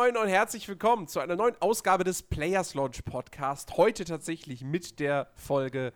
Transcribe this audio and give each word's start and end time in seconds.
Moin, 0.00 0.16
und 0.16 0.28
herzlich 0.28 0.68
willkommen 0.68 1.08
zu 1.08 1.18
einer 1.18 1.34
neuen 1.34 1.56
Ausgabe 1.58 2.04
des 2.04 2.22
Players 2.22 2.74
Launch 2.74 3.04
Podcast. 3.04 3.76
Heute 3.76 4.04
tatsächlich 4.04 4.62
mit 4.62 5.00
der 5.00 5.26
Folge 5.34 5.92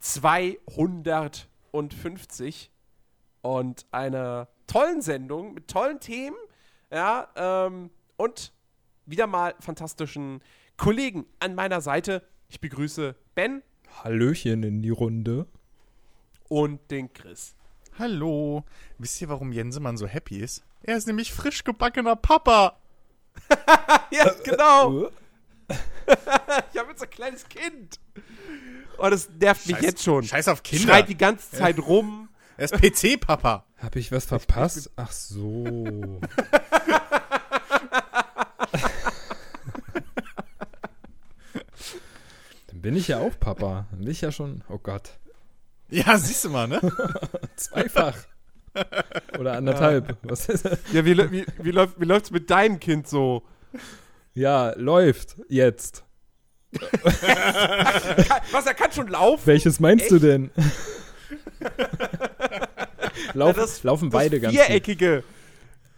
250 0.00 2.72
und 3.42 3.86
einer 3.92 4.48
tollen 4.66 5.02
Sendung 5.02 5.54
mit 5.54 5.68
tollen 5.68 6.00
Themen. 6.00 6.34
Ja, 6.90 7.28
ähm, 7.36 7.90
und 8.16 8.52
wieder 9.06 9.28
mal 9.28 9.54
fantastischen 9.60 10.42
Kollegen 10.76 11.24
an 11.38 11.54
meiner 11.54 11.80
Seite. 11.80 12.26
Ich 12.48 12.60
begrüße 12.60 13.14
Ben. 13.36 13.62
Hallöchen 14.02 14.64
in 14.64 14.82
die 14.82 14.90
Runde. 14.90 15.46
Und 16.48 16.90
den 16.90 17.12
Chris. 17.12 17.54
Hallo. 18.00 18.64
Wisst 18.98 19.22
ihr, 19.22 19.28
warum 19.28 19.52
Jensemann 19.52 19.96
so 19.96 20.08
happy 20.08 20.38
ist? 20.38 20.64
Er 20.82 20.96
ist 20.96 21.06
nämlich 21.06 21.32
frisch 21.32 21.62
gebackener 21.62 22.16
Papa. 22.16 22.80
ja, 24.10 24.30
genau. 24.44 25.10
ich 26.72 26.78
habe 26.78 26.90
jetzt 26.90 27.02
ein 27.02 27.10
kleines 27.10 27.48
Kind. 27.48 27.98
Oh, 28.98 29.08
das 29.08 29.28
nervt 29.40 29.66
mich 29.66 29.76
Scheiß- 29.76 29.82
jetzt 29.82 30.02
schon. 30.02 30.22
Scheiß 30.24 30.48
auf 30.48 30.62
Kinder. 30.62 30.84
Schreit 30.84 31.08
die 31.08 31.16
ganze 31.16 31.50
Zeit 31.50 31.78
rum. 31.78 32.28
Er 32.56 32.66
ist 32.66 32.74
PC-Papa. 32.74 33.64
Hab 33.78 33.96
ich 33.96 34.12
was 34.12 34.24
verpasst? 34.26 34.90
Ach 34.96 35.10
so. 35.10 35.64
Dann 42.68 42.80
bin 42.80 42.96
ich 42.96 43.08
ja 43.08 43.18
auch 43.18 43.38
Papa. 43.38 43.86
Dann 43.90 44.00
bin 44.00 44.10
ich 44.10 44.20
ja 44.20 44.32
schon, 44.32 44.62
oh 44.68 44.78
Gott, 44.78 45.10
Ja, 45.90 46.16
siehst 46.18 46.44
du 46.44 46.50
mal, 46.50 46.66
ne? 46.68 46.80
zweifach. 47.56 48.16
Oder 49.38 49.52
anderthalb. 49.54 50.16
Was 50.22 50.48
ist 50.48 50.64
das? 50.64 50.78
Ja, 50.92 51.04
wie, 51.04 51.16
wie, 51.30 51.44
wie, 51.62 51.70
läuft, 51.70 52.00
wie 52.00 52.04
läuft's 52.04 52.30
mit 52.30 52.50
deinem 52.50 52.78
Kind 52.80 53.08
so? 53.08 53.42
Ja, 54.34 54.72
läuft 54.76 55.36
jetzt. 55.48 56.04
Was, 58.52 58.66
er 58.66 58.74
kann 58.74 58.90
schon 58.90 59.06
laufen? 59.08 59.46
Welches 59.46 59.78
meinst 59.78 60.10
du 60.10 60.18
denn? 60.18 60.50
Lauf, 63.34 63.56
Ja, 63.56 63.62
das- 63.62 63.82
laufen 63.84 64.10
beide 64.10 64.40
das 64.40 64.42
ganz 64.42 64.56
gut. 64.56 64.64
viereckige, 64.66 65.22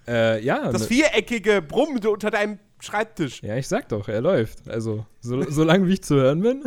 Äh, 0.06 0.44
ja, 0.44 0.70
das 0.70 0.82
ne- 0.82 0.88
viereckige 0.88 1.62
Brummende 1.62 2.10
unter 2.10 2.30
deinem 2.30 2.58
Schreibtisch. 2.78 3.42
ja, 3.42 3.56
ich 3.56 3.66
sag 3.68 3.88
doch, 3.88 4.08
er 4.08 4.20
läuft. 4.20 4.68
Also, 4.68 5.06
so, 5.20 5.42
solange 5.50 5.86
wie 5.88 5.94
ich 5.94 6.02
zu 6.04 6.16
hören 6.16 6.42
bin, 6.42 6.62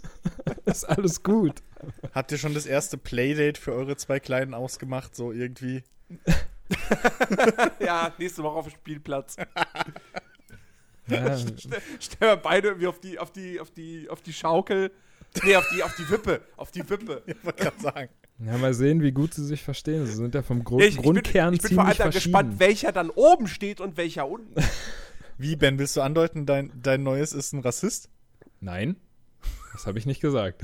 ist 0.66 0.84
alles 0.88 1.22
gut. 1.22 1.54
Habt 2.14 2.32
ihr 2.32 2.38
schon 2.38 2.54
das 2.54 2.66
erste 2.66 2.96
Playdate 2.98 3.60
für 3.60 3.72
eure 3.72 3.96
zwei 3.96 4.20
Kleinen 4.20 4.54
ausgemacht? 4.54 5.14
So 5.16 5.32
irgendwie. 5.32 5.82
Ja, 7.80 8.12
nächste 8.18 8.42
Woche 8.42 8.56
auf 8.58 8.66
dem 8.66 8.72
Spielplatz. 8.74 9.36
Ja, 11.08 11.36
Stell- 11.38 11.80
Stellen 11.98 12.32
wir 12.32 12.36
beide 12.36 12.68
irgendwie 12.68 12.86
auf 12.86 13.00
die, 13.00 13.18
auf 13.18 13.32
die, 13.32 13.58
auf 13.60 13.70
die, 13.70 14.08
auf 14.10 14.20
die 14.20 14.32
Schaukel. 14.34 14.90
Nee, 15.44 15.56
auf 15.56 15.66
die, 15.74 15.82
auf 15.82 15.94
die 15.96 16.08
Wippe. 16.10 16.40
Auf 16.56 16.70
die 16.70 16.88
Wippe. 16.88 17.22
Ich 17.26 17.42
wollte 17.44 17.62
gerade 17.62 17.80
sagen. 17.80 18.08
Ja, 18.40 18.56
mal 18.58 18.74
sehen, 18.74 19.02
wie 19.02 19.12
gut 19.12 19.34
sie 19.34 19.44
sich 19.44 19.62
verstehen. 19.62 20.06
Sie 20.06 20.12
sind 20.12 20.34
ja 20.34 20.42
vom 20.42 20.62
Grund, 20.62 20.82
Ich, 20.82 20.90
ich, 20.90 20.96
bin, 20.96 21.04
Grundkern 21.04 21.54
ich 21.54 21.62
bin 21.62 21.74
vor 21.74 21.84
allem 21.86 21.94
ziemlich 21.94 21.98
dann 21.98 22.12
verschieden. 22.12 22.32
gespannt, 22.32 22.60
welcher 22.60 22.92
dann 22.92 23.10
oben 23.10 23.48
steht 23.48 23.80
und 23.80 23.96
welcher 23.96 24.28
unten. 24.28 24.54
Wie, 25.38 25.56
Ben, 25.56 25.78
willst 25.78 25.96
du 25.96 26.02
andeuten, 26.02 26.44
dein, 26.46 26.70
dein 26.80 27.02
Neues 27.02 27.32
ist 27.32 27.52
ein 27.52 27.60
Rassist? 27.60 28.10
Nein, 28.60 28.96
das 29.72 29.86
habe 29.86 29.98
ich 29.98 30.04
nicht 30.06 30.20
gesagt. 30.20 30.62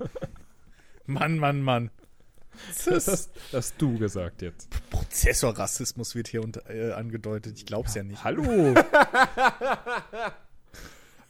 Mann, 1.06 1.38
Mann, 1.38 1.62
Mann. 1.62 1.90
Das 2.68 2.86
hast, 2.86 3.06
das 3.06 3.52
hast 3.52 3.74
du 3.78 3.98
gesagt 3.98 4.42
jetzt. 4.42 4.68
Prozessorrassismus 4.90 6.14
wird 6.14 6.28
hier 6.28 6.42
unter, 6.42 6.68
äh, 6.68 6.92
angedeutet. 6.92 7.56
Ich 7.56 7.66
glaub's 7.66 7.94
ja 7.94 8.02
nicht. 8.02 8.22
Hallo. 8.24 8.74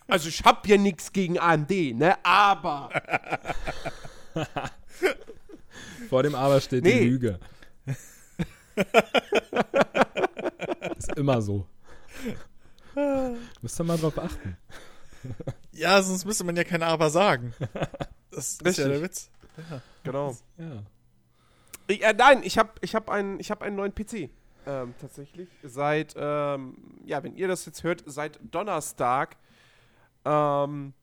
Also 0.08 0.28
ich 0.28 0.42
hab 0.42 0.66
ja 0.66 0.76
nichts 0.76 1.12
gegen 1.12 1.38
AMD, 1.38 1.70
ne? 1.94 2.16
Aber. 2.24 2.90
Vor 6.08 6.24
dem 6.24 6.34
Aber 6.34 6.60
steht 6.60 6.82
Nee. 6.82 6.98
die 6.98 7.08
Lüge. 7.10 7.38
ist 10.98 11.16
immer 11.16 11.40
so. 11.40 11.64
Müsst 13.62 13.80
ihr 13.80 13.84
mal 13.84 13.98
drauf 13.98 14.18
achten. 14.18 14.56
Ja, 15.70 16.02
sonst 16.02 16.24
müsste 16.24 16.42
man 16.42 16.56
ja 16.56 16.64
kein 16.64 16.82
Aber 16.82 17.08
sagen. 17.10 17.54
Das 18.40 18.78
ist 18.78 18.78
ja 18.78 18.86
Richtig. 18.86 18.86
der 18.86 19.02
Witz. 19.02 19.30
Genau. 20.02 20.36
Ja. 20.56 20.82
Ich, 21.88 22.02
äh, 22.02 22.14
nein, 22.16 22.42
ich 22.42 22.56
habe 22.56 22.70
ich 22.80 22.94
hab 22.94 23.10
einen, 23.10 23.40
ich 23.40 23.50
hab 23.50 23.62
einen 23.62 23.76
neuen 23.76 23.94
PC. 23.94 24.30
Ähm, 24.66 24.94
tatsächlich. 25.00 25.48
Seit, 25.62 26.14
ähm, 26.16 26.76
ja, 27.04 27.22
wenn 27.22 27.34
ihr 27.34 27.48
das 27.48 27.66
jetzt 27.66 27.82
hört, 27.82 28.02
seit 28.06 28.38
Donnerstag. 28.50 29.36
Ähm, 30.24 30.94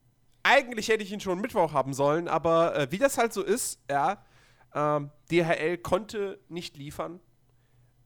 eigentlich 0.44 0.88
hätte 0.88 1.04
ich 1.04 1.12
ihn 1.12 1.20
schon 1.20 1.42
Mittwoch 1.42 1.74
haben 1.74 1.94
sollen, 1.94 2.28
aber 2.28 2.76
äh, 2.76 2.92
wie 2.92 2.98
das 2.98 3.18
halt 3.18 3.34
so 3.34 3.44
ist, 3.44 3.82
ja, 3.90 4.24
ähm, 4.74 5.12
DHL 5.30 5.78
konnte 5.80 6.40
nicht 6.48 6.78
liefern. 6.78 7.20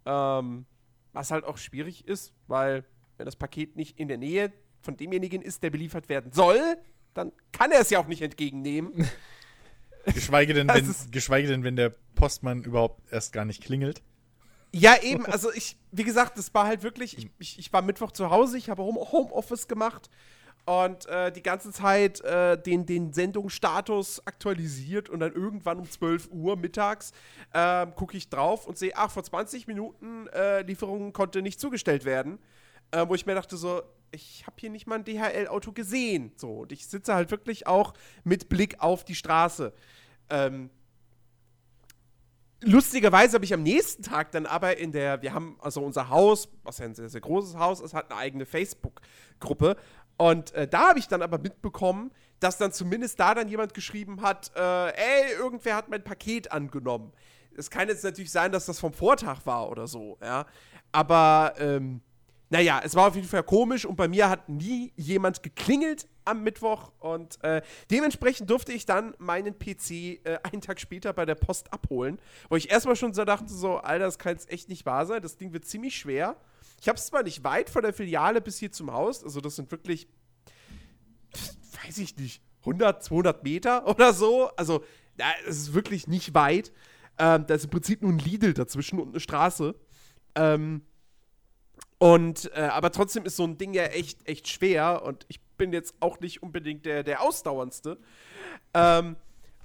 Ähm, 0.06 0.66
was 1.14 1.30
halt 1.30 1.44
auch 1.44 1.58
schwierig 1.58 2.08
ist, 2.08 2.34
weil 2.48 2.86
wenn 3.18 3.26
das 3.26 3.36
Paket 3.36 3.76
nicht 3.76 4.00
in 4.00 4.08
der 4.08 4.18
Nähe 4.18 4.52
von 4.82 4.98
demjenigen 4.98 5.42
ist, 5.42 5.62
der 5.62 5.70
beliefert 5.70 6.10
werden 6.10 6.32
soll, 6.32 6.78
dann 7.14 7.32
kann 7.52 7.72
er 7.72 7.82
es 7.82 7.90
ja 7.90 8.00
auch 8.00 8.08
nicht 8.08 8.22
entgegennehmen. 8.22 9.08
Geschweige 10.06 10.54
denn, 10.54 10.68
wenn, 10.68 10.96
geschweige 11.12 11.48
denn, 11.48 11.64
wenn 11.64 11.76
der 11.76 11.94
Postmann 12.16 12.64
überhaupt 12.64 13.02
erst 13.12 13.34
gar 13.34 13.46
nicht 13.46 13.64
klingelt. 13.64 14.02
Ja, 14.74 14.96
eben, 15.02 15.26
also 15.26 15.52
ich, 15.52 15.78
wie 15.92 16.04
gesagt, 16.04 16.38
das 16.38 16.54
war 16.54 16.66
halt 16.66 16.82
wirklich, 16.82 17.18
ich, 17.18 17.30
ich, 17.40 17.60
ich 17.60 17.74
war 17.74 17.82
Mittwoch 17.82 18.12
zu 18.12 18.30
Hause, 18.30 18.58
ich 18.58 18.70
habe 18.70 18.82
Home, 18.84 19.00
Homeoffice 19.12 19.68
gemacht 19.68 20.10
und 20.66 21.08
äh, 21.08 21.32
die 21.32 21.44
ganze 21.44 21.72
Zeit 21.72 22.22
äh, 22.22 22.62
den, 22.62 22.86
den 22.86 23.12
Sendungsstatus 23.12 24.26
aktualisiert 24.26 25.10
und 25.10 25.20
dann 25.20 25.34
irgendwann 25.34 25.80
um 25.80 25.90
12 25.90 26.30
Uhr 26.32 26.56
mittags 26.56 27.12
ähm, 27.54 27.94
gucke 27.96 28.16
ich 28.16 28.30
drauf 28.30 28.66
und 28.66 28.78
sehe, 28.78 28.94
ach, 28.96 29.12
vor 29.12 29.24
20 29.24 29.68
Minuten 29.68 30.28
äh, 30.28 30.62
Lieferung 30.62 31.12
konnte 31.14 31.42
nicht 31.42 31.60
zugestellt 31.60 32.06
werden. 32.06 32.40
Äh, 32.92 33.08
wo 33.08 33.16
ich 33.16 33.26
mir 33.26 33.36
dachte 33.36 33.58
so, 33.58 33.82
ich 34.12 34.46
habe 34.46 34.56
hier 34.60 34.70
nicht 34.70 34.88
mal 34.88 34.96
ein 34.96 35.06
DHL-Auto 35.06 35.72
gesehen. 35.72 36.32
So, 36.36 36.62
und 36.62 36.72
ich 36.72 36.88
sitze 36.88 37.16
halt 37.16 37.32
wirklich 37.32 37.68
auch 37.68 37.94
mit 38.24 38.50
Blick 38.50 38.80
auf 38.80 39.04
die 39.04 39.16
Straße. 39.16 39.74
Ähm, 40.30 40.70
lustigerweise 42.62 43.36
habe 43.36 43.46
ich 43.46 43.54
am 43.54 43.64
nächsten 43.64 44.04
Tag 44.04 44.32
dann 44.32 44.46
aber 44.46 44.78
in 44.78 44.92
der, 44.92 45.22
wir 45.22 45.34
haben 45.34 45.58
also 45.62 45.84
unser 45.84 46.10
Haus, 46.10 46.50
was 46.64 46.78
ja 46.78 46.86
ein 46.86 46.96
sehr, 46.96 47.10
sehr 47.10 47.22
großes 47.22 47.56
Haus 47.56 47.80
ist, 47.80 47.94
hat 47.94 48.12
eine 48.12 48.20
eigene 48.20 48.46
Facebook-Gruppe. 48.46 49.78
Und 50.18 50.54
äh, 50.54 50.68
da 50.68 50.90
habe 50.90 51.00
ich 51.00 51.08
dann 51.08 51.22
aber 51.22 51.40
mitbekommen, 51.40 52.12
dass 52.40 52.58
dann 52.58 52.72
zumindest 52.72 53.20
da 53.20 53.34
dann 53.34 53.48
jemand 53.48 53.74
geschrieben 53.74 54.22
hat, 54.22 54.52
äh, 54.56 54.90
ey, 54.90 55.34
irgendwer 55.38 55.76
hat 55.76 55.90
mein 55.90 56.04
Paket 56.04 56.52
angenommen. 56.52 57.14
Es 57.56 57.70
kann 57.70 57.88
jetzt 57.88 58.04
natürlich 58.04 58.32
sein, 58.32 58.52
dass 58.52 58.66
das 58.66 58.80
vom 58.80 58.94
Vortag 58.94 59.46
war 59.46 59.70
oder 59.70 59.88
so, 59.88 60.18
ja. 60.22 60.46
Aber, 60.92 61.54
ähm, 61.58 62.02
naja, 62.52 62.82
es 62.84 62.96
war 62.96 63.08
auf 63.08 63.16
jeden 63.16 63.30
Fall 63.30 63.44
komisch 63.44 63.86
und 63.86 63.96
bei 63.96 64.10
mir 64.10 64.30
hat 64.30 64.50
nie 64.50 64.92
jemand 64.98 65.42
geklingelt 65.42 66.06
am 66.26 66.44
Mittwoch 66.44 66.92
und 67.00 67.42
äh, 67.46 67.62
dementsprechend 67.90 68.50
durfte 68.50 68.74
ich 68.74 68.86
dann 68.86 69.16
meinen 69.20 69.58
PC 69.58 69.92
äh, 69.92 70.20
einen 70.44 70.62
Tag 70.62 70.82
später 70.82 71.14
bei 71.14 71.26
der 71.26 71.36
Post 71.36 71.72
abholen, 71.72 72.20
wo 72.50 72.58
ich 72.58 72.70
erstmal 72.70 72.98
schon 72.98 73.14
so 73.14 73.24
dachte, 73.24 73.48
so, 73.48 73.78
Alter, 73.78 74.04
das 74.04 74.20
kann 74.20 74.34
jetzt 74.34 74.52
echt 74.52 74.68
nicht 74.68 74.86
wahr 74.86 75.06
sein, 75.06 75.22
das 75.22 75.38
Ding 75.38 75.54
wird 75.54 75.64
ziemlich 75.64 75.96
schwer. 75.96 76.36
Ich 76.82 76.90
habe 76.90 76.98
es 76.98 77.08
zwar 77.08 77.24
nicht 77.24 77.46
weit 77.46 77.70
von 77.70 77.84
der 77.84 77.94
Filiale 77.94 78.42
bis 78.42 78.60
hier 78.60 78.72
zum 78.74 78.92
Haus, 78.92 79.24
also 79.24 79.40
das 79.40 79.56
sind 79.56 79.72
wirklich, 79.72 80.10
weiß 81.86 82.00
ich 82.00 82.18
nicht, 82.18 82.44
100, 82.60 83.02
200 83.02 83.46
Meter 83.46 83.88
oder 83.88 84.12
so, 84.12 84.50
also 84.58 84.84
es 85.48 85.58
ist 85.58 85.74
wirklich 85.74 86.08
nicht 86.08 86.34
weit. 86.34 86.74
Ähm, 87.18 87.46
da 87.48 87.54
ist 87.54 87.64
im 87.64 87.70
Prinzip 87.70 88.02
nur 88.02 88.12
ein 88.12 88.20
Lidl 88.20 88.54
dazwischen 88.54 89.00
und 89.00 89.10
eine 89.10 89.22
Straße. 89.22 89.74
Ähm, 90.36 90.82
und, 92.02 92.52
äh, 92.56 92.62
aber 92.62 92.92
trotzdem 92.92 93.26
ist 93.26 93.36
so 93.36 93.44
ein 93.44 93.60
Ding 93.60 93.76
ja 93.76 93.84
echt, 93.84 94.28
echt 94.28 94.48
schwer 94.48 95.04
und 95.04 95.24
ich 95.28 95.40
bin 95.58 95.72
jetzt 95.72 95.94
auch 96.00 96.20
nicht 96.20 96.42
unbedingt 96.42 96.84
der, 96.84 97.04
der 97.04 97.22
Ausdauerndste. 97.22 98.00
Ähm, 98.74 99.18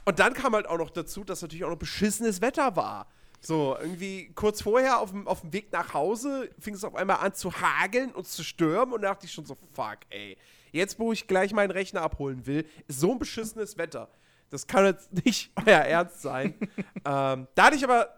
und 0.05 0.19
dann 0.19 0.35
kam 0.35 0.55
halt 0.55 0.67
auch 0.67 0.77
noch 0.77 0.91
dazu, 0.91 1.25
dass 1.25 1.41
natürlich 1.41 1.65
auch 1.65 1.71
noch 1.71 1.79
beschissenes 1.79 2.43
Wetter 2.43 2.77
war. 2.77 3.07
So, 3.41 3.75
irgendwie 3.81 4.33
kurz 4.35 4.61
vorher 4.61 5.01
auf 5.01 5.13
dem, 5.13 5.27
auf 5.27 5.41
dem 5.41 5.55
Weg 5.55 5.73
nach 5.73 5.95
Hause 5.95 6.51
fing 6.59 6.75
es 6.75 6.85
auf 6.85 6.95
einmal 6.95 7.21
an 7.21 7.33
zu 7.33 7.59
hageln 7.59 8.13
und 8.13 8.29
zu 8.29 8.45
stürmen 8.45 8.93
und 8.93 9.01
da 9.01 9.15
dachte 9.15 9.25
ich 9.25 9.33
schon 9.33 9.47
so, 9.47 9.57
fuck, 9.73 10.01
ey. 10.11 10.37
Jetzt, 10.73 10.99
wo 10.99 11.13
ich 11.13 11.29
gleich 11.29 11.55
meinen 11.55 11.71
Rechner 11.71 12.03
abholen 12.03 12.45
will, 12.45 12.67
ist 12.87 13.01
so 13.01 13.13
ein 13.13 13.19
beschissenes 13.19 13.79
Wetter. 13.79 14.11
Das 14.51 14.67
kann 14.67 14.85
jetzt 14.85 15.11
nicht 15.25 15.53
euer 15.65 15.79
Ernst 15.79 16.21
sein. 16.21 16.53
ähm, 17.07 17.49
da 17.55 17.65
hatte 17.65 17.77
ich 17.77 17.85
aber 17.85 18.11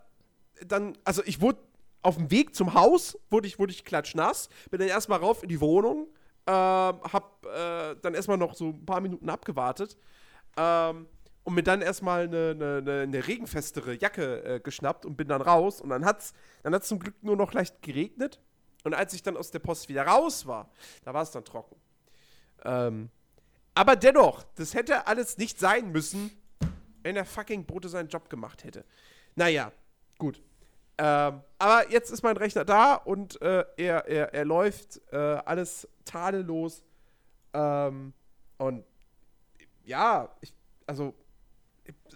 dann, 0.67 0.99
also 1.05 1.23
ich 1.25 1.41
wurde 1.41 1.61
auf 2.03 2.17
dem 2.17 2.31
Weg 2.31 2.55
zum 2.55 2.75
Haus, 2.75 3.19
wurde 3.31 3.49
ich, 3.49 3.59
wurde 3.59 3.73
ich 3.73 3.85
klatschnass, 3.85 4.49
bin 4.71 4.81
dann 4.81 4.89
erstmal 4.89 5.19
rauf 5.19 5.43
in 5.43 5.49
die 5.49 5.61
Wohnung, 5.61 6.07
ähm, 6.47 7.01
hab 7.13 7.45
äh, 7.47 7.97
dann 8.01 8.15
erstmal 8.15 8.39
noch 8.39 8.55
so 8.55 8.69
ein 8.69 8.87
paar 8.87 9.01
Minuten 9.01 9.29
abgewartet 9.29 9.97
ähm, 10.57 11.07
und 11.45 11.55
mir 11.55 11.63
dann 11.63 11.83
erstmal 11.83 12.25
eine, 12.25 12.51
eine, 12.51 12.77
eine, 12.79 13.01
eine 13.03 13.27
regenfestere 13.27 13.95
Jacke 13.95 14.45
äh, 14.45 14.61
geschnappt 14.61 15.07
und 15.07 15.17
bin 15.17 15.29
dann 15.29 15.43
raus 15.43 15.81
und 15.81 15.91
dann 15.91 16.05
hat's, 16.05 16.33
dann 16.63 16.75
hat's 16.75 16.89
zum 16.89 16.99
Glück 16.99 17.23
nur 17.23 17.37
noch 17.37 17.53
leicht 17.53 17.83
geregnet. 17.83 18.41
Und 18.85 18.95
als 18.95 19.13
ich 19.13 19.23
dann 19.23 19.37
aus 19.37 19.51
der 19.51 19.59
Post 19.59 19.89
wieder 19.89 20.07
raus 20.07 20.47
war, 20.47 20.71
da 21.03 21.13
war 21.13 21.23
es 21.23 21.31
dann 21.31 21.45
trocken. 21.45 21.77
Ähm, 22.65 23.11
aber 23.75 23.97
dennoch, 23.97 24.45
das 24.55 24.75
hätte 24.75 25.07
alles 25.07 25.37
nicht 25.37 25.59
sein 25.59 25.93
müssen, 25.93 26.31
wenn 27.03 27.15
der 27.15 27.25
fucking 27.25 27.65
Bote 27.65 27.89
seinen 27.89 28.09
Job 28.09 28.31
gemacht 28.31 28.65
hätte. 28.65 28.85
Naja, 29.35 29.73
gut. 30.19 30.43
Ähm, 30.99 31.43
aber 31.59 31.91
jetzt 31.91 32.11
ist 32.11 32.23
mein 32.23 32.37
Rechner 32.37 32.65
da 32.65 32.95
und 32.95 33.41
äh, 33.41 33.65
er, 33.77 34.09
er, 34.09 34.35
er 34.35 34.45
läuft 34.45 35.01
äh, 35.13 35.17
alles 35.17 35.89
tadellos. 36.05 36.83
Ähm, 37.53 38.13
und 38.59 38.85
ja, 39.85 40.29
ich, 40.41 40.53
also 40.87 41.15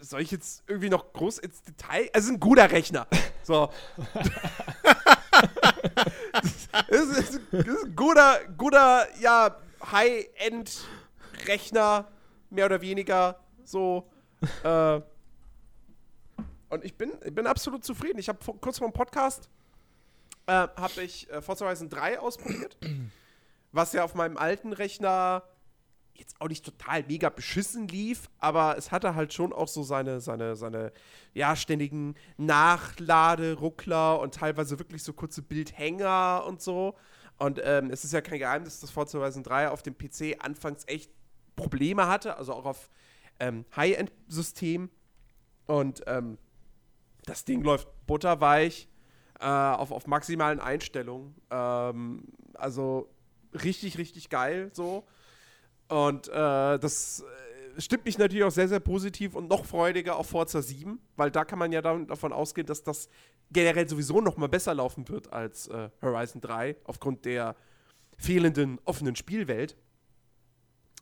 soll 0.00 0.22
ich 0.22 0.32
jetzt 0.32 0.64
irgendwie 0.66 0.90
noch 0.90 1.12
groß 1.12 1.38
ins 1.38 1.62
Detail? 1.62 2.10
Also 2.12 2.32
ein 2.32 2.40
guter 2.40 2.70
Rechner. 2.70 3.06
So. 3.44 3.72
das, 6.32 6.68
ist, 7.08 7.40
das 7.50 7.66
ist 7.66 7.84
ein 7.86 7.96
guter, 7.96 8.38
guter, 8.56 9.08
ja, 9.18 9.56
High-End-Rechner, 9.90 12.06
mehr 12.50 12.66
oder 12.66 12.80
weniger. 12.80 13.40
So. 13.64 14.08
Äh, 14.62 15.00
und 16.72 16.84
ich 16.84 16.96
bin, 16.96 17.12
ich 17.24 17.34
bin 17.34 17.46
absolut 17.46 17.84
zufrieden. 17.84 18.18
Ich 18.18 18.28
habe 18.28 18.38
kurz 18.60 18.78
vor 18.78 18.88
dem 18.88 18.94
Podcast 18.94 19.50
äh, 20.46 20.52
habe 20.52 21.02
ich 21.02 21.30
äh, 21.30 21.42
Forza 21.42 21.66
Horizon 21.66 21.90
3 21.90 22.18
ausprobiert, 22.18 22.78
was 23.72 23.92
ja 23.92 24.04
auf 24.04 24.14
meinem 24.14 24.38
alten 24.38 24.72
Rechner 24.72 25.42
jetzt 26.14 26.40
auch 26.40 26.48
nicht 26.48 26.64
total 26.64 27.04
mega 27.04 27.28
beschissen 27.28 27.88
lief, 27.88 28.28
aber 28.38 28.76
es 28.76 28.90
hatte 28.90 29.14
halt 29.14 29.32
schon 29.32 29.52
auch 29.52 29.68
so 29.68 29.82
seine, 29.82 30.20
seine, 30.20 30.56
seine, 30.56 30.92
ja, 31.34 31.56
ständigen 31.56 32.14
Nachladeruckler 32.36 34.20
und 34.20 34.34
teilweise 34.34 34.78
wirklich 34.78 35.02
so 35.02 35.12
kurze 35.12 35.42
Bildhänger 35.42 36.44
und 36.46 36.62
so. 36.62 36.96
Und 37.38 37.60
ähm, 37.64 37.90
es 37.90 38.04
ist 38.04 38.12
ja 38.12 38.20
kein 38.20 38.38
Geheimnis, 38.38 38.80
dass 38.80 38.90
Forza 38.90 39.18
Horizon 39.18 39.42
3 39.42 39.70
auf 39.70 39.82
dem 39.82 39.96
PC 39.96 40.38
anfangs 40.38 40.84
echt 40.86 41.10
Probleme 41.56 42.06
hatte, 42.06 42.36
also 42.36 42.54
auch 42.54 42.64
auf 42.64 42.88
ähm, 43.40 43.64
High-End-Systemen. 43.74 44.90
Und 45.66 46.02
ähm, 46.06 46.38
das 47.24 47.44
Ding 47.44 47.62
läuft 47.62 47.88
butterweich 48.06 48.88
äh, 49.40 49.46
auf, 49.46 49.92
auf 49.92 50.06
maximalen 50.06 50.60
Einstellungen. 50.60 51.34
Ähm, 51.50 52.24
also 52.54 53.08
richtig, 53.54 53.98
richtig 53.98 54.28
geil 54.28 54.70
so. 54.72 55.04
Und 55.88 56.28
äh, 56.28 56.78
das 56.78 57.24
äh, 57.76 57.80
stimmt 57.80 58.04
mich 58.04 58.18
natürlich 58.18 58.44
auch 58.44 58.50
sehr, 58.50 58.68
sehr 58.68 58.80
positiv 58.80 59.34
und 59.34 59.48
noch 59.48 59.64
freudiger 59.64 60.16
auf 60.16 60.28
Forza 60.28 60.62
7, 60.62 61.00
weil 61.16 61.30
da 61.30 61.44
kann 61.44 61.58
man 61.58 61.72
ja 61.72 61.82
davon 61.82 62.32
ausgehen, 62.32 62.66
dass 62.66 62.82
das 62.82 63.08
generell 63.50 63.88
sowieso 63.88 64.20
noch 64.20 64.36
mal 64.36 64.48
besser 64.48 64.74
laufen 64.74 65.08
wird 65.08 65.32
als 65.32 65.68
äh, 65.68 65.90
Horizon 66.00 66.40
3 66.40 66.76
aufgrund 66.84 67.24
der 67.24 67.56
fehlenden 68.16 68.80
offenen 68.84 69.16
Spielwelt. 69.16 69.76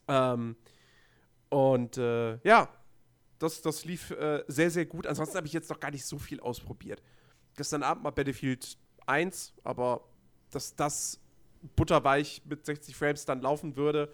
Ähm, 0.09 0.57
und 1.51 1.99
äh, 1.99 2.39
ja, 2.43 2.69
das, 3.41 3.63
das 3.63 3.85
lief 3.87 4.11
äh, 4.11 4.45
sehr, 4.47 4.71
sehr 4.71 4.87
gut. 4.87 5.07
Ansonsten 5.07 5.37
habe 5.37 5.47
ich 5.47 5.53
jetzt 5.53 5.71
noch 5.71 5.81
gar 5.81 5.91
nicht 5.91 6.05
so 6.05 6.19
viel 6.19 6.41
ausprobiert. 6.41 7.03
Gestern 7.57 7.83
Abend 7.83 8.05
mal 8.05 8.11
Battlefield 8.11 8.79
1, 9.07 9.55
aber 9.65 10.05
dass 10.51 10.77
das 10.77 11.19
butterweich 11.75 12.43
mit 12.45 12.65
60 12.65 12.95
Frames 12.95 13.25
dann 13.25 13.41
laufen 13.41 13.77
würde, 13.77 14.13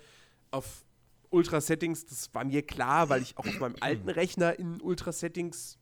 auf 0.52 0.84
Ultra-Settings, 1.31 2.06
das 2.06 2.32
war 2.34 2.44
mir 2.44 2.64
klar, 2.64 3.08
weil 3.08 3.20
ich 3.20 3.37
auch 3.37 3.46
auf 3.46 3.58
meinem 3.58 3.76
alten 3.81 4.08
Rechner 4.08 4.58
in 4.58 4.81
Ultra-Settings 4.81 5.78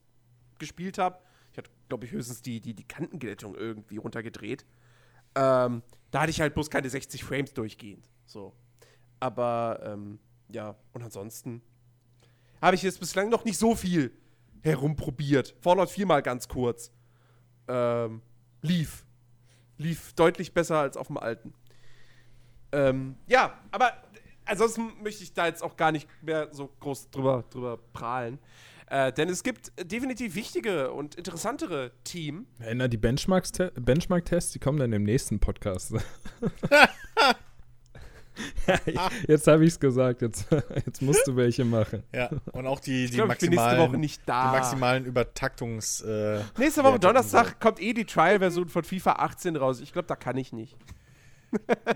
gespielt 0.58 0.96
habe. 0.96 1.18
Ich 1.52 1.58
hatte, 1.58 1.70
glaube 1.88 2.06
ich, 2.06 2.12
höchstens 2.12 2.40
die, 2.40 2.60
die, 2.60 2.72
die 2.72 2.84
Kantenglättung 2.84 3.54
irgendwie 3.54 3.98
runtergedreht. 3.98 4.64
Ähm, 5.34 5.82
da 6.10 6.22
hatte 6.22 6.30
ich 6.30 6.40
halt 6.40 6.54
bloß 6.54 6.70
keine 6.70 6.88
60 6.88 7.24
Frames 7.24 7.52
durchgehend. 7.52 8.08
So. 8.24 8.54
Aber, 9.20 9.80
ähm, 9.84 10.18
ja, 10.48 10.76
und 10.92 11.02
ansonsten 11.02 11.60
habe 12.64 12.76
ich 12.76 12.82
jetzt 12.82 12.98
bislang 12.98 13.28
noch 13.28 13.44
nicht 13.44 13.58
so 13.58 13.74
viel 13.76 14.10
herumprobiert. 14.62 15.54
Fallout 15.60 15.90
4 15.90 16.06
mal 16.06 16.22
ganz 16.22 16.48
kurz. 16.48 16.90
Ähm, 17.68 18.22
lief. 18.62 19.04
Lief 19.76 20.14
deutlich 20.14 20.54
besser 20.54 20.78
als 20.78 20.96
auf 20.96 21.08
dem 21.08 21.18
alten. 21.18 21.52
Ähm, 22.72 23.16
ja, 23.26 23.58
aber 23.70 23.92
ansonsten 24.46 24.92
möchte 25.02 25.22
ich 25.22 25.34
da 25.34 25.46
jetzt 25.46 25.62
auch 25.62 25.76
gar 25.76 25.92
nicht 25.92 26.08
mehr 26.22 26.48
so 26.52 26.70
groß 26.80 27.10
drüber, 27.10 27.44
drüber 27.50 27.78
prahlen. 27.92 28.38
Äh, 28.86 29.12
denn 29.12 29.28
es 29.28 29.42
gibt 29.42 29.72
definitiv 29.78 30.34
wichtige 30.34 30.90
und 30.90 31.16
interessantere 31.16 31.92
Team. 32.04 32.46
Erinnert 32.60 32.94
die 32.94 32.98
Benchmark-Tests, 32.98 33.74
Benchmark 33.78 34.24
die 34.24 34.58
kommen 34.58 34.78
dann 34.78 34.92
im 34.94 35.02
nächsten 35.02 35.38
Podcast. 35.38 35.94
jetzt 39.28 39.46
habe 39.46 39.64
ich 39.64 39.72
es 39.72 39.80
gesagt, 39.80 40.22
jetzt, 40.22 40.46
jetzt 40.86 41.02
musst 41.02 41.26
du 41.26 41.36
welche 41.36 41.64
machen. 41.64 42.02
Ja, 42.12 42.30
und 42.52 42.66
auch 42.66 42.80
die, 42.80 43.06
die, 43.06 43.16
glaub, 43.16 43.28
maximalen, 43.28 43.70
nächste 43.70 43.88
Woche 43.88 43.98
nicht 43.98 44.22
da. 44.26 44.50
die 44.50 44.58
maximalen 44.58 45.04
Übertaktungs. 45.04 46.00
Äh, 46.02 46.40
nächste 46.58 46.84
Woche 46.84 46.98
Donnerstag 46.98 47.48
so. 47.48 47.54
kommt 47.60 47.80
eh 47.80 47.92
die 47.92 48.04
Trial-Version 48.04 48.68
von 48.68 48.84
FIFA 48.84 49.12
18 49.12 49.56
raus. 49.56 49.80
Ich 49.80 49.92
glaube, 49.92 50.08
da 50.08 50.16
kann 50.16 50.36
ich 50.36 50.52
nicht. 50.52 50.76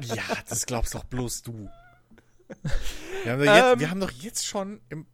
Ja, 0.01 0.23
das 0.49 0.67
glaubst 0.67 0.95
doch 0.95 1.03
bloß 1.03 1.43
du. 1.43 1.69
Wir 3.25 3.33
haben 3.33 3.45
doch 3.45 3.55
jetzt, 3.55 3.73
Ähm. 3.73 3.81
wir 3.81 3.91
haben 3.91 4.01
doch 4.01 4.11
jetzt 4.13 4.47
schon 4.47 4.81
im 4.89 5.07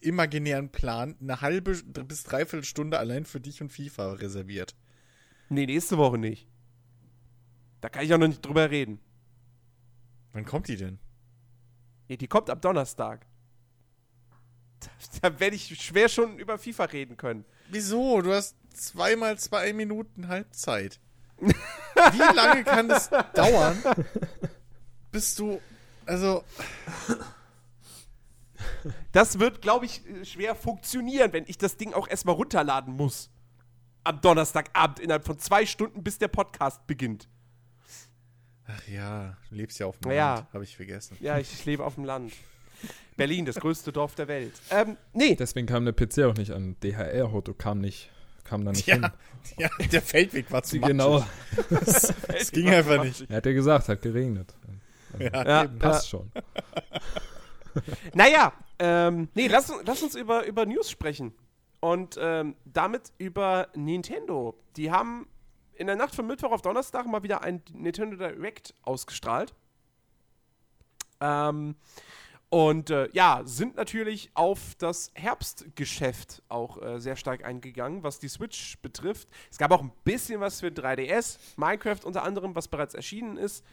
imaginären 0.00 0.70
Plan 0.70 1.16
eine 1.20 1.40
halbe 1.42 1.74
bis 1.82 2.22
dreiviertel 2.22 2.64
Stunde 2.64 2.98
allein 2.98 3.26
für 3.26 3.40
dich 3.40 3.60
und 3.60 3.70
FIFA 3.70 4.14
reserviert. 4.14 4.74
Nee, 5.50 5.66
nächste 5.66 5.98
Woche 5.98 6.16
nicht. 6.16 6.48
Da 7.80 7.88
kann 7.88 8.04
ich 8.04 8.14
auch 8.14 8.18
noch 8.18 8.28
nicht 8.28 8.44
drüber 8.44 8.70
reden. 8.70 9.00
Wann 10.32 10.44
kommt 10.44 10.68
die 10.68 10.76
denn? 10.76 10.98
Nee, 12.08 12.16
die 12.16 12.28
kommt 12.28 12.50
am 12.50 12.60
Donnerstag. 12.60 13.26
Da, 14.80 14.88
da 15.30 15.40
werde 15.40 15.56
ich 15.56 15.80
schwer 15.82 16.08
schon 16.08 16.38
über 16.38 16.58
FIFA 16.58 16.84
reden 16.84 17.16
können. 17.16 17.44
Wieso? 17.68 18.22
Du 18.22 18.32
hast 18.32 18.56
zweimal 18.74 19.38
zwei 19.38 19.72
Minuten 19.72 20.28
Halbzeit. 20.28 21.00
Wie 21.38 22.34
lange 22.36 22.64
kann 22.64 22.88
das 22.88 23.10
dauern, 23.34 23.82
bis 25.10 25.34
du. 25.34 25.60
Also, 26.06 26.44
Das 29.12 29.38
wird, 29.38 29.62
glaube 29.62 29.86
ich, 29.86 30.02
schwer 30.22 30.54
funktionieren, 30.54 31.32
wenn 31.32 31.44
ich 31.46 31.58
das 31.58 31.76
Ding 31.76 31.92
auch 31.92 32.08
erstmal 32.08 32.34
runterladen 32.34 32.94
muss. 32.94 33.30
Am 34.04 34.20
Donnerstagabend 34.20 35.00
innerhalb 35.00 35.26
von 35.26 35.38
zwei 35.38 35.66
Stunden, 35.66 36.02
bis 36.02 36.18
der 36.18 36.28
Podcast 36.28 36.86
beginnt. 36.86 37.28
Ach 38.76 38.88
ja, 38.88 39.36
du 39.50 39.54
lebst 39.56 39.78
ja 39.78 39.86
auf 39.86 39.98
dem 39.98 40.10
Ja. 40.12 40.34
Land, 40.36 40.52
habe 40.52 40.64
ich 40.64 40.76
vergessen. 40.76 41.16
Ja, 41.20 41.38
ich 41.38 41.64
lebe 41.64 41.84
auf 41.84 41.94
dem 41.96 42.04
Land. 42.04 42.32
Berlin, 43.16 43.44
das 43.44 43.56
größte 43.56 43.92
Dorf 43.92 44.14
der 44.14 44.28
Welt. 44.28 44.52
Ähm, 44.70 44.96
nee. 45.12 45.34
Deswegen 45.36 45.66
kam 45.66 45.84
der 45.84 45.92
PC 45.92 46.20
auch 46.24 46.34
nicht 46.34 46.52
an. 46.52 46.76
DHR-Auto 46.82 47.52
kam 47.52 47.80
nicht, 47.80 48.10
kam 48.44 48.64
da 48.64 48.70
nicht 48.72 48.86
hin. 48.86 49.02
Ja, 49.58 49.68
ja, 49.78 49.86
der 49.88 50.00
Feldweg 50.02 50.50
war 50.50 50.62
zu 50.62 50.80
genau. 50.80 51.24
Das 51.70 52.50
ging 52.52 52.68
einfach 52.70 53.02
nicht. 53.04 53.28
Er 53.30 53.36
hat 53.38 53.46
ja 53.46 53.52
gesagt, 53.52 53.88
hat 53.88 54.00
geregnet. 54.02 54.54
Also, 55.12 55.24
Ja, 55.24 55.46
Ja. 55.46 55.64
eben. 55.64 55.78
passt 55.78 56.08
schon. 56.08 56.30
Naja, 58.14 58.52
ähm, 58.78 59.28
nee, 59.34 59.46
lass, 59.46 59.70
uns- 59.70 59.82
lass 59.86 60.02
uns 60.02 60.14
über, 60.14 60.44
über 60.46 60.66
News 60.66 60.90
sprechen. 60.90 61.32
Und 61.80 62.18
ähm, 62.20 62.56
damit 62.64 63.12
über 63.18 63.68
Nintendo. 63.74 64.58
Die 64.76 64.90
haben 64.90 65.26
in 65.80 65.86
der 65.86 65.96
Nacht 65.96 66.14
von 66.14 66.26
Mittwoch 66.26 66.52
auf 66.52 66.60
Donnerstag 66.60 67.06
mal 67.06 67.22
wieder 67.22 67.42
ein 67.42 67.62
Nintendo 67.72 68.14
Direct 68.14 68.74
ausgestrahlt. 68.82 69.54
Ähm, 71.22 71.74
und 72.50 72.90
äh, 72.90 73.08
ja, 73.12 73.40
sind 73.44 73.76
natürlich 73.76 74.30
auf 74.34 74.74
das 74.76 75.10
Herbstgeschäft 75.14 76.42
auch 76.50 76.82
äh, 76.82 77.00
sehr 77.00 77.16
stark 77.16 77.44
eingegangen, 77.46 78.02
was 78.02 78.18
die 78.18 78.28
Switch 78.28 78.76
betrifft. 78.82 79.28
Es 79.50 79.56
gab 79.56 79.70
auch 79.70 79.80
ein 79.80 79.92
bisschen 80.04 80.40
was 80.40 80.60
für 80.60 80.66
3DS, 80.66 81.38
Minecraft 81.56 82.04
unter 82.04 82.24
anderem, 82.24 82.54
was 82.54 82.68
bereits 82.68 82.92
erschienen 82.92 83.38
ist. 83.38 83.64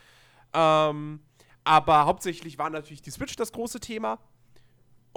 Ähm, 0.53 1.19
aber 1.65 2.05
hauptsächlich 2.05 2.57
war 2.57 2.69
natürlich 2.69 3.01
die 3.01 3.11
Switch 3.11 3.35
das 3.35 3.51
große 3.51 3.81
Thema. 3.81 4.17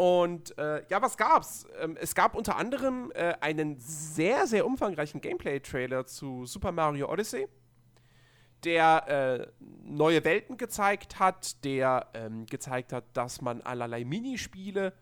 Und 0.00 0.56
äh, 0.56 0.82
ja, 0.88 1.02
was 1.02 1.18
gab's? 1.18 1.66
Ähm, 1.78 1.94
es 2.00 2.14
gab 2.14 2.34
unter 2.34 2.56
anderem 2.56 3.12
äh, 3.14 3.34
einen 3.42 3.78
sehr, 3.80 4.46
sehr 4.46 4.64
umfangreichen 4.64 5.20
Gameplay-Trailer 5.20 6.06
zu 6.06 6.46
Super 6.46 6.72
Mario 6.72 7.12
Odyssey, 7.12 7.46
der 8.64 9.50
äh, 9.58 9.64
neue 9.84 10.24
Welten 10.24 10.56
gezeigt 10.56 11.18
hat, 11.18 11.62
der 11.66 12.06
ähm, 12.14 12.46
gezeigt 12.46 12.94
hat, 12.94 13.04
dass 13.12 13.42
man 13.42 13.60
allerlei 13.60 14.06
Minispiele 14.06 14.94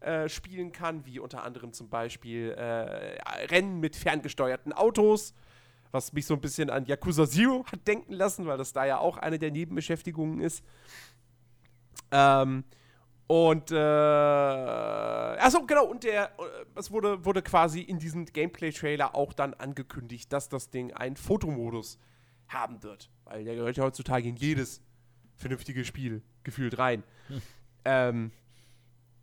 äh, 0.00 0.26
spielen 0.30 0.72
kann, 0.72 1.04
wie 1.04 1.18
unter 1.18 1.42
anderem 1.42 1.74
zum 1.74 1.90
Beispiel 1.90 2.52
äh, 2.52 3.20
Rennen 3.48 3.78
mit 3.78 3.94
ferngesteuerten 3.94 4.72
Autos, 4.72 5.34
was 5.90 6.14
mich 6.14 6.24
so 6.24 6.32
ein 6.32 6.40
bisschen 6.40 6.70
an 6.70 6.86
Yakuza 6.86 7.28
Zero 7.28 7.66
hat 7.70 7.86
denken 7.86 8.14
lassen, 8.14 8.46
weil 8.46 8.56
das 8.56 8.72
da 8.72 8.86
ja 8.86 9.00
auch 9.00 9.18
eine 9.18 9.38
der 9.38 9.50
Nebenbeschäftigungen 9.50 10.40
ist. 10.40 10.64
Ähm, 12.10 12.64
und 13.28 13.70
äh, 13.72 13.76
achso, 13.76 15.64
genau, 15.66 15.86
und 15.86 16.04
der, 16.04 16.26
äh, 16.38 16.64
es 16.76 16.90
wurde, 16.90 17.24
wurde 17.24 17.42
quasi 17.42 17.80
in 17.80 17.98
diesem 17.98 18.24
Gameplay-Trailer 18.26 19.14
auch 19.14 19.32
dann 19.32 19.54
angekündigt, 19.54 20.32
dass 20.32 20.48
das 20.48 20.70
Ding 20.70 20.92
einen 20.92 21.16
Fotomodus 21.16 21.98
haben 22.48 22.82
wird. 22.82 23.10
Weil 23.24 23.44
der 23.44 23.56
gehört 23.56 23.76
ja 23.76 23.84
heutzutage 23.84 24.28
in 24.28 24.36
jedes 24.36 24.80
vernünftige 25.36 25.84
Spiel 25.84 26.22
gefühlt 26.44 26.78
rein. 26.78 27.02
Ähm, 27.84 28.30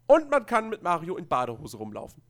und 0.07 0.29
man 0.29 0.45
kann 0.45 0.69
mit 0.69 0.83
Mario 0.83 1.15
in 1.15 1.27
Badehose 1.27 1.77
rumlaufen. 1.77 2.22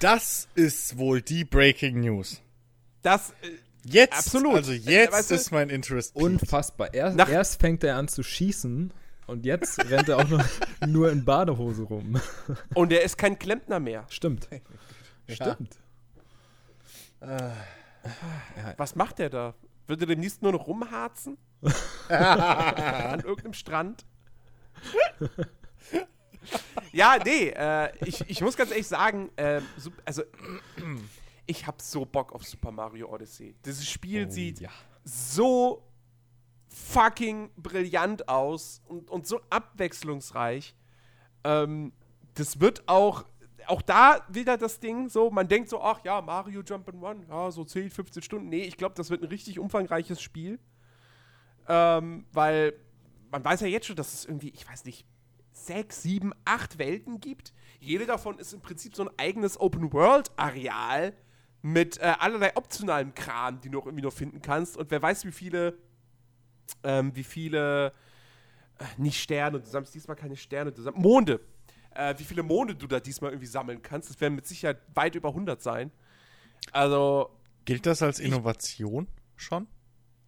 Das 0.00 0.48
ist 0.54 0.96
wohl 0.98 1.20
die 1.22 1.44
Breaking 1.44 2.00
News. 2.00 2.40
Das, 3.02 3.30
äh, 3.42 3.48
Jetzt, 3.82 4.12
Absolut. 4.12 4.56
also 4.56 4.72
jetzt 4.72 5.10
Weißt 5.14 5.30
du- 5.30 5.34
ist 5.36 5.52
mein 5.52 5.70
Interest. 5.70 6.14
Unfassbar. 6.14 6.92
Erst, 6.92 7.16
Nach- 7.16 7.30
erst 7.30 7.58
fängt 7.62 7.82
er 7.82 7.96
an 7.96 8.08
zu 8.08 8.22
schießen 8.22 8.92
und 9.30 9.46
jetzt 9.46 9.78
rennt 9.90 10.08
er 10.08 10.18
auch 10.18 10.28
noch 10.28 10.44
nur 10.86 11.10
in 11.10 11.24
Badehose 11.24 11.84
rum. 11.84 12.20
und 12.74 12.92
er 12.92 13.02
ist 13.02 13.16
kein 13.16 13.38
Klempner 13.38 13.80
mehr. 13.80 14.04
Stimmt. 14.08 14.48
Ja. 15.26 15.34
Stimmt. 15.54 15.78
Was 18.76 18.94
macht 18.94 19.18
der 19.18 19.30
da? 19.30 19.54
Wird 19.86 20.00
er 20.02 20.06
demnächst 20.06 20.42
nur 20.42 20.52
noch 20.52 20.66
rumharzen? 20.66 21.36
An 22.08 23.20
irgendeinem 23.20 23.52
Strand? 23.52 24.04
ja, 26.92 27.18
nee, 27.24 27.48
äh, 27.50 27.90
ich, 28.06 28.28
ich 28.28 28.40
muss 28.40 28.56
ganz 28.56 28.70
ehrlich 28.70 28.88
sagen, 28.88 29.30
äh, 29.36 29.60
also 30.04 30.22
ich 31.46 31.66
hab 31.66 31.80
so 31.82 32.04
Bock 32.04 32.32
auf 32.32 32.44
Super 32.44 32.70
Mario 32.70 33.12
Odyssey. 33.12 33.54
Dieses 33.64 33.88
Spiel 33.88 34.26
Oh, 34.26 34.30
sieht 34.30 34.60
ja. 34.60 34.70
so 35.04 35.82
fucking 36.70 37.50
brillant 37.56 38.28
aus 38.28 38.80
und, 38.86 39.10
und 39.10 39.26
so 39.26 39.40
abwechslungsreich. 39.50 40.74
Ähm, 41.44 41.92
das 42.34 42.60
wird 42.60 42.88
auch, 42.88 43.24
auch 43.66 43.82
da 43.82 44.24
wieder 44.28 44.56
das 44.56 44.80
Ding 44.80 45.08
so, 45.08 45.30
man 45.30 45.48
denkt 45.48 45.68
so, 45.68 45.82
ach 45.82 46.02
ja, 46.04 46.20
Mario 46.20 46.60
Jump'n'Run, 46.60 47.28
ja, 47.28 47.50
so 47.50 47.64
10, 47.64 47.90
15 47.90 48.22
Stunden. 48.22 48.48
Nee, 48.48 48.62
ich 48.62 48.76
glaube, 48.76 48.94
das 48.94 49.10
wird 49.10 49.22
ein 49.22 49.28
richtig 49.28 49.58
umfangreiches 49.58 50.22
Spiel. 50.22 50.58
Ähm, 51.68 52.24
weil 52.32 52.74
man 53.30 53.44
weiß 53.44 53.60
ja 53.60 53.66
jetzt 53.66 53.86
schon, 53.86 53.96
dass 53.96 54.14
es 54.14 54.24
irgendwie, 54.24 54.50
ich 54.50 54.68
weiß 54.68 54.84
nicht, 54.84 55.06
sechs, 55.52 56.02
sieben, 56.02 56.32
acht 56.44 56.78
Welten 56.78 57.20
gibt. 57.20 57.52
Jede 57.80 58.06
davon 58.06 58.38
ist 58.38 58.52
im 58.52 58.60
Prinzip 58.60 58.94
so 58.94 59.04
ein 59.04 59.10
eigenes 59.18 59.58
Open-World-Areal 59.60 61.14
mit 61.62 61.98
äh, 61.98 62.14
allerlei 62.18 62.56
optionalem 62.56 63.14
Kram, 63.14 63.60
die 63.60 63.68
du 63.68 63.78
noch 63.78 63.86
irgendwie 63.86 64.04
noch 64.04 64.12
finden 64.12 64.40
kannst. 64.40 64.76
Und 64.76 64.90
wer 64.90 65.02
weiß, 65.02 65.24
wie 65.26 65.32
viele, 65.32 65.78
ähm, 66.82 67.14
wie 67.14 67.24
viele, 67.24 67.92
äh, 68.78 68.84
nicht 68.96 69.20
Sterne, 69.20 69.60
du 69.60 69.66
sammelst 69.66 69.94
diesmal 69.94 70.16
keine 70.16 70.36
Sterne, 70.36 70.72
du 70.72 70.82
sammelst 70.82 71.02
Monde. 71.02 71.40
Äh, 71.94 72.14
wie 72.18 72.24
viele 72.24 72.42
Monde 72.42 72.74
du 72.74 72.86
da 72.86 73.00
diesmal 73.00 73.30
irgendwie 73.32 73.46
sammeln 73.48 73.82
kannst. 73.82 74.10
Das 74.10 74.20
werden 74.20 74.34
mit 74.36 74.46
Sicherheit 74.46 74.78
weit 74.94 75.14
über 75.16 75.30
100 75.30 75.60
sein. 75.60 75.90
Also, 76.72 77.30
Gilt 77.64 77.86
das 77.86 78.02
als 78.02 78.18
Innovation 78.20 79.06
schon? 79.36 79.66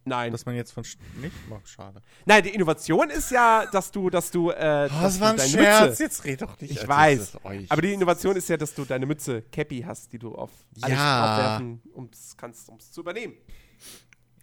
nein. 0.05 0.33
Dass 0.33 0.45
man 0.45 0.55
jetzt 0.55 0.71
von. 0.73 0.83
Sch- 0.83 0.97
Nicht? 1.21 1.33
Oh, 1.49 1.59
schade. 1.63 2.01
Nein, 2.25 2.43
die 2.43 2.49
Innovation 2.49 3.09
ist 3.09 3.31
ja, 3.31 3.65
dass 3.67 3.89
du, 3.91 4.09
dass 4.09 4.29
du, 4.31 4.49
äh, 4.49 4.89
Oh, 4.91 5.01
das 5.01 5.19
war 5.21 5.31
ein 5.31 5.39
Scherz. 5.39 5.87
Mütze. 5.91 6.03
Jetzt 6.03 6.25
red 6.25 6.41
doch 6.41 6.59
nicht. 6.59 6.71
Ich 6.71 6.85
weiß. 6.87 7.37
Aber 7.69 7.81
die 7.81 7.93
Innovation 7.93 8.35
ist 8.35 8.49
ja, 8.49 8.57
dass 8.57 8.75
du 8.75 8.83
deine 8.83 9.05
Mütze 9.05 9.43
Cappy 9.43 9.81
hast, 9.87 10.11
die 10.11 10.19
du 10.19 10.35
auf 10.35 10.51
alles 10.81 10.97
Ja. 10.97 11.61
um's, 11.93 12.35
kannst, 12.35 12.67
um 12.67 12.75
es 12.77 12.91
zu 12.91 12.99
übernehmen. 12.99 13.33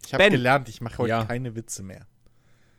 Ich 0.05 0.13
habe 0.13 0.29
gelernt, 0.29 0.69
ich 0.69 0.81
mache 0.81 0.97
heute 0.99 1.09
Ja. 1.09 1.25
keine 1.25 1.55
Witze 1.55 1.83
mehr. 1.83 2.05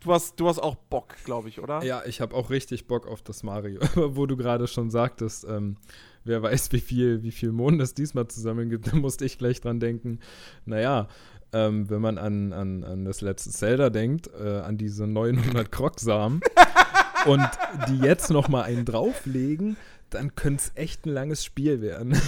Du 0.01 0.13
hast, 0.13 0.41
du 0.41 0.49
hast 0.49 0.59
auch 0.59 0.75
Bock, 0.75 1.15
glaube 1.25 1.49
ich, 1.49 1.61
oder? 1.61 1.85
Ja, 1.85 2.03
ich 2.05 2.21
habe 2.21 2.35
auch 2.35 2.51
richtig 2.51 2.89
Bock 2.89 3.07
auf 3.07 3.23
das 3.23 3.45
Mario. 3.45 3.81
Aber 3.95 4.17
wo 4.17 4.27
du 4.27 4.37
gerade 4.37 4.67
schon 4.67 4.91
sagtest, 4.91 5.45
ähm, 5.49 5.77
wer 6.25 6.43
weiß, 6.43 6.73
wie 6.73 6.81
viel, 6.81 7.23
wie 7.23 7.31
viel 7.31 7.53
Monde 7.53 7.85
es 7.85 7.95
diesmal 7.95 8.27
zusammen 8.27 8.69
gibt, 8.69 8.87
da 8.93 8.97
musste 8.97 9.25
ich 9.25 9.39
gleich 9.39 9.61
dran 9.61 9.79
denken. 9.79 10.19
Naja, 10.65 11.07
ähm, 11.53 11.89
wenn 11.89 12.01
man 12.01 12.19
an, 12.19 12.53
an, 12.53 12.83
an 12.83 13.05
das 13.05 13.21
letzte 13.21 13.51
Zelda 13.51 13.91
denkt, 13.91 14.29
äh, 14.41 14.61
an 14.61 14.77
diese 14.77 15.07
900 15.07 15.71
Krogsamen 15.71 16.41
und 17.27 17.49
die 17.89 17.99
jetzt 17.99 18.31
noch 18.31 18.49
mal 18.49 18.63
einen 18.63 18.85
drauflegen, 18.85 19.77
dann 20.11 20.35
könnte 20.35 20.65
es 20.65 20.73
echt 20.75 21.07
ein 21.07 21.11
langes 21.11 21.45
Spiel 21.45 21.81
werden. 21.81 22.19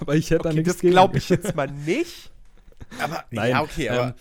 aber 0.00 0.14
ich 0.14 0.30
hätte 0.30 0.44
da 0.44 0.48
Okay, 0.50 0.58
nichts 0.60 0.78
das 0.78 0.80
glaube 0.80 1.18
ich 1.18 1.28
jetzt 1.28 1.54
mal 1.54 1.70
nicht. 1.70 2.31
Aber, 3.00 3.24
Nein, 3.30 3.50
ja, 3.50 3.62
okay, 3.62 3.88
aber 3.88 4.14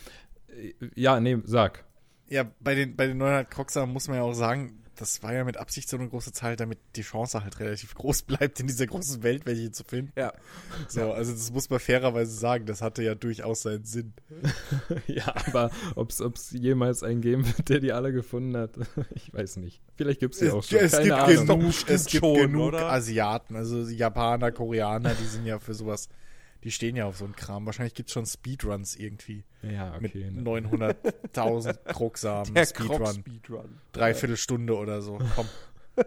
ähm, 0.56 0.74
äh, 0.82 0.90
ja, 0.96 1.20
nee, 1.20 1.38
sag. 1.46 1.84
ja, 2.30 2.46
bei 2.60 2.76
den, 2.76 2.96
bei 2.96 3.08
den 3.08 3.18
900 3.18 3.50
Croxer 3.50 3.86
muss 3.86 4.08
man 4.08 4.18
ja 4.18 4.24
auch 4.24 4.34
sagen, 4.34 4.82
das 5.02 5.24
war 5.24 5.34
ja 5.34 5.44
mit 5.44 5.58
Absicht 5.58 5.90
so 5.90 5.98
eine 5.98 6.08
große 6.08 6.32
Zahl, 6.32 6.56
damit 6.56 6.78
die 6.96 7.02
Chance 7.02 7.44
halt 7.44 7.60
relativ 7.60 7.96
groß 7.96 8.22
bleibt, 8.24 8.60
in 8.60 8.68
dieser 8.68 8.86
großen 8.86 9.24
Welt 9.24 9.48
welche 9.48 9.72
zu 9.72 9.84
finden. 9.84 10.14
Ja. 10.16 10.32
So, 10.88 11.12
also 11.12 11.32
das 11.32 11.52
muss 11.52 11.70
man 11.72 11.80
fairerweise 11.80 12.32
sagen, 12.32 12.68
das 12.68 12.82
hatte 12.84 13.02
ja 13.02 13.16
durchaus 13.16 13.64
seinen 13.64 13.84
Sinn. 13.84 14.14
Ja, 15.08 15.34
aber 15.48 15.72
ob 15.96 16.12
es 16.12 16.52
jemals 16.52 17.04
einen 17.04 17.22
geben 17.22 17.46
wird, 17.46 17.70
der 17.70 17.80
die 17.80 17.92
alle 17.92 18.14
gefunden 18.14 18.56
hat, 18.56 18.72
ich 19.16 19.34
weiß 19.34 19.58
nicht. 19.58 19.82
Vielleicht 19.96 20.20
gibt 20.20 20.36
es 20.36 20.40
die 20.40 20.50
auch 20.50 20.64
schon. 20.64 20.80
es 20.80 20.92
Keine 20.92 21.04
gibt 21.06 21.18
Ahnung. 21.18 21.60
genug, 21.60 21.74
es 21.88 22.06
gibt 22.06 22.26
schon, 22.26 22.36
genug 22.38 22.68
oder? 22.68 22.92
Asiaten, 22.92 23.56
also 23.56 23.82
Japaner, 23.88 24.52
Koreaner, 24.52 25.14
die 25.16 25.26
sind 25.26 25.46
ja 25.46 25.60
für 25.60 25.74
sowas, 25.74 26.10
die 26.64 26.72
stehen 26.72 26.96
ja 26.96 27.06
auf 27.06 27.18
so 27.18 27.26
einen 27.26 27.36
Kram. 27.36 27.66
Wahrscheinlich 27.66 27.94
gibt 27.96 28.10
es 28.10 28.14
schon 28.14 28.26
Speedruns 28.26 28.96
irgendwie 28.96 29.44
Ja, 29.64 29.98
mit 30.00 30.12
okay. 30.16 30.30
ne. 30.32 30.42
900.000 30.42 31.74
Krogsamen 31.94 32.54
Der 32.54 32.66
Speedrun. 32.66 32.98
Krog-Speedrun. 32.98 33.82
Dreiviertelstunde 33.92 34.76
oder 34.78 35.02
so. 35.02 35.18
Komm. 35.36 35.48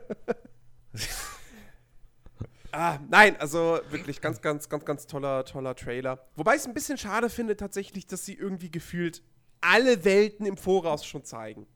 Ah, 2.77 2.99
nein, 3.09 3.37
also 3.39 3.79
wirklich 3.91 4.21
ganz, 4.21 4.41
ganz, 4.43 4.69
ganz, 4.69 4.85
ganz 4.85 5.07
toller, 5.07 5.45
toller 5.45 5.77
Trailer. 5.77 6.27
Wobei 6.35 6.57
ich 6.57 6.63
es 6.63 6.67
ein 6.67 6.75
bisschen 6.75 6.99
schade 6.99 7.31
finde 7.31 7.57
tatsächlich, 7.57 8.09
dass 8.09 8.25
sie 8.27 8.35
irgendwie 8.35 8.69
gefühlt 8.69 9.23
alle 9.61 10.05
Welten 10.05 10.45
im 10.45 10.57
Voraus 10.57 11.07
schon 11.07 11.23
zeigen. 11.25 11.69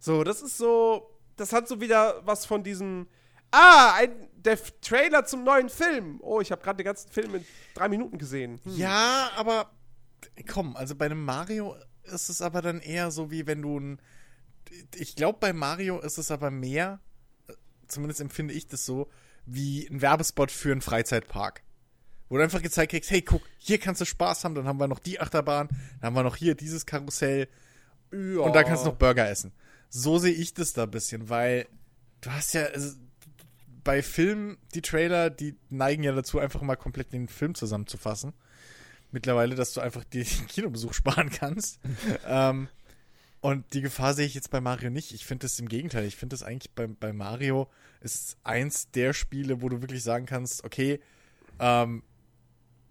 So, 0.00 0.24
das 0.24 0.42
ist 0.42 0.58
so, 0.58 1.08
das 1.36 1.52
hat 1.52 1.68
so 1.68 1.80
wieder 1.80 2.20
was 2.26 2.46
von 2.46 2.64
diesem, 2.64 3.06
ah, 3.50 3.94
ein, 3.96 4.28
der 4.36 4.58
Trailer 4.80 5.24
zum 5.24 5.44
neuen 5.44 5.68
Film. 5.68 6.20
Oh, 6.22 6.40
ich 6.40 6.52
habe 6.52 6.62
gerade 6.62 6.78
den 6.78 6.86
ganzen 6.86 7.10
Film 7.10 7.34
in 7.34 7.44
drei 7.74 7.88
Minuten 7.88 8.18
gesehen. 8.18 8.60
Hm. 8.64 8.76
Ja, 8.76 9.30
aber 9.36 9.70
komm, 10.48 10.76
also 10.76 10.94
bei 10.94 11.06
einem 11.06 11.24
Mario 11.24 11.76
ist 12.04 12.28
es 12.28 12.40
aber 12.42 12.62
dann 12.62 12.80
eher 12.80 13.10
so, 13.10 13.30
wie 13.30 13.46
wenn 13.46 13.62
du 13.62 13.78
ein. 13.78 14.00
Ich 14.96 15.16
glaube, 15.16 15.38
bei 15.40 15.52
Mario 15.52 15.98
ist 16.00 16.18
es 16.18 16.30
aber 16.30 16.50
mehr, 16.50 17.00
zumindest 17.86 18.20
empfinde 18.20 18.54
ich 18.54 18.66
das 18.66 18.84
so, 18.84 19.08
wie 19.46 19.86
ein 19.86 20.02
Werbespot 20.02 20.50
für 20.50 20.72
einen 20.72 20.82
Freizeitpark. 20.82 21.62
Wo 22.28 22.36
du 22.36 22.42
einfach 22.42 22.60
gezeigt 22.60 22.90
kriegst, 22.90 23.10
hey, 23.10 23.22
guck, 23.22 23.40
hier 23.56 23.78
kannst 23.78 24.02
du 24.02 24.04
Spaß 24.04 24.44
haben, 24.44 24.54
dann 24.54 24.66
haben 24.66 24.78
wir 24.78 24.86
noch 24.88 24.98
die 24.98 25.18
Achterbahn, 25.20 25.68
dann 25.68 26.06
haben 26.08 26.14
wir 26.14 26.22
noch 26.22 26.36
hier 26.36 26.54
dieses 26.54 26.84
Karussell 26.84 27.48
Ja. 28.12 28.40
und 28.40 28.54
da 28.54 28.62
kannst 28.62 28.84
du 28.84 28.90
noch 28.90 28.96
Burger 28.96 29.28
essen. 29.28 29.52
So 29.88 30.18
sehe 30.18 30.34
ich 30.34 30.52
das 30.52 30.74
da 30.74 30.82
ein 30.82 30.90
bisschen, 30.90 31.30
weil 31.30 31.66
du 32.20 32.30
hast 32.30 32.52
ja, 32.52 32.66
bei 33.88 34.02
Filmen, 34.02 34.58
die 34.74 34.82
Trailer, 34.82 35.30
die 35.30 35.56
neigen 35.70 36.02
ja 36.02 36.12
dazu, 36.12 36.38
einfach 36.38 36.60
mal 36.60 36.76
komplett 36.76 37.14
den 37.14 37.26
Film 37.26 37.54
zusammenzufassen. 37.54 38.34
Mittlerweile, 39.12 39.54
dass 39.54 39.72
du 39.72 39.80
einfach 39.80 40.04
den 40.12 40.26
Kinobesuch 40.26 40.92
sparen 40.92 41.30
kannst. 41.30 41.80
ähm, 42.26 42.68
und 43.40 43.72
die 43.72 43.80
Gefahr 43.80 44.12
sehe 44.12 44.26
ich 44.26 44.34
jetzt 44.34 44.50
bei 44.50 44.60
Mario 44.60 44.90
nicht. 44.90 45.14
Ich 45.14 45.24
finde 45.24 45.46
es 45.46 45.58
im 45.58 45.70
Gegenteil. 45.70 46.04
Ich 46.04 46.16
finde 46.16 46.36
es 46.36 46.42
eigentlich 46.42 46.70
bei, 46.72 46.86
bei 46.86 47.14
Mario 47.14 47.66
ist 48.02 48.36
eins 48.44 48.90
der 48.90 49.14
Spiele, 49.14 49.62
wo 49.62 49.70
du 49.70 49.80
wirklich 49.80 50.02
sagen 50.02 50.26
kannst, 50.26 50.64
okay, 50.64 51.00
ähm, 51.58 52.02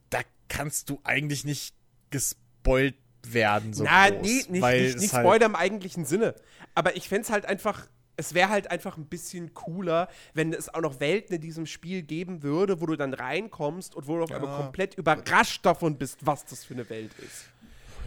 da 0.10 0.22
kannst 0.50 0.90
du 0.90 1.00
eigentlich 1.04 1.46
nicht 1.46 1.76
gespoilt 2.10 2.96
werden. 3.22 3.76
So 3.76 3.84
Na, 3.84 4.10
groß, 4.10 4.22
nee, 4.24 4.30
nicht, 4.30 4.50
nicht, 4.50 5.00
nicht 5.00 5.14
halt- 5.14 5.28
Spoiler 5.28 5.46
im 5.46 5.56
eigentlichen 5.56 6.06
Sinne. 6.06 6.34
Aber 6.74 6.96
ich 6.96 7.08
fände 7.08 7.22
es 7.22 7.30
halt 7.30 7.46
einfach, 7.46 7.86
es 8.18 8.34
wäre 8.34 8.50
halt 8.50 8.70
einfach 8.72 8.98
ein 8.98 9.06
bisschen 9.06 9.54
cooler, 9.54 10.10
wenn 10.34 10.54
es 10.54 10.74
auch 10.74 10.82
noch 10.82 11.00
Welten 11.00 11.36
in 11.36 11.42
diesem 11.42 11.66
Spiel 11.66 12.02
geben 12.02 12.44
würde, 12.44 12.82
wo 12.82 12.86
du 12.88 12.96
dann 12.96 13.14
reinkommst 13.14 13.96
und 13.96 14.08
wo 14.08 14.18
du 14.18 14.24
auf 14.24 14.32
einmal 14.32 14.58
komplett 14.58 14.96
überrascht 14.96 15.66
davon 15.66 15.98
bist, 15.98 16.26
was 16.26 16.46
das 16.46 16.66
für 16.66 16.74
eine 16.74 16.90
Welt 16.90 17.12
ist. 17.20 17.46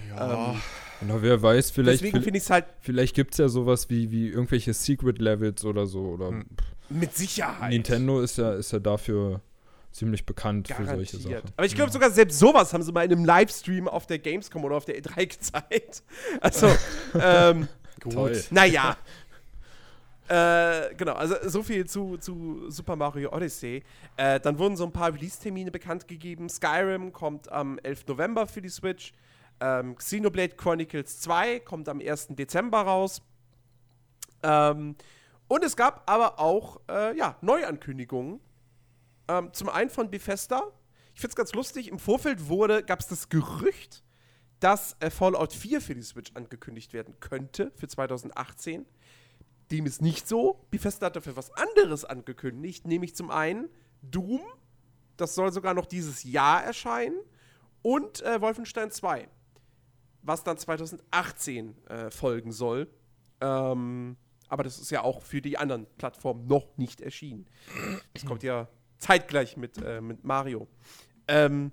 Ja, 0.08 0.56
Na, 1.02 1.22
wer 1.22 1.40
weiß, 1.40 1.70
vielleicht, 1.70 2.00
Deswegen 2.02 2.22
finde 2.22 2.38
ich 2.38 2.44
es 2.44 2.50
halt 2.50 2.66
vielleicht 2.80 3.14
gibt 3.14 3.32
es 3.32 3.38
ja 3.38 3.48
sowas 3.48 3.88
wie, 3.90 4.10
wie 4.10 4.28
irgendwelche 4.28 4.74
Secret-Levels 4.74 5.64
oder 5.64 5.86
so. 5.86 6.00
Oder 6.00 6.28
Hm. 6.30 6.46
mit 6.88 7.16
Sicherheit 7.16 7.70
Nintendo 7.70 8.20
ist 8.20 8.36
ja, 8.38 8.54
ist 8.54 8.72
ja 8.72 8.80
dafür 8.80 9.40
ziemlich 9.92 10.26
bekannt 10.26 10.66
für 10.68 10.74
solche 10.84 11.18
garantiert. 11.18 11.22
Sachen. 11.42 11.52
Aber 11.56 11.66
ich 11.66 11.74
glaube 11.76 11.92
sogar 11.92 12.10
selbst 12.10 12.38
sowas 12.40 12.72
haben 12.72 12.82
sie 12.82 12.90
mal 12.92 13.04
in 13.04 13.12
einem 13.12 13.24
Livestream 13.24 13.86
auf 13.86 14.06
der 14.06 14.18
Gamescom 14.18 14.64
oder 14.64 14.76
auf 14.76 14.84
der 14.84 15.00
E3 15.00 15.26
gezeigt. 15.28 16.02
Also, 16.40 16.68
ähm, 17.20 17.68
Toll. 18.00 18.42
Naja. 18.50 18.96
Äh, 20.30 20.94
genau, 20.94 21.14
also 21.14 21.34
so 21.42 21.60
viel 21.60 21.86
zu, 21.86 22.16
zu 22.16 22.70
Super 22.70 22.94
Mario 22.94 23.32
Odyssey. 23.32 23.82
Äh, 24.16 24.38
dann 24.38 24.60
wurden 24.60 24.76
so 24.76 24.84
ein 24.84 24.92
paar 24.92 25.12
Release-Termine 25.12 25.72
bekannt 25.72 26.06
gegeben. 26.06 26.48
Skyrim 26.48 27.12
kommt 27.12 27.50
am 27.50 27.80
11. 27.82 28.06
November 28.06 28.46
für 28.46 28.62
die 28.62 28.68
Switch. 28.68 29.12
Ähm, 29.60 29.96
Xenoblade 29.96 30.54
Chronicles 30.54 31.20
2 31.20 31.58
kommt 31.60 31.88
am 31.88 32.00
1. 32.00 32.28
Dezember 32.30 32.82
raus. 32.82 33.22
Ähm, 34.44 34.94
und 35.48 35.64
es 35.64 35.76
gab 35.76 36.08
aber 36.08 36.38
auch 36.38 36.80
äh, 36.88 37.16
ja, 37.16 37.36
Neuankündigungen. 37.40 38.38
Ähm, 39.26 39.52
zum 39.52 39.68
einen 39.68 39.90
von 39.90 40.12
Bethesda. 40.12 40.62
Ich 41.12 41.20
finde 41.20 41.32
es 41.32 41.36
ganz 41.36 41.52
lustig. 41.54 41.88
Im 41.88 41.98
Vorfeld 41.98 42.48
wurde, 42.48 42.84
gab 42.84 43.00
es 43.00 43.08
das 43.08 43.30
Gerücht, 43.30 44.04
dass 44.60 44.96
äh, 45.00 45.10
Fallout 45.10 45.52
4 45.52 45.80
für 45.80 45.96
die 45.96 46.02
Switch 46.02 46.30
angekündigt 46.34 46.92
werden 46.92 47.18
könnte 47.18 47.72
für 47.74 47.88
2018. 47.88 48.86
Dem 49.70 49.86
ist 49.86 50.02
nicht 50.02 50.26
so. 50.26 50.66
Bethesda 50.70 51.06
hat 51.06 51.16
dafür 51.16 51.36
was 51.36 51.52
anderes 51.52 52.04
angekündigt, 52.04 52.86
nämlich 52.86 53.14
zum 53.14 53.30
einen 53.30 53.68
Doom, 54.02 54.40
das 55.16 55.34
soll 55.34 55.52
sogar 55.52 55.74
noch 55.74 55.86
dieses 55.86 56.24
Jahr 56.24 56.64
erscheinen, 56.64 57.18
und 57.82 58.22
äh, 58.22 58.40
Wolfenstein 58.40 58.90
2, 58.90 59.28
was 60.22 60.44
dann 60.44 60.58
2018 60.58 61.86
äh, 61.86 62.10
folgen 62.10 62.52
soll. 62.52 62.88
Ähm, 63.40 64.16
aber 64.48 64.64
das 64.64 64.78
ist 64.78 64.90
ja 64.90 65.02
auch 65.02 65.22
für 65.22 65.40
die 65.40 65.56
anderen 65.56 65.86
Plattformen 65.96 66.46
noch 66.46 66.76
nicht 66.76 67.00
erschienen. 67.00 67.46
Das 68.12 68.26
kommt 68.26 68.42
ja 68.42 68.68
zeitgleich 68.98 69.56
mit, 69.56 69.78
äh, 69.78 70.00
mit 70.00 70.24
Mario. 70.24 70.68
Ähm, 71.28 71.72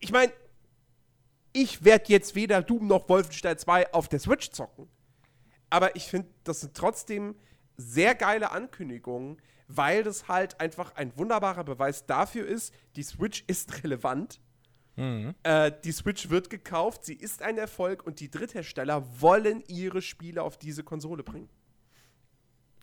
ich 0.00 0.10
meine, 0.10 0.32
ich 1.52 1.84
werde 1.84 2.06
jetzt 2.08 2.34
weder 2.34 2.62
Doom 2.62 2.86
noch 2.86 3.08
Wolfenstein 3.08 3.58
2 3.58 3.92
auf 3.92 4.08
der 4.08 4.18
Switch 4.18 4.50
zocken. 4.50 4.88
Aber 5.70 5.96
ich 5.96 6.04
finde, 6.04 6.28
das 6.44 6.60
sind 6.60 6.74
trotzdem 6.74 7.34
sehr 7.76 8.14
geile 8.14 8.52
Ankündigungen, 8.52 9.38
weil 9.68 10.02
das 10.02 10.28
halt 10.28 10.60
einfach 10.60 10.94
ein 10.94 11.16
wunderbarer 11.16 11.64
Beweis 11.64 12.06
dafür 12.06 12.46
ist, 12.46 12.72
die 12.96 13.02
Switch 13.02 13.44
ist 13.46 13.82
relevant. 13.82 14.40
Äh, 14.96 15.72
die 15.82 15.90
Switch 15.90 16.30
wird 16.30 16.50
gekauft, 16.50 17.04
sie 17.04 17.14
ist 17.14 17.42
ein 17.42 17.58
Erfolg 17.58 18.06
und 18.06 18.20
die 18.20 18.30
Dritthersteller 18.30 19.04
wollen 19.20 19.64
ihre 19.66 20.02
Spiele 20.02 20.42
auf 20.42 20.56
diese 20.56 20.84
Konsole 20.84 21.24
bringen. 21.24 21.48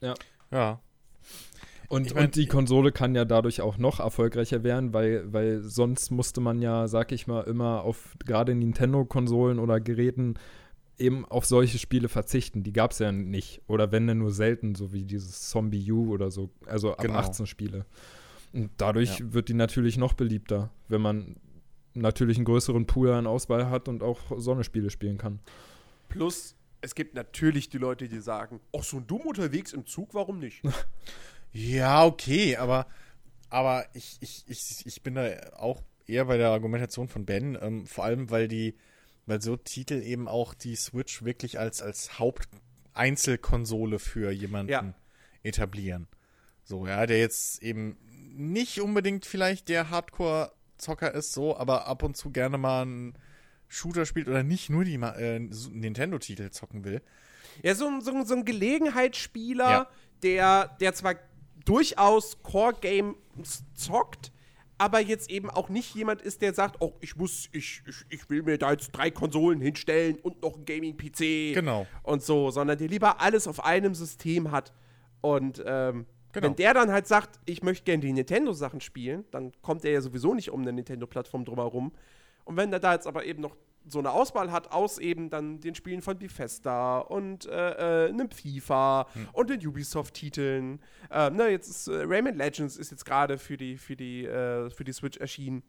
Ja. 0.02 0.16
Ja. 0.52 0.82
Und, 1.88 2.08
Ich 2.08 2.14
mein, 2.14 2.26
und 2.26 2.36
die 2.36 2.48
Konsole 2.48 2.92
kann 2.92 3.16
ja 3.16 3.26
dadurch 3.26 3.62
auch 3.62 3.78
noch 3.78 4.00
erfolgreicher 4.00 4.64
werden, 4.64 4.94
weil, 4.94 5.32
weil 5.32 5.62
sonst 5.62 6.10
musste 6.10 6.42
man 6.42 6.62
ja, 6.62 6.88
sag 6.88 7.12
ich 7.12 7.28
mal, 7.28 7.42
immer 7.42 7.84
auf 7.84 8.16
gerade 8.26 8.56
Nintendo-Konsolen 8.56 9.60
oder 9.60 9.80
Geräten 9.80 10.36
eben 11.02 11.26
auf 11.26 11.46
solche 11.46 11.78
Spiele 11.80 12.08
verzichten. 12.08 12.64
Die 12.64 12.72
gab 12.74 12.92
es 12.92 13.00
ja 13.00 13.12
nicht. 13.12 13.62
Oder 13.68 13.92
wenn 13.92 14.08
dann 14.08 14.20
nur 14.20 14.32
selten, 14.32 14.76
so 14.76 14.94
wie 14.94 15.04
dieses 15.04 15.50
Zombie 15.50 15.92
U 15.92 16.12
oder 16.14 16.32
so. 16.32 16.50
Also 16.66 16.92
ab 16.94 17.02
Genau. 17.02 17.16
18 17.16 17.48
Spiele. 17.48 17.86
Und 18.54 18.70
dadurch 18.78 19.20
Ja. 19.20 19.34
wird 19.34 19.50
die 19.50 19.54
natürlich 19.54 19.98
noch 19.98 20.14
beliebter, 20.14 20.72
wenn 20.88 21.02
man 21.02 21.36
natürlich 21.94 22.38
einen 22.38 22.46
größeren 22.46 22.86
Pool 22.88 23.12
an 23.12 23.28
Auswahl 23.28 23.70
hat 23.70 23.88
und 23.90 24.02
auch 24.04 24.20
Sonne-Spiele 24.38 24.90
spielen 24.90 25.18
kann. 25.18 25.40
Plus, 26.10 26.56
es 26.82 26.96
gibt 26.96 27.16
natürlich 27.16 27.70
die 27.70 27.78
Leute, 27.78 28.08
die 28.08 28.20
sagen, 28.20 28.60
ach, 28.78 28.84
so 28.84 28.98
ein 28.98 29.08
Doom 29.08 29.22
unterwegs 29.22 29.74
im 29.74 29.86
Zug, 29.86 30.14
warum 30.14 30.40
nicht? 30.40 30.62
Ja, 31.54 32.06
okay, 32.06 32.56
aber, 32.56 32.88
aber 33.50 33.86
ich, 33.94 34.18
ich, 34.22 34.46
ich, 34.48 34.86
ich 34.86 35.02
bin 35.04 35.16
da 35.16 35.28
auch 35.58 35.82
eher 36.08 36.24
bei 36.24 36.38
der 36.38 36.50
Argumentation 36.50 37.10
von 37.10 37.26
Ben, 37.26 37.58
ähm, 37.62 37.86
vor 37.86 38.06
allem 38.06 38.30
weil 38.30 38.48
die, 38.48 38.74
weil 39.32 39.42
so 39.42 39.56
Titel 39.56 40.02
eben 40.04 40.28
auch 40.28 40.54
die 40.54 40.76
Switch 40.76 41.24
wirklich 41.24 41.58
als, 41.58 41.82
als 41.82 42.20
Haupteinzelkonsole 42.20 43.98
für 44.00 44.32
jemanden 44.32 44.72
Ja. 44.72 44.94
etablieren. 45.44 46.08
So, 46.64 46.86
ja, 46.86 47.06
der 47.06 47.20
jetzt 47.20 47.64
eben 47.64 47.98
nicht 48.36 48.82
unbedingt 48.82 49.26
vielleicht 49.26 49.70
der 49.70 49.90
Hardcore-Zocker 49.90 51.14
ist, 51.14 51.32
so, 51.34 51.56
aber 51.58 51.88
ab 51.88 52.04
und 52.04 52.18
zu 52.18 52.32
gerne 52.32 52.58
mal 52.58 52.82
einen 52.84 53.14
Shooter 53.70 54.06
spielt 54.06 54.28
oder 54.28 54.44
nicht 54.44 54.70
nur 54.70 54.84
die 54.84 54.96
äh, 54.96 55.40
Nintendo-Titel 55.40 56.50
zocken 56.50 56.84
will. 56.84 57.02
Ja, 57.64 57.74
so, 57.74 57.88
ein- 57.88 58.02
so, 58.02 58.24
so 58.26 58.34
ein 58.36 58.44
Gelegenheitsspieler, 58.46 59.70
Ja. 59.70 59.88
der, 60.24 60.68
der 60.82 60.94
zwar 60.94 61.16
durchaus 61.66 62.42
Core-Games 62.44 63.16
zockt, 63.76 64.32
aber 64.82 65.00
jetzt 65.00 65.30
eben 65.30 65.52
auch 65.52 65.70
nicht 65.70 65.94
jemand 65.94 66.24
ist, 66.24 66.42
der 66.42 66.56
sagt, 66.56 66.78
oh, 66.80 66.94
ich 67.02 67.16
muss, 67.16 67.50
ich, 67.52 67.84
ich, 67.88 68.04
ich 68.10 68.30
will 68.32 68.42
mir 68.42 68.58
da 68.58 68.72
jetzt 68.72 68.90
drei 68.92 69.12
Konsolen 69.12 69.62
hinstellen 69.62 70.18
und 70.24 70.42
noch 70.42 70.58
ein 70.58 70.66
Gaming-PC 70.66 71.54
Genau. 71.54 71.86
und 72.02 72.24
so, 72.24 72.50
sondern 72.50 72.80
der 72.80 72.88
lieber 72.88 73.22
alles 73.22 73.48
auf 73.48 73.64
einem 73.64 73.94
System 73.94 74.50
hat. 74.52 74.74
Und 75.22 75.62
ähm, 75.68 76.08
Genau. 76.34 76.48
wenn 76.48 76.56
der 76.56 76.74
dann 76.74 76.92
halt 76.92 77.08
sagt, 77.08 77.40
ich 77.46 77.62
möchte 77.62 77.84
gerne 77.84 78.00
die 78.02 78.12
Nintendo-Sachen 78.14 78.82
spielen, 78.82 79.26
dann 79.32 79.52
kommt 79.62 79.86
er 79.86 79.92
ja 79.92 80.02
sowieso 80.02 80.34
nicht 80.34 80.50
um 80.50 80.62
eine 80.62 80.74
Nintendo-Plattform 80.74 81.46
drumherum. 81.46 81.92
Und 82.46 82.58
wenn 82.58 82.74
er 82.74 82.80
da 82.80 82.94
jetzt 82.94 83.06
aber 83.06 83.26
eben 83.26 83.42
noch 83.42 83.56
so 83.88 84.00
eine 84.00 84.12
Auswahl 84.12 84.52
hat 84.52 84.72
aus 84.72 84.98
eben 85.00 85.30
dann 85.30 85.60
den 85.60 85.76
Spielen 85.76 86.02
von 86.02 86.18
Bethesda 86.18 87.00
und 87.00 87.46
äh, 87.46 88.06
äh, 88.06 88.10
einem 88.10 88.30
FIFA 88.30 89.08
und 89.34 89.50
den 89.50 89.66
Ubisoft-Titeln. 89.66 90.80
Ähm, 91.10 91.36
ne, 91.36 91.50
jetzt 91.50 91.70
ist 91.70 91.88
äh, 91.88 92.04
Rayman 92.06 92.36
Legends 92.36 92.78
ist 92.78 92.92
jetzt 92.92 93.06
gerade 93.06 93.38
für 93.38 93.58
die, 93.58 93.78
für, 93.78 93.96
die, 93.96 94.26
äh, 94.26 94.70
für 94.70 94.84
die 94.84 94.94
Switch 94.94 95.18
erschienen. 95.18 95.64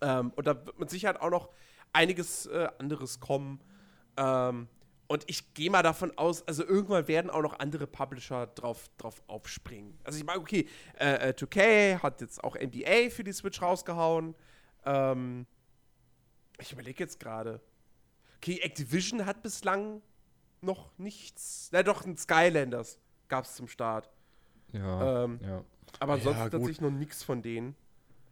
Ähm, 0.00 0.32
und 0.36 0.46
da 0.46 0.66
wird 0.66 0.78
mit 0.78 0.90
Sicherheit 0.90 1.20
auch 1.20 1.30
noch 1.30 1.50
einiges 1.92 2.46
äh, 2.46 2.68
anderes 2.78 3.20
kommen. 3.20 3.60
Ähm, 4.16 4.68
und 5.08 5.24
ich 5.28 5.54
gehe 5.54 5.70
mal 5.70 5.82
davon 5.82 6.16
aus, 6.18 6.46
also 6.48 6.64
irgendwann 6.64 7.06
werden 7.06 7.30
auch 7.30 7.42
noch 7.42 7.58
andere 7.60 7.86
Publisher 7.86 8.48
drauf, 8.48 8.90
drauf 8.98 9.22
aufspringen. 9.28 9.96
Also 10.02 10.18
ich 10.18 10.24
meine, 10.24 10.40
okay, 10.40 10.68
äh, 10.98 11.28
äh, 11.28 11.32
2K 11.32 12.02
hat 12.02 12.20
jetzt 12.20 12.42
auch 12.42 12.56
NBA 12.56 13.10
für 13.10 13.22
die 13.22 13.32
Switch 13.32 13.62
rausgehauen. 13.62 14.34
Ähm, 14.84 15.46
ich 16.58 16.72
überlege 16.72 17.02
jetzt 17.02 17.20
gerade. 17.20 17.60
Okay, 18.38 18.60
Activision 18.62 19.26
hat 19.26 19.42
bislang 19.42 20.02
noch 20.60 20.90
nichts. 20.98 21.68
Na 21.72 21.82
doch, 21.82 22.04
ein 22.04 22.16
Skylanders 22.16 22.98
gab 23.28 23.44
es 23.44 23.54
zum 23.54 23.68
Start. 23.68 24.10
Ja. 24.72 25.24
Ähm, 25.24 25.40
ja. 25.42 25.64
Aber 26.00 26.14
ansonsten 26.14 26.42
gut. 26.42 26.52
tatsächlich 26.52 26.80
noch 26.80 26.90
nichts 26.90 27.22
von 27.22 27.42
denen. 27.42 27.74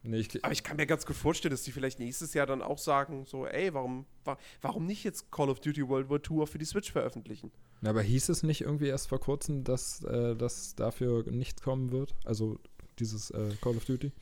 Nee, 0.07 0.19
ich, 0.19 0.45
Aber 0.45 0.53
ich 0.53 0.63
kann 0.63 0.77
mir 0.77 0.87
ganz 0.87 1.07
gut 1.07 1.17
vorstellen, 1.17 1.51
dass 1.51 1.63
die 1.63 1.73
vielleicht 1.73 1.99
nächstes 1.99 2.35
Jahr 2.35 2.45
dann 2.47 2.61
auch 2.61 2.77
sagen, 2.77 3.25
so, 3.25 3.47
ey, 3.47 3.73
warum, 3.73 4.05
wa 4.25 4.37
warum 4.61 4.85
nicht 4.85 5.03
jetzt 5.03 5.33
Call 5.33 5.49
of 5.49 5.61
Duty 5.61 5.89
World 5.89 6.11
War 6.11 6.19
II 6.19 6.47
für 6.47 6.59
die 6.59 6.67
Switch 6.67 6.93
veröffentlichen? 6.93 7.51
Na, 7.81 7.91
aber 7.91 8.03
hieß 8.03 8.29
es 8.29 8.43
nicht 8.43 8.61
irgendwie 8.61 8.89
erst 8.89 9.09
vor 9.09 9.19
kurzem, 9.19 9.65
dass 9.65 10.05
äh, 10.05 10.37
das 10.37 10.75
dafür 10.75 11.25
nicht 11.31 11.63
kommen 11.63 11.91
wird? 11.91 12.15
Also 12.25 12.59
dieses 12.99 13.31
äh, 13.31 13.53
Call 13.63 13.77
of 13.77 13.87
Duty? 13.87 14.13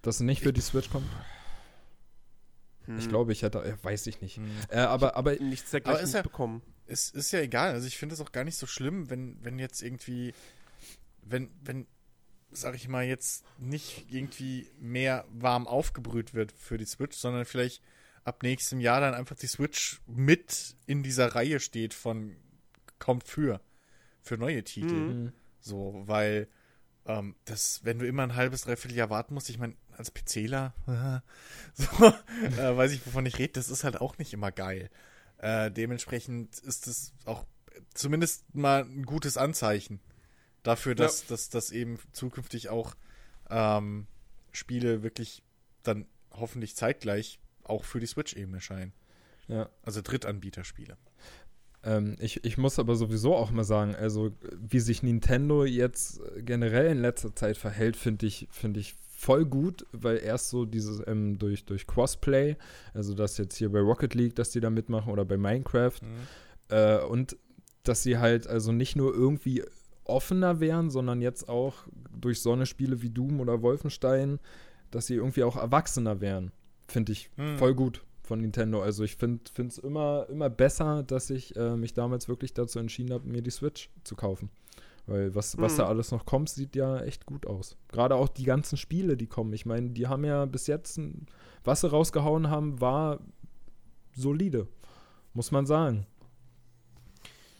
Dass 0.00 0.16
es 0.16 0.20
nicht 0.22 0.42
für 0.42 0.54
die 0.54 0.62
Switch 0.62 0.90
kommt? 0.90 1.06
Hm. 2.88 2.98
Ich 2.98 3.08
glaube, 3.08 3.32
ich 3.32 3.42
hätte, 3.42 3.58
äh, 3.62 3.74
weiß 3.82 4.06
ich 4.08 4.20
nicht. 4.20 4.40
Äh, 4.68 4.78
aber, 4.78 5.16
aber 5.16 5.36
Nichts 5.36 5.68
Aber 5.68 5.80
dergleichen 5.80 6.04
ist 6.04 6.12
ja- 6.14 6.18
mitbekommen. 6.20 6.62
es 6.86 7.10
ist 7.10 7.30
ja 7.32 7.40
egal. 7.40 7.72
Also 7.72 7.86
ich 7.86 7.96
finde 7.98 8.14
es 8.14 8.20
auch 8.20 8.32
gar 8.32 8.44
nicht 8.44 8.56
so 8.56 8.66
schlimm, 8.66 9.10
wenn, 9.10 9.36
wenn 9.44 9.58
jetzt 9.58 9.82
irgendwie, 9.82 10.34
wenn, 11.22 11.50
wenn, 11.62 11.86
sag 12.50 12.74
ich 12.74 12.88
mal, 12.88 13.04
jetzt 13.04 13.44
nicht 13.58 14.06
irgendwie 14.10 14.68
mehr 14.80 15.24
warm 15.30 15.66
aufgebrüht 15.66 16.34
wird 16.34 16.52
für 16.52 16.78
die 16.78 16.86
Switch, 16.86 17.16
sondern 17.16 17.44
vielleicht 17.44 17.82
ab 18.24 18.42
nächstem 18.42 18.80
Jahr 18.80 19.00
dann 19.00 19.14
einfach 19.14 19.36
die 19.36 19.46
Switch 19.46 20.00
mit 20.06 20.74
in 20.86 21.02
dieser 21.02 21.34
Reihe 21.34 21.60
steht 21.60 21.94
von 21.94 22.36
kommt 22.98 23.24
für, 23.28 23.60
für 24.22 24.36
neue 24.38 24.64
Titel. 24.64 24.94
Mhm. 24.94 25.32
So, 25.60 26.02
weil 26.06 26.48
ähm, 27.06 27.36
das, 27.44 27.84
wenn 27.84 27.98
du 27.98 28.06
immer 28.06 28.22
ein 28.22 28.34
halbes, 28.34 28.62
dreiviertel 28.62 28.96
Jahr 28.96 29.08
warten 29.10 29.34
musst, 29.34 29.48
ich 29.50 29.58
meine, 29.58 29.74
als 29.98 30.10
PCler, 30.10 30.74
so, 31.74 32.06
äh, 32.58 32.76
weiß 32.76 32.92
ich, 32.92 33.04
wovon 33.06 33.26
ich 33.26 33.38
rede, 33.38 33.54
das 33.54 33.68
ist 33.68 33.84
halt 33.84 34.00
auch 34.00 34.18
nicht 34.18 34.32
immer 34.32 34.52
geil. 34.52 34.90
Äh, 35.38 35.70
dementsprechend 35.70 36.58
ist 36.58 36.86
es 36.86 37.12
auch 37.24 37.44
zumindest 37.94 38.54
mal 38.54 38.84
ein 38.84 39.04
gutes 39.04 39.36
Anzeichen 39.36 40.00
dafür, 40.62 40.94
dass, 40.94 41.26
dass, 41.26 41.48
dass 41.48 41.70
eben 41.70 41.98
zukünftig 42.12 42.68
auch 42.68 42.94
ähm, 43.50 44.06
Spiele 44.52 45.02
wirklich 45.02 45.42
dann 45.82 46.06
hoffentlich 46.32 46.76
zeitgleich 46.76 47.38
auch 47.64 47.84
für 47.84 48.00
die 48.00 48.06
Switch 48.06 48.34
eben 48.34 48.54
erscheinen. 48.54 48.92
ja. 49.46 49.68
Also 49.82 50.00
Drittanbieterspiele. 50.02 50.96
Ähm, 51.84 52.16
ich, 52.18 52.44
ich 52.44 52.58
muss 52.58 52.78
aber 52.78 52.96
sowieso 52.96 53.36
auch 53.36 53.50
mal 53.50 53.64
sagen, 53.64 53.94
also 53.94 54.32
wie 54.56 54.80
sich 54.80 55.02
Nintendo 55.02 55.64
jetzt 55.64 56.20
generell 56.38 56.90
in 56.90 56.98
letzter 56.98 57.34
Zeit 57.34 57.56
verhält, 57.56 57.96
finde 57.96 58.26
ich, 58.26 58.48
finde 58.50 58.80
ich 58.80 58.96
voll 59.18 59.44
gut, 59.44 59.84
weil 59.90 60.18
erst 60.18 60.48
so 60.50 60.64
dieses 60.64 61.02
ähm, 61.08 61.38
durch, 61.40 61.64
durch 61.64 61.88
Crossplay, 61.88 62.56
also 62.94 63.14
dass 63.14 63.36
jetzt 63.36 63.56
hier 63.56 63.68
bei 63.72 63.80
Rocket 63.80 64.14
League, 64.14 64.36
dass 64.36 64.50
die 64.50 64.60
da 64.60 64.70
mitmachen 64.70 65.12
oder 65.12 65.24
bei 65.24 65.36
Minecraft 65.36 65.98
äh, 66.68 66.98
und 67.00 67.36
dass 67.82 68.04
sie 68.04 68.18
halt 68.18 68.46
also 68.46 68.70
nicht 68.70 68.94
nur 68.94 69.12
irgendwie 69.12 69.64
offener 70.04 70.60
wären, 70.60 70.88
sondern 70.90 71.20
jetzt 71.20 71.48
auch 71.48 71.74
durch 72.16 72.40
so 72.40 72.52
eine 72.52 72.64
Spiele 72.64 73.02
wie 73.02 73.10
Doom 73.10 73.40
oder 73.40 73.60
Wolfenstein, 73.60 74.38
dass 74.92 75.08
sie 75.08 75.16
irgendwie 75.16 75.42
auch 75.42 75.56
erwachsener 75.56 76.20
wären. 76.20 76.52
Finde 76.86 77.10
ich 77.12 77.28
Hm. 77.36 77.58
voll 77.58 77.74
gut 77.74 78.02
von 78.22 78.40
Nintendo. 78.40 78.80
Also 78.82 79.02
ich 79.02 79.16
finde 79.16 79.40
es 79.66 79.78
immer, 79.78 80.26
immer 80.30 80.48
besser, 80.48 81.02
dass 81.02 81.28
ich 81.30 81.56
äh, 81.56 81.76
mich 81.76 81.92
damals 81.92 82.28
wirklich 82.28 82.54
dazu 82.54 82.78
entschieden 82.78 83.12
habe, 83.12 83.28
mir 83.28 83.42
die 83.42 83.50
Switch 83.50 83.90
zu 84.04 84.14
kaufen. 84.14 84.48
Weil 85.08 85.34
was, 85.34 85.56
was 85.58 85.72
Mhm. 85.72 85.76
da 85.78 85.86
alles 85.88 86.10
noch 86.12 86.26
kommt, 86.26 86.50
sieht 86.50 86.76
ja 86.76 87.00
echt 87.00 87.24
gut 87.26 87.46
aus. 87.46 87.76
Gerade 87.88 88.14
auch 88.14 88.28
die 88.28 88.44
ganzen 88.44 88.76
Spiele, 88.76 89.16
die 89.16 89.26
kommen. 89.26 89.52
Ich 89.54 89.64
meine, 89.66 89.90
die 89.90 90.06
haben 90.06 90.24
ja 90.24 90.44
bis 90.44 90.66
jetzt, 90.66 91.00
was 91.64 91.80
sie 91.80 91.90
rausgehauen 91.90 92.50
haben, 92.50 92.80
war 92.80 93.18
solide. 94.14 94.68
Muss 95.32 95.50
man 95.50 95.64
sagen. 95.66 96.06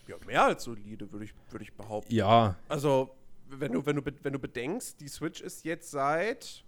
Ja, 0.07 0.17
mehr 0.27 0.45
als 0.45 0.65
solide, 0.65 1.11
würde 1.13 1.25
ich, 1.25 1.35
würd 1.51 1.63
ich 1.63 1.75
behaupten. 1.75 2.15
Ja, 2.15 2.57
Also, 2.69 3.11
wenn 3.49 3.73
du, 3.73 3.85
wenn, 3.87 3.97
du, 3.97 4.03
wenn 4.23 4.33
du 4.33 4.39
bedenkst, 4.39 5.01
die 5.01 5.09
Switch 5.09 5.41
ist 5.41 5.65
jetzt 5.65 5.91
seit 5.91 6.65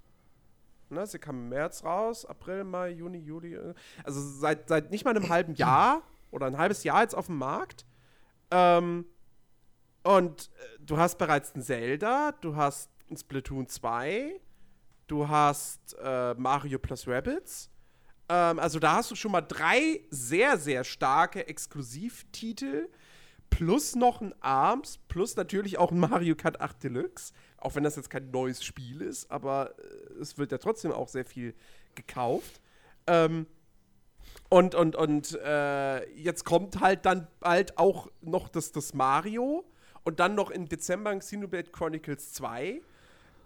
Ne? 0.92 1.06
Sie 1.06 1.20
kam 1.20 1.36
im 1.36 1.48
März 1.50 1.84
raus, 1.84 2.26
April, 2.26 2.64
Mai, 2.64 2.90
Juni, 2.90 3.18
Juli. 3.18 3.54
äh, 3.54 3.74
Also 4.02 4.20
seit, 4.20 4.66
seit 4.68 4.90
nicht 4.90 5.04
mal 5.04 5.14
einem 5.14 5.28
halben 5.28 5.54
Jahr 5.54 6.02
oder 6.32 6.46
ein 6.46 6.58
halbes 6.58 6.82
Jahr 6.82 7.02
jetzt 7.02 7.14
auf 7.14 7.26
dem 7.26 7.36
Markt. 7.38 7.86
Ähm, 8.50 9.04
und 10.02 10.42
äh, 10.42 10.78
du 10.80 10.96
hast 10.96 11.18
bereits 11.18 11.54
ein 11.54 11.62
Zelda, 11.62 12.32
du 12.40 12.56
hast 12.56 12.90
ein 13.10 13.16
Splatoon 13.16 13.68
2, 13.68 14.40
du 15.06 15.28
hast 15.28 15.96
äh, 16.02 16.34
Mario 16.34 16.78
plus 16.78 17.06
Rabbids. 17.06 17.70
Ähm, 18.28 18.58
also 18.58 18.78
da 18.78 18.96
hast 18.96 19.10
du 19.10 19.14
schon 19.16 19.32
mal 19.32 19.40
drei 19.42 20.00
sehr, 20.10 20.56
sehr 20.58 20.84
starke 20.84 21.46
Exklusivtitel 21.48 22.88
plus 23.50 23.96
noch 23.96 24.20
ein 24.20 24.32
ARMS, 24.40 24.98
plus 25.08 25.36
natürlich 25.36 25.76
auch 25.76 25.90
ein 25.90 25.98
Mario 25.98 26.36
Kart 26.36 26.60
8 26.60 26.84
Deluxe. 26.84 27.32
Auch 27.58 27.74
wenn 27.74 27.82
das 27.82 27.96
jetzt 27.96 28.08
kein 28.08 28.30
neues 28.30 28.64
Spiel 28.64 29.02
ist, 29.02 29.30
aber 29.30 29.74
äh, 29.78 30.20
es 30.20 30.38
wird 30.38 30.52
ja 30.52 30.58
trotzdem 30.58 30.92
auch 30.92 31.08
sehr 31.08 31.24
viel 31.26 31.54
gekauft. 31.94 32.60
Ähm, 33.06 33.46
und 34.48 34.74
und, 34.74 34.96
und 34.96 35.38
äh, 35.44 36.08
jetzt 36.14 36.44
kommt 36.44 36.80
halt 36.80 37.04
dann 37.04 37.26
bald 37.40 37.76
auch 37.76 38.08
noch 38.20 38.48
das, 38.48 38.72
das 38.72 38.94
Mario 38.94 39.64
und 40.04 40.20
dann 40.20 40.34
noch 40.34 40.50
im 40.50 40.68
Dezember 40.68 41.10
ein 41.10 41.20
Xenoblade 41.20 41.70
Chronicles 41.70 42.32
2. 42.32 42.80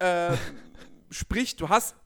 Ähm, 0.01 0.39
sprich, 1.11 1.57
du 1.57 1.69
hast 1.69 1.97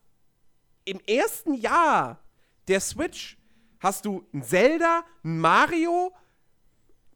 im 0.85 1.01
ersten 1.07 1.55
Jahr 1.55 2.19
der 2.67 2.81
Switch 2.81 3.37
hast 3.81 4.05
du 4.05 4.27
ein 4.33 4.43
Zelda, 4.43 5.05
ein 5.23 5.39
Mario, 5.39 6.15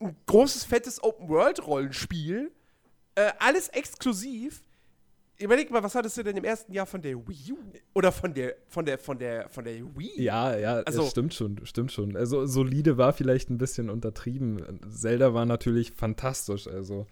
ein 0.00 0.16
großes, 0.26 0.64
fettes 0.64 1.02
Open-World-Rollenspiel. 1.02 2.52
Äh, 3.14 3.32
alles 3.38 3.68
exklusiv. 3.68 4.62
Überleg 5.42 5.70
mal, 5.70 5.82
was 5.82 5.94
hattest 5.94 6.16
du 6.16 6.22
denn 6.22 6.36
im 6.36 6.44
ersten 6.44 6.72
Jahr 6.72 6.86
von 6.86 7.02
der 7.02 7.16
Wii 7.16 7.52
U? 7.52 7.56
Oder 7.94 8.12
von 8.12 8.32
der, 8.32 8.54
von 8.68 8.84
der, 8.84 8.98
von 8.98 9.18
der, 9.18 9.48
von 9.48 9.64
der 9.64 9.74
Wii? 9.96 10.22
Ja, 10.22 10.56
ja, 10.56 10.74
Also- 10.82 11.04
stimmt 11.08 11.34
schon, 11.34 11.58
stimmt 11.64 11.92
schon. 11.92 12.16
Also 12.16 12.46
solide 12.46 12.96
war 12.98 13.12
vielleicht 13.12 13.50
ein 13.50 13.58
bisschen 13.58 13.90
untertrieben. 13.90 14.80
Zelda 14.88 15.34
war 15.34 15.44
natürlich 15.46 15.92
fantastisch, 15.92 16.66
also 16.68 17.06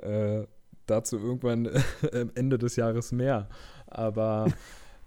äh, 0.00 0.44
dazu 0.86 1.18
irgendwann 1.18 1.68
am 2.12 2.30
Ende 2.34 2.58
des 2.58 2.76
Jahres 2.76 3.12
mehr. 3.12 3.48
Aber 3.86 4.46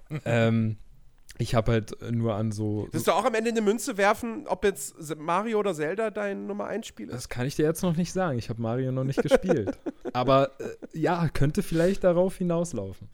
ähm, 0.25 0.77
ich 1.37 1.55
habe 1.55 1.73
halt 1.73 1.95
nur 2.11 2.35
an 2.35 2.51
so. 2.51 2.87
Willst 2.91 3.07
du 3.07 3.11
auch 3.11 3.25
am 3.25 3.33
Ende 3.35 3.49
eine 3.51 3.61
Münze 3.61 3.97
werfen, 3.97 4.47
ob 4.47 4.63
jetzt 4.63 4.95
Mario 5.17 5.59
oder 5.59 5.73
Zelda 5.73 6.09
dein 6.09 6.47
Nummer 6.47 6.65
1 6.67 6.87
Spiel 6.87 7.07
ist? 7.07 7.15
Das 7.15 7.29
kann 7.29 7.45
ich 7.45 7.55
dir 7.55 7.65
jetzt 7.65 7.83
noch 7.83 7.95
nicht 7.95 8.13
sagen. 8.13 8.37
Ich 8.39 8.49
habe 8.49 8.61
Mario 8.61 8.91
noch 8.91 9.03
nicht 9.03 9.21
gespielt. 9.21 9.77
Aber 10.13 10.51
äh, 10.59 10.75
ja, 10.97 11.27
könnte 11.29 11.61
vielleicht 11.63 12.03
darauf 12.03 12.37
hinauslaufen. 12.37 13.09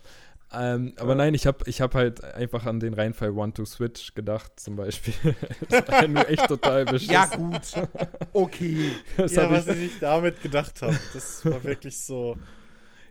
Ähm, 0.53 0.93
aber 0.97 1.11
Ja. 1.11 1.15
nein, 1.15 1.33
ich 1.33 1.47
habe 1.47 1.59
ich 1.65 1.79
hab 1.79 1.95
halt 1.95 2.23
einfach 2.25 2.65
an 2.65 2.81
den 2.81 2.93
Reinfall 2.93 3.29
One 3.31 3.53
to 3.53 3.63
Switch 3.63 4.13
gedacht, 4.15 4.51
zum 4.59 4.75
Beispiel. 4.75 5.13
das 5.69 5.87
war 5.87 6.05
nur 6.07 6.27
echt 6.29 6.45
total 6.47 6.83
beschissen. 6.83 7.13
Ja, 7.13 7.25
gut. 7.25 7.61
Okay. 8.33 8.91
das 9.15 9.33
ja, 9.33 9.49
was 9.49 9.67
ich, 9.67 9.73
ich 9.75 9.91
sich 9.91 9.99
damit 10.01 10.41
gedacht 10.41 10.81
habe. 10.81 10.99
Das 11.13 11.45
war 11.45 11.63
wirklich 11.63 11.97
so. 11.97 12.37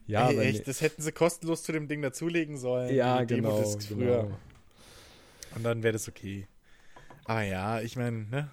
ja, 0.07 0.29
ey, 0.29 0.35
aber 0.35 0.45
echt, 0.45 0.59
nee. 0.59 0.65
das 0.67 0.83
hätten 0.83 1.01
sie 1.01 1.13
kostenlos 1.13 1.63
zu 1.63 1.73
dem 1.73 1.89
Ding 1.89 2.03
dazulegen 2.03 2.59
sollen. 2.59 2.95
ja, 2.95 3.25
genau, 3.25 3.63
früher. 3.89 4.29
Und 5.55 5.63
dann 5.65 5.83
wäre 5.83 5.93
das 5.93 6.09
okay. 6.09 6.47
Aber 7.25 7.43
ja, 7.43 7.81
ich 7.81 7.97
meine, 7.97 8.25
ne? 8.27 8.51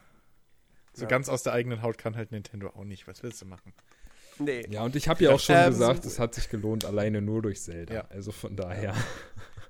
So 0.93 1.03
Ja. 1.03 1.07
ganz 1.09 1.29
aus 1.29 1.43
der 1.43 1.53
eigenen 1.53 1.81
Haut 1.81 1.97
kann 1.97 2.15
halt 2.15 2.31
Nintendo 2.31 2.69
auch 2.69 2.83
nicht. 2.83 3.07
Was 3.07 3.21
willst 3.23 3.41
du 3.41 3.45
machen? 3.45 3.73
Nee. 4.39 4.65
Ja, 4.69 4.83
und 4.83 4.95
ich 4.95 5.07
habe 5.07 5.23
ja 5.23 5.31
auch 5.31 5.39
schon 5.39 5.55
Ähm, 5.55 5.69
gesagt, 5.69 6.05
es 6.05 6.19
hat 6.19 6.35
sich 6.35 6.49
gelohnt, 6.49 6.85
alleine 6.85 7.21
nur 7.21 7.41
durch 7.41 7.61
Zelda. 7.61 7.93
Ja. 7.93 8.07
Also 8.09 8.31
von 8.31 8.55
daher. 8.55 8.95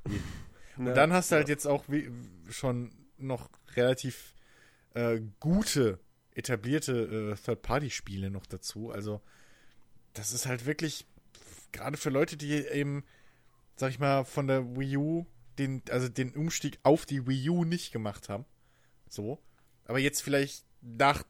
Und 0.78 0.86
dann 0.94 1.12
hast 1.12 1.32
du 1.32 1.36
halt 1.38 1.50
jetzt 1.50 1.66
auch 1.66 1.86
wie, 1.88 2.10
schon 2.50 2.92
noch 3.18 3.50
relativ 3.76 4.36
äh, 4.94 5.20
gute, 5.40 6.00
etablierte 6.36 7.32
äh, 7.34 7.36
Third-Party-Spiele 7.36 8.30
noch 8.30 8.46
dazu. 8.46 8.92
Also, 8.92 9.22
das 10.14 10.34
ist 10.34 10.46
halt 10.46 10.66
wirklich, 10.68 11.08
gerade 11.72 11.98
für 11.98 12.12
Leute, 12.12 12.38
die 12.38 12.54
eben, 12.54 13.04
sag 13.76 13.90
ich 13.90 13.98
mal, 14.00 14.24
von 14.24 14.46
der 14.48 14.78
Wii 14.78 14.98
U, 14.98 15.26
den, 15.58 15.82
also 15.90 16.10
den 16.10 16.34
Umstieg 16.34 16.80
auf 16.84 17.06
die 17.06 17.28
Wii 17.28 17.50
U 17.50 17.64
nicht 17.64 17.92
gemacht 17.92 18.30
haben. 18.30 18.46
So. 19.10 19.42
Aber 19.86 20.00
jetzt 20.00 20.22
vielleicht 20.22 20.66
nach, 20.82 21.24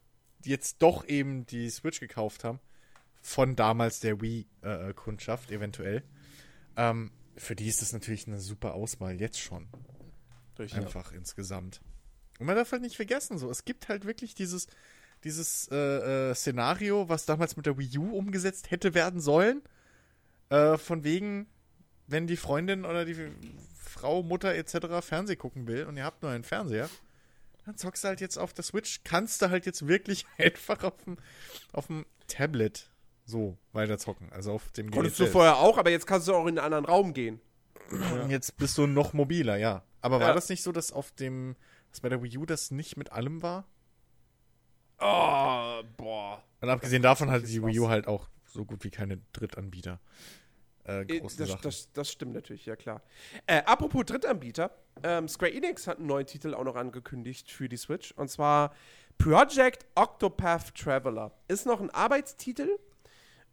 jetzt 0.43 0.81
doch 0.81 1.07
eben 1.07 1.45
die 1.45 1.69
Switch 1.69 1.99
gekauft 1.99 2.43
haben. 2.43 2.59
Von 3.21 3.55
damals 3.55 3.99
der 3.99 4.21
Wii-Kundschaft 4.21 5.51
eventuell. 5.51 6.03
Ähm, 6.77 7.11
für 7.35 7.55
die 7.55 7.67
ist 7.67 7.81
das 7.81 7.91
natürlich 7.91 8.27
eine 8.27 8.39
super 8.39 8.73
Auswahl 8.73 9.19
jetzt 9.19 9.39
schon 9.39 9.67
Durch, 10.55 10.73
einfach 10.75 11.11
insgesamt. 11.11 11.81
Und 12.39 12.45
man 12.45 12.55
darf 12.55 12.71
halt 12.71 12.83
nicht 12.83 12.95
vergessen, 12.95 13.37
so, 13.37 13.49
es 13.49 13.65
gibt 13.65 13.89
halt 13.89 14.05
wirklich 14.05 14.33
dieses, 14.33 14.67
dieses 15.23 15.67
äh, 15.71 16.29
äh, 16.29 16.35
Szenario, 16.35 17.09
was 17.09 17.25
damals 17.25 17.57
mit 17.57 17.65
der 17.65 17.77
Wii 17.77 17.97
U 17.97 18.15
umgesetzt 18.15 18.71
hätte 18.71 18.93
werden 18.93 19.19
sollen. 19.19 19.61
Äh, 20.49 20.77
von 20.77 21.03
wegen, 21.03 21.47
wenn 22.07 22.27
die 22.27 22.37
Freundin 22.37 22.85
oder 22.85 23.03
die 23.03 23.15
Frau, 23.89 24.23
Mutter 24.23 24.53
etc. 24.55 25.01
Fernseh 25.01 25.35
gucken 25.35 25.67
will 25.67 25.85
und 25.85 25.97
ihr 25.97 26.03
habt 26.03 26.21
nur 26.21 26.31
einen 26.31 26.43
Fernseher, 26.43 26.89
dann 27.65 27.75
zockst 27.77 28.03
du 28.03 28.07
halt 28.09 28.21
jetzt 28.21 28.37
auf 28.37 28.53
der 28.53 28.63
Switch, 28.63 29.01
kannst 29.03 29.41
du 29.41 29.49
halt 29.49 29.65
jetzt 29.65 29.87
wirklich 29.87 30.25
einfach 30.37 30.83
auf 30.83 30.97
dem, 31.03 31.17
auf 31.73 31.87
dem 31.87 32.05
Tablet 32.27 32.89
so 33.25 33.57
weiter 33.73 33.97
zocken. 33.97 34.31
Also 34.31 34.53
auf 34.53 34.71
dem 34.71 34.89
Konntest 34.91 35.19
du 35.19 35.27
vorher 35.27 35.57
auch, 35.57 35.77
aber 35.77 35.89
jetzt 35.89 36.07
kannst 36.07 36.27
du 36.27 36.33
auch 36.33 36.43
in 36.47 36.57
einen 36.57 36.59
anderen 36.59 36.85
Raum 36.85 37.13
gehen. 37.13 37.41
Und 37.91 38.29
Jetzt 38.29 38.57
bist 38.57 38.77
du 38.77 38.87
noch 38.87 39.13
mobiler, 39.13 39.57
ja. 39.57 39.83
Aber 40.01 40.19
war 40.19 40.29
Ja. 40.29 40.33
das 40.33 40.49
nicht 40.49 40.63
so, 40.63 40.71
dass 40.71 40.91
auf 40.91 41.11
dem, 41.11 41.55
dass 41.91 42.01
bei 42.01 42.09
der 42.09 42.21
Wii 42.23 42.37
U 42.37 42.45
das 42.45 42.71
nicht 42.71 42.95
mit 42.97 43.11
allem 43.11 43.41
war? 43.41 43.65
Oh, 44.99 45.83
boah. 45.97 46.43
Und 46.61 46.69
abgesehen 46.69 47.01
davon 47.03 47.29
hat 47.29 47.43
ist 47.43 47.53
die. 47.53 47.63
Wii 47.63 47.79
U 47.79 47.87
halt 47.89 48.07
auch 48.07 48.27
so 48.45 48.65
gut 48.65 48.83
wie 48.83 48.89
keine 48.89 49.19
Drittanbieter. 49.33 49.99
Äh, 50.87 51.01
Äh, 51.01 51.19
großen 51.19 51.37
Das, 51.39 51.49
Sachen. 51.49 51.61
das, 51.63 51.91
das 51.93 52.11
stimmt 52.11 52.33
natürlich, 52.33 52.65
ja 52.65 52.75
klar. 52.75 53.01
Äh, 53.45 53.61
apropos 53.65 54.05
Drittanbieter, 54.05 54.71
ähm, 55.03 55.27
Square 55.27 55.53
Enix 55.53 55.87
hat 55.87 55.97
einen 55.97 56.07
neuen 56.07 56.25
Titel 56.25 56.53
auch 56.53 56.63
noch 56.63 56.75
angekündigt 56.75 57.51
für 57.51 57.67
die 57.69 57.77
Switch. 57.77 58.11
Und 58.13 58.29
zwar 58.29 58.73
Project 59.17 59.85
Octopath 59.95 60.73
Traveler. 60.75 61.31
Ist 61.47 61.65
noch 61.65 61.81
ein 61.81 61.89
Arbeitstitel. 61.89 62.69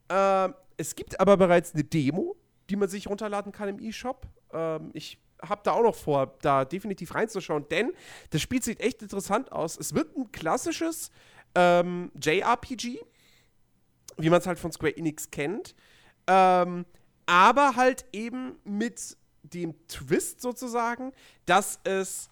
Ähm, 0.08 0.54
es 0.76 0.94
gibt 0.94 1.18
aber 1.20 1.36
bereits 1.36 1.74
eine 1.74 1.84
Demo, 1.84 2.36
die 2.70 2.76
man 2.76 2.88
sich 2.88 3.08
runterladen 3.08 3.52
kann 3.52 3.68
im 3.68 3.78
eShop. 3.78 4.26
Ähm, 4.52 4.90
ich 4.94 5.18
habe 5.42 5.60
da 5.64 5.72
auch 5.72 5.82
noch 5.82 5.94
vor, 5.94 6.36
da 6.40 6.64
definitiv 6.64 7.14
reinzuschauen, 7.14 7.68
denn 7.68 7.92
das 8.30 8.40
Spiel 8.40 8.62
sieht 8.62 8.80
echt 8.80 9.02
interessant 9.02 9.52
aus. 9.52 9.76
Es 9.76 9.94
wird 9.94 10.16
ein 10.16 10.32
klassisches 10.32 11.10
ähm, 11.54 12.10
JRPG, 12.22 13.00
wie 14.16 14.30
man 14.30 14.40
es 14.40 14.46
halt 14.46 14.58
von 14.58 14.72
Square 14.72 14.96
Enix 14.96 15.30
kennt. 15.30 15.74
Ähm, 16.26 16.86
aber 17.26 17.76
halt 17.76 18.04
eben 18.12 18.56
mit 18.64 19.16
dem 19.42 19.74
Twist 19.88 20.40
sozusagen, 20.40 21.12
dass 21.46 21.80
es 21.84 22.30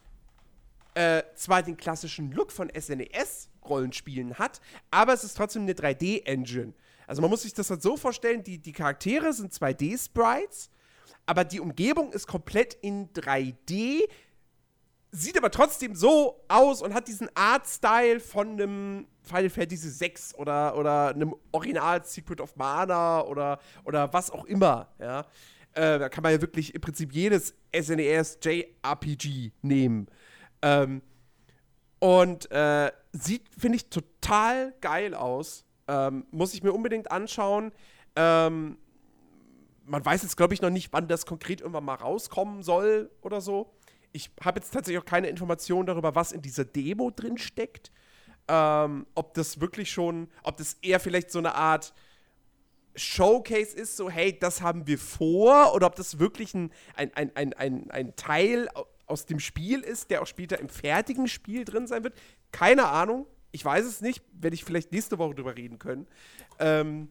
äh, 0.94 1.22
zwar 1.34 1.62
den 1.62 1.76
klassischen 1.76 2.32
Look 2.32 2.52
von 2.52 2.70
SNES-Rollenspielen 2.70 4.38
hat, 4.38 4.60
aber 4.90 5.12
es 5.12 5.24
ist 5.24 5.36
trotzdem 5.36 5.62
eine 5.62 5.72
3D-Engine. 5.72 6.74
Also 7.06 7.22
man 7.22 7.30
muss 7.30 7.42
sich 7.42 7.54
das 7.54 7.70
halt 7.70 7.82
so 7.82 7.96
vorstellen, 7.96 8.42
die, 8.42 8.58
die 8.58 8.72
Charaktere 8.72 9.32
sind 9.32 9.52
2D-Sprites, 9.52 10.70
aber 11.26 11.44
die 11.44 11.60
Umgebung 11.60 12.12
ist 12.12 12.26
komplett 12.26 12.74
in 12.74 13.08
3D, 13.12 14.02
sieht 15.12 15.36
aber 15.36 15.50
trotzdem 15.50 15.94
so 15.94 16.42
aus 16.48 16.80
und 16.80 16.94
hat 16.94 17.06
diesen 17.06 17.28
Art-Style 17.34 18.18
von 18.18 18.52
einem 18.52 19.06
Final 19.22 19.50
Fantasy 19.50 20.00
VI 20.00 20.14
oder, 20.36 20.76
oder 20.76 21.08
einem 21.08 21.34
Original 21.52 22.02
Secret 22.04 22.40
of 22.40 22.56
Mana 22.56 23.22
oder, 23.22 23.58
oder 23.84 24.12
was 24.12 24.30
auch 24.30 24.46
immer, 24.46 24.88
ja. 24.98 25.26
Äh, 25.74 25.98
da 25.98 26.08
kann 26.10 26.22
man 26.22 26.32
ja 26.32 26.40
wirklich 26.40 26.74
im 26.74 26.80
Prinzip 26.82 27.14
jedes 27.14 27.54
SNES 27.74 28.38
JRPG 28.42 29.52
nehmen. 29.62 30.06
Ähm, 30.60 31.00
und 31.98 32.50
äh, 32.50 32.92
sieht, 33.12 33.48
finde 33.56 33.76
ich, 33.76 33.88
total 33.88 34.74
geil 34.80 35.14
aus. 35.14 35.64
Ähm, 35.88 36.26
muss 36.30 36.52
ich 36.52 36.62
mir 36.62 36.72
unbedingt 36.72 37.10
anschauen. 37.10 37.72
Ähm, 38.16 38.76
man 39.86 40.04
weiß 40.04 40.22
jetzt, 40.22 40.36
glaube 40.36 40.52
ich, 40.52 40.60
noch 40.60 40.70
nicht, 40.70 40.92
wann 40.92 41.08
das 41.08 41.24
konkret 41.24 41.60
irgendwann 41.60 41.84
mal 41.84 41.94
rauskommen 41.94 42.62
soll 42.62 43.10
oder 43.22 43.40
so. 43.40 43.72
Ich 44.12 44.30
habe 44.42 44.60
jetzt 44.60 44.72
tatsächlich 44.72 45.02
auch 45.02 45.06
keine 45.06 45.28
Informationen 45.28 45.86
darüber, 45.86 46.14
was 46.14 46.32
in 46.32 46.42
dieser 46.42 46.64
Demo 46.64 47.10
drin 47.10 47.38
steckt. 47.38 47.90
Ähm, 48.48 49.06
ob 49.14 49.34
das 49.34 49.60
wirklich 49.60 49.90
schon, 49.90 50.28
ob 50.42 50.56
das 50.56 50.74
eher 50.82 51.00
vielleicht 51.00 51.30
so 51.30 51.38
eine 51.38 51.54
Art 51.54 51.94
Showcase 52.94 53.74
ist, 53.76 53.96
so, 53.96 54.10
hey, 54.10 54.38
das 54.38 54.60
haben 54.60 54.86
wir 54.86 54.98
vor, 54.98 55.74
oder 55.74 55.86
ob 55.86 55.94
das 55.94 56.18
wirklich 56.18 56.52
ein, 56.52 56.72
ein, 56.94 57.14
ein, 57.14 57.36
ein, 57.36 57.52
ein, 57.54 57.90
ein 57.90 58.16
Teil 58.16 58.68
au- 58.74 58.86
aus 59.06 59.26
dem 59.26 59.40
Spiel 59.40 59.80
ist, 59.80 60.10
der 60.10 60.22
auch 60.22 60.26
später 60.26 60.58
im 60.58 60.68
fertigen 60.68 61.28
Spiel 61.28 61.64
drin 61.64 61.86
sein 61.86 62.04
wird. 62.04 62.14
Keine 62.50 62.88
Ahnung. 62.88 63.26
Ich 63.50 63.64
weiß 63.64 63.84
es 63.84 64.00
nicht. 64.00 64.22
Werde 64.32 64.54
ich 64.54 64.64
vielleicht 64.64 64.92
nächste 64.92 65.18
Woche 65.18 65.34
drüber 65.34 65.56
reden 65.56 65.78
können. 65.78 66.06
Ähm, 66.58 67.08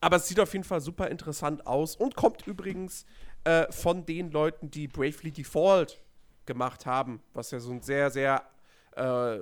aber 0.00 0.16
es 0.16 0.28
sieht 0.28 0.38
auf 0.38 0.52
jeden 0.52 0.64
Fall 0.64 0.80
super 0.80 1.08
interessant 1.10 1.66
aus 1.66 1.96
und 1.96 2.14
kommt 2.14 2.46
übrigens 2.46 3.06
äh, 3.46 3.70
von 3.72 4.04
den 4.04 4.30
Leuten, 4.30 4.70
die 4.70 4.88
Bravely 4.88 5.30
Default 5.30 6.02
gemacht 6.46 6.84
haben, 6.84 7.22
was 7.32 7.50
ja 7.52 7.60
so 7.60 7.70
ein 7.72 7.80
sehr, 7.80 8.10
sehr 8.10 8.42
äh, 8.96 9.40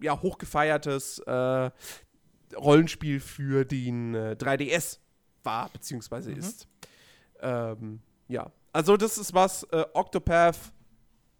ja, 0.00 0.20
hochgefeiertes 0.20 1.18
äh, 1.20 1.70
Rollenspiel 2.56 3.20
für 3.20 3.64
den 3.64 4.14
äh, 4.14 4.36
3DS 4.38 4.98
war, 5.42 5.68
beziehungsweise 5.68 6.30
Mhm. 6.30 6.38
ist. 6.38 6.68
Ähm, 7.40 8.00
ja, 8.28 8.50
also 8.72 8.96
das 8.96 9.18
ist 9.18 9.34
was, 9.34 9.64
äh, 9.64 9.84
Octopath, 9.92 10.58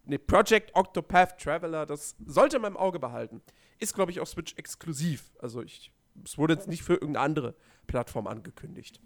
ne, 0.04 0.18
Project 0.18 0.70
Octopath 0.74 1.38
Traveler, 1.40 1.86
das 1.86 2.14
sollte 2.26 2.58
man 2.58 2.72
im 2.72 2.76
Auge 2.76 2.98
behalten. 2.98 3.40
Ist, 3.78 3.94
glaube 3.94 4.10
ich, 4.10 4.20
auch 4.20 4.26
Switch 4.26 4.54
exklusiv. 4.56 5.32
Also 5.38 5.62
ich, 5.62 5.92
es 6.24 6.36
wurde 6.38 6.54
jetzt 6.54 6.68
nicht 6.68 6.82
für 6.82 6.94
irgendeine 6.94 7.20
andere 7.24 7.54
Plattform 7.86 8.26
angekündigt. 8.26 9.00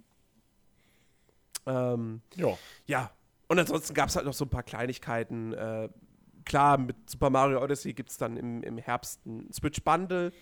Ähm, 1.67 2.23
Ja. 2.37 2.57
ja, 2.87 3.11
und 3.49 3.59
ansonsten 3.59 3.95
gab 3.95 4.09
es 4.09 4.17
halt 4.17 4.27
noch 4.27 4.35
so 4.35 4.45
ein 4.45 4.51
paar 4.51 4.63
Kleinigkeiten. 4.63 5.53
Äh, 5.53 5.89
klar, 6.45 6.79
mit 6.79 6.97
Super 7.09 7.31
Mario 7.31 7.63
Odyssey 7.63 7.93
gibt 7.93 8.11
es 8.11 8.17
dann 8.17 8.37
im, 8.37 8.63
im 8.63 8.79
Herbst 8.79 9.25
ein 9.27 9.53
Switch-Bundle. 9.53 10.33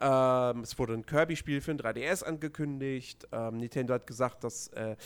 Ähm, 0.00 0.60
es 0.60 0.78
wurde 0.78 0.94
ein 0.94 1.06
Kirby-Spiel 1.06 1.60
für 1.60 1.74
den 1.74 1.80
3DS 1.80 2.24
angekündigt. 2.24 3.26
Ähm, 3.32 3.58
Nintendo 3.58 3.94
hat 3.94 4.06
gesagt, 4.06 4.44
dass 4.44 4.68
äh, 4.68 4.96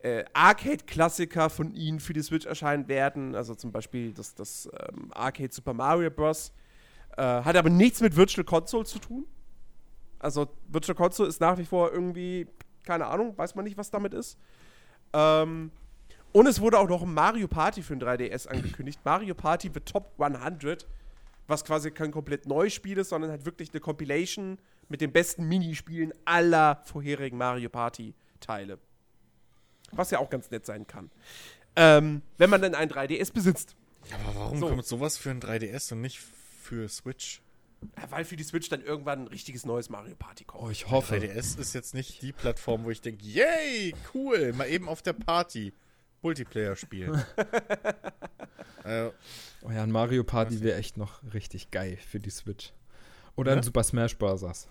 äh, 0.00 0.24
Arcade-Klassiker 0.32 1.50
von 1.50 1.74
ihnen 1.74 2.00
für 2.00 2.12
die 2.12 2.22
Switch 2.22 2.46
erscheinen 2.46 2.88
werden. 2.88 3.34
Also 3.34 3.54
zum 3.54 3.72
Beispiel 3.72 4.12
das, 4.12 4.34
das 4.34 4.68
ähm, 4.88 5.10
Arcade 5.12 5.52
Super 5.52 5.74
Mario 5.74 6.10
Bros. 6.10 6.52
Äh, 7.16 7.22
hat 7.22 7.56
aber 7.56 7.70
nichts 7.70 8.00
mit 8.00 8.16
Virtual 8.16 8.44
Console 8.44 8.84
zu 8.84 8.98
tun. 8.98 9.26
Also 10.18 10.48
Virtual 10.68 10.94
Console 10.94 11.28
ist 11.28 11.40
nach 11.40 11.58
wie 11.58 11.64
vor 11.64 11.92
irgendwie, 11.92 12.46
keine 12.84 13.06
Ahnung, 13.06 13.36
weiß 13.36 13.54
man 13.54 13.64
nicht, 13.64 13.76
was 13.76 13.90
damit 13.90 14.14
ist. 14.14 14.38
Ähm, 15.12 15.70
und 16.32 16.46
es 16.46 16.60
wurde 16.60 16.78
auch 16.78 16.88
noch 16.88 17.02
ein 17.02 17.12
Mario 17.12 17.48
Party 17.48 17.82
für 17.82 17.96
den 17.96 18.06
3DS 18.06 18.46
angekündigt. 18.46 19.00
Mario 19.04 19.34
Party 19.34 19.70
The 19.72 19.80
Top 19.80 20.12
100, 20.20 20.86
was 21.48 21.64
quasi 21.64 21.90
kein 21.90 22.12
komplett 22.12 22.46
neues 22.46 22.72
Spiel 22.72 22.98
ist, 22.98 23.08
sondern 23.08 23.30
halt 23.30 23.44
wirklich 23.44 23.70
eine 23.72 23.80
Compilation 23.80 24.58
mit 24.88 25.00
den 25.00 25.12
besten 25.12 25.48
Minispielen 25.48 26.12
aller 26.24 26.82
vorherigen 26.84 27.36
Mario 27.36 27.68
Party 27.68 28.14
Teile. 28.38 28.78
Was 29.92 30.10
ja 30.12 30.18
auch 30.20 30.30
ganz 30.30 30.50
nett 30.50 30.64
sein 30.66 30.86
kann. 30.86 31.10
Ähm, 31.74 32.22
wenn 32.38 32.50
man 32.50 32.62
dann 32.62 32.74
ein 32.74 32.88
3DS 32.88 33.32
besitzt. 33.32 33.74
Aber 34.24 34.34
warum 34.38 34.58
So. 34.58 34.68
kommt 34.68 34.86
sowas 34.86 35.18
für 35.18 35.30
ein 35.30 35.40
3DS 35.40 35.92
und 35.92 36.00
nicht 36.00 36.20
für 36.20 36.88
Switch? 36.88 37.42
Weil 38.10 38.24
für 38.24 38.36
die 38.36 38.44
Switch 38.44 38.68
dann 38.68 38.82
irgendwann 38.82 39.20
ein 39.22 39.26
richtiges 39.28 39.64
neues 39.64 39.88
Mario 39.88 40.14
Party 40.16 40.44
kommt. 40.44 40.62
Oh, 40.64 40.70
ich 40.70 40.90
hoffe. 40.90 41.14
3DS 41.16 41.58
ist 41.58 41.74
jetzt 41.74 41.94
nicht 41.94 42.20
die 42.22 42.32
Plattform, 42.32 42.84
wo 42.84 42.90
ich 42.90 43.00
denke, 43.00 43.24
yay, 43.24 43.94
cool, 44.14 44.52
mal 44.52 44.68
eben 44.68 44.88
auf 44.88 45.00
der 45.02 45.14
Party 45.14 45.72
Multiplayer 46.22 46.76
spielen. 46.76 47.24
äh, 48.84 49.10
Oh 49.62 49.70
ja, 49.70 49.82
ein 49.82 49.90
Mario 49.90 50.24
Party 50.24 50.62
wäre 50.62 50.78
echt 50.78 50.96
noch 50.96 51.20
richtig 51.34 51.70
geil 51.70 51.96
für 51.98 52.18
die 52.20 52.30
Switch. 52.30 52.72
Oder 53.36 53.52
Ja? 53.52 53.56
ein 53.58 53.62
Super 53.62 53.84
Smash 53.84 54.16
Bros. 54.16 54.68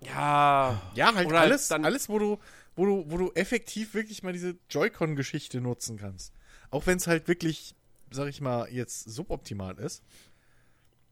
Ja. 0.00 0.80
ja, 0.94 1.14
halt 1.14 1.26
Oder 1.26 1.40
alles, 1.40 1.68
dann- 1.68 1.84
alles 1.84 2.08
wo, 2.08 2.18
du, 2.18 2.38
wo, 2.76 2.86
du, 2.86 3.04
wo 3.10 3.16
du 3.18 3.30
effektiv 3.34 3.94
wirklich 3.94 4.22
mal 4.22 4.32
diese 4.32 4.56
Joy-Con-Geschichte 4.70 5.60
nutzen 5.60 5.96
kannst. 5.98 6.32
Auch 6.70 6.86
wenn 6.86 6.96
es 6.98 7.06
halt 7.06 7.28
wirklich, 7.28 7.74
sag 8.10 8.28
ich 8.28 8.40
mal, 8.40 8.68
jetzt 8.72 9.04
suboptimal 9.10 9.78
ist. 9.78 10.02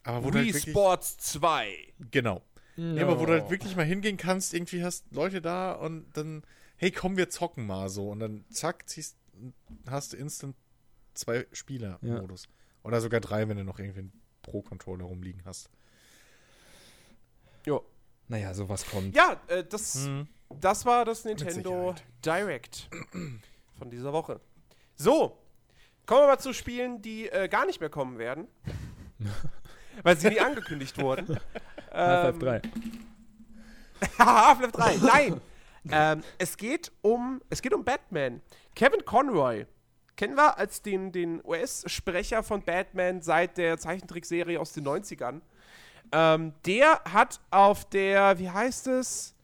Aber 0.04 0.24
wo 0.24 0.30
du 0.30 0.38
halt 0.38 0.46
Wii 0.48 0.54
wirklich, 0.54 0.72
Sports 0.72 1.16
2. 1.18 1.92
Genau. 2.10 2.42
Ja, 2.76 3.02
aber 3.02 3.20
wo 3.20 3.26
du 3.26 3.32
halt 3.32 3.50
wirklich 3.50 3.76
mal 3.76 3.84
hingehen 3.84 4.16
kannst, 4.16 4.54
irgendwie 4.54 4.82
hast 4.82 5.04
Leute 5.12 5.42
da 5.42 5.72
und 5.72 6.06
dann, 6.16 6.42
hey, 6.76 6.90
komm, 6.90 7.16
wir 7.18 7.28
zocken 7.28 7.66
mal 7.66 7.90
so. 7.90 8.08
Und 8.10 8.20
dann 8.20 8.44
zack, 8.50 8.88
ziehst, 8.88 9.16
hast 9.86 10.12
du 10.12 10.16
instant 10.16 10.56
zwei 11.12 11.46
Spieler-Modus. 11.52 12.48
Oder 12.82 13.00
sogar 13.02 13.20
drei, 13.20 13.46
wenn 13.48 13.58
du 13.58 13.64
noch 13.64 13.78
irgendwie 13.78 13.98
einen 14.00 14.22
Pro-Controller 14.42 15.04
rumliegen 15.04 15.42
hast. 15.44 15.68
Jo. 17.66 17.84
Naja, 18.28 18.54
sowas 18.54 18.86
kommt. 18.88 19.14
Ja, 19.14 19.38
äh, 19.48 19.64
das, 19.64 20.06
Hm. 20.06 20.26
das 20.48 20.86
war 20.86 21.04
das 21.04 21.24
Nintendo 21.24 21.94
Direct 22.24 22.88
von 23.76 23.90
dieser 23.90 24.12
Woche. 24.14 24.40
So, 24.96 25.36
kommen 26.06 26.22
wir 26.22 26.26
mal 26.28 26.38
zu 26.38 26.54
Spielen, 26.54 27.02
die 27.02 27.28
äh, 27.28 27.48
gar 27.48 27.66
nicht 27.66 27.80
mehr 27.80 27.90
kommen 27.90 28.18
werden. 28.18 28.46
weil 30.02 30.16
sie 30.16 30.28
nie 30.28 30.40
angekündigt 30.40 30.98
wurden. 31.00 31.38
Half-Life 31.92 32.38
Ähm, 32.38 32.40
3. 34.18 34.24
Half-Life 34.24 34.72
3, 34.72 34.96
nein! 34.98 35.40
ähm, 35.90 36.22
es, 36.38 36.56
geht 36.56 36.92
um, 37.02 37.40
es 37.50 37.60
geht 37.60 37.74
um 37.74 37.84
Batman. 37.84 38.40
Kevin 38.74 39.04
Conroy 39.04 39.66
kennen 40.20 40.36
wir 40.36 40.58
als 40.58 40.82
den, 40.82 41.12
den 41.12 41.40
US-Sprecher 41.44 42.42
von 42.42 42.62
Batman 42.62 43.22
seit 43.22 43.56
der 43.56 43.78
Zeichentrickserie 43.78 44.60
aus 44.60 44.74
den 44.74 44.86
90ern. 44.86 45.40
Ähm, 46.12 46.52
der 46.66 47.00
hat 47.10 47.40
auf 47.50 47.88
der, 47.88 48.38
wie 48.38 48.50
heißt 48.50 48.88
es? 48.88 49.34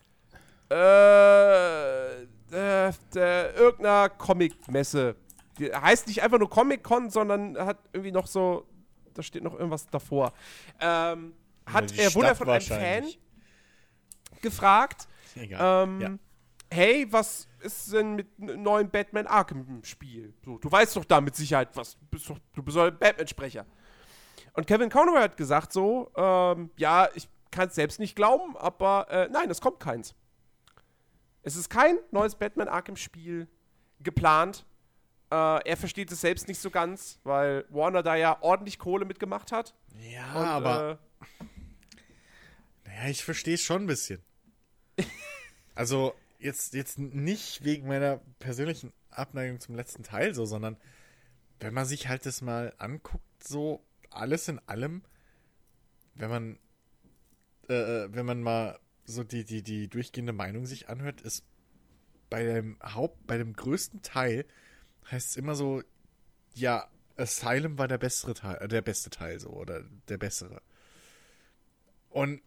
Äh, 0.70 2.24
äh, 2.24 2.92
der, 3.14 3.56
irgendeiner 3.56 4.10
Comic-Messe. 4.10 5.16
Heißt 5.58 6.08
nicht 6.08 6.22
einfach 6.22 6.38
nur 6.38 6.50
Comic-Con, 6.50 7.08
sondern 7.08 7.56
hat 7.56 7.78
irgendwie 7.94 8.12
noch 8.12 8.26
so, 8.26 8.66
da 9.16 9.22
steht 9.22 9.42
noch 9.42 9.54
irgendwas 9.54 9.86
davor. 9.88 10.32
Ähm, 10.80 11.34
hat 11.66 11.96
er 11.96 12.14
wurde 12.14 12.34
von 12.34 12.48
einem 12.48 12.60
Fan 12.60 13.04
gefragt, 14.40 15.08
Egal. 15.34 15.84
ähm, 15.84 16.00
ja. 16.00 16.10
hey, 16.70 17.06
was 17.10 17.48
ist 17.60 17.92
denn 17.92 18.14
mit 18.14 18.28
einem 18.40 18.62
neuen 18.62 18.90
Batman 18.90 19.26
Arkham-Spiel? 19.26 20.34
So, 20.44 20.58
du 20.58 20.70
weißt 20.70 20.96
doch 20.96 21.04
da 21.04 21.20
mit 21.20 21.34
Sicherheit 21.34 21.70
was. 21.74 21.96
Bist 22.10 22.30
doch, 22.30 22.38
du 22.54 22.62
bist 22.62 22.76
doch 22.76 22.84
ein 22.84 22.98
Batman-Sprecher. 22.98 23.66
Und 24.52 24.66
Kevin 24.66 24.88
Conroy 24.88 25.20
hat 25.20 25.36
gesagt 25.36 25.72
so, 25.72 26.10
ähm, 26.16 26.70
ja, 26.76 27.08
ich 27.14 27.28
kann 27.50 27.68
es 27.68 27.74
selbst 27.74 27.98
nicht 27.98 28.16
glauben, 28.16 28.56
aber 28.56 29.08
äh, 29.10 29.28
nein, 29.30 29.50
es 29.50 29.60
kommt 29.60 29.80
keins. 29.80 30.14
Es 31.42 31.56
ist 31.56 31.68
kein 31.68 31.98
neues 32.10 32.34
Batman 32.34 32.68
Arkham-Spiel 32.68 33.48
geplant. 34.00 34.64
Äh, 35.30 35.68
er 35.68 35.76
versteht 35.76 36.12
es 36.12 36.20
selbst 36.20 36.46
nicht 36.48 36.60
so 36.60 36.70
ganz, 36.70 37.18
weil 37.24 37.64
Warner 37.70 38.02
da 38.02 38.14
ja 38.14 38.40
ordentlich 38.42 38.78
Kohle 38.78 39.04
mitgemacht 39.04 39.52
hat. 39.52 39.74
Ja, 39.98 40.34
Und, 40.34 40.46
aber 40.46 40.98
äh, 41.40 41.44
naja, 42.88 43.10
ich 43.10 43.24
verstehe 43.24 43.54
es 43.54 43.62
schon 43.62 43.82
ein 43.82 43.86
bisschen. 43.86 44.22
also, 45.74 46.14
jetzt, 46.38 46.74
jetzt 46.74 46.98
nicht 46.98 47.64
wegen 47.64 47.88
meiner 47.88 48.20
persönlichen 48.38 48.92
Abneigung 49.10 49.60
zum 49.60 49.74
letzten 49.74 50.02
Teil 50.02 50.34
so, 50.34 50.46
sondern 50.46 50.76
wenn 51.60 51.74
man 51.74 51.86
sich 51.86 52.08
halt 52.08 52.26
das 52.26 52.42
mal 52.42 52.74
anguckt, 52.78 53.24
so 53.42 53.84
alles 54.10 54.48
in 54.48 54.60
allem, 54.66 55.02
wenn 56.14 56.30
man, 56.30 56.58
äh, 57.68 57.74
äh, 57.74 58.14
wenn 58.14 58.26
man 58.26 58.42
mal 58.42 58.78
so 59.04 59.24
die, 59.24 59.44
die, 59.44 59.62
die 59.62 59.88
durchgehende 59.88 60.32
Meinung 60.32 60.66
sich 60.66 60.88
anhört, 60.88 61.20
ist 61.20 61.44
bei 62.30 62.44
dem 62.44 62.78
Haupt, 62.82 63.26
bei 63.26 63.38
dem 63.38 63.54
größten 63.54 64.02
Teil 64.02 64.44
heißt 65.10 65.30
es 65.30 65.36
immer 65.36 65.54
so, 65.54 65.82
ja, 66.54 66.88
Asylum 67.16 67.78
war 67.78 67.88
der 67.88 67.98
bessere 67.98 68.34
Teil, 68.34 68.56
äh, 68.56 68.68
der 68.68 68.82
beste 68.82 69.10
Teil 69.10 69.40
so, 69.40 69.50
oder 69.50 69.82
der 70.08 70.18
bessere. 70.18 70.60
Und 72.10 72.42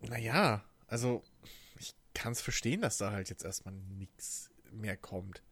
naja, 0.00 0.64
also 0.86 1.22
ich 1.78 1.94
kann 2.14 2.32
es 2.32 2.40
verstehen, 2.40 2.80
dass 2.80 2.98
da 2.98 3.12
halt 3.12 3.30
jetzt 3.30 3.44
erstmal 3.44 3.74
nichts 3.74 4.50
mehr 4.70 4.96
kommt. 4.96 5.42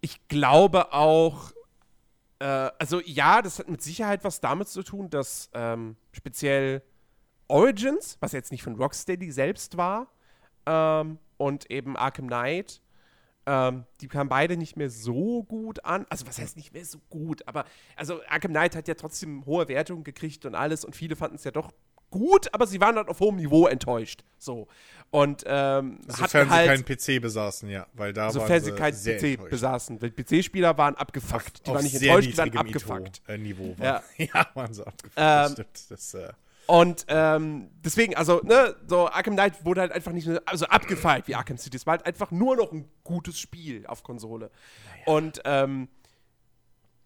Ich 0.00 0.26
glaube 0.28 0.92
auch, 0.92 1.52
äh, 2.38 2.44
also 2.78 3.00
ja, 3.00 3.42
das 3.42 3.58
hat 3.58 3.68
mit 3.68 3.82
Sicherheit 3.82 4.24
was 4.24 4.40
damit 4.40 4.68
zu 4.68 4.82
tun, 4.82 5.08
dass 5.10 5.50
ähm, 5.54 5.96
speziell 6.12 6.82
Origins, 7.48 8.16
was 8.20 8.32
jetzt 8.32 8.50
nicht 8.50 8.62
von 8.62 8.76
Rocksteady 8.76 9.30
selbst 9.30 9.76
war, 9.76 10.12
ähm, 10.66 11.18
und 11.36 11.70
eben 11.70 11.96
Arkham 11.96 12.26
Knight, 12.26 12.81
ähm, 13.46 13.84
die 14.00 14.08
kamen 14.08 14.28
beide 14.28 14.56
nicht 14.56 14.76
mehr 14.76 14.90
so 14.90 15.42
gut 15.44 15.84
an. 15.84 16.06
Also 16.08 16.26
was 16.26 16.38
heißt 16.38 16.56
nicht 16.56 16.72
mehr 16.72 16.84
so 16.84 16.98
gut, 17.10 17.46
aber 17.48 17.64
also 17.96 18.20
Arkham 18.28 18.52
Knight 18.52 18.76
hat 18.76 18.88
ja 18.88 18.94
trotzdem 18.94 19.44
hohe 19.46 19.68
Wertungen 19.68 20.04
gekriegt 20.04 20.44
und 20.46 20.54
alles 20.54 20.84
und 20.84 20.94
viele 20.96 21.16
fanden 21.16 21.36
es 21.36 21.44
ja 21.44 21.50
doch 21.50 21.72
gut, 22.10 22.52
aber 22.52 22.66
sie 22.66 22.78
waren 22.80 22.94
dann 22.96 23.08
auf 23.08 23.20
hohem 23.20 23.36
Niveau 23.36 23.66
enttäuscht. 23.66 24.22
So. 24.38 24.68
Und 25.10 25.44
ähm, 25.46 25.98
Sofern 26.08 26.50
halt, 26.50 26.84
sie 26.84 26.92
keinen 26.94 27.18
PC 27.18 27.22
besaßen, 27.22 27.68
ja, 27.70 27.86
weil 27.94 28.12
da 28.12 28.30
sofern 28.30 28.50
waren 28.50 28.60
sie 28.62 28.72
keinen 28.72 28.94
sehr 28.94 29.16
PC 29.18 29.22
enttäuscht. 29.24 29.50
besaßen. 29.50 30.02
Weil 30.02 30.10
PC-Spieler 30.10 30.76
waren 30.78 30.94
abgefuckt. 30.94 31.66
die 31.66 31.70
Auf 31.70 31.76
waren 31.76 31.84
nicht 31.84 31.94
enttäuscht, 31.94 32.32
die 32.32 32.36
waren 32.38 32.56
abgefuckt. 32.56 33.22
Niveau, 33.28 33.32
äh, 33.32 33.38
Niveau 33.38 33.76
Ja. 33.78 33.94
waren. 33.94 34.02
Ja. 34.34 34.46
waren 34.54 34.74
sie 34.74 34.86
abgefuckt. 34.86 35.16
Ähm, 35.16 35.22
das 35.24 35.52
stimmt. 35.52 35.90
Das, 35.90 36.14
äh, 36.14 36.32
Und 36.72 37.04
ähm, 37.08 37.68
deswegen, 37.84 38.16
also, 38.16 38.40
ne, 38.44 38.74
so 38.86 39.06
Arkham 39.06 39.34
Knight 39.34 39.62
wurde 39.62 39.82
halt 39.82 39.92
einfach 39.92 40.10
nicht 40.10 40.26
mehr 40.26 40.40
also 40.46 40.64
abgefeilt 40.64 41.28
wie 41.28 41.34
Arkham 41.34 41.58
City. 41.58 41.76
Es 41.76 41.84
war 41.84 41.98
halt 41.98 42.06
einfach 42.06 42.30
nur 42.30 42.56
noch 42.56 42.72
ein 42.72 42.88
gutes 43.04 43.38
Spiel 43.38 43.84
auf 43.86 44.02
Konsole. 44.02 44.50
Und 45.04 45.42
ähm, 45.44 45.88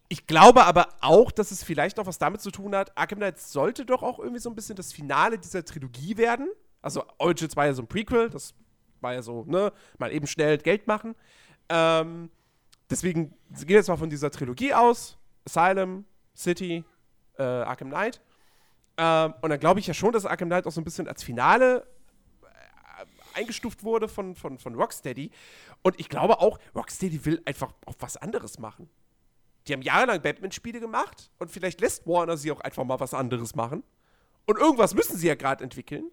ich 0.07 0.29
glaube 0.29 0.67
aber 0.67 0.91
auch, 1.01 1.33
dass 1.33 1.51
es 1.51 1.65
vielleicht 1.65 1.99
auch 1.99 2.07
was 2.07 2.19
damit 2.19 2.43
zu 2.43 2.53
tun 2.53 2.77
hat. 2.77 2.97
Arkham 2.97 3.19
Knight 3.19 3.41
sollte 3.41 3.85
doch 3.85 4.05
auch 4.05 4.21
irgendwie 4.21 4.39
so 4.39 4.49
ein 4.49 4.55
bisschen 4.55 4.77
das 4.77 4.93
Finale 4.93 5.37
dieser 5.37 5.65
Trilogie 5.65 6.17
werden. 6.17 6.49
Also 6.81 7.03
Origins 7.19 7.57
war 7.57 7.67
ja 7.67 7.75
so 7.75 7.83
ein 7.83 7.89
Prequel, 7.89 8.31
das 8.31 8.55
war 9.01 9.15
ja 9.15 9.23
so, 9.23 9.47
ne, 9.49 9.73
mal 9.99 10.13
eben 10.13 10.29
schnell 10.29 10.59
Geld 10.59 10.87
machen. 10.87 11.17
Ähm, 11.69 12.31
deswegen 12.89 13.31
gehen 13.51 13.69
wir 13.69 13.77
jetzt 13.79 13.89
mal 13.89 13.97
von 13.97 14.11
dieser 14.11 14.31
Trilogie 14.31 14.75
aus. 14.75 15.19
Asylum, 15.45 16.05
City, 16.37 16.85
äh, 17.37 17.43
Arkham 17.43 17.89
Knight. 17.89 18.21
Ähm, 18.97 19.35
und 19.41 19.51
dann 19.51 19.61
glaube 19.61 19.81
ich 19.81 19.87
ja 19.87 19.95
schon, 19.95 20.13
dass 20.13 20.25
Arkham 20.25 20.49
Knight 20.49 20.67
auch 20.67 20.73
so 20.73 20.81
ein 20.81 20.85
bisschen 20.85 21.09
als 21.09 21.23
Finale 21.23 21.87
äh, 22.43 23.39
eingestuft 23.39 23.85
wurde 23.85 24.09
von, 24.09 24.35
von, 24.35 24.59
von 24.59 24.75
Rocksteady. 24.75 25.31
Und 25.83 26.01
ich 26.01 26.09
glaube 26.09 26.41
auch, 26.41 26.59
Rocksteady 26.75 27.25
will 27.25 27.43
einfach 27.45 27.73
auch 27.85 27.95
was 28.01 28.17
anderes 28.17 28.59
machen. 28.59 28.89
Die 29.67 29.73
haben 29.73 29.83
jahrelang 29.83 30.23
Batman-Spiele 30.23 30.81
gemacht 30.81 31.31
und 31.39 31.51
vielleicht 31.51 31.81
lässt 31.81 32.07
Warner 32.07 32.37
sie 32.37 32.53
auch 32.53 32.61
einfach 32.61 32.85
mal 32.85 33.01
was 33.01 33.15
anderes 33.15 33.55
machen. 33.55 33.83
Und 34.47 34.59
irgendwas 34.59 34.95
müssen 34.95 35.17
sie 35.17 35.27
ja 35.27 35.35
gerade 35.35 35.65
entwickeln. 35.65 36.11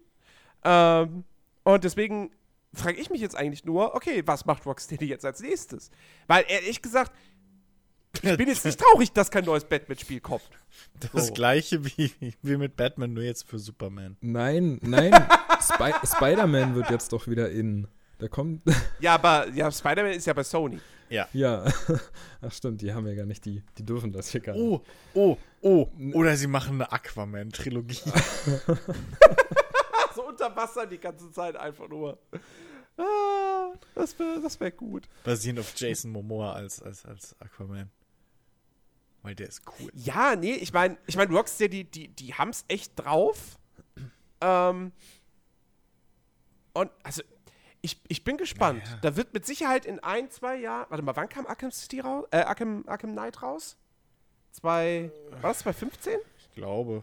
Ähm, 0.64 1.24
und 1.62 1.84
deswegen 1.84 2.32
frage 2.74 2.98
ich 2.98 3.10
mich 3.10 3.20
jetzt 3.20 3.36
eigentlich 3.36 3.64
nur, 3.64 3.94
okay, 3.94 4.22
was 4.26 4.44
macht 4.44 4.66
Rocksteady 4.66 5.06
jetzt 5.06 5.24
als 5.24 5.40
nächstes? 5.40 5.90
Weil 6.26 6.44
ehrlich 6.48 6.82
gesagt, 6.82 7.12
ich 8.22 8.36
bin 8.36 8.48
jetzt 8.48 8.64
nicht 8.64 8.80
traurig, 8.80 9.12
dass 9.12 9.30
kein 9.30 9.44
neues 9.44 9.64
Batman-Spiel 9.64 10.20
kommt. 10.20 10.42
Das 11.12 11.28
So. 11.28 11.32
gleiche 11.34 11.84
wie, 11.84 12.12
wie 12.42 12.56
mit 12.56 12.76
Batman, 12.76 13.12
nur 13.14 13.22
jetzt 13.24 13.48
für 13.48 13.58
Superman. 13.58 14.16
Nein, 14.20 14.78
nein. 14.82 15.12
Spy 15.60 15.92
Spider-Man 16.06 16.74
wird 16.74 16.90
jetzt 16.90 17.12
doch 17.12 17.26
wieder 17.26 17.50
in. 17.50 17.88
Da 18.18 18.28
kommt. 18.28 18.62
Ja, 19.00 19.14
aber 19.14 19.48
ja, 19.50 19.70
Spider-Man 19.70 20.12
ist 20.12 20.26
ja 20.26 20.32
bei 20.32 20.44
Sony. 20.44 20.78
Ja. 21.10 21.28
ja. 21.32 21.64
Ach 22.40 22.52
stimmt, 22.52 22.80
die 22.80 22.92
haben 22.94 23.06
ja 23.06 23.14
gar 23.14 23.26
nicht, 23.26 23.44
die, 23.44 23.62
die 23.76 23.84
dürfen 23.84 24.12
das 24.12 24.30
hier 24.30 24.40
gar 24.40 24.54
nicht. 24.54 24.62
Oh, 24.62 24.82
oh, 25.14 25.36
oh. 25.60 25.88
Oder 26.14 26.36
sie 26.36 26.46
machen 26.46 26.74
eine 26.74 26.90
Aquaman-Trilogie. 26.92 28.00
so 30.14 30.26
unter 30.28 30.54
Wasser 30.56 30.86
die 30.86 30.98
ganze 30.98 31.30
Zeit 31.32 31.56
einfach 31.56 31.88
nur. 31.88 32.18
Ah, 32.96 33.72
das 33.94 34.18
wäre 34.18 34.40
das 34.40 34.58
wär 34.60 34.70
gut. 34.70 35.08
Basierend 35.24 35.60
auf 35.60 35.72
Jason 35.76 36.12
Momoa 36.12 36.52
als, 36.52 36.80
als, 36.80 37.04
als 37.04 37.34
Aquaman. 37.40 37.90
Weil 39.24 39.34
der 39.34 39.48
ist 39.48 39.62
cool. 39.80 39.90
Ja, 39.94 40.36
nee, 40.36 40.52
ich 40.52 40.74
meine, 40.74 40.98
ich 41.06 41.16
mein, 41.16 41.30
Rocksteady, 41.34 41.84
die, 41.84 42.08
die 42.08 42.34
haben 42.34 42.50
es 42.50 42.66
echt 42.68 42.92
drauf. 42.94 43.58
Ähm, 44.42 44.92
und 46.74 46.90
also, 47.02 47.22
ich, 47.80 48.02
ich 48.08 48.22
bin 48.22 48.36
gespannt. 48.36 48.82
Ja, 48.84 48.90
ja. 48.90 48.98
Da 49.00 49.16
wird 49.16 49.32
mit 49.32 49.46
Sicherheit 49.46 49.86
in 49.86 49.98
ein, 50.00 50.30
zwei 50.30 50.56
Jahren. 50.56 50.90
Warte 50.90 51.02
mal, 51.02 51.16
wann 51.16 51.30
kam 51.30 51.46
Arkham 51.46 51.72
City 51.72 52.00
raus? 52.00 52.26
Äh, 52.32 52.40
Arkham, 52.40 52.84
Arkham 52.86 53.12
Knight 53.12 53.42
raus? 53.42 53.78
Zwei. 54.52 55.10
War 55.30 55.50
das 55.50 55.60
2015? 55.60 56.18
Ich 56.38 56.52
glaube. 56.52 57.02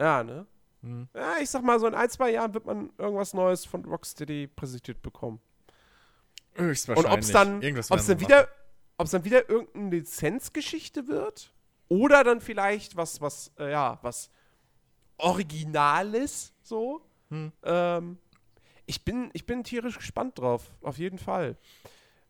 Ja, 0.00 0.24
ne? 0.24 0.46
Hm. 0.82 1.08
Ja, 1.14 1.36
ich 1.42 1.50
sag 1.50 1.62
mal, 1.62 1.78
so 1.78 1.86
in 1.86 1.94
ein, 1.94 2.08
zwei 2.08 2.30
Jahren 2.30 2.54
wird 2.54 2.64
man 2.64 2.90
irgendwas 2.96 3.34
Neues 3.34 3.66
von 3.66 3.84
Rocksteady 3.84 4.46
präsentiert 4.46 5.02
bekommen. 5.02 5.40
Und 6.56 6.64
Höchstwahrscheinlich. 6.64 7.12
ob 7.12 7.20
es 7.20 7.32
dann, 7.32 7.62
ob's 7.90 8.06
dann 8.06 8.18
sie 8.18 8.26
wieder, 8.98 9.02
ob's 9.02 9.10
dann 9.10 9.24
wieder 9.24 9.48
irgendeine 9.48 9.96
Lizenzgeschichte 9.96 11.06
wird 11.06 11.52
oder 11.88 12.24
dann 12.24 12.40
vielleicht 12.40 12.96
was, 12.96 13.20
was, 13.20 13.52
äh, 13.58 13.70
ja, 13.70 13.98
was 14.02 14.30
Originales, 15.18 16.52
so. 16.62 17.02
Hm. 17.30 17.52
Ähm, 17.64 18.18
ich 18.86 19.04
bin, 19.04 19.30
ich 19.32 19.46
bin 19.46 19.64
tierisch 19.64 19.98
gespannt 19.98 20.38
drauf, 20.38 20.70
auf 20.82 20.98
jeden 20.98 21.18
Fall. 21.18 21.56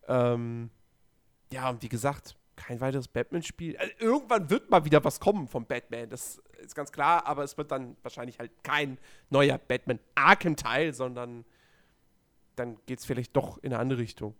Ähm, 0.06 0.70
ja, 1.52 1.68
und 1.70 1.82
wie 1.82 1.88
gesagt, 1.88 2.36
kein 2.56 2.80
weiteres 2.80 3.08
Batman-Spiel. 3.08 3.76
Also, 3.76 3.92
irgendwann 3.98 4.50
wird 4.50 4.70
mal 4.70 4.84
wieder 4.84 5.04
was 5.04 5.20
kommen 5.20 5.46
vom 5.46 5.66
Batman, 5.66 6.08
das 6.08 6.42
ist 6.58 6.74
ganz 6.74 6.90
klar, 6.90 7.26
aber 7.26 7.44
es 7.44 7.56
wird 7.56 7.70
dann 7.70 7.96
wahrscheinlich 8.02 8.38
halt 8.38 8.50
kein 8.64 8.98
neuer 9.30 9.58
Batman 9.58 10.00
Arkham-Teil, 10.14 10.92
sondern 10.92 11.44
dann 12.56 12.78
geht 12.86 12.98
es 12.98 13.04
vielleicht 13.04 13.36
doch 13.36 13.58
in 13.58 13.72
eine 13.72 13.78
andere 13.78 14.00
Richtung. 14.00 14.34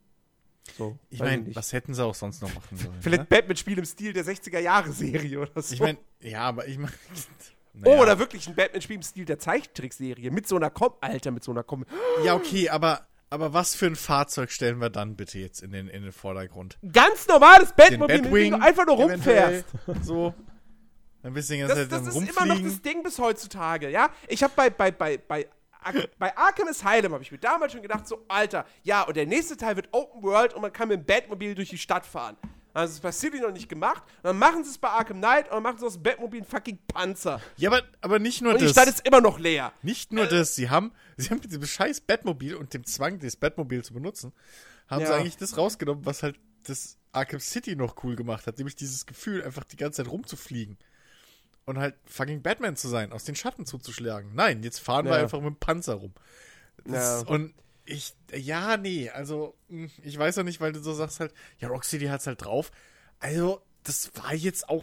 So, 0.77 0.99
Ich 1.11 1.21
meine, 1.21 1.55
was 1.55 1.73
hätten 1.73 1.95
sie 1.95 2.05
auch 2.05 2.15
sonst 2.15 2.43
noch 2.43 2.55
machen 2.55 2.77
sollen? 2.77 2.97
Vielleicht 3.01 3.23
ne? 3.23 3.27
Batman-Spiel 3.29 3.79
im 3.79 3.85
Stil 3.85 4.13
der 4.13 4.25
60er-Jahre-Serie 4.25 5.41
oder 5.41 5.63
so. 5.63 5.75
Ich 5.75 5.81
meine, 5.81 5.99
ja, 6.21 6.43
aber 6.43 6.67
ich 6.67 6.79
meine. 6.79 6.93
Oh, 7.85 8.03
oder 8.03 8.19
wirklich 8.19 8.49
ein 8.49 8.57
Batman-Spiel 8.57 8.97
im 8.97 9.03
Stil 9.03 9.25
der 9.25 9.39
Zeichentrickserie. 9.39 10.33
Mit 10.33 10.49
so 10.49 10.57
einer 10.57 10.69
Com 10.69 10.95
Alter, 11.01 11.31
mit 11.31 11.45
so 11.45 11.53
einer 11.53 11.63
Com 11.63 11.85
Ja, 12.25 12.35
okay, 12.35 12.69
aber, 12.69 13.07
aber 13.31 13.53
was 13.53 13.77
für 13.77 13.87
ein 13.87 13.95
Fahrzeug 13.95 14.51
stellen 14.51 14.81
wir 14.81 14.91
dann 14.91 15.15
bitte 15.15 15.39
jetzt 15.39 15.63
in 15.63 15.71
den, 15.71 15.87
in 15.87 16.03
den 16.03 16.11
Vordergrund? 16.11 16.77
Ganz 16.93 17.29
normales 17.29 17.73
Batmobil, 17.73 18.23
mit 18.23 18.33
dem 18.33 18.51
du 18.51 18.61
einfach 18.61 18.85
nur 18.85 18.97
rumfährst. 18.97 19.65
So. 20.03 20.35
Ein 21.23 21.35
bisschen 21.35 21.67
Das, 21.67 21.89
das 21.89 22.07
ist 22.07 22.17
immer 22.17 22.47
noch 22.47 22.61
das 22.61 22.81
Ding 22.81 23.03
bis 23.03 23.19
heutzutage, 23.19 23.91
ja? 23.91 24.11
Ich 24.29 24.43
habe 24.43 24.53
bei, 24.57 24.71
bei, 24.71 24.91
bei, 24.91 25.19
bei, 25.19 25.47
bei 26.19 26.37
Arkham 26.37 26.69
Asylum 26.69 27.13
habe 27.13 27.23
ich 27.23 27.33
mir 27.33 27.39
damals 27.39 27.73
schon 27.73 27.83
gedacht, 27.83 28.07
so, 28.07 28.25
Alter, 28.29 28.65
ja, 28.83 29.03
und 29.03 29.17
der 29.17 29.27
nächste 29.27 29.57
Teil 29.57 29.77
wird 29.77 29.89
Open 29.93 30.23
World 30.23 30.55
und 30.55 30.63
man 30.63 30.73
kann 30.73 30.89
mit 30.89 30.99
dem 31.01 31.05
Batmobil 31.07 31.55
durch 31.55 31.71
die 31.71 31.79
Stadt 31.79 32.05
fahren. 32.07 32.37
Also, 32.75 32.93
das 32.95 33.01
bei 33.01 33.13
City 33.13 33.41
noch 33.41 33.51
nicht 33.51 33.69
gemacht. 33.69 34.05
Und 34.19 34.25
dann 34.25 34.39
machen 34.39 34.63
sie 34.63 34.71
es 34.71 34.79
bei 34.79 34.89
Arkham 34.89 35.17
Knight 35.19 35.47
und 35.49 35.55
dann 35.55 35.63
machen 35.63 35.79
sie 35.79 35.87
aus 35.87 35.95
dem 35.95 36.03
Batmobil 36.03 36.41
einen 36.41 36.49
fucking 36.49 36.79
Panzer. 36.87 37.41
Ja, 37.57 37.71
aber, 37.71 37.83
aber 38.01 38.19
nicht 38.19 38.41
nur 38.43 38.53
Und 38.53 38.61
die 38.61 38.67
das. 38.67 38.73
Stadt 38.73 38.89
ist 38.89 39.05
immer 39.07 39.21
noch 39.21 39.39
leer. 39.39 39.73
Nicht 39.83 40.13
nur 40.13 40.27
das, 40.27 40.55
sie 40.55 40.71
haben, 40.71 40.93
sie 41.17 41.31
haben 41.31 41.39
mit 41.39 41.51
diesem 41.51 41.65
scheiß 41.67 42.03
Batmobil 42.03 42.55
und 42.55 42.75
dem 42.75 42.85
Zwang, 42.85 43.19
das 43.19 43.37
Batmobil 43.37 43.83
zu 43.83 43.95
benutzen, 43.95 44.33
haben 44.87 45.05
sie 45.05 45.11
Ja. 45.11 45.17
eigentlich 45.19 45.37
das 45.37 45.57
rausgenommen, 45.57 46.05
was 46.07 46.23
halt 46.23 46.39
das 46.65 46.99
Arkham 47.13 47.41
City 47.41 47.75
noch 47.75 48.05
cool 48.05 48.15
gemacht 48.15 48.47
hat, 48.47 48.59
nämlich 48.59 48.77
dieses 48.77 49.07
Gefühl, 49.07 49.43
einfach 49.43 49.65
die 49.65 49.77
ganze 49.77 50.03
Zeit 50.05 50.13
rumzufliegen. 50.13 50.77
Und 51.69 51.79
halt 51.79 51.97
fucking 52.07 52.41
Batman 52.41 52.77
zu 52.77 52.89
sein, 52.89 53.13
aus 53.13 53.25
den 53.25 53.35
Schatten 53.37 53.67
zuzuschlagen. 53.67 54.35
Nein, 54.35 54.63
jetzt 54.63 54.79
fahren 54.81 55.05
wir 55.05 55.17
Ja. 55.17 55.23
einfach 55.23 55.39
mit 55.41 55.49
dem 55.51 55.57
Panzer 55.61 55.95
rum. 55.97 56.15
Das, 56.87 57.23
Ja. 57.23 57.29
Und 57.29 57.53
ich, 57.85 58.15
ja, 58.35 58.79
nee, 58.79 59.11
also, 59.11 59.55
mh, 59.69 59.91
ich 60.03 60.19
weiß 60.19 60.37
ja 60.37 60.45
nicht, 60.45 60.61
weil 60.63 60.73
du 60.73 60.81
so 60.81 60.95
sagst 60.95 61.21
halt, 61.21 61.35
ja, 61.59 61.69
Rocksteady 61.69 62.07
hat's 62.07 62.27
halt 62.27 62.43
drauf. 62.43 62.71
Also, 63.21 63.61
das 63.83 64.11
war 64.17 64.33
jetzt 64.35 64.69
auch 64.71 64.83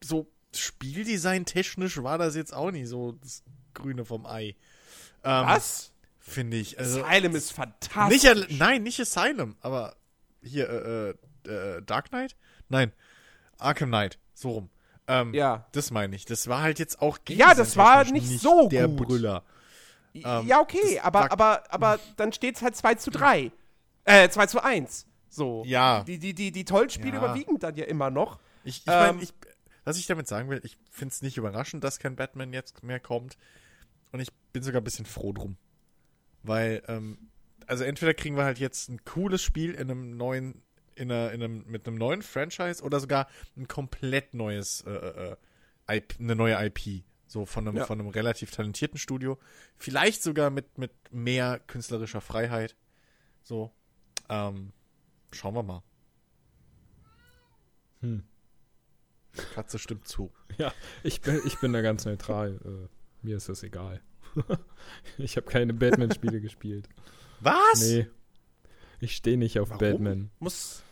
so 0.00 0.28
Spieldesign 0.54 1.46
technisch 1.46 2.00
war 2.02 2.16
das 2.18 2.36
jetzt 2.36 2.52
auch 2.54 2.70
nicht 2.70 2.88
so 2.88 3.12
das 3.20 3.42
Grüne 3.74 4.04
vom 4.04 4.24
Ei. 4.26 4.54
Ähm, 5.24 5.46
Was? 5.46 5.92
Finde 6.20 6.58
ich. 6.58 6.78
Also, 6.78 7.02
Asylum 7.04 7.34
ist 7.34 7.50
fantastisch. 7.52 8.22
nicht, 8.22 8.58
nein, 8.58 8.84
nicht 8.84 9.00
Asylum, 9.00 9.56
aber 9.60 9.96
hier, 10.42 10.68
äh, 10.68 11.48
äh, 11.50 11.76
äh, 11.78 11.82
Dark 11.82 12.10
Knight? 12.10 12.36
Nein, 12.68 12.92
Arkham 13.58 13.88
Knight, 13.88 14.18
so 14.34 14.50
rum. 14.50 14.68
Ähm, 15.08 15.34
Ja. 15.34 15.66
Das 15.72 15.90
meine 15.90 16.14
ich. 16.16 16.24
Das 16.24 16.46
war 16.48 16.62
halt 16.62 16.78
jetzt 16.78 17.00
auch 17.02 17.18
Ja, 17.28 17.54
das 17.54 17.76
war 17.76 18.04
designtechnisch 18.04 18.30
nicht 18.30 18.42
so 18.42 18.68
der 18.68 18.88
gut. 18.88 19.08
Brüller. 19.08 19.42
Ähm, 20.14 20.46
ja, 20.46 20.60
okay, 20.60 21.00
aber, 21.00 21.32
aber, 21.32 21.62
aber 21.72 21.98
dann 22.16 22.32
steht 22.32 22.56
es 22.56 22.62
halt 22.62 22.76
2 22.76 22.96
zu 22.96 23.10
3. 23.10 23.50
Äh, 24.04 24.28
2 24.28 24.46
zu 24.46 24.62
1. 24.62 25.06
So. 25.30 25.62
Ja. 25.66 26.04
Die, 26.04 26.18
die, 26.18 26.34
die, 26.34 26.52
die 26.52 26.64
tollen 26.64 26.90
Spiele 26.90 27.14
Ja. 27.16 27.18
überwiegen 27.24 27.58
dann 27.58 27.74
ja 27.76 27.84
immer 27.86 28.10
noch. 28.10 28.38
Ich, 28.64 28.78
ich 28.78 28.86
Ähm, 28.88 29.16
meine, 29.16 29.26
was 29.84 29.96
ich 29.96 30.06
damit 30.06 30.28
sagen 30.28 30.50
will, 30.50 30.60
ich 30.64 30.76
finde 30.90 31.12
es 31.12 31.22
nicht 31.22 31.36
überraschend, 31.38 31.82
dass 31.82 31.98
kein 31.98 32.14
Batman 32.16 32.52
jetzt 32.52 32.82
mehr 32.82 33.00
kommt. 33.00 33.36
Und 34.12 34.20
ich 34.20 34.30
bin 34.52 34.62
sogar 34.62 34.80
ein 34.82 34.84
bisschen 34.84 35.06
froh 35.06 35.32
drum. 35.32 35.56
Weil, 36.42 36.82
ähm, 36.88 37.30
also 37.66 37.84
entweder 37.84 38.12
kriegen 38.14 38.36
wir 38.36 38.44
halt 38.44 38.58
jetzt 38.58 38.90
ein 38.90 39.02
cooles 39.04 39.42
Spiel 39.42 39.72
in 39.72 39.90
einem 39.90 40.16
neuen, 40.16 40.62
in, 41.02 41.10
einer, 41.12 41.32
in 41.32 41.42
einem, 41.42 41.64
mit 41.66 41.86
einem 41.86 41.96
neuen 41.96 42.22
Franchise 42.22 42.82
oder 42.82 43.00
sogar 43.00 43.28
ein 43.56 43.68
komplett 43.68 44.34
neues, 44.34 44.82
äh, 44.86 44.90
äh, 44.90 45.36
äh, 45.88 45.96
IP, 45.98 46.14
eine 46.18 46.36
neue 46.36 46.54
IP. 46.66 47.04
So 47.26 47.46
von 47.46 47.66
einem, 47.66 47.78
Ja. 47.78 47.86
von 47.86 47.98
einem 47.98 48.08
relativ 48.08 48.50
talentierten 48.50 48.98
Studio. 48.98 49.38
Vielleicht 49.76 50.22
sogar 50.22 50.50
mit, 50.50 50.78
mit 50.78 50.92
mehr 51.10 51.58
künstlerischer 51.66 52.20
Freiheit. 52.20 52.76
So. 53.42 53.72
Ähm, 54.28 54.72
schauen 55.32 55.54
wir 55.54 55.62
mal. 55.62 55.82
Hm. 58.00 58.24
Katze 59.54 59.78
stimmt 59.78 60.06
zu. 60.08 60.32
Ja, 60.58 60.70
ich 61.02 61.22
bin, 61.22 61.40
ich 61.46 61.58
bin 61.60 61.72
da 61.72 61.80
ganz 61.80 62.04
neutral. 62.04 62.60
Äh, 62.62 63.26
mir 63.26 63.38
ist 63.38 63.48
das 63.48 63.62
egal. 63.62 64.02
ich 65.18 65.36
habe 65.38 65.46
keine 65.46 65.72
Batman-Spiele 65.72 66.40
gespielt. 66.42 66.90
Was? 67.40 67.80
Nee. 67.80 68.06
Ich 69.00 69.16
stehe 69.16 69.38
nicht 69.38 69.58
auf 69.58 69.70
Warum? 69.70 69.80
Batman. 69.80 70.30
Muss. 70.38 70.82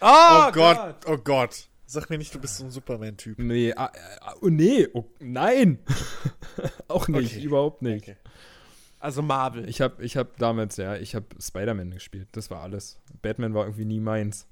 Oh, 0.00 0.50
Gott, 0.52 1.06
oh 1.06 1.16
Gott. 1.18 1.68
Sag 1.86 2.10
mir 2.10 2.18
nicht, 2.18 2.34
du 2.34 2.40
bist 2.40 2.56
so 2.56 2.64
ein 2.64 2.70
Superman-Typ. 2.70 3.38
Nee, 3.38 3.72
ah, 3.76 3.92
ah, 4.20 4.34
oh, 4.42 4.48
nee, 4.48 4.88
oh, 4.92 5.04
nein. 5.20 5.78
Auch 6.88 7.06
nicht, 7.08 7.36
Okay. 7.36 7.44
überhaupt 7.44 7.82
nicht. 7.82 8.02
Okay. 8.08 8.16
Also 8.98 9.22
Marvel. 9.22 9.68
Ich 9.68 9.80
habe 9.80 10.02
ich 10.04 10.16
hab 10.16 10.36
damals, 10.38 10.78
ja, 10.78 10.96
ich 10.96 11.14
habe 11.14 11.26
Spider-Man 11.40 11.92
gespielt. 11.92 12.28
Das 12.32 12.50
war 12.50 12.62
alles. 12.62 12.98
Batman 13.22 13.54
war 13.54 13.64
irgendwie 13.64 13.84
nie 13.84 14.00
meins. 14.00 14.48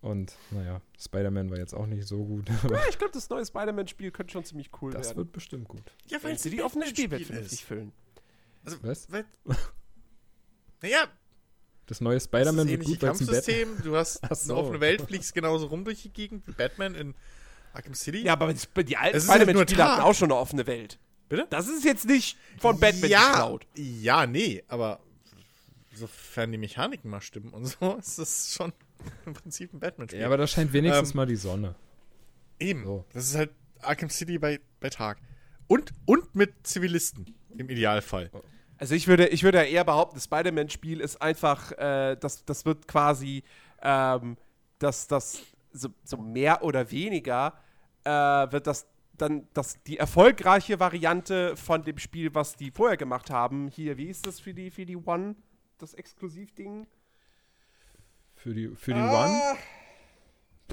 Und 0.00 0.34
naja, 0.50 0.80
Spider-Man 0.98 1.50
war 1.50 1.58
jetzt 1.58 1.74
auch 1.74 1.84
nicht 1.86 2.06
so 2.08 2.24
gut. 2.24 2.48
Aber 2.64 2.76
ja, 2.80 2.82
ich 2.88 2.96
glaube, 2.96 3.12
das 3.12 3.28
neue 3.28 3.44
Spider-Man-Spiel 3.44 4.10
könnte 4.12 4.32
schon 4.32 4.44
ziemlich 4.44 4.70
cool 4.80 4.92
das 4.92 5.08
werden. 5.08 5.18
wird 5.18 5.32
bestimmt 5.32 5.68
gut. 5.68 5.82
Ja, 6.06 6.22
Wenn 6.22 6.36
es 6.36 6.42
sie 6.42 6.48
die 6.50 6.62
offene 6.62 6.86
Spielwelt 6.86 7.26
vernünftig 7.26 7.64
füllen. 7.66 7.92
Also, 8.64 8.78
Was? 8.82 9.12
weil, 9.12 9.26
naja, 10.82 11.04
Das 11.90 12.00
neue 12.00 12.20
Spider-Man 12.20 12.68
wird 12.68 12.84
gut, 12.84 13.02
weil 13.02 13.08
Kampfsystem. 13.08 13.82
Du 13.82 13.96
hast 13.96 14.20
so. 14.30 14.52
eine 14.52 14.62
offene 14.62 14.80
Welt, 14.80 15.02
fliegst 15.02 15.34
genauso 15.34 15.66
rum 15.66 15.84
durch 15.84 16.02
die 16.02 16.12
Gegend 16.12 16.46
wie 16.46 16.52
Batman 16.52 16.94
in 16.94 17.14
Arkham 17.72 17.94
City. 17.94 18.22
Ja, 18.22 18.34
aber 18.34 18.54
die, 18.54 18.96
alten 18.96 19.16
Es 19.16 19.24
ist 19.24 19.28
halt 19.28 19.42
Spider-Man-Spiele 19.42 19.84
hatten 19.84 20.02
auch 20.02 20.14
schon 20.14 20.30
eine 20.30 20.38
offene 20.38 20.68
Welt. 20.68 21.00
Bitte? 21.28 21.48
Das 21.50 21.66
ist 21.66 21.84
jetzt 21.84 22.06
nicht 22.06 22.38
von 22.60 22.78
Batman 22.78 23.10
ja, 23.10 23.30
geklaut. 23.30 23.66
Ja, 23.74 24.24
nee, 24.28 24.62
aber 24.68 25.00
sofern 25.92 26.52
die 26.52 26.58
Mechaniken 26.58 27.10
mal 27.10 27.20
stimmen 27.20 27.50
und 27.50 27.64
so, 27.64 27.94
ist 27.98 28.20
das 28.20 28.54
schon 28.54 28.72
im 29.26 29.34
Prinzip 29.34 29.74
ein 29.74 29.80
Batman-Spiel. 29.80 30.20
Ja, 30.20 30.26
aber 30.26 30.36
da 30.36 30.46
scheint 30.46 30.72
wenigstens 30.72 31.10
Ähm, 31.10 31.16
mal 31.16 31.26
die 31.26 31.34
Sonne. 31.34 31.74
Eben. 32.60 32.84
So. 32.84 33.04
Das 33.12 33.24
ist 33.24 33.34
halt 33.36 33.50
Arkham 33.80 34.10
City 34.10 34.38
bei, 34.38 34.60
bei 34.78 34.90
Tag. 34.90 35.18
Und, 35.66 35.90
und 36.04 36.36
mit 36.36 36.52
Zivilisten 36.62 37.34
im 37.58 37.68
Idealfall. 37.68 38.30
Also 38.80 38.94
ich 38.94 39.06
würde, 39.06 39.28
ich 39.28 39.42
würde 39.42 39.58
ja 39.58 39.64
eher 39.64 39.84
behaupten, 39.84 40.16
das 40.16 40.24
Spider-Man-Spiel 40.24 41.00
ist 41.00 41.20
einfach, 41.20 41.70
äh, 41.72 42.16
das, 42.16 42.46
das 42.46 42.64
wird 42.64 42.88
quasi, 42.88 43.44
ähm, 43.82 44.38
das, 44.78 45.06
das 45.06 45.42
so, 45.70 45.90
so 46.02 46.16
mehr 46.16 46.64
oder 46.64 46.90
weniger 46.90 47.52
äh, 48.04 48.10
wird 48.10 48.66
das 48.66 48.86
dann 49.18 49.46
das, 49.52 49.76
die 49.86 49.98
erfolgreiche 49.98 50.80
Variante 50.80 51.54
von 51.56 51.84
dem 51.84 51.98
Spiel, 51.98 52.34
was 52.34 52.56
die 52.56 52.70
vorher 52.70 52.96
gemacht 52.96 53.28
haben. 53.28 53.68
Hier, 53.68 53.98
wie 53.98 54.06
ist 54.06 54.26
das 54.26 54.40
für 54.40 54.54
die, 54.54 54.70
für 54.70 54.86
die 54.86 54.96
One, 54.96 55.36
das 55.76 55.92
Exklusivding? 55.92 56.86
Für 58.34 58.54
die, 58.54 58.68
für 58.68 58.94
die 58.94 59.00
One? 59.00 59.10
Ah, 59.10 59.56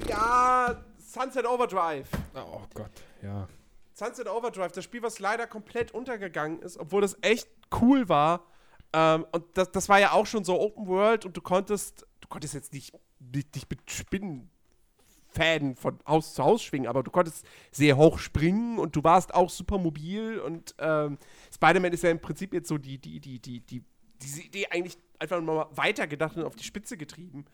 Ja, 0.08 0.84
Sunset 0.98 1.44
Overdrive. 1.44 2.08
Oh 2.34 2.62
Gott, 2.72 2.90
ja. 3.22 3.46
Sunset 3.92 4.28
Overdrive, 4.28 4.72
das 4.72 4.84
Spiel, 4.84 5.02
was 5.02 5.18
leider 5.18 5.46
komplett 5.46 5.92
untergegangen 5.92 6.62
ist, 6.62 6.78
obwohl 6.78 7.02
das 7.02 7.18
echt 7.20 7.48
cool 7.80 8.08
war. 8.08 8.46
Ähm, 8.92 9.26
und 9.32 9.44
das, 9.54 9.70
das 9.72 9.88
war 9.88 10.00
ja 10.00 10.12
auch 10.12 10.26
schon 10.26 10.44
so 10.44 10.60
Open 10.60 10.86
World 10.86 11.26
und 11.26 11.36
du 11.36 11.40
konntest, 11.40 12.06
du 12.20 12.28
konntest 12.28 12.54
jetzt 12.54 12.72
nicht, 12.72 12.94
nicht 13.20 13.70
mit 13.70 13.90
Spinnenfäden 13.90 15.76
von 15.76 15.98
Haus 16.06 16.34
zu 16.34 16.42
Haus 16.42 16.62
schwingen, 16.62 16.88
aber 16.88 17.02
du 17.02 17.10
konntest 17.10 17.46
sehr 17.70 17.96
hoch 17.96 18.18
springen 18.18 18.78
und 18.78 18.96
du 18.96 19.04
warst 19.04 19.34
auch 19.34 19.50
super 19.50 19.78
mobil 19.78 20.38
und 20.38 20.74
ähm, 20.78 21.18
Spider-Man 21.52 21.92
ist 21.92 22.02
ja 22.02 22.10
im 22.10 22.20
Prinzip 22.20 22.54
jetzt 22.54 22.68
so 22.68 22.78
die, 22.78 22.98
die, 22.98 23.20
die, 23.20 23.38
die, 23.40 23.60
die, 23.60 23.84
diese 24.22 24.42
Idee 24.42 24.66
eigentlich 24.70 24.96
einfach 25.18 25.40
mal 25.40 25.66
weitergedacht 25.72 26.36
und 26.36 26.44
auf 26.44 26.56
die 26.56 26.64
Spitze 26.64 26.96
getrieben. 26.96 27.44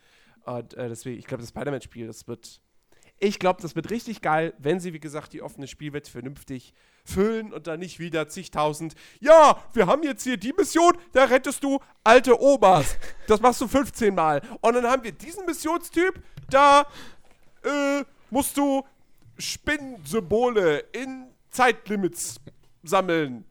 Und 0.44 0.74
äh, 0.74 0.88
deswegen, 0.88 1.18
ich 1.18 1.26
glaube, 1.26 1.40
das 1.40 1.50
Spider-Man-Spiel, 1.50 2.06
das 2.06 2.28
wird, 2.28 2.60
ich 3.24 3.38
glaube, 3.38 3.62
das 3.62 3.74
wird 3.74 3.90
richtig 3.90 4.20
geil, 4.20 4.52
wenn 4.58 4.80
sie, 4.80 4.92
wie 4.92 5.00
gesagt, 5.00 5.32
die 5.32 5.40
offene 5.40 5.66
Spielwelt 5.66 6.08
vernünftig 6.08 6.74
füllen 7.04 7.52
und 7.52 7.66
dann 7.66 7.80
nicht 7.80 7.98
wieder 7.98 8.28
zigtausend. 8.28 8.94
Ja, 9.20 9.62
wir 9.72 9.86
haben 9.86 10.02
jetzt 10.02 10.24
hier 10.24 10.36
die 10.36 10.52
Mission, 10.52 10.92
da 11.12 11.24
rettest 11.24 11.64
du 11.64 11.80
alte 12.02 12.38
Omas. 12.40 12.96
Das 13.26 13.40
machst 13.40 13.62
du 13.62 13.66
15 13.68 14.14
Mal. 14.14 14.42
Und 14.60 14.74
dann 14.74 14.84
haben 14.84 15.02
wir 15.02 15.12
diesen 15.12 15.46
Missionstyp, 15.46 16.22
da 16.50 16.86
äh, 17.62 18.04
musst 18.28 18.56
du 18.58 18.84
Spinnensymbole 19.38 20.80
in 20.92 21.28
Zeitlimits 21.48 22.40
sammeln. 22.82 23.44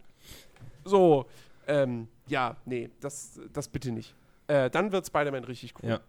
So, 0.86 1.26
ähm, 1.68 2.08
ja, 2.28 2.58
nee, 2.66 2.92
das, 3.00 3.40
das 3.52 3.68
bitte 3.68 3.92
nicht. 3.92 4.14
Äh, 4.48 4.70
dann 4.70 4.92
wird 4.92 5.08
Spider-Man 5.08 5.46
richtig 5.46 5.74
cool. 5.82 5.90
Ja. 5.90 6.00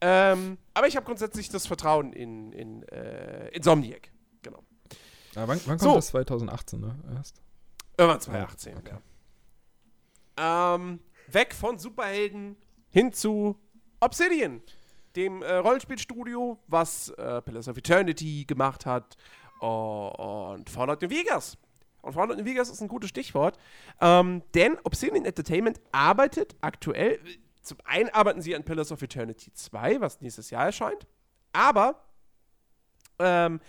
Ähm, 0.00 0.58
aber 0.74 0.86
ich 0.86 0.96
habe 0.96 1.06
grundsätzlich 1.06 1.48
das 1.48 1.66
Vertrauen 1.66 2.12
in, 2.12 2.52
in 2.52 2.82
äh, 2.88 3.48
Insomniac. 3.48 4.10
Genau. 4.42 4.62
Aber 5.34 5.48
wann, 5.48 5.60
wann 5.66 5.78
kommt 5.78 5.80
So. 5.80 5.94
das 5.96 6.08
2018, 6.08 6.80
ne? 6.80 6.94
Erst? 7.16 7.42
Irgendwann 7.96 8.20
2018, 8.20 8.76
okay. 8.78 8.94
ja. 10.38 10.74
Ähm, 10.74 11.00
weg 11.26 11.54
von 11.54 11.78
Superhelden 11.78 12.56
hin 12.90 13.12
zu 13.12 13.58
Obsidian, 14.00 14.62
dem 15.16 15.42
äh, 15.42 15.54
Rollenspielstudio, 15.54 16.58
was 16.68 17.08
äh, 17.10 17.42
Pillars 17.42 17.66
of 17.68 17.76
Eternity 17.76 18.44
gemacht 18.44 18.86
hat 18.86 19.16
und 19.58 20.70
Fallout 20.70 21.02
New 21.02 21.10
Vegas. 21.10 21.58
Und 22.02 22.12
Fallout 22.12 22.38
New 22.38 22.44
Vegas 22.44 22.70
ist 22.70 22.80
ein 22.80 22.86
gutes 22.86 23.10
Stichwort, 23.10 23.58
ähm, 24.00 24.42
denn 24.54 24.78
Obsidian 24.84 25.24
Entertainment 25.24 25.80
arbeitet 25.90 26.54
aktuell, 26.60 27.18
zum 27.62 27.78
einen 27.84 28.08
arbeiten 28.10 28.42
sie 28.42 28.54
an 28.54 28.64
Pillars 28.64 28.92
of 28.92 29.02
Eternity 29.02 29.52
2, 29.52 30.00
was 30.00 30.20
nächstes 30.20 30.50
Jahr 30.50 30.66
erscheint, 30.66 31.06
aber 31.52 32.04
ähm, 33.18 33.60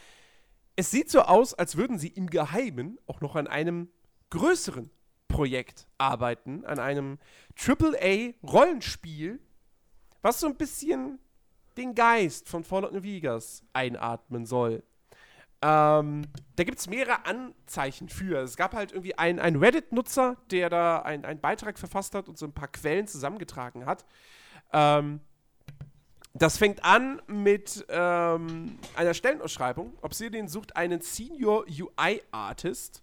es 0.76 0.92
sieht 0.92 1.10
so 1.10 1.22
aus, 1.22 1.54
als 1.54 1.76
würden 1.76 2.00
sie 2.00 2.08
im 2.08 2.28
Geheimen 2.28 3.00
auch 3.08 3.22
noch 3.22 3.36
an 3.36 3.48
einem 3.48 3.90
größeren 4.30 4.90
Projekt 5.28 5.88
arbeiten, 5.98 6.66
an 6.66 6.80
einem 6.80 7.20
AAA-Rollenspiel, 7.58 9.40
was 10.22 10.40
so 10.40 10.48
ein 10.48 10.56
bisschen 10.56 11.20
den 11.78 11.96
Geist 11.96 12.50
von 12.50 12.64
Fallout 12.64 12.92
New 12.92 13.04
Vegas 13.04 13.64
einatmen 13.74 14.46
soll. 14.46 14.84
Ähm, 15.62 16.28
da 16.55 16.64
gibt 16.64 16.80
es 16.80 16.88
mehrere 16.88 17.26
Anzeichen 17.26 18.07
für. 18.10 18.39
Es 18.41 18.55
gab 18.55 18.74
halt 18.74 18.91
irgendwie 18.93 19.18
einen, 19.18 19.39
einen 19.39 19.57
Reddit-Nutzer, 19.57 20.38
der 20.51 20.70
da 20.70 20.99
ein- 21.01 21.26
einen 21.26 21.41
Beitrag 21.41 21.78
verfasst 21.78 22.16
hat 22.16 22.30
und 22.30 22.38
so 22.38 22.45
ein 22.45 22.53
paar 22.53 22.70
Quellen 22.70 23.07
zusammengetragen 23.07 23.86
hat. 23.86 24.05
Ähm, 24.72 25.20
das 26.34 26.57
fängt 26.57 26.86
an 26.86 27.22
mit 27.28 27.86
ähm, 27.89 28.78
einer 28.95 29.14
Stellenausschreibung. 29.14 29.97
Obsidian 30.01 30.47
sucht 30.47 30.76
einen 30.78 31.01
Senior 31.01 31.66
UI 31.68 32.22
Artist 32.32 33.01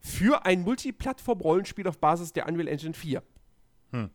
für 0.00 0.46
ein 0.46 0.62
Multiplattform-Rollenspiel 0.62 1.86
auf 1.88 1.98
Basis 1.98 2.32
der 2.32 2.46
Unreal 2.46 2.68
Engine 2.68 2.94
4. 2.94 3.22
Hm. 3.90 4.10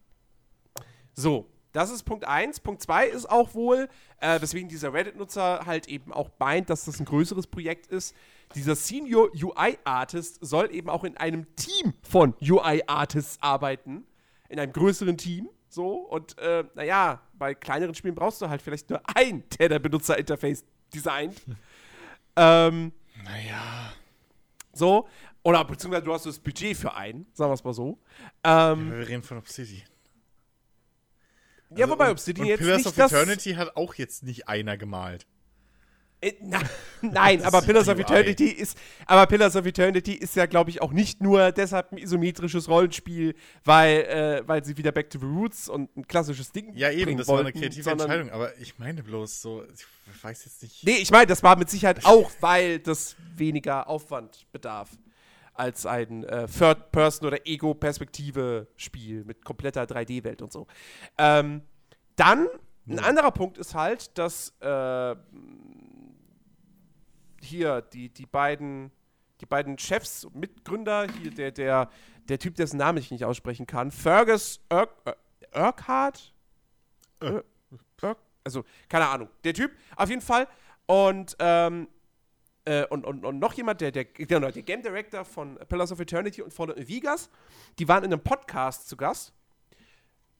So, 1.13 1.50
das 1.73 1.89
ist 1.91 2.03
Punkt 2.03 2.25
1. 2.25 2.59
Punkt 2.59 2.81
2 2.81 3.07
ist 3.07 3.29
auch 3.29 3.53
wohl, 3.53 3.87
äh, 4.19 4.41
weswegen 4.41 4.67
dieser 4.69 4.93
Reddit-Nutzer 4.93 5.61
halt 5.65 5.87
eben 5.87 6.11
auch 6.11 6.29
meint, 6.39 6.69
dass 6.69 6.85
das 6.85 6.99
ein 6.99 7.05
größeres 7.05 7.47
Projekt 7.47 7.87
ist. 7.87 8.15
Dieser 8.55 8.75
Senior 8.75 9.29
UI 9.33 9.77
Artist 9.85 10.39
soll 10.41 10.73
eben 10.73 10.89
auch 10.89 11.03
in 11.05 11.15
einem 11.17 11.45
Team 11.55 11.93
von 12.03 12.33
UI 12.41 12.83
Artists 12.87 13.37
arbeiten. 13.41 14.05
In 14.49 14.59
einem 14.59 14.73
größeren 14.73 15.17
Team. 15.17 15.49
So, 15.69 15.93
und 15.93 16.37
äh, 16.39 16.65
naja, 16.75 17.21
bei 17.33 17.53
kleineren 17.55 17.95
Spielen 17.95 18.13
brauchst 18.13 18.41
du 18.41 18.49
halt 18.49 18.61
vielleicht 18.61 18.89
nur 18.89 19.01
einen, 19.15 19.43
der 19.57 19.69
der 19.69 19.79
Benutzerinterface 19.79 20.65
designt. 20.93 21.41
ähm, 22.35 22.91
Naja. 23.23 23.93
so. 24.73 25.07
Oder 25.43 25.63
beziehungsweise 25.63 26.03
du 26.03 26.13
hast 26.13 26.25
das 26.25 26.37
Budget 26.37 26.75
für 26.77 26.93
einen, 26.93 27.25
sagen 27.33 27.49
wir 27.49 27.55
es 27.55 27.63
mal 27.63 27.73
so. 27.73 27.97
Ähm, 28.43 28.91
Wir 28.91 29.07
reden 29.07 29.23
von 29.23 29.37
Obsidian. 29.37 29.87
Ja, 31.75 31.85
Also, 31.85 31.93
wobei 31.93 32.05
und- 32.05 32.11
Obsidian 32.11 32.43
und 32.45 32.49
jetzt 32.49 32.59
Pillars 32.59 32.85
nicht 32.85 32.99
of. 32.99 33.11
Eternity 33.11 33.53
hat 33.53 33.75
auch 33.75 33.93
jetzt 33.95 34.23
nicht 34.23 34.47
einer 34.47 34.77
gemalt. 34.77 35.25
Äh, 36.23 36.33
na, 36.41 36.59
nein, 37.01 37.43
aber 37.43 37.61
Pillars 37.63 37.87
of. 37.87 37.97
Eternity 37.97 38.45
ist, 38.45 38.77
aber 39.07 39.25
Pillars 39.25 39.55
of 39.55 39.65
Eternity 39.65 40.13
ist 40.13 40.35
ja, 40.35 40.45
glaube 40.45 40.69
ich, 40.69 40.79
auch 40.81 40.91
nicht 40.91 41.19
nur 41.19 41.51
deshalb 41.51 41.91
ein 41.91 41.97
isometrisches 41.97 42.69
Rollenspiel, 42.69 43.33
weil, 43.63 44.01
äh, 44.03 44.47
weil 44.47 44.63
sie 44.63 44.77
wieder 44.77 44.91
Back 44.91 45.09
to 45.09 45.17
the 45.17 45.25
Roots 45.25 45.67
und 45.67 45.95
ein 45.97 46.07
klassisches 46.07 46.51
Ding 46.51 46.75
Ja, 46.75 46.91
eben, 46.91 47.17
das 47.17 47.27
war 47.27 47.37
eine 47.39 47.45
wollten, 47.45 47.59
kreative 47.59 47.89
Entscheidung, 47.89 48.29
aber 48.29 48.55
ich 48.59 48.77
meine 48.77 49.01
bloß 49.01 49.41
so, 49.41 49.63
ich 49.73 50.23
weiß 50.23 50.45
jetzt 50.45 50.61
nicht. 50.61 50.83
Nee, 50.83 50.97
ich 51.01 51.09
meine, 51.09 51.25
das 51.25 51.41
war 51.41 51.55
mit 51.55 51.71
Sicherheit 51.71 52.05
auch, 52.05 52.29
weil 52.39 52.77
das 52.77 53.15
weniger 53.35 53.87
Aufwand 53.87 54.45
bedarf 54.51 54.89
als 55.53 55.85
ein 55.85 56.23
äh, 56.23 56.47
Third-Person- 56.47 57.27
oder 57.27 57.45
Ego-Perspektive-Spiel 57.45 59.25
mit 59.25 59.43
kompletter 59.43 59.83
3D-Welt 59.83 60.41
und 60.41 60.51
so. 60.51 60.67
Ähm, 61.17 61.61
dann, 62.15 62.47
ein 62.87 62.99
anderer 62.99 63.31
Punkt 63.31 63.57
ist 63.57 63.75
halt, 63.75 64.17
dass 64.17 64.53
äh, 64.59 65.15
hier 67.41 67.81
die, 67.81 68.09
die 68.09 68.25
beiden 68.25 68.91
die 69.41 69.45
beiden 69.45 69.77
Chefs, 69.77 70.27
Mitgründer, 70.33 71.07
hier 71.19 71.31
der, 71.31 71.51
der, 71.51 71.89
der 72.29 72.39
Typ, 72.39 72.55
dessen 72.55 72.77
Namen 72.77 72.99
ich 72.99 73.11
nicht 73.11 73.25
aussprechen 73.25 73.65
kann, 73.65 73.91
Fergus 73.91 74.61
Urk, 74.71 74.91
Urquhart? 75.53 76.33
Äh. 77.19 77.41
Urk, 78.01 78.17
also, 78.43 78.63
keine 78.87 79.07
Ahnung. 79.07 79.29
Der 79.43 79.53
Typ, 79.53 79.71
auf 79.95 80.09
jeden 80.09 80.21
Fall. 80.21 80.47
Und, 80.85 81.35
ähm, 81.39 81.87
äh, 82.65 82.85
und, 82.87 83.05
und, 83.05 83.25
und 83.25 83.39
noch 83.39 83.53
jemand, 83.53 83.81
der, 83.81 83.91
der, 83.91 84.05
genau, 84.05 84.49
der 84.49 84.63
Game 84.63 84.81
Director 84.81 85.25
von 85.25 85.57
Pillars 85.67 85.91
of 85.91 85.99
Eternity 85.99 86.41
und 86.41 86.53
Fallout 86.53 86.77
Vegas, 86.87 87.29
die 87.79 87.87
waren 87.87 88.03
in 88.03 88.13
einem 88.13 88.23
Podcast 88.23 88.87
zu 88.87 88.95
Gast 88.97 89.33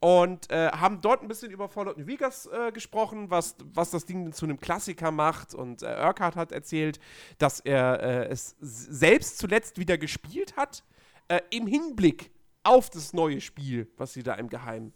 und 0.02 0.50
äh, 0.50 0.70
haben 0.72 1.00
dort 1.00 1.22
ein 1.22 1.28
bisschen 1.28 1.52
über 1.52 1.70
Fallout 1.70 1.98
New 1.98 2.08
Vegas 2.08 2.48
äh, 2.48 2.72
gesprochen, 2.72 3.30
was, 3.30 3.56
was 3.74 3.92
das 3.92 4.06
Ding 4.06 4.34
zu 4.34 4.46
einem 4.46 4.60
Klassiker 4.60 5.12
macht. 5.12 5.54
Und 5.54 5.84
äh, 5.84 5.86
Urquhart 5.86 6.36
hat 6.36 6.52
erzählt, 6.52 7.00
dass 7.38 7.60
er 7.60 8.02
äh, 8.02 8.28
es 8.28 8.56
selbst 8.60 9.38
zuletzt 9.38 9.78
wieder 9.78 10.00
gespielt 10.00 10.58
hat, 10.58 10.84
äh, 11.28 11.40
im 11.52 11.68
Hinblick 11.68 12.32
auf 12.64 12.90
das 12.90 13.14
neue 13.14 13.42
Spiel, 13.42 13.88
was 13.98 14.14
sie 14.14 14.24
da 14.24 14.34
im 14.34 14.50
Geheimen 14.50 14.92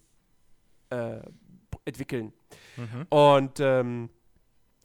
äh, 0.89 1.19
entwickeln. 1.85 2.33
Und 3.09 3.59
ähm, 3.59 4.09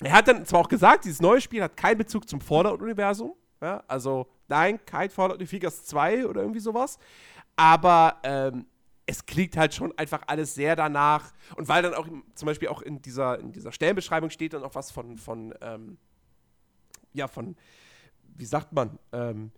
er 0.03 0.13
hat 0.13 0.29
dann 0.29 0.47
zwar 0.47 0.61
auch 0.61 0.69
gesagt, 0.69 1.05
dieses 1.05 1.21
neue 1.21 1.41
Spiel 1.41 1.63
hat 1.63 1.77
keinen 1.77 1.99
Bezug 1.99 2.29
zum 2.29 2.41
Fallout-Universum. 2.41 3.35
Ja, 3.61 3.85
also 3.87 4.27
nein, 4.49 4.81
kein 4.87 5.11
Fallout 5.11 5.39
New 5.39 5.51
Vegas 5.51 5.85
2 5.85 6.27
oder 6.27 6.41
irgendwie 6.41 6.61
sowas. 6.61 6.99
Aber 7.57 8.17
ähm, 8.23 8.67
es 9.05 9.27
klingt 9.27 9.57
halt 9.57 9.75
schon 9.75 9.97
einfach 9.99 10.23
alles 10.27 10.55
sehr 10.55 10.77
danach. 10.77 11.33
Und 11.57 11.69
weil 11.69 11.83
dann 11.83 11.95
auch 11.95 12.07
zum 12.35 12.47
Beispiel 12.47 12.69
auch 12.69 12.81
in 12.81 13.03
dieser, 13.03 13.39
in 13.39 13.53
dieser 13.53 13.73
Stellenbeschreibung 13.73 14.31
steht 14.31 14.55
dann 14.55 14.63
auch 14.63 14.75
was 14.75 14.91
von, 14.91 15.19
von 15.19 15.55
ähm, 15.61 15.99
ja, 17.13 17.29
von, 17.29 17.57
wie 18.37 18.45
sagt 18.45 18.73
man, 18.73 18.99
ähm, 19.13 19.53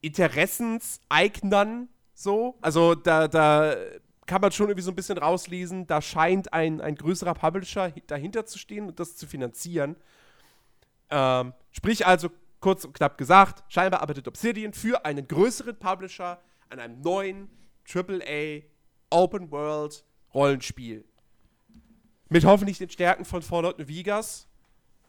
Interessenseignern 0.00 1.88
so. 2.12 2.56
Also 2.60 2.94
da, 2.94 3.28
da 3.28 3.76
kann 4.28 4.42
man 4.42 4.52
schon 4.52 4.68
irgendwie 4.68 4.84
so 4.84 4.92
ein 4.92 4.94
bisschen 4.94 5.18
rauslesen, 5.18 5.86
da 5.88 6.00
scheint 6.00 6.52
ein, 6.52 6.80
ein 6.80 6.94
größerer 6.94 7.34
Publisher 7.34 7.90
dahinter 8.06 8.46
zu 8.46 8.58
stehen 8.58 8.86
und 8.86 9.00
das 9.00 9.16
zu 9.16 9.26
finanzieren. 9.26 9.96
Ähm, 11.10 11.54
sprich 11.72 12.06
also, 12.06 12.28
kurz 12.60 12.84
und 12.84 12.92
knapp 12.92 13.16
gesagt, 13.16 13.64
scheinbar 13.72 14.02
arbeitet 14.02 14.28
Obsidian 14.28 14.74
für 14.74 15.04
einen 15.04 15.26
größeren 15.26 15.76
Publisher 15.76 16.40
an 16.68 16.78
einem 16.78 17.00
neuen 17.00 17.48
AAA 17.92 18.60
Open 19.10 19.50
World 19.50 20.04
Rollenspiel. 20.34 21.04
Mit 22.28 22.44
hoffentlich 22.44 22.76
den 22.76 22.90
Stärken 22.90 23.24
von 23.24 23.40
Fallout 23.40 23.78
New 23.78 23.88
Vegas 23.88 24.46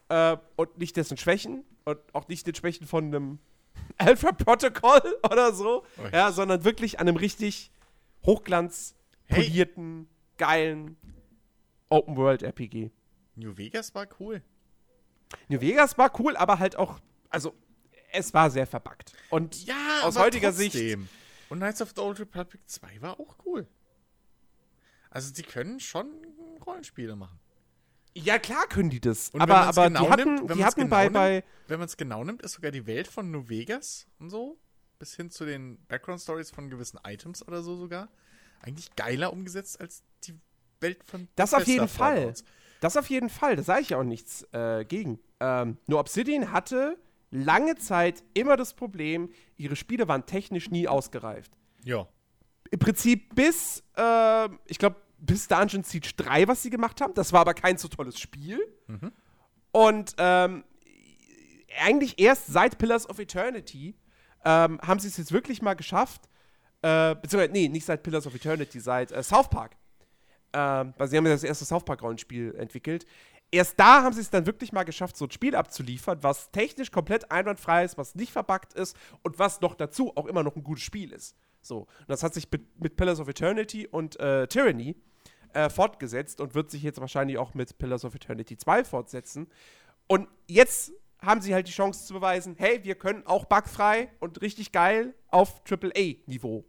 äh, 0.07 0.37
und 0.55 0.77
nicht 0.77 0.95
dessen 0.95 1.17
Schwächen 1.17 1.65
und 1.83 1.99
auch 2.13 2.29
nicht 2.29 2.47
den 2.47 2.55
Schwächen 2.55 2.87
von 2.87 3.05
einem 3.05 3.39
Alpha 3.97 4.31
Protocol 4.31 5.01
oder 5.29 5.51
so, 5.51 5.83
ja, 6.13 6.31
sondern 6.31 6.63
wirklich 6.63 7.01
an 7.01 7.09
einem 7.09 7.17
richtig 7.17 7.71
hochglanz 8.25 8.95
Hey. 9.29 9.43
polierten, 9.45 10.09
geilen 10.37 10.97
Open 11.89 12.15
World 12.17 12.43
RPG. 12.43 12.91
New 13.35 13.55
Vegas 13.57 13.93
war 13.95 14.07
cool. 14.19 14.41
New 15.47 15.61
Vegas 15.61 15.97
war 15.97 16.11
cool, 16.19 16.35
aber 16.35 16.59
halt 16.59 16.75
auch, 16.75 16.99
also 17.29 17.53
es 18.11 18.33
war 18.33 18.49
sehr 18.49 18.65
verbuggt. 18.67 19.13
Und 19.29 19.65
Ja, 19.65 20.01
aus 20.03 20.15
aber 20.17 20.25
heutiger 20.25 20.49
trotzdem. 20.53 21.07
Und 21.49 21.59
Knights 21.59 21.81
of 21.81 21.93
the 21.95 22.01
Old 22.01 22.19
Republic 22.19 22.61
2 22.67 23.01
war 23.01 23.19
auch 23.19 23.35
cool. 23.45 23.67
Also 25.09 25.33
die 25.33 25.43
können 25.43 25.79
schon 25.79 26.07
Rollenspiele 26.65 27.15
machen. 27.15 27.39
ja 28.15 28.37
klar 28.39 28.67
können 28.67 28.89
die 28.89 28.99
das, 28.99 29.29
Und 29.29 29.41
aber, 29.41 29.53
wenn 29.53 29.59
man's 29.65 29.77
aber 29.77 29.87
genau 29.89 30.03
die 30.05 30.09
hatten, 30.11 30.35
nimmt- 30.35 30.49
wenn 30.49 30.57
die 30.57 30.65
hatten 30.65 30.79
genau 30.81 30.89
bei, 30.89 31.03
nimmt- 31.05 31.13
bei 31.13 31.43
Wenn 31.67 31.79
man 31.79 31.85
es 31.87 31.97
genau 31.97 32.23
nimmt, 32.23 32.41
ist 32.41 32.53
sogar 32.53 32.71
die 32.71 32.85
Welt 32.85 33.07
von 33.07 33.31
New 33.31 33.47
Vegas 33.49 34.07
und 34.19 34.29
so, 34.29 34.59
bis 34.99 35.15
hin 35.15 35.29
zu 35.31 35.45
den 35.45 35.83
Background-Stories 35.87 36.51
von 36.51 36.69
gewissen 36.69 36.99
Items 37.05 37.47
oder 37.47 37.61
so 37.63 37.75
sogar, 37.75 38.09
eigentlich 38.61 38.95
geiler 38.95 39.33
umgesetzt 39.33 39.79
als 39.79 40.03
die 40.23 40.35
Welt 40.79 41.03
von 41.03 41.27
Das 41.35 41.53
auf 41.53 41.59
Bethesda 41.59 41.83
jeden 41.83 41.87
Fall. 41.87 42.17
Fallouts. 42.17 42.43
Das 42.81 42.95
auf 42.95 43.09
jeden 43.09 43.29
Fall, 43.29 43.55
da 43.57 43.63
sage 43.63 43.81
ich 43.81 43.89
ja 43.89 43.97
auch 43.97 44.03
nichts 44.03 44.43
äh, 44.53 44.85
gegen. 44.85 45.19
Ähm, 45.39 45.77
nur 45.87 45.99
Obsidian 45.99 46.51
hatte 46.51 46.97
lange 47.29 47.75
Zeit 47.75 48.23
immer 48.33 48.55
das 48.55 48.73
Problem, 48.73 49.29
ihre 49.57 49.75
Spiele 49.75 50.07
waren 50.07 50.25
technisch 50.25 50.69
nie 50.69 50.87
ausgereift. 50.87 51.51
Ja. 51.83 52.07
Im 52.71 52.79
Prinzip 52.79 53.35
bis, 53.35 53.83
äh, 53.97 54.49
ich 54.67 54.77
glaube, 54.77 54.95
bis 55.17 55.47
Dungeon 55.47 55.83
Siege 55.83 56.11
3, 56.15 56.47
was 56.47 56.63
sie 56.63 56.69
gemacht 56.69 57.01
haben. 57.01 57.13
Das 57.13 57.33
war 57.33 57.41
aber 57.41 57.53
kein 57.53 57.77
so 57.77 57.87
tolles 57.89 58.19
Spiel. 58.19 58.59
Und 59.71 60.15
ähm, 60.17 60.63
eigentlich 61.81 62.19
erst 62.19 62.47
seit 62.47 62.77
Pillars 62.77 63.09
of 63.09 63.19
Eternity 63.19 63.95
ähm, 64.45 64.79
haben 64.81 64.99
sie 64.99 65.09
es 65.09 65.17
jetzt 65.17 65.31
wirklich 65.31 65.61
mal 65.61 65.75
geschafft, 65.75 66.28
äh, 66.81 67.15
beziehungsweise, 67.15 67.51
nee, 67.51 67.67
nicht 67.67 67.85
seit 67.85 68.03
Pillars 68.03 68.25
of 68.27 68.35
Eternity, 68.35 68.79
seit 68.79 69.11
äh, 69.11 69.23
South 69.23 69.49
Park. 69.49 69.75
Ähm, 70.53 70.93
weil 70.97 71.07
sie 71.07 71.17
haben 71.17 71.25
ja 71.25 71.33
das 71.33 71.43
erste 71.43 71.65
South 71.65 71.85
Park-Rollenspiel 71.85 72.55
entwickelt. 72.55 73.05
Erst 73.51 73.79
da 73.79 74.03
haben 74.03 74.13
sie 74.13 74.21
es 74.21 74.29
dann 74.29 74.45
wirklich 74.45 74.71
mal 74.71 74.83
geschafft, 74.83 75.17
so 75.17 75.25
ein 75.25 75.31
Spiel 75.31 75.55
abzuliefern, 75.55 76.19
was 76.21 76.51
technisch 76.51 76.91
komplett 76.91 77.31
einwandfrei 77.31 77.83
ist, 77.83 77.97
was 77.97 78.15
nicht 78.15 78.31
verbuggt 78.31 78.73
ist 78.73 78.95
und 79.23 79.39
was 79.39 79.59
noch 79.61 79.75
dazu 79.75 80.15
auch 80.15 80.27
immer 80.27 80.43
noch 80.43 80.55
ein 80.55 80.63
gutes 80.63 80.83
Spiel 80.83 81.11
ist. 81.11 81.35
So. 81.61 81.79
Und 81.79 82.09
das 82.09 82.23
hat 82.23 82.33
sich 82.33 82.49
mit, 82.51 82.79
mit 82.79 82.95
Pillars 82.95 83.19
of 83.19 83.27
Eternity 83.27 83.87
und 83.87 84.19
äh, 84.19 84.47
Tyranny 84.47 84.95
äh, 85.53 85.69
fortgesetzt 85.69 86.41
und 86.41 86.53
wird 86.53 86.69
sich 86.69 86.83
jetzt 86.83 86.99
wahrscheinlich 86.99 87.37
auch 87.37 87.55
mit 87.55 87.77
Pillars 87.79 88.05
of 88.05 88.13
Eternity 88.13 88.55
2 88.57 88.83
fortsetzen. 88.83 89.47
Und 90.07 90.27
jetzt 90.47 90.91
haben 91.21 91.41
sie 91.41 91.53
halt 91.53 91.67
die 91.67 91.71
Chance 91.71 92.05
zu 92.05 92.13
beweisen, 92.13 92.55
hey, 92.57 92.83
wir 92.83 92.95
können 92.95 93.25
auch 93.25 93.45
bugfrei 93.45 94.09
und 94.19 94.41
richtig 94.41 94.71
geil 94.71 95.13
auf 95.27 95.61
AAA-Niveau. 95.69 96.65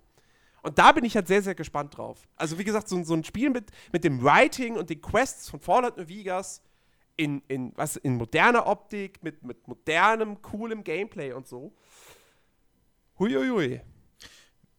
Und 0.63 0.79
da 0.79 0.93
bin 0.93 1.05
ich 1.05 1.15
halt 1.15 1.27
sehr, 1.27 1.43
sehr 1.43 1.55
gespannt 1.55 1.97
drauf. 1.97 2.29
Also, 2.37 2.59
wie 2.59 2.65
gesagt, 2.65 2.89
so, 2.89 3.03
so 3.03 3.15
ein 3.15 3.25
Spiel 3.25 3.51
mit, 3.51 3.71
mit 3.93 4.05
dem 4.05 4.23
Writing 4.23 4.77
und 4.77 4.91
den 4.91 5.01
Quests 5.01 5.49
von 5.49 5.61
Fallout 5.61 5.97
New 5.97 6.09
Vegas 6.09 6.63
in, 7.17 7.43
in, 7.49 7.73
was, 7.77 7.97
in 7.97 8.17
moderner 8.17 8.67
Optik, 8.67 9.23
mit, 9.23 9.43
mit 9.43 9.67
modernem, 9.67 10.43
coolem 10.43 10.85
Gameplay 10.85 11.33
und 11.33 11.47
so. 11.47 11.75
Huiuiui. 13.19 13.81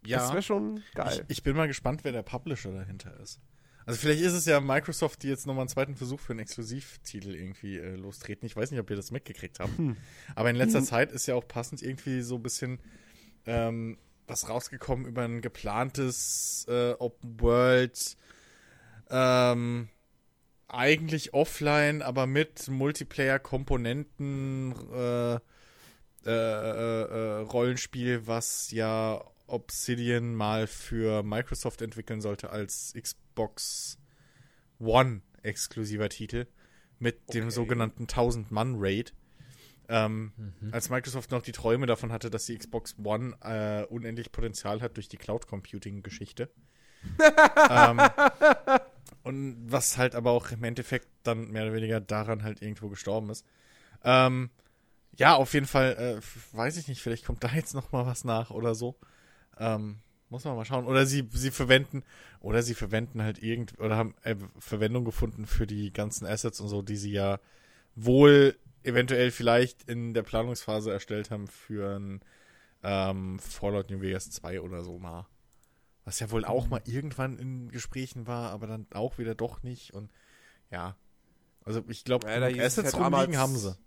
Das 0.04 0.32
wäre 0.32 0.42
schon 0.42 0.84
geil. 0.96 1.26
Ich, 1.28 1.38
ich 1.38 1.44
bin 1.44 1.56
mal 1.56 1.68
gespannt, 1.68 2.04
wer 2.04 2.12
der 2.12 2.24
Publisher 2.24 2.72
dahinter 2.72 3.20
ist. 3.20 3.40
Also 3.86 4.00
vielleicht 4.00 4.22
ist 4.22 4.34
es 4.34 4.46
ja 4.46 4.60
Microsoft, 4.60 5.24
die 5.24 5.28
jetzt 5.28 5.48
nochmal 5.48 5.64
einen 5.64 5.70
zweiten 5.70 5.96
Versuch 5.96 6.20
für 6.20 6.34
einen 6.34 6.42
Exklusivtitel 6.42 7.36
irgendwie 7.36 7.78
äh, 7.78 7.96
lostreten. 7.96 8.46
Ich 8.46 8.56
weiß 8.56 8.72
nicht, 8.72 8.80
ob 8.80 8.90
ihr 8.90 8.96
das 8.96 9.12
mitgekriegt 9.12 9.60
habt. 9.60 9.78
Hm. 9.78 9.98
Aber 10.36 10.50
in 10.50 10.56
letzter 10.56 10.84
Zeit 10.84 11.12
ist 11.12 11.26
ja 11.26 11.36
auch 11.36 11.48
passend 11.48 11.82
irgendwie 11.82 12.22
so 12.22 12.36
ein 12.36 12.44
bisschen 12.44 12.80
ähm, 13.46 13.98
was 14.28 14.50
rausgekommen 14.50 15.06
über 15.06 15.24
ein 15.24 15.42
geplantes 15.42 16.66
äh, 16.70 16.94
Open 16.94 17.42
World, 17.42 18.16
ähm, 19.10 19.90
eigentlich 20.68 21.34
offline, 21.34 22.02
aber 22.02 22.28
mit 22.28 22.70
Multiplayer-Komponenten 22.70 24.74
äh, 24.94 25.36
äh, 25.36 25.40
äh, 26.26 26.30
äh, 26.30 27.42
Rollenspiel, 27.42 28.26
was 28.26 28.72
ja 28.72 29.22
Obsidian 29.48 30.34
mal 30.34 30.68
für 30.68 31.24
Microsoft 31.24 31.82
entwickeln 31.82 32.22
sollte 32.22 32.52
als 32.52 32.96
Xbox 33.32 33.98
One 34.80 35.22
exklusiver 35.42 36.10
Titel 36.10 36.48
mit 37.00 37.34
dem 37.34 37.46
Okay. 37.46 37.52
sogenannten 37.52 38.06
1000-Mann-Raid. 38.06 39.14
Ähm, 39.90 40.32
Als 40.72 40.90
Microsoft 40.90 41.32
noch 41.32 41.42
die 41.42 41.52
Träume 41.52 41.86
davon 41.86 42.12
hatte, 42.12 42.30
dass 42.30 42.46
die 42.46 42.58
Xbox 42.58 42.96
One 43.04 43.36
äh, 43.42 43.86
unendlich 43.86 44.32
Potenzial 44.32 44.82
hat 44.82 44.96
durch 44.98 45.10
die 45.10 45.18
Cloud 45.18 45.48
Computing-Geschichte. 45.48 46.50
ähm, 47.70 48.00
und 49.24 49.58
was 49.72 49.98
halt 49.98 50.14
aber 50.16 50.32
auch 50.32 50.52
im 50.52 50.64
Endeffekt 50.64 51.08
dann 51.24 51.50
mehr 51.52 51.64
oder 51.64 51.74
weniger 51.74 52.00
daran 52.00 52.44
halt 52.44 52.62
irgendwo 52.62 52.90
gestorben 52.90 53.30
ist. 53.32 53.46
Ähm, 54.04 54.52
ja, 55.18 55.36
auf 55.36 55.54
jeden 55.54 55.66
Fall, 55.68 56.20
äh, 56.22 56.56
weiß 56.56 56.78
ich 56.78 56.88
nicht, 56.88 57.02
vielleicht 57.02 57.26
kommt 57.26 57.44
da 57.44 57.50
jetzt 57.50 57.74
noch 57.74 57.92
mal 57.92 58.06
was 58.06 58.24
nach 58.24 58.52
oder 58.52 58.76
so. 58.76 58.98
Ähm, 59.58 60.00
muss 60.32 60.46
man 60.46 60.56
mal 60.56 60.66
schauen. 60.66 60.86
Oder 60.86 61.06
sie, 61.06 61.28
sie 61.32 61.52
verwenden, 61.52 62.04
oder 62.40 62.64
sie 62.64 62.74
verwenden 62.74 63.22
halt 63.22 63.44
irgend, 63.44 63.78
oder 63.80 63.98
haben 63.98 64.16
äh, 64.24 64.36
Verwendung 64.58 65.06
gefunden 65.06 65.46
für 65.46 65.68
die 65.68 65.92
ganzen 65.92 66.26
Assets 66.26 66.60
und 66.62 66.70
so, 66.70 66.82
die 66.82 66.96
sie 66.96 67.12
ja 67.12 67.40
wohl 67.96 68.58
eventuell 68.84 69.30
vielleicht 69.30 69.88
in 69.90 70.14
der 70.14 70.24
Planungsphase 70.24 70.92
erstellt 70.92 71.30
haben 71.30 71.48
für 71.48 72.00
ein 72.00 72.22
ähm, 72.82 73.38
Fallout 73.40 73.92
New 73.92 74.02
Vegas 74.02 74.32
2 74.32 74.62
oder 74.62 74.84
so 74.84 74.98
mal. 74.98 75.28
Was 76.06 76.20
ja 76.20 76.32
wohl 76.32 76.46
auch 76.46 76.68
mal 76.68 76.82
irgendwann 76.86 77.38
in 77.38 77.70
Gesprächen 77.70 78.26
war, 78.26 78.52
aber 78.52 78.66
dann 78.66 78.88
auch 78.94 79.20
wieder 79.20 79.36
doch 79.36 79.62
nicht. 79.62 79.94
Und 79.94 80.10
ja. 80.72 80.96
Also 81.64 81.84
ich 81.90 82.06
glaube, 82.06 82.28
Ja, 82.28 82.66
Assets 82.66 82.94
ja 82.94 83.00
rumliegen 83.00 83.38
haben 83.38 83.56
sie. 83.56 83.76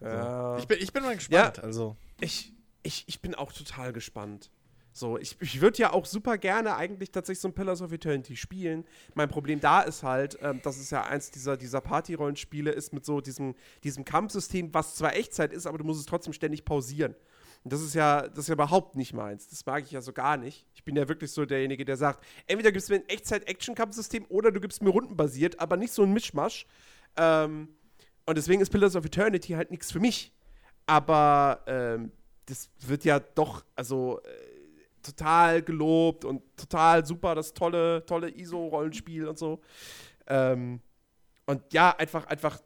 Ja. 0.00 0.58
Ich, 0.58 0.66
bin, 0.66 0.78
ich 0.80 0.92
bin 0.92 1.02
mal 1.02 1.14
gespannt. 1.14 1.60
Also, 1.60 1.96
ich, 2.20 2.52
ich, 2.82 3.04
ich 3.06 3.22
bin 3.22 3.34
auch 3.34 3.52
total 3.52 3.94
gespannt. 3.94 4.50
So, 4.96 5.18
ich, 5.18 5.36
ich 5.40 5.60
würde 5.60 5.78
ja 5.78 5.92
auch 5.92 6.06
super 6.06 6.38
gerne 6.38 6.76
eigentlich 6.76 7.10
tatsächlich 7.10 7.40
so 7.40 7.48
ein 7.48 7.52
Pillars 7.52 7.82
of 7.82 7.90
Eternity 7.90 8.36
spielen. 8.36 8.84
Mein 9.14 9.28
Problem 9.28 9.58
da 9.58 9.80
ist 9.80 10.04
halt, 10.04 10.38
ähm, 10.40 10.60
dass 10.62 10.78
es 10.78 10.90
ja 10.90 11.02
eins 11.02 11.32
dieser, 11.32 11.56
dieser 11.56 11.80
Party-Rollenspiele 11.80 12.70
ist 12.70 12.92
mit 12.92 13.04
so 13.04 13.20
diesem, 13.20 13.56
diesem 13.82 14.04
Kampfsystem, 14.04 14.72
was 14.72 14.94
zwar 14.94 15.16
Echtzeit 15.16 15.52
ist, 15.52 15.66
aber 15.66 15.78
du 15.78 15.84
musst 15.84 15.98
es 15.98 16.06
trotzdem 16.06 16.32
ständig 16.32 16.64
pausieren. 16.64 17.16
Und 17.64 17.72
das 17.72 17.82
ist 17.82 17.96
ja, 17.96 18.28
das 18.28 18.38
ist 18.40 18.48
ja 18.48 18.54
überhaupt 18.54 18.94
nicht 18.94 19.14
meins. 19.14 19.48
Das 19.48 19.66
mag 19.66 19.82
ich 19.82 19.90
ja 19.90 20.00
so 20.00 20.12
gar 20.12 20.36
nicht. 20.36 20.64
Ich 20.74 20.84
bin 20.84 20.94
ja 20.94 21.08
wirklich 21.08 21.32
so 21.32 21.44
derjenige, 21.44 21.84
der 21.84 21.96
sagt, 21.96 22.24
entweder 22.46 22.70
gibst 22.70 22.88
du 22.88 22.92
mir 22.92 23.00
ein 23.00 23.08
Echtzeit-Action-Kampfsystem 23.08 24.26
oder 24.28 24.52
du 24.52 24.60
gibst 24.60 24.80
mir 24.80 24.90
rundenbasiert, 24.90 25.58
aber 25.58 25.76
nicht 25.76 25.92
so 25.92 26.04
ein 26.04 26.12
Mischmasch. 26.12 26.66
Ähm, 27.16 27.68
und 28.26 28.38
deswegen 28.38 28.62
ist 28.62 28.70
Pillars 28.70 28.94
of 28.94 29.04
Eternity 29.04 29.54
halt 29.54 29.72
nichts 29.72 29.90
für 29.90 29.98
mich. 29.98 30.32
Aber 30.86 31.64
ähm, 31.66 32.12
das 32.46 32.70
wird 32.78 33.04
ja 33.04 33.18
doch, 33.18 33.64
also 33.74 34.20
äh, 34.22 34.53
total 35.04 35.62
gelobt 35.62 36.24
und 36.24 36.42
total 36.56 37.06
super, 37.06 37.34
das 37.34 37.54
tolle, 37.54 38.04
tolle 38.06 38.30
ISO-Rollenspiel 38.30 39.28
und 39.28 39.38
so. 39.38 39.60
Ähm, 40.26 40.80
und 41.46 41.72
ja, 41.72 41.90
einfach, 41.96 42.26
einfach 42.26 42.60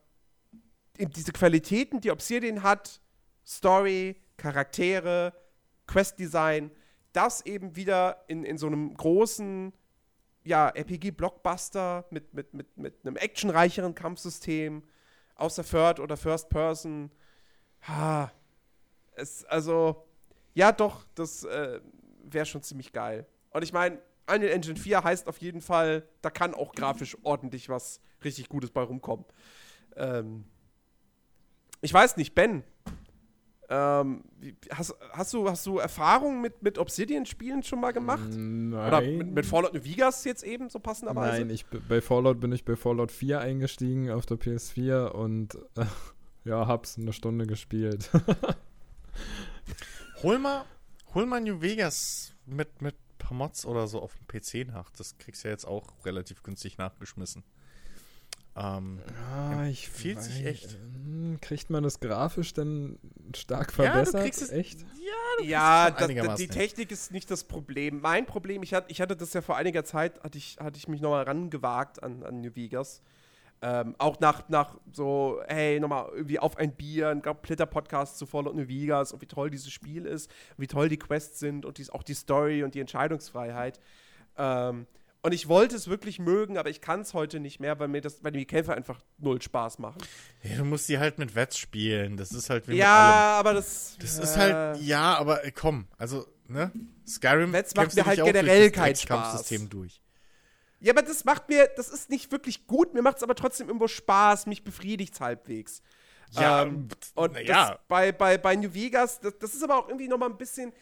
diese 0.98 1.32
Qualitäten, 1.32 2.00
die 2.00 2.10
Obsidian 2.10 2.62
hat, 2.62 3.00
Story, 3.46 4.16
Charaktere, 4.36 5.32
Quest-Design, 5.86 6.70
das 7.12 7.44
eben 7.46 7.76
wieder 7.76 8.24
in, 8.28 8.44
in 8.44 8.58
so 8.58 8.66
einem 8.66 8.94
großen, 8.94 9.72
ja, 10.44 10.68
RPG-Blockbuster 10.68 12.06
mit, 12.10 12.34
mit, 12.34 12.54
mit, 12.54 12.76
mit 12.76 12.94
einem 13.04 13.16
actionreicheren 13.16 13.94
Kampfsystem 13.94 14.82
aus 15.34 15.56
der 15.56 15.64
Third- 15.64 16.00
oder 16.00 16.16
First-Person. 16.16 17.10
Ha, 17.86 18.32
es, 19.14 19.44
also, 19.44 20.06
ja, 20.54 20.72
doch, 20.72 21.06
das 21.14 21.44
äh, 21.44 21.80
wäre 22.32 22.46
schon 22.46 22.62
ziemlich 22.62 22.92
geil. 22.92 23.26
Und 23.50 23.62
ich 23.62 23.72
meine, 23.72 23.98
Unreal 24.26 24.52
Engine 24.52 24.76
4 24.76 25.04
heißt 25.04 25.28
auf 25.28 25.38
jeden 25.38 25.60
Fall, 25.60 26.06
da 26.22 26.30
kann 26.30 26.54
auch 26.54 26.74
grafisch 26.74 27.16
ordentlich 27.22 27.68
was 27.68 28.00
richtig 28.24 28.48
Gutes 28.48 28.70
bei 28.70 28.82
rumkommen. 28.82 29.24
Ähm, 29.96 30.44
ich 31.80 31.92
weiß 31.92 32.16
nicht, 32.16 32.34
Ben, 32.34 32.62
Ähm, 33.70 34.24
hast, 34.70 34.96
hast, 35.12 35.34
du, 35.34 35.48
hast 35.48 35.66
du 35.66 35.76
Erfahrungen 35.76 36.40
mit, 36.40 36.62
mit 36.62 36.78
Obsidian-Spielen 36.78 37.62
schon 37.62 37.80
mal 37.80 37.92
gemacht? 37.92 38.30
Nein. 38.30 38.72
Oder 38.72 39.00
mit, 39.02 39.30
mit 39.30 39.46
Fallout 39.46 39.74
New 39.74 39.84
Vegas 39.84 40.24
jetzt 40.24 40.42
eben 40.42 40.70
so 40.70 40.78
passenderweise? 40.78 41.40
Nein, 41.40 41.50
ich, 41.50 41.66
bei 41.66 42.00
Fallout 42.00 42.40
bin 42.40 42.50
ich 42.52 42.64
bei 42.64 42.76
Fallout 42.76 43.12
4 43.12 43.40
eingestiegen 43.40 44.10
auf 44.10 44.24
der 44.24 44.38
PS4 44.38 45.08
und 45.08 45.56
äh, 45.76 45.84
ja, 46.44 46.66
hab's 46.66 46.96
eine 46.96 47.12
Stunde 47.12 47.46
gespielt. 47.46 48.10
hol 50.22 50.38
mal, 50.38 50.64
hol 51.14 51.26
mal 51.26 51.40
New 51.40 51.60
Vegas 51.60 52.34
mit, 52.46 52.82
mit 52.82 52.94
paar 53.18 53.36
Mods 53.36 53.66
oder 53.66 53.86
so 53.86 54.00
auf 54.00 54.14
dem 54.14 54.26
PC 54.26 54.68
nach. 54.68 54.90
Das 54.90 55.18
kriegst 55.18 55.44
du 55.44 55.48
ja 55.48 55.52
jetzt 55.52 55.66
auch 55.66 55.92
relativ 56.04 56.42
günstig 56.42 56.78
nachgeschmissen. 56.78 57.44
Ähm, 58.56 59.00
ja, 59.30 59.66
ich 59.66 59.86
empfiehlt 59.86 60.22
sich 60.22 60.44
echt. 60.44 60.72
Hm, 60.72 61.38
kriegt 61.40 61.70
man 61.70 61.84
das 61.84 62.00
grafisch 62.00 62.54
denn 62.54 62.98
stark 63.34 63.72
verbessert? 63.72 64.14
Ja, 64.14 64.20
du 64.20 64.24
kriegst 64.24 64.42
es, 64.42 64.50
echt? 64.50 64.80
Ja, 65.38 65.44
ja 65.44 65.90
das, 65.90 66.08
das, 66.08 66.34
die 66.36 66.48
Technik 66.48 66.90
ist 66.90 67.12
nicht 67.12 67.30
das 67.30 67.44
Problem. 67.44 68.00
Mein 68.00 68.26
Problem, 68.26 68.62
ich 68.62 68.74
hatte, 68.74 68.90
ich 68.90 69.00
hatte 69.00 69.16
das 69.16 69.32
ja 69.32 69.42
vor 69.42 69.56
einiger 69.56 69.84
Zeit, 69.84 70.22
hatte 70.24 70.38
ich, 70.38 70.56
hatte 70.58 70.76
ich 70.76 70.88
mich 70.88 71.00
nochmal 71.00 71.24
rangewagt 71.24 72.02
an, 72.02 72.24
an 72.24 72.40
New 72.40 72.54
Vegas. 72.56 73.02
Ähm, 73.60 73.96
auch 73.98 74.20
nach, 74.20 74.48
nach 74.48 74.76
so, 74.92 75.40
hey, 75.48 75.80
nochmal 75.80 76.10
irgendwie 76.14 76.38
auf 76.38 76.56
ein 76.58 76.72
Bier, 76.72 77.08
ein 77.08 77.22
kompletter 77.22 77.66
Podcast 77.66 78.16
zu 78.16 78.26
Fallout 78.26 78.54
New 78.54 78.68
Vegas 78.68 79.12
und 79.12 79.20
wie 79.20 79.26
toll 79.26 79.50
dieses 79.50 79.72
Spiel 79.72 80.06
ist, 80.06 80.30
wie 80.56 80.68
toll 80.68 80.88
die 80.88 80.98
Quests 80.98 81.40
sind 81.40 81.64
und 81.64 81.78
dies, 81.78 81.90
auch 81.90 82.04
die 82.04 82.14
Story 82.14 82.62
und 82.62 82.74
die 82.76 82.80
Entscheidungsfreiheit. 82.80 83.80
Ähm, 84.36 84.86
und 85.22 85.32
ich 85.32 85.48
wollte 85.48 85.74
es 85.74 85.88
wirklich 85.88 86.20
mögen, 86.20 86.56
aber 86.56 86.70
ich 86.70 86.80
kann 86.80 87.00
es 87.00 87.12
heute 87.12 87.40
nicht 87.40 87.58
mehr, 87.58 87.78
weil 87.80 87.88
mir 87.88 88.00
das, 88.00 88.22
weil 88.22 88.30
die 88.30 88.46
Kämpfe 88.46 88.74
einfach 88.74 89.00
null 89.18 89.42
Spaß 89.42 89.80
machen. 89.80 89.98
Ja, 90.44 90.58
du 90.58 90.64
musst 90.64 90.88
die 90.88 90.98
halt 90.98 91.18
mit 91.18 91.34
Wets 91.34 91.58
spielen. 91.58 92.16
Das 92.16 92.30
ist 92.30 92.50
halt 92.50 92.68
wie 92.68 92.76
Ja, 92.76 93.36
aber 93.38 93.54
das. 93.54 93.96
Das 94.00 94.18
äh, 94.18 94.22
ist 94.22 94.36
halt, 94.36 94.80
ja, 94.80 95.16
aber 95.16 95.44
äh, 95.44 95.50
komm, 95.50 95.88
also, 95.96 96.24
ne? 96.46 96.70
Skyrim 97.06 97.52
Wets 97.52 97.74
macht 97.74 97.96
mir 97.96 98.06
halt 98.06 98.22
generell 98.22 98.70
kein 98.70 98.94
Spaß. 98.94 99.32
Kampfsystem 99.32 99.68
durch. 99.68 100.00
Ja, 100.80 100.92
aber 100.92 101.02
das 101.02 101.24
macht 101.24 101.48
mir, 101.48 101.68
das 101.76 101.88
ist 101.88 102.08
nicht 102.08 102.30
wirklich 102.30 102.66
gut, 102.66 102.94
mir 102.94 103.02
macht 103.02 103.16
es 103.16 103.22
aber 103.22 103.34
trotzdem 103.34 103.66
irgendwo 103.66 103.88
Spaß, 103.88 104.46
mich 104.46 104.62
befriedigt 104.62 105.14
es 105.14 105.20
halbwegs. 105.20 105.82
Ja, 106.32 106.62
ähm, 106.62 106.88
und 107.14 107.38
ja. 107.40 107.78
bei, 107.88 108.12
bei, 108.12 108.38
bei 108.38 108.54
New 108.54 108.72
Vegas, 108.74 109.20
das, 109.20 109.38
das 109.38 109.54
ist 109.54 109.62
aber 109.62 109.78
auch 109.78 109.88
irgendwie 109.88 110.08
nochmal 110.08 110.30
ein 110.30 110.36
bisschen, 110.36 110.72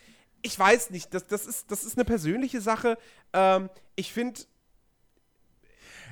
ich 0.43 0.59
weiß 0.59 0.91
nicht, 0.91 1.15
das, 1.15 1.27
das, 1.27 1.47
ist, 1.47 1.71
das 1.71 1.85
ist 1.85 1.97
eine 1.97 2.05
persönliche 2.05 2.61
Sache. 2.61 2.99
Ähm, 3.33 3.71
ich 3.95 4.13
finde. 4.13 4.41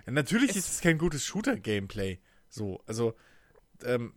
Natürlich 0.07 0.51
es 0.51 0.57
ist 0.57 0.70
es 0.70 0.80
kein 0.80 0.99
gutes 0.99 1.24
Shooter-Gameplay. 1.24 2.20
So, 2.49 2.80
also, 2.87 3.14
ähm, 3.85 4.14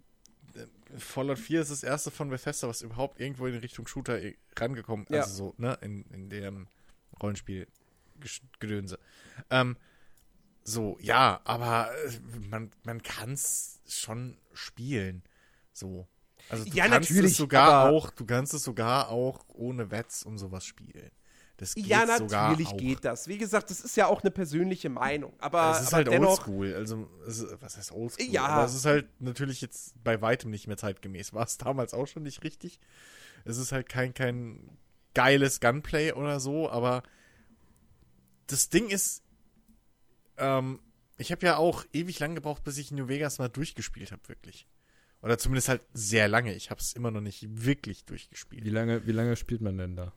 Fallout 0.98 1.40
4 1.40 1.62
ist 1.62 1.72
das 1.72 1.84
erste 1.84 2.12
von 2.12 2.30
Bethesda, 2.30 2.68
was 2.68 2.82
überhaupt 2.82 3.20
irgendwo 3.20 3.48
in 3.48 3.56
Richtung 3.56 3.88
Shooter 3.88 4.22
äh, 4.22 4.36
rangekommen 4.58 5.06
ist. 5.08 5.14
Ja. 5.14 5.22
Also 5.24 5.36
so, 5.36 5.56
ne, 5.58 5.78
in, 5.82 6.06
in 6.12 6.30
dem 6.30 6.68
Rollenspiel-Gedönse. 8.18 9.00
Ähm, 9.50 9.78
so, 10.64 10.98
ja, 11.02 11.42
aber 11.44 11.90
äh, 12.06 12.40
man, 12.50 12.72
man 12.84 13.02
kann 13.02 13.34
es 13.34 13.80
schon 13.88 14.38
spielen. 14.54 15.24
So. 15.74 16.08
Also 16.50 16.66
du 16.66 16.72
ja, 16.72 16.88
kannst 16.88 17.10
natürlich, 17.10 17.32
es 17.32 17.38
sogar 17.38 17.90
auch, 17.90 18.10
du 18.12 18.26
kannst 18.26 18.54
es 18.54 18.64
sogar 18.64 19.10
auch 19.10 19.46
ohne 19.50 19.92
Wets 19.92 20.24
und 20.24 20.38
sowas 20.38 20.66
spielen. 20.66 21.12
Das 21.58 21.74
geht 21.74 21.88
ja, 21.88 22.06
natürlich 22.06 22.68
auch. 22.68 22.78
geht 22.78 23.04
das. 23.04 23.28
Wie 23.28 23.38
gesagt, 23.40 23.72
das 23.72 23.82
ist 23.82 23.98
ja 23.98 24.06
auch 24.06 24.22
eine 24.22 24.30
persönliche 24.30 24.90
Meinung. 24.90 25.34
Aber 25.40 25.72
es 25.72 25.82
ist 25.82 25.94
aber 25.94 26.12
halt 26.12 26.28
oldschool. 26.28 26.76
Also, 26.76 27.10
ist, 27.26 27.46
was 27.60 27.78
heißt 27.78 27.92
oldschool? 27.92 28.28
Ja. 28.28 28.46
Aber 28.46 28.66
es 28.66 28.76
ist 28.76 28.86
halt 28.86 29.08
natürlich 29.20 29.62
jetzt 29.62 29.96
bei 30.04 30.22
weitem 30.22 30.52
nicht 30.52 30.68
mehr 30.68 30.78
zeitgemäß. 30.78 31.34
War 31.34 31.46
es 31.46 31.58
damals 31.58 31.96
auch 31.96 32.06
schon 32.06 32.24
nicht 32.24 32.44
richtig. 32.44 32.80
Es 33.44 33.58
ist 33.58 33.72
halt 33.72 33.90
kein, 33.90 34.14
kein 34.14 34.78
geiles 35.16 35.60
Gunplay 35.60 36.12
oder 36.12 36.40
so, 36.40 36.70
aber 36.70 37.02
das 38.48 38.70
Ding 38.70 38.90
ist, 38.90 39.24
ähm, 40.38 40.80
ich 41.18 41.32
habe 41.32 41.46
ja 41.46 41.58
auch 41.58 41.86
ewig 41.94 42.20
lang 42.20 42.36
gebraucht, 42.36 42.64
bis 42.64 42.78
ich 42.78 42.92
New 42.92 43.08
Vegas 43.08 43.40
mal 43.40 43.50
durchgespielt 43.50 44.12
habe, 44.12 44.28
wirklich. 44.28 44.68
Oder 45.22 45.38
zumindest 45.38 45.70
halt 45.70 45.82
sehr 45.94 46.28
lange. 46.28 46.54
Ich 46.54 46.70
habe 46.70 46.80
es 46.80 46.94
immer 46.94 47.12
noch 47.12 47.22
nicht 47.22 47.66
wirklich 47.66 48.06
durchgespielt. 48.06 48.64
Wie 48.64 48.70
lange, 48.70 49.06
wie 49.08 49.12
lange 49.12 49.36
spielt 49.36 49.62
man 49.62 49.78
denn 49.78 49.96
da? 49.96 50.14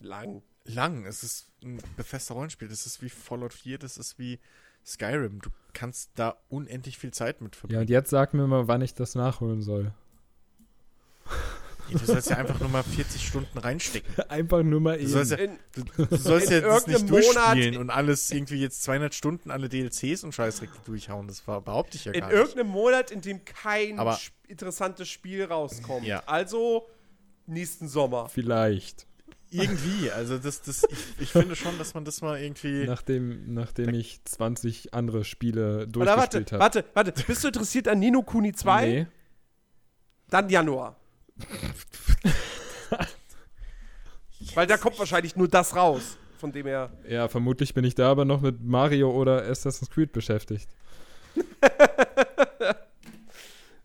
Lang. 0.00 0.42
Lang. 0.64 1.06
Es 1.06 1.22
ist 1.22 1.48
ein 1.62 1.80
befester 1.96 2.34
Rollenspiel. 2.34 2.68
Das 2.68 2.86
ist 2.86 3.02
wie 3.02 3.08
Fallout 3.08 3.54
4, 3.54 3.78
das 3.78 3.96
ist 3.96 4.18
wie 4.18 4.40
Skyrim. 4.84 5.40
Du 5.40 5.50
kannst 5.72 6.10
da 6.16 6.36
unendlich 6.48 6.98
viel 6.98 7.12
Zeit 7.12 7.40
mit 7.40 7.54
verbringen. 7.54 7.76
Ja, 7.76 7.80
und 7.82 7.90
jetzt 7.90 8.10
sag 8.10 8.34
mir 8.34 8.46
mal, 8.46 8.66
wann 8.66 8.82
ich 8.82 8.94
das 8.94 9.14
nachholen 9.14 9.62
soll. 9.62 9.92
Du 11.90 11.98
sollst 11.98 12.30
ja 12.30 12.36
einfach 12.36 12.60
nur 12.60 12.68
mal 12.68 12.82
40 12.82 13.26
Stunden 13.26 13.58
reinstecken. 13.58 14.12
Einfach 14.28 14.62
nur 14.62 14.80
mal 14.80 14.96
eben. 14.96 15.04
Du 15.04 15.10
sollst 15.10 15.32
ja, 15.32 15.36
du, 15.36 16.06
du 16.06 16.16
sollst 16.16 16.50
ja 16.50 16.60
das 16.60 16.86
nicht 16.86 17.08
durchspielen 17.08 17.76
und 17.76 17.90
alles 17.90 18.30
irgendwie 18.30 18.60
jetzt 18.60 18.82
200 18.82 19.14
Stunden 19.14 19.50
alle 19.50 19.68
DLCs 19.68 20.24
und 20.24 20.34
Scheißdreck 20.34 20.70
durchhauen. 20.84 21.28
Das 21.28 21.46
war, 21.46 21.60
behaupte 21.60 21.96
ich 21.96 22.04
ja 22.04 22.12
gar 22.12 22.20
nicht. 22.20 22.30
In 22.30 22.36
irgendeinem 22.36 22.68
Monat, 22.68 23.10
in 23.10 23.20
dem 23.20 23.44
kein 23.44 23.98
Aber, 23.98 24.18
interessantes 24.46 25.08
Spiel 25.08 25.44
rauskommt. 25.44 26.06
Ja. 26.06 26.22
Also 26.26 26.88
nächsten 27.46 27.88
Sommer. 27.88 28.28
Vielleicht. 28.28 29.06
Irgendwie, 29.50 30.10
also 30.10 30.36
das, 30.36 30.60
das, 30.60 30.84
ich, 30.90 30.98
ich 31.20 31.32
finde 31.32 31.56
schon, 31.56 31.78
dass 31.78 31.94
man 31.94 32.04
das 32.04 32.20
mal 32.20 32.38
irgendwie. 32.38 32.84
Nachdem, 32.84 33.54
nachdem 33.54 33.94
ich 33.94 34.22
20 34.24 34.92
andere 34.92 35.24
Spiele 35.24 35.88
durchgespielt 35.88 36.52
habe. 36.52 36.60
Warte, 36.60 36.84
warte, 36.92 37.12
warte. 37.12 37.24
Bist 37.26 37.44
du 37.44 37.48
interessiert 37.48 37.88
an 37.88 37.98
Nino 37.98 38.22
Kuni 38.22 38.52
2? 38.52 38.86
Nee. 38.86 39.06
Dann 40.28 40.50
Januar. 40.50 40.96
Weil 44.54 44.66
da 44.66 44.76
kommt 44.76 44.98
wahrscheinlich 44.98 45.36
nur 45.36 45.48
das 45.48 45.76
raus, 45.76 46.16
von 46.38 46.52
dem 46.52 46.66
er. 46.66 46.90
Ja, 47.08 47.28
vermutlich 47.28 47.74
bin 47.74 47.84
ich 47.84 47.94
da 47.94 48.10
aber 48.10 48.24
noch 48.24 48.40
mit 48.40 48.62
Mario 48.62 49.10
oder 49.10 49.44
Assassin's 49.44 49.90
Creed 49.90 50.12
beschäftigt. 50.12 50.68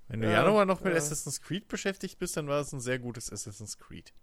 Wenn 0.07 0.21
du 0.21 0.27
ja, 0.27 0.43
Januar 0.43 0.65
noch 0.65 0.81
mit 0.81 0.93
ja. 0.93 0.99
Assassin's 0.99 1.41
Creed 1.41 1.67
beschäftigt 1.67 2.19
bist, 2.19 2.37
dann 2.37 2.47
war 2.47 2.61
es 2.61 2.71
ein 2.71 2.79
sehr 2.79 2.99
gutes 2.99 3.31
Assassin's 3.31 3.77
Creed. 3.77 4.13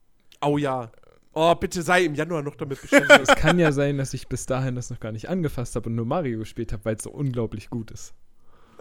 Oh 0.41 0.57
ja. 0.57 0.91
Oh, 1.33 1.55
bitte 1.55 1.83
sei 1.83 2.05
im 2.05 2.15
Januar 2.15 2.43
noch 2.43 2.57
damit 2.57 2.81
beschäftigt. 2.81 3.29
es 3.29 3.37
kann 3.37 3.59
ja 3.59 3.73
sein, 3.73 3.99
dass 3.99 4.15
ich 4.15 4.29
bis 4.29 4.47
dahin 4.47 4.75
das 4.75 4.91
noch 4.91 5.01
gar 5.01 5.13
nicht 5.13 5.29
angefasst 5.29 5.77
habe 5.77 5.89
und 5.89 5.97
nur 5.97 6.07
Mario 6.07 6.39
gespielt 6.39 6.73
habe, 6.73 6.85
weil 6.85 6.97
es 6.97 7.05
so 7.05 7.11
unglaublich 7.11 7.71
gut 7.71 7.91
ist. 7.91 8.15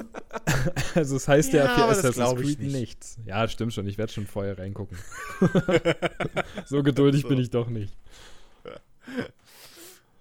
also 0.95 1.15
es 1.15 1.27
heißt 1.27 1.53
ja, 1.53 1.67
für 1.75 1.85
Assassin's 1.85 2.35
Creed 2.35 2.59
nicht. 2.59 2.73
nichts. 2.73 3.17
Ja, 3.25 3.47
stimmt 3.47 3.73
schon. 3.73 3.87
Ich 3.87 3.97
werde 3.97 4.11
schon 4.11 4.27
vorher 4.27 4.57
reingucken. 4.57 4.97
so 6.65 6.83
geduldig 6.83 7.23
so. 7.23 7.27
bin 7.27 7.39
ich 7.39 7.49
doch 7.49 7.69
nicht. 7.69 7.95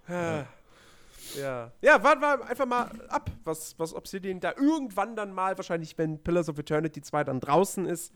ja. 0.08 0.46
Ja, 1.36 1.72
ja 1.80 2.02
warten 2.02 2.20
wir 2.20 2.46
einfach 2.46 2.66
mal 2.66 2.90
ab, 3.08 3.30
was, 3.44 3.78
was 3.78 3.94
Obsidian 3.94 4.40
da 4.40 4.54
irgendwann 4.56 5.16
dann 5.16 5.32
mal, 5.32 5.56
wahrscheinlich 5.56 5.96
wenn 5.98 6.22
Pillars 6.22 6.48
of 6.48 6.58
Eternity 6.58 7.02
2 7.02 7.24
dann 7.24 7.40
draußen 7.40 7.86
ist, 7.86 8.12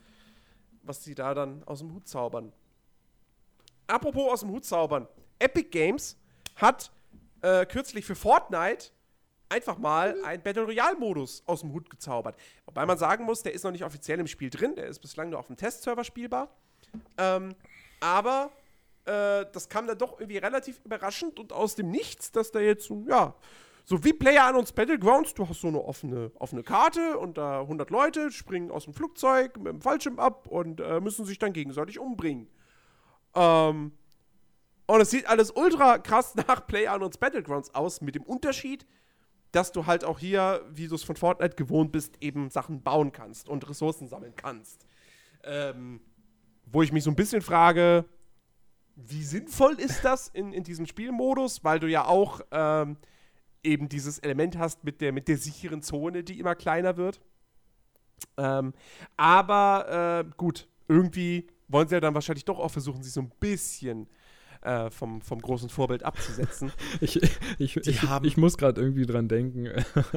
was 0.83 1.03
sie 1.03 1.15
da 1.15 1.33
dann 1.33 1.63
aus 1.65 1.79
dem 1.79 1.93
Hut 1.93 2.07
zaubern. 2.07 2.51
Apropos 3.87 4.31
aus 4.31 4.39
dem 4.41 4.49
Hut 4.49 4.65
zaubern. 4.65 5.07
Epic 5.39 5.69
Games 5.69 6.17
hat 6.55 6.91
äh, 7.41 7.65
kürzlich 7.65 8.05
für 8.05 8.15
Fortnite 8.15 8.91
einfach 9.53 9.77
mal 9.77 10.15
einen 10.23 10.41
Battle 10.41 10.63
Royale-Modus 10.63 11.43
aus 11.45 11.61
dem 11.61 11.71
Hut 11.71 11.89
gezaubert. 11.89 12.35
Wobei 12.65 12.85
man 12.85 12.97
sagen 12.97 13.23
muss, 13.25 13.43
der 13.43 13.53
ist 13.53 13.63
noch 13.63 13.71
nicht 13.71 13.83
offiziell 13.83 14.19
im 14.19 14.27
Spiel 14.27 14.49
drin, 14.49 14.75
der 14.75 14.87
ist 14.87 14.99
bislang 14.99 15.29
nur 15.29 15.39
auf 15.39 15.47
dem 15.47 15.57
Testserver 15.57 16.03
spielbar. 16.03 16.49
Ähm, 17.17 17.55
aber 17.99 18.51
äh, 19.05 19.45
das 19.51 19.69
kam 19.69 19.87
dann 19.87 19.97
doch 19.97 20.19
irgendwie 20.19 20.39
relativ 20.39 20.81
überraschend 20.83 21.39
und 21.39 21.53
aus 21.53 21.75
dem 21.75 21.89
Nichts, 21.89 22.31
dass 22.31 22.51
da 22.51 22.59
jetzt, 22.59 22.91
ja, 23.07 23.35
so 23.85 24.03
wie 24.03 24.13
Player 24.13 24.55
uns 24.55 24.71
Battlegrounds, 24.71 25.33
du 25.33 25.47
hast 25.47 25.61
so 25.61 25.67
eine 25.67 25.83
offene, 25.83 26.31
offene 26.39 26.63
Karte 26.63 27.17
und 27.17 27.37
da 27.37 27.61
100 27.61 27.89
Leute 27.89 28.31
springen 28.31 28.71
aus 28.71 28.85
dem 28.85 28.93
Flugzeug 28.93 29.57
mit 29.57 29.67
dem 29.67 29.81
Fallschirm 29.81 30.19
ab 30.19 30.47
und 30.47 30.79
äh, 30.79 30.99
müssen 31.01 31.25
sich 31.25 31.37
dann 31.37 31.53
gegenseitig 31.53 31.99
umbringen. 31.99 32.47
Ähm, 33.35 33.91
und 34.85 35.01
es 35.01 35.09
sieht 35.09 35.27
alles 35.27 35.51
ultra 35.51 35.97
krass 35.97 36.35
nach 36.47 36.65
Player 36.65 36.99
uns 37.01 37.17
Battlegrounds 37.17 37.75
aus, 37.75 38.01
mit 38.01 38.15
dem 38.15 38.23
Unterschied, 38.23 38.85
dass 39.53 39.71
du 39.71 39.85
halt 39.85 40.03
auch 40.03 40.19
hier, 40.19 40.65
wie 40.73 40.87
du 40.87 40.95
es 40.95 41.03
von 41.03 41.15
Fortnite 41.15 41.55
gewohnt 41.55 41.91
bist, 41.91 42.17
eben 42.21 42.49
Sachen 42.49 42.81
bauen 42.81 43.11
kannst 43.11 43.47
und 43.47 43.69
Ressourcen 43.69 44.07
sammeln 44.07 44.33
kannst. 44.35 44.85
Ähm, 45.43 46.01
wo 46.65 46.81
ich 46.81 46.91
mich 46.91 47.03
so 47.03 47.11
ein 47.11 47.15
bisschen 47.15 47.41
frage, 47.41 48.05
wie 48.95 49.23
sinnvoll 49.23 49.79
ist 49.79 50.03
das 50.03 50.27
in, 50.27 50.53
in 50.53 50.63
diesem 50.63 50.87
Spielmodus, 50.87 51.63
weil 51.63 51.79
du 51.79 51.87
ja 51.87 52.05
auch 52.05 52.41
ähm, 52.51 52.97
eben 53.63 53.89
dieses 53.89 54.17
Element 54.19 54.57
hast 54.57 54.83
mit 54.83 55.01
der, 55.01 55.11
mit 55.11 55.27
der 55.27 55.37
sicheren 55.37 55.83
Zone, 55.83 56.23
die 56.23 56.39
immer 56.39 56.55
kleiner 56.55 56.97
wird. 56.97 57.21
Ähm, 58.37 58.73
aber 59.17 60.25
äh, 60.25 60.31
gut, 60.35 60.67
irgendwie 60.87 61.47
wollen 61.67 61.87
sie 61.87 61.95
ja 61.95 62.01
dann 62.01 62.15
wahrscheinlich 62.15 62.45
doch 62.45 62.57
auch 62.57 62.71
versuchen, 62.71 63.03
sich 63.03 63.13
so 63.13 63.21
ein 63.21 63.31
bisschen 63.39 64.07
äh, 64.07 64.09
vom, 64.91 65.21
vom 65.21 65.41
großen 65.41 65.69
Vorbild 65.69 66.03
abzusetzen. 66.03 66.71
Ich, 67.01 67.21
ich, 67.57 67.77
ich, 67.77 68.03
ich 68.23 68.37
muss 68.37 68.57
gerade 68.57 68.79
irgendwie 68.79 69.05
dran 69.05 69.27
denken. 69.27 69.69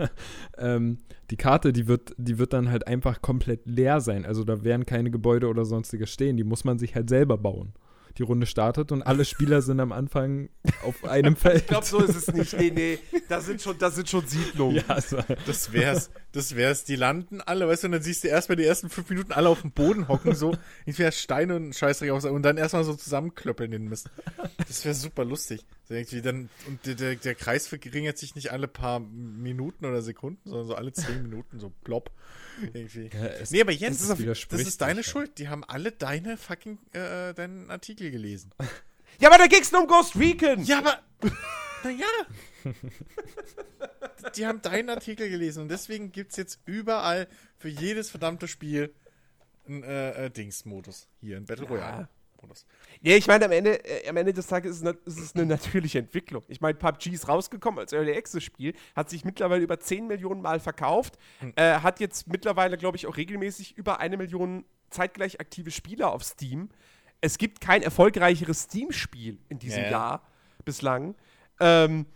ähm, 0.59 0.99
die 1.31 1.37
Karte, 1.37 1.73
die 1.73 1.89
wird, 1.89 2.15
die 2.17 2.39
wird 2.39 2.53
dann 2.53 2.71
halt 2.71 2.87
einfach 2.87 3.23
komplett 3.23 3.67
leer 3.67 4.01
sein. 4.01 4.25
Also 4.25 4.45
da 4.45 4.63
werden 4.63 4.87
keine 4.87 5.11
Gebäude 5.11 5.49
oder 5.49 5.65
sonstiges 5.65 6.13
stehen. 6.13 6.37
Die 6.37 6.45
muss 6.45 6.65
man 6.65 6.79
sich 6.79 6.95
halt 6.95 7.09
selber 7.09 7.39
bauen. 7.39 7.73
Die 8.19 8.23
Runde 8.23 8.47
startet 8.47 8.93
und 8.93 9.03
alle 9.03 9.25
Spieler 9.25 9.61
sind 9.61 9.79
am 9.79 9.93
Anfang 9.93 10.49
auf 10.83 11.05
einem 11.05 11.37
Feld. 11.37 11.63
Ich 11.63 11.67
glaube, 11.67 11.85
so 11.85 11.99
ist 11.99 12.17
es 12.17 12.33
nicht. 12.33 12.59
Nee, 12.59 12.73
nee, 12.75 12.99
da 13.29 13.41
sind 13.41 13.61
schon, 13.61 13.77
da 13.79 13.91
sind 13.91 14.09
schon 14.09 14.27
Siedlungen. 14.27 14.77
ja, 14.77 14.85
also, 14.89 15.19
Das 15.47 15.71
wär's, 15.73 16.11
das 16.37 16.55
wär's. 16.55 16.85
Die 16.85 16.97
landen 16.97 17.41
alle, 17.41 17.67
weißt 17.67 17.83
du, 17.83 17.87
und 17.89 17.93
dann 17.93 18.03
siehst 18.03 18.23
du 18.25 18.29
erstmal 18.29 18.57
die 18.57 18.65
ersten 18.65 18.89
fünf 18.91 19.09
Minuten 19.11 19.33
alle 19.33 19.49
auf 19.49 19.63
dem 19.63 19.73
Boden 19.73 20.07
hocken, 20.09 20.35
so, 20.35 20.57
entweder 20.87 21.11
Steine 21.13 21.57
und 21.57 21.75
Scheißdreck 21.75 22.11
aus, 22.11 22.25
und 22.25 22.43
dann 22.43 22.57
erstmal 22.57 22.85
so 22.85 22.95
zusammenklöppeln 22.95 23.71
den 23.71 23.89
Mist. 23.89 24.11
Das 24.69 24.85
wäre 24.85 24.95
super 24.95 25.25
lustig. 25.25 25.65
So 25.89 25.95
irgendwie 25.95 26.23
dann, 26.23 26.49
und 26.67 26.85
der, 26.87 26.95
der, 26.95 27.15
der 27.17 27.35
Kreis 27.35 27.67
verringert 27.69 28.19
sich 28.19 28.35
nicht 28.35 28.53
alle 28.53 28.69
paar 28.69 29.01
Minuten 29.01 29.85
oder 29.87 30.03
Sekunden, 30.03 30.41
sondern 30.49 30.67
so 30.67 30.75
alle 30.75 30.93
zehn 30.93 31.23
Minuten, 31.23 31.59
so 31.61 31.73
plopp. 31.85 32.11
Irgendwie. 32.73 33.11
Ja, 33.13 33.27
es- 33.27 33.51
nee, 33.51 33.61
aber 33.61 33.73
Jens, 33.73 34.01
es 34.01 34.09
das 34.09 34.19
ist, 34.61 34.69
ist 34.69 34.81
deine 34.81 34.97
halt. 34.97 35.07
Schuld. 35.07 35.39
Die 35.39 35.49
haben 35.49 35.63
alle 35.65 35.93
deine 35.93 36.37
fucking, 36.37 36.79
äh, 36.93 37.35
deinen 37.35 37.71
Artikel 37.71 38.11
gelesen. 38.11 38.51
Ja, 39.21 39.29
aber 39.29 39.39
da 39.39 39.47
ging's 39.47 39.73
nur 39.73 39.83
um 39.83 39.87
Ghost 39.89 40.17
Recon. 40.17 40.65
Ja, 40.65 40.79
aber. 40.79 40.99
Naja. 41.87 42.07
Die 44.37 44.47
haben 44.47 44.61
deinen 44.61 44.91
Artikel 44.91 45.29
gelesen 45.31 45.63
und 45.63 45.69
deswegen 45.69 46.11
gibt 46.11 46.33
es 46.33 46.37
jetzt 46.37 46.61
überall 46.65 47.29
für 47.59 47.69
jedes 47.69 48.11
verdammte 48.11 48.49
Spiel 48.49 48.93
einen 49.69 49.83
äh, 49.83 50.27
äh, 50.27 50.31
Dings-Modus. 50.31 51.09
Hier, 51.21 51.37
ein 51.37 51.45
Battle 51.45 51.67
Royale-Modus. 51.67 52.67
Ja, 53.03 53.17
ich 53.17 53.27
meine, 53.27 53.45
am 53.45 53.53
Ende, 53.53 53.85
äh, 53.85 54.09
am 54.09 54.17
Ende 54.17 54.33
des 54.33 54.47
Tages 54.47 54.73
ist 54.73 54.77
es, 54.79 54.83
eine, 54.83 54.99
ist 55.05 55.19
es 55.19 55.35
eine 55.35 55.47
natürliche 55.47 55.99
Entwicklung. 55.99 56.43
Ich 56.49 56.61
meine, 56.61 56.75
PUBG 56.75 57.11
ist 57.11 57.29
rausgekommen 57.29 57.79
als 57.79 57.93
Early 57.93 58.17
Access 58.17 58.43
Spiel, 58.43 58.75
hat 58.95 59.11
sich 59.11 59.25
mittlerweile 59.25 59.63
über 59.63 59.79
10 59.79 60.07
Millionen 60.07 60.43
Mal 60.43 60.61
verkauft, 60.61 61.19
äh, 61.55 61.81
hat 61.81 62.01
jetzt 62.01 62.27
mittlerweile, 62.29 62.77
glaube 62.77 62.97
ich, 62.97 63.07
auch 63.07 63.17
regelmäßig 63.17 63.77
über 63.77 64.01
eine 64.01 64.17
Million 64.17 64.65
zeitgleich 64.91 65.41
aktive 65.41 65.71
Spieler 65.71 66.13
auf 66.13 66.25
Steam. 66.25 66.71
Es 67.21 67.39
gibt 67.39 67.61
kein 67.61 67.83
erfolgreicheres 67.83 68.63
Steam-Spiel 68.63 69.39
in 69.49 69.59
diesem 69.59 69.79
Ja, 69.79 69.85
ja. 69.85 69.91
Jahr 69.91 70.23
bislang. 70.65 71.15
Ähm, 71.61 72.07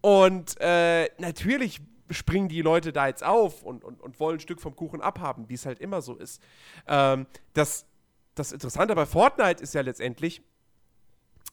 und 0.00 0.56
äh, 0.60 1.08
natürlich 1.18 1.80
springen 2.10 2.48
die 2.48 2.62
Leute 2.62 2.92
da 2.92 3.06
jetzt 3.06 3.24
auf 3.24 3.62
und, 3.62 3.84
und, 3.84 4.00
und 4.00 4.20
wollen 4.20 4.36
ein 4.36 4.40
Stück 4.40 4.60
vom 4.60 4.76
Kuchen 4.76 5.00
abhaben, 5.00 5.48
wie 5.48 5.54
es 5.54 5.66
halt 5.66 5.78
immer 5.80 6.02
so 6.02 6.16
ist. 6.16 6.42
Ähm, 6.86 7.26
das, 7.54 7.86
das 8.34 8.52
Interessante 8.52 8.94
bei 8.94 9.06
Fortnite 9.06 9.62
ist 9.62 9.74
ja 9.74 9.80
letztendlich, 9.80 10.42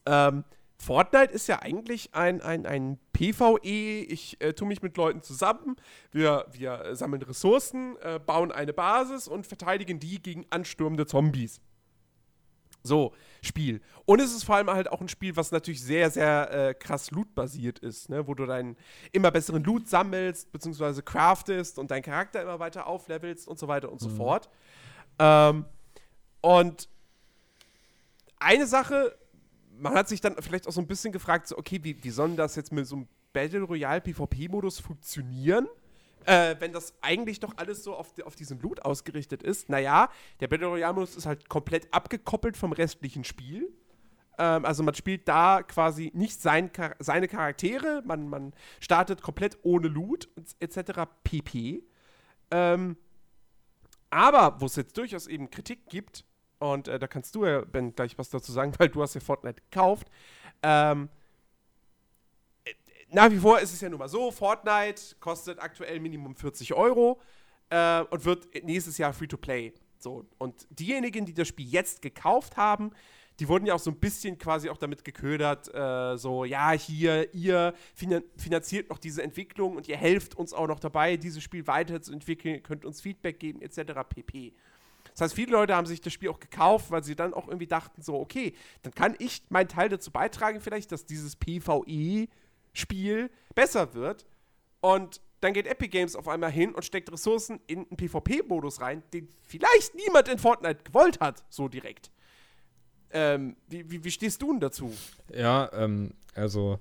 ähm, 0.05 0.43
Fortnite 0.77 1.33
ist 1.33 1.47
ja 1.47 1.61
eigentlich 1.61 2.13
ein, 2.13 2.41
ein, 2.41 2.65
ein 2.65 2.99
PvE, 3.11 3.59
ich 3.63 4.41
äh, 4.41 4.53
tue 4.53 4.67
mich 4.67 4.81
mit 4.81 4.95
Leuten 4.95 5.21
zusammen, 5.21 5.75
wir, 6.11 6.45
wir 6.51 6.85
äh, 6.85 6.95
sammeln 6.95 7.21
Ressourcen, 7.21 7.97
äh, 8.01 8.19
bauen 8.19 8.51
eine 8.51 8.71
Basis 8.71 9.27
und 9.27 9.45
verteidigen 9.45 9.99
die 9.99 10.21
gegen 10.21 10.45
anstürmende 10.49 11.05
Zombies. 11.05 11.59
So, 12.83 13.13
Spiel. 13.41 13.81
Und 14.05 14.19
es 14.19 14.33
ist 14.33 14.43
vor 14.43 14.55
allem 14.55 14.69
halt 14.69 14.91
auch 14.91 15.01
ein 15.01 15.07
Spiel, 15.07 15.35
was 15.35 15.51
natürlich 15.51 15.83
sehr, 15.83 16.09
sehr 16.09 16.51
äh, 16.51 16.73
krass 16.73 17.11
Loot-basiert 17.11 17.79
ist, 17.79 18.09
ne? 18.09 18.27
wo 18.27 18.33
du 18.33 18.45
deinen 18.45 18.75
immer 19.11 19.31
besseren 19.31 19.63
Loot 19.63 19.87
sammelst, 19.87 20.51
beziehungsweise 20.51 21.03
craftest 21.03 21.79
und 21.79 21.91
deinen 21.91 22.03
Charakter 22.03 22.41
immer 22.41 22.59
weiter 22.59 22.87
auflevelst 22.87 23.47
und 23.47 23.59
so 23.59 23.67
weiter 23.67 23.91
und 23.91 23.99
so 23.99 24.09
fort. 24.09 24.49
Ähm, 25.19 25.65
und 26.41 26.89
eine 28.39 28.67
Sache, 28.67 29.17
man 29.77 29.93
hat 29.93 30.09
sich 30.09 30.21
dann 30.21 30.35
vielleicht 30.39 30.67
auch 30.67 30.71
so 30.71 30.81
ein 30.81 30.87
bisschen 30.87 31.11
gefragt, 31.11 31.47
so, 31.47 31.57
okay, 31.57 31.79
wie, 31.83 32.01
wie 32.03 32.09
soll 32.09 32.29
denn 32.29 32.37
das 32.37 32.55
jetzt 32.55 32.71
mit 32.71 32.87
so 32.87 32.97
einem 32.97 33.07
Battle 33.33 33.61
Royale 33.61 34.01
PvP-Modus 34.01 34.79
funktionieren? 34.79 35.67
Äh, 36.25 36.55
wenn 36.59 36.73
das 36.73 36.93
eigentlich 37.01 37.39
doch 37.39 37.53
alles 37.57 37.83
so 37.83 37.95
auf, 37.95 38.13
auf 38.23 38.35
diesen 38.35 38.59
Loot 38.59 38.83
ausgerichtet 38.83 39.41
ist. 39.41 39.69
Naja, 39.69 40.09
der 40.39 40.47
Battle 40.47 40.67
Royale-Modus 40.67 41.15
ist 41.15 41.25
halt 41.25 41.49
komplett 41.49 41.93
abgekoppelt 41.93 42.57
vom 42.57 42.71
restlichen 42.71 43.23
Spiel. 43.23 43.71
Ähm, 44.37 44.65
also 44.65 44.83
man 44.83 44.95
spielt 44.95 45.27
da 45.27 45.63
quasi 45.63 46.11
nicht 46.13 46.41
sein, 46.41 46.71
seine 46.99 47.27
Charaktere, 47.27 48.01
man, 48.05 48.29
man 48.29 48.53
startet 48.79 49.21
komplett 49.21 49.57
ohne 49.63 49.87
Loot 49.87 50.29
etc. 50.59 51.01
pp. 51.23 51.83
Ähm, 52.51 52.97
aber 54.09 54.59
wo 54.59 54.65
es 54.65 54.75
jetzt 54.75 54.97
durchaus 54.97 55.27
eben 55.27 55.49
Kritik 55.49 55.87
gibt, 55.89 56.25
und 56.59 56.87
äh, 56.87 56.99
da 56.99 57.07
kannst 57.07 57.35
du 57.35 57.45
ja, 57.45 57.61
Ben, 57.61 57.95
gleich 57.95 58.17
was 58.17 58.29
dazu 58.29 58.51
sagen, 58.51 58.73
weil 58.79 58.89
du 58.89 59.01
hast 59.01 59.13
ja 59.13 59.21
Fortnite 59.21 59.61
gekauft. 59.69 60.09
Ähm, 60.61 61.05
äh, 61.05 61.18
nach 63.11 63.31
wie 63.31 63.37
vor 63.37 63.59
ist 63.59 63.73
es 63.73 63.81
ja 63.81 63.89
nun 63.89 63.99
mal 63.99 64.09
so, 64.09 64.31
Fortnite 64.31 65.15
kostet 65.19 65.59
aktuell 65.59 65.99
Minimum 65.99 66.35
40 66.35 66.73
Euro 66.73 67.19
äh, 67.69 68.01
und 68.01 68.25
wird 68.25 68.47
nächstes 68.63 68.97
Jahr 68.97 69.13
Free-to-Play. 69.13 69.73
So, 69.97 70.25
und 70.37 70.67
diejenigen, 70.69 71.25
die 71.25 71.33
das 71.33 71.47
Spiel 71.47 71.67
jetzt 71.67 72.01
gekauft 72.01 72.55
haben, 72.55 72.91
die 73.39 73.47
wurden 73.47 73.65
ja 73.65 73.73
auch 73.73 73.79
so 73.79 73.91
ein 73.91 73.97
bisschen 73.97 74.37
quasi 74.37 74.69
auch 74.69 74.77
damit 74.77 75.03
geködert, 75.05 75.73
äh, 75.73 76.17
so, 76.17 76.43
ja, 76.43 76.71
hier, 76.71 77.33
ihr 77.33 77.73
finan 77.95 78.23
finanziert 78.37 78.89
noch 78.89 78.97
diese 78.97 79.23
Entwicklung 79.23 79.77
und 79.77 79.87
ihr 79.87 79.97
helft 79.97 80.35
uns 80.35 80.53
auch 80.53 80.67
noch 80.67 80.79
dabei, 80.79 81.15
dieses 81.17 81.41
Spiel 81.41 81.65
weiterzuentwickeln, 81.65 82.61
könnt 82.63 82.85
uns 82.85 83.01
Feedback 83.01 83.39
geben, 83.39 83.61
etc. 83.61 83.93
pp. 84.07 84.53
Das 85.11 85.21
heißt, 85.21 85.35
viele 85.35 85.53
Leute 85.53 85.75
haben 85.75 85.87
sich 85.87 86.01
das 86.01 86.13
Spiel 86.13 86.29
auch 86.29 86.39
gekauft, 86.39 86.91
weil 86.91 87.03
sie 87.03 87.15
dann 87.15 87.33
auch 87.33 87.47
irgendwie 87.47 87.67
dachten, 87.67 88.01
so, 88.01 88.19
okay, 88.19 88.53
dann 88.83 88.93
kann 88.93 89.15
ich 89.19 89.43
meinen 89.49 89.69
Teil 89.69 89.89
dazu 89.89 90.11
beitragen, 90.11 90.59
vielleicht, 90.59 90.91
dass 90.91 91.05
dieses 91.05 91.35
PvE-Spiel 92.79 93.29
besser 93.55 93.93
wird. 93.93 94.25
Und 94.81 95.21
dann 95.41 95.53
geht 95.53 95.67
Epic 95.67 95.89
Games 95.89 96.15
auf 96.15 96.27
einmal 96.27 96.51
hin 96.51 96.73
und 96.73 96.83
steckt 96.83 97.11
Ressourcen 97.11 97.59
in 97.67 97.79
einen 97.79 97.97
PvP-Modus 97.97 98.81
rein, 98.81 99.03
den 99.13 99.29
vielleicht 99.43 99.95
niemand 99.95 100.27
in 100.27 100.37
Fortnite 100.37 100.83
gewollt 100.83 101.19
hat, 101.19 101.43
so 101.49 101.67
direkt. 101.67 102.11
Ähm, 103.11 103.55
wie, 103.67 103.89
wie, 103.89 104.03
wie 104.03 104.11
stehst 104.11 104.41
du 104.41 104.51
denn 104.51 104.59
dazu? 104.59 104.93
Ja, 105.33 105.71
ähm, 105.73 106.13
also 106.35 106.79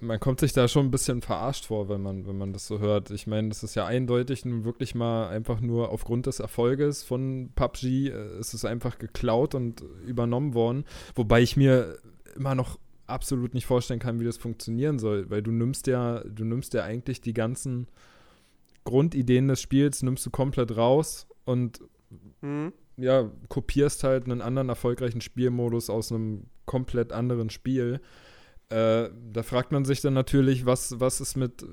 man 0.00 0.18
kommt 0.18 0.40
sich 0.40 0.52
da 0.52 0.66
schon 0.66 0.86
ein 0.86 0.90
bisschen 0.90 1.22
verarscht 1.22 1.66
vor, 1.66 1.88
wenn 1.88 2.02
man, 2.02 2.26
wenn 2.26 2.36
man 2.36 2.52
das 2.52 2.66
so 2.66 2.80
hört. 2.80 3.10
Ich 3.10 3.26
meine, 3.26 3.48
das 3.48 3.62
ist 3.62 3.74
ja 3.74 3.86
eindeutig 3.86 4.44
nun 4.44 4.64
wirklich 4.64 4.94
mal 4.94 5.28
einfach 5.28 5.60
nur 5.60 5.90
aufgrund 5.90 6.26
des 6.26 6.40
Erfolges 6.40 7.02
von 7.02 7.50
PUBG 7.54 8.08
äh, 8.08 8.38
ist 8.38 8.54
es 8.54 8.64
einfach 8.64 8.98
geklaut 8.98 9.54
und 9.54 9.82
übernommen 10.06 10.54
worden. 10.54 10.84
Wobei 11.14 11.42
ich 11.42 11.56
mir 11.56 11.98
immer 12.34 12.54
noch 12.54 12.78
absolut 13.10 13.54
nicht 13.54 13.66
vorstellen 13.66 14.00
kann, 14.00 14.20
wie 14.20 14.24
das 14.24 14.36
funktionieren 14.36 14.98
soll, 14.98 15.30
weil 15.30 15.42
du 15.42 15.50
nimmst 15.50 15.86
ja, 15.86 16.20
du 16.24 16.44
nimmst 16.44 16.74
ja 16.74 16.84
eigentlich 16.84 17.20
die 17.20 17.34
ganzen 17.34 17.88
Grundideen 18.84 19.48
des 19.48 19.60
Spiels, 19.60 20.02
nimmst 20.02 20.24
du 20.26 20.30
komplett 20.30 20.76
raus 20.76 21.26
und 21.44 21.80
Hm? 22.40 22.72
ja, 22.96 23.30
kopierst 23.48 24.04
halt 24.04 24.24
einen 24.24 24.40
anderen 24.40 24.68
erfolgreichen 24.68 25.20
Spielmodus 25.20 25.90
aus 25.90 26.12
einem 26.12 26.46
komplett 26.66 27.12
anderen 27.12 27.50
Spiel. 27.50 28.00
Äh, 28.68 29.10
da 29.32 29.42
fragt 29.42 29.72
man 29.72 29.84
sich 29.84 30.00
dann 30.00 30.14
natürlich, 30.14 30.66
was, 30.66 31.00
was 31.00 31.20
ist 31.20 31.36
mit, 31.36 31.64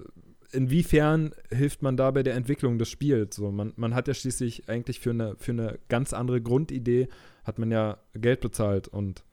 inwiefern 0.51 1.33
hilft 1.51 1.81
man 1.81 1.97
da 1.97 2.11
bei 2.11 2.23
der 2.23 2.35
Entwicklung 2.35 2.77
des 2.77 2.89
Spiels? 2.89 3.35
So, 3.35 3.51
man, 3.51 3.73
man 3.75 3.93
hat 3.93 4.07
ja 4.07 4.13
schließlich 4.13 4.69
eigentlich 4.69 4.99
für 4.99 5.11
eine, 5.11 5.35
für 5.37 5.51
eine 5.51 5.79
ganz 5.89 6.13
andere 6.13 6.41
Grundidee, 6.41 7.07
hat 7.43 7.59
man 7.59 7.71
ja 7.71 7.97
Geld 8.13 8.41
bezahlt 8.41 8.87
und 8.87 9.23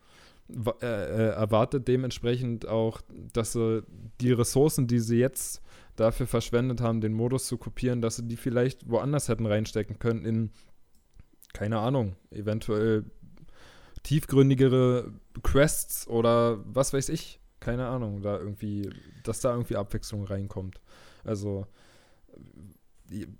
äh, 0.48 0.86
äh, 0.86 1.28
erwartet 1.30 1.88
dementsprechend 1.88 2.66
auch, 2.68 3.00
dass 3.32 3.52
sie 3.52 3.82
die 4.20 4.32
Ressourcen, 4.32 4.86
die 4.86 5.00
sie 5.00 5.18
jetzt 5.18 5.62
dafür 5.96 6.26
verschwendet 6.26 6.80
haben, 6.80 7.00
den 7.00 7.12
Modus 7.12 7.46
zu 7.46 7.56
kopieren, 7.56 8.02
dass 8.02 8.16
sie 8.16 8.26
die 8.26 8.36
vielleicht 8.36 8.88
woanders 8.88 9.28
hätten 9.28 9.46
reinstecken 9.46 9.98
können 9.98 10.24
in 10.24 10.50
keine 11.54 11.78
Ahnung, 11.78 12.16
eventuell 12.30 13.04
tiefgründigere 14.02 15.12
Quests 15.42 16.06
oder 16.06 16.62
was 16.66 16.92
weiß 16.92 17.08
ich, 17.08 17.40
keine 17.60 17.86
Ahnung, 17.86 18.20
da 18.20 18.36
irgendwie, 18.38 18.90
dass 19.22 19.40
da 19.40 19.52
irgendwie 19.52 19.76
Abwechslung 19.76 20.24
reinkommt. 20.24 20.80
Also 21.22 21.66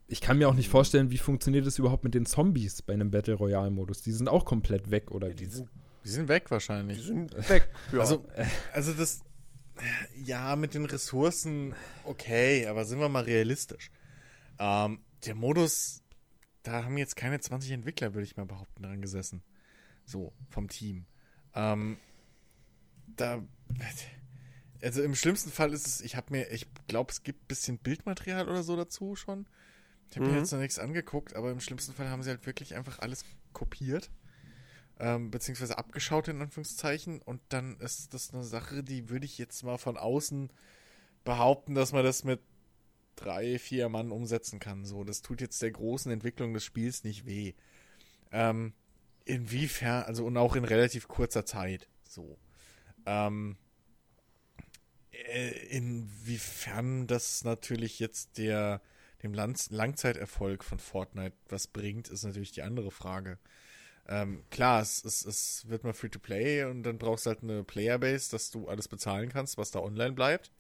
ich 0.07 0.21
kann 0.21 0.39
mir 0.39 0.49
auch 0.49 0.55
nicht 0.55 0.69
vorstellen, 0.69 1.11
wie 1.11 1.19
funktioniert 1.19 1.67
es 1.67 1.79
überhaupt 1.79 2.05
mit 2.05 2.15
den 2.15 2.25
Zombies 2.25 2.83
bei 2.83 2.95
einem 2.95 3.11
Battle 3.11 3.35
Royale 3.35 3.71
Modus. 3.71 4.03
Die 4.03 4.13
sind 4.13 4.29
auch 4.29 4.45
komplett 4.45 4.91
weg 4.91 5.11
oder 5.11 5.29
Die 5.31 5.47
wie? 5.47 5.51
sind, 5.51 5.69
Die 6.05 6.09
sind 6.11 6.29
weg 6.29 6.45
die 6.47 6.51
wahrscheinlich. 6.51 7.03
sind 7.03 7.35
weg. 7.49 7.69
Ja. 7.93 8.01
Also, 8.01 8.27
also 8.73 8.93
das, 8.93 9.21
ja, 10.25 10.55
mit 10.57 10.75
den 10.75 10.85
Ressourcen, 10.85 11.75
okay, 12.05 12.67
aber 12.67 12.85
sind 12.85 12.99
wir 13.01 13.09
mal 13.09 13.25
realistisch. 13.25 13.91
Ähm, 14.59 15.01
der 15.25 15.35
Modus, 15.35 16.03
da 16.63 16.85
haben 16.85 16.97
jetzt 16.99 17.17
keine 17.17 17.41
20 17.41 17.71
Entwickler, 17.73 18.15
würde 18.15 18.25
ich 18.27 18.37
mal 18.37 18.47
behaupten, 18.47 18.83
dran 18.83 19.01
gesessen. 19.03 19.43
So, 20.05 20.33
vom 20.51 20.69
Team. 20.69 21.07
Ähm, 21.55 21.97
da, 23.17 23.43
also 24.83 25.03
im 25.03 25.15
schlimmsten 25.15 25.51
Fall 25.51 25.73
ist 25.73 25.87
es, 25.87 26.01
ich 26.03 26.17
habe 26.17 26.27
mir, 26.31 26.51
ich 26.51 26.67
glaube, 26.89 27.11
es 27.11 27.23
gibt 27.23 27.43
ein 27.45 27.47
bisschen 27.47 27.79
Bildmaterial 27.79 28.49
oder 28.49 28.63
so 28.63 28.77
dazu 28.77 29.17
schon. 29.17 29.47
Ich 30.11 30.17
habe 30.17 30.27
Mhm. 30.27 30.33
mir 30.33 30.39
jetzt 30.41 30.53
noch 30.53 30.59
nichts 30.61 30.79
angeguckt, 30.79 31.35
aber 31.35 31.51
im 31.51 31.61
schlimmsten 31.61 31.93
Fall 31.95 32.09
haben 32.11 32.23
sie 32.23 32.31
halt 32.31 32.45
wirklich 32.47 32.75
einfach 32.75 32.99
alles 32.99 33.25
kopiert. 33.53 34.11
Ähm, 34.99 35.31
beziehungsweise 35.31 35.79
abgeschaut 35.79 36.29
in 36.29 36.41
Anführungszeichen. 36.41 37.21
Und 37.23 37.41
dann 37.49 37.79
ist 37.81 38.15
das 38.15 38.33
eine 38.33 38.45
Sache, 38.45 38.83
die 38.83 39.09
würde 39.09 39.27
ich 39.27 39.39
jetzt 39.39 39.63
mal 39.63 39.79
von 39.79 39.97
außen 39.97 40.51
behaupten, 41.25 41.75
dass 41.75 41.93
man 41.93 42.05
das 42.05 42.25
mit 42.25 42.41
drei, 43.17 43.59
vier 43.59 43.89
Mann 43.89 44.11
umsetzen 44.11 44.61
kann. 44.61 44.85
So, 44.85 45.05
das 45.05 45.23
tut 45.23 45.41
jetzt 45.41 45.63
der 45.63 45.71
großen 45.71 46.11
Entwicklung 46.11 46.53
des 46.53 46.65
Spiels 46.65 47.05
nicht 47.05 47.27
weh. 47.27 47.55
Ähm, 48.33 48.75
inwiefern, 49.25 50.05
also 50.05 50.25
und 50.27 50.37
auch 50.37 50.57
in 50.57 50.65
relativ 50.65 51.09
kurzer 51.09 51.47
Zeit. 51.47 51.89
So. 52.09 52.39
Ähm, 53.07 53.57
äh, 55.13 55.51
inwiefern 55.69 57.07
das 57.07 57.45
natürlich 57.45 57.99
jetzt 58.01 58.39
der 58.39 58.81
dem 59.23 59.33
Lang 59.33 59.57
Langzeiterfolg 59.71 60.63
von 60.63 60.79
Fortnite 60.79 61.35
was 61.49 61.67
bringt, 61.67 62.09
ist 62.09 62.25
natürlich 62.25 62.53
die 62.53 62.63
andere 62.63 62.91
Frage. 62.91 63.39
Ähm, 64.07 64.45
klar, 64.51 64.83
es, 64.83 65.05
es, 65.05 65.25
es 65.25 65.69
wird 65.69 65.85
mal 65.85 65.95
Free-to-Play 65.95 66.65
und 66.65 66.83
dann 66.83 66.99
brauchst 66.99 67.27
du 67.27 67.31
halt 67.31 67.43
eine 67.43 67.65
Playerbase, 67.65 68.31
dass 68.31 68.51
du 68.51 68.69
alles 68.69 68.89
bezahlen 68.89 69.31
kannst, 69.31 69.57
was 69.57 69.71
da 69.71 69.81
online 69.81 70.13
bleibt. 70.13 70.53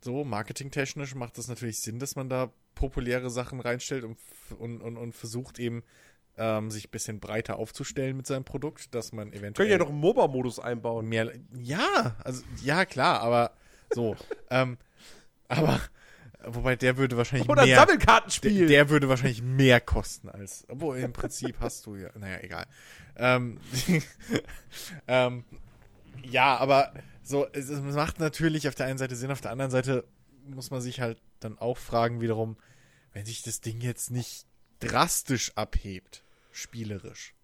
So, 0.00 0.24
marketingtechnisch 0.24 1.14
macht 1.14 1.36
das 1.38 1.48
natürlich 1.48 1.80
Sinn, 1.80 1.98
dass 1.98 2.16
man 2.16 2.28
da 2.28 2.52
populäre 2.74 3.30
Sachen 3.30 3.60
reinstellt 3.60 4.04
und, 4.04 4.18
und, 4.58 4.80
und, 4.80 4.96
und 4.96 5.14
versucht 5.14 5.58
eben, 5.58 5.82
ähm, 6.38 6.70
sich 6.70 6.86
ein 6.86 6.90
bisschen 6.90 7.20
breiter 7.20 7.58
aufzustellen 7.58 8.16
mit 8.16 8.26
seinem 8.26 8.44
Produkt, 8.44 8.94
dass 8.94 9.12
man 9.12 9.32
eventuell. 9.32 9.68
Können 9.68 9.70
ja 9.72 9.78
noch 9.78 9.90
einen 9.90 10.00
MOBA-Modus 10.00 10.60
einbauen. 10.60 11.06
Mehr, 11.06 11.32
ja, 11.60 12.16
also, 12.22 12.44
ja, 12.62 12.84
klar, 12.86 13.20
aber 13.20 13.52
so. 13.92 14.16
ähm, 14.50 14.78
aber 15.48 15.80
Wobei 16.44 16.76
der 16.76 16.96
würde 16.96 17.16
wahrscheinlich 17.16 17.48
Oder 17.48 17.64
mehr. 17.66 17.76
Sammelkartenspiel. 17.76 18.58
Der, 18.60 18.66
der 18.68 18.90
würde 18.90 19.08
wahrscheinlich 19.08 19.42
mehr 19.42 19.80
kosten 19.80 20.28
als. 20.28 20.64
Obwohl 20.68 20.98
im 20.98 21.12
Prinzip 21.12 21.56
hast 21.60 21.84
du 21.86 21.96
ja. 21.96 22.10
Naja, 22.16 22.38
egal. 22.40 22.66
Ähm, 23.16 23.58
ähm, 25.08 25.44
ja, 26.22 26.56
aber 26.56 26.92
so, 27.22 27.46
es, 27.52 27.68
es 27.68 27.94
macht 27.94 28.20
natürlich 28.20 28.68
auf 28.68 28.74
der 28.74 28.86
einen 28.86 28.98
Seite 28.98 29.16
Sinn, 29.16 29.32
auf 29.32 29.40
der 29.40 29.50
anderen 29.50 29.70
Seite 29.70 30.04
muss 30.46 30.70
man 30.70 30.80
sich 30.80 31.00
halt 31.00 31.20
dann 31.40 31.58
auch 31.58 31.76
fragen, 31.76 32.20
wiederum, 32.20 32.56
wenn 33.12 33.26
sich 33.26 33.42
das 33.42 33.60
Ding 33.60 33.80
jetzt 33.80 34.10
nicht 34.10 34.46
drastisch 34.80 35.52
abhebt, 35.56 36.22
spielerisch, 36.52 37.34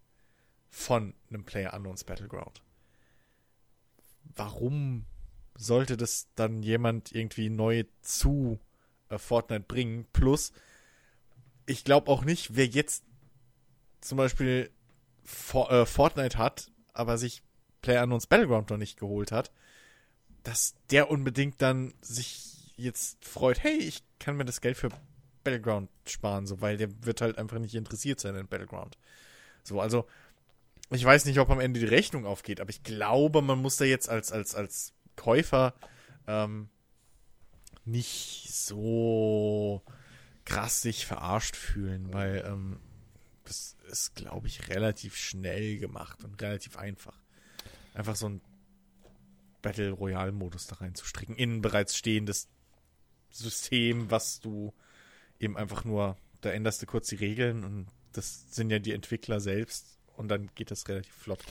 von 0.70 1.14
einem 1.28 1.44
Player 1.44 1.74
Unknowns 1.74 2.04
Battleground. 2.04 2.62
Warum 4.36 5.04
sollte 5.56 5.96
das 5.96 6.28
dann 6.34 6.62
jemand 6.62 7.12
irgendwie 7.12 7.50
neu 7.50 7.84
zu 8.00 8.58
äh, 9.08 9.18
Fortnite 9.18 9.64
bringen. 9.66 10.06
Plus, 10.12 10.52
ich 11.66 11.84
glaube 11.84 12.10
auch 12.10 12.24
nicht, 12.24 12.56
wer 12.56 12.66
jetzt 12.66 13.04
zum 14.00 14.18
Beispiel 14.18 14.70
For 15.24 15.70
äh, 15.70 15.86
Fortnite 15.86 16.38
hat, 16.38 16.70
aber 16.92 17.18
sich 17.18 17.42
PlayerUnknown's 17.82 18.26
Battleground 18.26 18.70
noch 18.70 18.76
nicht 18.76 18.98
geholt 18.98 19.32
hat, 19.32 19.52
dass 20.42 20.74
der 20.90 21.10
unbedingt 21.10 21.60
dann 21.60 21.94
sich 22.00 22.72
jetzt 22.76 23.24
freut, 23.24 23.62
hey, 23.62 23.78
ich 23.78 24.02
kann 24.18 24.36
mir 24.36 24.44
das 24.44 24.60
Geld 24.60 24.76
für 24.76 24.90
Battleground 25.42 25.90
sparen, 26.06 26.46
so, 26.46 26.60
weil 26.60 26.76
der 26.76 27.04
wird 27.04 27.20
halt 27.20 27.38
einfach 27.38 27.58
nicht 27.58 27.74
interessiert 27.74 28.20
sein 28.20 28.34
in 28.34 28.48
Battleground. 28.48 28.96
So, 29.62 29.80
also, 29.80 30.06
ich 30.90 31.04
weiß 31.04 31.24
nicht, 31.24 31.38
ob 31.38 31.50
am 31.50 31.60
Ende 31.60 31.80
die 31.80 31.86
Rechnung 31.86 32.26
aufgeht, 32.26 32.60
aber 32.60 32.70
ich 32.70 32.82
glaube, 32.82 33.42
man 33.42 33.60
muss 33.60 33.76
da 33.76 33.84
jetzt 33.84 34.08
als, 34.08 34.32
als, 34.32 34.54
als 34.54 34.92
Käufer 35.16 35.74
ähm, 36.26 36.68
nicht 37.84 38.48
so 38.50 39.82
krass 40.44 40.82
sich 40.82 41.06
verarscht 41.06 41.56
fühlen, 41.56 42.12
weil 42.12 42.44
ähm, 42.46 42.78
das 43.44 43.76
ist, 43.90 44.14
glaube 44.14 44.46
ich, 44.46 44.68
relativ 44.68 45.16
schnell 45.16 45.78
gemacht 45.78 46.24
und 46.24 46.40
relativ 46.40 46.76
einfach. 46.76 47.18
Einfach 47.94 48.16
so 48.16 48.28
ein 48.28 48.40
Battle 49.62 49.92
Royale 49.92 50.32
Modus 50.32 50.66
da 50.66 50.76
reinzustricken 50.76 51.36
in 51.36 51.56
ein 51.56 51.62
bereits 51.62 51.96
stehendes 51.96 52.48
System, 53.30 54.10
was 54.10 54.40
du 54.40 54.72
eben 55.40 55.56
einfach 55.56 55.84
nur, 55.84 56.16
da 56.40 56.50
änderst 56.50 56.82
du 56.82 56.86
kurz 56.86 57.08
die 57.08 57.16
Regeln 57.16 57.64
und 57.64 57.86
das 58.12 58.54
sind 58.54 58.70
ja 58.70 58.78
die 58.78 58.92
Entwickler 58.92 59.40
selbst 59.40 59.98
und 60.16 60.28
dann 60.28 60.50
geht 60.54 60.70
das 60.70 60.88
relativ 60.88 61.14
flott. 61.14 61.42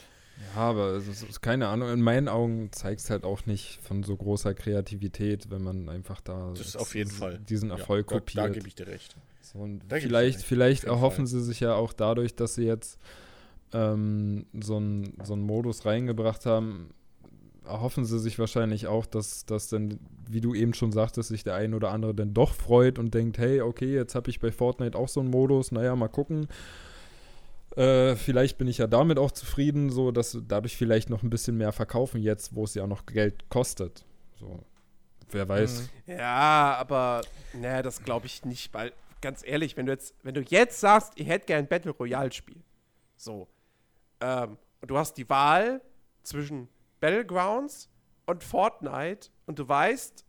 Ja, 0.55 0.61
aber 0.61 0.91
es 0.93 1.07
ist, 1.07 1.41
keine 1.41 1.67
Ahnung, 1.67 1.89
in 1.89 2.01
meinen 2.01 2.27
Augen 2.27 2.71
zeigt 2.71 3.01
es 3.01 3.09
halt 3.09 3.23
auch 3.23 3.45
nicht 3.45 3.79
von 3.81 4.03
so 4.03 4.15
großer 4.15 4.53
Kreativität, 4.53 5.49
wenn 5.49 5.63
man 5.63 5.89
einfach 5.89 6.21
da 6.21 6.51
das 6.55 6.67
ist 6.67 6.75
auf 6.75 6.95
jeden 6.95 7.11
Fall. 7.11 7.39
diesen 7.49 7.69
Erfolg 7.69 8.11
ja, 8.11 8.17
kopiert. 8.17 8.37
Da, 8.37 8.47
da 8.47 8.53
gebe 8.53 8.67
ich 8.67 8.75
dir 8.75 8.87
recht. 8.87 9.15
So, 9.41 9.59
und 9.59 9.83
vielleicht 9.89 10.41
vielleicht 10.41 10.83
erhoffen 10.85 11.27
Fall. 11.27 11.27
sie 11.27 11.43
sich 11.43 11.59
ja 11.59 11.75
auch 11.75 11.93
dadurch, 11.93 12.35
dass 12.35 12.55
sie 12.55 12.63
jetzt 12.63 12.99
ähm, 13.73 14.45
so 14.59 14.77
einen 14.77 15.17
so 15.23 15.33
einen 15.33 15.43
Modus 15.43 15.85
reingebracht 15.85 16.45
haben, 16.45 16.93
erhoffen 17.65 18.05
sie 18.05 18.19
sich 18.19 18.39
wahrscheinlich 18.39 18.87
auch, 18.87 19.05
dass, 19.05 19.45
dass 19.45 19.69
dann, 19.69 19.99
wie 20.27 20.41
du 20.41 20.53
eben 20.53 20.73
schon 20.73 20.91
sagtest, 20.91 21.29
sich 21.29 21.43
der 21.43 21.55
ein 21.55 21.73
oder 21.73 21.91
andere 21.91 22.13
dann 22.13 22.33
doch 22.33 22.53
freut 22.53 22.99
und 22.99 23.13
denkt, 23.13 23.37
hey, 23.37 23.61
okay, 23.61 23.93
jetzt 23.93 24.15
habe 24.15 24.29
ich 24.29 24.39
bei 24.39 24.51
Fortnite 24.51 24.97
auch 24.97 25.07
so 25.07 25.19
einen 25.19 25.29
Modus, 25.29 25.71
naja, 25.71 25.95
mal 25.95 26.07
gucken. 26.07 26.47
Äh, 27.75 28.15
vielleicht 28.15 28.57
bin 28.57 28.67
ich 28.67 28.77
ja 28.77 28.87
damit 28.87 29.17
auch 29.17 29.31
zufrieden, 29.31 29.89
so 29.89 30.11
dass 30.11 30.37
dadurch 30.47 30.77
vielleicht 30.77 31.09
noch 31.09 31.23
ein 31.23 31.29
bisschen 31.29 31.57
mehr 31.57 31.71
verkaufen 31.71 32.21
jetzt, 32.21 32.55
wo 32.55 32.65
es 32.65 32.75
ja 32.75 32.85
noch 32.85 33.05
Geld 33.05 33.49
kostet. 33.49 34.05
So, 34.39 34.63
wer 35.31 35.49
weiß. 35.49 35.89
Mhm. 36.05 36.13
Ja, 36.17 36.75
aber 36.77 37.21
naja, 37.53 37.81
das 37.81 38.03
glaube 38.03 38.27
ich 38.27 38.45
nicht, 38.45 38.73
weil 38.73 38.93
ganz 39.21 39.43
ehrlich, 39.45 39.75
wenn 39.77 39.87
du 39.87 39.93
jetzt, 39.93 40.13
wenn 40.21 40.35
du 40.35 40.41
jetzt 40.41 40.79
sagst, 40.79 41.17
ihr 41.17 41.25
hättet 41.25 41.47
gern 41.47 41.59
ein 41.59 41.67
Battle 41.67 41.91
Royale 41.91 42.31
Spiel, 42.31 42.61
so, 43.15 43.47
ähm, 44.19 44.57
und 44.81 44.91
du 44.91 44.97
hast 44.97 45.13
die 45.17 45.29
Wahl 45.29 45.81
zwischen 46.23 46.67
Battlegrounds 46.99 47.89
und 48.25 48.43
Fortnite 48.43 49.29
und 49.45 49.57
du 49.57 49.67
weißt, 49.67 50.25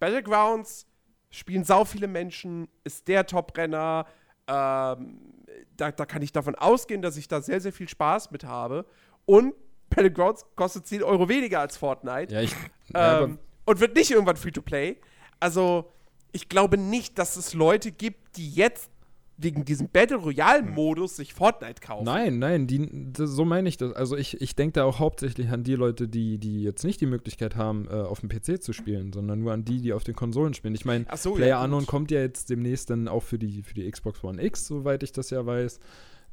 Battlegrounds 0.00 0.86
spielen 1.30 1.64
sau 1.64 1.84
viele 1.84 2.08
Menschen, 2.08 2.68
ist 2.82 3.08
der 3.08 3.26
Top-Renner, 3.26 4.06
ähm, 4.46 5.33
da, 5.76 5.92
da 5.92 6.06
kann 6.06 6.22
ich 6.22 6.32
davon 6.32 6.54
ausgehen, 6.54 7.02
dass 7.02 7.16
ich 7.16 7.28
da 7.28 7.40
sehr, 7.40 7.60
sehr 7.60 7.72
viel 7.72 7.88
Spaß 7.88 8.30
mit 8.30 8.44
habe. 8.44 8.86
Und 9.26 9.54
Battlegrounds 9.90 10.44
kostet 10.56 10.86
10 10.86 11.02
Euro 11.02 11.28
weniger 11.28 11.60
als 11.60 11.76
Fortnite. 11.76 12.34
Ja, 12.34 12.40
ich. 12.40 12.54
ja, 12.92 13.22
Ähm, 13.22 13.38
und 13.64 13.80
wird 13.80 13.94
nicht 13.96 14.10
irgendwann 14.10 14.36
Free-to-Play. 14.36 14.96
Also, 15.40 15.92
ich 16.32 16.48
glaube 16.48 16.76
nicht, 16.76 17.18
dass 17.18 17.36
es 17.36 17.54
Leute 17.54 17.92
gibt, 17.92 18.36
die 18.36 18.50
jetzt 18.50 18.90
wegen 19.36 19.64
diesem 19.64 19.88
Battle 19.88 20.18
Royale-Modus 20.18 21.16
sich 21.16 21.34
Fortnite 21.34 21.80
kaufen. 21.80 22.04
Nein, 22.04 22.38
nein, 22.38 22.66
die, 22.66 23.12
das, 23.12 23.30
so 23.30 23.44
meine 23.44 23.68
ich 23.68 23.76
das. 23.76 23.92
Also 23.92 24.16
ich, 24.16 24.40
ich 24.40 24.54
denke 24.54 24.74
da 24.74 24.84
auch 24.84 25.00
hauptsächlich 25.00 25.48
an 25.50 25.64
die 25.64 25.74
Leute, 25.74 26.08
die, 26.08 26.38
die 26.38 26.62
jetzt 26.62 26.84
nicht 26.84 27.00
die 27.00 27.06
Möglichkeit 27.06 27.56
haben, 27.56 27.88
äh, 27.88 27.94
auf 27.94 28.20
dem 28.20 28.28
PC 28.28 28.62
zu 28.62 28.72
spielen, 28.72 29.12
sondern 29.12 29.40
nur 29.40 29.52
an 29.52 29.64
die, 29.64 29.80
die 29.80 29.92
auf 29.92 30.04
den 30.04 30.14
Konsolen 30.14 30.54
spielen. 30.54 30.74
Ich 30.74 30.84
meine, 30.84 31.06
so, 31.16 31.30
ja, 31.30 31.36
Player. 31.36 31.62
Unknown 31.62 31.86
kommt 31.86 32.10
ja 32.10 32.20
jetzt 32.20 32.50
demnächst 32.50 32.90
dann 32.90 33.08
auch 33.08 33.22
für 33.22 33.38
die, 33.38 33.62
für 33.62 33.74
die 33.74 33.90
Xbox 33.90 34.22
One 34.22 34.42
X, 34.42 34.66
soweit 34.66 35.02
ich 35.02 35.12
das 35.12 35.30
ja 35.30 35.44
weiß. 35.44 35.80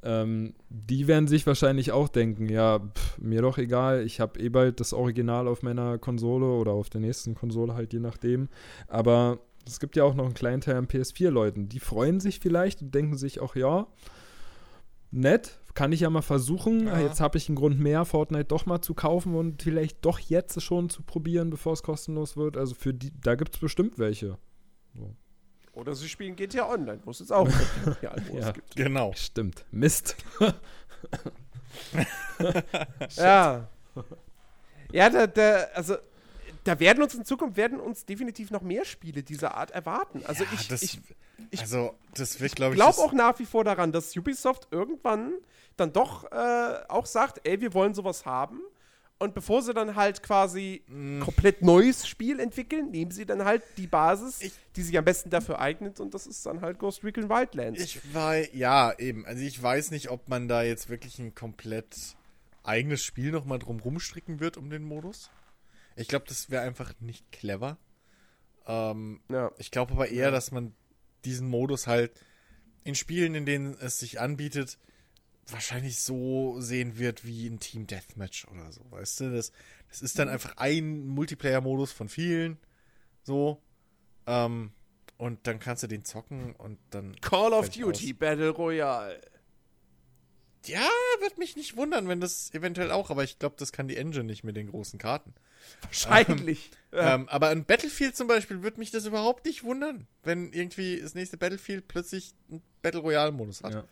Ähm, 0.04 0.54
die 0.70 1.08
werden 1.08 1.28
sich 1.28 1.46
wahrscheinlich 1.46 1.92
auch 1.92 2.08
denken, 2.08 2.50
ja, 2.50 2.80
pff, 2.80 3.20
mir 3.20 3.42
doch 3.42 3.58
egal, 3.58 4.04
ich 4.04 4.20
habe 4.20 4.40
eh 4.40 4.50
bald 4.50 4.80
das 4.80 4.94
Original 4.94 5.48
auf 5.48 5.62
meiner 5.62 6.00
Konsole 6.00 6.48
oder 6.48 6.72
auf 6.72 6.90
der 6.90 7.02
nächsten 7.02 7.36
Konsole 7.36 7.76
halt, 7.76 7.94
je 7.94 8.00
nachdem. 8.00 8.50
Aber 8.88 9.40
es 9.66 9.80
gibt 9.80 9.96
ja 9.96 10.04
auch 10.04 10.14
noch 10.14 10.26
einen 10.26 10.34
kleinen 10.34 10.62
Teil 10.62 10.76
an 10.76 10.88
PS4-Leuten, 10.88 11.70
die 11.70 11.80
freuen 11.80 12.20
sich 12.20 12.40
vielleicht 12.40 12.82
und 12.82 12.94
denken 12.94 13.18
sich 13.18 13.40
auch, 13.40 13.56
ja, 13.56 13.88
nett, 15.12 15.60
kann 15.74 15.92
ich 15.92 16.02
ja 16.02 16.10
mal 16.10 16.22
versuchen. 16.22 16.88
Ja. 16.88 17.00
Jetzt 17.00 17.22
habe 17.22 17.38
ich 17.38 17.48
einen 17.48 17.56
Grund 17.56 17.80
mehr, 17.80 18.04
Fortnite 18.06 18.46
doch 18.46 18.66
mal 18.66 18.82
zu 18.82 18.94
kaufen 18.94 19.36
und 19.36 19.62
vielleicht 19.64 20.04
doch 20.06 20.20
jetzt 20.20 20.62
schon 20.62 20.90
zu 20.90 21.04
probieren, 21.04 21.50
bevor 21.50 21.74
es 21.74 21.84
kostenlos 21.84 22.36
wird. 22.38 22.58
Also 22.58 22.76
für 22.76 22.94
die, 22.94 23.12
da 23.22 23.36
gibt 23.36 23.56
es 23.56 23.62
bestimmt 23.62 23.98
welche. 24.00 24.38
Oder 25.74 25.96
sie 25.96 26.10
spielen 26.10 26.36
GTA 26.36 26.70
Online, 26.70 27.00
wo 27.06 27.12
es 27.12 27.20
jetzt 27.20 27.32
auch 27.32 27.48
Royale-Modus 27.86 28.46
Ja. 28.46 28.52
gibt. 28.52 28.76
Genau. 28.76 29.14
Stimmt. 29.16 29.66
Mist. 29.72 30.16
Ja. 33.18 33.70
Ja, 34.94 35.10
da, 35.10 35.26
da, 35.26 35.68
also 35.74 35.96
da 36.64 36.80
werden 36.80 37.02
uns 37.04 37.14
in 37.16 37.26
Zukunft 37.26 37.58
werden 37.58 37.80
uns 37.80 38.06
definitiv 38.06 38.52
noch 38.52 38.62
mehr 38.62 38.86
Spiele 38.86 39.24
dieser 39.24 39.56
Art 39.56 39.72
erwarten. 39.72 40.24
Also 40.26 40.44
Ja, 40.44 40.50
ich, 40.54 40.68
das, 40.68 40.82
ich 40.84 41.00
ich 41.50 41.62
also 41.62 41.96
das 42.14 42.40
wird, 42.40 42.56
glaube 42.56 42.76
ich, 42.76 42.80
glaube 42.80 43.00
auch 43.00 43.14
nach 43.14 43.38
wie 43.40 43.46
vor 43.46 43.64
daran, 43.64 43.92
dass 43.92 44.16
Ubisoft 44.16 44.68
irgendwann 44.72 45.34
dann 45.78 45.92
doch 45.94 46.32
äh, 46.32 46.84
auch 46.88 47.06
sagt, 47.06 47.42
ey, 47.48 47.60
wir 47.62 47.74
wollen 47.74 47.94
sowas 47.94 48.26
haben. 48.26 48.60
Und 49.18 49.36
bevor 49.36 49.62
sie 49.62 49.74
dann 49.76 49.96
halt 49.96 50.24
quasi 50.24 50.84
komplett 51.24 51.62
neues 51.62 52.08
Spiel 52.08 52.40
entwickeln, 52.40 52.90
nehmen 52.90 53.12
sie 53.12 53.28
dann 53.28 53.46
halt 53.46 53.62
die 53.78 53.86
Basis, 53.86 54.42
Ich- 54.42 54.54
die 54.76 54.82
sich 54.82 54.98
am 54.98 55.06
besten 55.06 55.30
dafür 55.30 55.60
eignet. 55.60 56.00
Und 56.00 56.16
das 56.16 56.26
ist 56.26 56.44
dann 56.48 56.62
halt 56.62 56.80
Ghost 56.80 57.04
Recon 57.04 57.30
Wildlands. 57.30 57.80
Ich 57.84 58.00
weiß, 58.16 58.50
ja, 58.54 58.98
eben. 58.98 59.26
Also 59.28 59.44
ich 59.44 59.62
weiß 59.62 59.92
nicht, 59.92 60.10
ob 60.10 60.28
man 60.28 60.48
da 60.48 60.64
jetzt 60.64 60.90
wirklich 60.90 61.20
ein 61.20 61.36
komplett 61.36 61.96
eigenes 62.64 63.04
Spiel 63.04 63.32
nochmal 63.32 63.60
drum 63.60 63.80
rumstricken 63.80 64.40
wird 64.40 64.58
um 64.58 64.72
den 64.72 64.84
Modus. 64.84 65.30
Ich 65.96 66.08
glaube, 66.08 66.26
das 66.28 66.50
wäre 66.50 66.64
einfach 66.64 66.94
nicht 67.00 67.32
clever. 67.32 67.78
Ähm, 68.66 69.22
ja. 69.30 69.52
ich 69.58 69.72
glaube 69.72 69.94
aber 69.94 70.10
eher, 70.10 70.32
dass 70.32 70.52
man 70.52 70.74
diesen 71.26 71.50
Modus 71.50 71.88
halt 71.88 72.12
in 72.84 72.96
Spielen, 72.96 73.36
in 73.36 73.46
denen 73.46 73.76
es 73.80 74.00
sich 74.00 74.20
anbietet, 74.20 74.78
wahrscheinlich 75.48 76.00
so 76.00 76.60
sehen 76.60 76.98
wird 76.98 77.26
wie 77.26 77.48
ein 77.48 77.60
Team 77.60 77.88
Deathmatch 77.88 78.48
oder 78.48 78.72
so, 78.72 78.90
weißt 78.92 79.22
du? 79.22 79.32
Das, 79.32 79.52
das 79.90 80.02
ist 80.02 80.18
dann 80.20 80.30
einfach 80.30 80.58
ein 80.58 81.06
Multiplayer-Modus 81.08 81.92
von 81.92 82.10
vielen, 82.10 82.58
so. 83.24 83.62
Ähm, 84.28 84.72
und 85.18 85.46
dann 85.46 85.60
kannst 85.60 85.84
du 85.84 85.88
den 85.88 86.04
zocken 86.04 86.56
und 86.56 86.80
dann. 86.90 87.16
Call 87.22 87.54
of 87.54 87.70
Duty 87.70 88.14
aus. 88.14 88.20
Battle 88.20 88.50
Royale. 88.50 89.22
Ja, 90.66 90.88
wird 91.20 91.38
mich 91.38 91.56
nicht 91.56 91.76
wundern, 91.76 92.08
wenn 92.08 92.22
das 92.22 92.54
eventuell 92.54 92.92
auch, 92.92 93.10
aber 93.10 93.24
ich 93.24 93.40
glaube, 93.40 93.56
das 93.58 93.72
kann 93.72 93.88
die 93.88 93.98
Engine 93.98 94.26
nicht 94.26 94.44
mit 94.44 94.56
den 94.56 94.68
großen 94.68 95.00
Karten. 95.00 95.34
Wahrscheinlich. 95.82 96.72
Ja. 96.92 97.16
Ähm, 97.16 97.30
aber 97.30 97.52
in 97.52 97.66
Battlefield 97.66 98.16
zum 98.16 98.28
Beispiel 98.28 98.62
würde 98.62 98.80
mich 98.80 98.92
das 98.92 99.06
überhaupt 99.06 99.46
nicht 99.46 99.64
wundern, 99.64 100.08
wenn 100.24 100.54
irgendwie 100.54 101.00
das 101.00 101.16
nächste 101.16 101.38
Battlefield 101.38 101.88
plötzlich 101.88 102.34
einen 102.50 102.62
Battle 102.82 103.02
Royale-Modus 103.02 103.64
hat. 103.64 103.74
Ja. 103.74 103.86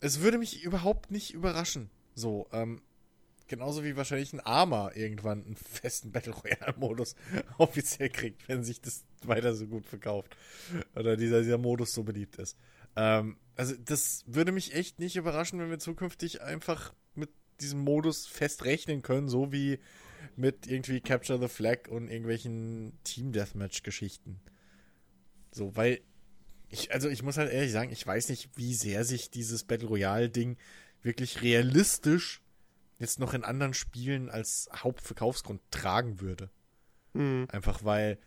Es 0.00 0.20
würde 0.20 0.38
mich 0.38 0.62
überhaupt 0.62 1.10
nicht 1.10 1.32
überraschen. 1.32 1.90
So, 2.14 2.48
ähm, 2.52 2.82
genauso 3.46 3.84
wie 3.84 3.96
wahrscheinlich 3.96 4.32
ein 4.32 4.40
Arma 4.40 4.90
irgendwann 4.94 5.44
einen 5.44 5.56
festen 5.56 6.10
Battle 6.10 6.32
Royale-Modus 6.32 7.14
offiziell 7.58 8.10
kriegt, 8.10 8.48
wenn 8.48 8.64
sich 8.64 8.80
das 8.80 9.04
weiter 9.22 9.54
so 9.54 9.66
gut 9.66 9.86
verkauft. 9.86 10.36
Oder 10.96 11.16
dieser, 11.16 11.42
dieser 11.42 11.58
Modus 11.58 11.92
so 11.92 12.02
beliebt 12.02 12.36
ist. 12.36 12.56
Ähm, 12.96 13.36
also, 13.56 13.74
das 13.76 14.24
würde 14.26 14.52
mich 14.52 14.74
echt 14.74 14.98
nicht 14.98 15.16
überraschen, 15.16 15.58
wenn 15.58 15.70
wir 15.70 15.78
zukünftig 15.78 16.42
einfach 16.42 16.94
mit 17.14 17.30
diesem 17.60 17.80
Modus 17.80 18.26
fest 18.26 18.64
rechnen 18.64 19.02
können, 19.02 19.28
so 19.28 19.52
wie 19.52 19.78
mit 20.36 20.66
irgendwie 20.66 21.00
Capture 21.00 21.38
the 21.38 21.48
Flag 21.48 21.88
und 21.88 22.08
irgendwelchen 22.08 22.98
Team-Deathmatch-Geschichten. 23.04 24.40
So, 25.50 25.76
weil 25.76 26.00
ich, 26.68 26.92
also 26.92 27.08
ich 27.08 27.22
muss 27.22 27.36
halt 27.36 27.52
ehrlich 27.52 27.72
sagen, 27.72 27.92
ich 27.92 28.06
weiß 28.06 28.30
nicht, 28.30 28.50
wie 28.56 28.74
sehr 28.74 29.04
sich 29.04 29.30
dieses 29.30 29.64
Battle 29.64 29.88
Royale-Ding 29.88 30.56
wirklich 31.02 31.42
realistisch 31.42 32.40
jetzt 32.98 33.18
noch 33.18 33.34
in 33.34 33.44
anderen 33.44 33.74
Spielen 33.74 34.30
als 34.30 34.70
Hauptverkaufsgrund 34.74 35.60
tragen 35.70 36.20
würde. 36.20 36.50
Hm. 37.14 37.46
Einfach 37.50 37.84
weil 37.84 38.18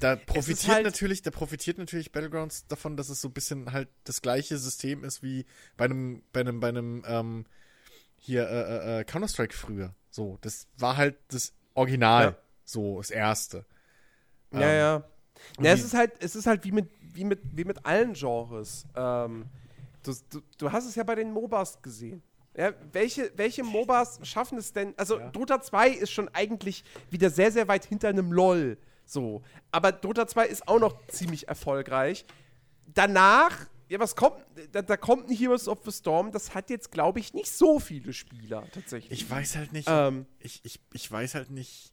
da 0.00 0.16
profitiert 0.16 0.74
halt- 0.74 0.84
natürlich, 0.84 1.22
da 1.22 1.30
profitiert 1.30 1.78
natürlich 1.78 2.12
Battlegrounds 2.12 2.66
davon, 2.66 2.96
dass 2.96 3.08
es 3.08 3.20
so 3.20 3.28
ein 3.28 3.32
bisschen 3.32 3.72
halt 3.72 3.88
das 4.04 4.20
gleiche 4.22 4.58
System 4.58 5.04
ist 5.04 5.22
wie 5.22 5.46
bei 5.76 5.86
einem, 5.86 6.22
bei 6.32 6.40
einem, 6.40 6.60
bei 6.60 6.68
einem, 6.68 7.02
ähm, 7.06 7.44
hier, 8.18 8.48
äh, 8.48 8.96
äh, 8.96 9.00
äh, 9.00 9.04
Counter-Strike 9.04 9.54
früher. 9.54 9.94
So, 10.10 10.38
das 10.40 10.66
war 10.78 10.96
halt 10.96 11.16
das 11.28 11.52
Original. 11.74 12.24
Ja. 12.24 12.36
So, 12.64 12.98
das 12.98 13.10
erste. 13.10 13.64
Ja, 14.52 14.60
Ähm, 14.60 14.78
ja. 14.78 14.96
und 15.58 15.64
Ja, 15.64 15.72
es 15.72 15.84
ist 15.84 15.94
halt, 15.94 16.12
es 16.20 16.34
ist 16.34 16.46
halt 16.46 16.64
wie 16.64 16.72
mit, 16.72 16.88
wie 17.00 17.24
mit, 17.24 17.40
wie 17.52 17.64
mit 17.64 17.84
allen 17.86 18.14
Genres. 18.14 18.86
Ähm, 18.96 19.46
du, 20.02 20.12
du, 20.30 20.40
du 20.58 20.72
hast 20.72 20.86
es 20.86 20.94
ja 20.94 21.04
bei 21.04 21.14
den 21.14 21.32
MOBAs 21.32 21.80
gesehen. 21.82 22.22
Ja, 22.56 22.72
welche, 22.92 23.30
welche 23.36 23.62
MOBAs 23.62 24.18
schaffen 24.22 24.56
es 24.58 24.72
denn? 24.72 24.94
Also, 24.96 25.18
Ja. 25.18 25.28
Dota 25.30 25.60
2 25.60 25.90
ist 25.90 26.10
schon 26.10 26.28
eigentlich 26.30 26.84
wieder 27.10 27.28
sehr, 27.30 27.52
sehr 27.52 27.68
weit 27.68 27.84
hinter 27.84 28.08
einem 28.08 28.32
LOL. 28.32 28.78
So. 29.06 29.42
Aber 29.70 29.92
Dota 29.92 30.26
2 30.26 30.46
ist 30.46 30.68
auch 30.68 30.80
noch 30.80 31.06
ziemlich 31.06 31.48
erfolgreich. 31.48 32.26
Danach, 32.86 33.66
ja, 33.88 34.00
was 34.00 34.16
kommt? 34.16 34.36
Da, 34.72 34.82
da 34.82 34.96
kommt 34.96 35.30
ein 35.30 35.36
Heroes 35.36 35.68
of 35.68 35.78
the 35.84 35.92
Storm. 35.92 36.32
Das 36.32 36.54
hat 36.54 36.70
jetzt, 36.70 36.90
glaube 36.90 37.20
ich, 37.20 37.32
nicht 37.32 37.50
so 37.50 37.78
viele 37.78 38.12
Spieler 38.12 38.68
tatsächlich. 38.72 39.22
Ich 39.22 39.30
weiß 39.30 39.56
halt 39.56 39.72
nicht, 39.72 39.88
Ähm, 39.90 40.26
ich, 40.40 40.60
ich, 40.64 40.80
ich 40.92 41.10
weiß 41.10 41.34
halt 41.36 41.50
nicht, 41.50 41.92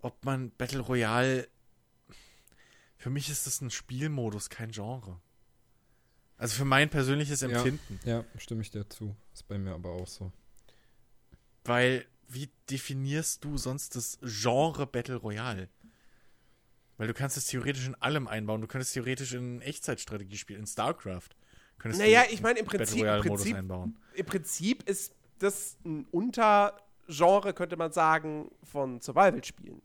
ob 0.00 0.24
man 0.24 0.50
Battle 0.50 0.80
Royale. 0.80 1.48
Für 2.96 3.10
mich 3.10 3.30
ist 3.30 3.46
das 3.46 3.60
ein 3.60 3.70
Spielmodus, 3.70 4.50
kein 4.50 4.72
Genre. 4.72 5.20
Also 6.36 6.56
für 6.56 6.64
mein 6.64 6.88
persönliches 6.88 7.42
Empfinden. 7.42 8.00
Ja, 8.04 8.24
stimme 8.38 8.62
ich 8.62 8.70
dir 8.70 8.88
zu. 8.88 9.14
Ist 9.32 9.46
bei 9.46 9.58
mir 9.58 9.72
aber 9.74 9.90
auch 9.90 10.08
so. 10.08 10.32
Weil, 11.64 12.06
wie 12.28 12.50
definierst 12.70 13.44
du 13.44 13.58
sonst 13.58 13.94
das 13.94 14.18
Genre 14.22 14.86
Battle 14.86 15.16
Royale? 15.16 15.68
Weil 17.00 17.06
du 17.06 17.14
kannst 17.14 17.38
es 17.38 17.46
theoretisch 17.46 17.86
in 17.86 17.94
allem 17.94 18.28
einbauen. 18.28 18.60
Du 18.60 18.66
könntest 18.66 18.92
theoretisch 18.92 19.32
in 19.32 19.62
Echtzeitstrategie 19.62 20.36
spielen, 20.36 20.60
in 20.60 20.66
StarCraft. 20.66 21.30
Könntest 21.78 22.02
Naja, 22.02 22.24
du 22.24 22.34
ich 22.34 22.42
meine, 22.42 22.58
im 22.58 22.66
Prinzip, 22.66 23.02
im 23.02 23.22
Prinzip 23.22 23.56
einbauen. 23.56 23.96
im 24.12 24.26
Prinzip 24.26 24.86
ist 24.86 25.14
das 25.38 25.78
ein 25.82 26.06
Untergenre, 26.10 27.54
könnte 27.54 27.78
man 27.78 27.90
sagen, 27.90 28.50
von 28.64 29.00
Survival-Spielen. 29.00 29.80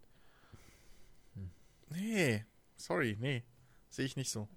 Nee, 1.89 2.43
sorry, 2.75 3.15
nee. 3.17 3.43
Sehe 3.87 4.03
ich 4.03 4.17
nicht 4.17 4.29
so. 4.29 4.49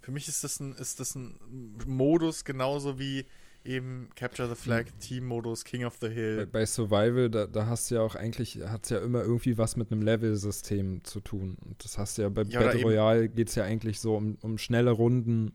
Für 0.00 0.10
mich 0.10 0.26
ist 0.26 0.42
das 0.44 0.60
ein, 0.60 0.74
ist 0.76 1.00
das 1.00 1.16
ein 1.16 1.38
Modus 1.84 2.46
genauso 2.46 2.98
wie 2.98 3.26
eben 3.64 4.08
Capture 4.16 4.48
the 4.48 4.54
Flag, 4.54 4.86
Team-Modus, 5.00 5.64
King 5.64 5.84
of 5.84 5.94
the 6.00 6.08
Bei, 6.08 6.12
Hill. 6.14 6.46
bei 6.46 6.66
Survival, 6.66 7.28
da, 7.30 7.46
da 7.46 7.66
hast 7.66 7.90
du 7.90 7.96
ja 7.96 8.00
auch 8.02 8.14
eigentlich, 8.14 8.58
hat 8.66 8.84
es 8.84 8.90
ja 8.90 8.98
immer 8.98 9.22
irgendwie 9.22 9.58
was 9.58 9.76
mit 9.76 9.92
einem 9.92 10.02
Level-System 10.02 11.04
zu 11.04 11.20
tun. 11.20 11.56
Und 11.64 11.82
das 11.84 11.98
hast 11.98 12.16
du 12.18 12.22
ja 12.22 12.28
bei 12.28 12.42
Ja, 12.42 12.60
Battle 12.60 12.82
Royale 12.82 13.28
geht 13.28 13.48
es 13.48 13.54
ja 13.56 13.64
eigentlich 13.64 14.00
so 14.00 14.16
um, 14.16 14.38
um 14.42 14.58
schnelle 14.58 14.90
Runden, 14.90 15.52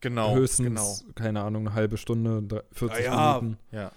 Genau, 0.00 0.34
höchstens, 0.34 0.66
genau. 0.66 1.12
keine 1.14 1.42
Ahnung, 1.42 1.66
eine 1.68 1.74
halbe 1.76 1.96
Stunde, 1.96 2.42
drei- 2.42 2.62
40 2.72 3.04
Ja, 3.04 3.38
Minuten. 3.40 3.58
Ja. 3.70 3.92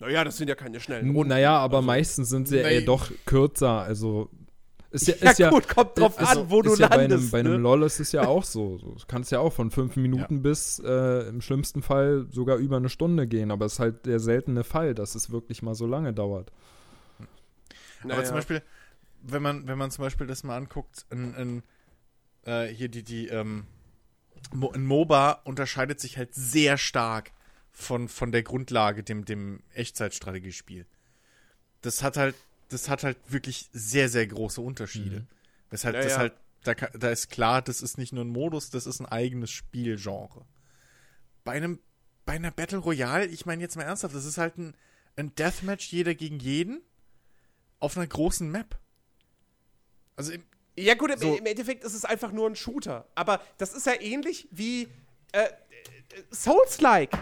Naja, 0.00 0.24
das 0.24 0.36
sind 0.36 0.48
ja 0.48 0.54
keine 0.54 0.78
schnellen 0.80 1.10
Runden. 1.14 1.28
Naja, 1.30 1.56
aber 1.58 1.78
Also- 1.78 1.86
meistens 1.86 2.28
sind 2.28 2.48
sie 2.48 2.56
ja 2.58 2.64
Nee. 2.66 2.74
eher 2.76 2.80
doch 2.82 3.10
kürzer, 3.24 3.80
also 3.80 4.28
ist 4.96 5.06
ja, 5.08 5.14
Ja, 5.20 5.30
ist 5.30 5.38
ja, 5.38 5.50
gut, 5.50 5.68
kommt 5.68 5.98
drauf 5.98 6.18
also 6.18 6.42
an, 6.42 6.50
wo 6.50 6.62
du 6.62 6.72
ist 6.72 6.78
ja 6.78 6.88
bei 6.88 6.96
landest. 6.96 7.22
einem, 7.22 7.30
bei 7.30 7.38
einem 7.40 7.52
ne? 7.52 7.58
LOL 7.58 7.82
ist 7.84 8.00
es 8.00 8.12
ja 8.12 8.26
auch 8.26 8.44
so. 8.44 8.78
Du 8.78 8.96
kannst 9.08 9.30
ja 9.32 9.38
auch 9.40 9.52
von 9.52 9.70
fünf 9.70 9.96
Minuten 9.96 10.42
bis 10.42 10.78
äh, 10.78 11.28
im 11.28 11.40
schlimmsten 11.40 11.82
Fall 11.82 12.26
sogar 12.30 12.56
über 12.56 12.76
eine 12.76 12.88
Stunde 12.88 13.26
gehen, 13.26 13.50
aber 13.50 13.66
es 13.66 13.74
ist 13.74 13.78
halt 13.78 14.06
der 14.06 14.18
seltene 14.20 14.64
Fall, 14.64 14.94
dass 14.94 15.14
es 15.14 15.30
wirklich 15.30 15.62
mal 15.62 15.74
so 15.74 15.86
lange 15.86 16.12
dauert. 16.12 16.50
Aber 18.02 18.14
Naja. 18.14 18.24
zum 18.24 18.34
Beispiel, 18.36 18.62
wenn 19.22 19.42
man, 19.42 19.66
wenn 19.66 19.78
man 19.78 19.90
zum 19.90 20.04
Beispiel 20.04 20.26
das 20.26 20.44
mal 20.44 20.56
anguckt, 20.56 21.06
in, 21.10 21.34
in, 21.34 21.62
äh, 22.44 22.66
hier 22.66 22.88
die, 22.88 23.02
die, 23.02 23.28
ähm, 23.28 23.64
Mo 24.52 24.70
ein 24.70 24.84
MOBA 24.84 25.32
unterscheidet 25.44 25.98
sich 26.00 26.18
halt 26.18 26.34
sehr 26.34 26.76
stark 26.78 27.32
von, 27.72 28.08
von 28.08 28.32
der 28.32 28.42
Grundlage, 28.42 29.02
dem, 29.02 29.24
dem 29.24 29.60
Echtzeitstrategiespiel. 29.74 30.86
Das 31.82 32.02
hat 32.02 32.16
halt, 32.16 32.34
das 32.68 32.88
hat 32.88 33.02
halt 33.04 33.18
wirklich 33.28 33.68
sehr, 33.72 34.08
sehr 34.08 34.26
große 34.26 34.60
Unterschiede. 34.60 35.20
Mhm. 35.20 35.26
Weshalb 35.70 35.94
Ja, 35.96 36.02
das 36.02 36.12
ja. 36.12 36.18
halt, 36.18 36.32
da, 36.64 36.74
da 36.74 37.10
ist 37.10 37.30
klar, 37.30 37.62
das 37.62 37.80
ist 37.82 37.98
nicht 37.98 38.12
nur 38.12 38.24
ein 38.24 38.28
Modus, 38.30 38.70
das 38.70 38.86
ist 38.86 39.00
ein 39.00 39.06
eigenes 39.06 39.50
Spielgenre. 39.50 40.44
Bei 41.44 41.52
einem, 41.52 41.78
bei 42.24 42.32
einer 42.34 42.50
Battle 42.50 42.78
Royale, 42.78 43.26
ich 43.26 43.46
meine 43.46 43.62
jetzt 43.62 43.76
mal 43.76 43.84
ernsthaft, 43.84 44.14
das 44.14 44.24
ist 44.24 44.38
halt 44.38 44.58
ein, 44.58 44.74
ein 45.16 45.34
Deathmatch 45.34 45.92
jeder 45.92 46.14
gegen 46.14 46.38
jeden 46.40 46.80
auf 47.78 47.96
einer 47.96 48.06
großen 48.06 48.50
Map. 48.50 48.78
Also 50.16 50.32
im, 50.32 50.42
Ja, 50.76 50.94
gut, 50.94 51.10
im, 51.12 51.18
So. 51.18 51.36
im 51.36 51.46
Endeffekt 51.46 51.84
ist 51.84 51.94
es 51.94 52.04
einfach 52.04 52.32
nur 52.32 52.48
ein 52.48 52.56
Shooter. 52.56 53.06
Aber 53.14 53.40
das 53.58 53.72
ist 53.74 53.86
ja 53.86 54.00
ähnlich 54.00 54.48
wie 54.50 54.88
äh, 55.32 55.44
äh, 55.44 55.50
Souls-like. 56.32 57.16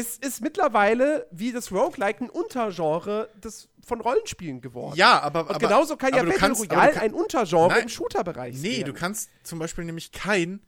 Ist, 0.00 0.24
ist 0.24 0.40
mittlerweile 0.40 1.26
wie 1.30 1.52
das 1.52 1.70
Roguelike 1.72 2.24
ein 2.24 2.30
Untergenre 2.30 3.28
des, 3.42 3.68
von 3.86 4.00
Rollenspielen 4.00 4.60
geworden. 4.60 4.96
ja, 4.96 5.20
aber, 5.20 5.42
Und 5.42 5.50
aber 5.50 5.58
genauso 5.58 5.96
kann 5.96 6.14
ja 6.14 6.20
aber 6.22 6.32
du 6.32 6.38
Battle 6.38 6.54
Royale 6.68 6.92
kann- 6.92 7.02
ein 7.02 7.14
Untergenre 7.14 7.68
Nein. 7.68 7.82
im 7.82 7.88
Shooter-Bereich 7.88 8.56
Nee, 8.56 8.78
werden. 8.78 8.84
du 8.86 8.92
kannst 8.92 9.30
zum 9.42 9.58
Beispiel 9.58 9.84
nämlich 9.84 10.12
keinen 10.12 10.62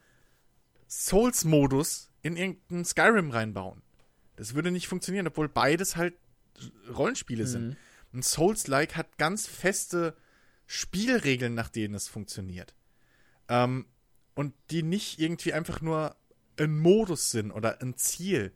Souls-Modus 0.89 2.11
in 2.23 2.37
irgendeinen 2.37 2.85
Skyrim 2.85 3.31
reinbauen. 3.31 3.83
Das 4.37 4.55
würde 4.55 4.71
nicht 4.71 4.89
funktionieren, 4.89 5.27
obwohl 5.27 5.49
beides 5.49 5.97
halt 5.97 6.15
Rollenspiele 6.95 7.47
sind. 7.47 7.77
Ein 8.13 8.23
Souls-like 8.23 8.97
hat 8.97 9.17
ganz 9.19 9.47
feste 9.47 10.15
Spielregeln, 10.67 11.55
nach 11.55 11.69
denen 11.69 11.95
es 11.95 12.09
funktioniert. 12.09 12.75
Ähm, 13.49 13.87
und 14.35 14.55
die 14.71 14.83
nicht 14.83 15.19
irgendwie 15.19 15.53
einfach 15.53 15.81
nur 15.81 16.17
ein 16.59 16.79
Modus 16.79 17.31
sind 17.31 17.51
oder 17.51 17.81
ein 17.81 17.97
Ziel. 17.97 18.53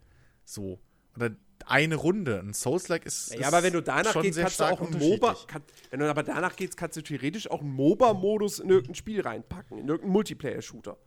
So. 0.47 0.79
Oder 1.15 1.31
eine 1.65 1.95
Runde. 1.95 2.39
Ein 2.39 2.53
Souls-like 2.53 3.05
ist. 3.05 3.33
Ja, 3.33 3.41
ist 3.41 3.45
aber 3.47 3.63
wenn 3.63 3.73
du 3.73 3.81
danach 3.81 4.19
gehst, 4.21 4.39
kannst 4.39 4.59
du 4.59 4.63
auch 4.63 4.81
ein 4.81 4.97
MOBA. 4.97 5.35
Kann, 5.47 5.61
wenn 5.89 5.99
du 5.99 6.09
aber 6.09 6.23
danach 6.23 6.55
gehst, 6.55 6.77
kannst 6.77 6.95
du 6.97 7.01
theoretisch 7.01 7.51
auch 7.51 7.61
einen 7.61 7.73
MOBA-Modus 7.73 8.59
in 8.59 8.69
irgendein 8.69 8.95
Spiel 8.95 9.21
reinpacken, 9.21 9.77
in 9.77 9.87
irgendeinen 9.87 10.13
Multiplayer-Shooter. 10.13 10.97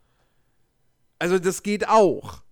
Also 1.19 1.39
das 1.39 1.63
geht 1.63 1.87
auch. 1.87 2.43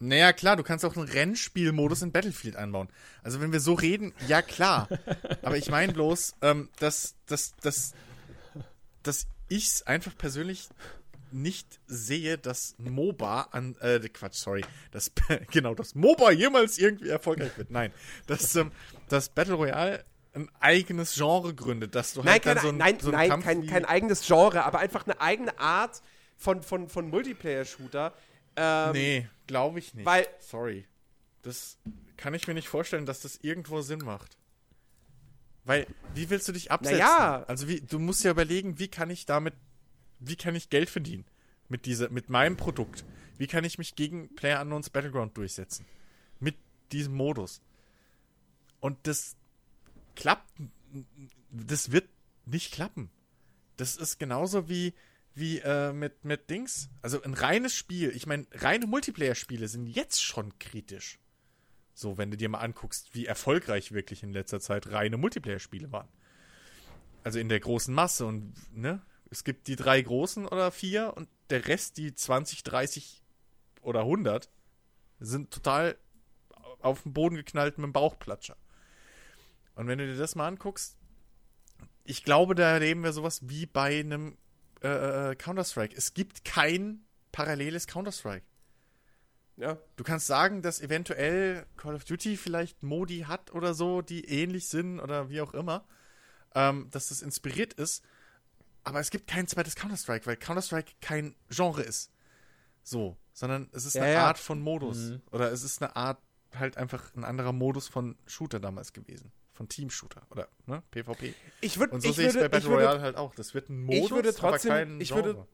Naja, 0.00 0.32
klar, 0.32 0.56
du 0.56 0.62
kannst 0.62 0.84
auch 0.84 0.96
einen 0.96 1.08
Rennspielmodus 1.08 2.02
in 2.02 2.12
Battlefield 2.12 2.54
einbauen. 2.54 2.88
Also 3.24 3.40
wenn 3.40 3.50
wir 3.50 3.58
so 3.58 3.74
reden, 3.74 4.12
ja 4.28 4.42
klar. 4.42 4.88
Aber 5.42 5.56
ich 5.56 5.70
meine 5.70 5.92
bloß, 5.92 6.36
ähm, 6.42 6.68
dass, 6.78 7.16
dass, 7.26 7.56
dass, 7.56 7.94
dass 9.02 9.26
ich 9.48 9.66
es 9.66 9.86
einfach 9.86 10.16
persönlich 10.16 10.68
nicht 11.32 11.80
sehe, 11.86 12.38
dass 12.38 12.74
MOBA 12.78 13.42
an, 13.52 13.76
äh, 13.80 14.00
Quatsch, 14.08 14.36
sorry, 14.36 14.64
dass, 14.90 15.12
genau, 15.50 15.74
dass 15.74 15.94
MOBA 15.94 16.30
jemals 16.32 16.78
irgendwie 16.78 17.08
erfolgreich 17.08 17.56
wird. 17.56 17.70
Nein, 17.70 17.92
dass, 18.26 18.54
ähm, 18.56 18.72
dass 19.08 19.28
Battle 19.28 19.54
Royale 19.54 20.04
ein 20.34 20.48
eigenes 20.60 21.14
Genre 21.14 21.54
gründet, 21.54 21.94
dass 21.94 22.14
du 22.14 22.20
Nein, 22.20 22.32
halt 22.32 22.42
kein, 22.42 22.54
dann 22.56 22.62
so 22.62 22.68
ein, 22.68 22.76
nein, 22.76 23.00
so 23.00 23.08
ein 23.10 23.28
nein 23.28 23.42
kein, 23.42 23.66
kein 23.66 23.84
eigenes 23.84 24.26
Genre, 24.26 24.64
aber 24.64 24.78
einfach 24.78 25.04
eine 25.06 25.20
eigene 25.20 25.58
Art 25.58 26.02
von, 26.36 26.62
von, 26.62 26.88
von 26.88 27.10
Multiplayer-Shooter. 27.10 28.12
Ähm, 28.56 28.92
nee, 28.92 29.28
glaube 29.46 29.78
ich 29.78 29.94
nicht. 29.94 30.06
weil- 30.06 30.26
Sorry. 30.40 30.86
Das 31.42 31.78
kann 32.16 32.34
ich 32.34 32.46
mir 32.48 32.54
nicht 32.54 32.68
vorstellen, 32.68 33.06
dass 33.06 33.20
das 33.20 33.38
irgendwo 33.42 33.80
Sinn 33.80 34.00
macht. 34.00 34.36
Weil, 35.64 35.86
wie 36.14 36.30
willst 36.30 36.48
du 36.48 36.52
dich 36.52 36.70
absetzen? 36.70 36.98
Naja. 36.98 37.44
Also, 37.46 37.68
wie, 37.68 37.80
du 37.80 37.98
musst 37.98 38.24
ja 38.24 38.30
überlegen, 38.30 38.78
wie 38.78 38.88
kann 38.88 39.10
ich 39.10 39.26
damit, 39.26 39.54
wie 40.20 40.36
kann 40.36 40.54
ich 40.54 40.70
Geld 40.70 40.90
verdienen? 40.90 41.24
Mit, 41.68 41.86
dieser, 41.86 42.08
mit 42.10 42.30
meinem 42.30 42.56
Produkt. 42.56 43.04
Wie 43.36 43.46
kann 43.46 43.64
ich 43.64 43.78
mich 43.78 43.94
gegen 43.94 44.34
PlayerUnknown's 44.34 44.90
Battleground 44.90 45.36
durchsetzen? 45.36 45.84
Mit 46.40 46.56
diesem 46.92 47.14
Modus. 47.14 47.60
Und 48.80 48.98
das 49.06 49.36
klappt, 50.16 50.50
das 51.50 51.92
wird 51.92 52.08
nicht 52.46 52.72
klappen. 52.72 53.10
Das 53.76 53.96
ist 53.96 54.18
genauso 54.18 54.68
wie, 54.68 54.94
wie 55.34 55.58
äh, 55.58 55.92
mit, 55.92 56.24
mit 56.24 56.50
Dings. 56.50 56.88
Also 57.02 57.22
ein 57.22 57.34
reines 57.34 57.74
Spiel. 57.74 58.10
Ich 58.14 58.26
meine, 58.26 58.46
reine 58.52 58.86
Multiplayer-Spiele 58.86 59.68
sind 59.68 59.86
jetzt 59.86 60.22
schon 60.22 60.58
kritisch. 60.58 61.18
So, 61.94 62.18
wenn 62.18 62.30
du 62.30 62.36
dir 62.36 62.48
mal 62.48 62.58
anguckst, 62.58 63.14
wie 63.14 63.26
erfolgreich 63.26 63.92
wirklich 63.92 64.22
in 64.22 64.32
letzter 64.32 64.60
Zeit 64.60 64.90
reine 64.90 65.16
Multiplayer-Spiele 65.16 65.92
waren. 65.92 66.08
Also 67.24 67.38
in 67.38 67.48
der 67.48 67.60
großen 67.60 67.94
Masse 67.94 68.26
und, 68.26 68.54
ne? 68.76 69.02
Es 69.30 69.44
gibt 69.44 69.66
die 69.66 69.76
drei 69.76 70.00
großen 70.00 70.46
oder 70.46 70.70
vier 70.70 71.12
und 71.16 71.28
der 71.50 71.66
Rest, 71.66 71.96
die 71.96 72.14
20, 72.14 72.62
30 72.62 73.22
oder 73.82 74.00
100, 74.00 74.50
sind 75.20 75.50
total 75.50 75.98
auf 76.80 77.02
den 77.02 77.12
Boden 77.12 77.36
geknallt 77.36 77.78
mit 77.78 77.84
dem 77.84 77.92
Bauchplatscher. 77.92 78.56
Und 79.74 79.86
wenn 79.86 79.98
du 79.98 80.06
dir 80.06 80.16
das 80.16 80.34
mal 80.34 80.46
anguckst, 80.46 80.96
ich 82.04 82.24
glaube, 82.24 82.54
da 82.54 82.70
erleben 82.70 83.02
wir 83.02 83.12
sowas 83.12 83.48
wie 83.48 83.66
bei 83.66 84.00
einem 84.00 84.36
äh, 84.82 85.30
äh, 85.30 85.34
Counter-Strike. 85.36 85.94
Es 85.96 86.14
gibt 86.14 86.44
kein 86.44 87.04
paralleles 87.32 87.86
Counter-Strike. 87.86 88.46
Ja. 89.56 89.76
Du 89.96 90.04
kannst 90.04 90.26
sagen, 90.26 90.62
dass 90.62 90.80
eventuell 90.80 91.66
Call 91.76 91.96
of 91.96 92.04
Duty 92.04 92.36
vielleicht 92.36 92.82
Modi 92.82 93.20
hat 93.26 93.52
oder 93.52 93.74
so, 93.74 94.02
die 94.02 94.24
ähnlich 94.24 94.68
sind 94.68 95.00
oder 95.00 95.30
wie 95.30 95.40
auch 95.40 95.52
immer, 95.52 95.84
ähm, 96.54 96.88
dass 96.90 97.08
das 97.08 97.22
inspiriert 97.22 97.74
ist. 97.74 98.04
Aber 98.84 99.00
es 99.00 99.10
gibt 99.10 99.26
kein 99.26 99.46
zweites 99.46 99.74
Counter-Strike, 99.76 100.26
weil 100.26 100.36
Counter-Strike 100.36 100.92
kein 101.00 101.34
Genre 101.50 101.82
ist. 101.82 102.10
So, 102.82 103.16
sondern 103.32 103.68
es 103.72 103.84
ist 103.84 103.94
Ja, 103.94 104.02
eine 104.02 104.12
ja. 104.14 104.26
Art 104.26 104.38
von 104.38 104.60
Modus. 104.60 105.12
Oder 105.30 105.52
es 105.52 105.62
ist 105.62 105.82
eine 105.82 105.94
Art, 105.94 106.18
halt 106.54 106.76
einfach 106.78 107.14
ein 107.14 107.24
anderer 107.24 107.52
Modus 107.52 107.88
von 107.88 108.16
Shooter 108.26 108.60
damals 108.60 108.92
gewesen. 108.94 109.30
Von 109.52 109.68
Team-Shooter 109.68 110.22
oder 110.30 110.48
ne, 110.66 110.82
PvP. 110.92 111.34
Ich 111.60 111.78
würde 111.78 111.92
Und 111.94 112.00
so 112.00 112.08
ich 112.10 112.16
sehe 112.16 112.28
ich 112.28 112.34
es 112.34 112.38
bei 112.40 112.46
ich 112.46 112.50
Battle 112.50 112.70
würde, 112.70 112.84
Royale 112.84 113.00
halt 113.02 113.16
auch. 113.16 113.34
Das 113.34 113.52
wird 113.54 113.68
ein 113.68 113.82
Modus, 113.84 114.04
ich 114.04 114.10
würde 114.12 114.32
trotzdem- 114.32 114.70
aber 114.70 114.80
kein 114.86 115.00
ich 115.00 115.08
Genre. 115.08 115.24
würde- 115.24 115.46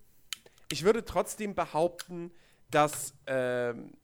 ich 0.70 0.85
würde 0.85 1.05
trotzdem 1.05 1.55
behaupten, 1.55 2.31
dass 2.70 3.14
ähm, 3.27 3.93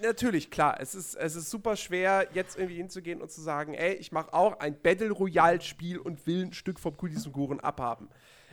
natürlich, 0.00 0.50
klar, 0.50 0.80
es 0.80 0.94
ist, 0.94 1.14
es 1.14 1.36
ist 1.36 1.50
super 1.50 1.76
schwer, 1.76 2.28
jetzt 2.32 2.56
irgendwie 2.56 2.76
hinzugehen 2.76 3.20
und 3.20 3.30
zu 3.30 3.40
sagen, 3.40 3.74
ey, 3.74 3.94
ich 3.94 4.12
mache 4.12 4.32
auch 4.32 4.58
ein 4.60 4.80
Battle 4.80 5.10
Royale-Spiel 5.10 5.98
und 5.98 6.26
will 6.26 6.46
ein 6.46 6.52
Stück 6.52 6.78
vom 6.78 6.96
Kudis 6.96 7.26
und 7.26 7.32
Kuchen 7.32 7.60
abhaben. 7.60 8.08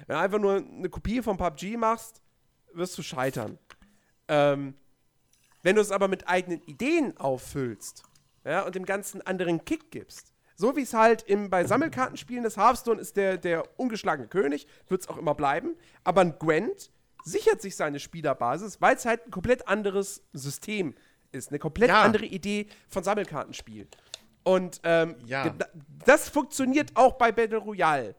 Wenn 0.07 0.15
du 0.15 0.21
einfach 0.21 0.39
nur 0.39 0.55
eine 0.55 0.89
Kopie 0.89 1.21
von 1.21 1.37
PUBG 1.37 1.77
machst, 1.77 2.21
wirst 2.73 2.97
du 2.97 3.03
scheitern. 3.03 3.57
Ähm, 4.27 4.75
wenn 5.61 5.75
du 5.75 5.81
es 5.81 5.91
aber 5.91 6.07
mit 6.07 6.27
eigenen 6.27 6.61
Ideen 6.63 7.17
auffüllst 7.17 8.03
ja, 8.43 8.63
und 8.63 8.75
dem 8.75 8.85
Ganzen 8.85 9.21
anderen 9.21 9.63
Kick 9.65 9.91
gibst, 9.91 10.33
so 10.55 10.75
wie 10.75 10.81
es 10.81 10.93
halt 10.93 11.23
im, 11.23 11.49
bei 11.49 11.63
Sammelkartenspielen 11.63 12.43
des 12.43 12.57
Hearthstone 12.57 13.01
ist 13.01 13.17
der, 13.17 13.37
der 13.37 13.63
ungeschlagene 13.79 14.27
König, 14.27 14.67
wird 14.87 15.01
es 15.01 15.07
auch 15.07 15.17
immer 15.17 15.35
bleiben, 15.35 15.75
aber 16.03 16.21
ein 16.21 16.37
Gwent 16.37 16.91
sichert 17.23 17.61
sich 17.61 17.75
seine 17.75 17.99
Spielerbasis, 17.99 18.81
weil 18.81 18.95
es 18.95 19.05
halt 19.05 19.25
ein 19.25 19.31
komplett 19.31 19.67
anderes 19.67 20.23
System 20.33 20.93
ist, 21.33 21.49
eine 21.49 21.59
komplett 21.59 21.89
Ja. 21.89 22.01
andere 22.01 22.25
Idee 22.25 22.67
von 22.89 23.03
Sammelkartenspiel. 23.03 23.87
Und 24.43 24.81
ähm, 24.83 25.15
Ja. 25.25 25.53
das 26.05 26.29
funktioniert 26.29 26.91
auch 26.95 27.13
bei 27.13 27.31
Battle 27.31 27.57
Royale. 27.57 28.15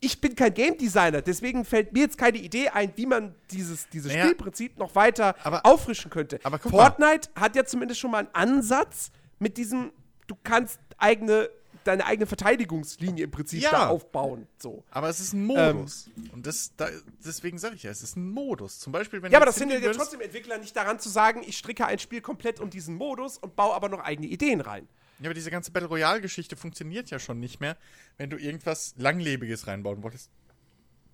Ich 0.00 0.20
bin 0.20 0.36
kein 0.36 0.54
Game 0.54 0.76
Designer, 0.78 1.22
deswegen 1.22 1.64
fällt 1.64 1.92
mir 1.92 2.00
jetzt 2.02 2.16
keine 2.16 2.38
Idee 2.38 2.68
ein, 2.68 2.92
wie 2.94 3.06
man 3.06 3.34
dieses, 3.50 3.88
dieses 3.88 4.12
Naja, 4.12 4.24
Spielprinzip 4.26 4.78
noch 4.78 4.94
weiter 4.94 5.34
aber- 5.42 5.66
auffrischen 5.66 6.08
könnte. 6.10 6.38
aber 6.44 6.58
Fortnite 6.60 7.28
hat 7.34 7.56
ja 7.56 7.64
zumindest 7.64 7.98
schon 8.00 8.12
mal 8.12 8.18
einen 8.18 8.34
Ansatz 8.34 9.10
mit 9.40 9.56
diesem, 9.56 9.90
du 10.28 10.36
kannst 10.44 10.78
eigene, 10.98 11.48
deine 11.88 12.06
eigene 12.06 12.26
Verteidigungslinie 12.26 13.24
im 13.24 13.30
Prinzip 13.30 13.62
Ja. 13.62 13.70
da 13.70 13.88
aufbauen. 13.88 14.46
So. 14.58 14.84
Aber 14.90 15.08
es 15.08 15.18
ist 15.20 15.32
ein 15.32 15.44
Modus. 15.44 16.08
Und 16.32 16.46
das, 16.46 16.72
da, 16.76 16.88
deswegen 17.24 17.58
sage 17.58 17.74
ich 17.74 17.82
ja, 17.82 17.90
es 17.90 18.02
ist 18.02 18.16
ein 18.16 18.30
Modus. 18.30 18.78
Zum 18.78 18.92
Beispiel, 18.92 19.22
wenn 19.22 19.32
Ja, 19.32 19.38
aber 19.38 19.46
das 19.46 19.58
hindert 19.58 19.82
ja 19.82 19.92
trotzdem 19.92 20.20
Entwickler 20.20 20.58
nicht 20.58 20.76
daran 20.76 21.00
zu 21.00 21.08
sagen, 21.08 21.42
ich 21.44 21.58
stricke 21.58 21.86
ein 21.86 21.98
Spiel 21.98 22.20
komplett 22.20 22.60
um 22.60 22.70
diesen 22.70 22.94
Modus 22.94 23.38
und 23.38 23.56
baue 23.56 23.74
aber 23.74 23.88
noch 23.88 24.00
eigene 24.00 24.28
Ideen 24.28 24.60
rein. 24.60 24.86
Ja, 25.20 25.26
aber 25.26 25.34
diese 25.34 25.50
ganze 25.50 25.72
Battle 25.72 25.88
Royale-Geschichte 25.88 26.56
funktioniert 26.56 27.10
ja 27.10 27.18
schon 27.18 27.40
nicht 27.40 27.58
mehr, 27.60 27.76
wenn 28.18 28.30
du 28.30 28.36
irgendwas 28.36 28.94
Langlebiges 28.98 29.66
reinbauen 29.66 30.02
wolltest. 30.04 30.30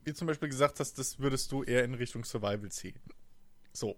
Wie 0.04 0.12
zum 0.12 0.26
Beispiel 0.26 0.50
gesagt 0.50 0.78
hast, 0.80 0.98
das 0.98 1.18
würdest 1.18 1.50
du 1.52 1.62
eher 1.62 1.84
in 1.84 1.94
Richtung 1.94 2.24
Survival 2.24 2.70
ziehen. 2.70 2.98
So. 3.72 3.96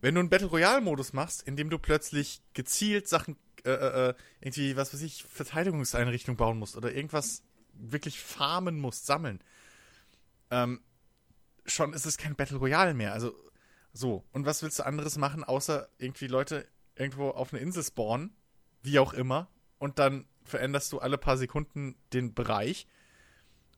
Wenn 0.00 0.14
du 0.14 0.20
einen 0.20 0.30
Battle 0.30 0.46
Royale-Modus 0.46 1.12
machst, 1.12 1.42
in 1.46 1.56
dem 1.56 1.68
du 1.68 1.78
plötzlich 1.78 2.40
gezielt 2.54 3.08
Sachen, 3.08 3.36
äh, 3.64 4.08
äh, 4.10 4.14
irgendwie, 4.40 4.76
was 4.76 4.92
weiß 4.92 5.02
ich, 5.02 5.24
Verteidigungseinrichtungen 5.24 6.36
bauen 6.36 6.58
musst 6.58 6.76
oder 6.76 6.92
irgendwas 6.92 7.42
wirklich 7.72 8.20
farmen 8.20 8.78
musst, 8.78 9.06
sammeln, 9.06 9.40
ähm, 10.50 10.80
schon 11.66 11.92
ist 11.92 12.06
es 12.06 12.18
kein 12.18 12.36
Battle 12.36 12.58
Royale 12.58 12.94
mehr. 12.94 13.12
Also, 13.12 13.34
so. 13.92 14.24
Und 14.32 14.46
was 14.46 14.62
willst 14.62 14.78
du 14.78 14.86
anderes 14.86 15.16
machen, 15.16 15.44
außer 15.44 15.88
irgendwie 15.98 16.26
Leute 16.26 16.66
irgendwo 16.96 17.30
auf 17.30 17.52
eine 17.52 17.62
Insel 17.62 17.82
spawnen, 17.82 18.34
wie 18.82 18.98
auch 18.98 19.12
immer, 19.12 19.48
und 19.78 19.98
dann 19.98 20.26
veränderst 20.44 20.92
du 20.92 20.98
alle 20.98 21.18
paar 21.18 21.38
Sekunden 21.38 21.96
den 22.12 22.34
Bereich, 22.34 22.86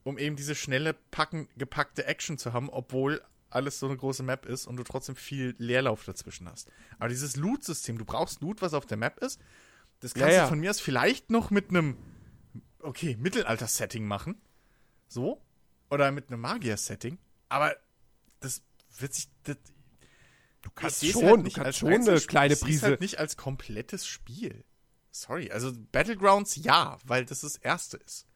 um 0.05 0.19
eben 0.19 0.37
diese 0.37 0.55
schnelle, 0.55 0.95
packen, 0.95 1.49
gepackte 1.57 2.07
Action 2.07 2.39
zu 2.39 2.53
haben, 2.53 2.69
obwohl 2.71 3.23
alles 3.51 3.79
so 3.79 3.87
eine 3.87 3.97
große 3.97 4.23
Map 4.23 4.47
ist 4.47 4.67
und 4.67 4.77
du 4.77 4.83
trotzdem 4.83 5.15
viel 5.15 5.55
Leerlauf 5.59 6.05
dazwischen 6.05 6.49
hast. 6.49 6.71
Aber 6.99 7.09
dieses 7.09 7.37
Loot-System, 7.37 7.99
du 7.99 8.05
brauchst 8.05 8.41
Loot, 8.41 8.63
was 8.63 8.75
auf 8.75 8.87
der 8.87 8.97
Map 8.97 9.19
ist, 9.19 9.41
das 10.03 10.13
kannst 10.15 10.35
Ja, 10.35 10.43
du 10.43 10.49
von 10.51 10.61
mir 10.61 10.69
aus 10.71 10.81
vielleicht 10.81 11.31
noch 11.31 11.51
mit 11.51 11.71
einem, 11.71 11.97
okay, 12.81 13.17
Mittelalter-Setting 13.19 14.05
machen. 14.05 14.41
So. 15.09 15.41
Oder 15.91 16.11
mit 16.13 16.29
einem 16.29 16.41
Magier-Setting. 16.41 17.19
Aber 17.49 17.75
das 18.41 18.63
wird 18.99 19.15
sich. 19.15 19.29
Das, 19.45 19.57
du 20.63 20.71
kannst 20.75 21.07
schon, 21.07 21.45
du 21.45 21.51
kannst 21.51 21.79
schon 21.79 21.93
eine 21.93 22.21
kleine 22.21 22.55
ich 22.55 22.61
Prise- 22.61 22.83
halt 22.83 23.01
nicht 23.01 23.19
als 23.19 23.37
komplettes 23.37 24.07
Spiel. 24.07 24.65
Sorry, 25.11 25.51
also 25.51 25.73
Battlegrounds 25.93 26.57
ja, 26.57 26.99
weil 27.05 27.25
das 27.25 27.41
das 27.43 27.57
erste 27.57 27.99
ist. 27.99 28.27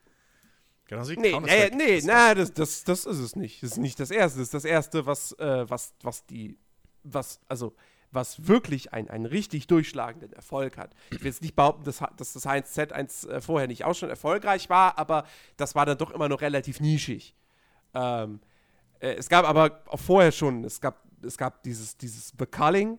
Genauso 0.85 1.11
wie 1.13 1.17
Nee, 1.17 1.23
nee, 1.23 1.33
Counter-Strike 1.33 1.77
nee, 1.77 1.97
das 1.97 2.05
na, 2.05 2.35
das, 2.35 2.53
das, 2.53 2.85
das 2.85 3.07
ist 3.07 3.19
es 3.19 3.35
nicht. 3.35 3.63
Das 3.63 3.73
ist 3.73 3.79
nicht 3.79 3.99
das 3.99 4.11
Erste. 4.13 4.39
Das 4.39 4.49
ist 4.49 4.55
das 4.55 4.65
Erste, 4.65 5.07
was, 5.07 5.33
äh, 5.33 5.69
was, 5.69 5.95
was 6.03 6.27
die, 6.27 6.59
was, 7.03 7.41
also, 7.49 7.75
was 8.11 8.49
wirklich 8.49 8.93
ein, 8.93 9.11
einen 9.11 9.27
richtig 9.27 9.67
durchschlagenden 9.67 10.33
Erfolg 10.33 10.77
hat. 10.77 10.95
Ich 11.11 11.21
will 11.21 11.27
jetzt 11.27 11.43
nicht 11.43 11.57
behaupten, 11.57 11.85
dass, 11.85 12.03
dass 12.17 12.33
das 12.33 12.47
Heinz 12.47 12.77
Z1 12.77 13.29
äh, 13.29 13.41
vorher 13.41 13.69
nicht 13.69 13.85
auch 13.85 13.95
schon 13.95 14.11
erfolgreich 14.11 14.71
war, 14.71 14.99
aber 14.99 15.25
das 15.57 15.75
war 15.75 15.87
dann 15.87 15.99
doch 15.99 16.11
immer 16.11 16.29
noch 16.29 16.41
relativ 16.41 16.81
nischig. 16.81 17.35
Ähm, 17.95 18.41
äh, 19.01 19.15
es 19.15 19.29
gab 19.29 19.47
aber 19.47 19.83
auch 19.87 20.01
vorher 20.01 20.33
schon, 20.33 20.65
es 20.65 20.81
gab, 20.81 21.03
es 21.23 21.37
gab 21.37 21.63
dieses, 21.63 21.97
dieses 21.97 22.33
The 22.39 22.47
Culling, 22.47 22.99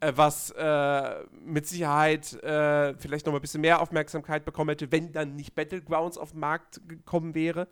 äh, 0.00 0.12
was 0.14 0.50
äh, 0.50 1.24
mit 1.44 1.66
Sicherheit 1.66 2.32
äh, 2.42 2.94
vielleicht 2.98 3.26
noch 3.26 3.32
mal 3.32 3.38
ein 3.38 3.42
bisschen 3.42 3.60
mehr 3.60 3.80
Aufmerksamkeit 3.80 4.44
bekommen 4.44 4.70
hätte, 4.70 4.92
wenn 4.92 5.12
dann 5.12 5.36
nicht 5.36 5.54
Battlegrounds 5.54 6.18
auf 6.18 6.32
den 6.32 6.40
Markt 6.40 6.80
gekommen 6.86 7.34
wäre. 7.34 7.68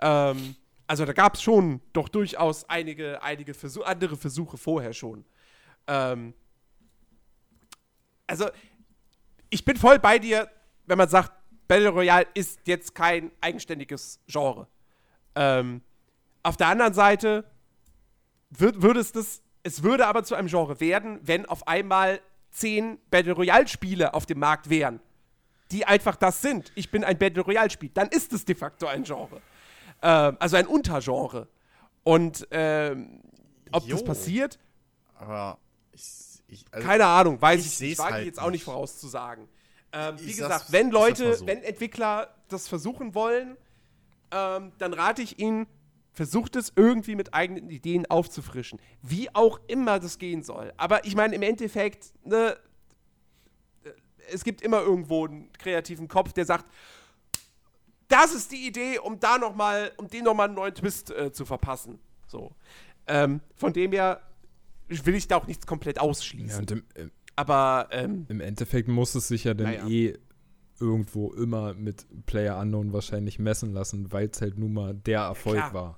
Ähm, 0.00 0.56
also 0.86 1.04
da 1.04 1.12
gab 1.12 1.34
es 1.34 1.42
schon 1.42 1.80
doch 1.92 2.08
durchaus 2.08 2.68
einige, 2.68 3.22
einige 3.22 3.54
Versuch, 3.54 3.84
andere 3.84 4.16
Versuche 4.16 4.56
vorher 4.56 4.92
schon. 4.92 5.24
Ähm, 5.90 6.34
also 8.28 8.48
ich 9.50 9.64
bin 9.64 9.76
voll 9.76 9.98
bei 9.98 10.20
dir, 10.20 10.48
wenn 10.86 10.96
man 10.96 11.08
sagt, 11.08 11.32
Battle 11.66 11.88
Royale 11.88 12.26
ist 12.34 12.60
jetzt 12.66 12.94
kein 12.94 13.32
eigenständiges 13.40 14.20
Genre. 14.28 14.68
Ähm, 15.34 15.82
auf 16.42 16.56
der 16.56 16.68
anderen 16.68 16.94
Seite 16.94 17.44
würd, 18.50 18.82
würde 18.82 19.00
es 19.00 19.12
das, 19.12 19.42
es 19.64 19.82
würde 19.82 20.06
aber 20.06 20.22
zu 20.22 20.36
einem 20.36 20.48
Genre 20.48 20.80
werden, 20.80 21.18
wenn 21.22 21.44
auf 21.46 21.66
einmal 21.66 22.20
zehn 22.50 22.98
Battle 23.10 23.32
Royale 23.32 23.68
Spiele 23.68 24.14
auf 24.14 24.26
dem 24.26 24.38
Markt 24.38 24.70
wären, 24.70 25.00
die 25.72 25.84
einfach 25.84 26.16
das 26.16 26.40
sind. 26.40 26.72
Ich 26.76 26.90
bin 26.90 27.04
ein 27.04 27.18
Battle 27.18 27.42
Royale 27.42 27.70
Spiel, 27.70 27.90
dann 27.92 28.08
ist 28.08 28.32
es 28.32 28.44
de 28.44 28.54
facto 28.54 28.86
ein 28.86 29.02
Genre. 29.02 29.40
Ähm, 30.02 30.36
also 30.38 30.56
ein 30.56 30.66
Untergenre. 30.66 31.48
Und 32.02 32.46
ähm, 32.50 33.20
ob 33.72 33.88
das 33.88 34.00
Jo. 34.00 34.04
passiert, 34.06 34.58
Aber 35.16 35.58
ich, 36.50 36.64
also 36.70 36.86
keine 36.86 37.06
Ahnung, 37.06 37.40
weiß 37.40 37.60
ich 37.60 37.74
ich, 37.74 37.80
nicht. 37.80 37.92
Ich 37.92 37.98
wage 37.98 38.14
halt 38.14 38.26
jetzt 38.26 38.40
auch 38.40 38.50
nicht 38.50 38.64
vorauszusagen. 38.64 39.48
Ähm, 39.92 40.16
wie 40.20 40.32
gesagt, 40.32 40.72
wenn 40.72 40.90
Leute, 40.90 41.34
so. 41.34 41.46
wenn 41.46 41.62
Entwickler 41.62 42.34
das 42.48 42.68
versuchen 42.68 43.14
wollen, 43.14 43.56
ähm, 44.30 44.72
dann 44.78 44.92
rate 44.92 45.22
ich 45.22 45.38
ihnen, 45.38 45.66
versucht 46.12 46.56
es 46.56 46.72
irgendwie 46.76 47.14
mit 47.14 47.34
eigenen 47.34 47.70
Ideen 47.70 48.06
aufzufrischen. 48.06 48.80
Wie 49.02 49.34
auch 49.34 49.60
immer 49.66 49.98
das 49.98 50.18
gehen 50.18 50.42
soll. 50.42 50.72
Aber 50.76 51.04
ich 51.04 51.16
meine, 51.16 51.34
im 51.34 51.42
Endeffekt, 51.42 52.12
ne, 52.24 52.56
es 54.32 54.44
gibt 54.44 54.62
immer 54.62 54.80
irgendwo 54.80 55.26
einen 55.26 55.52
kreativen 55.52 56.08
Kopf, 56.08 56.32
der 56.32 56.44
sagt, 56.44 56.70
das 58.08 58.34
ist 58.34 58.50
die 58.50 58.66
Idee, 58.66 58.98
um 58.98 59.18
da 59.20 59.38
noch 59.38 59.54
mal, 59.54 59.92
um 59.96 60.08
den 60.08 60.24
noch 60.24 60.34
mal 60.34 60.44
einen 60.44 60.54
neuen 60.54 60.74
Twist 60.74 61.10
äh, 61.10 61.32
zu 61.32 61.44
verpassen. 61.44 62.00
So. 62.26 62.52
Ähm, 63.06 63.40
von 63.54 63.72
dem 63.72 63.92
her 63.92 64.20
will 64.90 65.14
ich 65.14 65.28
da 65.28 65.36
auch 65.36 65.46
nichts 65.46 65.66
komplett 65.66 66.00
ausschließen. 66.00 66.50
Ja, 66.50 66.58
und 66.58 66.70
im, 66.70 66.84
im, 66.94 67.10
Aber 67.36 67.88
ähm, 67.90 68.26
im 68.28 68.40
Endeffekt 68.40 68.88
muss 68.88 69.14
es 69.14 69.28
sich 69.28 69.44
ja 69.44 69.54
dann 69.54 69.66
Naja. 69.72 69.86
eh 69.88 70.18
irgendwo 70.78 71.32
immer 71.32 71.74
mit 71.74 72.06
Player 72.26 72.58
Unknown 72.58 72.92
wahrscheinlich 72.92 73.38
messen 73.38 73.72
lassen, 73.72 74.10
weil 74.12 74.28
es 74.32 74.40
halt 74.40 74.58
nun 74.58 74.72
mal 74.72 74.94
der 74.94 75.20
Erfolg 75.20 75.56
klar. 75.58 75.74
war. 75.74 75.96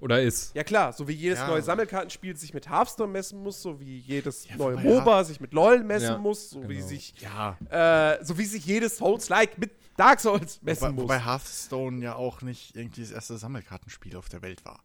Oder 0.00 0.22
ist. 0.22 0.54
ja 0.54 0.62
klar, 0.64 0.92
so 0.92 1.08
wie 1.08 1.12
jedes 1.14 1.38
Ja. 1.38 1.48
neue 1.48 1.62
Sammelkartenspiel 1.62 2.36
sich 2.36 2.52
mit 2.52 2.68
Hearthstone 2.68 3.10
messen 3.10 3.42
muss, 3.42 3.62
so 3.62 3.80
wie 3.80 3.98
jedes 4.00 4.46
Ja, 4.48 4.56
neue 4.56 4.76
MOBA 4.76 5.24
sich 5.24 5.40
mit 5.40 5.54
LOL 5.54 5.82
messen 5.82 6.04
Ja, 6.12 6.18
muss, 6.18 6.50
so 6.50 6.68
wie 6.68 6.74
genau. 6.76 6.86
sich 6.86 7.14
Ja. 7.22 7.56
äh, 7.70 8.22
so 8.24 8.36
wie 8.36 8.44
sich 8.44 8.66
jedes 8.66 8.98
Souls-like 8.98 9.56
mit 9.58 9.70
Dark 9.96 10.20
Souls 10.20 10.60
messen 10.62 10.82
Wobei, 10.82 10.92
muss. 10.92 11.02
wobei 11.04 11.20
Hearthstone 11.24 12.02
ja 12.04 12.16
auch 12.16 12.42
nicht 12.42 12.76
irgendwie 12.76 13.00
das 13.00 13.12
erste 13.12 13.38
Sammelkartenspiel 13.38 14.16
auf 14.16 14.28
der 14.28 14.42
Welt 14.42 14.64
war. 14.66 14.80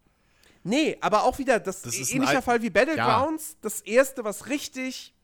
Nee, 0.63 0.97
aber 1.01 1.23
auch 1.23 1.37
wieder 1.39 1.59
das, 1.59 1.81
Das 1.83 1.95
ist 1.97 2.11
ähnlicher 2.13 2.37
Al- 2.37 2.41
Fall 2.41 2.61
wie 2.61 2.69
Battlegrounds, 2.69 3.57
das 3.61 3.79
erste, 3.81 4.23
was 4.23 4.47
richtig 4.47 5.15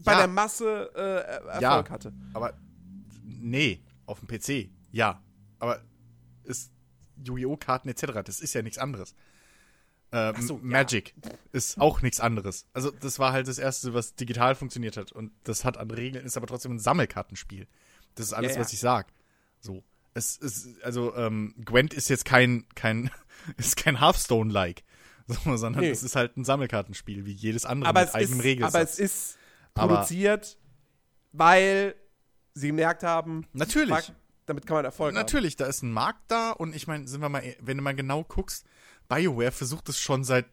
bei 0.00 0.12
Ja. 0.12 0.18
der 0.18 0.28
Masse 0.28 0.90
äh, 0.94 1.48
Erfolg 1.48 1.62
Ja. 1.62 1.88
hatte. 1.90 2.12
Aber 2.34 2.54
nee, 3.24 3.80
auf 4.06 4.20
dem 4.20 4.28
PC, 4.28 4.68
ja. 4.90 5.22
Aber 5.58 5.80
ist 6.44 6.72
Yu-Gi-Oh! 7.24 7.56
Karten 7.56 7.88
etc., 7.88 8.22
das 8.24 8.40
ist 8.40 8.54
ja 8.54 8.62
nichts 8.62 8.78
anderes. 8.78 9.14
Ähm, 10.12 10.34
so, 10.42 10.54
ja. 10.56 10.60
Magic 10.62 11.14
ist 11.52 11.80
auch 11.80 12.02
nichts 12.02 12.18
anderes. 12.18 12.66
Also 12.72 12.90
das 12.90 13.18
war 13.20 13.32
halt 13.32 13.46
das 13.46 13.58
erste, 13.58 13.94
was 13.94 14.16
digital 14.16 14.56
funktioniert 14.56 14.96
hat 14.96 15.12
und 15.12 15.30
das 15.44 15.64
hat 15.64 15.76
an 15.76 15.90
Regeln, 15.90 16.24
ist 16.24 16.36
aber 16.36 16.48
trotzdem 16.48 16.72
ein 16.72 16.78
Sammelkartenspiel. 16.80 17.68
Das 18.16 18.26
ist 18.26 18.32
alles, 18.32 18.52
Ja, 18.52 18.56
ja. 18.56 18.64
was 18.64 18.72
ich 18.72 18.80
sag. 18.80 19.12
So. 19.60 19.84
Es 20.14 20.36
ist, 20.36 20.82
also, 20.82 21.14
ähm, 21.14 21.54
Gwent 21.64 21.94
ist 21.94 22.08
jetzt 22.08 22.24
kein, 22.24 22.66
kein, 22.74 23.10
ist 23.56 23.76
kein 23.76 24.00
Hearthstone-like. 24.00 24.82
So, 25.30 25.56
sondern 25.56 25.82
Nee. 25.84 25.90
es 25.90 26.02
ist 26.02 26.16
halt 26.16 26.36
ein 26.36 26.44
Sammelkartenspiel, 26.44 27.24
wie 27.24 27.30
jedes 27.32 27.64
andere 27.64 27.88
Aber 27.90 28.00
mit 28.00 28.14
eigenem 28.16 28.38
ist, 28.40 28.44
Regelsatz. 28.44 28.74
aber 28.74 28.82
es 28.82 28.98
ist 28.98 29.38
Aber- 29.74 29.94
produziert, 29.94 30.58
weil 31.32 31.94
sie 32.54 32.66
gemerkt 32.68 33.02
haben, 33.04 33.46
Natürlich. 33.52 34.12
damit 34.46 34.66
kann 34.66 34.74
man 34.76 34.84
Erfolg 34.84 35.10
haben. 35.14 35.20
Natürlich, 35.20 35.54
da 35.54 35.66
ist 35.66 35.82
ein 35.82 35.92
Markt 35.92 36.22
da 36.32 36.50
und 36.50 36.74
ich 36.74 36.88
meine, 36.88 37.06
sind 37.06 37.20
wir 37.20 37.28
mal, 37.28 37.42
wenn 37.60 37.76
du 37.76 37.82
mal 37.84 37.94
genau 37.94 38.24
guckst, 38.24 38.66
BioWare 39.08 39.52
versucht 39.52 39.88
es 39.88 40.00
schon 40.00 40.24
seit, 40.24 40.46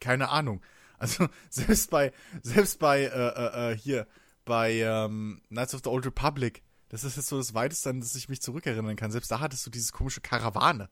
keine 0.00 0.28
Ahnung. 0.30 0.60
Also 0.98 1.28
selbst 1.50 1.90
bei, 1.90 2.10
selbst 2.42 2.78
bei, 2.78 3.02
äh, 3.02 3.08
äh, 3.08 3.72
äh, 3.72 3.76
hier, 3.76 4.06
bei 4.46 4.72
ähm, 4.80 5.42
Knights 5.50 5.74
of 5.74 5.82
the 5.84 5.90
Old 5.90 6.06
Republic, 6.06 6.62
das 6.88 7.04
ist 7.04 7.16
jetzt 7.18 7.28
so 7.28 7.36
das 7.36 7.52
Weiteste, 7.52 7.90
an 7.90 8.00
das 8.00 8.14
ich 8.14 8.30
mich 8.30 8.40
zurückerinnern 8.40 8.96
kann. 8.96 9.10
Selbst 9.10 9.30
da 9.30 9.38
hattest 9.40 9.66
du 9.66 9.70
dieses 9.70 9.92
komische 9.92 10.22
Karawane, 10.22 10.88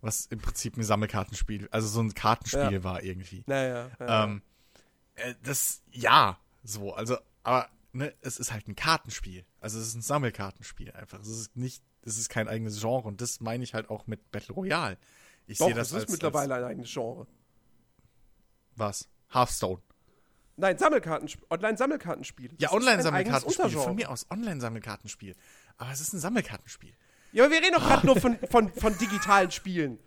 was 0.00 0.26
im 0.26 0.40
Prinzip 0.40 0.76
ein 0.76 0.82
Sammelkartenspiel, 0.82 1.68
also 1.70 1.88
so 1.88 2.00
ein 2.00 2.14
Kartenspiel 2.14 2.72
Ja. 2.72 2.84
war 2.84 3.02
irgendwie. 3.02 3.44
Naja, 3.46 3.90
ja. 3.98 4.24
Ähm, 4.24 4.42
äh, 5.16 5.34
das, 5.42 5.82
ja, 5.90 6.38
so, 6.62 6.94
also, 6.94 7.18
aber, 7.42 7.68
ne, 7.92 8.14
es 8.20 8.38
ist 8.38 8.52
halt 8.52 8.68
ein 8.68 8.76
Kartenspiel. 8.76 9.44
Also 9.60 9.78
es 9.78 9.88
ist 9.88 9.94
ein 9.94 10.02
Sammelkartenspiel 10.02 10.92
einfach. 10.92 11.20
Es 11.20 11.28
ist 11.28 11.56
nicht, 11.56 11.82
es 12.02 12.18
ist 12.18 12.28
kein 12.28 12.48
eigenes 12.48 12.80
Genre 12.80 13.06
und 13.08 13.20
das 13.20 13.40
meine 13.40 13.64
ich 13.64 13.74
halt 13.74 13.90
auch 13.90 14.06
mit 14.06 14.30
Battle 14.30 14.54
Royale. 14.54 14.98
Ich 15.46 15.58
sehe 15.58 15.74
das 15.74 15.90
das 15.90 15.98
ist 15.98 16.02
als, 16.04 16.12
mittlerweile 16.12 16.54
ein 16.54 16.64
eigenes 16.64 16.92
Genre. 16.92 17.20
Als, 17.20 17.28
was? 18.76 19.08
Hearthstone. 19.32 19.82
Nein, 20.56 20.76
Sammelkartenspiel, 20.76 21.46
Online-Sammelkartenspiel. 21.50 22.54
Ja, 22.58 22.68
ist 22.68 22.74
Online-Sammelkartenspiel. 22.74 23.70
Von 23.70 23.94
mir 23.94 24.10
aus 24.10 24.26
Online-Sammelkartenspiel. 24.30 25.34
Aber 25.78 25.90
es 25.90 26.00
ist 26.00 26.12
ein 26.12 26.20
Sammelkartenspiel. 26.20 26.94
Ja, 27.32 27.44
aber 27.44 27.52
wir 27.52 27.60
reden 27.60 27.74
doch 27.74 27.86
gerade 27.86 28.06
nur 28.06 28.16
von, 28.16 28.38
von, 28.50 28.72
von 28.72 28.96
digitalen 28.98 29.50
Spielen. 29.50 29.98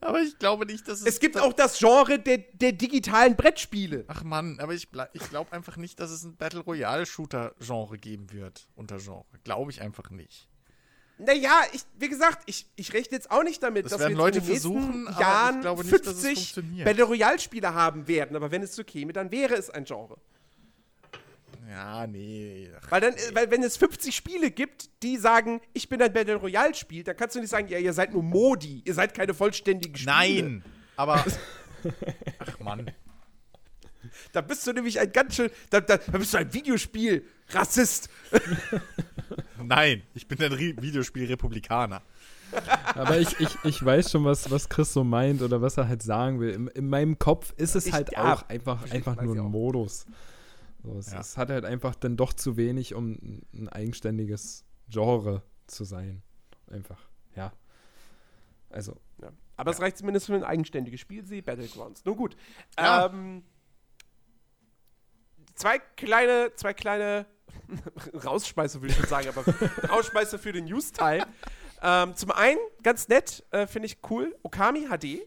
Aber 0.00 0.20
ich 0.22 0.38
glaube 0.38 0.66
nicht, 0.66 0.88
dass 0.88 1.00
es. 1.00 1.06
Es 1.06 1.20
gibt 1.20 1.38
auch 1.38 1.52
das 1.52 1.78
Genre 1.78 2.18
der, 2.18 2.38
der 2.38 2.72
digitalen 2.72 3.36
Brettspiele. 3.36 4.04
Ach 4.08 4.24
Mann, 4.24 4.58
aber 4.58 4.72
ich, 4.72 4.88
ich 5.12 5.28
glaube 5.30 5.52
einfach 5.52 5.76
nicht, 5.76 6.00
dass 6.00 6.10
es 6.10 6.24
ein 6.24 6.36
Battle 6.36 6.60
Royale-Shooter-Genre 6.60 7.98
geben 7.98 8.32
wird. 8.32 8.68
Untergenre. 8.74 9.24
Glaube 9.44 9.70
ich 9.70 9.82
einfach 9.82 10.10
nicht. 10.10 10.48
Naja, 11.18 11.62
ich, 11.72 11.82
wie 11.98 12.08
gesagt, 12.08 12.42
ich, 12.46 12.66
ich 12.76 12.92
rechne 12.92 13.16
jetzt 13.16 13.30
auch 13.30 13.42
nicht 13.42 13.62
damit, 13.62 13.86
Das 13.86 13.92
dass 13.92 14.00
wir 14.00 14.08
in 14.08 14.32
den 14.32 14.44
nächsten 14.46 15.08
Jahren 15.18 15.60
nicht, 15.60 15.64
dass 15.64 15.80
es 15.80 15.90
50 15.90 16.34
funktioniert. 16.34 16.84
Battle 16.84 17.04
Royale 17.04 17.38
Spiele 17.38 17.72
haben 17.72 18.06
werden. 18.06 18.36
Aber 18.36 18.50
wenn 18.50 18.62
es 18.62 18.74
so 18.74 18.84
käme, 18.84 19.12
dann 19.12 19.30
wäre 19.30 19.54
es 19.54 19.70
ein 19.70 19.84
Genre. 19.84 20.18
Ja, 21.68 22.06
nee. 22.06 22.70
Ach, 22.80 22.90
Weil 22.90 23.00
dann, 23.00 23.14
äh, 23.14 23.18
weil 23.34 23.50
wenn 23.50 23.62
es 23.62 23.76
50 23.76 24.14
Spiele 24.14 24.50
gibt, 24.50 24.88
die 25.02 25.16
sagen, 25.16 25.60
ich 25.72 25.88
bin 25.88 26.00
ein 26.00 26.12
Battle 26.12 26.36
Royale 26.36 26.74
Spiel, 26.74 27.02
dann 27.02 27.16
kannst 27.16 27.34
du 27.36 27.40
nicht 27.40 27.50
sagen, 27.50 27.68
ja, 27.68 27.78
ihr 27.78 27.92
seid 27.92 28.12
nur 28.12 28.22
Modi, 28.22 28.82
ihr 28.84 28.94
seid 28.94 29.14
keine 29.14 29.34
vollständigen 29.34 29.96
Spiele. 29.96 30.12
Nein, 30.12 30.64
aber. 30.96 31.24
Ach 32.38 32.60
Mann. 32.60 32.90
Da 34.32 34.40
bist 34.40 34.64
du 34.66 34.72
nämlich 34.72 35.00
ein 35.00 35.10
ganz 35.10 35.34
schön, 35.34 35.50
da, 35.70 35.80
da, 35.80 35.96
da 35.96 36.18
bist 36.18 36.32
du 36.32 36.38
ein 36.38 36.52
Videospiel 36.52 37.24
Rassist. 37.50 38.08
Nein, 39.62 40.02
ich 40.14 40.28
bin 40.28 40.40
ein 40.42 40.52
Ri- 40.52 40.80
Videospiel-Republikaner. 40.80 42.02
Aber 42.94 43.18
ich, 43.18 43.38
ich, 43.40 43.48
ich 43.64 43.84
weiß 43.84 44.12
schon, 44.12 44.24
was, 44.24 44.50
was 44.50 44.68
Chris 44.68 44.92
so 44.92 45.02
meint 45.02 45.42
oder 45.42 45.60
was 45.60 45.76
er 45.76 45.88
halt 45.88 46.02
sagen 46.02 46.38
will. 46.40 46.50
In, 46.50 46.68
in 46.68 46.88
meinem 46.88 47.18
Kopf 47.18 47.52
ist 47.56 47.74
es 47.74 47.86
Ich- 47.86 47.92
halt 47.92 48.12
ja, 48.12 48.32
auch 48.34 48.48
einfach, 48.48 48.88
einfach 48.90 49.20
nur 49.20 49.34
ein 49.34 49.40
auch. 49.40 49.50
So, 50.86 50.98
es, 50.98 51.10
Ja. 51.12 51.18
es 51.20 51.36
hat 51.36 51.50
halt 51.50 51.64
einfach 51.64 51.96
dann 51.96 52.16
doch 52.16 52.32
zu 52.32 52.56
wenig, 52.56 52.94
um 52.94 53.42
ein- 53.52 53.68
eigenständiges 53.68 54.64
Genre 54.88 55.42
zu 55.66 55.82
sein. 55.84 56.22
Einfach, 56.70 57.00
ja. 57.34 57.52
Also, 58.70 58.96
Ja. 59.20 59.32
Aber 59.56 59.70
es 59.72 59.80
reicht 59.80 59.96
zumindest 59.98 60.26
für 60.26 60.34
ein 60.34 60.44
eigenständiges 60.44 61.00
Spiel, 61.00 61.24
sie 61.24 61.42
Battlegrounds. 61.42 62.04
Nun 62.04 62.16
gut. 62.16 62.36
Ja. 62.78 63.06
Ähm, 63.06 63.42
zwei 65.54 65.78
kleine, 65.78 66.52
zwei 66.56 66.74
kleine 66.74 67.26
Rausschmeißer, 68.24 68.80
würde 68.82 68.92
ich 68.92 68.98
schon 68.98 69.08
sagen, 69.08 69.28
aber 69.28 69.42
Rausschmeißer 69.88 70.38
für 70.38 70.52
den 70.52 70.66
News-Teil. 70.66 71.24
ähm, 71.82 72.14
zum 72.14 72.30
einen, 72.32 72.58
ganz 72.82 73.08
nett, 73.08 73.44
äh, 73.50 73.66
finde 73.66 73.86
ich 73.86 73.98
cool, 74.10 74.36
Okami 74.42 74.86
HD. 74.88 75.26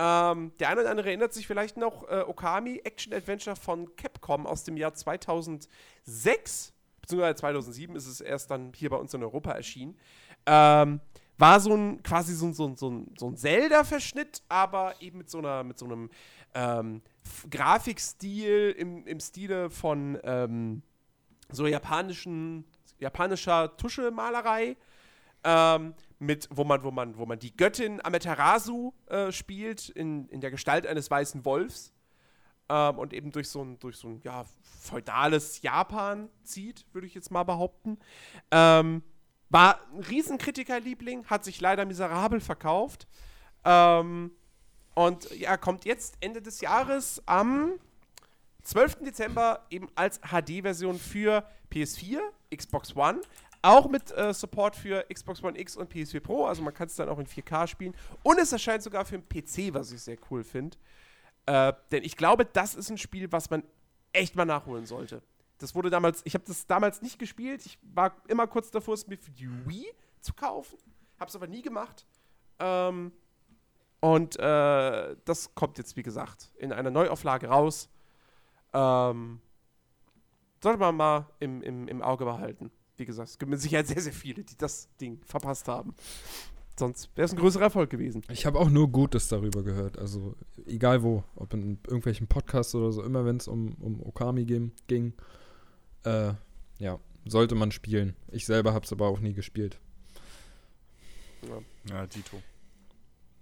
Ähm, 0.00 0.52
der 0.60 0.68
eine 0.68 0.82
oder 0.82 0.90
andere 0.90 1.08
erinnert 1.08 1.32
sich 1.32 1.48
vielleicht 1.48 1.76
noch, 1.76 2.08
äh, 2.08 2.22
Okami 2.26 2.80
Action 2.84 3.12
Adventure 3.12 3.56
von 3.56 3.96
Capcom 3.96 4.46
aus 4.46 4.62
dem 4.62 4.76
Jahr 4.76 4.94
2006, 4.94 6.72
beziehungsweise 7.00 7.34
2007 7.34 7.96
ist 7.96 8.06
es 8.06 8.20
erst 8.20 8.50
dann 8.52 8.72
hier 8.74 8.90
bei 8.90 8.96
uns 8.96 9.12
in 9.12 9.24
Europa 9.24 9.50
erschienen. 9.50 9.98
Ähm, 10.46 11.00
war 11.36 11.58
so 11.58 11.74
ein 11.74 12.02
quasi 12.04 12.34
so 12.34 12.46
ein, 12.46 12.54
so 12.54 12.66
ein, 12.68 12.76
so 13.16 13.28
ein, 13.28 13.36
Zelda-Verschnitt, 13.36 14.42
aber 14.48 14.94
eben 15.00 15.18
mit 15.18 15.30
so 15.30 15.38
einer, 15.38 15.64
mit 15.64 15.78
so 15.78 15.86
einem 15.86 16.10
ähm, 16.54 17.02
Grafikstil 17.50 18.74
im, 18.78 19.04
im 19.04 19.18
Stile 19.18 19.68
von 19.70 20.18
ähm, 20.22 20.82
so 21.50 21.66
japanischen, 21.66 22.64
japanischer 23.00 23.76
Tuschemalerei. 23.76 24.76
Ähm, 25.44 25.94
mit, 26.18 26.48
wo 26.50 26.64
man, 26.64 26.82
wo 26.82 26.90
man, 26.90 27.16
wo 27.16 27.26
man 27.26 27.38
die 27.38 27.56
Göttin 27.56 28.04
Amaterasu 28.04 28.92
äh, 29.06 29.30
spielt, 29.32 29.88
in, 29.88 30.28
in 30.28 30.40
der 30.40 30.50
Gestalt 30.50 30.86
eines 30.86 31.10
weißen 31.10 31.44
Wolfs. 31.44 31.92
Ähm, 32.68 32.98
und 32.98 33.12
eben 33.12 33.32
durch 33.32 33.48
so 33.48 33.62
ein, 33.62 33.78
durch 33.78 33.96
so 33.96 34.08
ein 34.08 34.20
ja, 34.24 34.44
feudales 34.80 35.62
Japan 35.62 36.28
zieht, 36.42 36.86
würde 36.92 37.06
ich 37.06 37.14
jetzt 37.14 37.30
mal 37.30 37.44
behaupten. 37.44 37.98
Ähm, 38.50 39.02
war 39.50 39.80
ein 39.94 40.02
Riesenkritikerliebling, 40.02 41.26
hat 41.26 41.44
sich 41.44 41.60
leider 41.60 41.84
miserabel 41.86 42.40
verkauft. 42.40 43.06
Ähm, 43.64 44.32
und 44.94 45.30
ja, 45.38 45.56
kommt 45.56 45.84
jetzt 45.84 46.16
Ende 46.20 46.42
des 46.42 46.60
Jahres 46.60 47.22
am 47.26 47.78
12. 48.64 49.04
Dezember 49.04 49.64
eben 49.70 49.88
als 49.94 50.20
HD-Version 50.20 50.98
für 50.98 51.44
PS4, 51.72 52.18
Xbox 52.54 52.94
One, 52.96 53.20
auch 53.62 53.88
mit 53.88 54.10
äh, 54.16 54.32
Support 54.32 54.76
für 54.76 55.04
Xbox 55.12 55.42
One 55.42 55.58
X 55.58 55.76
und 55.76 55.92
PS4 55.92 56.20
Pro, 56.20 56.46
also 56.46 56.62
man 56.62 56.74
kann 56.74 56.86
es 56.86 56.96
dann 56.96 57.08
auch 57.08 57.18
in 57.18 57.26
4K 57.26 57.66
spielen. 57.66 57.94
Und 58.22 58.38
es 58.38 58.52
erscheint 58.52 58.82
sogar 58.82 59.04
für 59.04 59.18
den 59.18 59.28
PC, 59.28 59.74
was 59.74 59.92
ich 59.92 60.00
sehr 60.00 60.16
cool 60.30 60.44
finde. 60.44 60.76
Äh, 61.46 61.72
denn 61.90 62.04
ich 62.04 62.16
glaube, 62.16 62.44
das 62.44 62.74
ist 62.74 62.90
ein 62.90 62.98
Spiel, 62.98 63.32
was 63.32 63.50
man 63.50 63.62
echt 64.12 64.36
mal 64.36 64.44
nachholen 64.44 64.86
sollte. 64.86 65.22
Das 65.58 65.74
wurde 65.74 65.90
damals, 65.90 66.22
ich 66.24 66.34
habe 66.34 66.44
das 66.46 66.66
damals 66.66 67.02
nicht 67.02 67.18
gespielt. 67.18 67.66
Ich 67.66 67.78
war 67.82 68.14
immer 68.28 68.46
kurz 68.46 68.70
davor, 68.70 68.94
es 68.94 69.06
mir 69.06 69.18
für 69.18 69.32
die 69.32 69.48
Wii 69.66 69.86
zu 70.20 70.32
kaufen. 70.34 70.78
Habe 71.18 71.28
es 71.28 71.36
aber 71.36 71.48
nie 71.48 71.62
gemacht. 71.62 72.06
Ähm, 72.60 73.12
und 74.00 74.38
äh, 74.38 75.16
das 75.24 75.54
kommt 75.54 75.78
jetzt, 75.78 75.96
wie 75.96 76.02
gesagt, 76.04 76.52
in 76.58 76.72
einer 76.72 76.90
Neuauflage 76.90 77.48
raus. 77.48 77.88
Ähm, 78.72 79.40
sollte 80.62 80.78
man 80.78 80.96
mal 80.96 81.26
im, 81.40 81.62
im, 81.62 81.88
im 81.88 82.02
Auge 82.02 82.24
behalten. 82.24 82.70
Wie 82.98 83.04
gesagt, 83.04 83.30
es 83.30 83.38
gibt 83.38 83.50
mit 83.50 83.60
Sicherheit 83.60 83.86
sehr, 83.86 84.00
sehr 84.00 84.12
viele, 84.12 84.44
die 84.44 84.56
das 84.56 84.88
Ding 85.00 85.20
verpasst 85.24 85.68
haben. 85.68 85.94
sonst 86.76 87.10
wäre 87.16 87.26
es 87.26 87.32
ein 87.32 87.38
größerer 87.38 87.64
Erfolg 87.64 87.90
gewesen. 87.90 88.22
Ich 88.30 88.44
habe 88.44 88.58
auch 88.58 88.68
nur 88.68 88.90
Gutes 88.90 89.28
darüber 89.28 89.62
gehört. 89.62 89.98
Also 89.98 90.34
egal 90.66 91.02
wo, 91.02 91.24
ob 91.36 91.54
in 91.54 91.78
irgendwelchen 91.86 92.26
Podcasts 92.26 92.74
oder 92.74 92.92
so, 92.92 93.02
immer 93.02 93.24
wenn 93.24 93.36
es 93.36 93.48
um, 93.48 93.74
um 93.80 94.02
Okami 94.02 94.44
ging, 94.44 94.72
ging 94.88 95.14
äh, 96.04 96.32
ja, 96.78 96.98
sollte 97.24 97.54
man 97.54 97.72
spielen. 97.72 98.16
Ich 98.30 98.46
selber 98.46 98.72
habe 98.74 98.84
es 98.84 98.92
aber 98.92 99.06
auch 99.06 99.20
nie 99.20 99.32
gespielt. 99.32 99.78
Ja, 101.88 102.06
Dito. 102.06 102.42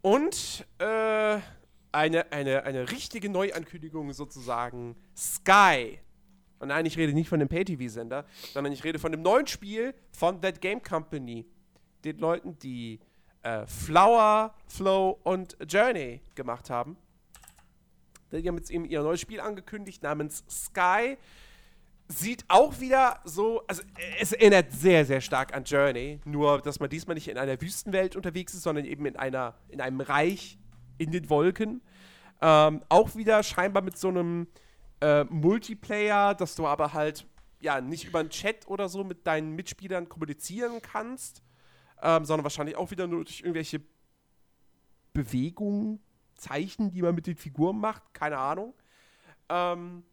Und 0.02 0.66
äh, 0.78 1.40
eine, 1.92 2.32
eine, 2.32 2.64
eine 2.64 2.90
richtige 2.90 3.28
Neuankündigung 3.30 4.12
sozusagen 4.12 4.96
Sky. 5.16 5.98
Und 6.58 6.68
nein, 6.68 6.86
ich 6.86 6.96
rede 6.96 7.12
nicht 7.12 7.28
von 7.28 7.38
dem 7.38 7.48
Pay-TV-Sender, 7.48 8.24
sondern 8.52 8.72
ich 8.72 8.82
rede 8.84 8.98
von 8.98 9.12
dem 9.12 9.22
neuen 9.22 9.46
Spiel 9.46 9.94
von 10.12 10.40
That 10.40 10.60
Game 10.60 10.82
Company. 10.82 11.46
Den 12.04 12.18
Leuten, 12.18 12.58
die 12.58 13.00
äh, 13.42 13.66
Flower, 13.66 14.54
Flow 14.66 15.20
und 15.22 15.56
Journey 15.68 16.20
gemacht 16.34 16.70
haben. 16.70 16.96
Die 18.32 18.48
haben 18.48 18.56
jetzt 18.56 18.70
eben 18.70 18.84
ihr 18.84 19.02
neues 19.02 19.20
Spiel 19.20 19.40
angekündigt 19.40 20.02
namens 20.02 20.44
Sky. 20.48 21.16
Sieht 22.08 22.44
auch 22.48 22.80
wieder 22.80 23.20
so, 23.24 23.62
also 23.66 23.82
es 24.20 24.32
erinnert 24.32 24.72
sehr, 24.72 25.04
sehr 25.04 25.20
stark 25.20 25.54
an 25.54 25.64
Journey. 25.64 26.20
Nur, 26.24 26.60
dass 26.60 26.80
man 26.80 26.88
diesmal 26.88 27.14
nicht 27.14 27.28
in 27.28 27.38
einer 27.38 27.60
Wüstenwelt 27.60 28.16
unterwegs 28.16 28.54
ist, 28.54 28.62
sondern 28.62 28.84
eben 28.84 29.06
in, 29.06 29.16
einer, 29.16 29.54
in 29.68 29.80
einem 29.80 30.00
Reich 30.00 30.58
in 30.98 31.10
den 31.10 31.28
Wolken. 31.30 31.82
Ähm, 32.40 32.82
auch 32.88 33.16
wieder 33.16 33.42
scheinbar 33.42 33.82
mit 33.82 33.96
so 33.96 34.08
einem 34.08 34.46
äh, 35.00 35.24
Multiplayer, 35.24 36.34
dass 36.34 36.54
du 36.54 36.66
aber 36.66 36.92
halt 36.92 37.26
ja 37.60 37.80
nicht 37.80 38.04
über 38.04 38.20
einen 38.20 38.30
Chat 38.30 38.66
oder 38.68 38.88
so 38.88 39.04
mit 39.04 39.26
deinen 39.26 39.54
Mitspielern 39.54 40.08
kommunizieren 40.08 40.80
kannst, 40.82 41.42
ähm, 42.02 42.24
sondern 42.24 42.44
wahrscheinlich 42.44 42.76
auch 42.76 42.90
wieder 42.90 43.06
nur 43.06 43.24
durch 43.24 43.40
irgendwelche 43.40 43.80
Bewegungen, 45.12 46.00
Zeichen, 46.34 46.90
die 46.90 47.02
man 47.02 47.14
mit 47.14 47.26
den 47.26 47.36
Figuren 47.36 47.78
macht, 47.78 48.12
keine 48.12 48.38
Ahnung. 48.38 48.74
Ähm, 49.48 50.04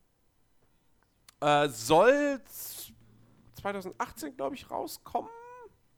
äh, 1.42 1.68
soll 1.68 2.40
2018, 3.56 4.38
glaube 4.38 4.56
ich, 4.56 4.70
rauskommen. 4.70 5.30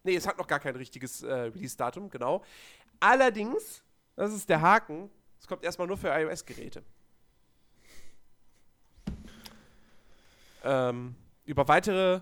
Nee, 0.03 0.15
es 0.15 0.27
hat 0.27 0.37
noch 0.37 0.47
gar 0.47 0.59
kein 0.59 0.75
richtiges 0.75 1.23
äh, 1.23 1.33
Release-Datum, 1.33 2.09
genau. 2.09 2.43
Allerdings, 2.99 3.83
das 4.15 4.33
ist 4.33 4.49
der 4.49 4.61
Haken, 4.61 5.09
es 5.39 5.47
kommt 5.47 5.63
erstmal 5.63 5.87
nur 5.87 5.97
für 5.97 6.09
iOS-Geräte. 6.09 6.83
Ähm, 10.65 11.15
über 11.45 11.67
weitere 11.67 12.21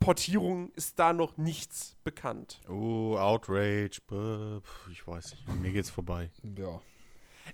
Portierungen 0.00 0.70
ist 0.74 0.98
da 0.98 1.12
noch 1.12 1.36
nichts 1.36 1.96
bekannt. 2.04 2.60
Oh, 2.68 3.16
Outrage. 3.16 4.00
Ich 4.92 5.06
weiß 5.06 5.32
nicht. 5.32 5.48
Mir 5.60 5.72
geht's 5.72 5.90
vorbei. 5.90 6.30
Ja. 6.56 6.80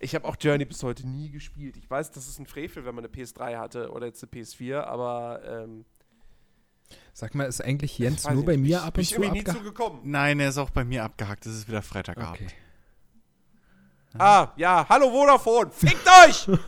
Ich 0.01 0.15
habe 0.15 0.27
auch 0.27 0.37
Journey 0.41 0.65
bis 0.65 0.83
heute 0.83 1.07
nie 1.07 1.31
gespielt. 1.31 1.77
Ich 1.77 1.89
weiß, 1.89 2.11
das 2.13 2.27
ist 2.27 2.39
ein 2.39 2.47
Frevel, 2.47 2.85
wenn 2.85 2.95
man 2.95 3.05
eine 3.05 3.13
PS3 3.13 3.59
hatte 3.59 3.91
oder 3.91 4.07
jetzt 4.07 4.23
eine 4.25 4.43
PS4, 4.43 4.81
aber 4.81 5.43
ähm, 5.45 5.85
Sag 7.13 7.35
mal, 7.35 7.45
ist 7.45 7.63
eigentlich 7.63 7.99
Jens 7.99 8.29
nur 8.29 8.41
ich 8.41 8.47
bei 8.47 8.57
nicht. 8.57 8.71
mir 8.71 8.79
Bin 8.79 8.87
ab 8.89 8.97
und 8.97 9.03
ich 9.03 9.45
zu 9.45 9.53
zugekommen. 9.55 10.01
Nein, 10.05 10.41
er 10.41 10.49
ist 10.49 10.59
auch 10.59 10.71
bei 10.71 10.85
mir 10.85 11.05
abgehakt. 11.05 11.47
Es 11.47 11.55
ist 11.55 11.69
wieder 11.69 11.83
Freitagabend. 11.83 12.41
Okay. 12.41 12.51
Ah, 14.19 14.53
ja, 14.57 14.87
hallo 14.89 15.11
Vodafone, 15.11 15.71
fickt 15.71 16.07
euch! 16.27 16.47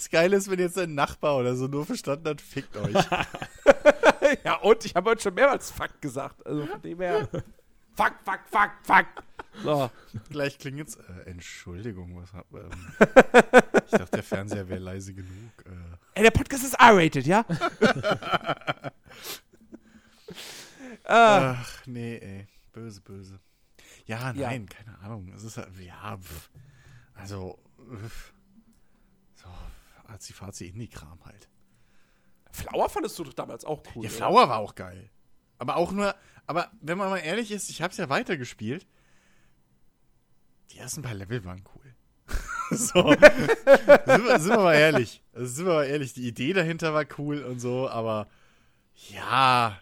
Das 0.00 0.08
Geile 0.08 0.34
ist, 0.36 0.50
wenn 0.50 0.58
jetzt 0.58 0.78
ein 0.78 0.94
Nachbar 0.94 1.36
oder 1.36 1.54
so 1.54 1.66
nur 1.66 1.84
verstanden 1.84 2.26
hat, 2.26 2.40
fickt 2.40 2.74
euch. 2.74 2.94
ja, 4.44 4.54
und 4.62 4.82
ich 4.86 4.94
habe 4.94 5.10
heute 5.10 5.20
schon 5.20 5.34
mehrmals 5.34 5.70
Fuck 5.70 6.00
gesagt. 6.00 6.46
Also 6.46 6.64
von 6.64 6.80
dem 6.80 7.02
her. 7.02 7.28
Fuck, 7.92 8.14
fuck, 8.24 8.40
fuck, 8.50 8.70
fuck. 8.82 9.04
So. 9.62 9.90
Gleich 10.30 10.58
klingelt's. 10.58 10.96
Äh, 10.96 11.28
Entschuldigung, 11.28 12.16
was 12.16 12.32
hat 12.32 12.46
ähm, 12.54 12.70
Ich 13.84 13.90
dachte, 13.90 14.10
der 14.12 14.22
Fernseher 14.22 14.66
wäre 14.70 14.80
leise 14.80 15.12
genug. 15.12 15.52
Äh, 15.66 15.96
Ey, 16.14 16.22
der 16.22 16.30
Podcast 16.30 16.64
ist 16.64 16.80
R-rated, 16.80 17.26
ja? 17.26 17.44
ah, 21.04 21.56
ach, 21.60 21.86
nee, 21.86 22.16
ey. 22.16 22.46
Böse, 22.72 23.02
böse. 23.02 23.38
Ja, 24.06 24.32
Ja. 24.32 24.48
nein, 24.48 24.66
keine 24.66 24.98
Ahnung. 25.00 25.30
Es 25.36 25.44
ist 25.44 25.58
halt, 25.58 25.68
ja, 25.78 26.16
pff. 26.16 26.48
also, 27.12 27.58
pff. 27.98 28.32
So, 30.10 30.14
Azi-Fazi 30.14 30.66
Indie-Kram 30.66 31.24
halt. 31.24 31.48
Flower 32.52 32.88
fandest 32.88 33.18
du 33.18 33.24
doch 33.24 33.34
damals 33.34 33.64
auch 33.64 33.82
cool. 33.94 34.04
Ja, 34.04 34.10
oder? 34.10 34.16
Flower 34.16 34.48
war 34.48 34.58
auch 34.58 34.74
geil. 34.74 35.10
Aber 35.58 35.76
auch 35.76 35.92
nur, 35.92 36.14
aber 36.46 36.70
wenn 36.80 36.98
man 36.98 37.10
mal 37.10 37.18
ehrlich 37.18 37.50
ist, 37.50 37.70
ich 37.70 37.82
hab's 37.82 37.96
ja 37.96 38.08
weitergespielt. 38.08 38.86
Die 40.70 40.78
ersten 40.78 41.02
paar 41.02 41.14
Level 41.14 41.44
waren 41.44 41.64
cool. 41.74 41.94
so. 42.70 43.10
sind, 43.10 43.20
wir, 43.20 44.40
sind 44.40 44.50
wir 44.50 44.62
mal 44.62 44.74
ehrlich. 44.74 45.22
Sind 45.34 45.66
wir 45.66 45.74
mal 45.74 45.84
ehrlich, 45.84 46.12
die 46.12 46.26
Idee 46.26 46.52
dahinter 46.52 46.94
war 46.94 47.04
cool 47.18 47.42
und 47.42 47.60
so, 47.60 47.88
aber 47.88 48.28
ja, 49.10 49.80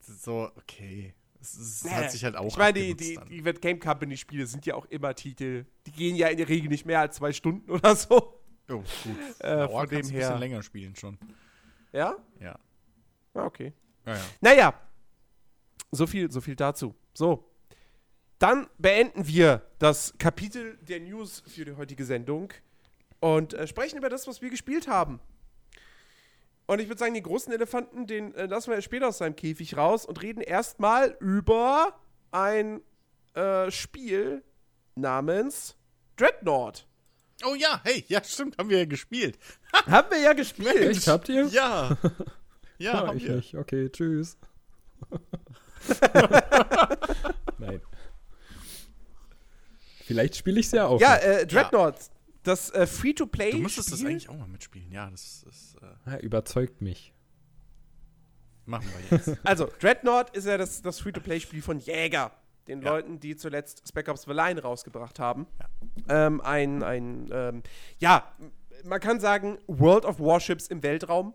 so, 0.00 0.50
okay. 0.56 1.14
Es, 1.40 1.56
es 1.56 1.84
Nee, 1.84 1.90
hat 1.90 2.10
sich 2.12 2.24
halt 2.24 2.36
auch 2.36 2.48
Ich 2.48 2.56
meine, 2.58 2.78
die, 2.78 2.94
die, 2.94 3.18
die 3.28 3.38
Event 3.38 3.62
Game 3.62 3.80
Company 3.80 4.16
Spiele 4.16 4.46
sind 4.46 4.66
ja 4.66 4.74
auch 4.74 4.84
immer 4.86 5.14
Titel. 5.14 5.64
Die 5.86 5.92
gehen 5.92 6.16
ja 6.16 6.28
in 6.28 6.36
der 6.36 6.48
Regel 6.48 6.68
nicht 6.68 6.84
mehr 6.84 7.00
als 7.00 7.16
zwei 7.16 7.32
Stunden 7.32 7.70
oder 7.70 7.96
so. 7.96 8.39
Oh, 8.70 8.76
gut. 8.76 9.40
Äh, 9.40 9.68
von 9.68 9.88
dem 9.88 10.02
du 10.02 10.08
ein 10.08 10.12
her. 10.12 10.20
bisschen 10.20 10.38
länger 10.38 10.62
spielen 10.62 10.96
schon. 10.96 11.18
Ja? 11.92 12.16
Ja. 12.40 12.58
Ah, 13.34 13.44
okay. 13.44 13.72
Ja, 14.06 14.14
ja. 14.14 14.20
Naja, 14.40 14.74
so 15.90 16.06
viel, 16.06 16.30
so 16.30 16.40
viel 16.40 16.56
dazu. 16.56 16.94
So. 17.14 17.44
Dann 18.38 18.68
beenden 18.78 19.26
wir 19.26 19.62
das 19.78 20.14
Kapitel 20.18 20.78
der 20.78 21.00
News 21.00 21.42
für 21.46 21.64
die 21.64 21.72
heutige 21.72 22.04
Sendung 22.04 22.52
und 23.20 23.54
äh, 23.54 23.66
sprechen 23.66 23.98
über 23.98 24.08
das, 24.08 24.26
was 24.26 24.40
wir 24.40 24.50
gespielt 24.50 24.88
haben. 24.88 25.20
Und 26.66 26.80
ich 26.80 26.88
würde 26.88 27.00
sagen, 27.00 27.14
den 27.14 27.22
großen 27.22 27.52
Elefanten, 27.52 28.06
den 28.06 28.34
äh, 28.34 28.46
lassen 28.46 28.70
wir 28.70 28.80
später 28.80 29.08
aus 29.08 29.18
seinem 29.18 29.36
Käfig 29.36 29.76
raus 29.76 30.06
und 30.06 30.22
reden 30.22 30.40
erstmal 30.40 31.16
über 31.20 31.98
ein 32.30 32.80
äh, 33.34 33.70
Spiel 33.70 34.42
namens 34.94 35.76
Dreadnought. 36.16 36.86
Oh 37.44 37.54
ja, 37.54 37.80
hey, 37.84 38.04
ja, 38.08 38.22
stimmt, 38.24 38.58
haben 38.58 38.68
wir 38.68 38.78
ja 38.78 38.84
gespielt. 38.84 39.38
Haben 39.86 40.10
wir 40.10 40.18
ja 40.20 40.32
gespielt. 40.34 40.76
Echt, 40.76 41.06
habt 41.06 41.28
ihr? 41.28 41.46
Ja. 41.46 41.96
Ja, 42.78 43.06
haben 43.06 43.16
ich 43.18 43.24
wir. 43.24 43.36
nicht. 43.36 43.54
Okay, 43.54 43.88
tschüss. 43.90 44.36
Nein. 47.58 47.80
Vielleicht 50.04 50.36
spiele 50.36 50.60
ich 50.60 50.66
es 50.66 50.72
ja 50.72 50.86
auch. 50.86 51.00
Ja, 51.00 51.16
äh, 51.16 51.46
Dreadnought. 51.46 51.96
Das 52.42 52.70
äh, 52.70 52.86
Free-to-Play. 52.86 53.52
Du 53.52 53.58
müsstest 53.58 53.92
das 53.92 54.00
eigentlich 54.04 54.28
auch 54.28 54.36
mal 54.36 54.48
mitspielen. 54.48 54.90
Ja, 54.90 55.10
das 55.10 55.44
ist. 55.48 55.76
Äh, 55.82 56.10
Ah, 56.10 56.16
überzeugt 56.18 56.80
mich. 56.80 57.12
machen 58.64 58.86
wir 59.08 59.18
jetzt. 59.18 59.38
Also, 59.44 59.68
Dreadnought 59.78 60.34
ist 60.36 60.46
ja 60.46 60.56
das, 60.56 60.80
das 60.82 61.00
Free-to-Play-Spiel 61.00 61.62
von 61.62 61.78
Jäger. 61.78 62.32
Den 62.68 62.82
Ja. 62.82 62.90
Leuten, 62.90 63.20
die 63.20 63.36
zuletzt 63.36 63.86
Spec 63.88 64.08
Ops 64.08 64.22
The 64.22 64.32
Line 64.32 64.60
rausgebracht 64.62 65.18
haben. 65.18 65.46
Ähm, 66.08 66.40
ein, 66.40 66.82
ein 66.82 67.28
ähm, 67.32 67.62
ja, 67.98 68.32
man 68.84 69.00
kann 69.00 69.20
sagen, 69.20 69.58
World 69.66 70.04
of 70.04 70.20
Warships 70.20 70.68
im 70.68 70.82
Weltraum. 70.82 71.34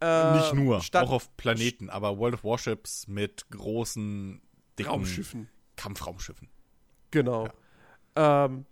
Äh, 0.00 0.36
Nicht 0.36 0.54
nur, 0.54 0.80
auch 0.94 1.10
auf 1.10 1.36
Planeten, 1.36 1.90
aber 1.90 2.18
World 2.18 2.34
of 2.34 2.44
Warships 2.44 3.08
mit 3.08 3.50
großen, 3.50 4.40
dicken 4.78 4.90
Raumschiffen. 4.90 5.48
Kampfraumschiffen. 5.76 6.48
Genau. 7.10 7.48
Ähm, 8.14 8.64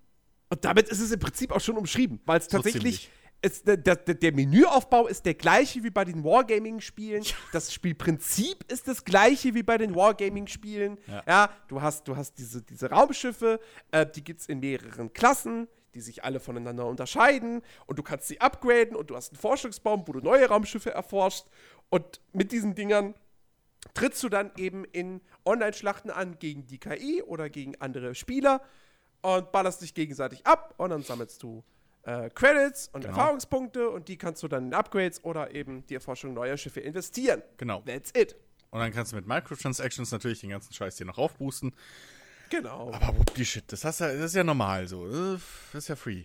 und 0.48 0.65
damit 0.65 0.89
ist 0.89 1.01
es 1.01 1.11
im 1.11 1.19
Prinzip 1.19 1.51
auch 1.51 1.61
schon 1.61 1.77
umschrieben, 1.77 2.20
weil 2.27 2.39
es 2.39 2.47
So 2.47 2.59
tatsächlich. 2.59 3.11
Ist, 3.43 3.67
der, 3.67 3.77
der, 3.77 3.97
der 3.97 4.33
Menüaufbau 4.33 5.07
ist 5.07 5.25
der 5.25 5.35
gleiche 5.35 5.83
wie 5.85 5.91
bei 5.91 6.05
den 6.05 6.25
Wargaming-Spielen. 6.25 7.23
Das 7.53 7.73
Spielprinzip 7.73 8.71
ist 8.73 8.89
das 8.89 9.05
gleiche 9.05 9.55
wie 9.55 9.63
bei 9.63 9.79
den 9.79 9.95
Wargaming-Spielen. 9.95 10.99
Ja. 11.07 11.23
Ja. 11.27 11.51
du 11.69 11.81
hast, 11.81 12.09
du 12.09 12.17
hast 12.17 12.39
diese, 12.39 12.63
diese 12.63 12.91
Raumschiffe, 12.91 13.61
äh, 13.93 14.07
die 14.07 14.25
gibt 14.25 14.41
es 14.41 14.47
in 14.47 14.61
mehreren 14.61 15.13
Klassen, 15.13 15.69
die 15.95 16.01
sich 16.01 16.25
alle 16.25 16.41
voneinander 16.41 16.87
unterscheiden. 16.87 17.63
Und 17.87 17.99
du 17.99 18.03
kannst 18.03 18.27
sie 18.29 18.41
upgraden 18.41 18.97
und 18.97 19.11
du 19.11 19.17
hast 19.17 19.33
einen 19.33 19.41
Forschungsbaum, 19.41 20.05
wo 20.07 20.13
du 20.13 20.21
neue 20.21 20.49
Raumschiffe 20.49 20.91
erforschst. 20.91 21.47
Und 21.89 22.21
mit 22.33 22.53
diesen 22.53 22.75
Dingern 22.75 23.15
trittst 23.95 24.23
du 24.23 24.29
dann 24.29 24.51
eben 24.57 24.85
in 24.85 25.21
Online-Schlachten 25.45 26.11
an 26.11 26.39
gegen 26.39 26.67
die 26.67 26.79
KI 26.79 27.23
oder 27.23 27.49
gegen 27.51 27.81
andere 27.81 28.15
Spieler 28.15 28.63
und 29.23 29.53
ballerst 29.53 29.83
dich 29.83 29.95
gegenseitig 29.95 30.47
ab 30.47 30.75
und 30.77 30.91
dann 30.91 31.03
sammelst 31.03 31.43
du 31.43 31.65
äh, 32.07 32.31
Credits 32.31 32.89
und 32.93 33.03
Genau. 33.03 33.16
Erfahrungspunkte 33.16 33.91
und 33.91 34.09
die 34.09 34.16
kannst 34.16 34.43
du 34.43 34.49
dann 34.49 34.66
in 34.66 34.74
Upgrades 34.74 35.23
oder 35.24 35.55
eben 35.55 35.87
die 35.87 35.95
Erforschung 35.95 36.33
neuer 36.35 36.57
Schiffe 36.57 36.81
investieren. 36.81 37.43
Genau. 37.57 37.83
That's 37.85 38.12
it. 38.16 38.37
Und 38.70 38.81
dann 38.81 38.93
kannst 38.93 39.12
du 39.12 39.16
mit 39.16 39.27
Microtransactions 39.27 40.11
natürlich 40.12 40.41
den 40.41 40.51
ganzen 40.51 40.73
Scheiß 40.73 40.97
hier 40.97 41.07
noch 41.07 41.19
aufboosten. 41.19 41.74
Genau. 42.51 42.93
Aber 42.93 43.19
whoop 43.19 43.35
die 43.35 43.45
Shit, 43.45 43.65
das, 43.73 43.85
hast 43.85 44.01
ja, 44.01 44.09
das 44.09 44.27
ist 44.27 44.35
ja 44.35 44.45
normal 44.45 44.87
so. 44.87 45.09
Das 45.09 45.43
ist 45.74 45.89
ja 45.89 45.97
free. 45.97 46.24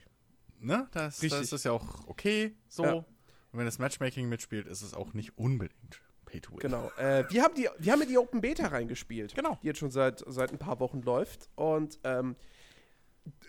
Ne? 0.60 0.88
Das, 0.92 1.22
Richtig. 1.22 1.42
das 1.42 1.52
ist 1.52 1.66
ja 1.66 1.72
auch 1.72 2.08
okay 2.08 2.56
so. 2.68 2.84
Ja. 2.84 2.94
Und 2.94 3.06
wenn 3.54 3.66
das 3.66 3.80
Matchmaking 3.80 4.30
mitspielt, 4.30 4.68
ist 4.68 4.82
es 4.82 4.94
auch 4.94 5.14
nicht 5.14 5.38
unbedingt 5.38 6.02
Pay 6.26 6.42
to 6.42 6.52
Win. 6.52 6.60
Genau. 6.60 6.92
Äh, 6.98 7.26
wir, 7.30 7.42
haben 7.44 7.56
die, 7.56 7.68
wir 7.80 7.92
haben 7.92 8.02
in 8.02 8.08
die 8.08 8.18
Open 8.18 8.40
Beta 8.42 8.68
reingespielt. 8.68 9.34
Genau. 9.36 9.58
Die 9.62 9.68
jetzt 9.68 9.80
schon 9.80 9.92
seit, 9.92 10.24
seit 10.28 10.52
ein 10.52 10.60
paar 10.60 10.80
Wochen 10.80 11.02
läuft. 11.02 11.50
Und 11.56 12.00
ähm, 12.04 12.36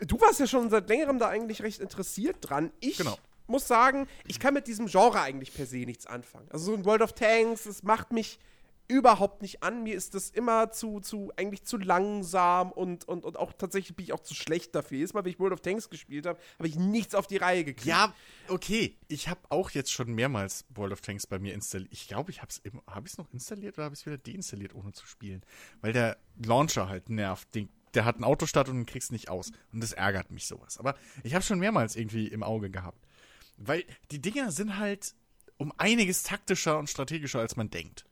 du 0.00 0.20
warst 0.20 0.40
ja 0.40 0.46
schon 0.46 0.70
seit 0.70 0.88
längerem 0.88 1.18
da 1.18 1.28
eigentlich 1.28 1.62
recht 1.62 1.80
interessiert 1.80 2.36
dran. 2.40 2.72
Ich 2.80 2.98
Genau. 2.98 3.18
muss 3.46 3.66
sagen, 3.66 4.06
ich 4.26 4.38
kann 4.40 4.54
mit 4.54 4.66
diesem 4.66 4.86
Genre 4.86 5.20
eigentlich 5.20 5.54
per 5.54 5.66
se 5.66 5.78
nichts 5.78 6.06
anfangen. 6.06 6.48
Also 6.50 6.66
so 6.66 6.74
ein 6.74 6.84
World 6.84 7.02
of 7.02 7.12
Tanks, 7.12 7.64
das 7.64 7.82
macht 7.82 8.12
mich 8.12 8.38
überhaupt 8.88 9.40
nicht 9.40 9.62
an. 9.62 9.84
Mir 9.84 9.94
ist 9.94 10.14
das 10.14 10.28
immer 10.28 10.70
zu, 10.70 11.00
zu 11.00 11.32
eigentlich 11.36 11.64
zu 11.64 11.78
langsam 11.78 12.72
und, 12.72 13.06
und, 13.08 13.24
und 13.24 13.38
auch 13.38 13.52
tatsächlich 13.54 13.96
bin 13.96 14.04
ich 14.04 14.12
auch 14.12 14.20
zu 14.20 14.34
schlecht 14.34 14.74
dafür. 14.74 14.98
Jedes 14.98 15.14
Mal, 15.14 15.24
wenn 15.24 15.30
ich 15.30 15.38
World 15.38 15.54
of 15.54 15.60
Tanks 15.60 15.88
gespielt 15.88 16.26
habe, 16.26 16.38
habe 16.58 16.68
ich 16.68 16.76
nichts 16.76 17.14
auf 17.14 17.26
die 17.26 17.38
Reihe 17.38 17.64
gekriegt. 17.64 17.86
Ja, 17.86 18.12
okay. 18.48 18.96
Ich 19.08 19.28
habe 19.28 19.40
auch 19.48 19.70
jetzt 19.70 19.92
schon 19.92 20.12
mehrmals 20.12 20.66
World 20.74 20.92
of 20.92 21.00
Tanks 21.00 21.26
bei 21.26 21.38
mir 21.38 21.54
installiert. 21.54 21.92
Ich 21.92 22.06
glaube, 22.08 22.30
ich 22.32 22.42
habe 22.42 22.50
es 22.50 22.60
habe 22.86 23.06
ich 23.06 23.12
es 23.12 23.18
noch 23.18 23.32
installiert 23.32 23.78
oder 23.78 23.84
habe 23.84 23.94
ich 23.94 24.00
es 24.00 24.06
wieder 24.06 24.18
deinstalliert, 24.18 24.74
ohne 24.74 24.92
zu 24.92 25.06
spielen, 25.06 25.42
weil 25.80 25.92
der 25.94 26.18
Launcher 26.44 26.88
halt 26.88 27.08
nervt. 27.08 27.54
Den, 27.54 27.70
der 27.94 28.05
hat 28.05 28.16
einen 28.16 28.24
Autostart 28.24 28.69
und 28.69 28.86
kriegst 28.86 29.12
nicht 29.12 29.28
aus 29.28 29.52
und 29.73 29.82
das 29.82 29.93
ärgert 29.93 30.31
mich 30.31 30.47
sowas. 30.47 30.78
Aber 30.78 30.97
ich 31.23 31.35
habe 31.35 31.44
schon 31.44 31.59
mehrmals 31.59 31.97
irgendwie 31.97 32.28
im 32.28 32.43
Auge 32.43 32.70
gehabt, 32.70 33.06
weil 33.56 33.85
die 34.10 34.20
Dinger 34.20 34.51
sind 34.51 34.78
halt 34.78 35.14
um 35.56 35.73
einiges 35.78 36.23
taktischer 36.23 36.78
und 36.78 36.89
strategischer 36.89 37.40
als 37.40 37.56
man 37.56 37.70
denkt. 37.70 38.06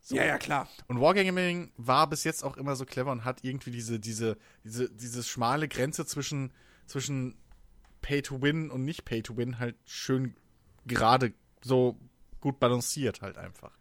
So. 0.00 0.16
ja, 0.16 0.24
ja, 0.24 0.38
klar. 0.38 0.68
Und 0.86 1.00
Wargaming 1.00 1.70
war 1.76 2.08
bis 2.08 2.24
jetzt 2.24 2.42
auch 2.42 2.56
immer 2.56 2.76
so 2.76 2.86
clever 2.86 3.12
und 3.12 3.24
hat 3.24 3.44
irgendwie 3.44 3.70
diese, 3.70 4.00
diese, 4.00 4.38
diese, 4.64 4.88
diese 4.90 5.22
schmale 5.22 5.68
Grenze 5.68 6.06
zwischen, 6.06 6.52
zwischen 6.86 7.36
Pay 8.00 8.22
to 8.22 8.40
Win 8.40 8.70
und 8.70 8.84
nicht 8.84 9.04
Pay 9.04 9.22
to 9.22 9.36
Win 9.36 9.58
halt 9.58 9.76
schön 9.84 10.34
gerade 10.86 11.34
so 11.62 11.98
gut 12.40 12.58
balanciert 12.58 13.20
halt 13.20 13.36
einfach. 13.36 13.77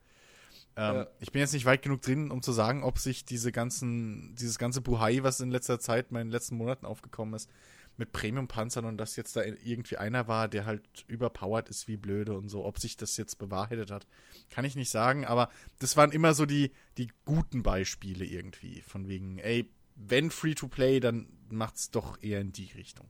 Ähm, 0.78 0.96
Ja. 0.96 1.08
Ich 1.20 1.32
bin 1.32 1.42
jetzt 1.42 1.54
nicht 1.54 1.66
weit 1.66 1.82
genug 1.82 2.02
drin, 2.02 2.32
um 2.32 2.42
zu 2.42 2.52
sagen, 2.52 2.84
ob 2.84 3.00
sich 3.00 3.26
diese 3.26 3.52
ganzen, 3.52 4.36
dieses 4.36 4.58
ganze 4.58 4.80
Buhai, 4.82 5.24
was 5.24 5.40
in 5.40 5.52
letzter 5.52 5.80
Zeit, 5.80 6.12
in 6.12 6.16
den 6.18 6.30
letzten 6.30 6.56
Monaten 6.56 6.86
aufgekommen 6.86 7.34
ist, 7.34 7.50
mit 7.98 8.12
Premium-Panzern 8.12 8.86
und 8.86 8.98
dass 8.98 9.16
jetzt 9.16 9.36
da 9.36 9.42
irgendwie 9.44 9.98
einer 9.98 10.28
war, 10.28 10.48
der 10.48 10.68
halt 10.68 10.84
überpowered 11.08 11.68
ist 11.68 11.88
wie 11.88 11.98
blöde 11.98 12.38
und 12.38 12.48
so, 12.48 12.64
ob 12.64 12.78
sich 12.78 12.96
das 12.96 13.18
jetzt 13.18 13.40
bewahrheitet 13.40 13.90
hat, 13.90 14.06
kann 14.52 14.66
ich 14.66 14.76
nicht 14.76 14.92
sagen, 14.92 15.26
aber 15.26 15.50
das 15.80 15.98
waren 15.98 16.12
immer 16.12 16.36
so 16.36 16.46
die, 16.46 16.72
die 17.00 17.10
guten 17.26 17.64
Beispiele 17.64 18.24
irgendwie, 18.24 18.82
von 18.82 19.08
wegen, 19.08 19.40
ey, 19.40 19.72
wenn 19.96 20.30
Free-to-Play, 20.30 21.00
dann 21.00 21.28
macht's 21.50 21.90
doch 21.90 22.22
eher 22.22 22.40
in 22.40 22.52
die 22.52 22.72
Richtung. 22.76 23.10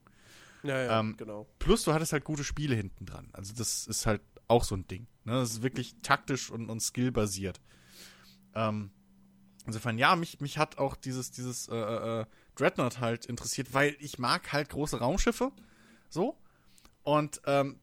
Ja, 0.64 0.82
ja, 0.84 1.00
Ähm, 1.02 1.16
genau. 1.18 1.48
Plus, 1.60 1.84
du 1.84 1.94
hattest 1.94 2.14
halt 2.14 2.24
gute 2.24 2.46
Spiele 2.46 2.76
hinten 2.76 3.06
dran. 3.06 3.28
Also, 3.34 3.54
das 3.54 3.88
ist 3.88 4.06
halt 4.06 4.22
auch 4.48 4.64
so 4.64 4.76
ein 4.76 4.88
Ding. 4.88 5.08
Ne? 5.26 5.34
Das 5.34 5.52
ist 5.52 5.62
wirklich 5.62 5.96
taktisch 6.02 6.50
und, 6.50 6.70
und 6.70 6.80
skillbasiert. 6.82 7.60
Ähm, 8.56 8.92
insofern, 9.66 9.98
ja, 9.98 10.16
mich, 10.16 10.40
mich 10.40 10.58
hat 10.58 10.78
auch 10.78 10.96
dieses, 10.96 11.32
dieses 11.32 11.68
äh, 11.68 11.76
äh, 11.76 12.26
Dreadnought 12.56 13.00
halt 13.00 13.26
interessiert, 13.26 13.74
weil 13.74 13.96
ich 14.00 14.20
mag 14.20 14.52
halt 14.54 14.70
große 14.70 15.00
Raumschiffe. 15.00 15.52
So. 16.10 16.38
Und 17.04 17.42
ähm, 17.46 17.80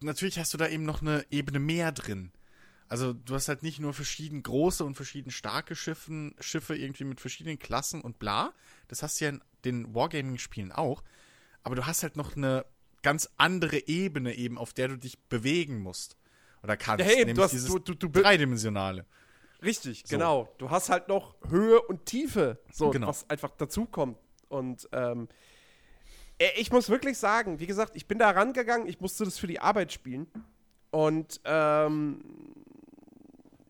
natürlich 0.00 0.38
hast 0.38 0.52
du 0.54 0.58
da 0.58 0.68
eben 0.68 0.84
noch 0.84 1.02
eine 1.02 1.24
Ebene 1.30 1.58
mehr 1.58 1.92
drin. 1.92 2.32
Also 2.88 3.12
du 3.12 3.34
hast 3.34 3.48
halt 3.48 3.62
nicht 3.62 3.80
nur 3.80 3.92
verschieden 3.92 4.42
große 4.42 4.82
und 4.82 4.94
verschieden 4.94 5.30
starke 5.30 5.76
Schiffen, 5.76 6.34
Schiffe 6.40 6.74
irgendwie 6.74 7.04
mit 7.04 7.20
verschiedenen 7.20 7.58
Klassen 7.58 8.00
und 8.00 8.18
bla. 8.18 8.54
Das 8.88 9.02
hast 9.02 9.20
du 9.20 9.26
ja 9.26 9.30
in 9.30 9.42
den 9.64 9.94
Wargaming-Spielen 9.94 10.72
auch. 10.72 11.02
Aber 11.62 11.76
du 11.76 11.84
hast 11.86 12.02
halt 12.02 12.16
noch 12.16 12.34
eine 12.34 12.64
ganz 13.02 13.28
andere 13.36 13.86
Ebene 13.88 14.34
eben, 14.34 14.58
auf 14.58 14.72
der 14.72 14.88
du 14.88 14.96
dich 14.98 15.18
bewegen 15.28 15.78
musst. 15.80 16.16
Oder 16.62 16.76
kannst. 16.76 17.04
Ja, 17.04 17.10
eben, 17.12 17.18
nämlich 17.20 17.36
du 17.36 17.42
hast- 17.42 17.52
dieses 17.52 17.68
du- 17.68 17.78
du- 17.78 17.94
du 17.94 18.08
dreidimensionale. 18.08 19.06
Richtig, 19.62 20.02
So. 20.06 20.16
genau. 20.16 20.48
Du 20.58 20.70
hast 20.70 20.88
halt 20.88 21.08
noch 21.08 21.34
Höhe 21.48 21.80
und 21.82 22.06
Tiefe, 22.06 22.58
so 22.72 22.90
Genau. 22.90 23.08
was 23.08 23.28
einfach 23.30 23.50
dazukommt. 23.52 24.16
Und 24.48 24.88
ähm, 24.92 25.28
äh, 26.38 26.48
ich 26.56 26.70
muss 26.72 26.88
wirklich 26.88 27.18
sagen, 27.18 27.58
wie 27.60 27.66
gesagt, 27.66 27.92
ich 27.96 28.06
bin 28.06 28.18
da 28.18 28.30
rangegangen, 28.30 28.86
ich 28.88 29.00
musste 29.00 29.24
das 29.24 29.38
für 29.38 29.46
die 29.48 29.60
Arbeit 29.60 29.92
spielen. 29.92 30.26
Und 30.90 31.40
ähm, 31.44 32.22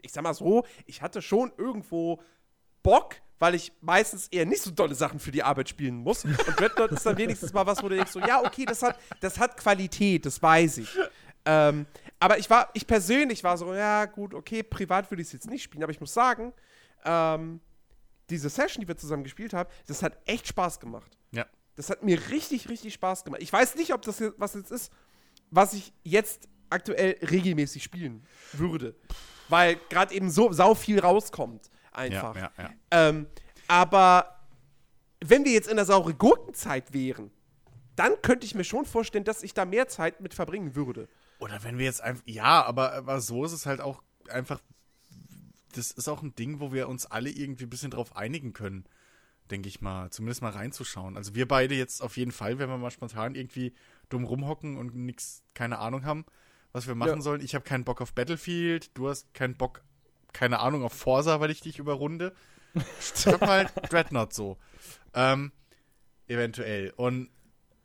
ich 0.03 0.13
sag 0.13 0.23
mal 0.25 0.35
so, 0.35 0.65
ich 0.87 1.03
hatte 1.03 1.21
schon 1.23 1.53
irgendwo 1.57 2.23
Bock, 2.83 3.17
weil 3.39 3.55
ich 3.55 3.73
meistens 3.81 4.29
eher 4.29 4.47
nicht 4.47 4.63
so 4.63 4.71
tolle 4.71 4.95
Sachen 4.95 5.21
für 5.21 5.31
die 5.31 5.43
Arbeit 5.43 5.69
spielen 5.69 5.97
muss. 5.97 6.25
Und 6.25 6.37
Dreadnought 6.59 6.93
ist 6.93 7.07
dann 7.07 7.17
wenigstens 7.17 7.53
mal 7.53 7.67
was, 7.67 7.83
wo 7.83 7.89
du 7.89 7.97
denkst, 7.97 8.13
so, 8.13 8.21
ja, 8.21 8.45
okay, 8.45 8.65
das 8.65 8.83
hat, 8.83 8.99
das 9.21 9.39
hat 9.39 9.57
Qualität, 9.57 10.27
das 10.27 10.43
weiß 10.43 10.79
ich. 10.79 10.89
Ähm, 11.45 11.87
aber 12.21 12.39
ich 12.39 12.51
war, 12.51 12.69
ich 12.75 12.87
persönlich 12.87 13.45
war 13.45 13.57
so, 13.57 13.73
ja, 13.75 14.05
gut, 14.07 14.35
okay, 14.35 14.63
privat 14.63 15.11
würde 15.11 15.23
ich 15.23 15.29
es 15.29 15.33
jetzt 15.33 15.49
nicht 15.49 15.63
spielen, 15.63 15.83
aber 15.83 15.93
ich 15.93 16.01
muss 16.01 16.13
sagen, 16.13 16.53
ähm, 17.05 17.61
diese 18.29 18.51
Session, 18.51 18.83
die 18.83 18.89
wir 18.89 18.97
zusammen 18.97 19.25
gespielt 19.25 19.55
haben, 19.55 19.71
das 19.87 20.03
hat 20.03 20.19
echt 20.27 20.49
Spaß 20.49 20.81
gemacht. 20.81 21.17
Ja. 21.31 21.47
Das 21.77 21.91
hat 21.91 22.03
mir 22.03 22.19
richtig, 22.31 22.69
richtig 22.69 22.95
Spaß 22.95 23.25
gemacht. 23.25 23.41
Ich 23.41 23.53
weiß 23.53 23.77
nicht, 23.77 23.95
ob 23.95 24.03
das 24.03 24.19
jetzt, 24.19 24.35
was 24.39 24.55
jetzt 24.55 24.71
ist, 24.71 24.93
was 25.51 25.73
ich 25.73 25.93
jetzt 26.03 26.49
aktuell 26.71 27.17
regelmäßig 27.31 27.83
spielen 27.83 28.27
würde. 28.53 28.95
Weil 29.49 29.77
gerade 29.89 30.15
eben 30.15 30.31
so 30.31 30.53
sau 30.53 30.75
viel 30.75 31.01
rauskommt. 31.01 31.71
Einfach. 31.93 32.37
Ja, 32.37 32.51
ja, 32.57 32.65
ja. 32.65 32.71
Ähm, 32.91 33.27
aber 33.67 34.39
wenn 35.25 35.45
wir 35.45 35.53
jetzt 35.53 35.69
in 35.69 35.77
der 35.77 35.85
saure 35.85 36.15
Gurkenzeit 36.15 36.93
wären, 36.93 37.31
dann 37.97 38.13
könnte 38.23 38.47
ich 38.47 38.55
mir 38.55 38.65
schon 38.65 38.87
vorstellen, 38.87 39.25
dass 39.25 39.43
ich 39.43 39.55
da 39.55 39.65
mehr 39.65 39.89
Zeit 39.89 40.21
mit 40.21 40.33
verbringen 40.35 40.75
würde. 40.77 41.09
Oder 41.41 41.63
wenn 41.65 41.79
wir 41.79 41.85
jetzt 41.85 42.01
einfach. 42.03 42.23
Ja, 42.27 42.63
aber, 42.65 42.93
aber 42.93 43.21
so 43.21 43.45
ist 43.45 43.53
es 43.53 43.67
halt 43.67 43.81
auch 43.81 44.03
einfach. 44.29 44.61
Das 45.75 45.91
ist 45.91 46.09
auch 46.09 46.23
ein 46.23 46.35
Ding, 46.35 46.61
wo 46.61 46.73
wir 46.73 46.89
uns 46.89 47.07
alle 47.07 47.31
irgendwie 47.31 47.65
ein 47.65 47.71
bisschen 47.71 47.91
drauf 47.91 48.17
einigen 48.17 48.53
können, 48.53 48.85
denke 49.51 49.69
ich 49.69 49.81
mal. 49.81 50.11
Zumindest 50.11 50.41
mal 50.43 50.51
reinzuschauen. 50.53 51.17
Also 51.17 51.35
wir 51.35 51.47
beide 51.47 51.75
jetzt 51.75 52.01
auf 52.01 52.17
jeden 52.17 52.33
Fall, 52.33 52.59
wenn 52.59 52.69
wir 52.69 52.79
mal 52.79 52.91
spontan 52.91 53.35
irgendwie 53.35 53.75
dumm 54.09 54.25
rumhocken 54.25 54.77
und 54.79 54.95
nix, 54.95 55.43
keine 55.55 55.79
Ahnung 55.79 56.05
haben, 56.05 56.25
was 56.73 56.87
wir 56.87 56.95
machen 56.95 57.17
Ja. 57.17 57.21
sollen. 57.21 57.41
Ich 57.43 57.55
habe 57.55 57.65
keinen 57.65 57.85
Bock 57.85 58.01
auf 58.01 58.15
Battlefield, 58.15 58.97
du 58.97 59.09
hast 59.09 59.33
keinen 59.35 59.57
Bock, 59.57 59.83
keine 60.33 60.61
Ahnung, 60.61 60.83
auf 60.85 60.93
Forsa, 60.93 61.41
weil 61.41 61.51
ich 61.51 61.61
dich 61.61 61.79
überrunde. 61.79 62.35
Ich 63.01 63.27
hab 63.27 63.41
halt 63.41 63.73
Dreadnought 63.91 64.33
so. 64.33 64.59
Ähm, 65.15 65.53
eventuell. 66.27 66.93
Und 66.97 67.31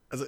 also 0.10 0.26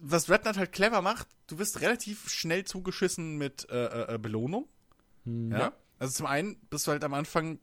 was 0.00 0.24
Dreadnought 0.26 0.56
halt 0.56 0.72
clever 0.72 1.02
macht, 1.02 1.28
du 1.46 1.58
wirst 1.58 1.80
relativ 1.80 2.28
schnell 2.28 2.64
zugeschissen 2.64 3.36
mit 3.36 3.68
äh, 3.70 4.14
äh, 4.14 4.18
Belohnung. 4.18 4.68
Hm, 5.24 5.52
Ja? 5.52 5.72
Also 5.98 6.14
zum 6.14 6.26
einen 6.26 6.56
bist 6.70 6.86
du 6.86 6.92
halt 6.92 7.04
am 7.04 7.14
Anfang 7.14 7.58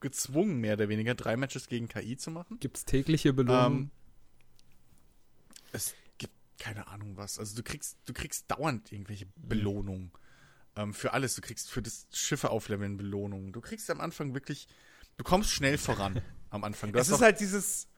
gezwungen, 0.00 0.58
mehr 0.60 0.74
oder 0.74 0.88
weniger 0.88 1.14
drei 1.14 1.36
Matches 1.36 1.68
gegen 1.68 1.88
KI 1.88 2.16
zu 2.16 2.30
machen. 2.30 2.58
Gibt 2.60 2.76
es 2.76 2.84
tägliche 2.84 3.32
Belohnungen? 3.32 3.78
Ähm, 3.78 3.90
es 5.72 5.94
gibt 6.18 6.34
keine 6.58 6.88
Ahnung 6.88 7.16
was. 7.16 7.38
Also 7.38 7.56
du 7.56 7.62
kriegst, 7.62 7.96
du 8.04 8.12
kriegst 8.12 8.50
dauernd 8.50 8.92
irgendwelche 8.92 9.26
Belohnungen. 9.36 10.10
Ähm, 10.76 10.92
für 10.92 11.12
alles. 11.12 11.34
Du 11.34 11.40
kriegst 11.40 11.70
für 11.70 11.82
das 11.82 12.06
Schiffe 12.12 12.50
aufleveln 12.50 12.96
Belohnungen. 12.96 13.52
Du 13.52 13.60
kriegst 13.60 13.90
am 13.90 14.00
Anfang 14.00 14.34
wirklich, 14.34 14.68
du 15.16 15.24
kommst 15.24 15.50
schnell 15.50 15.78
voran 15.78 16.20
am 16.50 16.64
Anfang. 16.64 16.92
Du 16.92 16.98
Es 16.98 17.08
ist 17.08 17.22
halt 17.22 17.40
dieses. 17.40 17.88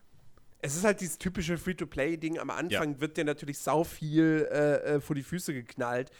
Es 0.60 0.74
ist 0.74 0.82
halt 0.82 1.00
dieses 1.00 1.18
typische 1.18 1.56
Free-to-Play-Ding. 1.56 2.40
Am 2.40 2.50
Anfang 2.50 3.00
wird 3.00 3.16
dir 3.16 3.22
natürlich 3.24 3.60
sau 3.60 3.84
viel 3.84 4.48
äh, 4.50 4.96
äh, 4.96 5.00
vor 5.00 5.14
die 5.14 5.22
Füße 5.22 5.54
geknallt. 5.54 6.10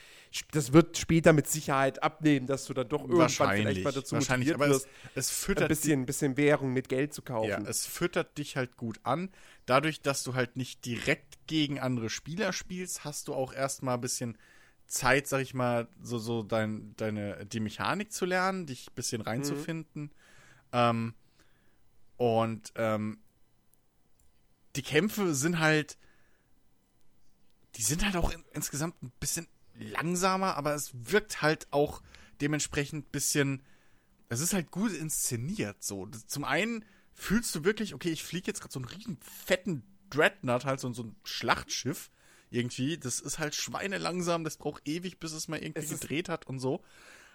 Das 0.53 0.73
wird 0.73 0.97
später 0.97 1.33
mit 1.33 1.49
Sicherheit 1.49 2.05
abnehmen, 2.05 2.47
dass 2.47 2.67
du 2.67 2.73
dann 2.73 2.89
doch 2.89 3.01
irgendwann 3.01 3.29
vielleicht 3.31 3.83
mal 3.83 3.93
dazu 3.93 4.15
wahrscheinlich, 4.15 4.51
motiviert 4.51 4.55
aber 4.55 4.67
es, 4.67 4.85
wirst, 4.85 4.89
es 5.17 5.29
ein 5.29 5.35
füttert 5.35 5.69
bisschen, 5.69 6.07
bisschen 6.07 6.37
Währung 6.37 6.73
mit 6.73 6.89
Geld 6.89 7.15
zu 7.15 7.23
kaufen. 7.23 7.49
Ja, 7.49 7.61
es 7.63 7.85
füttert 7.85 8.39
dich 8.39 8.57
halt 8.57 8.77
gut 8.77 9.01
an. 9.03 9.31
Dadurch, 9.67 10.03
dass 10.03 10.23
du 10.23 10.35
halt 10.35 10.57
nicht 10.57 10.85
direkt 10.85 11.49
gegen 11.49 11.81
andere 11.81 12.09
Spieler 12.09 12.53
spielst, 12.53 13.05
hast 13.05 13.27
du 13.27 13.35
auch 13.35 13.53
erstmal 13.53 13.95
ein 13.95 14.01
bisschen 14.01 14.39
Zeit, 14.89 15.27
sag 15.29 15.43
ich 15.43 15.55
mal, 15.55 15.87
so, 16.03 16.19
so 16.19 16.43
dein, 16.43 16.95
deine, 16.97 17.47
die 17.47 17.61
Mechanik 17.61 18.11
zu 18.13 18.25
lernen, 18.25 18.67
dich 18.67 18.89
ein 18.89 18.95
bisschen 18.95 19.21
reinzufinden. 19.21 20.11
Ähm, 20.73 21.15
und 22.17 22.73
ähm, 22.75 23.19
die 24.77 24.83
Kämpfe 24.83 25.35
sind 25.35 25.59
halt, 25.59 25.99
die 27.77 27.83
sind 27.83 28.05
halt 28.05 28.17
auch 28.17 28.31
in, 28.31 28.43
insgesamt 28.53 29.01
ein 29.03 29.13
bisschen 29.21 29.47
langsamer, 29.79 30.57
aber 30.57 30.75
es 30.75 30.91
wirkt 30.95 31.43
halt 31.43 31.69
auch 31.71 32.03
dementsprechend 32.41 33.07
ein 33.07 33.11
bisschen, 33.11 33.63
es 34.29 34.41
ist 34.41 34.55
halt 34.55 34.71
gut 34.71 34.93
inszeniert 34.93 35.83
so. 35.83 36.07
Zum 36.27 36.45
einen 36.45 36.85
fühlst 37.15 37.55
du 37.55 37.65
wirklich, 37.65 37.95
okay, 37.95 38.11
ich 38.11 38.25
fliege 38.25 38.47
jetzt 38.47 38.61
gerade 38.61 38.73
so 38.73 38.81
einen 38.81 38.89
riesen 38.89 39.19
fetten 39.21 39.83
Dreadnought, 40.11 40.65
halt 40.65 40.81
so, 40.81 40.93
so 40.93 41.05
ein 41.05 41.17
Schlachtschiff 41.25 42.11
irgendwie. 42.51 42.99
Das 42.99 43.21
ist 43.21 43.39
halt 43.39 43.55
schweinelangsam, 43.55 44.45
das 44.45 44.57
braucht 44.57 44.87
ewig, 44.89 45.19
bis 45.19 45.33
es 45.33 45.49
mal 45.49 45.59
irgendwie 45.59 45.81
Es 45.81 46.01
gedreht 46.01 46.29
hat 46.29 46.47
und 46.47 46.59
so. 46.59 46.83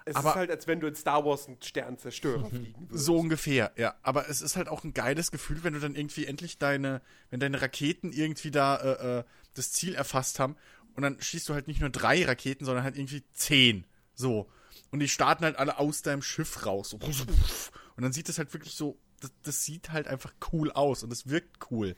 es 0.05 0.15
aber- 0.15 0.29
ist 0.29 0.35
halt, 0.35 0.51
als 0.51 0.67
wenn 0.67 0.79
du 0.79 0.87
in 0.87 0.95
Star 0.95 1.25
Wars 1.25 1.47
einen 1.47 1.61
Sternzerstörer 1.61 2.49
fliegen 2.49 2.89
würdest. 2.89 3.05
So 3.05 3.17
ungefähr, 3.17 3.71
ja. 3.77 3.95
Aber 4.01 4.29
es 4.29 4.41
ist 4.41 4.55
halt 4.55 4.67
auch 4.67 4.83
ein 4.83 4.93
geiles 4.93 5.31
Gefühl, 5.31 5.63
wenn 5.63 5.73
du 5.73 5.79
dann 5.79 5.95
irgendwie 5.95 6.25
endlich 6.25 6.57
deine, 6.57 7.01
wenn 7.29 7.39
deine 7.39 7.61
Raketen 7.61 8.11
irgendwie 8.11 8.51
da 8.51 8.75
äh, 8.77 9.19
äh, 9.19 9.23
das 9.53 9.71
Ziel 9.71 9.95
erfasst 9.95 10.39
haben 10.39 10.55
und 10.95 11.03
dann 11.03 11.21
schießt 11.21 11.47
du 11.49 11.53
halt 11.53 11.67
nicht 11.67 11.79
nur 11.79 11.89
drei 11.89 12.25
Raketen, 12.25 12.65
sondern 12.65 12.83
halt 12.83 12.97
irgendwie 12.97 13.23
zehn. 13.33 13.85
So. 14.15 14.49
Und 14.91 14.99
die 14.99 15.09
starten 15.09 15.43
halt 15.43 15.57
alle 15.57 15.79
aus 15.79 16.01
deinem 16.01 16.21
Schiff 16.21 16.65
raus. 16.65 16.91
So. 16.91 16.97
Und 16.97 18.03
dann 18.03 18.13
sieht 18.13 18.29
es 18.29 18.37
halt 18.37 18.53
wirklich 18.53 18.75
so, 18.75 18.97
das, 19.21 19.31
das, 19.43 19.63
sieht 19.63 19.91
halt 19.91 20.07
einfach 20.07 20.33
cool 20.51 20.71
aus 20.71 21.03
und 21.03 21.11
es 21.11 21.29
wirkt 21.29 21.71
cool. 21.71 21.95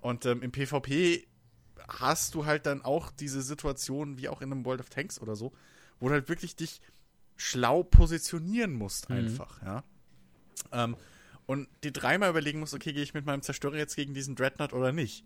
Und 0.00 0.24
ähm, 0.26 0.42
im 0.42 0.52
PvP 0.52 1.26
hast 1.88 2.34
du 2.34 2.46
halt 2.46 2.66
dann 2.66 2.82
auch 2.82 3.10
diese 3.10 3.42
Situation, 3.42 4.18
wie 4.18 4.28
auch 4.28 4.42
in 4.42 4.52
einem 4.52 4.64
World 4.64 4.80
of 4.80 4.90
Tanks 4.90 5.20
oder 5.20 5.36
so, 5.36 5.52
wo 6.00 6.08
du 6.08 6.14
halt 6.14 6.28
wirklich 6.28 6.56
dich 6.56 6.80
schlau 7.36 7.82
positionieren 7.82 8.72
musst, 8.72 9.10
mhm. 9.10 9.16
einfach, 9.16 9.60
mhm. 9.62 9.66
ja. 9.66 9.84
Ähm, 10.72 10.96
und 11.46 11.68
dir 11.84 11.92
dreimal 11.92 12.30
überlegen 12.30 12.58
musst, 12.58 12.74
okay, 12.74 12.92
gehe 12.92 13.02
ich 13.02 13.14
mit 13.14 13.24
meinem 13.24 13.42
Zerstörer 13.42 13.76
jetzt 13.76 13.94
gegen 13.94 14.14
diesen 14.14 14.34
Dreadnought 14.34 14.72
oder 14.72 14.92
nicht? 14.92 15.24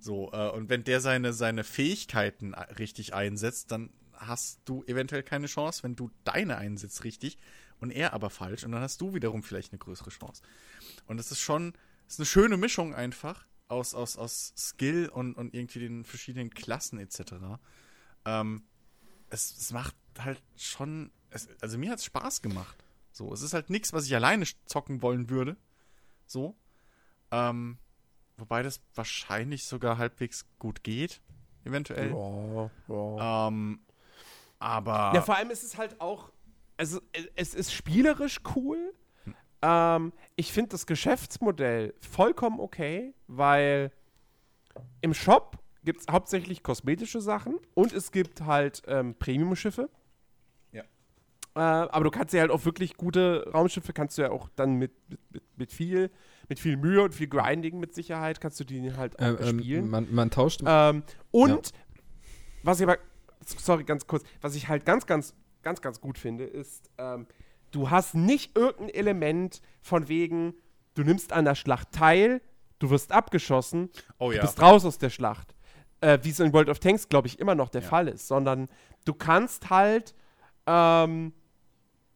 So, 0.00 0.32
äh, 0.32 0.48
und 0.50 0.70
wenn 0.70 0.84
der 0.84 1.00
seine, 1.00 1.32
seine 1.32 1.64
Fähigkeiten 1.64 2.54
richtig 2.54 3.12
einsetzt, 3.12 3.70
dann 3.70 3.90
hast 4.14 4.60
du 4.64 4.82
eventuell 4.86 5.22
keine 5.22 5.46
Chance, 5.46 5.82
wenn 5.82 5.94
du 5.94 6.10
deine 6.24 6.56
einsetzt 6.56 7.04
richtig 7.04 7.38
und 7.80 7.90
er 7.90 8.12
aber 8.14 8.30
falsch 8.30 8.64
und 8.64 8.72
dann 8.72 8.80
hast 8.80 9.00
du 9.00 9.14
wiederum 9.14 9.42
vielleicht 9.42 9.72
eine 9.72 9.78
größere 9.78 10.10
Chance. 10.10 10.42
Und 11.06 11.18
das 11.18 11.30
ist 11.30 11.40
schon, 11.40 11.72
das 12.06 12.14
ist 12.14 12.20
eine 12.20 12.26
schöne 12.26 12.56
Mischung 12.56 12.94
einfach 12.94 13.46
aus, 13.68 13.94
aus, 13.94 14.16
aus 14.16 14.52
Skill 14.56 15.08
und, 15.08 15.34
und 15.34 15.54
irgendwie 15.54 15.80
den 15.80 16.04
verschiedenen 16.04 16.50
Klassen 16.50 16.98
etc. 16.98 17.34
Ähm, 18.24 18.62
es, 19.30 19.56
es 19.56 19.72
macht 19.72 19.94
halt 20.18 20.42
schon, 20.56 21.10
es, 21.30 21.48
also 21.60 21.78
mir 21.78 21.90
hat 21.90 21.98
es 21.98 22.04
Spaß 22.04 22.42
gemacht. 22.42 22.84
So, 23.12 23.32
es 23.32 23.42
ist 23.42 23.52
halt 23.52 23.70
nichts, 23.70 23.92
was 23.92 24.06
ich 24.06 24.14
alleine 24.14 24.46
zocken 24.66 25.02
wollen 25.02 25.28
würde. 25.30 25.56
So. 26.26 26.56
Ähm, 27.30 27.78
wobei 28.36 28.62
das 28.62 28.80
wahrscheinlich 28.94 29.64
sogar 29.66 29.98
halbwegs 29.98 30.46
gut 30.58 30.82
geht, 30.82 31.20
eventuell. 31.64 32.10
Ja, 32.10 32.70
ja. 32.88 33.48
Ähm, 33.48 33.80
aber. 34.58 35.12
Ja, 35.14 35.22
vor 35.22 35.36
allem 35.36 35.50
ist 35.50 35.62
es 35.62 35.76
halt 35.76 36.00
auch, 36.00 36.32
also 36.76 37.00
es 37.34 37.54
ist 37.54 37.72
spielerisch 37.72 38.40
cool. 38.54 38.94
Hm. 39.62 39.70
Ähm, 39.70 40.12
ich 40.36 40.52
finde 40.52 40.70
das 40.70 40.86
Geschäftsmodell 40.86 41.94
vollkommen 42.00 42.60
okay, 42.60 43.14
weil 43.26 43.90
im 45.00 45.14
Shop 45.14 45.58
gibt 45.84 46.00
es 46.00 46.06
hauptsächlich 46.10 46.62
kosmetische 46.62 47.20
Sachen 47.20 47.58
und 47.74 47.92
es 47.92 48.12
gibt 48.12 48.42
halt 48.42 48.82
ähm, 48.86 49.14
Premium-Schiffe. 49.18 49.88
Ja. 50.72 50.82
Äh, 51.54 51.88
aber 51.88 52.04
du 52.04 52.10
kannst 52.10 52.34
ja 52.34 52.40
halt 52.40 52.50
auch 52.50 52.64
wirklich 52.64 52.96
gute 52.96 53.50
Raumschiffe, 53.52 53.92
kannst 53.92 54.18
du 54.18 54.22
ja 54.22 54.30
auch 54.30 54.48
dann 54.54 54.74
mit, 54.74 54.92
mit, 55.30 55.42
mit, 55.56 55.72
viel, 55.72 56.10
mit 56.48 56.58
viel 56.58 56.76
Mühe 56.76 57.02
und 57.02 57.14
viel 57.14 57.28
Grinding 57.28 57.80
mit 57.80 57.94
Sicherheit, 57.94 58.40
kannst 58.40 58.60
du 58.60 58.64
die 58.64 58.92
halt 58.94 59.18
auch 59.18 59.40
äh, 59.40 59.48
ähm, 59.48 59.60
spielen. 59.60 59.88
Man, 59.88 60.12
man, 60.12 60.30
tauscht. 60.30 60.62
Ähm, 60.66 61.02
und 61.30 61.68
ja. 61.68 61.78
was 62.62 62.80
ich 62.80 62.86
aber, 62.86 62.98
sorry, 63.44 63.84
ganz 63.84 64.06
kurz, 64.06 64.24
was 64.40 64.54
ich 64.54 64.68
halt 64.68 64.84
ganz, 64.84 65.06
ganz, 65.06 65.34
ganz, 65.62 65.80
ganz 65.80 66.00
gut 66.00 66.18
finde, 66.18 66.44
ist, 66.44 66.90
ähm, 66.98 67.26
du 67.70 67.90
hast 67.90 68.14
nicht 68.14 68.56
irgendein 68.56 68.90
Element 68.90 69.60
von 69.80 70.08
wegen, 70.08 70.54
du 70.94 71.02
nimmst 71.02 71.32
an 71.32 71.44
der 71.44 71.54
Schlacht 71.54 71.92
teil, 71.92 72.40
du 72.78 72.90
wirst 72.90 73.12
abgeschossen, 73.12 73.90
oh, 74.18 74.30
ja. 74.30 74.40
du 74.40 74.46
bist 74.46 74.60
raus 74.60 74.84
aus 74.84 74.98
der 74.98 75.10
Schlacht 75.10 75.54
äh, 76.00 76.18
wie 76.22 76.30
es 76.30 76.40
in 76.40 76.52
World 76.52 76.68
of 76.68 76.78
Tanks, 76.78 77.08
glaube 77.08 77.28
ich, 77.28 77.38
immer 77.38 77.54
noch 77.54 77.68
der 77.68 77.82
ja. 77.82 77.88
Fall 77.88 78.08
ist, 78.08 78.28
sondern 78.28 78.68
du 79.04 79.14
kannst 79.14 79.70
halt 79.70 80.14
ähm, 80.66 81.32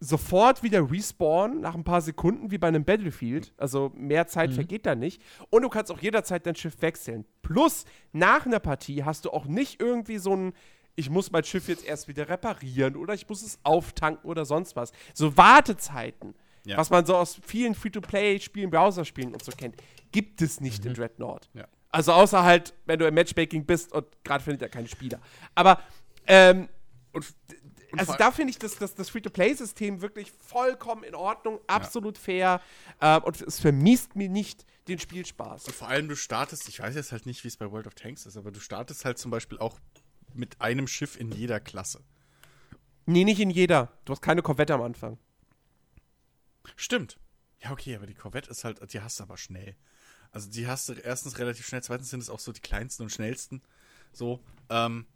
sofort 0.00 0.62
wieder 0.62 0.90
respawnen 0.90 1.60
nach 1.60 1.74
ein 1.74 1.84
paar 1.84 2.00
Sekunden 2.00 2.50
wie 2.50 2.58
bei 2.58 2.68
einem 2.68 2.84
Battlefield. 2.84 3.52
Also 3.56 3.92
mehr 3.94 4.26
Zeit 4.26 4.50
mhm. 4.50 4.54
vergeht 4.54 4.86
da 4.86 4.94
nicht. 4.94 5.22
Und 5.50 5.62
du 5.62 5.68
kannst 5.68 5.90
auch 5.92 6.00
jederzeit 6.00 6.46
dein 6.46 6.56
Schiff 6.56 6.80
wechseln. 6.80 7.24
Plus, 7.42 7.84
nach 8.12 8.46
einer 8.46 8.60
Partie 8.60 9.04
hast 9.04 9.24
du 9.24 9.30
auch 9.30 9.46
nicht 9.46 9.80
irgendwie 9.80 10.18
so 10.18 10.34
ein 10.34 10.52
ich 10.94 11.10
muss 11.10 11.30
mein 11.30 11.44
Schiff 11.44 11.68
jetzt 11.68 11.84
erst 11.84 12.08
wieder 12.08 12.28
reparieren 12.28 12.96
oder 12.96 13.14
ich 13.14 13.28
muss 13.28 13.42
es 13.42 13.58
auftanken 13.62 14.28
oder 14.28 14.44
sonst 14.44 14.76
was. 14.76 14.92
So 15.14 15.36
Wartezeiten, 15.36 16.34
ja. 16.64 16.76
was 16.76 16.90
man 16.90 17.06
so 17.06 17.16
aus 17.16 17.40
vielen 17.46 17.74
Free-to-Play-Spielen, 17.74 18.70
Browser-Spielen 18.70 19.32
und 19.32 19.42
so 19.42 19.52
kennt, 19.52 19.76
gibt 20.10 20.42
es 20.42 20.60
nicht 20.60 20.84
mhm. 20.84 20.90
in 20.90 20.94
Dreadnought. 20.94 21.48
Ja. 21.54 21.66
Also 21.90 22.12
außer 22.12 22.42
halt, 22.42 22.74
wenn 22.86 22.98
du 22.98 23.06
im 23.06 23.14
Matchmaking 23.14 23.64
bist 23.64 23.92
und 23.92 24.06
gerade 24.24 24.44
findet 24.44 24.62
er 24.62 24.68
keine 24.68 24.88
Spieler. 24.88 25.20
Aber 25.54 25.80
ähm, 26.26 26.68
und, 27.12 27.26
und 27.90 27.98
also 28.00 28.14
da 28.14 28.30
finde 28.30 28.50
ich 28.50 28.58
das, 28.58 28.76
das, 28.76 28.94
das 28.94 29.10
Free-to-Play-System 29.10 30.00
wirklich 30.00 30.32
vollkommen 30.40 31.04
in 31.04 31.14
Ordnung, 31.14 31.60
absolut 31.66 32.16
ja. 32.18 32.22
fair 32.22 32.60
äh, 33.00 33.20
und 33.20 33.40
es 33.40 33.60
vermisst 33.60 34.16
mir 34.16 34.28
nicht 34.28 34.64
den 34.88 34.98
Spielspaß. 34.98 35.66
Und 35.66 35.74
vor 35.74 35.88
allem 35.88 36.08
du 36.08 36.16
startest, 36.16 36.68
ich 36.68 36.80
weiß 36.80 36.94
jetzt 36.94 37.12
halt 37.12 37.26
nicht, 37.26 37.44
wie 37.44 37.48
es 37.48 37.56
bei 37.56 37.70
World 37.70 37.86
of 37.86 37.94
Tanks 37.94 38.26
ist, 38.26 38.36
aber 38.36 38.50
du 38.50 38.60
startest 38.60 39.04
halt 39.04 39.18
zum 39.18 39.30
Beispiel 39.30 39.58
auch 39.58 39.78
mit 40.36 40.60
einem 40.60 40.86
Schiff 40.86 41.18
in 41.18 41.30
jeder 41.30 41.60
Klasse. 41.60 42.02
Nee, 43.06 43.24
nicht 43.24 43.40
in 43.40 43.50
jeder. 43.50 43.92
Du 44.04 44.12
hast 44.12 44.22
keine 44.22 44.42
Korvette 44.42 44.74
am 44.74 44.82
Anfang. 44.82 45.18
Stimmt. 46.76 47.18
Ja, 47.60 47.72
okay, 47.72 47.96
aber 47.96 48.06
die 48.06 48.14
Korvette 48.14 48.50
ist 48.50 48.64
halt, 48.64 48.92
die 48.92 49.00
hast 49.00 49.18
du 49.18 49.24
aber 49.24 49.36
schnell. 49.36 49.76
Also 50.30 50.50
die 50.50 50.66
hast 50.66 50.88
du 50.88 50.94
erstens 50.94 51.38
relativ 51.38 51.66
schnell, 51.66 51.82
zweitens 51.82 52.10
sind 52.10 52.20
es 52.20 52.30
auch 52.30 52.40
so 52.40 52.52
die 52.52 52.60
kleinsten 52.60 53.02
und 53.02 53.10
schnellsten. 53.10 53.62
So. 54.12 54.42
Ähm, 54.70 55.06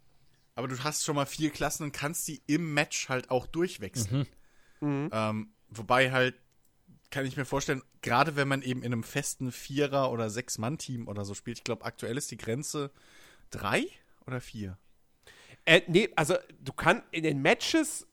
aber 0.55 0.67
du 0.67 0.83
hast 0.83 1.03
schon 1.03 1.15
mal 1.15 1.25
vier 1.25 1.49
Klassen 1.49 1.83
und 1.83 1.91
kannst 1.91 2.27
die 2.27 2.41
im 2.47 2.73
Match 2.73 3.09
halt 3.09 3.29
auch 3.29 3.47
durchwechseln. 3.47 4.27
Mhm. 4.81 4.87
Mhm. 4.87 5.09
Ähm, 5.11 5.53
wobei 5.69 6.11
halt, 6.11 6.35
kann 7.09 7.25
ich 7.25 7.37
mir 7.37 7.45
vorstellen, 7.45 7.83
gerade 8.01 8.35
wenn 8.35 8.47
man 8.47 8.61
eben 8.61 8.83
in 8.83 8.91
einem 8.91 9.03
festen 9.03 9.51
Vierer- 9.51 10.11
oder 10.11 10.29
Sechs-Mann-Team 10.29 11.07
oder 11.07 11.25
so 11.25 11.33
spielt, 11.33 11.59
ich 11.59 11.63
glaube, 11.63 11.85
aktuell 11.85 12.17
ist 12.17 12.31
die 12.31 12.37
Grenze 12.37 12.91
drei 13.49 13.85
oder 14.25 14.41
vier? 14.41 14.77
Äh, 15.67 15.81
nee, 15.87 16.09
also 16.15 16.35
du 16.61 16.71
kannst 16.71 17.03
in 17.11 17.23
den 17.23 17.41
Matches 17.41 18.07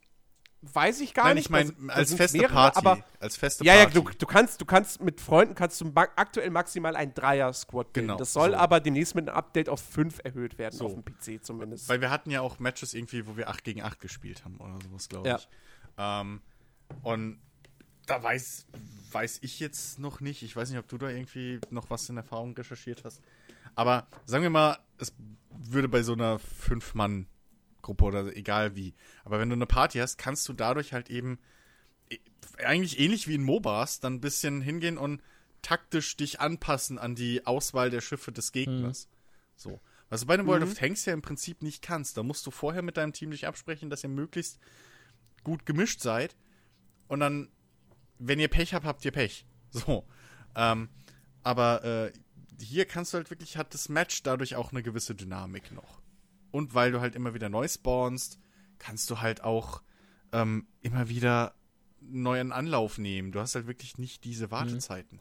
weiß 0.61 1.01
ich 1.03 1.15
gar 1.15 1.27
Nein, 1.27 1.37
nicht. 1.37 1.51
Nein, 1.51 1.69
ich 1.69 1.79
meine 1.79 1.93
als 1.93 2.15
feste 2.15 2.39
mehrere, 2.39 2.53
Party. 2.53 2.79
Aber, 2.79 3.05
als 3.21 3.37
feste 3.37 3.65
ja. 3.65 3.77
Ja, 3.77 3.87
du, 3.87 4.03
du, 4.03 4.27
kannst, 4.27 4.61
du 4.61 4.65
kannst 4.65 5.01
mit 5.01 5.21
Freunden 5.21 5.55
kannst 5.55 5.81
du 5.81 5.93
aktuell 5.95 6.51
maximal 6.51 6.97
ein 6.97 7.15
Dreier-Squad 7.15 7.93
bilden. 7.93 8.09
Genau, 8.09 8.19
das 8.19 8.33
soll 8.33 8.51
so. 8.51 8.57
aber 8.57 8.81
demnächst 8.81 9.15
mit 9.15 9.29
einem 9.29 9.37
Update 9.37 9.69
auf 9.69 9.81
5 9.81 10.21
erhöht 10.25 10.59
werden, 10.59 10.77
so. 10.77 10.87
auf 10.87 10.95
dem 10.95 11.05
PC 11.05 11.45
zumindest. 11.45 11.89
Weil 11.89 12.01
wir 12.01 12.11
hatten 12.11 12.31
ja 12.31 12.41
auch 12.41 12.59
Matches 12.59 12.93
irgendwie, 12.93 13.25
wo 13.27 13.37
wir 13.37 13.49
8 13.49 13.63
gegen 13.63 13.83
8 13.83 14.01
gespielt 14.01 14.45
haben 14.45 14.57
oder 14.57 14.79
sowas, 14.83 15.09
glaube 15.09 15.29
ja. 15.29 15.37
ich. 15.37 15.49
Ähm, 15.97 16.41
und 17.03 17.39
da 18.07 18.21
weiß, 18.21 18.67
weiß 19.13 19.39
ich 19.43 19.61
jetzt 19.61 20.01
noch 20.01 20.21
nicht. 20.21 20.43
Ich 20.43 20.57
weiß 20.57 20.71
nicht, 20.71 20.79
ob 20.79 20.89
du 20.89 20.99
da 20.99 21.09
irgendwie 21.09 21.61
noch 21.71 21.89
was 21.91 22.09
in 22.09 22.17
Erfahrung 22.17 22.55
recherchiert 22.57 23.05
hast. 23.05 23.21
Aber 23.77 24.09
sagen 24.25 24.43
wir 24.43 24.51
mal, 24.51 24.79
es 24.99 25.13
würde 25.51 25.89
bei 25.89 26.03
so 26.03 26.15
einer 26.15 26.39
5-Mann- 26.39 27.27
Gruppe 27.85 28.05
oder 28.05 28.37
egal 28.37 28.75
wie. 28.75 28.95
Aber 29.25 29.39
wenn 29.39 29.49
du 29.49 29.55
eine 29.55 29.67
Party 29.67 29.99
hast, 29.99 30.19
kannst 30.19 30.49
du 30.49 30.53
dadurch 30.53 30.93
halt 30.93 31.11
eben 31.11 31.39
e, 32.11 32.19
eigentlich 32.65 32.99
ähnlich 32.99 33.29
wie 33.29 33.37
in 33.37 33.45
MOBAs 33.45 34.01
dann 34.01 34.15
ein 34.15 34.21
bisschen 34.21 34.61
hingehen 34.61 34.99
und 34.99 35.23
taktisch 35.63 36.17
dich 36.17 36.41
anpassen 36.41 36.99
an 36.99 37.15
die 37.15 37.47
Auswahl 37.47 37.91
der 37.91 38.01
Schiffe 38.01 38.33
des 38.33 38.53
Gegners. 38.53 39.07
Mhm. 39.07 39.11
So. 39.57 39.81
Was 40.09 40.23
du 40.23 40.27
bei 40.27 40.35
einem 40.35 40.47
mhm. 40.47 40.51
World 40.51 40.63
of 40.65 40.75
Tanks 40.75 41.05
ja 41.05 41.13
im 41.13 41.23
Prinzip 41.23 41.63
nicht 41.63 41.83
kannst. 41.83 42.17
Da 42.17 42.23
musst 42.23 42.47
du 42.47 42.51
vorher 42.51 42.83
mit 42.83 42.97
deinem 42.97 43.13
Team 43.13 43.31
dich 43.31 43.47
absprechen, 43.47 43.91
dass 43.91 44.03
ihr 44.03 44.11
möglichst 44.11 44.59
gut 45.45 45.67
gemischt 45.67 46.01
seid. 46.01 46.37
Und 47.09 47.21
dann, 47.21 47.49
wenn 48.19 48.41
ihr 48.41 48.49
Pech 48.49 48.75
habt, 48.75 48.87
habt 48.87 49.05
ihr 49.05 49.13
Pech. 49.13 49.47
So. 49.75 50.07
Ähm, 50.55 50.89
aber 51.43 51.83
äh, 51.85 52.13
hier 52.63 52.85
kannst 52.85 53.13
du 53.13 53.17
halt 53.17 53.29
wirklich, 53.31 53.57
hat 53.57 53.75
das 53.75 53.89
Match 53.89 54.23
dadurch 54.23 54.55
auch 54.55 54.71
eine 54.71 54.85
gewisse 54.85 55.17
Dynamik 55.17 55.73
noch. 55.73 56.01
Und 56.55 56.73
weil 56.73 56.93
du 56.93 57.01
halt 57.01 57.17
immer 57.17 57.35
wieder 57.35 57.49
neu 57.49 57.67
spawnst, 57.67 58.39
kannst 58.79 59.11
du 59.11 59.21
halt 59.21 59.43
auch 59.43 59.83
ähm, 60.31 60.69
immer 60.83 61.09
wieder 61.09 61.53
neuen 62.01 62.53
Anlauf 62.53 62.97
nehmen. 62.97 63.33
Du 63.33 63.41
hast 63.41 63.57
halt 63.57 63.67
wirklich 63.67 63.99
nicht 63.99 64.23
diese 64.23 64.53
Wartezeiten. 64.53 65.19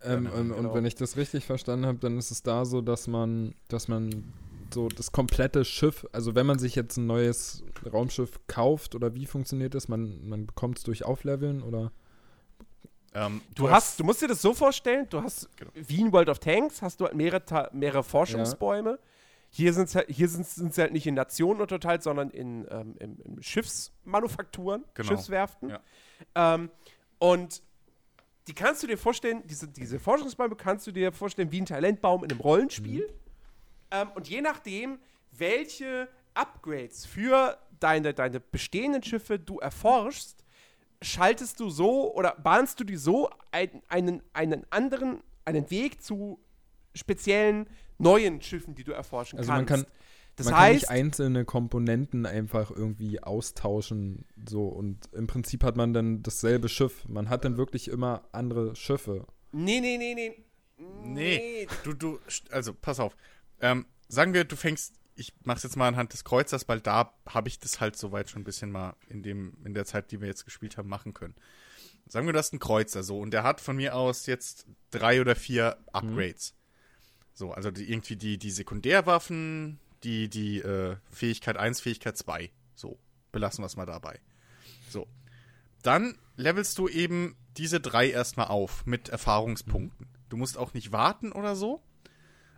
Ähm, 0.00 0.26
ja, 0.26 0.30
und, 0.30 0.50
genau. 0.50 0.68
und, 0.68 0.74
wenn 0.74 0.84
ich 0.84 0.94
das 0.94 1.16
richtig 1.16 1.44
verstanden 1.44 1.86
habe, 1.86 1.98
dann 1.98 2.16
ist 2.18 2.30
es 2.30 2.44
da 2.44 2.64
so, 2.64 2.82
dass 2.82 3.08
man, 3.08 3.56
dass 3.66 3.88
man 3.88 4.32
so 4.72 4.88
das 4.88 5.10
komplette 5.10 5.64
Schiff, 5.64 6.06
also 6.12 6.36
wenn 6.36 6.46
man 6.46 6.60
sich 6.60 6.76
jetzt 6.76 6.98
ein 6.98 7.06
neues 7.06 7.64
Raumschiff 7.92 8.38
kauft 8.46 8.94
oder 8.94 9.12
wie 9.16 9.26
funktioniert 9.26 9.74
das? 9.74 9.88
Man, 9.88 10.28
man 10.28 10.46
bekommt 10.46 10.78
es 10.78 10.84
durch 10.84 11.04
Aufleveln 11.04 11.64
oder? 11.64 11.90
Ähm, 13.12 13.40
du, 13.56 13.64
du, 13.64 13.70
hast, 13.70 13.98
du 13.98 14.04
musst 14.04 14.22
dir 14.22 14.28
das 14.28 14.40
so 14.40 14.54
vorstellen, 14.54 15.08
du 15.10 15.20
hast 15.20 15.48
genau. 15.56 15.72
wie 15.74 16.00
in 16.00 16.12
World 16.12 16.28
of 16.28 16.38
Tanks, 16.38 16.80
hast 16.80 17.00
du 17.00 17.06
halt 17.06 17.16
mehrere, 17.16 17.70
mehrere 17.72 18.04
Forschungsbäume. 18.04 18.90
Ja. 18.90 18.98
Hier 19.52 19.72
sind 19.72 19.92
halt, 19.94 20.08
hier 20.08 20.28
sind 20.28 20.46
sie 20.46 20.80
halt 20.80 20.92
nicht 20.92 21.06
in 21.06 21.14
Nationen 21.14 21.60
unterteilt, 21.60 22.02
sondern 22.02 22.30
in, 22.30 22.66
ähm, 22.70 22.96
in, 23.00 23.18
in 23.18 23.42
Schiffsmanufakturen, 23.42 24.84
genau. 24.94 25.08
Schiffswerften. 25.08 25.70
Ja. 25.70 25.80
Ähm, 26.54 26.70
und 27.18 27.62
die 28.46 28.54
kannst 28.54 28.82
du 28.82 28.86
dir 28.86 28.96
vorstellen, 28.96 29.42
diese, 29.46 29.68
diese 29.68 29.98
Forschungsbäume 29.98 30.56
kannst 30.56 30.86
du 30.86 30.92
dir 30.92 31.12
vorstellen 31.12 31.50
wie 31.50 31.60
ein 31.60 31.66
Talentbaum 31.66 32.24
in 32.24 32.30
einem 32.30 32.40
Rollenspiel. 32.40 33.06
Mhm. 33.06 33.14
Ähm, 33.90 34.08
und 34.14 34.28
je 34.28 34.40
nachdem, 34.40 34.98
welche 35.32 36.08
Upgrades 36.34 37.06
für 37.06 37.58
deine, 37.80 38.14
deine 38.14 38.40
bestehenden 38.40 39.02
Schiffe 39.02 39.38
du 39.38 39.58
erforschst, 39.58 40.44
schaltest 41.02 41.60
du 41.60 41.70
so 41.70 42.14
oder 42.14 42.36
bahnst 42.42 42.78
du 42.78 42.84
dir 42.84 42.98
so 42.98 43.30
ein, 43.50 43.82
einen, 43.88 44.22
einen 44.32 44.64
anderen, 44.70 45.22
einen 45.44 45.70
Weg 45.70 46.02
zu 46.02 46.38
speziellen 46.94 47.68
neuen 48.02 48.40
Schiffen, 48.42 48.74
die 48.74 48.84
du 48.84 48.92
erforschen 48.92 49.38
also 49.38 49.50
kannst. 49.50 49.70
Man 49.70 49.82
kann 49.82 49.92
Das 50.36 50.46
man 50.46 50.54
kann 50.54 50.62
heißt, 50.64 50.80
nicht 50.82 50.90
einzelne 50.90 51.44
Komponenten 51.44 52.26
einfach 52.26 52.70
irgendwie 52.70 53.22
austauschen. 53.22 54.24
So 54.48 54.68
und 54.68 54.98
im 55.12 55.26
Prinzip 55.26 55.64
hat 55.64 55.76
man 55.76 55.92
dann 55.92 56.22
dasselbe 56.22 56.68
Schiff. 56.68 57.04
Man 57.08 57.28
hat 57.28 57.44
dann 57.44 57.56
wirklich 57.56 57.88
immer 57.88 58.22
andere 58.32 58.74
Schiffe. 58.76 59.26
nee, 59.52 59.80
nee, 59.80 59.96
nee, 59.98 60.14
nee. 60.14 60.44
Nee, 61.04 61.68
du, 61.84 61.92
du, 61.92 62.18
also 62.50 62.72
pass 62.72 63.00
auf. 63.00 63.14
Ähm, 63.60 63.84
sagen 64.08 64.32
wir, 64.32 64.44
du 64.44 64.56
fängst, 64.56 64.94
ich 65.14 65.34
mach's 65.44 65.62
jetzt 65.62 65.76
mal 65.76 65.88
anhand 65.88 66.14
des 66.14 66.24
Kreuzers, 66.24 66.68
weil 66.68 66.80
da 66.80 67.12
habe 67.28 67.48
ich 67.48 67.58
das 67.58 67.80
halt 67.80 67.96
soweit 67.96 68.30
schon 68.30 68.40
ein 68.40 68.44
bisschen 68.44 68.70
mal 68.70 68.94
in 69.08 69.22
dem, 69.22 69.58
in 69.64 69.74
der 69.74 69.84
Zeit, 69.84 70.10
die 70.10 70.22
wir 70.22 70.28
jetzt 70.28 70.46
gespielt 70.46 70.78
haben, 70.78 70.88
machen 70.88 71.12
können. 71.12 71.34
Sagen 72.08 72.26
wir, 72.26 72.32
du 72.32 72.38
hast 72.38 72.52
einen 72.54 72.60
Kreuzer 72.60 73.02
so 73.02 73.20
und 73.20 73.30
der 73.32 73.42
hat 73.42 73.60
von 73.60 73.76
mir 73.76 73.94
aus 73.94 74.24
jetzt 74.26 74.66
drei 74.90 75.20
oder 75.20 75.36
vier 75.36 75.76
Upgrades. 75.92 76.54
So, 77.34 77.52
also 77.52 77.70
die, 77.70 77.90
irgendwie 77.90 78.16
die, 78.16 78.38
die 78.38 78.50
Sekundärwaffen, 78.50 79.78
die, 80.02 80.28
die 80.28 80.58
äh, 80.58 80.96
Fähigkeit 81.10 81.56
1, 81.56 81.80
Fähigkeit 81.80 82.16
2. 82.16 82.50
So, 82.74 82.98
belassen 83.32 83.62
wir 83.62 83.66
es 83.66 83.76
mal 83.76 83.86
dabei. 83.86 84.20
So. 84.88 85.06
Dann 85.82 86.18
levelst 86.36 86.76
du 86.78 86.88
eben 86.88 87.36
diese 87.56 87.80
drei 87.80 88.10
erstmal 88.10 88.48
auf 88.48 88.84
mit 88.86 89.08
Erfahrungspunkten. 89.08 90.08
Du 90.28 90.36
musst 90.36 90.58
auch 90.58 90.74
nicht 90.74 90.92
warten 90.92 91.32
oder 91.32 91.56
so. 91.56 91.82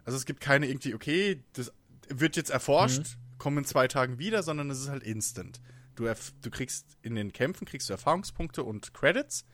Also 0.05 0.17
es 0.17 0.25
gibt 0.25 0.41
keine 0.41 0.67
irgendwie, 0.67 0.95
okay, 0.95 1.45
das 1.53 1.73
wird 2.09 2.37
jetzt 2.37 2.51
erforscht, 2.51 3.17
kommen 3.39 3.59
in 3.59 3.65
zwei 3.65 3.89
Tagen 3.89 4.19
wieder, 4.19 4.43
sondern 4.43 4.71
es 4.71 4.81
ist 4.81 4.89
halt 4.89 5.05
instant. 5.05 5.61
Du, 5.95 6.13
du 6.43 6.51
kriegst 6.51 6.97
in 7.03 7.15
den 7.15 7.33
Kämpfen 7.33 7.67
kriegst 7.67 7.89
du 7.89 7.93
Erfahrungspunkte 7.93 8.65
und 8.65 8.95
Credits 8.95 9.45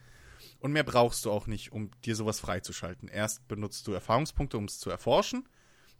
und 0.60 0.72
mehr 0.72 0.85
brauchst 0.85 1.24
du 1.24 1.30
auch 1.30 1.47
nicht, 1.47 1.72
um 1.72 1.90
dir 2.05 2.16
sowas 2.16 2.40
freizuschalten. 2.40 3.09
Erst 3.09 3.47
benutzt 3.48 3.86
du 3.86 3.93
Erfahrungspunkte, 3.93 4.59
um 4.59 4.64
es 4.64 4.78
zu 4.78 4.90
erforschen 4.90 5.48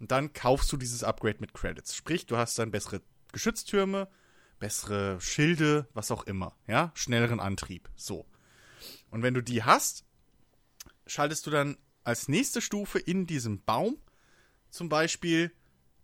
und 0.01 0.10
dann 0.10 0.32
kaufst 0.32 0.70
du 0.72 0.76
dieses 0.76 1.05
Upgrade 1.05 1.39
mit 1.40 1.55
Credits. 1.55 1.94
Sprich, 1.94 2.26
du 2.26 2.36
hast 2.36 2.59
dann 2.59 2.70
bessere 2.70 3.02
Geschütztürme, 3.32 4.09
bessere 4.59 5.20
Schilde, 5.20 5.89
was 5.94 6.10
auch 6.10 6.24
immer, 6.24 6.56
ja, 6.66 6.90
schnelleren 6.94 7.40
Antrieb, 7.40 7.89
so. 7.97 8.26
Und 9.10 9.22
wenn 9.22 9.35
du 9.35 9.43
die 9.43 9.62
hast, 9.62 10.05
schaltest 11.06 11.47
du 11.47 11.51
dann 11.51 11.76
als 12.05 12.28
nächste 12.28 12.60
Stufe 12.60 12.98
in 12.98 13.26
diesem 13.26 13.62
Baum 13.64 13.98
zum 14.70 14.89
Beispiel 14.89 15.52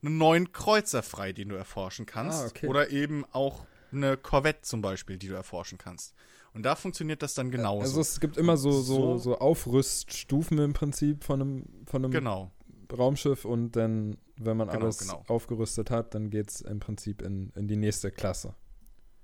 einen 0.03 0.19
neuen 0.19 0.53
Kreuzer 0.53 1.03
frei, 1.03 1.33
den 1.33 1.49
du 1.49 1.57
erforschen 1.57 2.07
kannst. 2.07 2.43
Ah, 2.43 2.47
okay. 2.47 2.67
Oder 2.67 2.91
eben 2.91 3.25
auch 3.33 3.67
eine 3.93 4.17
Corvette 4.17 4.63
zum 4.63 4.83
Beispiel, 4.83 5.17
die 5.17 5.29
du 5.29 5.35
erforschen 5.35 5.79
kannst. 5.79 6.15
Und 6.55 6.63
da 6.63 6.77
funktioniert 6.77 7.21
das 7.23 7.35
dann 7.35 7.51
genauso. 7.51 7.81
Also 7.83 8.01
es 8.01 8.21
gibt 8.21 8.37
immer 8.37 8.57
so, 8.57 8.71
so, 8.81 9.19
So- 9.19 9.39
Aufrüststufen 9.39 10.59
im 10.59 10.73
Prinzip 10.73 11.25
von 11.25 11.41
einem, 11.43 11.65
von 11.87 12.05
einem 12.05 12.13
genau. 12.13 12.51
Raumschiff 12.97 13.45
und 13.45 13.73
dann, 13.73 14.17
wenn 14.37 14.57
man 14.57 14.69
Genau, 14.69 14.83
alles 14.85 14.99
genau. 14.99 15.25
aufgerüstet 15.29 15.91
hat, 15.91 16.15
dann 16.15 16.31
geht 16.31 16.51
es 16.51 16.61
im 16.61 16.79
Prinzip 16.81 17.23
in, 17.23 17.51
in 17.57 17.67
die 17.67 17.77
nächste 17.77 18.11
Klasse. 18.13 18.55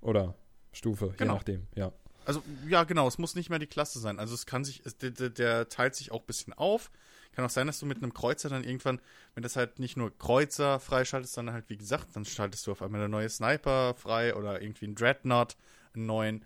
Oder 0.01 0.35
Stufe, 0.73 1.07
je 1.07 1.17
Genau. 1.19 1.35
nachdem, 1.35 1.67
ja. 1.77 1.93
Also, 2.25 2.43
ja, 2.69 2.85
genau, 2.85 3.07
es 3.09 3.19
muss 3.19 3.35
nicht 3.35 3.49
mehr 3.49 3.59
die 3.59 3.67
Klasse 3.67 3.99
sein. 3.99 4.19
Also, 4.19 4.35
es 4.35 4.45
kann 4.47 4.65
sich, 4.65 4.83
es, 4.85 4.97
der, 4.99 5.11
der, 5.11 5.31
der 5.31 5.69
teilt 5.69 5.95
sich 5.95 6.13
auch 6.13 6.21
ein 6.21 6.27
bisschen 6.27 6.53
auf. 6.53 6.91
Kann 7.33 7.45
auch 7.45 7.51
sein, 7.51 7.67
dass 7.69 7.79
du 7.79 7.87
mit 7.87 7.99
einem 7.99 8.13
Kreuzer 8.13 8.49
dann 8.49 8.65
irgendwann, 8.65 9.01
wenn 9.35 9.43
das 9.43 9.55
halt 9.57 9.79
nicht 9.79 9.97
nur 9.97 10.17
Kreuzer 10.19 10.81
freischaltest, 10.81 11.33
sondern 11.35 11.55
halt, 11.55 11.69
wie 11.69 11.77
gesagt, 11.77 12.09
dann 12.15 12.25
schaltest 12.25 12.67
du 12.67 12.73
auf 12.73 12.83
einmal 12.83 13.01
eine 13.01 13.09
neue 13.09 13.29
Sniper 13.29 13.95
frei 13.95 14.35
oder 14.35 14.61
irgendwie 14.61 14.87
einen 14.87 14.97
Dreadnought, 14.97 15.57
einen 15.95 16.07
neuen. 16.07 16.45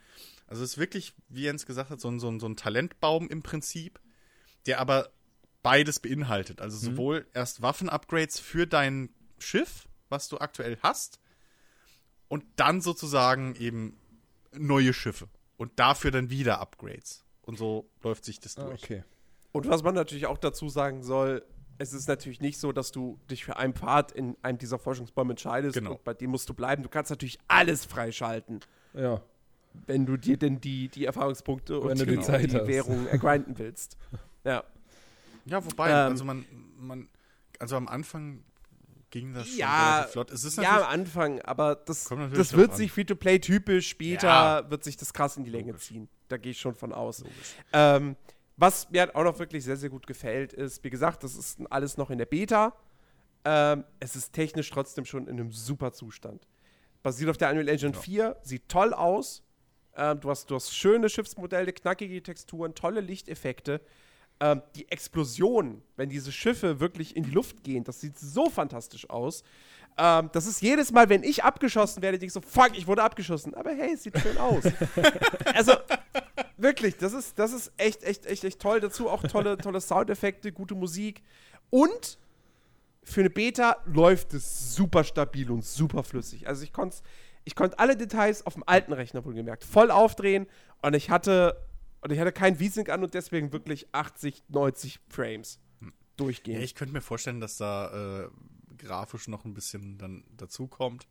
Also, 0.54 0.62
es 0.62 0.72
ist 0.72 0.78
wirklich, 0.78 1.14
wie 1.28 1.42
Jens 1.42 1.66
gesagt 1.66 1.90
hat, 1.90 2.00
so 2.00 2.08
ein, 2.08 2.20
so 2.20 2.28
ein, 2.30 2.38
so 2.38 2.46
ein 2.46 2.54
Talentbaum 2.56 3.28
im 3.28 3.42
Prinzip, 3.42 3.98
der 4.66 4.80
aber 4.80 5.10
beides 5.64 5.98
beinhaltet. 5.98 6.60
Also, 6.60 6.76
sowohl 6.78 7.26
erst 7.34 7.60
Waffen-Upgrades 7.60 8.38
für 8.38 8.64
dein 8.66 9.10
Schiff, 9.38 9.88
was 10.10 10.28
du 10.28 10.38
aktuell 10.38 10.78
hast, 10.80 11.18
und 12.28 12.44
dann 12.54 12.80
sozusagen 12.80 13.56
eben 13.56 13.98
neue 14.52 14.92
Schiffe. 14.92 15.28
Und 15.56 15.72
dafür 15.80 16.12
dann 16.12 16.30
wieder 16.30 16.60
Upgrades. 16.60 17.24
Und 17.42 17.58
so 17.58 17.90
läuft 18.04 18.24
sich 18.24 18.38
das 18.38 18.54
durch. 18.54 18.68
Ah, 18.82 18.84
okay. 18.84 19.04
Und 19.50 19.68
was 19.68 19.82
man 19.82 19.94
natürlich 19.96 20.26
auch 20.26 20.38
dazu 20.38 20.68
sagen 20.68 21.02
soll, 21.02 21.44
es 21.78 21.92
ist 21.92 22.06
natürlich 22.06 22.40
nicht 22.40 22.58
so, 22.60 22.70
dass 22.70 22.92
du 22.92 23.18
dich 23.28 23.44
für 23.44 23.56
einen 23.56 23.74
Pfad 23.74 24.12
in 24.12 24.36
einem 24.42 24.58
dieser 24.58 24.78
Forschungsbäume 24.78 25.32
entscheidest 25.32 25.74
Genau. 25.74 25.92
und 25.94 26.04
bei 26.04 26.14
dem 26.14 26.30
musst 26.30 26.48
du 26.48 26.54
bleiben. 26.54 26.84
Du 26.84 26.88
kannst 26.88 27.10
natürlich 27.10 27.38
alles 27.48 27.84
freischalten, 27.84 28.60
Ja. 28.94 29.20
Wenn 29.86 30.06
du 30.06 30.16
dir 30.16 30.36
denn 30.36 30.60
die, 30.60 30.88
die 30.88 31.04
Erfahrungspunkte 31.04 31.80
Wenn 31.82 31.90
und 31.90 32.00
du 32.00 32.06
die 32.06 32.16
die, 32.16 32.22
Zeit 32.22 32.52
die 32.52 32.56
hast. 32.56 32.66
Währung 32.66 33.06
ergrinden 33.08 33.58
willst. 33.58 33.96
Ja. 34.44 34.64
Ja, 35.46 35.64
wobei, 35.64 35.90
Ähm, 35.90 36.12
also 36.12 36.24
man, 36.24 36.46
man, 36.78 37.08
also 37.58 37.76
am 37.76 37.86
Anfang 37.88 38.42
ging 39.10 39.32
das 39.34 39.48
schon 39.48 39.58
Ja, 39.58 40.06
flott. 40.10 40.30
Es 40.30 40.42
ist 40.44 40.56
Ja, 40.58 40.78
am 40.78 40.88
Anfang, 41.00 41.40
aber 41.42 41.74
das, 41.76 42.08
das 42.32 42.52
wird 42.56 42.70
an. 42.72 42.76
sich 42.76 42.90
Free-to-Play 42.92 43.38
typisch, 43.40 43.88
später 43.88 44.26
Ja. 44.28 44.70
wird 44.70 44.82
sich 44.84 44.96
das 44.96 45.12
krass 45.12 45.36
in 45.36 45.44
die 45.44 45.50
Länge 45.50 45.72
Logisch. 45.72 45.84
ziehen. 45.86 46.08
Da 46.28 46.36
gehe 46.38 46.52
ich 46.52 46.58
schon 46.60 46.74
von 46.74 46.92
aus. 46.92 47.22
Ähm, 47.72 48.16
was 48.56 48.90
mir 48.90 49.00
halt 49.02 49.14
auch 49.14 49.24
noch 49.24 49.38
wirklich 49.38 49.64
sehr, 49.64 49.76
sehr 49.76 49.90
gut 49.90 50.06
gefällt, 50.06 50.52
ist, 50.52 50.82
wie 50.84 50.90
gesagt, 50.90 51.22
das 51.24 51.34
ist 51.36 51.60
alles 51.70 51.96
noch 51.96 52.10
in 52.10 52.18
der 52.18 52.26
Beta. 52.26 52.74
Ähm, 53.44 53.84
es 54.00 54.16
ist 54.16 54.32
technisch 54.32 54.70
trotzdem 54.70 55.04
schon 55.04 55.26
in 55.28 55.38
einem 55.38 55.52
super 55.52 55.92
Zustand. 55.92 56.46
Basiert 57.02 57.28
auf 57.30 57.36
der 57.36 57.50
Unreal 57.50 57.68
Engine 57.68 57.92
Ja. 57.92 58.00
4, 58.00 58.36
sieht 58.42 58.68
toll 58.68 58.94
aus. 58.94 59.42
Ähm, 59.96 60.20
du, 60.20 60.30
hast, 60.30 60.50
du 60.50 60.54
hast 60.54 60.76
schöne 60.76 61.08
Schiffsmodelle, 61.08 61.72
knackige 61.72 62.22
Texturen, 62.22 62.74
tolle 62.74 63.00
Lichteffekte. 63.00 63.80
Ähm, 64.40 64.62
die 64.74 64.90
Explosion, 64.90 65.82
wenn 65.96 66.08
diese 66.08 66.32
Schiffe 66.32 66.80
wirklich 66.80 67.16
in 67.16 67.22
die 67.22 67.30
Luft 67.30 67.62
gehen, 67.62 67.84
das 67.84 68.00
sieht 68.00 68.18
so 68.18 68.50
fantastisch 68.50 69.08
aus. 69.08 69.44
Ähm, 69.96 70.28
das 70.32 70.46
ist 70.46 70.60
jedes 70.60 70.90
Mal, 70.90 71.08
wenn 71.08 71.22
ich 71.22 71.44
abgeschossen 71.44 72.02
werde, 72.02 72.18
denke 72.18 72.26
ich 72.26 72.32
so, 72.32 72.40
fuck, 72.40 72.76
ich 72.76 72.86
wurde 72.86 73.02
abgeschossen. 73.02 73.54
Aber 73.54 73.70
hey, 73.70 73.94
es 73.94 74.02
sieht 74.02 74.18
schön 74.18 74.36
aus. 74.38 74.64
also, 75.54 75.72
wirklich, 76.56 76.96
das 76.96 77.12
ist, 77.12 77.38
das 77.38 77.52
ist 77.52 77.72
echt, 77.76 78.02
echt, 78.02 78.26
echt, 78.26 78.42
echt 78.42 78.60
toll. 78.60 78.80
Dazu 78.80 79.08
auch 79.08 79.22
tolle, 79.22 79.56
tolle 79.56 79.80
Soundeffekte, 79.80 80.50
gute 80.50 80.74
Musik. 80.74 81.22
Und 81.70 82.18
für 83.04 83.20
eine 83.20 83.30
Beta 83.30 83.76
läuft 83.84 84.34
es 84.34 84.74
super 84.74 85.04
stabil 85.04 85.50
und 85.50 85.64
super 85.64 86.02
flüssig. 86.02 86.48
Also 86.48 86.64
ich 86.64 86.72
konnte 86.72 86.96
ich 87.44 87.54
konnt 87.54 87.78
alle 87.78 87.96
Details 87.96 88.46
auf 88.46 88.54
dem 88.54 88.64
alten 88.66 88.92
Rechner 88.92 89.24
wohlgemerkt 89.24 89.64
voll 89.64 89.90
aufdrehen 89.90 90.46
und 90.82 90.94
ich 90.94 91.10
hatte 91.10 91.56
und 92.00 92.12
ich 92.12 92.18
hatte 92.18 92.32
kein 92.32 92.56
V-Sync 92.56 92.90
an 92.90 93.02
und 93.02 93.14
deswegen 93.14 93.52
wirklich 93.52 93.86
80, 93.92 94.44
90 94.48 95.00
Frames 95.08 95.58
ja, 95.80 95.88
durchgehend. 96.16 96.62
ich 96.62 96.74
könnte 96.74 96.92
mir 96.92 97.00
vorstellen, 97.00 97.40
dass 97.40 97.56
da 97.56 98.24
äh, 98.24 98.28
grafisch 98.76 99.26
noch 99.28 99.44
ein 99.46 99.54
bisschen 99.54 99.96
dann 99.98 100.24
dazu 100.36 100.66
kommt. 100.66 101.06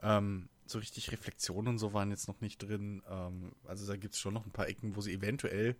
Ähm, 0.00 0.48
so 0.66 0.78
richtig 0.78 1.12
Reflexionen 1.12 1.68
und 1.68 1.78
so 1.78 1.92
waren 1.92 2.10
jetzt 2.10 2.26
noch 2.28 2.40
nicht 2.40 2.58
drin. 2.58 3.02
Ähm, 3.08 3.52
also 3.64 3.86
da 3.86 3.96
gibt 3.96 4.14
es 4.14 4.20
schon 4.20 4.34
noch 4.34 4.44
ein 4.44 4.50
paar 4.52 4.66
Ecken, 4.68 4.96
wo 4.96 5.00
sie 5.00 5.12
eventuell 5.12 5.76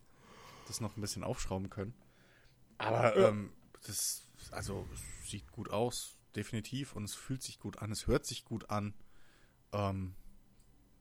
das 0.69 0.81
noch 0.81 0.97
ein 0.97 1.01
bisschen 1.01 1.25
aufschrauben 1.25 1.69
können. 1.71 1.95
Aber 2.79 3.19
Ja. 3.19 3.29
ähm, 3.29 3.53
das, 3.87 4.29
also 4.53 4.87
es 4.93 5.31
sieht 5.31 5.51
gut 5.51 5.71
aus, 5.71 6.17
definitiv. 6.37 6.95
Und 6.95 7.05
es 7.05 7.15
fühlt 7.15 7.43
sich 7.43 7.59
gut 7.59 7.79
an, 7.79 7.91
es 7.91 8.07
hört 8.07 8.25
sich 8.25 8.45
gut 8.45 8.71
an. 8.71 8.95
Ähm, 9.73 10.15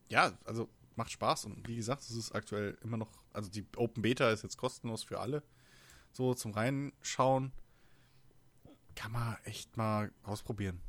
ja, 0.10 0.32
also 0.46 0.70
macht 0.96 1.12
Spaß. 1.12 1.46
Und 1.46 1.68
wie 1.68 1.76
gesagt, 1.76 2.02
es 2.04 2.12
ist 2.12 2.34
aktuell 2.34 2.78
immer 2.84 2.98
noch, 2.98 3.10
also 3.34 3.50
die 3.50 3.66
Open 3.78 4.02
Beta 4.02 4.30
ist 4.32 4.44
jetzt 4.44 4.58
kostenlos 4.58 5.04
für 5.04 5.20
alle. 5.20 5.44
So 6.12 6.34
zum 6.34 6.52
Reinschauen. 6.52 7.52
Kann 8.96 9.14
man 9.14 9.38
echt 9.46 9.78
mal 9.78 10.12
ausprobieren. 10.24 10.82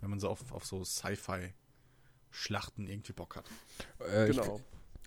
Wenn 0.00 0.08
man 0.10 0.18
so 0.18 0.30
auf, 0.30 0.50
auf 0.52 0.64
so 0.64 0.82
Sci-Fi-Schlachten 0.82 2.86
irgendwie 2.86 3.12
Bock 3.12 3.36
hat. 3.36 3.44
Äh, 3.98 4.28
genau. 4.28 4.60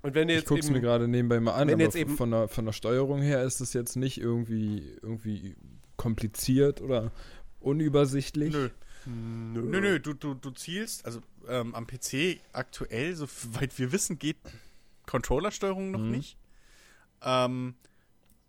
Und 0.03 0.13
wenn 0.13 0.29
ihr 0.29 0.35
Ich, 0.35 0.43
ich 0.43 0.43
jetzt 0.43 0.49
guck's 0.49 0.69
mir 0.69 0.75
eben, 0.75 0.83
gerade 0.83 1.07
nebenbei 1.07 1.39
mal 1.39 1.53
an, 1.53 1.67
wenn 1.67 1.75
aber 1.75 1.83
jetzt 1.83 1.95
eben- 1.95 2.15
von, 2.15 2.29
der, 2.29 2.47
von 2.47 2.65
der 2.65 2.73
Steuerung 2.73 3.21
her 3.21 3.43
ist 3.43 3.59
es 3.61 3.73
jetzt 3.73 3.95
nicht 3.95 4.19
irgendwie, 4.19 4.97
irgendwie 5.01 5.55
kompliziert 5.97 6.81
oder 6.81 7.11
unübersichtlich. 7.59 8.53
Nö. 8.53 8.69
Nö, 9.05 9.79
nö, 9.81 9.99
du, 9.99 10.13
du, 10.13 10.33
du 10.33 10.51
zielst, 10.51 11.05
also 11.05 11.21
ähm, 11.47 11.75
am 11.75 11.85
PC 11.87 12.39
aktuell, 12.53 13.15
soweit 13.15 13.77
wir 13.77 13.91
wissen, 13.91 14.17
geht 14.19 14.37
Controllersteuerung 15.05 15.91
noch 15.91 15.99
Mhm. 15.99 16.11
nicht. 16.11 16.37
Ähm, 17.21 17.75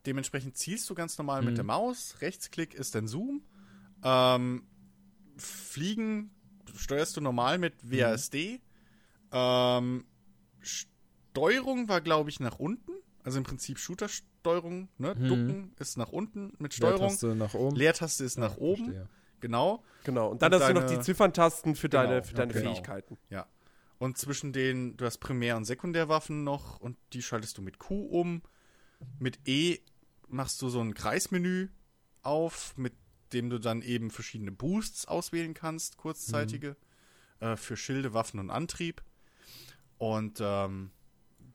dementsprechend 0.07 0.57
zielst 0.57 0.89
du 0.91 0.95
ganz 0.95 1.19
normal 1.19 1.41
Mhm. 1.43 1.49
mit 1.49 1.57
der 1.57 1.65
Maus. 1.65 2.17
Rechtsklick 2.21 2.75
ist 2.75 2.95
dann 2.95 3.09
Zoom. 3.09 3.43
Ähm, 4.03 4.65
Fliegen 5.37 6.31
steuerst 6.77 7.17
du 7.17 7.21
normal 7.21 7.59
mit 7.59 7.75
WASD. 7.83 8.61
Ähm, 9.33 10.05
Steuerung 10.61 11.89
war, 11.89 12.01
glaube 12.01 12.31
ich, 12.31 12.41
nach 12.41 12.59
unten. 12.59 12.93
Also 13.25 13.39
im 13.39 13.45
Prinzip 13.45 13.79
Shooter-Steuerung. 13.79 14.89
Ne? 14.99 15.15
Mhm. 15.17 15.29
Ducken 15.29 15.73
ist 15.79 15.97
nach 15.97 16.11
unten 16.11 16.53
mit 16.59 16.75
Steuerung. 16.75 17.01
Leertaste 17.09 17.35
nach 17.35 17.55
oben. 17.55 17.77
Leertaste 17.77 18.25
ist 18.25 18.39
nach 18.39 18.53
Ja, 18.57 18.59
oben. 18.63 18.85
verstehe. 18.85 19.09
Genau. 19.45 19.85
Genau. 20.05 20.31
Und 20.31 20.41
dann 20.41 20.55
Und 20.55 20.61
hast 20.63 20.71
du 20.71 20.75
noch 20.75 20.87
deine- 20.87 20.97
die 20.97 21.05
Zifferntasten 21.05 21.75
für 21.77 21.91
deine, 21.91 22.15
Genau, 22.15 22.25
für 22.25 22.35
deine 22.35 22.53
genau. 22.55 22.73
Fähigkeiten. 22.73 23.19
Ja. 23.29 23.47
Und 23.99 24.17
zwischen 24.17 24.55
den, 24.55 24.97
du 24.97 25.05
hast 25.05 25.19
Primär- 25.19 25.59
und 25.59 25.67
Sekundärwaffen 25.67 26.45
noch 26.45 26.81
und 26.81 26.97
die 27.13 27.21
schaltest 27.21 27.59
du 27.59 27.63
mit 27.63 27.79
Q 27.79 28.07
um. 28.07 28.43
Mit 29.19 29.47
E 29.47 29.81
machst 30.29 30.63
du 30.63 30.71
so 30.71 30.81
ein 30.81 30.95
Kreismenü 30.95 31.69
auf. 32.23 32.75
Mit 32.79 32.95
dem 33.35 33.51
du 33.51 33.59
dann 33.59 33.83
eben 33.83 34.11
verschiedene 34.11 34.51
Boosts 34.51 35.07
auswählen 35.07 35.53
kannst, 35.53 35.99
kurzzeitige, 35.99 36.77
mhm. 37.41 37.47
äh, 37.47 37.57
für 37.59 37.77
Schilde, 37.77 38.15
Waffen 38.15 38.41
und 38.41 38.49
Antrieb. 38.49 39.03
Und 39.99 40.39
ähm, 40.41 40.91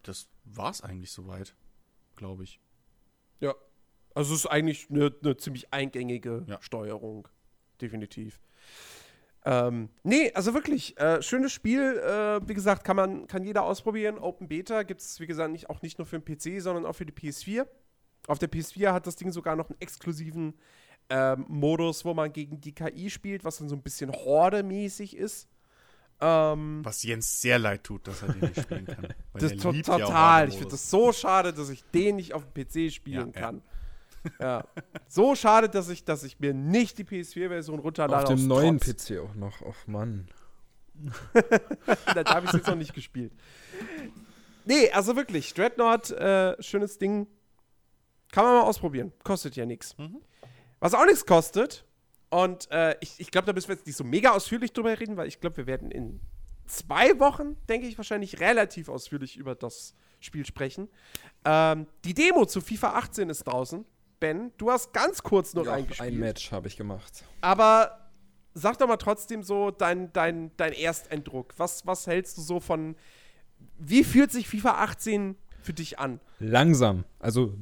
das 0.03 0.29
war's 0.43 0.81
eigentlich 0.81 1.11
soweit, 1.11 1.55
glaube 2.15 2.43
ich. 2.43 2.59
Ja. 3.39 3.55
Also 4.13 4.35
es 4.35 4.41
ist 4.41 4.45
eigentlich 4.47 4.91
eine, 4.91 5.11
eine 5.23 5.37
ziemlich 5.37 5.73
eingängige 5.73 6.45
ja. 6.47 6.61
Steuerung. 6.61 7.27
Definitiv. 7.81 8.39
Ähm, 9.45 9.89
nee, 10.03 10.31
also 10.33 10.53
wirklich, 10.53 10.97
äh, 10.99 11.21
schönes 11.21 11.53
Spiel. 11.53 11.97
Äh, 11.97 12.47
wie 12.47 12.53
gesagt, 12.53 12.83
kann 12.83 12.95
man, 12.95 13.27
kann 13.27 13.43
jeder 13.43 13.63
ausprobieren. 13.63 14.19
Open 14.19 14.47
Beta 14.47 14.83
gibt 14.83 15.01
es, 15.01 15.19
wie 15.19 15.27
gesagt, 15.27 15.51
nicht, 15.51 15.69
auch 15.69 15.81
nicht 15.81 15.97
nur 15.97 16.05
für 16.05 16.19
den 16.19 16.25
PC, 16.25 16.61
sondern 16.61 16.85
auch 16.85 16.93
für 16.93 17.05
die 17.05 17.13
PS4. 17.13 17.65
Auf 18.27 18.39
der 18.39 18.51
PS4 18.51 18.91
hat 18.91 19.07
das 19.07 19.15
Ding 19.15 19.31
sogar 19.31 19.55
noch 19.55 19.69
einen 19.69 19.79
exklusiven 19.79 20.55
ähm, 21.09 21.45
Modus, 21.47 22.05
wo 22.05 22.13
man 22.13 22.31
gegen 22.31 22.61
die 22.61 22.73
KI 22.73 23.09
spielt, 23.09 23.43
was 23.43 23.57
dann 23.57 23.69
so 23.69 23.75
ein 23.75 23.81
bisschen 23.81 24.11
Horde-mäßig 24.11 25.15
ist. 25.15 25.47
Ähm, 26.21 26.81
was 26.83 27.01
Jens 27.03 27.41
sehr 27.41 27.59
leid 27.59 27.83
tut, 27.85 28.07
dass 28.07 28.21
er 28.21 28.33
den 28.33 28.41
nicht 28.41 28.61
spielen 28.61 28.85
kann. 28.85 29.07
das 29.33 29.55
to 29.55 29.71
total. 29.71 30.43
Ja 30.43 30.47
ich 30.47 30.55
finde 30.55 30.71
das 30.71 30.89
so 30.89 31.13
schade, 31.13 31.53
dass 31.53 31.69
ich 31.69 31.83
den 31.93 32.17
nicht 32.17 32.33
auf 32.33 32.43
dem 32.45 32.65
PC 32.65 32.91
spielen 32.91 33.31
ja, 33.33 33.41
kann. 33.41 33.55
Ja. 33.57 33.78
Ja. 34.39 34.65
So 35.07 35.35
schade, 35.35 35.69
dass 35.69 35.89
ich, 35.89 36.03
dass 36.03 36.23
ich 36.23 36.39
mir 36.39 36.53
nicht 36.53 36.97
die 36.97 37.03
PS4-Version 37.03 37.79
runterlade. 37.79 38.27
Auf 38.27 38.35
dem 38.35 38.47
neuen 38.47 38.79
Trotz. 38.79 39.07
PC 39.07 39.19
auch 39.19 39.35
noch. 39.35 39.61
Och 39.61 39.87
Mann. 39.87 40.27
da 41.33 42.25
habe 42.25 42.45
ich 42.45 42.53
es 42.53 42.57
jetzt 42.57 42.67
noch 42.67 42.75
nicht 42.75 42.93
gespielt. 42.93 43.31
Nee, 44.65 44.91
also 44.91 45.15
wirklich, 45.15 45.53
Dreadnought, 45.53 46.11
äh, 46.11 46.61
schönes 46.61 46.97
Ding. 46.97 47.27
Kann 48.31 48.43
man 48.43 48.53
mal 48.55 48.63
ausprobieren. 48.63 49.13
Kostet 49.23 49.55
ja 49.55 49.65
nichts. 49.65 49.97
Mhm. 49.97 50.21
Was 50.79 50.93
auch 50.93 51.05
nichts 51.05 51.25
kostet, 51.25 51.85
und 52.29 52.69
äh, 52.71 52.95
ich, 53.01 53.19
ich 53.19 53.31
glaube, 53.31 53.47
da 53.47 53.53
müssen 53.53 53.69
wir 53.69 53.75
jetzt 53.75 53.87
nicht 53.87 53.95
so 53.95 54.03
mega 54.03 54.31
ausführlich 54.31 54.71
drüber 54.71 54.97
reden, 54.99 55.17
weil 55.17 55.27
ich 55.27 55.39
glaube, 55.39 55.57
wir 55.57 55.67
werden 55.67 55.91
in 55.91 56.19
zwei 56.67 57.19
Wochen, 57.19 57.57
denke 57.67 57.87
ich, 57.87 57.97
wahrscheinlich 57.97 58.39
relativ 58.39 58.87
ausführlich 58.87 59.37
über 59.37 59.55
das 59.55 59.95
Spiel 60.19 60.45
sprechen. 60.45 60.89
Ähm, 61.43 61.87
die 62.05 62.13
Demo 62.13 62.45
zu 62.45 62.61
FIFA 62.61 62.93
18 62.93 63.29
ist 63.29 63.45
draußen. 63.45 63.83
Ben, 64.19 64.51
du 64.57 64.71
hast 64.71 64.93
ganz 64.93 65.23
kurz 65.23 65.53
noch 65.53 65.65
ja, 65.65 65.73
eingespielt. 65.73 66.11
Ein 66.11 66.19
Match 66.19 66.51
habe 66.51 66.67
ich 66.67 66.75
gemacht. 66.77 67.23
Aber 67.41 68.09
sag 68.53 68.77
doch 68.77 68.87
mal 68.87 68.97
trotzdem 68.97 69.43
so 69.43 69.71
dein, 69.71 70.11
dein, 70.13 70.51
dein 70.57 70.73
Ersteindruck. 70.73 71.53
Was, 71.57 71.85
was 71.85 72.07
hältst 72.07 72.37
du 72.37 72.41
so 72.41 72.59
von. 72.59 72.95
Wie 73.77 74.03
fühlt 74.03 74.31
sich 74.31 74.47
FIFA 74.47 74.83
18 74.83 75.35
für 75.61 75.73
dich 75.73 75.99
an? 75.99 76.19
Langsam. 76.39 77.03
Also 77.19 77.53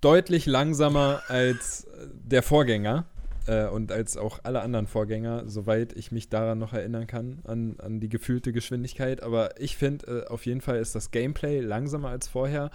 deutlich 0.00 0.46
langsamer 0.46 1.22
als 1.28 1.86
der 2.12 2.42
Vorgänger 2.42 3.06
äh, 3.46 3.66
und 3.66 3.90
als 3.90 4.16
auch 4.16 4.40
alle 4.42 4.60
anderen 4.60 4.86
Vorgänger, 4.86 5.48
soweit 5.48 5.94
ich 5.94 6.12
mich 6.12 6.28
daran 6.28 6.58
noch 6.58 6.72
erinnern 6.72 7.06
kann, 7.06 7.40
an, 7.44 7.76
an 7.78 7.98
die 8.00 8.08
gefühlte 8.08 8.52
Geschwindigkeit. 8.52 9.22
Aber 9.22 9.58
ich 9.60 9.76
finde, 9.76 10.24
äh, 10.26 10.28
auf 10.28 10.46
jeden 10.46 10.60
Fall 10.60 10.78
ist 10.78 10.94
das 10.94 11.10
Gameplay 11.10 11.60
langsamer 11.60 12.10
als 12.10 12.28
vorher. 12.28 12.70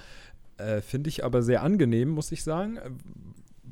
Äh, 0.57 0.81
Finde 0.81 1.09
ich 1.09 1.23
aber 1.23 1.41
sehr 1.41 1.63
angenehm, 1.63 2.09
muss 2.09 2.31
ich 2.31 2.43
sagen. 2.43 2.79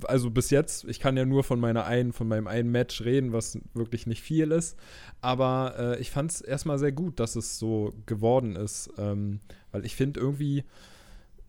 Also 0.06 0.32
bis 0.32 0.50
jetzt, 0.50 0.86
ich 0.86 1.00
kann 1.00 1.16
ja 1.16 1.26
nur 1.26 1.44
von 1.44 1.60
meiner 1.60 1.86
einen, 1.86 2.12
von 2.12 2.28
meinem 2.28 2.48
einen 2.48 2.72
Match 2.72 3.02
reden, 3.04 3.34
was 3.34 3.60
wirklich 3.74 4.08
nicht 4.08 4.22
viel 4.24 4.52
ist. 4.52 4.78
Aber 5.22 5.76
äh, 5.78 6.00
ich 6.00 6.10
fand 6.10 6.32
es 6.32 6.42
erstmal 6.42 6.80
sehr 6.80 6.92
gut, 6.92 7.20
dass 7.20 7.36
es 7.36 7.60
so 7.60 7.94
geworden 8.08 8.56
ist. 8.56 8.90
Ähm, 8.98 9.42
weil 9.72 9.86
ich 9.86 9.96
finde 9.96 10.20
irgendwie, 10.20 10.60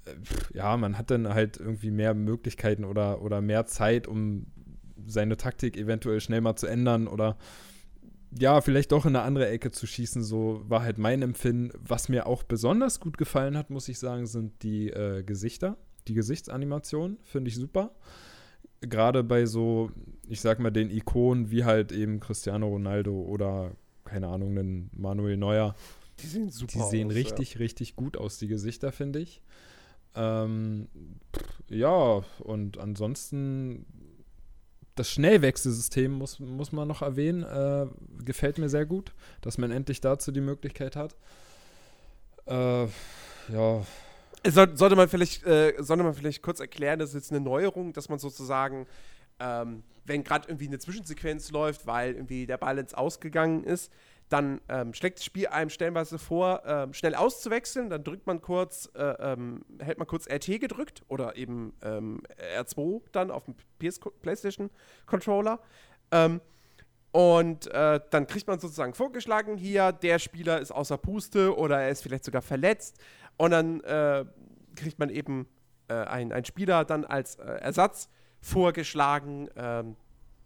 äh, 0.04 0.14
ja, 0.54 0.76
man 0.76 0.98
hat 0.98 1.10
dann 1.10 1.32
halt 1.32 1.56
irgendwie 1.59 1.90
mehr 1.90 2.14
Möglichkeiten 2.14 2.84
oder, 2.84 3.22
oder 3.22 3.40
mehr 3.40 3.66
Zeit, 3.66 4.06
um 4.06 4.46
seine 5.06 5.36
Taktik 5.36 5.76
eventuell 5.76 6.20
schnell 6.20 6.40
mal 6.40 6.56
zu 6.56 6.66
ändern 6.66 7.06
oder 7.09 7.36
ja, 8.38 8.60
vielleicht 8.60 8.92
doch 8.92 9.04
in 9.04 9.16
eine 9.16 9.24
andere 9.24 9.48
Ecke 9.48 9.70
zu 9.70 9.86
schießen, 9.86 10.22
so 10.22 10.62
war 10.66 10.82
halt 10.82 10.98
mein 10.98 11.22
Empfinden. 11.22 11.70
Was 11.78 12.09
mir 12.09 12.26
auch 12.26 12.42
besonders 12.42 13.00
gut 13.00 13.18
gefallen 13.18 13.56
hat, 13.56 13.70
muss 13.70 13.88
ich 13.88 13.98
sagen, 13.98 14.26
sind 14.26 14.62
die 14.62 14.88
äh, 14.88 15.22
Gesichter. 15.22 15.76
Die 16.09 16.14
Gesichtsanimationen 16.14 17.18
finde 17.22 17.48
ich 17.50 17.56
super. 17.56 17.94
Gerade 18.80 19.22
bei 19.22 19.46
so, 19.46 19.90
ich 20.28 20.40
sag 20.40 20.59
mal, 20.59 20.70
den 20.70 20.90
Ikonen 20.90 21.50
wie 21.50 21.64
halt 21.64 21.92
eben 21.92 22.20
Cristiano 22.20 22.68
Ronaldo 22.68 23.12
oder, 23.22 23.72
keine 24.04 24.28
Ahnung, 24.28 24.59
einen 24.59 24.90
Manuel 24.96 25.36
Neuer. 25.36 25.74
Die 26.20 26.26
sehen 26.26 26.50
super 26.50 26.72
Die 26.72 26.90
sehen 26.90 27.09
aus, 27.09 27.14
richtig, 27.14 27.54
ja. 27.54 27.59
richtig 27.59 27.96
gut 27.96 28.16
aus, 28.16 28.38
die 28.38 28.48
Gesichter, 28.48 28.92
finde 28.92 29.20
ich. 29.20 29.42
Ähm, 30.14 30.88
ja, 31.68 32.22
und 32.40 32.78
ansonsten 32.78 33.86
das 34.94 35.10
Schnellwechselsystem 35.10 36.12
muss, 36.12 36.39
muss 36.39 36.73
man 36.73 36.86
noch 36.89 37.02
erwähnen. 37.02 37.43
Äh, 37.44 37.86
gefällt 38.24 38.59
mir 38.59 38.69
sehr 38.69 38.86
gut, 38.86 39.12
dass 39.40 39.59
man 39.59 39.70
endlich 39.70 40.01
dazu 40.01 40.32
die 40.32 40.40
Möglichkeit 40.40 40.97
hat. 40.97 41.16
Äh, 42.47 42.85
ja. 42.85 43.86
Soll, 44.44 44.77
sollte, 44.77 44.97
man 44.97 45.09
vielleicht, 45.09 45.47
äh, 45.47 45.74
sollte 45.78 46.02
man 46.02 46.14
vielleicht 46.14 46.43
kurz 46.43 46.60
erklären, 46.60 46.98
das 46.98 47.10
ist 47.10 47.14
jetzt 47.14 47.31
eine 47.31 47.40
Neuerung, 47.40 47.93
dass 47.93 48.09
man 48.09 48.19
sozusagen, 48.19 48.86
ähm, 49.39 49.85
wenn 50.05 50.24
gerade 50.24 50.48
irgendwie 50.48 50.66
eine 50.66 50.78
Zwischensequenz 50.78 51.52
läuft, 51.52 51.86
weil 51.86 52.14
irgendwie 52.14 52.47
der 52.47 52.59
Balance 52.59 52.97
ausgegangen 52.97 53.62
ist, 53.62 53.93
dann 54.32 54.62
ähm, 54.68 54.94
schlägt 54.94 55.18
das 55.18 55.24
Spiel 55.24 55.48
einem 55.48 55.68
stellenweise 55.68 56.18
vor, 56.18 56.62
ähm, 56.64 56.94
schnell 56.94 57.14
auszuwechseln. 57.14 57.90
Dann 57.90 58.02
drückt 58.02 58.26
man 58.26 58.40
kurz, 58.40 58.90
äh, 58.94 59.02
ähm, 59.02 59.62
hält 59.78 59.98
man 59.98 60.06
kurz 60.06 60.26
RT 60.26 60.59
gedrückt 60.59 61.02
oder 61.09 61.36
eben 61.36 61.74
ähm, 61.82 62.22
R2 62.56 63.02
dann 63.12 63.30
auf 63.30 63.44
dem 63.44 63.54
PS 63.78 64.00
PlayStation 64.22 64.70
Controller. 65.04 65.60
Ähm, 66.10 66.40
und 67.10 67.66
äh, 67.74 68.00
dann 68.09 68.26
kriegt 68.26 68.46
man 68.46 68.59
sozusagen 68.59 68.94
vorgeschlagen, 68.94 69.59
hier, 69.59 69.92
der 69.92 70.18
Spieler 70.18 70.60
ist 70.60 70.70
außer 70.70 70.96
Puste 70.96 71.54
oder 71.54 71.82
er 71.82 71.90
ist 71.90 72.02
vielleicht 72.02 72.24
sogar 72.24 72.40
verletzt. 72.40 72.98
Und 73.36 73.50
dann 73.50 73.80
äh, 73.80 74.24
kriegt 74.76 74.98
man 74.98 75.10
eben 75.10 75.46
äh, 75.88 75.94
einen 75.94 76.44
Spieler 76.46 76.86
dann 76.86 77.04
als 77.04 77.36
äh, 77.36 77.42
Ersatz 77.42 78.09
vorgeschlagen, 78.40 79.50
ähm, 79.56 79.96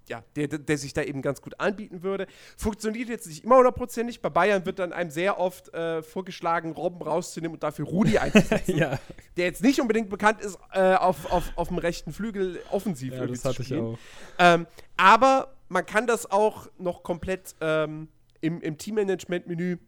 ja, 0.08 0.22
der, 0.36 0.48
der 0.48 0.78
sich 0.78 0.92
da 0.92 1.02
eben 1.02 1.22
ganz 1.22 1.42
gut 1.42 1.58
anbieten 1.58 2.02
würde. 2.02 2.26
Funktioniert 2.56 3.08
jetzt 3.08 3.26
nicht 3.26 3.44
immer 3.44 3.56
hundertprozentig. 3.56 4.20
Bei 4.20 4.30
Bayern 4.30 4.64
wird 4.66 4.78
dann 4.78 4.92
einem 4.92 5.10
sehr 5.10 5.38
oft 5.38 5.72
äh, 5.74 6.02
vorgeschlagen, 6.02 6.72
Robben 6.72 7.02
rauszunehmen 7.02 7.54
und 7.54 7.62
dafür 7.62 7.86
Rudi 7.86 8.18
einzusetzen. 8.18 8.76
ja. 8.76 8.98
Der 9.36 9.46
jetzt 9.46 9.62
nicht 9.62 9.80
unbedingt 9.80 10.10
bekannt 10.10 10.40
ist, 10.40 10.58
äh, 10.72 10.94
auf, 10.94 11.30
auf, 11.32 11.52
auf 11.56 11.68
dem 11.68 11.78
rechten 11.78 12.12
Flügel 12.12 12.60
offensiv 12.70 13.14
ja, 13.14 13.26
das 13.26 13.44
hatte 13.44 13.62
Ich 13.62 13.74
auch. 13.74 13.98
Ähm, 14.38 14.66
aber 14.96 15.54
man 15.68 15.84
kann 15.84 16.06
das 16.06 16.30
auch 16.30 16.68
noch 16.78 17.02
komplett 17.02 17.54
ähm, 17.60 18.08
im, 18.40 18.60
im 18.60 18.78
Teammanagement-Menü 18.78 19.78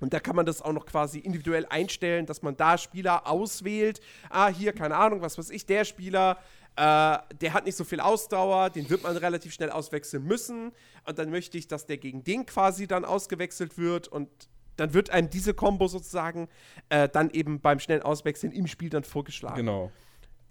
und 0.00 0.12
da 0.12 0.20
kann 0.20 0.36
man 0.36 0.44
das 0.44 0.60
auch 0.60 0.72
noch 0.72 0.86
quasi 0.86 1.18
individuell 1.18 1.66
einstellen, 1.70 2.26
dass 2.26 2.42
man 2.42 2.56
da 2.56 2.76
Spieler 2.76 3.26
auswählt. 3.26 4.00
Ah, 4.28 4.48
hier, 4.48 4.72
keine 4.72 4.96
Ahnung, 4.96 5.22
was 5.22 5.38
weiß 5.38 5.50
ich, 5.50 5.64
der 5.64 5.84
Spieler 5.84 6.38
äh, 6.76 7.18
der 7.40 7.52
hat 7.52 7.64
nicht 7.64 7.76
so 7.76 7.84
viel 7.84 8.00
Ausdauer, 8.00 8.70
den 8.70 8.90
wird 8.90 9.02
man 9.02 9.16
relativ 9.16 9.52
schnell 9.52 9.70
auswechseln 9.70 10.24
müssen. 10.24 10.72
Und 11.06 11.18
dann 11.18 11.30
möchte 11.30 11.56
ich, 11.56 11.68
dass 11.68 11.86
der 11.86 11.96
gegen 11.96 12.22
den 12.22 12.44
quasi 12.46 12.86
dann 12.86 13.04
ausgewechselt 13.04 13.78
wird 13.78 14.08
und 14.08 14.28
dann 14.76 14.92
wird 14.92 15.08
einem 15.08 15.30
diese 15.30 15.54
Combo 15.54 15.88
sozusagen 15.88 16.48
äh, 16.90 17.08
dann 17.08 17.30
eben 17.30 17.60
beim 17.60 17.80
schnellen 17.80 18.02
Auswechseln 18.02 18.52
im 18.52 18.66
Spiel 18.66 18.90
dann 18.90 19.04
vorgeschlagen. 19.04 19.56
Genau. 19.56 19.90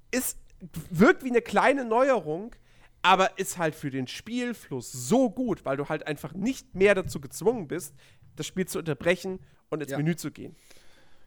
Ist, 0.09 0.39
wirkt 0.89 1.23
wie 1.23 1.29
eine 1.29 1.43
kleine 1.43 1.85
Neuerung, 1.85 2.55
aber 3.03 3.37
ist 3.37 3.59
halt 3.59 3.75
für 3.75 3.91
den 3.91 4.07
Spielfluss 4.07 4.91
so 4.91 5.29
gut, 5.29 5.63
weil 5.63 5.77
du 5.77 5.89
halt 5.89 6.07
einfach 6.07 6.33
nicht 6.33 6.73
mehr 6.73 6.95
dazu 6.95 7.21
gezwungen 7.21 7.67
bist, 7.67 7.93
das 8.35 8.47
Spiel 8.47 8.65
zu 8.65 8.79
unterbrechen 8.79 9.39
und 9.69 9.83
ins 9.83 9.91
ja. 9.91 9.97
Menü 9.97 10.15
zu 10.15 10.31
gehen. 10.31 10.55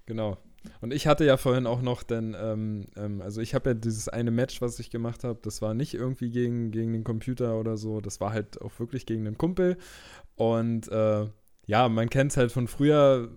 Genau. 0.08 0.38
Und 0.80 0.94
ich 0.94 1.06
hatte 1.06 1.26
ja 1.26 1.36
vorhin 1.36 1.66
auch 1.66 1.82
noch, 1.82 2.02
denn, 2.02 2.34
ähm, 2.40 2.86
ähm, 2.96 3.20
also 3.20 3.42
ich 3.42 3.54
habe 3.54 3.70
ja 3.70 3.74
dieses 3.74 4.08
eine 4.08 4.30
Match, 4.30 4.62
was 4.62 4.78
ich 4.78 4.88
gemacht 4.88 5.22
habe, 5.22 5.38
das 5.42 5.60
war 5.60 5.74
nicht 5.74 5.92
irgendwie 5.92 6.30
gegen, 6.30 6.70
gegen 6.70 6.94
den 6.94 7.04
Computer 7.04 7.60
oder 7.60 7.76
so, 7.76 8.00
das 8.00 8.18
war 8.18 8.32
halt 8.32 8.60
auch 8.62 8.72
wirklich 8.80 9.04
gegen 9.04 9.26
einen 9.26 9.36
Kumpel. 9.36 9.76
Und 10.34 10.88
äh, 10.88 11.26
ja, 11.66 11.88
man 11.90 12.08
kennt 12.08 12.30
es 12.30 12.38
halt 12.38 12.52
von 12.52 12.68
früher, 12.68 13.28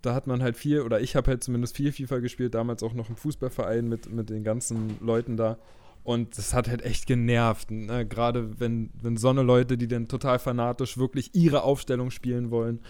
da 0.00 0.14
hat 0.14 0.28
man 0.28 0.40
halt 0.40 0.56
viel, 0.56 0.82
oder 0.82 1.00
ich 1.00 1.16
habe 1.16 1.32
halt 1.32 1.42
zumindest 1.42 1.76
viel 1.76 1.90
FIFA 1.90 2.20
gespielt, 2.20 2.54
damals 2.54 2.84
auch 2.84 2.94
noch 2.94 3.08
im 3.08 3.16
Fußballverein 3.16 3.88
mit, 3.88 4.08
mit 4.12 4.30
den 4.30 4.44
ganzen 4.44 4.98
Leuten 5.00 5.36
da. 5.36 5.58
Und 6.04 6.38
das 6.38 6.54
hat 6.54 6.68
halt 6.68 6.82
echt 6.82 7.06
genervt. 7.06 7.72
Ne? 7.72 8.06
Gerade 8.06 8.60
wenn, 8.60 8.90
wenn 9.02 9.16
so 9.16 9.30
eine 9.30 9.42
Leute, 9.42 9.76
die 9.76 9.88
dann 9.88 10.06
total 10.06 10.38
fanatisch 10.38 10.96
wirklich 10.96 11.34
ihre 11.34 11.64
Aufstellung 11.64 12.12
spielen 12.12 12.52
wollen, 12.52 12.80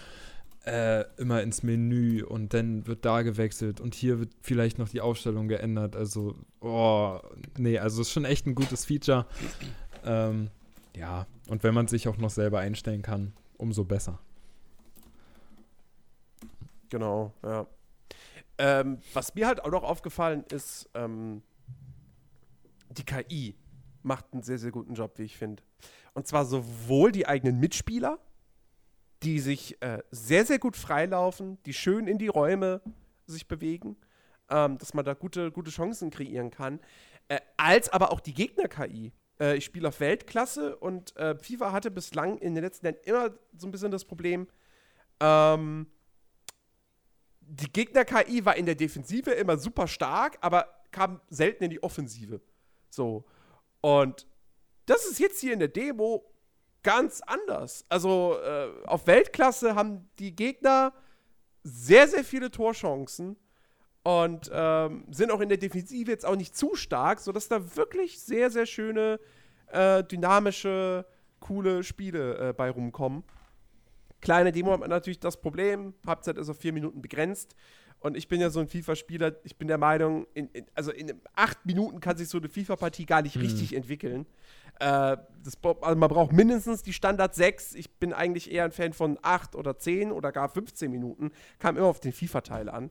äh, 0.65 1.05
immer 1.17 1.41
ins 1.41 1.63
Menü 1.63 2.23
und 2.23 2.53
dann 2.53 2.85
wird 2.85 3.05
da 3.05 3.23
gewechselt 3.23 3.79
und 3.79 3.95
hier 3.95 4.19
wird 4.19 4.31
vielleicht 4.41 4.77
noch 4.77 4.89
die 4.89 5.01
Aufstellung 5.01 5.47
geändert. 5.47 5.95
Also, 5.95 6.35
oh, 6.59 7.19
nee, 7.57 7.79
also 7.79 8.01
ist 8.01 8.11
schon 8.11 8.25
echt 8.25 8.45
ein 8.45 8.55
gutes 8.55 8.85
Feature. 8.85 9.25
Ähm, 10.05 10.49
ja, 10.95 11.25
und 11.47 11.63
wenn 11.63 11.73
man 11.73 11.87
sich 11.87 12.07
auch 12.07 12.17
noch 12.17 12.29
selber 12.29 12.59
einstellen 12.59 13.01
kann, 13.01 13.33
umso 13.57 13.83
besser. 13.83 14.19
Genau, 16.89 17.33
ja. 17.43 17.65
Ähm, 18.57 18.99
was 19.13 19.33
mir 19.33 19.47
halt 19.47 19.63
auch 19.63 19.71
noch 19.71 19.83
aufgefallen 19.83 20.43
ist, 20.51 20.89
ähm, 20.93 21.41
die 22.89 23.03
KI 23.03 23.55
macht 24.03 24.25
einen 24.33 24.43
sehr, 24.43 24.59
sehr 24.59 24.71
guten 24.71 24.93
Job, 24.93 25.13
wie 25.17 25.23
ich 25.23 25.37
finde. 25.37 25.63
Und 26.13 26.27
zwar 26.27 26.45
sowohl 26.45 27.11
die 27.11 27.27
eigenen 27.27 27.59
Mitspieler, 27.59 28.19
die 29.23 29.39
sich 29.39 29.81
äh, 29.81 29.99
sehr, 30.11 30.45
sehr 30.45 30.59
gut 30.59 30.75
freilaufen, 30.75 31.57
die 31.65 31.73
schön 31.73 32.07
in 32.07 32.17
die 32.17 32.27
Räume 32.27 32.81
sich 33.27 33.47
bewegen, 33.47 33.97
ähm, 34.49 34.77
dass 34.77 34.93
man 34.93 35.05
da 35.05 35.13
gute, 35.13 35.51
gute 35.51 35.71
Chancen 35.71 36.09
kreieren 36.09 36.49
kann, 36.49 36.79
äh, 37.27 37.39
als 37.57 37.89
aber 37.89 38.11
auch 38.11 38.19
die 38.19 38.33
Gegner-KI. 38.33 39.13
Äh, 39.39 39.57
ich 39.57 39.65
spiele 39.65 39.87
auf 39.87 39.99
Weltklasse 39.99 40.75
und 40.77 41.15
äh, 41.17 41.35
FIFA 41.35 41.71
hatte 41.71 41.91
bislang 41.91 42.37
in 42.39 42.55
den 42.55 42.63
letzten 42.63 42.87
Jahren 42.87 42.97
immer 43.03 43.31
so 43.55 43.67
ein 43.67 43.71
bisschen 43.71 43.91
das 43.91 44.05
Problem, 44.05 44.47
ähm, 45.19 45.87
die 47.41 47.71
Gegner-KI 47.71 48.45
war 48.45 48.55
in 48.55 48.65
der 48.65 48.75
Defensive 48.75 49.31
immer 49.31 49.57
super 49.57 49.87
stark, 49.87 50.37
aber 50.41 50.67
kam 50.91 51.21
selten 51.29 51.65
in 51.65 51.69
die 51.69 51.83
Offensive. 51.83 52.41
So. 52.89 53.25
Und 53.81 54.25
das 54.85 55.05
ist 55.05 55.19
jetzt 55.19 55.39
hier 55.39 55.53
in 55.53 55.59
der 55.59 55.67
Demo 55.67 56.25
ganz 56.83 57.21
anders. 57.21 57.85
Also 57.89 58.37
äh, 58.43 58.69
auf 58.85 59.07
Weltklasse 59.07 59.75
haben 59.75 60.09
die 60.19 60.35
Gegner 60.35 60.93
sehr, 61.63 62.07
sehr 62.07 62.23
viele 62.23 62.51
Torchancen 62.51 63.37
und 64.03 64.49
ähm, 64.51 65.05
sind 65.11 65.31
auch 65.31 65.41
in 65.41 65.49
der 65.49 65.57
Defensive 65.57 66.09
jetzt 66.09 66.25
auch 66.25 66.35
nicht 66.35 66.55
zu 66.55 66.75
stark, 66.75 67.19
sodass 67.19 67.47
da 67.47 67.75
wirklich 67.75 68.19
sehr, 68.19 68.49
sehr 68.49 68.65
schöne, 68.65 69.19
äh, 69.67 70.03
dynamische, 70.03 71.05
coole 71.39 71.83
Spiele 71.83 72.49
äh, 72.49 72.53
bei 72.53 72.69
rumkommen. 72.69 73.23
Kleine 74.21 74.51
Demo 74.51 74.71
hat 74.71 74.79
man 74.79 74.89
natürlich 74.89 75.19
das 75.19 75.39
Problem, 75.39 75.93
Halbzeit 76.05 76.37
ist 76.37 76.49
auf 76.49 76.57
vier 76.57 76.73
Minuten 76.73 77.01
begrenzt. 77.01 77.55
Und 78.01 78.17
ich 78.17 78.27
bin 78.27 78.41
ja 78.41 78.49
so 78.49 78.59
ein 78.59 78.67
FIFA-Spieler, 78.67 79.35
ich 79.43 79.55
bin 79.57 79.67
der 79.67 79.77
Meinung, 79.77 80.25
in, 80.33 80.49
in, 80.49 80.65
also 80.73 80.91
in 80.91 81.13
acht 81.35 81.65
Minuten 81.67 81.99
kann 81.99 82.17
sich 82.17 82.27
so 82.27 82.39
eine 82.39 82.49
FIFA-Partie 82.49 83.05
gar 83.05 83.21
nicht 83.21 83.35
mhm. 83.35 83.43
richtig 83.43 83.75
entwickeln. 83.75 84.25
Äh, 84.79 85.17
das, 85.43 85.57
also 85.63 85.95
man 85.95 86.09
braucht 86.09 86.33
mindestens 86.33 86.81
die 86.81 86.93
Standard 86.93 87.35
6. 87.35 87.75
Ich 87.75 87.91
bin 87.99 88.11
eigentlich 88.11 88.51
eher 88.51 88.65
ein 88.65 88.71
Fan 88.71 88.93
von 88.93 89.19
8 89.21 89.55
oder 89.55 89.77
10 89.77 90.11
oder 90.11 90.31
gar 90.31 90.49
15 90.49 90.89
Minuten. 90.89 91.31
Kam 91.59 91.77
immer 91.77 91.85
auf 91.85 91.99
den 91.99 92.11
FIFA-Teil 92.11 92.69
an. 92.69 92.89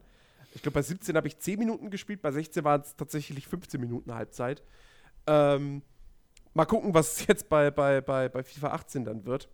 Ich 0.53 0.61
glaube, 0.61 0.75
bei 0.75 0.81
17 0.81 1.15
habe 1.17 1.27
ich 1.27 1.37
10 1.37 1.59
Minuten 1.59 1.89
gespielt, 1.89 2.21
bei 2.21 2.31
16 2.31 2.63
waren 2.63 2.81
es 2.81 2.95
tatsächlich 2.95 3.47
15 3.47 3.81
Minuten 3.81 4.13
Halbzeit. 4.15 4.63
Ähm, 5.27 5.81
mal 6.53 6.65
gucken, 6.65 6.93
was 6.93 7.25
jetzt 7.27 7.49
bei, 7.49 7.69
bei, 7.69 7.99
bei, 7.99 8.29
bei 8.29 8.43
FIFA 8.43 8.69
18 8.69 9.03
dann 9.03 9.25
wird. 9.25 9.49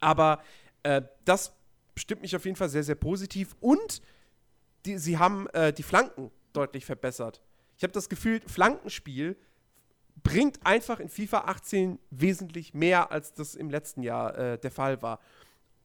Aber 0.00 0.42
äh, 0.82 1.02
das 1.26 1.52
stimmt 1.94 2.22
mich 2.22 2.34
auf 2.34 2.46
jeden 2.46 2.56
Fall 2.56 2.70
sehr, 2.70 2.84
sehr 2.84 2.94
positiv. 2.94 3.54
Und 3.60 4.00
die, 4.84 4.98
sie 4.98 5.18
haben 5.18 5.48
äh, 5.48 5.72
die 5.72 5.82
Flanken 5.82 6.30
deutlich 6.52 6.84
verbessert. 6.84 7.42
Ich 7.76 7.82
habe 7.82 7.92
das 7.92 8.08
Gefühl, 8.08 8.40
Flankenspiel 8.46 9.36
bringt 10.22 10.64
einfach 10.66 11.00
in 11.00 11.08
FIFA 11.08 11.44
18 11.46 11.98
wesentlich 12.10 12.74
mehr, 12.74 13.10
als 13.10 13.32
das 13.32 13.54
im 13.54 13.70
letzten 13.70 14.02
Jahr 14.02 14.36
äh, 14.36 14.58
der 14.58 14.70
Fall 14.70 15.00
war. 15.02 15.20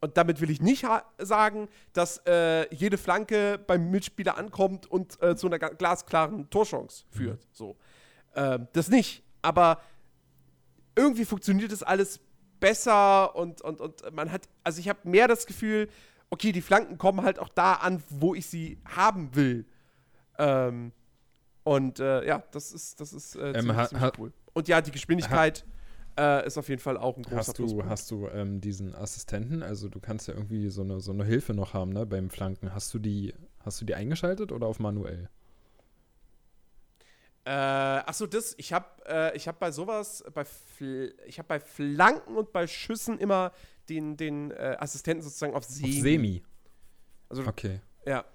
Und 0.02 0.18
damit 0.18 0.42
will 0.42 0.50
ich 0.50 0.62
nicht 0.62 0.86
sagen, 1.18 1.70
dass 1.94 2.22
äh, 2.28 2.74
jede 2.76 2.98
Flanke 2.98 3.58
beim 3.66 3.90
Mitspieler 3.90 4.38
ankommt 4.38 4.86
und 4.86 5.22
äh, 5.22 5.36
zu 5.36 5.48
einer 5.48 5.58
glasklaren 5.58 6.50
Torchance 6.50 7.06
mhm. 7.06 7.18
führt. 7.18 7.46
Mhm. 7.46 7.50
So. 7.54 7.78
Ähm, 8.36 8.68
das 8.74 8.90
nicht. 8.90 9.24
Aber 9.42 9.82
irgendwie 10.96 11.26
funktioniert 11.26 11.72
das 11.72 11.82
alles 11.82 12.20
besser 12.60 13.36
und, 13.36 13.62
und, 13.62 13.82
und 13.82 14.14
man 14.14 14.32
hat, 14.32 14.48
also 14.64 14.80
ich 14.80 14.90
habe 14.90 15.00
mehr 15.04 15.28
das 15.28 15.46
Gefühl, 15.46 15.90
okay, 16.30 16.52
die 16.52 16.62
Flanken 16.62 16.98
kommen 16.98 17.24
halt 17.24 17.40
auch 17.40 17.50
da 17.50 17.74
an, 17.74 18.04
wo 18.10 18.36
ich 18.36 18.48
sie 18.48 18.80
haben 18.86 19.36
will. 19.36 19.66
Ähm, 20.38 20.92
und 21.64 22.00
äh, 22.00 22.26
ja, 22.26 22.44
das 22.52 22.72
ist, 22.72 23.00
das 23.02 23.14
ist 23.14 23.36
äh, 23.36 23.54
ziemlich, 23.54 23.78
ähm, 23.78 23.88
ziemlich 23.88 24.20
cool. 24.20 24.34
Und 24.54 24.68
ja, 24.68 24.82
die 24.82 24.92
Geschwindigkeit 24.92 25.66
äh, 26.18 26.46
ist 26.46 26.58
auf 26.58 26.70
jeden 26.70 26.82
Fall 26.82 26.98
auch 26.98 27.18
ein 27.18 27.24
großer 27.24 27.38
Hast 27.38 27.60
du, 27.60 27.64
Pluspunkt. 27.64 27.90
hast 27.90 28.12
du 28.12 28.28
ähm, 28.30 28.62
diesen 28.62 28.96
Assistenten, 28.96 29.64
also 29.64 29.90
du 29.90 30.00
kannst 30.00 30.28
ja 30.28 30.34
irgendwie 30.34 30.70
so 30.70 30.82
eine, 30.82 31.00
so 31.00 31.12
eine 31.12 31.26
Hilfe 31.26 31.54
noch 31.54 31.74
haben, 31.74 31.92
ne, 31.92 32.06
beim 32.06 32.30
Flanken. 32.30 32.74
Hast 32.74 32.94
du 32.94 33.00
die, 33.00 33.34
hast 33.60 33.82
du 33.82 33.86
die 33.86 33.96
eingeschaltet 33.96 34.52
oder 34.52 34.68
auf 34.68 34.80
manuell? 34.80 35.30
Äh, 37.46 37.52
achso, 37.52 38.26
das, 38.26 38.56
ich 38.58 38.74
habe 38.74 38.88
äh, 39.06 39.38
hab 39.38 39.60
bei 39.60 39.72
sowas, 39.72 40.24
bei 40.34 40.46
ich 41.28 41.38
habe 41.38 41.48
bei 41.48 41.60
Flanken 41.60 42.38
und 42.38 42.52
bei 42.52 42.66
Schüssen 42.66 43.20
immer 43.20 43.52
den, 43.90 44.18
den 44.18 44.52
äh, 44.52 44.78
Assistenten 44.80 45.24
sozusagen 45.24 45.54
auf 45.54 45.64
Semi. 45.64 45.96
Auf 45.96 46.02
Semi. 46.02 46.44
Also, 47.30 47.48
okay. 47.48 47.82
Ja, 48.06 48.26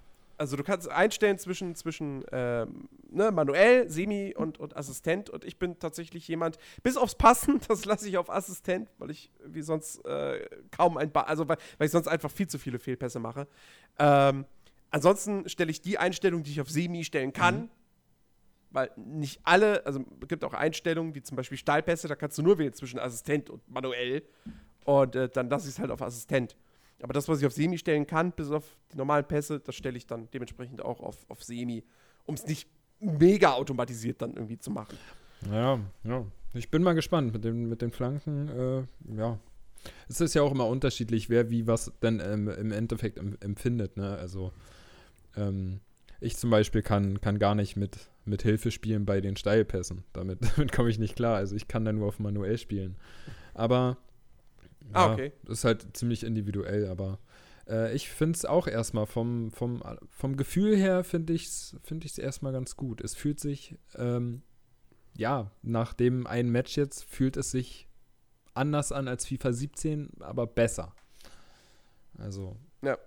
also 0.40 0.56
du 0.56 0.64
kannst 0.64 0.88
einstellen 0.88 1.36
zwischen, 1.36 1.74
zwischen 1.74 2.24
ähm, 2.32 2.88
ne, 3.10 3.30
manuell, 3.30 3.90
Semi 3.90 4.34
und, 4.34 4.58
und 4.58 4.74
Assistent. 4.74 5.28
Und 5.28 5.44
ich 5.44 5.58
bin 5.58 5.78
tatsächlich 5.78 6.26
jemand, 6.28 6.56
bis 6.82 6.96
aufs 6.96 7.14
Passen, 7.14 7.60
das 7.68 7.84
lasse 7.84 8.08
ich 8.08 8.16
auf 8.16 8.30
Assistent, 8.30 8.88
weil 8.96 9.10
ich 9.10 9.30
wie 9.44 9.60
sonst 9.60 10.02
äh, 10.06 10.48
kaum 10.70 10.96
ein, 10.96 11.12
ba 11.12 11.24
also 11.24 11.46
weil, 11.46 11.58
weil, 11.76 11.84
ich 11.84 11.92
sonst 11.92 12.08
einfach 12.08 12.30
viel 12.30 12.48
zu 12.48 12.58
viele 12.58 12.78
Fehlpässe 12.78 13.20
mache. 13.20 13.46
Ähm, 13.98 14.46
ansonsten 14.90 15.46
stelle 15.46 15.70
ich 15.70 15.82
die 15.82 15.98
Einstellung, 15.98 16.42
die 16.42 16.52
ich 16.52 16.60
auf 16.62 16.70
Semi 16.70 17.04
stellen 17.04 17.34
kann. 17.34 17.60
Mhm. 17.60 17.70
Weil 18.70 18.90
nicht 18.96 19.40
alle, 19.42 19.84
also 19.84 20.02
es 20.22 20.28
gibt 20.28 20.42
auch 20.42 20.54
Einstellungen, 20.54 21.14
wie 21.14 21.22
zum 21.22 21.36
Beispiel 21.36 21.58
Stahlpässe, 21.58 22.08
da 22.08 22.14
kannst 22.14 22.38
du 22.38 22.42
nur 22.42 22.56
wählen 22.56 22.72
zwischen 22.72 22.98
Assistent 22.98 23.50
und 23.50 23.68
manuell. 23.68 24.22
Und 24.84 25.14
äh, 25.16 25.28
dann 25.28 25.48
lasse 25.48 25.68
ich 25.68 25.74
es 25.74 25.78
halt 25.78 25.90
auf 25.90 26.02
Assistent. 26.02 26.56
Aber 27.02 27.12
das, 27.12 27.28
was 27.28 27.40
ich 27.40 27.46
auf 27.46 27.52
Semi 27.52 27.78
stellen 27.78 28.06
kann, 28.06 28.32
bis 28.32 28.50
auf 28.50 28.76
die 28.92 28.96
normalen 28.96 29.24
Pässe, 29.24 29.60
das 29.60 29.74
stelle 29.74 29.96
ich 29.96 30.06
dann 30.06 30.28
dementsprechend 30.32 30.82
auch 30.82 31.00
auf, 31.00 31.16
auf 31.28 31.42
Semi, 31.42 31.84
um 32.26 32.34
es 32.34 32.46
nicht 32.46 32.68
mega 33.00 33.52
automatisiert 33.52 34.20
dann 34.20 34.34
irgendwie 34.34 34.58
zu 34.58 34.70
machen. 34.70 34.98
Ja, 35.50 35.80
ja. 36.04 36.24
Ich 36.52 36.70
bin 36.70 36.82
mal 36.82 36.94
gespannt 36.94 37.32
mit, 37.32 37.44
dem, 37.44 37.68
mit 37.68 37.80
den 37.80 37.90
Flanken. 37.90 38.48
Äh, 38.48 39.16
ja. 39.16 39.38
Es 40.08 40.20
ist 40.20 40.34
ja 40.34 40.42
auch 40.42 40.52
immer 40.52 40.66
unterschiedlich, 40.66 41.30
wer 41.30 41.48
wie 41.48 41.66
was 41.66 41.92
denn 42.02 42.20
ähm, 42.20 42.48
im 42.48 42.72
Endeffekt 42.72 43.18
empfindet. 43.18 43.96
Ne? 43.96 44.16
Also, 44.16 44.52
ähm, 45.36 45.80
ich 46.20 46.36
zum 46.36 46.50
Beispiel 46.50 46.82
kann, 46.82 47.20
kann 47.22 47.38
gar 47.38 47.54
nicht 47.54 47.76
mit, 47.76 47.96
mit 48.26 48.42
Hilfe 48.42 48.70
spielen 48.70 49.06
bei 49.06 49.22
den 49.22 49.36
Steilpässen. 49.36 50.04
Damit, 50.12 50.40
damit 50.56 50.72
komme 50.72 50.90
ich 50.90 50.98
nicht 50.98 51.16
klar. 51.16 51.36
Also, 51.36 51.56
ich 51.56 51.68
kann 51.68 51.84
da 51.84 51.92
nur 51.92 52.08
auf 52.08 52.18
manuell 52.18 52.58
spielen. 52.58 52.96
Aber 53.54 53.96
ah, 54.92 55.06
ja, 55.06 55.12
okay. 55.12 55.32
Ist 55.48 55.64
halt 55.64 55.96
ziemlich 55.96 56.24
individuell, 56.24 56.86
aber 56.86 57.18
äh, 57.68 57.94
ich 57.94 58.10
finde 58.10 58.36
es 58.36 58.44
auch 58.44 58.66
erstmal 58.66 59.06
vom, 59.06 59.50
vom, 59.52 59.82
vom 60.10 60.36
Gefühl 60.36 60.76
her 60.76 61.04
finde 61.04 61.32
ich 61.32 61.46
es 61.46 61.76
find 61.82 62.04
ich's 62.04 62.18
erstmal 62.18 62.52
ganz 62.52 62.76
gut. 62.76 63.00
Es 63.00 63.14
fühlt 63.14 63.40
sich, 63.40 63.76
ähm, 63.96 64.42
ja, 65.16 65.50
nach 65.62 65.94
dem 65.94 66.26
einen 66.26 66.50
Match 66.50 66.76
jetzt 66.76 67.04
fühlt 67.04 67.36
es 67.36 67.50
sich 67.50 67.88
anders 68.54 68.92
an 68.92 69.08
als 69.08 69.26
FIFA 69.26 69.52
17, 69.52 70.10
aber 70.20 70.46
besser. 70.46 70.94
Also. 72.18 72.56
Ja. 72.82 72.90
ja. 72.90 72.98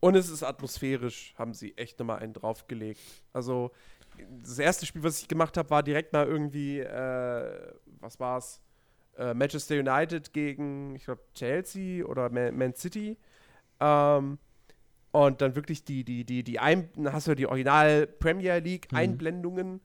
Und 0.00 0.14
es 0.14 0.28
ist 0.28 0.42
atmosphärisch, 0.42 1.34
haben 1.36 1.54
sie 1.54 1.76
echt 1.76 1.98
nochmal 1.98 2.20
einen 2.20 2.34
draufgelegt. 2.34 3.00
Also, 3.32 3.72
das 4.42 4.58
erste 4.58 4.86
Spiel, 4.86 5.02
was 5.02 5.20
ich 5.20 5.28
gemacht 5.28 5.56
habe, 5.56 5.70
war 5.70 5.82
direkt 5.82 6.12
mal 6.12 6.26
irgendwie, 6.26 6.80
äh, 6.80 7.72
was 8.00 8.18
war's? 8.20 8.60
Äh, 9.18 9.34
Manchester 9.34 9.74
United 9.74 10.32
gegen, 10.32 10.94
ich 10.94 11.04
glaube, 11.04 11.22
Chelsea 11.34 12.04
oder 12.04 12.30
Man, 12.30 12.56
Man 12.56 12.74
City. 12.74 13.16
Ähm, 13.80 14.38
und 15.10 15.40
dann 15.40 15.56
wirklich 15.56 15.84
die, 15.84 16.04
die, 16.04 16.24
die, 16.24 16.42
die 16.42 16.58
Ein 16.58 16.90
hast 17.12 17.26
du 17.26 17.32
ja 17.32 17.34
die 17.34 17.46
Original 17.46 18.06
Premier 18.06 18.58
League 18.58 18.92
mhm. 18.92 18.98
Einblendungen. 18.98 19.72
Mhm. 19.72 19.80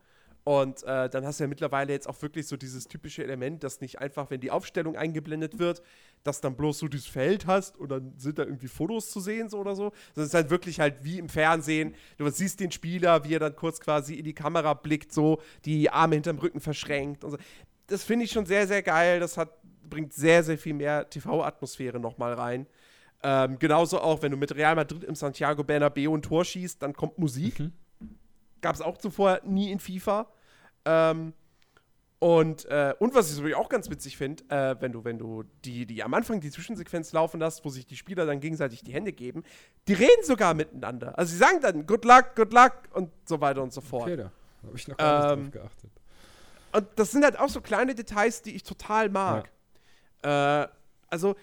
Und 0.45 0.83
äh, 0.83 1.09
dann 1.09 1.25
hast 1.25 1.39
du 1.39 1.45
ja 1.45 1.47
mittlerweile 1.47 1.93
jetzt 1.93 2.07
auch 2.09 2.21
wirklich 2.21 2.47
so 2.47 2.57
dieses 2.57 2.89
typische 2.89 3.23
Element, 3.23 3.63
dass 3.63 3.79
nicht 3.79 3.99
einfach, 3.99 4.29
wenn 4.29 4.41
die 4.41 4.51
Aufstellung 4.51 4.97
eingeblendet 4.97 5.57
wird, 5.57 5.81
dass 6.23 6.41
dann 6.41 6.57
bloß 6.57 6.79
so 6.79 6.89
dieses 6.89 7.07
Feld 7.07 7.47
hast 7.47 7.77
und 7.77 7.89
dann 7.89 8.13
sind 8.17 8.39
da 8.39 8.43
irgendwie 8.43 8.67
Fotos 8.67 9.09
zu 9.09 9.21
sehen 9.21 9.47
so 9.47 9.59
oder 9.59 9.73
so. 9.73 9.93
Das 10.15 10.25
ist 10.25 10.33
halt 10.33 10.49
wirklich 10.49 10.81
halt 10.81 11.01
wie 11.01 11.17
im 11.17 11.29
Fernsehen. 11.29 11.95
Du 12.17 12.29
siehst 12.29 12.59
den 12.59 12.71
Spieler, 12.71 13.23
wie 13.23 13.35
er 13.35 13.39
dann 13.39 13.55
kurz 13.55 13.79
quasi 13.79 14.15
in 14.15 14.25
die 14.25 14.33
Kamera 14.33 14.73
blickt, 14.73 15.13
so 15.13 15.41
die 15.63 15.89
Arme 15.89 16.15
hinterm 16.15 16.39
Rücken 16.39 16.59
verschränkt 16.59 17.23
und 17.23 17.31
so 17.31 17.37
das 17.87 18.03
finde 18.03 18.25
ich 18.25 18.31
schon 18.31 18.45
sehr, 18.45 18.67
sehr 18.67 18.81
geil. 18.81 19.19
Das 19.19 19.37
hat, 19.37 19.49
bringt 19.89 20.13
sehr, 20.13 20.43
sehr 20.43 20.57
viel 20.57 20.73
mehr 20.73 21.09
TV-Atmosphäre 21.09 21.99
nochmal 21.99 22.33
rein. 22.33 22.67
Ähm, 23.21 23.57
genauso 23.57 24.01
auch, 24.01 24.21
wenn 24.21 24.31
du 24.31 24.37
mit 24.37 24.53
Real 24.55 24.75
Madrid 24.75 25.03
im 25.03 25.15
Santiago 25.15 25.63
Bernabeu 25.63 26.13
ein 26.13 26.21
Tor 26.21 26.43
schießt, 26.43 26.81
dann 26.81 26.93
kommt 26.93 27.17
Musik. 27.17 27.59
Mhm. 27.59 27.71
Gab 28.61 28.75
es 28.75 28.81
auch 28.81 28.97
zuvor 28.97 29.39
nie 29.45 29.71
in 29.71 29.79
FIFA. 29.79 30.27
Ähm, 30.85 31.33
und, 32.19 32.65
äh, 32.65 32.93
und 32.99 33.13
was 33.15 33.37
ich 33.37 33.55
auch 33.55 33.67
ganz 33.67 33.89
witzig 33.89 34.15
finde, 34.15 34.43
äh, 34.47 34.77
wenn 34.79 34.93
du, 34.93 35.03
wenn 35.03 35.17
du 35.17 35.43
die, 35.65 35.85
die 35.85 36.03
am 36.03 36.13
Anfang 36.13 36.39
die 36.39 36.51
Zwischensequenz 36.51 37.11
laufen 37.11 37.41
lässt, 37.41 37.65
wo 37.65 37.69
sich 37.69 37.85
die 37.85 37.97
Spieler 37.97 38.25
dann 38.25 38.39
gegenseitig 38.39 38.81
die 38.81 38.93
Hände 38.93 39.11
geben, 39.11 39.43
die 39.89 39.93
reden 39.93 40.23
sogar 40.23 40.53
miteinander. 40.53 41.17
Also 41.17 41.31
sie 41.31 41.37
sagen 41.37 41.59
dann 41.61 41.85
Good 41.85 42.05
luck, 42.05 42.33
good 42.35 42.53
luck 42.53 42.73
und 42.93 43.09
so 43.25 43.41
weiter 43.41 43.61
und 43.61 43.73
so 43.73 43.81
fort. 43.81 44.03
Okay, 44.03 44.15
da 44.15 44.31
habe 44.65 44.77
ich 44.77 44.87
noch 44.87 44.95
gar 44.95 45.35
nicht 45.35 45.45
ähm, 45.45 45.51
drauf 45.51 45.63
geachtet. 45.63 45.91
Und 46.73 46.87
das 46.95 47.11
sind 47.11 47.23
halt 47.23 47.39
auch 47.39 47.49
so 47.49 47.61
kleine 47.61 47.95
Details, 47.95 48.41
die 48.41 48.55
ich 48.55 48.63
total 48.63 49.09
mag. 49.09 49.51
Ja. 50.23 50.63
Äh, 50.63 50.67
also, 51.07 51.35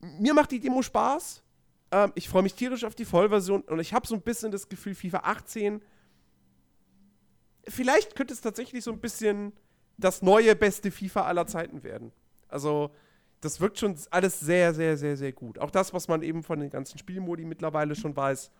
mir 0.00 0.34
macht 0.34 0.50
die 0.50 0.60
Demo 0.60 0.82
Spaß. 0.82 1.42
Ähm, 1.92 2.12
ich 2.16 2.28
freue 2.28 2.42
mich 2.42 2.54
tierisch 2.54 2.84
auf 2.84 2.94
die 2.94 3.04
Vollversion 3.04 3.62
und 3.62 3.78
ich 3.78 3.94
habe 3.94 4.06
so 4.06 4.14
ein 4.14 4.22
bisschen 4.22 4.50
das 4.50 4.68
Gefühl, 4.68 4.94
FIFA 4.94 5.18
18. 5.18 5.82
Vielleicht 7.68 8.16
könnte 8.16 8.34
es 8.34 8.40
tatsächlich 8.40 8.82
so 8.82 8.90
ein 8.90 8.98
bisschen 8.98 9.52
das 9.98 10.20
neue 10.20 10.56
beste 10.56 10.90
FIFA 10.90 11.26
aller 11.26 11.46
Zeiten 11.46 11.84
werden. 11.84 12.10
Also, 12.48 12.90
das 13.40 13.60
wirkt 13.60 13.78
schon 13.78 13.96
alles 14.10 14.40
sehr, 14.40 14.74
sehr, 14.74 14.96
sehr, 14.96 15.16
sehr 15.16 15.32
gut. 15.32 15.58
Auch 15.58 15.70
das, 15.70 15.92
was 15.94 16.08
man 16.08 16.22
eben 16.22 16.42
von 16.42 16.58
den 16.58 16.70
ganzen 16.70 16.98
Spielmodi 16.98 17.44
mittlerweile 17.44 17.94
schon 17.94 18.16
weiß. 18.16 18.50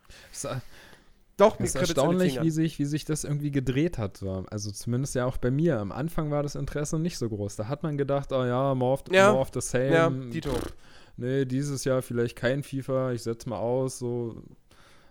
Doch, 1.37 1.59
es 1.59 1.69
ist 1.69 1.75
erstaunlich, 1.75 2.41
wie 2.41 2.51
sich, 2.51 2.77
wie 2.77 2.85
sich 2.85 3.05
das 3.05 3.23
irgendwie 3.23 3.49
gedreht 3.51 3.97
hat. 3.97 4.17
So. 4.17 4.45
Also 4.51 4.71
zumindest 4.71 5.15
ja 5.15 5.25
auch 5.25 5.37
bei 5.37 5.49
mir. 5.49 5.79
Am 5.79 5.91
Anfang 5.91 6.29
war 6.29 6.43
das 6.43 6.53
Interesse 6.55 6.99
nicht 6.99 7.17
so 7.17 7.27
groß. 7.27 7.55
Da 7.55 7.67
hat 7.67 7.81
man 7.83 7.97
gedacht, 7.97 8.31
oh 8.31 8.43
ja, 8.45 8.75
more 8.75 8.93
of, 8.93 9.03
Ja. 9.11 9.31
more 9.31 9.41
of 9.41 9.49
the 9.53 9.61
same. 9.61 9.91
Ja, 9.93 10.09
Dito. 10.09 10.51
Pff, 10.51 10.73
Nee, 11.15 11.45
dieses 11.45 11.83
Jahr 11.85 12.01
vielleicht 12.01 12.35
kein 12.35 12.63
FIFA, 12.63 13.11
ich 13.11 13.21
setze 13.21 13.47
mal 13.47 13.59
aus, 13.59 13.99
so. 13.99 14.41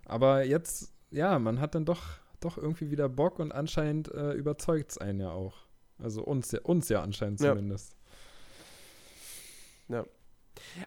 Aber 0.05 0.45
jetzt, 0.45 0.93
ja, 1.13 1.39
man 1.39 1.61
hat 1.61 1.77
dann 1.77 1.85
doch, 1.85 2.03
doch 2.41 2.59
irgendwie 2.59 2.91
wieder 2.91 3.09
Bock 3.09 3.39
und 3.39 3.53
anscheinend 3.53 4.13
äh, 4.13 4.33
überzeugt 4.33 4.91
es 4.91 4.99
einen 4.99 5.21
ja 5.21 5.31
auch. 5.31 5.55
Also 6.03 6.23
uns, 6.25 6.51
ja- 6.51 6.61
uns 6.63 6.89
ja 6.89 7.03
anscheinend 7.03 7.41
Ja. 7.41 7.51
zumindest. 7.51 7.95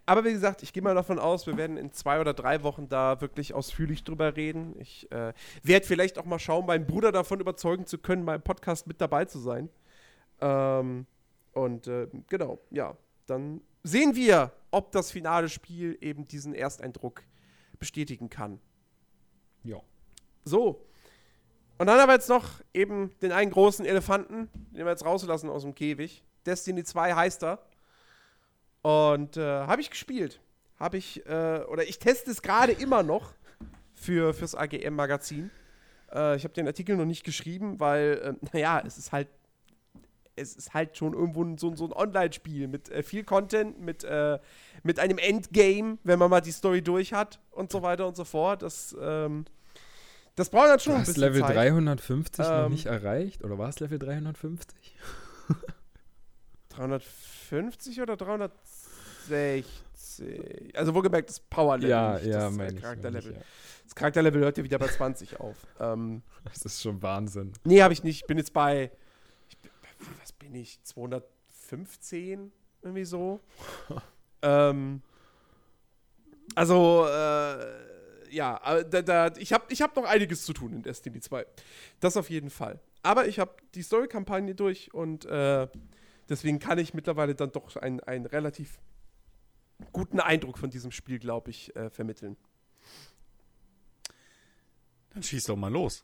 Aber 0.06 0.26
wie 0.26 0.32
gesagt, 0.32 0.64
ich 0.64 0.74
gehe 0.74 0.84
mal 0.84 0.96
davon 0.96 1.20
aus, 1.20 1.48
wir 1.48 1.58
werden 1.58 1.78
in 1.78 1.92
zwei 1.92 2.20
oder 2.20 2.34
drei 2.34 2.64
Wochen 2.64 2.90
da 2.90 3.22
wirklich 3.22 3.54
ausführlich 3.54 4.04
drüber 4.04 4.36
reden. 4.36 4.76
Ich 4.80 5.12
äh, 5.12 5.34
werde 5.64 5.86
vielleicht 5.86 6.18
auch 6.18 6.26
mal 6.26 6.40
schauen, 6.40 6.66
meinen 6.66 6.86
Bruder 6.86 7.12
davon 7.12 7.40
überzeugen 7.40 7.86
zu 7.86 7.98
können, 7.98 8.26
beim 8.26 8.42
Podcast 8.42 8.88
mit 8.88 9.02
dabei 9.02 9.26
zu 9.26 9.40
sein. 9.40 9.70
Ähm, 10.42 11.06
und 11.54 11.88
äh, 11.88 12.08
genau, 12.28 12.60
ja, 12.70 12.96
dann 13.26 13.62
sehen 13.84 14.16
wir, 14.16 14.52
ob 14.72 14.92
das 14.92 15.12
finale 15.12 15.50
Spiel 15.50 15.98
eben 16.02 16.28
diesen 16.28 16.54
Ersteindruck 16.54 17.24
bestätigen 17.80 18.30
kann. 18.30 18.60
Ja. 19.64 19.82
So. 20.44 20.86
Und 21.78 21.88
dann 21.88 22.00
haben 22.00 22.10
wir 22.10 22.14
jetzt 22.14 22.30
noch 22.30 22.62
eben 22.74 23.12
den 23.22 23.32
einen 23.32 23.52
großen 23.52 23.86
Elefanten, 23.86 24.50
den 24.72 24.86
wir 24.86 24.92
jetzt 24.92 25.06
rauslassen 25.06 25.50
aus 25.50 25.64
dem 25.64 25.76
Käfig. 25.76 26.24
Destiny 26.46 26.84
2 26.84 27.14
heißt 27.14 27.44
er. 27.44 27.60
Und 28.86 29.36
äh, 29.36 29.42
habe 29.42 29.82
ich 29.82 29.90
gespielt. 29.90 30.40
Habe 30.80 30.98
ich, 30.98 31.26
äh, 31.26 31.62
oder 31.68 31.90
ich 31.90 31.98
teste 31.98 32.30
es 32.30 32.44
gerade 32.44 32.72
immer 32.72 33.02
noch 33.02 33.34
für, 33.96 34.32
fürs 34.36 34.54
AGM-Magazin. 34.54 35.50
Äh, 36.14 36.36
ich 36.36 36.44
habe 36.44 36.54
den 36.54 36.68
Artikel 36.68 36.96
noch 36.96 37.06
nicht 37.06 37.24
geschrieben, 37.24 37.80
weil, 37.80 38.38
äh, 38.44 38.46
naja, 38.54 38.84
es 38.86 39.00
ist 39.00 39.12
halt, 39.12 39.28
es 40.36 40.56
ist 40.56 40.76
halt 40.76 40.96
schon 40.98 41.14
irgendwo 41.14 41.58
so, 41.58 41.76
so 41.76 41.86
ein 41.86 41.94
Online-Spiel 41.94 42.68
mit 42.68 42.90
äh, 42.90 43.02
viel 43.02 43.24
Content, 43.24 43.82
mit, 43.82 44.04
äh, 44.04 44.38
mit 44.84 45.00
einem 45.00 45.18
Endgame, 45.18 45.98
wenn 46.04 46.20
man 46.20 46.30
mal 46.30 46.42
die 46.42 46.52
Story 46.52 46.84
durch 46.84 47.12
hat 47.12 47.40
und 47.50 47.72
so 47.72 47.82
weiter 47.82 48.06
und 48.08 48.16
so 48.16 48.24
fort. 48.24 48.62
Das, 48.62 48.96
ähm, 49.02 49.46
das 50.36 50.52
braucht 50.52 50.68
dann 50.68 50.80
schon 50.80 50.92
Du 50.92 50.98
ein 50.98 51.02
hast 51.02 51.08
bisschen 51.08 51.24
Level 51.24 51.42
Zeit. 51.42 51.56
350 51.56 52.46
noch 52.46 52.66
Ähm, 52.66 52.72
nicht 52.72 52.86
erreicht? 52.86 53.44
Oder 53.44 53.58
war 53.58 53.70
es 53.70 53.80
Level 53.80 53.98
350? 53.98 54.96
350 56.70 58.02
oder 58.02 58.18
360? 59.28 60.76
Also 60.78 60.94
wohlgemerkt 60.94 61.30
das 61.30 61.40
Power-Level. 61.40 61.90
Ja, 61.90 62.14
nicht 62.16 62.26
ja, 62.26 62.50
das 62.50 62.58
äh, 62.58 62.74
Charakterlevel. 62.76 63.34
ja. 63.34 63.40
Das 63.84 63.96
Charakterlevel 63.96 64.42
hört 64.42 64.58
ja 64.58 64.64
wieder 64.64 64.80
bei 64.80 64.88
20 64.88 65.40
auf. 65.40 65.56
Ähm, 65.80 66.22
Das 66.44 66.64
ist 66.64 66.82
schon 66.82 67.02
Wahnsinn. 67.02 67.52
nee, 67.64 67.82
habe 67.82 67.94
ich 67.94 68.04
nicht. 68.04 68.22
Ich 68.22 68.28
bin 68.28 68.38
jetzt 68.38 68.54
bei, 68.54 68.92
bin, 69.62 69.72
was 70.22 70.32
bin 70.34 70.56
ich, 70.56 70.82
215? 70.84 72.52
Irgendwie 72.82 73.06
so. 73.06 73.40
ähm, 74.42 75.02
also, 76.56 77.06
äh, 77.08 77.66
ja, 78.34 78.84
da, 78.84 79.02
da, 79.02 79.32
ich 79.38 79.54
habe 79.54 79.66
ich 79.70 79.82
hab 79.82 79.96
noch 79.96 80.06
einiges 80.06 80.44
zu 80.46 80.54
tun 80.54 80.74
in 80.74 80.82
Destiny 80.84 81.20
2. 81.20 81.46
Das 82.00 82.18
auf 82.18 82.30
jeden 82.30 82.50
Fall. 82.50 82.80
Aber 83.02 83.28
ich 83.28 83.40
habe 83.40 83.56
die 83.76 83.82
Story-Kampagne 83.82 84.56
durch 84.56 84.94
und 84.94 85.26
äh, 85.26 85.68
deswegen 86.30 86.60
kann 86.60 86.78
ich 86.80 86.94
mittlerweile 86.94 87.36
dann 87.36 87.52
doch 87.52 87.76
einen, 87.76 88.00
einen 88.02 88.26
relativ 88.26 88.80
guten 89.92 90.20
Eindruck 90.20 90.58
von 90.58 90.70
diesem 90.70 90.92
Spiel, 90.92 91.20
glaube 91.20 91.52
ich, 91.52 91.76
äh, 91.76 91.90
vermitteln. 91.90 92.38
Dann 95.14 95.24
schieß 95.24 95.46
doch 95.46 95.56
mal 95.56 95.72
los. 95.72 96.04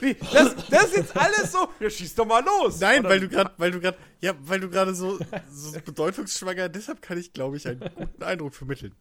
Wie, 0.00 0.14
das, 0.14 0.54
das 0.68 0.84
ist 0.86 0.96
jetzt 0.96 1.16
alles 1.16 1.52
so, 1.52 1.68
ja, 1.80 1.88
schieß 1.88 2.14
doch 2.16 2.26
mal 2.26 2.44
los. 2.44 2.80
Nein, 2.80 3.00
Oder- 3.00 3.08
weil 3.10 3.20
du 3.20 3.28
gerade, 3.28 3.52
weil 3.56 3.70
du 3.70 3.80
gerade, 3.80 3.98
ja, 4.20 4.34
weil 4.40 4.60
du 4.60 4.68
gerade 4.68 4.94
so, 4.94 5.18
so 5.50 5.80
bedeutungsschwanger, 5.80 6.68
deshalb 6.68 7.02
kann 7.02 7.18
ich, 7.18 7.32
glaube 7.32 7.56
ich, 7.56 7.66
einen 7.68 7.80
guten 7.94 8.22
Eindruck 8.22 8.54
vermitteln. 8.54 8.94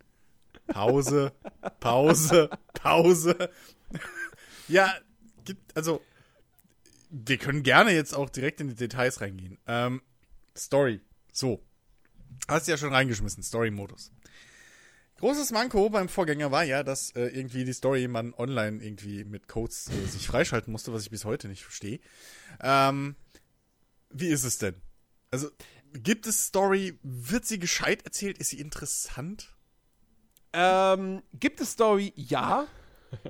Pause, 0.67 1.31
Pause, 1.79 2.49
Pause. 2.73 3.49
ja, 4.67 4.93
gibt, 5.43 5.75
also, 5.75 6.01
wir 7.09 7.37
können 7.37 7.63
gerne 7.63 7.91
jetzt 7.91 8.13
auch 8.13 8.29
direkt 8.29 8.61
in 8.61 8.67
die 8.67 8.75
Details 8.75 9.21
reingehen. 9.21 9.57
Ähm, 9.67 10.01
Story. 10.55 11.01
So. 11.31 11.61
Hast 12.47 12.67
du 12.67 12.71
ja 12.71 12.77
schon 12.77 12.93
reingeschmissen, 12.93 13.43
Story-Modus. 13.43 14.11
Großes 15.17 15.51
Manko 15.51 15.89
beim 15.89 16.09
Vorgänger 16.09 16.51
war 16.51 16.63
ja, 16.63 16.83
dass 16.83 17.11
äh, 17.11 17.27
irgendwie 17.27 17.63
die 17.63 17.73
Story 17.73 18.07
man 18.07 18.33
online 18.33 18.83
irgendwie 18.83 19.23
mit 19.23 19.47
Codes 19.47 19.89
äh, 19.89 20.07
sich 20.07 20.27
freischalten 20.27 20.71
musste, 20.71 20.91
was 20.91 21.03
ich 21.03 21.09
bis 21.09 21.23
heute 21.23 21.47
nicht 21.47 21.63
verstehe. 21.63 21.99
Ähm, 22.61 23.15
wie 24.09 24.27
ist 24.27 24.43
es 24.43 24.57
denn? 24.57 24.75
Also, 25.31 25.49
gibt 25.93 26.27
es 26.27 26.47
Story? 26.47 26.99
Wird 27.01 27.45
sie 27.45 27.59
gescheit 27.59 28.03
erzählt? 28.03 28.37
Ist 28.37 28.49
sie 28.49 28.59
interessant? 28.59 29.55
Ähm, 30.51 31.21
gibt 31.33 31.61
es 31.61 31.71
Story? 31.71 32.13
Ja. 32.15 32.67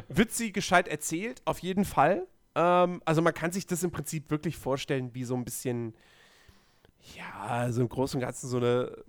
Wird 0.08 0.32
sie 0.32 0.52
gescheit 0.52 0.88
erzählt? 0.88 1.42
Auf 1.46 1.60
jeden 1.60 1.86
Fall. 1.86 2.28
Ähm, 2.56 3.02
also 3.06 3.22
man 3.22 3.34
kann 3.34 3.52
sich 3.52 3.68
das 3.68 3.84
im 3.84 3.92
Prinzip 3.92 4.32
wirklich 4.32 4.58
vorstellen 4.58 5.14
wie 5.14 5.24
so 5.24 5.36
ein 5.36 5.46
bisschen, 5.46 5.96
ja, 7.14 7.72
so 7.72 7.82
im 7.82 7.90
Großen 7.90 8.18
und 8.18 8.26
Ganzen 8.26 8.50
so 8.50 8.58
eine 8.58 9.04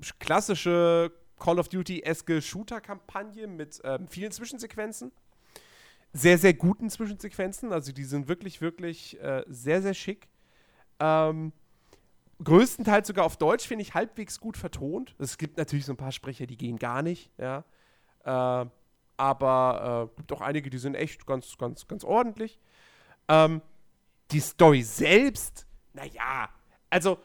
sch- 0.00 0.14
klassische 0.18 1.12
Call 1.38 1.58
of 1.58 1.68
Duty-eske 1.68 2.40
Shooter-Kampagne 2.40 3.46
mit 3.46 3.80
ähm, 3.84 4.08
vielen 4.08 4.32
Zwischensequenzen. 4.32 5.12
Sehr, 6.12 6.38
sehr 6.38 6.54
guten 6.54 6.90
Zwischensequenzen. 6.90 7.72
Also 7.72 7.92
die 7.92 8.04
sind 8.04 8.28
wirklich, 8.28 8.60
wirklich 8.60 9.20
äh, 9.20 9.44
sehr, 9.48 9.80
sehr 9.82 9.94
schick. 9.94 10.28
Ähm, 10.98 11.52
größtenteils 12.42 13.06
sogar 13.06 13.24
auf 13.24 13.36
Deutsch, 13.36 13.66
finde 13.66 13.82
ich, 13.82 13.94
halbwegs 13.94 14.40
gut 14.40 14.56
vertont. 14.56 15.14
Es 15.18 15.38
gibt 15.38 15.56
natürlich 15.56 15.86
so 15.86 15.92
ein 15.92 15.96
paar 15.96 16.12
Sprecher, 16.12 16.46
die 16.46 16.56
gehen 16.56 16.78
gar 16.78 17.02
nicht, 17.02 17.30
ja. 17.38 17.64
Äh, 18.24 18.66
aber 19.16 20.10
äh, 20.10 20.16
gibt 20.16 20.32
auch 20.32 20.40
einige, 20.40 20.70
die 20.70 20.78
sind 20.78 20.94
echt 20.94 21.26
ganz, 21.26 21.56
ganz, 21.58 21.86
ganz 21.86 22.04
ordentlich. 22.04 22.58
Ähm, 23.28 23.60
die 24.30 24.40
Story 24.40 24.82
selbst, 24.82 25.66
naja, 25.92 26.48
also, 26.90 27.18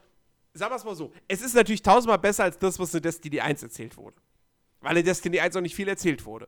sagen 0.53 0.71
wir 0.71 0.77
es 0.77 0.83
mal 0.83 0.95
so, 0.95 1.11
es 1.27 1.41
ist 1.41 1.55
natürlich 1.55 1.81
tausendmal 1.81 2.19
besser 2.19 2.43
als 2.43 2.57
das, 2.57 2.79
was 2.79 2.93
in 2.93 3.01
Destiny 3.01 3.41
1 3.41 3.63
erzählt 3.63 3.97
wurde. 3.97 4.15
Weil 4.81 4.97
in 4.97 5.05
Destiny 5.05 5.39
1 5.39 5.55
auch 5.55 5.61
nicht 5.61 5.75
viel 5.75 5.87
erzählt 5.87 6.25
wurde. 6.25 6.47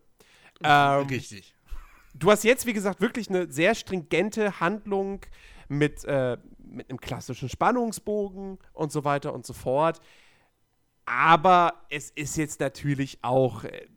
Ähm, 0.64 1.07
Richtig. 1.07 1.53
du 2.14 2.31
hast 2.31 2.44
jetzt, 2.44 2.65
wie 2.65 2.73
gesagt, 2.73 3.02
wirklich 3.02 3.30
eine 3.30 3.52
sehr 3.52 3.76
stringente 3.76 4.60
Handlung 4.60 5.22
mit, 5.68 6.03
äh, 6.06 6.38
mit 6.60 6.89
einem 6.89 6.99
klassischen 6.99 7.49
Spannungsbogen 7.49 8.60
und 8.73 8.91
so 8.91 9.03
weiter 9.03 9.34
und 9.34 9.45
so 9.45 9.53
fort. 9.53 9.99
Aber 11.06 11.85
es 11.89 12.11
ist 12.11 12.38
jetzt 12.38 12.60
natürlich 12.60 13.19
auch, 13.22 13.64
äh, 13.64 13.88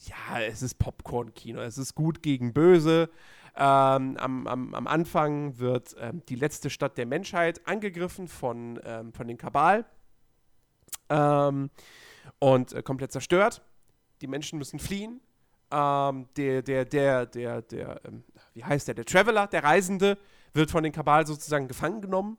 ja, 0.00 0.40
es 0.40 0.62
ist 0.62 0.74
Popcorn-Kino. 0.78 1.60
Es 1.60 1.78
ist 1.78 1.94
gut 1.94 2.22
gegen 2.22 2.52
böse. 2.52 3.10
Ähm, 3.56 4.16
am, 4.16 4.46
am, 4.46 4.74
am 4.74 4.86
Anfang 4.86 5.58
wird 5.58 5.96
ähm, 5.98 6.22
die 6.28 6.36
letzte 6.36 6.70
Stadt 6.70 6.96
der 6.96 7.06
Menschheit 7.06 7.66
angegriffen 7.66 8.28
von, 8.28 8.80
ähm, 8.84 9.12
von 9.12 9.26
den 9.26 9.36
Kabal 9.36 9.84
ähm, 11.08 11.70
und 12.38 12.72
äh, 12.72 12.82
komplett 12.82 13.12
zerstört. 13.12 13.62
Die 14.20 14.28
Menschen 14.28 14.58
müssen 14.58 14.78
fliehen. 14.78 15.20
Ähm, 15.72 16.28
der, 16.36 16.62
der, 16.62 16.84
der, 16.84 17.26
der, 17.26 17.62
der, 17.62 18.00
ähm, 18.04 18.24
wie 18.54 18.64
heißt 18.64 18.88
der, 18.88 18.94
der 18.94 19.04
Traveler, 19.04 19.46
der 19.46 19.64
Reisende, 19.64 20.18
wird 20.52 20.70
von 20.70 20.82
den 20.82 20.92
Kabal 20.92 21.26
sozusagen 21.26 21.68
gefangen 21.68 22.02
genommen. 22.02 22.36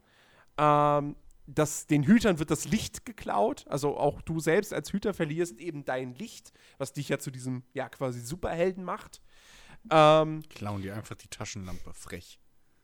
Das, 1.48 1.88
den 1.88 2.04
Hütern 2.04 2.40
wird 2.40 2.52
das 2.52 2.66
Licht 2.66 3.06
geklaut. 3.06 3.66
Also 3.70 3.98
auch 3.98 4.22
du 4.22 4.42
selbst 4.42 4.74
als 4.74 4.92
Hüter 4.92 5.14
verlierst 5.14 5.60
eben 5.60 5.86
dein 5.86 6.14
Licht, 6.16 6.52
was 6.78 6.92
dich 6.92 7.08
ja 7.08 7.20
zu 7.20 7.32
diesem, 7.32 7.64
ja, 7.74 7.88
quasi 7.88 8.20
Superhelden 8.20 8.84
macht. 8.84 9.22
Ähm, 9.90 10.44
Klauen 10.50 10.82
die 10.82 10.92
einfach 10.92 11.16
die 11.16 11.28
Taschenlampe. 11.28 11.94
Frech. 11.94 12.40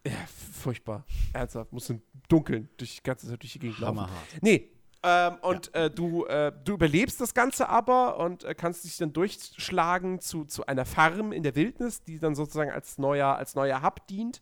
ja, 0.05 0.13
furchtbar. 0.51 1.05
Ernsthaft. 1.33 1.71
Musst 1.71 1.89
im 1.89 2.01
Dunkeln 2.27 2.69
durch 2.77 2.95
die 2.97 3.03
ganze 3.03 3.27
Zeit 3.27 3.41
durch 3.41 3.53
die 3.53 3.59
Gegend 3.59 3.79
laufen. 3.79 3.99
Hammerhart. 3.99 4.27
Nee. 4.41 4.71
Ähm, 5.03 5.35
und 5.41 5.73
äh, 5.75 5.91
du, 5.91 6.25
äh, 6.25 6.51
du 6.63 6.73
überlebst 6.73 7.21
das 7.21 7.33
Ganze 7.33 7.69
aber 7.69 8.17
und 8.17 8.43
äh, 8.43 8.55
kannst 8.55 8.83
dich 8.83 8.97
dann 8.97 9.13
durchschlagen 9.13 10.19
zu, 10.19 10.45
zu 10.45 10.65
einer 10.65 10.85
Farm 10.85 11.31
in 11.31 11.43
der 11.43 11.55
Wildnis, 11.55 12.03
die 12.03 12.19
dann 12.19 12.35
sozusagen 12.35 12.71
als 12.71 12.97
neuer, 12.97 13.35
als 13.35 13.53
neuer 13.53 13.83
Hub 13.83 14.07
dient. 14.07 14.41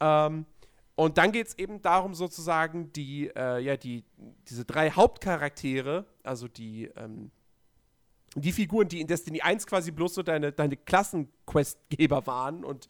Ähm, 0.00 0.44
und 0.94 1.16
dann 1.16 1.32
geht 1.32 1.48
es 1.48 1.58
eben 1.58 1.80
darum, 1.80 2.14
sozusagen, 2.14 2.92
die, 2.92 3.28
äh, 3.34 3.60
ja, 3.60 3.76
die, 3.76 4.04
diese 4.48 4.64
drei 4.64 4.90
Hauptcharaktere, 4.90 6.04
also 6.22 6.48
die, 6.48 6.90
ähm, 6.96 7.30
die 8.34 8.52
Figuren, 8.52 8.88
die 8.88 9.00
in 9.00 9.06
Destiny 9.06 9.42
1 9.42 9.66
quasi 9.66 9.90
bloß 9.90 10.14
so 10.14 10.22
deine, 10.22 10.52
deine 10.52 10.76
Klassenquestgeber 10.76 12.26
waren 12.26 12.64
und 12.64 12.88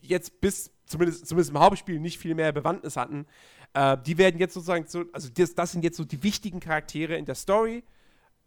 jetzt 0.00 0.40
bis, 0.40 0.70
zumindest, 0.86 1.26
zumindest 1.26 1.50
im 1.50 1.60
Hauptspiel, 1.60 2.00
nicht 2.00 2.18
viel 2.18 2.34
mehr 2.34 2.52
Bewandtnis 2.52 2.96
hatten, 2.96 3.26
Äh, 3.74 3.98
die 4.04 4.18
werden 4.18 4.38
jetzt 4.38 4.54
sozusagen 4.54 4.86
so, 4.86 5.04
also 5.12 5.28
das, 5.32 5.54
das 5.54 5.72
sind 5.72 5.84
jetzt 5.84 5.96
so 5.96 6.04
die 6.04 6.22
wichtigen 6.22 6.60
Charaktere 6.60 7.16
in 7.16 7.24
der 7.24 7.34
Story. 7.34 7.84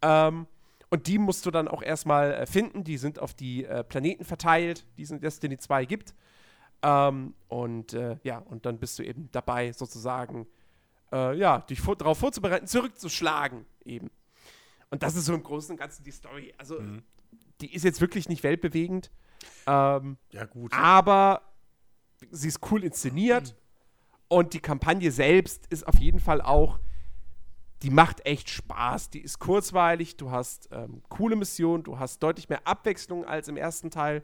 Ähm, 0.02 0.46
und 0.88 1.08
die 1.08 1.18
musst 1.18 1.44
du 1.46 1.50
dann 1.50 1.68
auch 1.68 1.82
erstmal 1.82 2.32
äh, 2.32 2.46
finden. 2.46 2.84
Die 2.84 2.96
sind 2.96 3.18
auf 3.18 3.34
die 3.34 3.64
äh, 3.64 3.82
Planeten 3.82 4.24
verteilt, 4.24 4.86
die 4.96 5.02
es 5.02 5.10
in 5.10 5.20
Destiny 5.20 5.58
2 5.58 5.84
gibt. 5.84 6.14
Ähm, 6.82 7.34
und 7.48 7.94
äh, 7.94 8.18
ja, 8.22 8.38
und 8.38 8.66
dann 8.66 8.78
bist 8.78 8.98
du 8.98 9.02
eben 9.02 9.28
dabei, 9.32 9.72
sozusagen, 9.72 10.46
äh, 11.12 11.36
ja, 11.36 11.60
dich 11.60 11.80
vor 11.80 11.96
darauf 11.96 12.18
vorzubereiten, 12.18 12.66
zurückzuschlagen, 12.66 13.66
eben. 13.84 14.10
Und 14.90 15.02
das 15.02 15.16
ist 15.16 15.26
so 15.26 15.34
im 15.34 15.42
Großen 15.42 15.72
und 15.72 15.78
Ganzen 15.78 16.04
die 16.04 16.10
Story. 16.10 16.54
Also, 16.58 16.80
mhm. 16.80 17.02
die 17.60 17.74
ist 17.74 17.84
jetzt 17.84 18.00
wirklich 18.00 18.28
nicht 18.28 18.42
weltbewegend. 18.42 19.10
Ähm, 19.66 20.16
ja, 20.30 20.44
gut. 20.44 20.72
Aber 20.72 21.42
sie 22.30 22.48
ist 22.48 22.60
cool 22.70 22.84
inszeniert. 22.84 23.52
Mhm. 23.52 23.56
Und 24.28 24.54
die 24.54 24.60
Kampagne 24.60 25.10
selbst 25.12 25.66
ist 25.68 25.86
auf 25.86 25.98
jeden 25.98 26.18
Fall 26.18 26.40
auch, 26.40 26.80
die 27.82 27.90
macht 27.90 28.26
echt 28.26 28.50
Spaß. 28.50 29.10
Die 29.10 29.20
ist 29.20 29.38
kurzweilig, 29.38 30.16
du 30.16 30.30
hast 30.30 30.68
ähm, 30.72 31.02
coole 31.08 31.36
Missionen, 31.36 31.84
du 31.84 31.98
hast 31.98 32.22
deutlich 32.22 32.48
mehr 32.48 32.66
Abwechslung 32.66 33.24
als 33.24 33.48
im 33.48 33.56
ersten 33.56 33.90
Teil. 33.90 34.22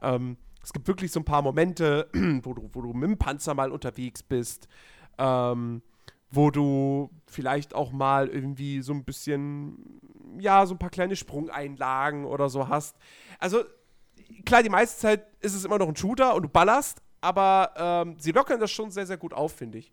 Ähm, 0.00 0.36
es 0.62 0.72
gibt 0.72 0.88
wirklich 0.88 1.12
so 1.12 1.20
ein 1.20 1.24
paar 1.24 1.42
Momente, 1.42 2.08
wo 2.42 2.54
du, 2.54 2.70
wo 2.72 2.82
du 2.82 2.92
mit 2.92 3.10
dem 3.10 3.18
Panzer 3.18 3.54
mal 3.54 3.70
unterwegs 3.70 4.22
bist, 4.22 4.68
ähm, 5.18 5.82
wo 6.30 6.50
du 6.50 7.10
vielleicht 7.26 7.74
auch 7.74 7.92
mal 7.92 8.28
irgendwie 8.28 8.82
so 8.82 8.92
ein 8.92 9.04
bisschen, 9.04 10.00
ja, 10.38 10.66
so 10.66 10.74
ein 10.74 10.78
paar 10.78 10.90
kleine 10.90 11.16
Sprungeinlagen 11.16 12.24
oder 12.24 12.48
so 12.48 12.68
hast. 12.68 12.96
Also, 13.38 13.64
klar, 14.44 14.62
die 14.62 14.68
meiste 14.68 15.00
Zeit 15.00 15.26
ist 15.40 15.54
es 15.54 15.64
immer 15.64 15.78
noch 15.78 15.88
ein 15.88 15.96
Shooter 15.96 16.34
und 16.34 16.42
du 16.42 16.48
ballerst, 16.48 17.00
aber 17.20 17.72
ähm, 17.76 18.16
sie 18.18 18.32
lockern 18.32 18.60
das 18.60 18.70
schon 18.70 18.90
sehr, 18.90 19.06
sehr 19.06 19.16
gut 19.16 19.32
auf, 19.32 19.52
finde 19.52 19.78
ich. 19.78 19.92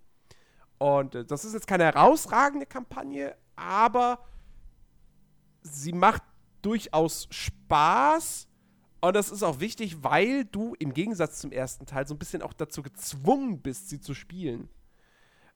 Und 0.78 1.16
äh, 1.16 1.26
das 1.26 1.46
ist 1.46 1.54
jetzt 1.54 1.68
keine 1.68 1.86
herausragende 1.86 2.66
Kampagne, 2.66 3.36
aber 3.56 4.20
sie 5.62 5.94
macht 5.94 6.24
durchaus 6.62 7.28
Spaß 7.30 8.48
und 9.04 9.16
das 9.16 9.32
ist 9.32 9.44
auch 9.44 9.60
wichtig, 9.60 10.02
weil 10.02 10.46
du 10.46 10.76
im 10.80 10.94
Gegensatz 10.94 11.40
zum 11.40 11.52
ersten 11.52 11.86
Teil 11.86 12.08
so 12.08 12.16
ein 12.16 12.20
bisschen 12.20 12.42
auch 12.42 12.54
dazu 12.54 12.82
gezwungen 12.82 13.62
bist, 13.62 13.90
sie 13.90 14.00
zu 14.00 14.14
spielen. 14.14 14.70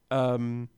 Ähm, 0.09 0.69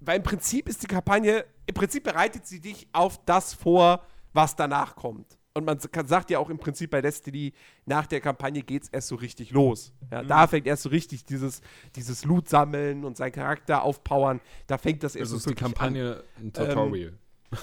weil 0.00 0.16
im 0.18 0.22
Prinzip 0.22 0.68
ist 0.68 0.82
die 0.82 0.86
Kampagne, 0.86 1.44
im 1.66 1.74
Prinzip 1.74 2.04
bereitet 2.04 2.46
sie 2.46 2.60
dich 2.60 2.86
auf 2.92 3.24
das 3.24 3.54
vor, 3.54 4.04
was 4.32 4.56
danach 4.56 4.96
kommt. 4.96 5.38
Und 5.56 5.64
man 5.64 5.78
kann, 5.78 6.08
sagt 6.08 6.30
ja 6.30 6.40
auch 6.40 6.50
im 6.50 6.58
Prinzip 6.58 6.90
bei 6.90 7.00
Destiny, 7.00 7.52
nach 7.86 8.06
der 8.06 8.20
Kampagne 8.20 8.62
geht 8.62 8.82
es 8.82 8.88
erst 8.88 9.06
so 9.08 9.14
richtig 9.14 9.52
los. 9.52 9.92
Ja, 10.10 10.22
mhm. 10.22 10.28
Da 10.28 10.46
fängt 10.48 10.66
erst 10.66 10.82
so 10.82 10.88
richtig 10.88 11.24
dieses, 11.24 11.60
dieses 11.94 12.24
Loot 12.24 12.48
sammeln 12.48 13.04
und 13.04 13.16
seinen 13.16 13.32
Charakter 13.32 13.82
aufpowern. 13.82 14.40
Da 14.66 14.78
fängt 14.78 15.04
das 15.04 15.14
erst 15.14 15.32
also 15.32 15.36
so 15.38 15.50
ist 15.50 15.58
die 15.58 15.62
Kampagne 15.62 16.24
an. 16.36 16.46
ein 16.46 16.52
Tutorial. 16.52 17.12
Ähm, 17.52 17.58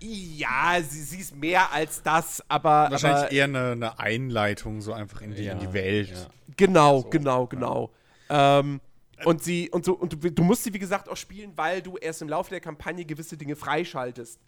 Ja, 0.00 0.78
sie, 0.80 1.02
sie 1.02 1.18
ist 1.18 1.36
mehr 1.36 1.72
als 1.72 2.02
das, 2.02 2.42
aber. 2.48 2.88
Wahrscheinlich 2.90 3.24
aber, 3.24 3.32
eher 3.32 3.44
eine, 3.44 3.72
eine, 3.72 3.98
Einleitung, 3.98 4.80
so 4.80 4.92
einfach 4.92 5.22
in 5.22 5.34
die, 5.34 5.42
ja, 5.42 5.54
in 5.54 5.58
die 5.58 5.72
Welt. 5.72 6.10
Ja. 6.10 6.26
Genau, 6.56 7.00
so, 7.00 7.10
genau, 7.10 7.46
genau. 7.46 7.90
Ja. 7.90 7.98
Ähm, 8.28 8.80
und 9.24 9.42
sie, 9.42 9.68
und 9.70 9.84
so, 9.84 9.94
und 9.94 10.12
du, 10.12 10.30
du, 10.30 10.42
musst 10.44 10.64
sie, 10.64 10.72
wie 10.72 10.78
gesagt, 10.78 11.08
auch 11.08 11.16
spielen, 11.16 11.52
weil 11.56 11.82
du 11.82 11.96
erst 11.96 12.22
im 12.22 12.28
Laufe 12.28 12.50
der 12.50 12.60
Kampagne 12.60 13.04
gewisse 13.04 13.36
Dinge 13.36 13.56
freischaltest. 13.56 14.38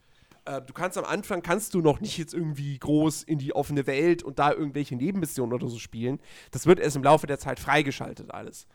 Äh, 0.45 0.63
du 0.63 0.73
kannst 0.73 0.97
am 0.97 1.05
Anfang 1.05 1.43
kannst 1.43 1.75
du 1.75 1.81
noch 1.81 2.01
nicht 2.01 2.19
jetzt 2.19 2.35
irgendwie 2.35 2.79
groß 2.79 3.25
in 3.25 3.39
die 3.39 3.55
offene 3.55 3.87
Welt 3.87 4.23
und 4.23 4.39
da 4.39 4.53
irgendwelche 4.53 4.95
Nebenmissionen 4.95 5.53
oder 5.53 5.69
so 5.69 5.79
spielen. 5.79 6.21
Das 6.53 6.67
wird 6.67 6.79
erst 6.79 6.97
im 6.97 7.03
Laufe 7.03 7.27
der 7.27 7.39
Zeit 7.39 7.59
freigeschaltet, 7.59 8.33
alles 8.33 8.67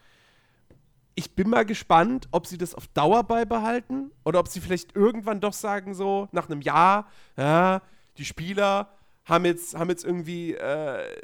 ich 1.16 1.34
bin 1.34 1.50
mal 1.50 1.66
gespannt, 1.66 2.28
ob 2.32 2.46
sie 2.46 2.58
das 2.58 2.76
auf 2.76 2.88
Dauer 2.90 3.24
beibehalten 3.24 4.12
oder 4.26 4.40
ob 4.40 4.50
sie 4.50 4.60
vielleicht 4.60 4.96
irgendwann 4.96 5.40
doch 5.40 5.54
sagen, 5.54 5.94
so 5.94 6.28
nach 6.32 6.50
einem 6.50 6.62
Jahr, 6.62 7.08
ja, 7.38 7.82
die 8.18 8.26
Spieler 8.26 8.90
haben 9.24 9.46
jetzt, 9.46 9.76
haben 9.76 9.90
jetzt 9.90 10.04
irgendwie 10.04 10.54
äh, 10.54 11.22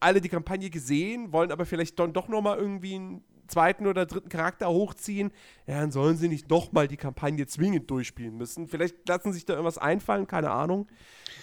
alle 0.00 0.20
die 0.20 0.28
Kampagne 0.28 0.70
gesehen, 0.70 1.32
wollen 1.32 1.52
aber 1.52 1.66
vielleicht 1.66 1.98
dann 1.98 2.12
doch 2.12 2.28
noch 2.28 2.40
mal 2.40 2.58
irgendwie 2.58 2.94
einen 2.94 3.24
zweiten 3.48 3.86
oder 3.86 4.06
dritten 4.06 4.28
Charakter 4.28 4.68
hochziehen, 4.68 5.32
ja, 5.66 5.80
dann 5.80 5.90
sollen 5.90 6.16
sie 6.16 6.28
nicht 6.28 6.48
noch 6.48 6.72
mal 6.72 6.88
die 6.88 6.96
Kampagne 6.96 7.46
zwingend 7.46 7.90
durchspielen 7.90 8.36
müssen. 8.36 8.68
Vielleicht 8.68 9.08
lassen 9.08 9.32
sich 9.32 9.44
da 9.44 9.54
irgendwas 9.54 9.78
einfallen, 9.78 10.26
keine 10.26 10.50
Ahnung. 10.50 10.88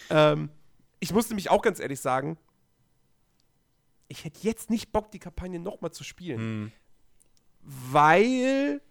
Ähm, 0.09 0.49
ich 0.99 1.13
musste 1.13 1.35
mich 1.35 1.49
auch 1.49 1.61
ganz 1.61 1.79
ehrlich 1.79 1.99
sagen, 1.99 2.37
ich 4.07 4.23
hätte 4.23 4.39
jetzt 4.41 4.69
nicht 4.69 4.91
Bock, 4.93 5.11
die 5.11 5.19
Kampagne 5.19 5.59
noch 5.59 5.81
mal 5.81 5.91
zu 5.91 6.03
spielen. 6.03 6.39
Hm 6.39 6.71
weil 7.67 8.81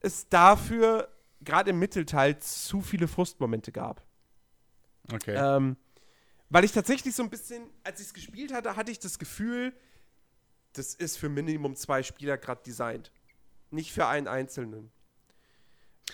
es 0.00 0.28
dafür 0.28 1.08
gerade 1.40 1.70
im 1.70 1.78
Mittelteil 1.78 2.38
zu 2.38 2.82
viele 2.82 3.08
Frustmomente 3.08 3.72
gab. 3.72 4.04
Okay. 5.12 5.34
Ähm, 5.34 5.76
weil 6.50 6.64
ich 6.64 6.72
tatsächlich 6.72 7.14
so 7.14 7.22
ein 7.22 7.30
bisschen, 7.30 7.62
als 7.84 8.00
ich 8.00 8.08
es 8.08 8.14
gespielt 8.14 8.52
hatte, 8.52 8.76
hatte 8.76 8.90
ich 8.90 8.98
das 8.98 9.18
Gefühl, 9.18 9.72
das 10.72 10.94
ist 10.94 11.18
für 11.18 11.28
Minimum 11.28 11.76
zwei 11.76 12.02
Spieler 12.02 12.38
gerade 12.38 12.62
designt. 12.64 13.12
Nicht 13.70 13.92
für 13.92 14.06
einen 14.06 14.28
einzelnen. 14.28 14.90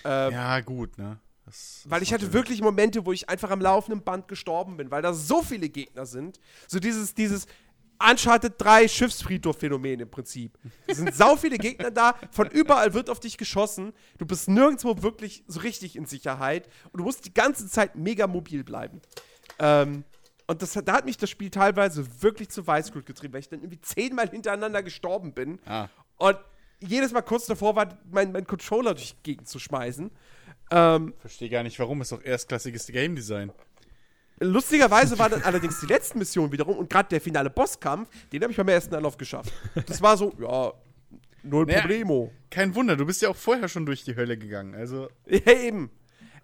Ähm, 0.05 0.33
ja, 0.33 0.61
gut, 0.61 0.99
ne? 0.99 1.21
Das, 1.45 1.83
das 1.83 1.91
weil 1.91 2.03
ich 2.03 2.13
hatte 2.13 2.33
wirklich 2.33 2.63
Momente, 2.63 3.05
wo 3.05 3.13
ich 3.13 3.29
einfach 3.29 3.51
am 3.51 3.61
laufenden 3.61 4.03
Band 4.03 4.29
gestorben 4.29 4.77
bin, 4.77 4.91
weil 4.91 5.03
da 5.03 5.13
so 5.13 5.43
viele 5.43 5.69
Gegner 5.69 6.07
sind. 6.07 6.41
So 6.67 6.81
dieses, 6.81 7.15
dieses, 7.15 7.47
Uncharted 7.99 8.55
3 8.59 8.89
Schiffsfriedhof-Phänomen 8.89 10.01
im 10.01 10.11
Prinzip. 10.11 10.59
Es 10.87 10.99
sind 10.99 11.15
sau 11.15 11.37
viele 11.37 11.59
Gegner 11.59 11.91
da, 11.91 12.17
von 12.31 12.51
überall 12.51 12.93
wird 12.93 13.09
auf 13.09 13.21
dich 13.21 13.39
geschossen. 13.39 13.93
Du 14.19 14.27
bist 14.27 14.49
nirgendwo 14.49 15.03
wirklich 15.03 15.45
so 15.47 15.61
richtig 15.61 15.97
in 15.97 16.07
Sicherheit 16.07 16.69
und 16.93 16.99
du 16.99 17.05
musst 17.05 17.25
die 17.25 17.33
ganze 17.33 17.69
Zeit 17.69 17.97
mega 17.97 18.27
mobil 18.27 18.65
bleiben. 18.65 19.01
Ähm, 19.59 20.05
und 20.47 20.63
das, 20.63 20.73
da 20.73 20.93
hat 20.93 21.05
mich 21.05 21.17
das 21.17 21.31
Spiel 21.31 21.51
teilweise 21.51 22.07
wirklich 22.23 22.49
zu 22.51 22.67
Weißglut 22.67 23.07
getrieben, 23.07 23.33
weil 23.33 23.41
ich 23.41 23.49
dann 23.49 23.61
irgendwie 23.61 23.81
zehnmal 23.81 24.29
hintereinander 24.29 24.83
gestorben 24.83 25.33
bin. 25.33 25.59
Ah. 25.67 25.89
Und 26.19 26.39
jedes 26.81 27.13
Mal 27.13 27.23
kurz 27.23 27.47
davor 27.47 27.77
war, 27.77 27.99
mein, 28.11 28.33
mein 28.33 28.47
Controller 28.47 28.95
durch 28.95 29.15
die 29.17 29.23
Gegend 29.23 29.49
zu 29.49 29.59
schmeißen. 29.59 30.11
Ähm, 30.71 31.15
Verstehe 31.19 31.49
gar 31.49 31.63
nicht, 31.63 31.79
warum. 31.79 32.01
Ist 32.03 32.13
doch 32.13 32.23
erstklassiges 32.23 32.87
Game 32.89 33.17
Design. 33.17 33.53
Lustigerweise 34.41 35.19
war 35.19 35.29
dann 35.29 35.43
allerdings 35.43 35.81
die 35.81 35.87
letzten 35.87 36.19
Missionen 36.19 36.51
wiederum 36.51 36.77
und 36.77 36.91
gerade 36.91 37.09
der 37.09 37.21
finale 37.21 37.51
Bosskampf, 37.51 38.09
den 38.33 38.43
habe 38.43 38.51
ich 38.51 38.57
beim 38.57 38.69
ersten 38.69 38.95
Anlauf 38.95 39.17
geschafft. 39.17 39.53
Das 39.87 40.03
war 40.03 40.17
so, 40.17 40.33
ja, 40.41 40.73
null 41.45 41.67
naja, 41.67 41.81
Problemo. 41.81 42.33
Kein 42.51 42.75
Wunder, 42.75 42.97
du 42.97 43.07
bist 43.07 43.23
ja 43.23 43.29
auch 43.29 43.37
vorher 43.37 43.69
schon 43.69 43.87
durch 43.87 44.03
die 44.03 44.17
Hölle 44.17 44.37
gegangen, 44.37 44.75
also. 44.75 45.09
Ja, 45.29 45.53
eben. 45.53 45.91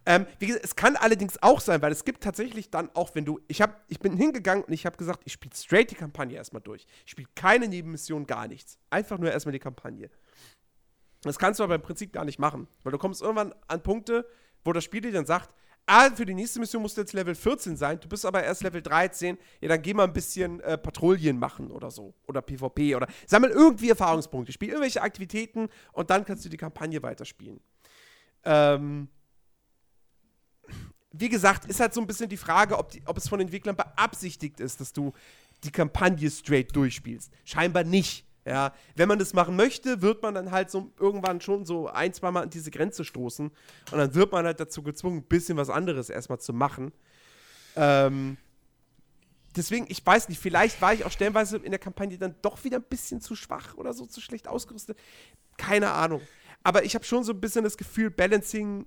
Ähm, 0.07 0.27
gesagt, 0.39 0.65
es 0.65 0.77
kann 0.77 0.97
allerdings 0.97 1.43
auch 1.43 1.61
sein, 1.61 1.83
weil 1.83 1.93
es 1.93 2.05
gibt 2.05 2.23
tatsächlich 2.23 2.71
dann 2.71 2.91
auch, 2.95 3.15
wenn 3.15 3.25
du, 3.25 3.41
ich 3.49 3.61
hab, 3.61 3.85
ich 3.89 4.01
bin 4.01 4.17
hingegangen 4.17 4.65
und 4.65 4.73
ich 4.73 4.87
habe 4.87 4.97
gesagt, 4.97 5.23
ich 5.25 5.33
spiele 5.33 5.55
straight 5.55 5.91
die 5.91 5.95
Kampagne 5.95 6.37
erstmal 6.37 6.63
durch. 6.63 6.87
Ich 7.05 7.13
spiele 7.13 7.29
keine 7.35 7.69
Nebenmission, 7.69 8.27
gar 8.27 8.49
nichts. 8.49 8.79
Einfach 8.89 9.19
nur 9.19 9.31
erstmal 9.31 9.53
die 9.53 9.59
Kampagne. 9.59 10.11
Das 11.23 11.39
kannst 11.39 11.61
du 11.61 11.65
aber 11.65 11.75
im 11.75 11.83
Prinzip 11.83 12.13
gar 12.13 12.25
nicht 12.25 12.39
machen, 12.39 12.67
weil 12.83 12.93
du 12.93 12.99
kommst 12.99 13.21
irgendwann 13.21 13.55
an 13.69 13.83
Punkte, 13.83 14.27
wo 14.65 14.73
das 14.73 14.85
Spiel 14.85 15.03
dir 15.03 15.13
dann 15.13 15.27
sagt, 15.27 15.55
ah, 15.87 16.11
für 16.11 16.25
die 16.25 16.35
nächste 16.35 16.61
Mission 16.61 16.83
musst 16.83 16.97
du 16.97 17.03
jetzt 17.03 17.13
Level 17.13 17.35
14 17.35 17.77
sein, 17.77 17.99
du 18.01 18.09
bist 18.09 18.25
aber 18.25 18.43
erst 18.43 18.63
Level 18.63 18.81
13, 18.81 19.37
ja, 19.61 19.69
dann 19.69 19.83
geh 19.83 19.93
mal 19.93 20.05
ein 20.05 20.13
bisschen 20.13 20.61
äh, 20.61 20.79
Patrouillen 20.79 21.39
machen 21.39 21.71
oder 21.71 21.91
so. 21.91 22.15
Oder 22.27 22.43
PvP 22.43 22.95
oder 22.95 23.07
sammel 23.27 23.51
irgendwie 23.51 23.91
Erfahrungspunkte, 23.91 24.53
spiel 24.53 24.69
irgendwelche 24.69 25.03
Aktivitäten 25.03 25.69
und 25.93 26.11
dann 26.11 26.25
kannst 26.25 26.45
du 26.45 26.49
die 26.49 26.57
Kampagne 26.57 27.03
weiterspielen. 27.03 27.61
Ähm, 28.45 29.09
wie 31.13 31.29
gesagt, 31.29 31.65
ist 31.67 31.81
halt 31.81 31.93
so 31.93 32.01
ein 32.01 32.07
bisschen 32.07 32.29
die 32.29 32.37
Frage, 32.37 32.79
ob, 32.79 32.91
die, 32.91 33.03
ob 33.07 33.17
es 33.17 33.29
von 33.29 33.41
Entwicklern 33.41 33.77
beabsichtigt 33.77 34.61
ist, 34.61 34.81
dass 34.81 34.93
du 34.93 35.13
die 35.65 35.73
Kampagne 35.73 36.31
straight 36.31 36.75
durchspielst. 36.75 37.31
Scheinbar 37.45 37.85
nicht. 37.85 38.27
Ja, 38.47 38.73
wenn 38.97 39.07
man 39.07 39.19
das 39.19 39.35
machen 39.35 39.55
möchte, 39.55 40.01
wird 40.01 40.23
man 40.23 40.35
dann 40.35 40.51
halt 40.51 40.71
so 40.71 40.91
irgendwann 40.99 41.41
schon 41.43 41.67
so 41.67 41.89
ein, 41.89 42.15
zwei 42.15 42.31
Mal 42.31 42.45
an 42.45 42.51
diese 42.51 42.71
Grenze 42.71 43.05
stoßen. 43.05 43.49
Und 43.49 43.99
dann 43.99 44.15
wird 44.15 44.33
man 44.33 44.47
halt 44.47 44.61
dazu 44.61 44.83
gezwungen, 44.83 45.19
ein 45.19 45.25
bisschen 45.25 45.59
was 45.59 45.69
anderes 45.69 46.09
erstmal 46.09 46.41
zu 46.41 46.55
machen. 46.55 46.93
Ähm, 47.77 48.39
deswegen, 49.55 49.87
ich 49.89 50.05
weiß 50.05 50.31
nicht, 50.31 50.41
vielleicht 50.41 50.81
war 50.81 50.95
ich 50.95 51.05
auch 51.05 51.11
stellenweise 51.11 51.59
in 51.59 51.71
der 51.71 51.79
Kampagne 51.79 52.17
dann 52.17 52.35
doch 52.41 52.65
wieder 52.65 52.79
ein 52.79 52.85
bisschen 52.89 53.21
zu 53.21 53.37
schwach 53.37 53.75
oder 53.77 53.93
so, 53.93 54.07
zu 54.07 54.23
schlecht 54.23 54.49
ausgerüstet. 54.49 54.99
Keine 55.59 55.91
Ahnung. 55.91 56.23
Aber 56.63 56.85
ich 56.85 56.95
habe 56.95 57.05
schon 57.05 57.25
so 57.25 57.33
ein 57.33 57.41
bisschen 57.41 57.65
das 57.65 57.77
Gefühl, 57.77 58.11
Balancing 58.11 58.87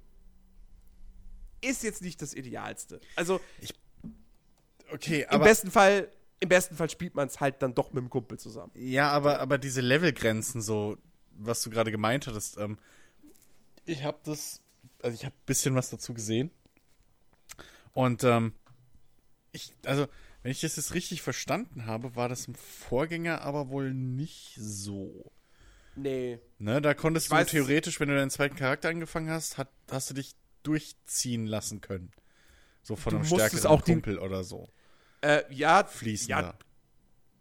ist 1.64 1.84
jetzt 1.84 2.02
nicht 2.02 2.22
das 2.22 2.34
Idealste. 2.34 3.00
Also, 3.16 3.40
ich, 3.60 3.74
okay, 4.92 5.26
aber. 5.26 5.38
Im 5.38 5.42
besten 5.44 5.72
Fall 5.72 6.10
im 6.40 6.50
besten 6.50 6.76
Fall 6.76 6.90
spielt 6.90 7.16
man 7.16 7.28
es 7.30 7.40
halt 7.40 7.62
dann 7.62 7.74
doch 7.74 7.94
mit 7.94 8.04
dem 8.04 8.10
Kumpel 8.10 8.38
zusammen. 8.38 8.72
Ja, 8.76 9.10
aber, 9.12 9.40
aber 9.40 9.58
diese 9.58 9.80
Levelgrenzen, 9.80 10.62
so, 10.62 10.98
was 11.32 11.62
du 11.62 11.70
gerade 11.70 11.90
gemeint 11.90 12.28
hattest, 12.28 12.58
ähm, 12.58 12.78
ich 13.86 14.04
habe 14.04 14.18
das, 14.26 14.62
also 15.02 15.16
ich 15.16 15.24
habe 15.24 15.34
ein 15.34 15.46
bisschen 15.46 15.74
was 15.76 15.90
dazu 15.90 16.14
gesehen. 16.14 16.52
Und 17.94 18.26
ähm, 18.26 18.52
ich, 19.54 19.72
also 19.86 20.08
Wenn 20.42 20.52
ich 20.52 20.60
das 20.60 20.76
jetzt 20.76 20.94
richtig 20.94 21.22
verstanden 21.22 21.86
habe, 21.86 22.18
war 22.18 22.28
das 22.28 22.48
im 22.50 22.56
Vorgänger 22.56 23.42
aber 23.44 23.70
wohl 23.70 23.94
nicht 23.94 24.56
so. 24.60 25.32
Nee. 25.96 26.40
Ne, 26.60 26.82
da 26.82 26.94
konntest 26.94 27.28
Ich 27.28 27.30
du 27.30 27.36
weiß- 27.38 27.46
theoretisch, 27.46 28.00
wenn 28.02 28.10
du 28.10 28.16
deinen 28.18 28.32
zweiten 28.32 28.58
Charakter 28.58 28.90
angefangen 28.90 29.30
hast, 29.30 29.58
hat, 29.58 29.70
hast 29.90 30.10
du 30.10 30.14
dich 30.14 30.36
durchziehen 30.64 31.46
lassen 31.46 31.82
können. 31.82 32.12
So 32.82 32.96
von 32.96 33.12
Du 33.12 33.18
einem 33.18 33.26
stärkeren 33.26 33.66
auch 33.68 33.84
Kumpel 33.84 34.20
oder 34.20 34.44
so. 34.44 34.70
Äh, 35.22 35.44
ja, 35.54 35.84
Fließender. 35.86 36.42
ja, 36.42 36.54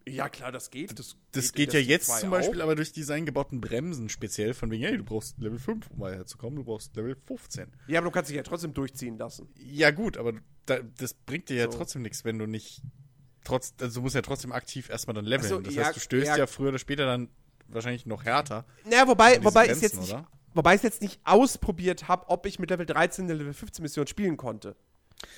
ja, 0.07 0.29
klar, 0.29 0.51
das 0.53 0.71
geht. 0.71 0.99
Das, 0.99 1.17
Das 1.33 1.47
in 1.51 1.53
geht 1.55 1.73
ja 1.75 1.81
jetzt 1.81 2.07
2 2.07 2.21
zum 2.21 2.31
Beispiel 2.31 2.61
auch. 2.61 2.65
aber 2.65 2.75
durch 2.77 2.93
die 2.93 3.09
eingebauten 3.11 3.61
Bremsen 3.61 4.09
speziell, 4.09 4.55
von 4.55 4.71
wegen, 4.71 4.85
hey, 4.85 4.97
du 4.97 5.05
brauchst 5.05 5.39
Level 5.39 5.59
5, 5.59 5.91
um 5.91 6.01
weiterzukommen, 6.01 6.57
du 6.57 6.65
brauchst 6.65 6.95
Level 6.97 7.17
15. 7.27 7.73
Ja, 7.87 7.99
aber 8.01 8.07
du 8.09 8.11
kannst 8.13 8.31
dich 8.31 8.37
ja 8.37 8.43
trotzdem 8.43 8.75
durchziehen 8.75 9.19
lassen. 9.19 9.49
Ja, 9.57 9.91
gut, 9.91 10.17
aber 10.17 10.35
da, 10.67 10.81
das 10.99 11.15
bringt 11.15 11.49
dir 11.49 11.57
ja 11.57 11.71
So. 11.71 11.79
trotzdem 11.79 12.03
nichts, 12.03 12.25
wenn 12.25 12.39
du 12.39 12.47
nicht 12.47 12.83
trotz, 13.45 13.75
also 13.81 14.01
du 14.01 14.03
musst 14.03 14.15
ja 14.15 14.23
trotzdem 14.23 14.53
aktiv 14.53 14.89
erstmal 14.91 15.15
dann 15.15 15.25
leveln. 15.25 15.49
So, 15.49 15.61
das 15.61 15.75
ja, 15.75 15.85
heißt, 15.87 15.97
du 15.97 16.01
stößt 16.01 16.27
ja, 16.27 16.37
ja. 16.37 16.47
früher 16.47 16.69
oder 16.71 16.79
später 16.79 17.07
dann 17.07 17.29
wahrscheinlich 17.69 18.07
noch 18.07 18.25
härter. 18.25 18.65
Naja, 18.85 19.07
wobei, 19.09 19.33
diese 19.37 19.45
wobei 19.45 19.67
Grenzen, 19.67 19.83
jetzt 19.83 20.01
nicht? 20.01 20.17
Wobei 20.55 20.75
ich 20.75 20.83
jetzt 20.83 21.03
nicht 21.03 21.21
ausprobiert 21.25 22.09
habe, 22.09 22.29
ob 22.29 22.47
ich 22.47 22.59
mit 22.59 22.71
Level 22.71 22.87
13 22.87 23.25
eine 23.25 23.35
Level 23.35 23.55
15 23.55 23.83
Mission 23.83 24.07
spielen 24.07 24.37
konnte. 24.37 24.77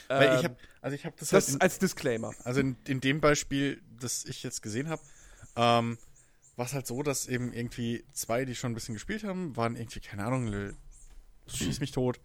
Weil 0.08 0.28
Ähm, 0.28 0.38
ich 0.38 0.44
habe, 0.44 0.56
also 0.80 0.94
ich 0.94 1.04
habe 1.04 1.14
das, 1.18 1.28
das 1.30 1.46
halt 1.46 1.54
in, 1.56 1.60
als 1.60 1.78
Disclaimer. 1.78 2.32
also 2.44 2.60
in, 2.60 2.76
in 2.86 3.00
dem 3.00 3.20
Beispiel, 3.20 3.82
das 4.00 4.24
ich 4.24 4.42
jetzt 4.42 4.62
gesehen 4.62 4.88
habe, 4.88 5.02
ähm, 5.56 5.98
war 6.56 6.66
es 6.66 6.72
halt 6.72 6.86
so, 6.86 7.02
dass 7.02 7.26
eben 7.26 7.52
irgendwie 7.52 8.04
zwei, 8.12 8.44
die 8.44 8.54
schon 8.54 8.72
ein 8.72 8.74
bisschen 8.74 8.94
gespielt 8.94 9.24
haben, 9.24 9.56
waren 9.56 9.76
irgendwie, 9.76 10.00
keine 10.00 10.24
Ahnung, 10.24 10.46
Level- 10.46 10.76
schieß 11.46 11.80
mich 11.80 11.90
tot, 11.92 12.20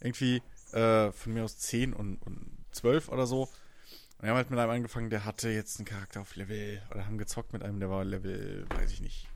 irgendwie 0.00 0.42
äh, 0.72 1.12
von 1.12 1.32
mir 1.32 1.44
aus 1.44 1.58
10 1.58 1.92
und, 1.92 2.16
und 2.22 2.50
12 2.72 3.08
oder 3.10 3.26
so. 3.26 3.42
Und 3.42 4.22
wir 4.22 4.30
haben 4.30 4.36
halt 4.36 4.50
mit 4.50 4.58
einem 4.58 4.70
angefangen, 4.70 5.10
der 5.10 5.24
hatte 5.24 5.48
jetzt 5.50 5.78
einen 5.78 5.84
Charakter 5.86 6.22
auf 6.22 6.34
Level, 6.34 6.82
oder 6.90 7.06
haben 7.06 7.18
gezockt 7.18 7.52
mit 7.52 7.62
einem, 7.62 7.78
der 7.78 7.90
war 7.90 8.04
Level, 8.04 8.66
weiß 8.70 8.90
ich 8.92 9.00
nicht, 9.00 9.28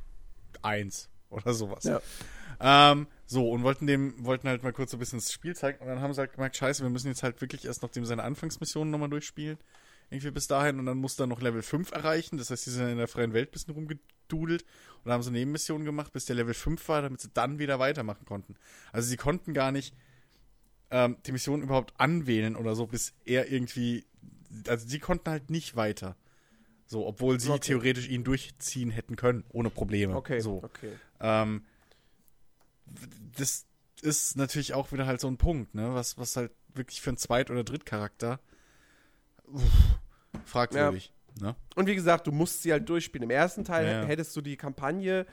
1 0.63 1.09
oder 1.45 1.55
sowas. 1.55 1.85
Ja. 1.85 2.01
Ähm, 2.63 3.07
so, 3.27 3.49
und 3.51 3.63
wollten 3.63 3.87
dem, 3.87 4.15
wollten 4.25 4.49
halt 4.49 4.63
mal 4.63 4.73
kurz 4.73 4.91
so 4.91 4.97
ein 4.97 5.01
bisschen 5.01 5.19
das 5.19 5.33
Spiel 5.33 5.57
zeigen 5.57 5.79
und 5.81 5.87
dann 5.87 6.01
haben 6.01 6.13
sie 6.13 6.21
halt 6.21 6.33
gemerkt, 6.33 6.57
scheiße, 6.57 6.83
wir 6.83 6.91
müssen 6.91 7.09
jetzt 7.09 7.23
halt 7.23 7.41
wirklich 7.41 7.65
erst 7.65 7.83
noch 7.83 7.91
dem 7.91 8.05
seine 8.05 8.23
Anfangsmissionen 8.23 8.91
nochmal 8.91 9.09
durchspielen. 9.09 9.57
Irgendwie 10.11 10.33
bis 10.33 10.49
dahin 10.49 10.79
und 10.81 10.87
dann 10.87 10.99
musste 10.99 11.23
er 11.23 11.27
noch 11.29 11.41
Level 11.41 11.63
5 11.63 11.93
erreichen. 11.93 12.37
Das 12.37 12.51
heißt, 12.51 12.67
die 12.67 12.71
sind 12.71 12.89
in 12.89 12.99
der 12.99 13.07
freien 13.07 13.33
Welt 13.33 13.49
ein 13.49 13.53
bisschen 13.53 13.75
rumgedudelt 13.75 14.63
und 14.63 15.05
dann 15.05 15.13
haben 15.15 15.23
sie 15.23 15.31
Nebenmissionen 15.31 15.85
gemacht, 15.87 16.13
bis 16.13 16.25
der 16.25 16.35
Level 16.35 16.53
5 16.53 16.87
war, 16.89 17.01
damit 17.03 17.21
sie 17.21 17.31
dann 17.33 17.61
wieder 17.61 17.79
weitermachen 17.79 18.25
konnten. 18.27 18.57
Also 18.93 19.09
sie 19.09 19.17
konnten 19.17 19.55
gar 19.55 19.71
nicht 19.71 19.95
ähm, 20.91 21.17
die 21.27 21.33
Mission 21.33 21.63
überhaupt 21.63 21.95
anwählen 21.99 22.57
oder 22.57 22.75
so, 22.75 22.89
bis 22.89 23.15
er 23.25 23.51
irgendwie. 23.53 24.05
Also 24.67 24.89
sie 24.89 24.99
konnten 24.99 25.31
halt 25.31 25.49
nicht 25.49 25.77
weiter. 25.77 26.17
So, 26.87 27.07
obwohl 27.07 27.39
sie 27.39 27.51
Okay. 27.53 27.61
theoretisch 27.61 28.09
ihn 28.09 28.25
durchziehen 28.25 28.91
hätten 28.91 29.15
können, 29.15 29.45
ohne 29.51 29.71
Probleme. 29.71 30.17
Okay, 30.17 30.41
So. 30.41 30.65
okay. 30.65 30.91
Ähm, 31.21 31.65
das 33.37 33.67
ist 34.03 34.37
natürlich 34.37 34.75
auch 34.75 34.93
wieder 34.93 35.07
halt 35.07 35.21
so 35.21 35.29
ein 35.29 35.37
Punkt, 35.37 35.75
ne? 35.75 35.95
Was, 35.95 36.19
was 36.19 36.37
halt 36.37 36.53
wirklich 36.75 37.01
für 37.01 37.11
einen 37.11 37.17
Zweit- 37.19 37.51
oder 37.51 37.65
Drittcharakter 37.65 38.41
uff, 39.47 39.63
fragwürdig. 40.45 41.13
Ne? 41.41 41.55
Und 41.77 41.87
wie 41.87 41.95
gesagt, 41.95 42.27
du 42.27 42.33
musst 42.33 42.63
sie 42.63 42.73
halt 42.73 42.89
durchspielen. 42.89 43.25
Im 43.25 43.31
ersten 43.31 43.65
Teil 43.65 43.87
Ja, 43.87 43.93
ja. 44.03 44.05
hättest 44.05 44.35
du 44.37 44.41
die 44.41 44.57
Kampagne 44.57 45.27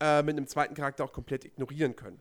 äh, 0.00 0.22
mit 0.22 0.36
einem 0.36 0.46
zweiten 0.46 0.74
Charakter 0.74 1.04
auch 1.04 1.12
komplett 1.12 1.44
ignorieren 1.44 1.96
können, 1.96 2.20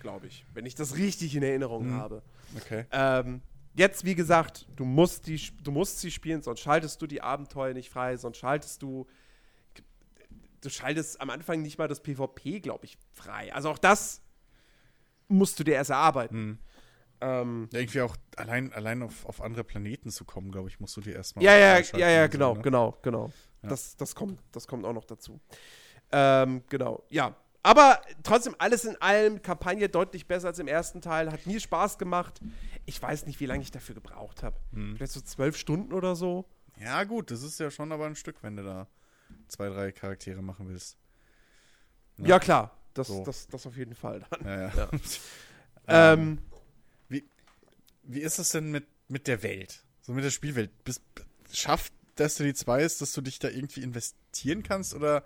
glaube 0.00 0.26
ich. 0.28 0.44
Wenn 0.54 0.64
ich 0.66 0.74
das 0.74 0.96
richtig 0.96 1.34
in 1.34 1.42
Erinnerung 1.42 1.88
Mhm. 1.88 1.94
habe. 1.94 2.22
Okay. 2.56 2.86
Ähm, 2.90 3.42
jetzt, 3.74 4.04
wie 4.04 4.14
gesagt, 4.14 4.66
du 4.76 4.84
musst, 4.84 5.26
die, 5.26 5.40
du 5.62 5.70
musst 5.70 6.00
sie 6.00 6.10
spielen, 6.10 6.42
sonst 6.42 6.60
schaltest 6.60 7.02
du 7.02 7.06
die 7.06 7.20
Abenteuer 7.22 7.74
nicht 7.74 7.90
frei, 7.90 8.16
sonst 8.16 8.38
schaltest 8.38 8.82
du. 8.82 9.06
Du 10.60 10.70
schaltest 10.70 11.20
am 11.20 11.30
Anfang 11.30 11.62
nicht 11.62 11.78
mal 11.78 11.88
das 11.88 12.02
PvP, 12.02 12.60
glaube 12.60 12.84
ich, 12.84 12.98
frei. 13.12 13.52
Also 13.54 13.70
auch 13.70 13.78
das 13.78 14.22
musst 15.28 15.58
du 15.58 15.64
dir 15.64 15.74
erst 15.74 15.90
erarbeiten. 15.90 16.36
Hm. 16.36 16.58
Ähm, 17.20 17.68
Ja, 17.72 17.80
irgendwie 17.80 18.00
auch 18.00 18.16
allein, 18.36 18.72
allein 18.72 19.02
auf, 19.02 19.26
auf 19.26 19.40
andere 19.40 19.64
Planeten 19.64 20.10
zu 20.10 20.24
kommen, 20.24 20.52
glaube 20.52 20.68
ich, 20.68 20.78
musst 20.80 20.96
du 20.96 21.00
dir 21.00 21.14
erstmal. 21.16 21.44
ja, 21.44 21.56
ja, 21.56 21.78
ja, 21.78 22.08
ja, 22.10 22.24
und 22.24 22.32
so, 22.32 22.38
genau, 22.38 22.54
ne? 22.54 22.62
genau, 22.62 22.98
genau. 23.02 23.32
Ja. 23.62 23.68
Das, 23.70 23.96
das, 23.96 24.14
kommt, 24.14 24.40
das 24.52 24.68
kommt 24.68 24.84
auch 24.84 24.92
noch 24.92 25.04
dazu. 25.04 25.40
Ähm, 26.12 26.62
genau, 26.68 27.04
ja. 27.10 27.34
Aber 27.64 28.00
trotzdem, 28.22 28.54
alles 28.58 28.84
in 28.84 28.96
allem, 29.02 29.42
Kampagne 29.42 29.88
deutlich 29.88 30.28
besser 30.28 30.48
als 30.48 30.58
im 30.60 30.68
ersten 30.68 31.00
Teil. 31.00 31.30
Hat 31.30 31.44
mir 31.44 31.60
Spaß 31.60 31.98
gemacht. 31.98 32.40
Ich 32.86 33.02
weiß 33.02 33.26
nicht, 33.26 33.40
wie 33.40 33.46
lange 33.46 33.62
ich 33.62 33.72
dafür 33.72 33.96
gebraucht 33.96 34.42
habe. 34.42 34.56
Hm. 34.72 34.96
Vielleicht 34.96 35.12
so 35.12 35.20
zwölf 35.20 35.56
Stunden 35.56 35.92
oder 35.92 36.14
so. 36.14 36.46
Ja, 36.80 37.02
gut, 37.02 37.32
das 37.32 37.42
ist 37.42 37.58
ja 37.58 37.70
schon 37.70 37.90
aber 37.90 38.06
ein 38.06 38.14
Stück, 38.14 38.42
wenn 38.42 38.56
du 38.56 38.62
da 38.62 38.86
zwei, 39.48 39.68
drei 39.68 39.92
Charaktere 39.92 40.42
machen 40.42 40.68
willst. 40.68 40.96
Ja, 42.18 42.26
Ja. 42.28 42.38
klar. 42.38 42.76
Das, 42.94 43.08
So. 43.08 43.24
das, 43.24 43.46
das 43.48 43.66
auf 43.66 43.76
jeden 43.76 43.94
Fall 43.94 44.24
dann. 44.30 44.44
Ja, 44.44 44.62
ja. 44.68 44.74
Ja. 44.74 44.90
ähm, 45.88 46.38
Ähm, 47.10 47.22
wie 48.02 48.20
ist 48.20 48.38
es 48.38 48.50
denn 48.52 48.70
mit, 48.70 48.86
mit 49.08 49.26
der 49.26 49.42
Welt? 49.42 49.82
So 50.00 50.12
mit 50.12 50.24
der 50.24 50.30
Spielwelt? 50.30 50.70
Bist, 50.84 51.02
schafft 51.52 51.92
Destiny 52.18 52.54
2 52.54 52.82
es, 52.82 52.98
dass 52.98 53.12
du 53.12 53.20
dich 53.20 53.38
da 53.38 53.48
irgendwie 53.48 53.82
investieren 53.82 54.62
kannst 54.62 54.94
oder 54.94 55.22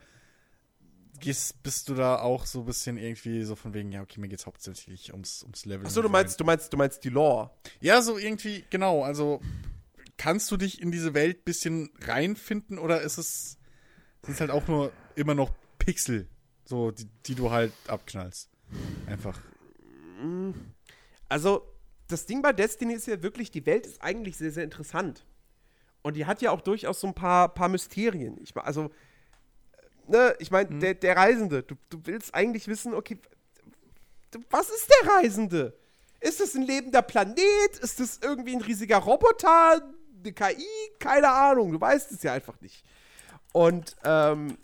gehst, 1.21 1.63
bist 1.63 1.89
du 1.89 1.95
da 1.95 2.19
auch 2.19 2.45
so 2.47 2.61
ein 2.61 2.65
bisschen 2.67 2.97
irgendwie 2.99 3.45
so 3.45 3.55
von 3.55 3.73
wegen, 3.75 3.93
ja, 3.93 4.03
okay, 4.03 4.21
mir 4.21 4.29
geht's 4.29 4.47
hauptsächlich 4.47 5.13
ums, 5.13 5.43
ums 5.45 5.65
Level. 5.65 5.87
Achso, 5.87 6.03
du 6.03 6.09
meinst, 6.09 6.41
du 6.41 6.45
meinst, 6.45 6.73
du 6.73 6.77
meinst 6.77 7.05
die 7.05 7.11
Lore. 7.11 7.51
Ja, 7.81 8.03
so 8.03 8.19
irgendwie, 8.19 8.65
genau. 8.71 9.05
Also, 9.05 9.41
kannst 10.17 10.51
du 10.51 10.57
dich 10.57 10.81
in 10.83 10.91
diese 10.91 11.15
Welt 11.15 11.39
ein 11.41 11.45
bisschen 11.45 11.91
reinfinden 12.01 12.79
oder 12.79 13.03
ist 13.03 13.19
es, 13.19 13.57
sind 14.25 14.35
es 14.35 14.41
halt 14.41 14.51
auch 14.51 14.67
nur 14.69 14.93
immer 15.17 15.35
noch 15.35 15.51
Pixel, 15.79 16.29
so, 16.65 16.91
die, 16.91 17.09
die 17.27 17.35
du 17.35 17.51
halt 17.51 17.73
abknallst? 17.89 18.49
Einfach. 19.07 19.39
Also, 21.29 21.67
das 22.09 22.27
Ding 22.27 22.41
bei 22.41 22.53
Destiny 22.53 22.95
ist 22.95 23.07
ja 23.07 23.23
wirklich, 23.23 23.51
die 23.51 23.67
Welt 23.67 23.87
ist 23.87 24.03
eigentlich 24.03 24.37
sehr, 24.37 24.53
sehr 24.53 24.65
interessant. 24.65 25.25
Und 26.03 26.17
die 26.17 26.27
hat 26.27 26.41
ja 26.43 26.51
auch 26.51 26.61
durchaus 26.61 27.01
so 27.01 27.09
ein 27.09 27.15
paar, 27.15 27.49
paar 27.49 27.69
Mysterien. 27.69 28.39
Ich, 28.43 28.57
also, 28.57 28.91
ne, 30.07 30.35
ich 30.39 30.51
meine, 30.51 30.79
der, 30.79 30.95
der 30.95 31.17
Reisende, 31.17 31.63
du, 31.63 31.75
du 31.91 32.01
willst 32.05 32.35
eigentlich 32.35 32.69
wissen, 32.69 32.95
okay, 32.95 33.19
was 34.51 34.71
ist 34.71 34.89
der 34.89 35.13
Reisende? 35.15 35.77
Ist 36.21 36.41
das 36.41 36.55
ein 36.55 36.63
lebender 36.63 37.03
Planet? 37.03 37.79
Ist 37.81 37.99
das 37.99 38.21
irgendwie 38.23 38.55
ein 38.55 38.63
riesiger 38.63 38.99
Roboter? 38.99 39.83
Eine 40.25 40.33
KI? 40.33 40.67
Keine 41.01 41.29
Ahnung, 41.29 41.73
du 41.73 41.81
weißt 41.81 42.13
es 42.13 42.23
ja 42.23 42.33
einfach 42.33 42.61
nicht. 42.61 42.85
Und, 43.53 43.97
ähm, 44.05 44.57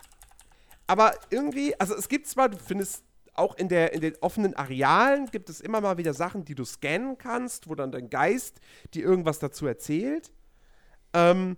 aber 0.87 1.13
irgendwie, 1.29 1.79
also 1.79 1.95
es 1.95 2.09
gibt 2.09 2.27
zwar, 2.27 2.49
du 2.49 2.57
findest 2.57 3.03
auch 3.35 3.55
in, 3.55 3.69
der, 3.69 3.93
in 3.93 4.01
den 4.01 4.15
offenen 4.21 4.53
Arealen 4.55 5.27
gibt 5.27 5.49
es 5.49 5.61
immer 5.61 5.79
mal 5.79 5.97
wieder 5.97 6.13
Sachen, 6.13 6.43
die 6.43 6.55
du 6.55 6.65
scannen 6.65 7.17
kannst, 7.17 7.69
wo 7.69 7.75
dann 7.75 7.91
dein 7.91 8.09
Geist 8.09 8.59
dir 8.93 9.03
irgendwas 9.03 9.39
dazu 9.39 9.65
erzählt. 9.65 10.31
Ähm, 11.13 11.55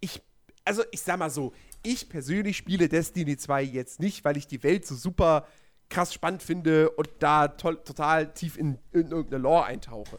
ich, 0.00 0.22
also 0.64 0.82
ich 0.90 1.02
sag 1.02 1.18
mal 1.18 1.30
so, 1.30 1.52
ich 1.82 2.08
persönlich 2.08 2.56
spiele 2.56 2.88
Destiny 2.88 3.36
2 3.36 3.62
jetzt 3.62 4.00
nicht, 4.00 4.24
weil 4.24 4.36
ich 4.36 4.46
die 4.46 4.62
Welt 4.62 4.86
so 4.86 4.94
super 4.94 5.46
krass 5.88 6.14
spannend 6.14 6.42
finde 6.42 6.90
und 6.90 7.08
da 7.18 7.48
toll, 7.48 7.82
total 7.84 8.32
tief 8.32 8.56
in, 8.56 8.78
in 8.92 9.10
irgendeine 9.10 9.42
Lore 9.42 9.64
eintauche. 9.64 10.18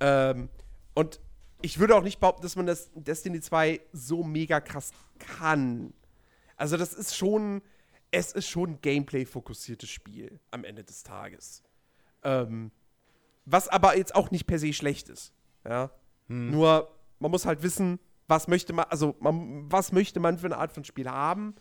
Ähm, 0.00 0.48
und 0.94 1.20
ich 1.62 1.78
würde 1.78 1.96
auch 1.96 2.02
nicht 2.02 2.20
behaupten, 2.20 2.42
dass 2.42 2.56
man 2.56 2.66
das 2.66 2.90
in 2.94 3.04
Destiny 3.04 3.40
2 3.40 3.80
so 3.92 4.22
mega 4.22 4.60
krass 4.60 4.92
kann. 5.18 5.94
Also 6.56 6.76
das 6.76 6.92
ist 6.92 7.16
schon, 7.16 7.62
es 8.10 8.32
ist 8.32 8.48
schon 8.48 8.70
ein 8.70 8.80
Gameplay-fokussiertes 8.80 9.88
Spiel 9.88 10.40
am 10.50 10.64
Ende 10.64 10.84
des 10.84 11.02
Tages. 11.02 11.62
Ähm, 12.22 12.70
was 13.44 13.68
aber 13.68 13.96
jetzt 13.96 14.14
auch 14.14 14.30
nicht 14.30 14.46
per 14.46 14.58
se 14.58 14.72
schlecht 14.72 15.08
ist. 15.08 15.32
Ja. 15.64 15.90
Nur, 16.28 16.88
man 17.18 17.30
muss 17.30 17.44
halt 17.46 17.62
wissen, 17.62 17.98
was 18.28 18.48
möchte 18.48 18.72
man, 18.72 18.86
also 18.88 19.16
man, 19.20 19.70
was 19.70 19.92
möchte 19.92 20.20
man 20.20 20.38
für 20.38 20.46
eine 20.46 20.56
Art 20.56 20.72
von 20.72 20.84
Spiel 20.84 21.08
haben. 21.08 21.54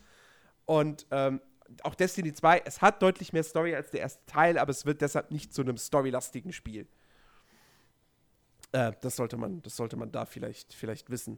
Und 0.65 1.07
ähm, 1.11 1.41
auch 1.83 1.95
Destiny 1.95 2.33
2, 2.33 2.63
es 2.65 2.81
hat 2.81 3.01
deutlich 3.01 3.33
mehr 3.33 3.43
Story 3.43 3.75
als 3.75 3.91
der 3.91 4.01
erste 4.01 4.25
Teil, 4.25 4.57
aber 4.57 4.71
es 4.71 4.85
wird 4.85 5.01
deshalb 5.01 5.31
nicht 5.31 5.53
zu 5.53 5.61
einem 5.61 5.77
storylastigen 5.77 6.53
Spiel. 6.53 6.87
Äh, 8.72 8.93
das 9.02 9.15
sollte 9.15 9.38
man, 9.38 9.61
das 9.61 9.76
sollte 9.76 9.98
man 9.98 10.11
da 10.11 10.26
vielleicht, 10.26 10.73
vielleicht 10.73 11.10
wissen. 11.10 11.38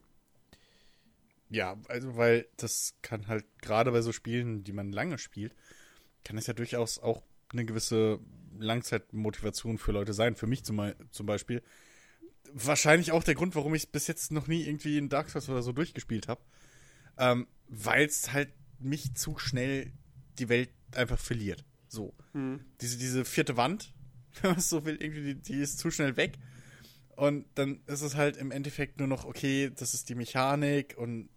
Ja, 1.50 1.78
also, 1.88 2.16
weil 2.18 2.48
das 2.58 2.96
kann 3.02 3.28
halt, 3.28 3.46
gerade 3.62 3.92
bei 3.92 4.02
so 4.02 4.12
Spielen, 4.12 4.64
die 4.64 4.74
man 4.74 4.92
lange 4.92 5.18
spielt, 5.18 5.54
kann 6.24 6.38
es 6.38 6.48
ja 6.48 6.54
durchaus 6.54 7.00
auch 7.00 7.22
eine 7.52 7.66
gewisse 7.66 8.20
Langzeitmotivation 8.58 9.78
für 9.78 9.92
Leute 9.92 10.14
sein. 10.14 10.36
Für 10.36 10.48
mich 10.48 10.64
zum, 10.64 10.94
zum 11.12 11.26
Beispiel. 11.26 11.62
Wahrscheinlich 12.54 13.12
auch 13.12 13.24
der 13.24 13.36
Grund, 13.36 13.56
warum 13.56 13.74
ich 13.74 13.92
bis 13.92 14.08
jetzt 14.08 14.32
noch 14.32 14.48
nie 14.48 14.64
irgendwie 14.64 14.98
in 14.98 15.10
Dark 15.10 15.30
Souls 15.30 15.50
oder 15.50 15.62
so 15.62 15.72
durchgespielt 15.72 16.28
habe. 16.28 16.42
Ähm, 17.18 17.48
weil 17.68 18.06
es 18.06 18.32
halt 18.32 18.50
mich 18.80 19.16
zu 19.16 19.38
schnell 19.38 19.92
die 20.40 20.50
Welt 20.50 20.70
einfach 20.92 21.20
verliert. 21.20 21.64
So. 21.88 22.14
Diese, 22.82 22.98
diese 22.98 23.26
vierte 23.26 23.58
Wand, 23.58 23.94
wenn 24.42 24.52
man 24.52 24.60
es 24.60 24.70
so 24.70 24.86
will, 24.86 24.98
irgendwie, 25.00 25.36
die, 25.36 25.42
die 25.42 25.60
ist 25.60 25.80
zu 25.80 25.92
schnell 25.92 26.18
weg. 26.18 26.38
Und 27.16 27.46
dann 27.56 27.82
ist 27.86 28.02
es 28.02 28.16
halt 28.16 28.38
im 28.38 28.52
Endeffekt 28.52 29.00
nur 29.00 29.08
noch, 29.08 29.26
okay, 29.26 29.72
das 29.76 29.94
ist 29.94 30.10
die 30.10 30.16
Mechanik 30.16 30.96
und 30.98 31.30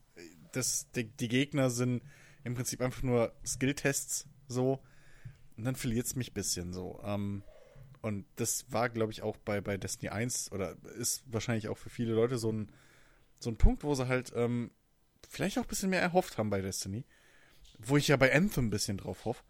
das, 0.52 0.90
die, 0.92 1.04
die 1.04 1.28
Gegner 1.28 1.70
sind 1.70 2.02
im 2.44 2.54
Prinzip 2.54 2.80
einfach 2.80 3.02
nur 3.02 3.34
Skilltests 3.44 4.26
so. 4.48 4.80
Und 5.56 5.64
dann 5.64 5.76
verliert 5.76 6.06
es 6.06 6.16
mich 6.16 6.30
ein 6.30 6.34
bisschen 6.34 6.72
so. 6.72 7.00
Ähm, 7.04 7.42
und 8.02 8.24
das 8.36 8.66
war, 8.70 8.88
glaube 8.88 9.12
ich, 9.12 9.22
auch 9.22 9.36
bei, 9.38 9.60
bei 9.60 9.76
Destiny 9.76 10.10
1 10.10 10.52
oder 10.52 10.76
ist 10.98 11.24
wahrscheinlich 11.26 11.68
auch 11.68 11.78
für 11.78 11.90
viele 11.90 12.14
Leute 12.14 12.38
so 12.38 12.52
ein, 12.52 12.70
so 13.38 13.50
ein 13.50 13.56
Punkt, 13.56 13.84
wo 13.84 13.94
sie 13.94 14.08
halt 14.08 14.32
ähm, 14.34 14.70
vielleicht 15.28 15.58
auch 15.58 15.62
ein 15.62 15.68
bisschen 15.68 15.90
mehr 15.90 16.00
erhofft 16.00 16.38
haben 16.38 16.50
bei 16.50 16.60
Destiny. 16.60 17.04
Wo 17.78 17.96
ich 17.96 18.08
ja 18.08 18.16
bei 18.16 18.34
Anthem 18.34 18.66
ein 18.66 18.70
bisschen 18.70 18.98
drauf 18.98 19.24
hoffe. 19.24 19.42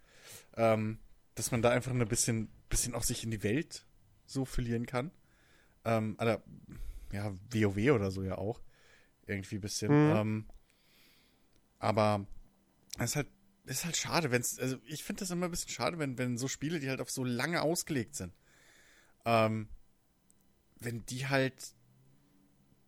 Ähm, 0.56 0.98
dass 1.34 1.50
man 1.50 1.62
da 1.62 1.70
einfach 1.70 1.92
ein 1.92 2.08
bisschen, 2.08 2.48
bisschen 2.68 2.94
auch 2.94 3.02
sich 3.02 3.22
in 3.22 3.30
die 3.30 3.42
Welt 3.42 3.84
so 4.24 4.44
verlieren 4.44 4.86
kann. 4.86 5.10
Ähm, 5.86 6.16
oder, 6.20 6.42
ja, 7.12 7.32
WoW 7.50 7.92
oder 7.92 8.10
so 8.10 8.22
ja 8.22 8.36
auch. 8.36 8.60
Irgendwie 9.26 9.56
ein 9.56 9.60
bisschen. 9.60 9.92
Mhm. 9.92 10.16
Ähm, 10.16 10.46
aber 11.78 12.26
es 12.98 13.10
ist 13.10 13.16
halt, 13.16 13.28
es 13.66 13.78
ist 13.78 13.84
halt 13.84 13.96
schade, 13.96 14.30
wenn 14.30 14.40
es, 14.40 14.58
also 14.58 14.76
ich 14.84 15.04
finde 15.04 15.20
das 15.20 15.30
immer 15.30 15.46
ein 15.46 15.50
bisschen 15.50 15.70
schade, 15.70 15.98
wenn, 15.98 16.18
wenn 16.18 16.36
so 16.36 16.48
Spiele, 16.48 16.80
die 16.80 16.88
halt 16.88 17.00
auf 17.00 17.10
so 17.10 17.24
lange 17.24 17.62
ausgelegt 17.62 18.14
sind, 18.14 18.32
ähm, 19.24 19.68
wenn 20.78 21.04
die 21.06 21.26
halt 21.26 21.74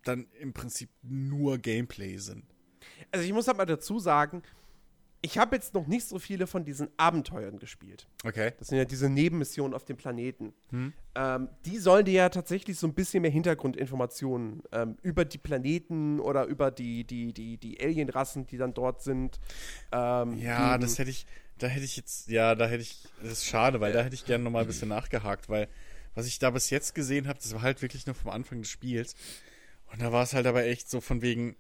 dann 0.05 0.27
im 0.41 0.53
Prinzip 0.53 0.91
nur 1.03 1.59
Gameplay 1.59 2.17
sind. 2.19 2.45
Also 3.11 3.25
ich 3.25 3.33
muss 3.33 3.47
halt 3.47 3.57
mal 3.57 3.67
dazu 3.67 3.99
sagen, 3.99 4.43
ich 5.21 5.37
habe 5.39 5.57
jetzt 5.57 5.75
noch 5.75 5.87
nicht 5.87 6.07
so 6.07 6.19
viele 6.19 6.47
von 6.47 6.65
diesen 6.65 6.89
Abenteuern 6.97 7.59
gespielt. 7.59 8.07
Okay. 8.25 8.53
Das 8.59 8.69
sind 8.69 8.79
ja 8.79 8.85
diese 8.85 9.11
Nebenmissionen 9.11 9.75
auf 9.75 9.85
dem 9.85 9.97
Planeten. 9.97 10.53
Hm. 10.71 10.93
Ähm, 11.17 11.49
die 11.67 11.79
sollen 11.79 12.05
dir 12.05 12.15
ja 12.15 12.29
tatsächlich 12.29 12.79
so 12.79 12.87
ein 12.87 12.95
bisschen 12.95 13.23
mehr 13.23 13.31
Hintergrundinformationen 13.31 14.63
ähm, 14.71 14.97
über 15.03 15.25
die 15.25 15.39
Planeten 15.39 16.21
oder 16.21 16.45
über 16.45 16.71
die, 16.71 17.05
die, 17.05 17.33
die, 17.33 17.57
die 17.57 17.81
Alienrassen, 17.81 18.47
die 18.47 18.59
dann 18.59 18.75
dort 18.75 19.03
sind. 19.03 19.41
Ähm, 19.91 20.39
Ja, 20.39 20.73
geben. 20.73 20.83
das 20.83 20.99
hätte 20.99 21.11
ich, 21.11 21.27
da 21.59 21.67
hätte 21.67 21.85
ich 21.85 21.97
jetzt, 21.97 22.29
ja, 22.29 22.55
da 22.55 22.69
hätte 22.69 22.83
ich, 22.83 23.09
das 23.21 23.33
ist 23.33 23.47
schade, 23.47 23.81
weil 23.81 23.93
da 23.93 24.03
hätte 24.03 24.15
ich 24.15 24.25
gerne 24.25 24.45
nochmal 24.45 24.63
ein 24.63 24.69
bisschen 24.69 24.89
nachgehakt, 24.89 25.49
weil 25.49 25.69
was 26.15 26.27
ich 26.27 26.39
da 26.39 26.51
bis 26.51 26.71
jetzt 26.71 26.95
gesehen 26.95 27.27
habe, 27.27 27.41
das 27.41 27.53
war 27.55 27.63
halt 27.63 27.83
wirklich 27.83 28.07
nur 28.07 28.15
vom 28.15 28.31
Anfang 28.31 28.63
des 28.63 28.71
Spiels. 28.71 29.17
Und 29.93 30.01
da 30.01 30.13
war 30.13 30.23
es 30.23 30.33
halt 30.35 30.47
aber 30.47 30.65
echt 30.65 30.89
so 30.89 31.01
von 31.01 31.23
wegen, 31.23 31.57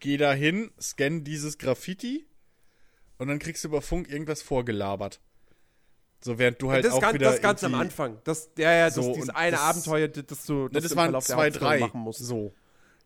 geh 0.00 0.16
da 0.16 0.32
hin, 0.32 0.70
scan 0.80 1.22
dieses 1.24 1.58
Graffiti 1.58 2.26
und 3.18 3.28
dann 3.28 3.38
kriegst 3.38 3.64
du 3.64 3.68
über 3.68 3.82
Funk 3.82 4.08
irgendwas 4.10 4.42
vorgelabert. 4.42 5.20
So 6.20 6.38
während 6.38 6.60
du 6.62 6.70
halt 6.70 6.84
das, 6.86 6.94
auch 6.94 7.00
ganz, 7.00 7.14
wieder 7.14 7.30
das 7.32 7.42
ganz 7.42 7.62
am 7.64 7.74
Anfang. 7.74 8.18
Das, 8.24 8.48
ja, 8.56 8.72
ja, 8.72 8.86
das, 8.86 8.94
So, 8.94 9.12
dieses 9.14 9.28
eine 9.28 9.52
das- 9.52 9.60
Abenteuer, 9.60 10.08
das, 10.08 10.46
du 10.46 10.54
Ne, 10.64 10.70
das 10.72 10.84
das 10.84 10.96
waren 10.96 11.06
Verlauf 11.06 11.24
zwei, 11.26 11.50
drei, 11.50 11.78
machen 11.80 12.00
musst. 12.00 12.20
so, 12.20 12.54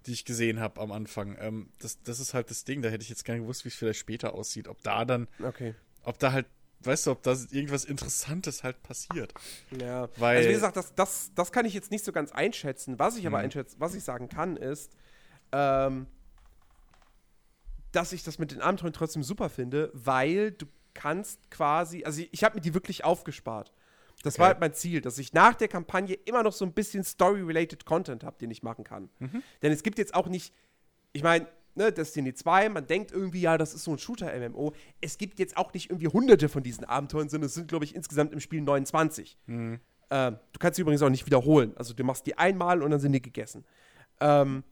die 0.07 0.13
ich 0.13 0.25
gesehen 0.25 0.61
habe 0.61 0.81
am 0.81 0.93
Anfang. 0.93 1.37
Ähm, 1.41 1.71
das, 1.81 2.01
das 2.05 2.21
ist 2.21 2.33
halt 2.35 2.49
das 2.51 2.65
Ding, 2.65 2.81
da 2.81 2.89
hätte 2.91 3.03
ich 3.03 3.09
jetzt 3.09 3.25
gerne 3.25 3.41
gewusst, 3.41 3.65
wie 3.65 3.69
es 3.71 3.75
vielleicht 3.75 3.99
später 3.99 4.35
aussieht. 4.35 4.69
Ob 4.69 4.81
da 4.85 5.05
dann, 5.05 5.27
Okay. 5.43 5.75
ob 6.05 6.17
da 6.21 6.31
halt, 6.31 6.47
weißt 6.85 7.09
du, 7.09 7.11
ob 7.11 7.25
da 7.25 7.33
irgendwas 7.51 7.85
Interessantes 7.85 8.63
halt 8.63 8.81
passiert. 8.85 9.35
Ja, 9.81 10.09
Weil- 10.17 10.37
also 10.37 10.49
wie 10.51 10.53
gesagt, 10.55 10.77
das, 10.77 10.95
das, 10.95 11.33
das 11.35 11.51
kann 11.51 11.67
ich 11.67 11.75
jetzt 11.75 11.91
nicht 11.91 12.05
so 12.05 12.13
ganz 12.13 12.31
einschätzen. 12.31 13.01
Was 13.01 13.17
ich 13.17 13.27
aber 13.27 13.39
Mhm. 13.39 13.45
einschätzen, 13.47 13.77
was 13.81 13.97
ich 13.97 14.05
sagen 14.05 14.29
kann, 14.29 14.57
ist, 14.57 14.93
ähm, 15.51 16.07
dass 17.93 18.13
ich 18.13 18.23
das 18.23 18.39
mit 18.39 18.51
den 18.53 18.61
Abenteuern 18.61 18.93
trotzdem 18.93 19.23
super 19.23 19.49
finde, 19.49 19.91
weil 19.95 20.53
du 20.53 20.67
kannst 20.95 21.51
quasi, 21.51 22.05
also 22.05 22.21
ich, 22.21 22.29
ich 22.33 22.45
habe 22.45 22.57
mir 22.57 22.61
die 22.61 22.75
wirklich 22.75 23.05
aufgespart. 23.05 23.73
Das 24.25 24.35
Okay. 24.35 24.41
war 24.41 24.47
halt 24.49 24.61
mein 24.61 24.75
Ziel, 24.75 25.01
dass 25.01 25.17
ich 25.19 25.33
nach 25.33 25.55
der 25.55 25.69
Kampagne 25.69 26.15
immer 26.25 26.43
noch 26.43 26.53
so 26.53 26.65
ein 26.65 26.73
bisschen 26.73 27.05
Story-related 27.05 27.85
Content 27.85 28.25
habe, 28.25 28.37
den 28.39 28.51
ich 28.51 28.63
machen 28.65 28.83
kann. 28.85 29.09
Mhm. 29.21 29.43
Denn 29.63 29.71
es 29.73 29.83
gibt 29.85 29.99
jetzt 29.99 30.13
auch 30.15 30.27
nicht, 30.27 30.53
ich 31.13 31.23
meine, 31.23 31.47
ne, 31.77 31.93
Destiny 31.93 32.35
2, 32.35 32.69
man 32.71 32.87
denkt 32.89 33.13
irgendwie, 33.13 33.41
ja, 33.41 33.57
das 33.57 33.75
ist 33.75 33.85
so 33.85 33.93
ein 33.93 33.99
Shooter-MMO. 33.99 34.73
Es 35.01 35.19
gibt 35.19 35.39
jetzt 35.39 35.57
auch 35.57 35.73
nicht 35.73 35.91
irgendwie 35.91 36.09
hunderte 36.09 36.49
von 36.49 36.65
diesen 36.65 36.85
Abenteuern, 36.85 37.29
sondern 37.29 37.47
es 37.47 37.55
sind, 37.55 37.69
glaube 37.69 37.85
ich, 37.85 37.95
insgesamt 37.95 38.33
im 38.33 38.41
Spiel 38.41 38.61
29. 38.61 39.39
Mhm. 39.47 39.79
Ähm, 40.11 40.39
du 40.53 40.59
kannst 40.59 40.77
sie 40.77 40.83
übrigens 40.83 41.03
auch 41.03 41.11
nicht 41.11 41.27
wiederholen. 41.27 41.73
Also 41.77 41.95
du 41.95 42.03
machst 42.03 42.27
die 42.27 42.37
einmal 42.37 42.83
und 42.83 42.91
dann 42.91 42.99
sind 42.99 43.13
die 43.13 43.23
gegessen. 43.23 43.65
Ähm, 44.21 44.65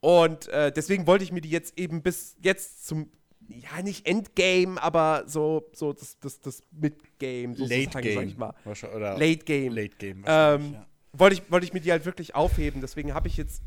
und 0.00 0.48
äh, 0.48 0.72
deswegen 0.72 1.06
wollte 1.06 1.24
ich 1.24 1.32
mir 1.32 1.40
die 1.40 1.50
jetzt 1.50 1.78
eben 1.78 2.02
bis 2.02 2.36
jetzt 2.42 2.86
zum, 2.86 3.10
ja, 3.48 3.82
nicht 3.82 4.06
Endgame, 4.06 4.80
aber 4.80 5.24
so, 5.26 5.68
so 5.72 5.92
das, 5.92 6.18
das, 6.20 6.40
das 6.40 6.62
Midgame, 6.70 7.56
so 7.56 7.64
Late 7.64 8.00
Game. 8.00 8.14
sag 8.14 8.26
ich 8.26 8.36
mal. 8.36 8.54
Oder 8.64 9.18
Late 9.18 9.44
Game. 9.44 9.72
Late 9.72 9.96
Game. 9.96 10.24
Ähm, 10.26 10.74
ja. 10.74 10.86
wollte, 11.12 11.36
ich, 11.36 11.50
wollte 11.50 11.66
ich 11.66 11.72
mir 11.72 11.80
die 11.80 11.90
halt 11.90 12.04
wirklich 12.04 12.34
aufheben. 12.34 12.80
Deswegen 12.80 13.14
habe 13.14 13.28
ich 13.28 13.36
jetzt 13.36 13.62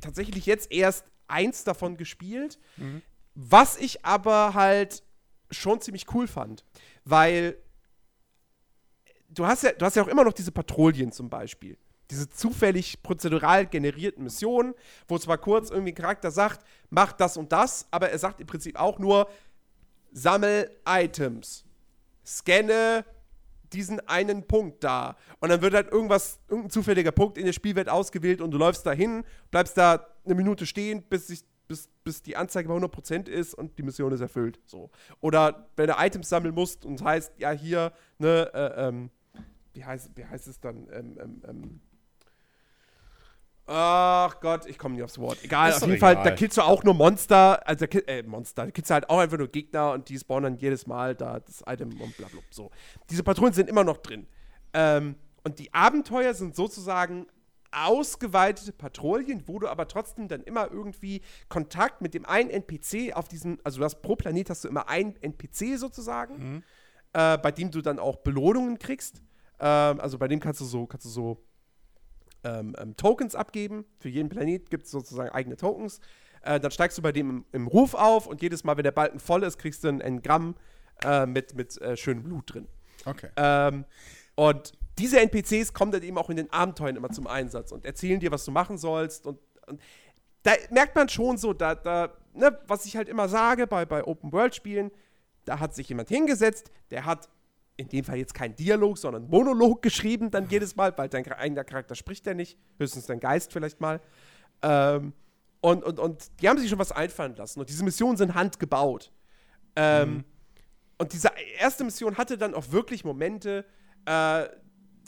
tatsächlich 0.00 0.46
jetzt 0.46 0.72
erst 0.72 1.04
eins 1.28 1.64
davon 1.64 1.96
gespielt. 1.96 2.58
Mhm. 2.76 3.02
Was 3.34 3.76
ich 3.76 4.04
aber 4.04 4.54
halt 4.54 5.02
schon 5.50 5.80
ziemlich 5.80 6.06
cool 6.14 6.26
fand. 6.26 6.64
Weil 7.04 7.56
du 9.28 9.46
hast 9.46 9.64
ja, 9.64 9.72
du 9.72 9.84
hast 9.84 9.96
ja 9.96 10.02
auch 10.02 10.08
immer 10.08 10.24
noch 10.24 10.32
diese 10.32 10.52
Patrouillen 10.52 11.12
zum 11.12 11.28
Beispiel. 11.28 11.76
Diese 12.10 12.28
zufällig 12.28 13.02
prozedural 13.02 13.66
generierten 13.66 14.24
Missionen, 14.24 14.74
wo 15.08 15.18
zwar 15.18 15.38
kurz 15.38 15.70
irgendwie 15.70 15.92
ein 15.92 15.96
Charakter 15.96 16.30
sagt, 16.30 16.66
mach 16.90 17.12
das 17.12 17.36
und 17.36 17.52
das, 17.52 17.86
aber 17.90 18.10
er 18.10 18.18
sagt 18.18 18.40
im 18.40 18.46
Prinzip 18.46 18.78
auch 18.78 18.98
nur, 18.98 19.28
sammel 20.12 20.70
Items, 20.86 21.64
scanne 22.24 23.04
diesen 23.74 24.00
einen 24.08 24.46
Punkt 24.46 24.84
da. 24.84 25.16
Und 25.40 25.50
dann 25.50 25.60
wird 25.60 25.74
halt 25.74 25.90
irgendwas, 25.90 26.38
irgendein 26.48 26.70
zufälliger 26.70 27.12
Punkt 27.12 27.36
in 27.36 27.44
der 27.44 27.52
Spielwelt 27.52 27.88
ausgewählt 27.88 28.40
und 28.40 28.52
du 28.52 28.58
läufst 28.58 28.86
da 28.86 28.92
hin, 28.92 29.24
bleibst 29.50 29.76
da 29.76 30.06
eine 30.24 30.34
Minute 30.34 30.64
stehen, 30.64 31.02
bis, 31.02 31.26
sich, 31.26 31.44
bis, 31.66 31.88
bis 32.04 32.22
die 32.22 32.36
Anzeige 32.36 32.68
bei 32.68 32.74
100% 32.74 33.28
ist 33.28 33.54
und 33.54 33.76
die 33.76 33.82
Mission 33.82 34.12
ist 34.12 34.20
erfüllt. 34.20 34.60
So. 34.64 34.90
Oder 35.20 35.68
wenn 35.76 35.88
du 35.88 35.94
Items 35.98 36.28
sammeln 36.28 36.54
musst 36.54 36.84
und 36.84 37.02
heißt, 37.02 37.32
ja, 37.38 37.50
hier, 37.50 37.92
ne, 38.18 38.50
äh, 38.54 38.88
ähm, 38.88 39.10
wie 39.74 39.84
heißt, 39.84 40.10
wie 40.14 40.24
heißt 40.24 40.46
es 40.46 40.60
dann? 40.60 40.86
Ähm, 40.92 41.18
ähm, 41.20 41.42
ähm, 41.48 41.80
Ach 43.66 44.40
Gott, 44.40 44.66
ich 44.66 44.78
komme 44.78 44.94
nicht 44.94 45.04
aufs 45.04 45.18
Wort. 45.18 45.42
Egal, 45.42 45.70
Ist 45.70 45.82
auf 45.82 45.88
jeden 45.88 45.98
Fall, 45.98 46.12
egal. 46.14 46.24
da 46.24 46.30
killst 46.32 46.58
du 46.58 46.62
auch 46.62 46.84
nur 46.84 46.92
Monster, 46.92 47.66
also 47.66 47.86
äh, 47.86 48.22
Monster, 48.22 48.66
da 48.66 48.70
killst 48.70 48.90
du 48.90 48.94
halt 48.94 49.08
auch 49.08 49.18
einfach 49.18 49.38
nur 49.38 49.48
Gegner 49.48 49.92
und 49.92 50.08
die 50.10 50.18
spawnen 50.18 50.52
dann 50.52 50.60
jedes 50.60 50.86
Mal 50.86 51.14
da 51.14 51.40
das 51.40 51.62
Item 51.66 51.88
und 52.00 52.16
bla 52.16 52.28
bla. 52.28 52.40
So. 52.50 52.70
Diese 53.08 53.22
Patrouillen 53.22 53.54
sind 53.54 53.70
immer 53.70 53.84
noch 53.84 53.98
drin. 53.98 54.26
Ähm, 54.74 55.16
und 55.44 55.58
die 55.58 55.72
Abenteuer 55.72 56.34
sind 56.34 56.54
sozusagen 56.54 57.26
ausgeweitete 57.72 58.72
Patrouillen, 58.72 59.44
wo 59.46 59.58
du 59.58 59.68
aber 59.68 59.88
trotzdem 59.88 60.28
dann 60.28 60.42
immer 60.42 60.70
irgendwie 60.70 61.22
Kontakt 61.48 62.02
mit 62.02 62.14
dem 62.14 62.24
einen 62.26 62.50
NPC 62.50 63.14
auf 63.14 63.28
diesem, 63.28 63.58
also 63.64 63.78
du 63.78 63.84
hast 63.84 64.02
pro 64.02 64.14
Planet 64.14 64.50
hast 64.50 64.64
du 64.64 64.68
immer 64.68 64.88
einen 64.88 65.16
NPC 65.22 65.78
sozusagen, 65.78 66.62
äh, 67.14 67.38
bei 67.38 67.50
dem 67.50 67.70
du 67.70 67.80
dann 67.80 67.98
auch 67.98 68.16
Belohnungen 68.16 68.78
kriegst. 68.78 69.22
Ähm, 69.58 70.00
also 70.00 70.18
bei 70.18 70.28
dem 70.28 70.38
kannst 70.40 70.60
du 70.60 70.64
so, 70.64 70.86
kannst 70.86 71.06
du 71.06 71.10
so 71.10 71.44
ähm, 72.44 72.76
ähm, 72.78 72.96
Tokens 72.96 73.34
abgeben. 73.34 73.84
Für 73.98 74.08
jeden 74.08 74.28
Planet 74.28 74.70
gibt 74.70 74.84
es 74.84 74.90
sozusagen 74.90 75.30
eigene 75.30 75.56
Tokens. 75.56 76.00
Äh, 76.42 76.60
dann 76.60 76.70
steigst 76.70 76.98
du 76.98 77.02
bei 77.02 77.12
dem 77.12 77.30
im, 77.30 77.44
im 77.52 77.66
Ruf 77.66 77.94
auf 77.94 78.26
und 78.26 78.42
jedes 78.42 78.64
Mal, 78.64 78.76
wenn 78.76 78.84
der 78.84 78.92
Balken 78.92 79.18
voll 79.18 79.42
ist, 79.42 79.58
kriegst 79.58 79.82
du 79.84 79.88
ein 79.88 80.00
Engramm 80.00 80.54
äh, 81.04 81.26
mit, 81.26 81.54
mit 81.54 81.80
äh, 81.80 81.96
schönem 81.96 82.22
Blut 82.22 82.54
drin. 82.54 82.68
Okay. 83.04 83.28
Ähm, 83.36 83.84
und 84.34 84.72
diese 84.98 85.20
NPCs 85.20 85.72
kommen 85.72 85.92
dann 85.92 86.02
eben 86.02 86.18
auch 86.18 86.30
in 86.30 86.36
den 86.36 86.52
Abenteuern 86.52 86.96
immer 86.96 87.10
zum 87.10 87.26
Einsatz 87.26 87.72
und 87.72 87.84
erzählen 87.84 88.20
dir, 88.20 88.30
was 88.30 88.44
du 88.44 88.52
machen 88.52 88.78
sollst. 88.78 89.26
Und, 89.26 89.38
und 89.66 89.80
da 90.42 90.52
merkt 90.70 90.94
man 90.94 91.08
schon 91.08 91.36
so, 91.36 91.52
da, 91.52 91.74
da, 91.74 92.12
ne, 92.32 92.56
was 92.66 92.84
ich 92.86 92.96
halt 92.96 93.08
immer 93.08 93.28
sage 93.28 93.66
bei, 93.66 93.84
bei 93.84 94.04
Open-World-Spielen, 94.04 94.90
da 95.44 95.58
hat 95.60 95.74
sich 95.74 95.88
jemand 95.88 96.08
hingesetzt, 96.08 96.70
der 96.90 97.04
hat 97.04 97.28
in 97.76 97.88
dem 97.88 98.04
Fall 98.04 98.16
jetzt 98.18 98.34
kein 98.34 98.54
Dialog, 98.54 98.98
sondern 98.98 99.28
Monolog 99.28 99.82
geschrieben, 99.82 100.30
dann 100.30 100.48
jedes 100.48 100.76
Mal, 100.76 100.96
weil 100.96 101.08
dein 101.08 101.26
eigener 101.32 101.64
Charakter 101.64 101.94
spricht 101.94 102.26
ja 102.26 102.34
nicht, 102.34 102.58
höchstens 102.78 103.06
dein 103.06 103.20
Geist 103.20 103.52
vielleicht 103.52 103.80
mal. 103.80 104.00
Ähm, 104.62 105.12
und, 105.60 105.82
und, 105.84 105.98
und 105.98 106.30
die 106.40 106.48
haben 106.48 106.58
sich 106.58 106.70
schon 106.70 106.78
was 106.78 106.92
einfallen 106.92 107.34
lassen. 107.36 107.60
Und 107.60 107.68
diese 107.68 107.84
Missionen 107.84 108.16
sind 108.16 108.34
handgebaut. 108.34 109.12
Ähm, 109.76 110.24
Und 110.96 111.12
diese 111.12 111.30
erste 111.58 111.82
Mission 111.82 112.16
hatte 112.16 112.38
dann 112.38 112.54
auch 112.54 112.70
wirklich 112.70 113.04
Momente, 113.04 113.64
äh, 114.04 114.44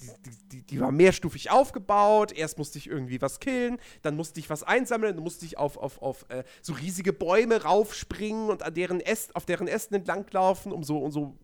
die, 0.01 0.11
die, 0.25 0.49
die, 0.49 0.63
die 0.67 0.81
war 0.81 0.91
mehrstufig 0.91 1.51
aufgebaut. 1.51 2.33
Erst 2.33 2.59
musste 2.59 2.79
ich 2.79 2.89
irgendwie 2.89 3.23
was 3.23 3.39
killen, 3.39 3.79
dann 4.03 4.17
musste 4.17 4.41
ich 4.41 4.51
was 4.51 4.65
einsammeln, 4.65 5.15
dann 5.15 5.23
musste 5.23 5.47
ich 5.47 5.57
auf, 5.57 5.77
auf, 5.77 6.03
auf 6.03 6.27
äh, 6.29 6.43
so 6.61 6.73
riesige 6.73 7.13
Bäume 7.13 7.63
raufspringen 7.63 8.51
und 8.51 8.65
an 8.65 8.75
deren 8.75 9.01
Äst, 9.01 9.37
auf 9.37 9.47
deren 9.47 9.69
Ästen 9.69 9.95
entlanglaufen, 9.95 10.73
um 10.73 10.83
so, 10.83 10.99
um 10.99 11.13
so 11.13 11.39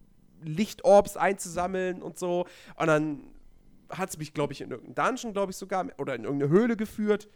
Lichtorbs 0.44 1.16
einzusammeln 1.16 2.02
und 2.02 2.18
so. 2.18 2.46
Und 2.76 2.86
dann 2.86 3.24
hat 3.90 4.10
es 4.10 4.18
mich, 4.18 4.32
glaube 4.34 4.52
ich, 4.52 4.60
in 4.60 4.70
irgendeinen 4.70 5.14
Dungeon, 5.14 5.32
glaube 5.32 5.52
ich 5.52 5.56
sogar, 5.56 5.86
oder 5.98 6.14
in 6.14 6.24
irgendeine 6.24 6.50
Höhle 6.50 6.76
geführt. 6.76 7.28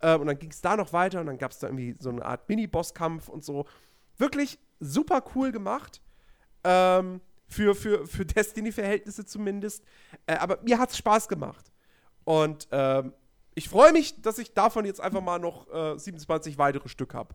Äh, 0.00 0.16
und 0.16 0.26
dann 0.26 0.38
ging 0.38 0.50
es 0.50 0.60
da 0.60 0.76
noch 0.76 0.92
weiter 0.92 1.20
und 1.20 1.26
dann 1.26 1.38
gab 1.38 1.52
es 1.52 1.58
da 1.58 1.68
irgendwie 1.68 1.96
so 1.98 2.10
eine 2.10 2.24
Art 2.24 2.48
Mini-Bosskampf 2.48 3.28
und 3.28 3.44
so. 3.44 3.66
Wirklich 4.18 4.58
super 4.80 5.22
cool 5.34 5.52
gemacht. 5.52 6.02
Ähm, 6.64 7.20
für, 7.48 7.74
für, 7.74 8.06
für 8.06 8.24
Destiny-Verhältnisse 8.26 9.24
zumindest. 9.24 9.84
Äh, 10.26 10.36
aber 10.36 10.58
mir 10.62 10.78
hat 10.78 10.90
es 10.90 10.98
Spaß 10.98 11.28
gemacht. 11.28 11.72
Und 12.24 12.68
ähm, 12.70 13.12
ich 13.54 13.68
freue 13.68 13.92
mich, 13.92 14.20
dass 14.22 14.38
ich 14.38 14.54
davon 14.54 14.84
jetzt 14.84 15.00
einfach 15.00 15.20
mal 15.20 15.38
noch 15.38 15.68
äh, 15.72 15.98
27 15.98 16.56
weitere 16.58 16.88
Stück 16.88 17.14
habe 17.14 17.34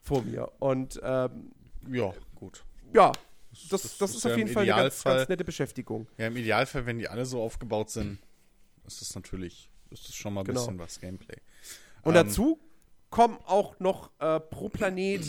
vor 0.00 0.22
mir. 0.22 0.50
Und 0.58 1.00
ähm, 1.02 1.50
Ja, 1.88 2.12
gut. 2.34 2.64
ja, 2.94 3.12
das, 3.50 3.68
das, 3.68 3.98
das 3.98 4.10
ist 4.10 4.16
ist 4.18 4.26
auf 4.26 4.36
jeden 4.36 4.50
Fall 4.50 4.62
eine 4.70 4.82
ganz, 4.82 5.02
ganz 5.02 5.28
nette 5.28 5.44
Beschäftigung. 5.44 6.06
Ja, 6.18 6.26
im 6.26 6.36
Idealfall, 6.36 6.86
wenn 6.86 6.98
die 6.98 7.08
alle 7.08 7.24
so 7.24 7.40
aufgebaut 7.42 7.90
sind, 7.90 8.18
ist 8.86 9.00
das 9.00 9.14
natürlich, 9.14 9.70
ist 9.90 10.08
das 10.08 10.14
schon 10.14 10.34
mal 10.34 10.40
ein 10.42 10.46
Genau. 10.46 10.60
bisschen 10.60 10.78
was 10.78 11.00
Gameplay. 11.00 11.36
Und 12.02 12.14
Ähm, 12.16 12.26
dazu 12.26 12.60
kommen 13.10 13.38
auch 13.46 13.78
noch 13.80 14.10
äh, 14.20 14.40
pro 14.40 14.68
Planet 14.68 15.24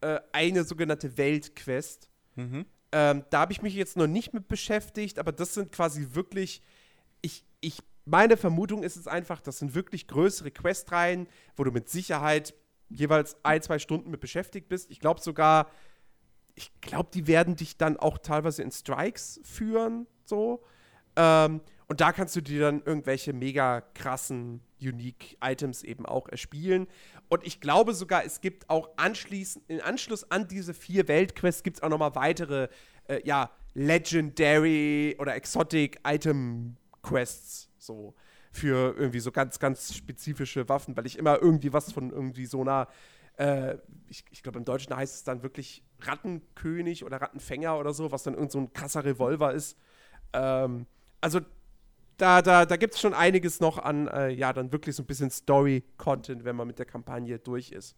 äh, 0.00 0.20
eine 0.32 0.64
sogenannte 0.64 1.16
Weltquest. 1.16 2.08
Mhm. 2.34 2.66
Ähm, 2.92 3.24
da 3.30 3.40
habe 3.40 3.52
ich 3.52 3.62
mich 3.62 3.74
jetzt 3.74 3.96
noch 3.96 4.06
nicht 4.06 4.32
mit 4.32 4.48
beschäftigt, 4.48 5.18
aber 5.18 5.32
das 5.32 5.54
sind 5.54 5.72
quasi 5.72 6.08
wirklich, 6.12 6.62
ich, 7.22 7.44
ich, 7.60 7.78
meine 8.04 8.36
Vermutung 8.36 8.82
ist 8.82 8.96
es 8.96 9.06
einfach, 9.06 9.40
das 9.40 9.58
sind 9.58 9.74
wirklich 9.74 10.06
größere 10.06 10.50
Questreihen, 10.50 11.28
wo 11.56 11.64
du 11.64 11.70
mit 11.72 11.88
Sicherheit 11.88 12.54
jeweils 12.88 13.36
ein, 13.42 13.60
zwei 13.62 13.78
Stunden 13.78 14.10
mit 14.10 14.20
beschäftigt 14.20 14.68
bist. 14.68 14.90
Ich 14.90 15.00
glaube 15.00 15.20
sogar, 15.20 15.70
ich 16.56 16.72
glaube, 16.80 17.10
die 17.12 17.26
werden 17.26 17.54
dich 17.54 17.76
dann 17.76 17.96
auch 17.98 18.18
teilweise 18.18 18.62
in 18.62 18.72
Strikes 18.72 19.40
führen, 19.44 20.06
so. 20.24 20.64
Ähm, 21.14 21.60
und 21.86 22.00
da 22.00 22.12
kannst 22.12 22.34
du 22.34 22.40
dir 22.40 22.62
dann 22.62 22.82
irgendwelche 22.84 23.32
mega 23.32 23.82
krassen, 23.94 24.60
unique 24.80 25.36
Items 25.40 25.84
eben 25.84 26.04
auch 26.04 26.28
erspielen. 26.28 26.88
Und 27.28 27.46
ich 27.46 27.60
glaube 27.60 27.94
sogar, 27.94 28.24
es 28.24 28.40
gibt 28.40 28.68
auch 28.68 28.88
anschließend, 28.96 29.64
in 29.68 29.80
Anschluss 29.80 30.28
an 30.30 30.48
diese 30.48 30.74
vier 30.74 31.06
Weltquests 31.06 31.62
gibt 31.62 31.76
es 31.76 31.82
auch 31.82 31.88
nochmal 31.88 32.14
weitere, 32.14 32.68
äh, 33.08 33.20
ja, 33.24 33.50
Legendary 33.74 35.16
oder 35.18 35.36
Exotic 35.36 36.00
Item 36.04 36.76
Quests, 37.02 37.70
so. 37.78 38.14
Für 38.50 38.96
irgendwie 38.96 39.20
so 39.20 39.30
ganz, 39.30 39.58
ganz 39.58 39.94
spezifische 39.94 40.66
Waffen, 40.70 40.96
weil 40.96 41.04
ich 41.04 41.18
immer 41.18 41.38
irgendwie 41.42 41.74
was 41.74 41.92
von 41.92 42.10
irgendwie 42.10 42.46
so 42.46 42.62
einer, 42.62 42.88
äh, 43.36 43.76
ich, 44.08 44.24
ich 44.30 44.42
glaube 44.42 44.58
im 44.58 44.64
Deutschen 44.64 44.96
heißt 44.96 45.14
es 45.14 45.24
dann 45.24 45.42
wirklich 45.42 45.84
Rattenkönig 46.00 47.04
oder 47.04 47.20
Rattenfänger 47.20 47.78
oder 47.78 47.92
so, 47.92 48.12
was 48.12 48.22
dann 48.22 48.34
irgend 48.34 48.52
so 48.52 48.58
ein 48.58 48.72
krasser 48.72 49.04
Revolver 49.04 49.52
ist. 49.52 49.78
Ähm, 50.32 50.86
also 51.20 51.40
da, 52.16 52.42
da, 52.42 52.64
da 52.66 52.76
gibt 52.76 52.94
es 52.94 53.00
schon 53.00 53.14
einiges 53.14 53.60
noch 53.60 53.78
an, 53.78 54.08
äh, 54.08 54.30
ja, 54.30 54.52
dann 54.52 54.72
wirklich 54.72 54.96
so 54.96 55.02
ein 55.02 55.06
bisschen 55.06 55.30
Story-Content, 55.30 56.44
wenn 56.44 56.56
man 56.56 56.66
mit 56.66 56.78
der 56.78 56.86
Kampagne 56.86 57.38
durch 57.38 57.72
ist. 57.72 57.96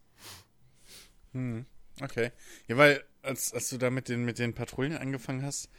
Hm, 1.33 1.65
okay. 2.01 2.31
Ja, 2.67 2.77
weil, 2.77 3.03
als, 3.21 3.53
als 3.53 3.69
du 3.69 3.77
da 3.77 3.89
mit 3.89 4.09
den, 4.09 4.25
mit 4.25 4.39
den 4.39 4.53
Patrouillen 4.53 4.97
angefangen 4.97 5.43
hast, 5.43 5.69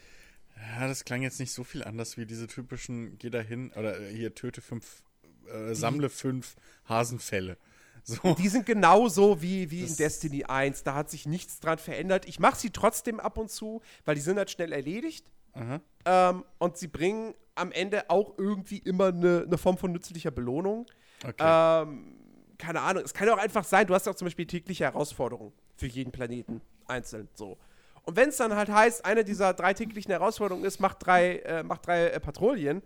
ja, 0.56 0.86
das 0.86 1.04
klang 1.04 1.22
jetzt 1.22 1.40
nicht 1.40 1.52
so 1.52 1.64
viel 1.64 1.82
anders 1.82 2.16
wie 2.16 2.26
diese 2.26 2.46
typischen, 2.46 3.18
geh 3.18 3.30
da 3.30 3.40
hin, 3.40 3.72
oder 3.76 4.00
äh, 4.00 4.14
hier 4.14 4.34
töte 4.34 4.60
fünf, 4.60 5.02
äh, 5.48 5.74
sammle 5.74 6.08
fünf 6.08 6.56
Hasenfälle. 6.86 7.56
So. 8.04 8.34
Die 8.34 8.48
sind 8.48 8.66
genauso 8.66 9.42
wie, 9.42 9.70
wie 9.70 9.82
in 9.82 9.96
Destiny 9.96 10.44
1. 10.44 10.82
Da 10.84 10.94
hat 10.94 11.10
sich 11.10 11.26
nichts 11.26 11.60
dran 11.60 11.78
verändert. 11.78 12.26
Ich 12.26 12.38
mache 12.38 12.58
sie 12.58 12.70
trotzdem 12.70 13.20
ab 13.20 13.38
und 13.38 13.50
zu, 13.50 13.82
weil 14.04 14.14
die 14.14 14.20
sind 14.20 14.38
halt 14.38 14.50
schnell 14.50 14.72
erledigt. 14.72 15.26
Aha. 15.52 15.80
Ähm, 16.04 16.44
und 16.58 16.76
sie 16.76 16.88
bringen 16.88 17.34
am 17.54 17.72
Ende 17.72 18.08
auch 18.08 18.38
irgendwie 18.38 18.78
immer 18.78 19.08
eine, 19.08 19.44
eine 19.46 19.58
Form 19.58 19.76
von 19.76 19.92
nützlicher 19.92 20.30
Belohnung. 20.30 20.86
Okay. 21.24 21.34
Ähm, 21.40 22.16
keine 22.58 22.80
Ahnung, 22.82 23.02
es 23.04 23.14
kann 23.14 23.28
auch 23.28 23.38
einfach 23.38 23.64
sein, 23.64 23.86
du 23.86 23.94
hast 23.94 24.06
auch 24.06 24.14
zum 24.14 24.26
Beispiel 24.26 24.46
tägliche 24.46 24.84
Herausforderungen 24.84 25.52
für 25.76 25.86
jeden 25.86 26.12
Planeten 26.12 26.60
einzeln 26.86 27.28
so. 27.34 27.58
Und 28.02 28.16
wenn 28.16 28.30
es 28.30 28.36
dann 28.36 28.54
halt 28.54 28.70
heißt, 28.70 29.04
eine 29.04 29.24
dieser 29.24 29.54
drei 29.54 29.74
täglichen 29.74 30.10
Herausforderungen 30.10 30.64
ist, 30.64 30.80
mach 30.80 30.94
drei, 30.94 31.36
äh, 31.38 31.62
mach 31.62 31.78
drei 31.78 32.08
äh, 32.08 32.20
Patrouillen, 32.20 32.82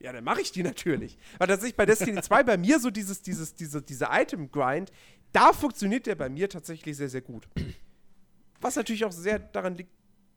ja, 0.00 0.12
dann 0.12 0.24
mache 0.24 0.40
ich 0.40 0.52
die 0.52 0.62
natürlich. 0.62 1.18
Weil 1.38 1.48
tatsächlich 1.48 1.76
bei 1.76 1.86
Destiny 1.86 2.20
2 2.20 2.42
bei 2.42 2.56
mir 2.56 2.78
so 2.80 2.90
dieses, 2.90 3.22
dieses, 3.22 3.54
diese, 3.54 3.82
diese 3.82 4.08
Item-Grind, 4.10 4.92
da 5.32 5.52
funktioniert 5.52 6.06
der 6.06 6.14
bei 6.14 6.28
mir 6.28 6.48
tatsächlich 6.48 6.96
sehr, 6.96 7.08
sehr 7.08 7.22
gut. 7.22 7.48
Was 8.60 8.76
natürlich 8.76 9.04
auch 9.04 9.12
sehr 9.12 9.38
daran 9.38 9.74
liegt, 9.76 9.90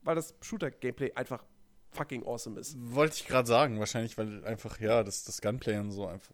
weil 0.03 0.15
das 0.15 0.33
Shooter-Gameplay 0.41 1.13
einfach 1.13 1.43
fucking 1.91 2.25
awesome 2.25 2.59
ist. 2.59 2.75
Wollte 2.79 3.15
ich 3.15 3.27
gerade 3.27 3.47
sagen, 3.47 3.79
wahrscheinlich, 3.79 4.17
weil 4.17 4.43
einfach, 4.45 4.79
ja, 4.79 5.03
das, 5.03 5.23
das 5.23 5.41
Gunplay 5.41 5.77
und 5.77 5.91
so 5.91 6.07
einfach 6.07 6.33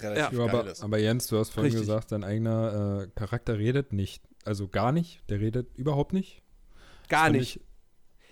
relativ 0.00 0.38
Ja, 0.38 0.46
geil 0.46 0.56
aber, 0.56 0.70
ist. 0.70 0.82
aber 0.82 0.98
Jens, 0.98 1.26
du 1.28 1.38
hast 1.38 1.50
vorhin 1.50 1.72
Richtig. 1.72 1.88
gesagt, 1.88 2.12
dein 2.12 2.24
eigener 2.24 3.02
äh, 3.04 3.18
Charakter 3.18 3.58
redet 3.58 3.92
nicht. 3.92 4.22
Also 4.44 4.68
gar 4.68 4.92
nicht. 4.92 5.22
Der 5.30 5.40
redet 5.40 5.74
überhaupt 5.76 6.12
nicht. 6.12 6.42
Gar 7.08 7.30
nicht. 7.30 7.56
Ich, 7.56 7.62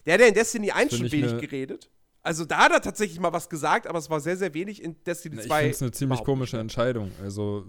Der 0.04 0.14
hat 0.14 0.20
ja 0.22 0.26
in 0.26 0.34
Destiny 0.34 0.70
1 0.72 0.90
find 0.94 1.02
schon 1.10 1.12
wenig 1.12 1.32
ne- 1.32 1.40
geredet. 1.40 1.90
Also 2.24 2.44
da 2.44 2.58
hat 2.58 2.72
er 2.72 2.80
tatsächlich 2.80 3.18
mal 3.18 3.32
was 3.32 3.48
gesagt, 3.48 3.88
aber 3.88 3.98
es 3.98 4.08
war 4.08 4.20
sehr, 4.20 4.36
sehr 4.36 4.54
wenig 4.54 4.82
in 4.82 4.96
Destiny 5.04 5.40
ich 5.40 5.46
2. 5.48 5.58
finde 5.58 5.70
es 5.70 5.82
eine 5.82 5.90
ziemlich 5.90 6.22
komische 6.22 6.58
Entscheidung. 6.58 7.10
Also 7.20 7.66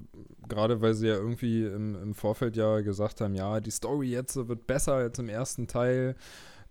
gerade 0.47 0.79
weil 0.81 0.93
sie 0.93 1.07
ja 1.07 1.15
irgendwie 1.15 1.65
im, 1.65 1.95
im 1.95 2.13
Vorfeld 2.13 2.55
ja 2.55 2.81
gesagt 2.81 3.21
haben, 3.21 3.33
ja, 3.33 3.59
die 3.59 3.71
Story 3.71 4.09
jetzt 4.09 4.35
wird 4.35 4.67
besser 4.67 4.93
als 4.93 5.17
im 5.17 5.29
ersten 5.29 5.67
Teil. 5.67 6.15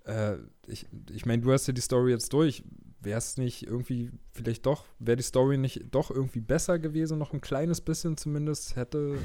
Äh, 0.05 0.37
ich 0.67 0.87
ich 1.11 1.27
meine, 1.27 1.43
du 1.43 1.53
hast 1.53 1.67
ja 1.67 1.73
die 1.73 1.81
Story 1.81 2.13
jetzt 2.13 2.33
durch. 2.33 2.63
Wäre 3.01 3.19
es 3.19 3.37
nicht 3.37 3.67
irgendwie, 3.67 4.13
vielleicht 4.31 4.65
doch, 4.65 4.85
wäre 5.01 5.17
die 5.17 5.25
Story 5.25 5.59
nicht 5.59 5.87
doch 5.91 6.13
irgendwie 6.13 6.41
besser 6.41 6.79
gewesen, 6.79 7.19
noch 7.19 7.33
ein 7.33 7.41
kleines 7.41 7.81
bisschen 7.81 8.17
zumindest 8.17 8.77
hätte, 8.77 9.19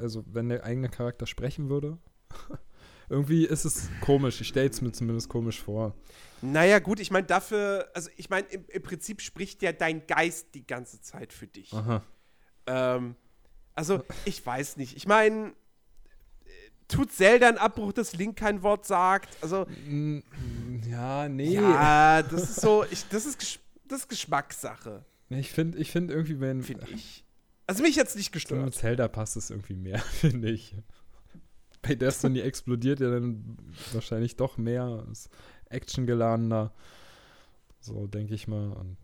also 0.00 0.24
wenn 0.26 0.48
der 0.48 0.64
eigene 0.64 0.88
Charakter 0.88 1.26
sprechen 1.26 1.68
würde? 1.68 1.98
irgendwie 3.12 3.44
ist 3.46 3.64
es 3.64 3.88
komisch, 4.00 4.40
ich 4.40 4.48
stelle 4.48 4.68
es 4.70 4.80
mir 4.80 4.90
zumindest 4.92 5.28
komisch 5.28 5.60
vor. 5.60 5.94
Naja, 6.40 6.78
gut, 6.80 6.98
ich 6.98 7.10
meine, 7.12 7.26
dafür, 7.26 7.88
also 7.94 8.10
ich 8.16 8.28
meine, 8.30 8.46
im, 8.48 8.64
im 8.68 8.82
Prinzip 8.82 9.20
spricht 9.20 9.62
ja 9.62 9.72
dein 9.72 10.06
Geist 10.06 10.48
die 10.54 10.66
ganze 10.66 11.00
Zeit 11.00 11.32
für 11.32 11.46
dich. 11.46 11.72
Aha. 11.72 12.02
Ähm, 12.66 13.14
also, 13.74 14.02
ich 14.24 14.44
weiß 14.44 14.76
nicht. 14.76 14.96
Ich 14.96 15.06
meine, 15.06 15.52
tut 16.88 17.12
Zelda 17.12 17.48
einen 17.48 17.58
Abbruch, 17.58 17.92
dass 17.92 18.14
Link 18.14 18.36
kein 18.36 18.62
Wort 18.62 18.86
sagt? 18.86 19.36
Also, 19.40 19.66
Mm, 19.86 20.18
Ja, 20.88 21.28
nee. 21.28 21.54
ja, 21.54 22.22
das 22.22 22.42
ist 22.50 22.60
so, 22.60 22.84
ich, 22.90 23.06
das, 23.08 23.24
ist, 23.26 23.40
Gesch- 23.40 23.58
das 23.86 24.00
ist 24.00 24.08
Geschmackssache, 24.08 25.04
Ich 25.30 25.50
finde 25.52 25.78
ich 25.78 25.90
find 25.90 26.10
irgendwie, 26.10 26.40
wenn 26.40 26.62
finde 26.62 26.86
ich. 26.92 27.24
Also, 27.66 27.82
mich 27.82 27.94
jetzt 27.96 28.16
nicht 28.16 28.32
gestört. 28.32 28.74
Zelda 28.74 29.06
passt 29.08 29.36
es 29.36 29.50
irgendwie 29.50 29.74
mehr, 29.76 29.98
finde 30.20 30.50
ich. 30.50 30.74
Bei 31.88 31.94
Destiny 31.94 32.40
explodiert 32.40 33.00
ja 33.00 33.10
dann 33.10 33.56
wahrscheinlich 33.92 34.36
doch 34.36 34.56
mehr, 34.56 35.04
ist 35.10 35.28
actiongeladener. 35.68 36.72
So, 37.80 38.06
denke 38.06 38.34
ich 38.34 38.46
mal. 38.46 38.72
Und 38.72 38.96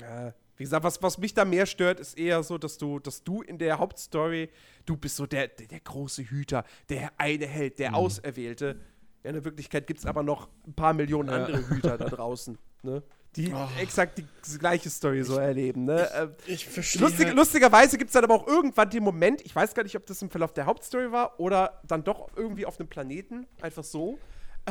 Ja, 0.00 0.32
wie 0.56 0.64
gesagt, 0.64 0.84
was, 0.84 1.02
was 1.02 1.18
mich 1.18 1.34
da 1.34 1.44
mehr 1.44 1.66
stört, 1.66 2.00
ist 2.00 2.18
eher 2.18 2.42
so, 2.42 2.56
dass 2.56 2.78
du, 2.78 2.98
dass 2.98 3.22
du 3.24 3.42
in 3.42 3.58
der 3.58 3.78
Hauptstory, 3.78 4.48
du 4.86 4.96
bist 4.96 5.16
so 5.16 5.26
der, 5.26 5.48
der, 5.48 5.66
der 5.66 5.80
große 5.80 6.22
Hüter, 6.22 6.64
der 6.88 7.12
eine 7.18 7.46
Held, 7.46 7.78
der 7.78 7.94
Auserwählte. 7.94 8.80
Ja, 9.22 9.30
in 9.30 9.34
der 9.34 9.44
Wirklichkeit 9.44 9.86
gibt 9.86 10.00
es 10.00 10.06
aber 10.06 10.22
noch 10.22 10.48
ein 10.66 10.74
paar 10.74 10.94
Millionen 10.94 11.28
Ja. 11.28 11.44
andere 11.44 11.68
Hüter 11.68 11.98
da 11.98 12.08
draußen, 12.08 12.58
ne? 12.82 13.02
Die 13.36 13.52
Oh. 13.54 13.68
exakt 13.80 14.18
die 14.18 14.26
gleiche 14.58 14.90
Story 14.90 15.22
so 15.22 15.38
erleben, 15.38 15.84
ne? 15.86 16.06
Ähm, 16.14 16.34
Ich 16.46 16.68
verstehe. 16.68 17.00
Lustig, 17.00 17.26
halt, 17.26 17.36
lustigerweise 17.36 17.96
gibt 17.96 18.08
es 18.10 18.12
dann 18.12 18.24
aber 18.24 18.34
auch 18.34 18.46
irgendwann 18.46 18.90
den 18.90 19.02
Moment, 19.02 19.40
ich 19.40 19.56
weiß 19.56 19.72
gar 19.74 19.82
nicht, 19.84 19.96
ob 19.96 20.04
das 20.04 20.20
im 20.20 20.28
Verlauf 20.30 20.52
der 20.52 20.66
Hauptstory 20.66 21.10
war 21.12 21.40
oder 21.40 21.80
dann 21.86 22.04
doch 22.04 22.28
irgendwie 22.36 22.66
auf 22.66 22.78
einem 22.78 22.88
Planeten, 22.90 23.46
einfach 23.62 23.84
so, 23.84 24.18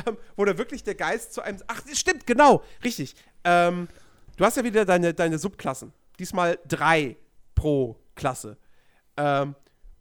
ähm, 0.06 0.16
wo 0.36 0.46
da 0.46 0.58
wirklich 0.60 0.84
der 0.84 0.94
Geist 0.96 1.34
zu 1.34 1.42
einem. 1.42 1.58
Ach, 1.68 1.82
stimmt, 1.92 2.28
genau, 2.28 2.62
richtig. 2.84 3.16
Ähm, 3.44 3.88
du 4.38 4.46
hast 4.46 4.58
ja 4.58 4.64
wieder 4.64 4.86
deine, 4.86 5.14
deine 5.16 5.40
Subklassen. 5.40 5.92
Diesmal 6.20 6.60
drei 6.68 7.18
pro 7.56 7.98
Klasse. 8.16 8.58
Ähm, 9.18 9.56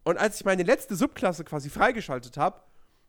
und 0.05 0.19
als 0.19 0.37
ich 0.37 0.45
meine 0.45 0.65
letzte 0.65 0.97
Subklasse 0.97 1.45
quasi 1.45 1.71
freigeschaltet 1.71 2.37
habe, 2.37 2.61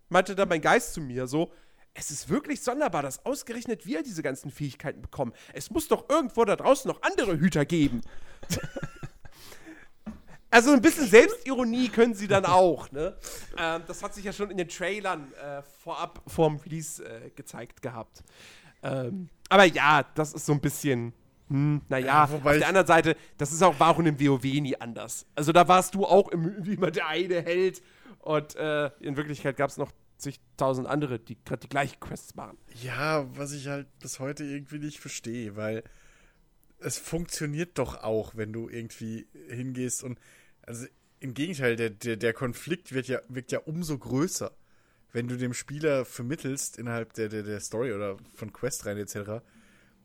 meinte 0.08 0.34
dann 0.34 0.48
mein 0.48 0.62
Geist 0.62 0.94
zu 0.94 1.02
mir 1.02 1.28
so, 1.28 1.52
es 1.94 2.12
ist 2.12 2.30
wirklich 2.30 2.62
sonderbar, 2.62 3.02
dass 3.02 3.26
ausgerechnet 3.26 3.86
wir 3.86 4.04
diese 4.04 4.24
ganzen 4.24 4.52
Fähigkeiten 4.52 5.02
bekommen. 5.02 5.34
Es 5.54 5.70
muss 5.70 5.88
doch 5.88 6.10
irgendwo 6.10 6.46
da 6.46 6.56
draußen 6.56 6.90
noch 6.90 7.02
andere 7.02 7.40
Hüter 7.40 7.66
geben. 7.66 8.02
Also 10.54 10.74
ein 10.74 10.82
bisschen 10.82 11.08
Selbstironie 11.08 11.88
können 11.88 12.14
sie 12.14 12.28
dann 12.28 12.44
auch, 12.44 12.92
ne? 12.92 13.16
Ähm, 13.58 13.84
das 13.88 14.04
hat 14.04 14.14
sich 14.14 14.26
ja 14.26 14.34
schon 14.34 14.52
in 14.52 14.58
den 14.58 14.68
Trailern 14.68 15.32
äh, 15.36 15.62
vorab 15.82 16.22
vorm 16.28 16.58
Release 16.58 17.02
äh, 17.02 17.30
gezeigt 17.30 17.82
gehabt. 17.82 18.22
Ähm, 18.84 19.30
aber 19.48 19.64
ja, 19.64 20.04
das 20.14 20.34
ist 20.34 20.46
so 20.46 20.52
ein 20.52 20.60
bisschen, 20.60 21.14
hm, 21.48 21.82
naja, 21.88 22.06
Ja, 22.06 22.24
auf 22.26 22.44
der 22.44 22.68
anderen 22.68 22.88
Seite, 22.88 23.16
das 23.38 23.54
ist 23.54 23.64
auch, 23.64 23.80
war 23.80 23.92
auch 23.92 24.00
in 24.00 24.06
dem 24.06 24.20
WoW 24.20 24.44
nie 24.44 24.76
anders. 24.76 25.26
Also 25.36 25.54
da 25.54 25.66
warst 25.70 25.96
du 25.96 26.06
auch 26.06 26.28
im, 26.28 26.54
wie 26.66 26.74
immer 26.74 26.92
der 26.92 27.08
eine 27.08 27.42
Held 27.42 27.82
und 28.20 28.54
äh, 28.58 28.88
in 29.00 29.16
Wirklichkeit 29.16 29.56
gab 29.56 29.70
es 29.70 29.78
noch 29.78 29.92
zigtausend 30.22 30.88
andere, 30.88 31.20
die 31.20 31.38
gerade 31.44 31.62
die 31.62 31.70
gleichen 31.70 32.00
Quests 32.00 32.36
machen. 32.36 32.58
Ja, 32.82 33.26
was 33.38 33.52
ich 33.54 33.68
halt 33.68 33.88
bis 34.00 34.20
heute 34.20 34.44
irgendwie 34.44 34.80
nicht 34.80 35.00
verstehe, 35.00 35.56
weil 35.56 35.84
es 36.80 36.98
funktioniert 36.98 37.78
doch 37.78 38.04
auch, 38.04 38.36
wenn 38.36 38.54
du 38.54 38.70
irgendwie 38.70 39.28
hingehst 39.50 40.04
und 40.04 40.20
also 40.64 40.86
im 41.20 41.34
Gegenteil, 41.34 41.76
der, 41.76 41.90
der, 41.92 42.18
der 42.18 42.34
Konflikt 42.34 42.94
wird 42.94 43.08
ja, 43.08 43.20
wirkt 43.28 43.52
ja 43.52 43.60
umso 43.60 43.98
größer, 43.98 44.52
wenn 45.12 45.28
du 45.28 45.38
dem 45.38 45.54
Spieler 45.54 46.06
vermittelst 46.06 46.78
innerhalb 46.80 47.14
der, 47.14 47.30
der, 47.30 47.44
der 47.44 47.60
Story 47.60 47.94
oder 47.94 48.18
von 48.34 48.52
Questreihen 48.54 48.98
etc., 48.98 49.44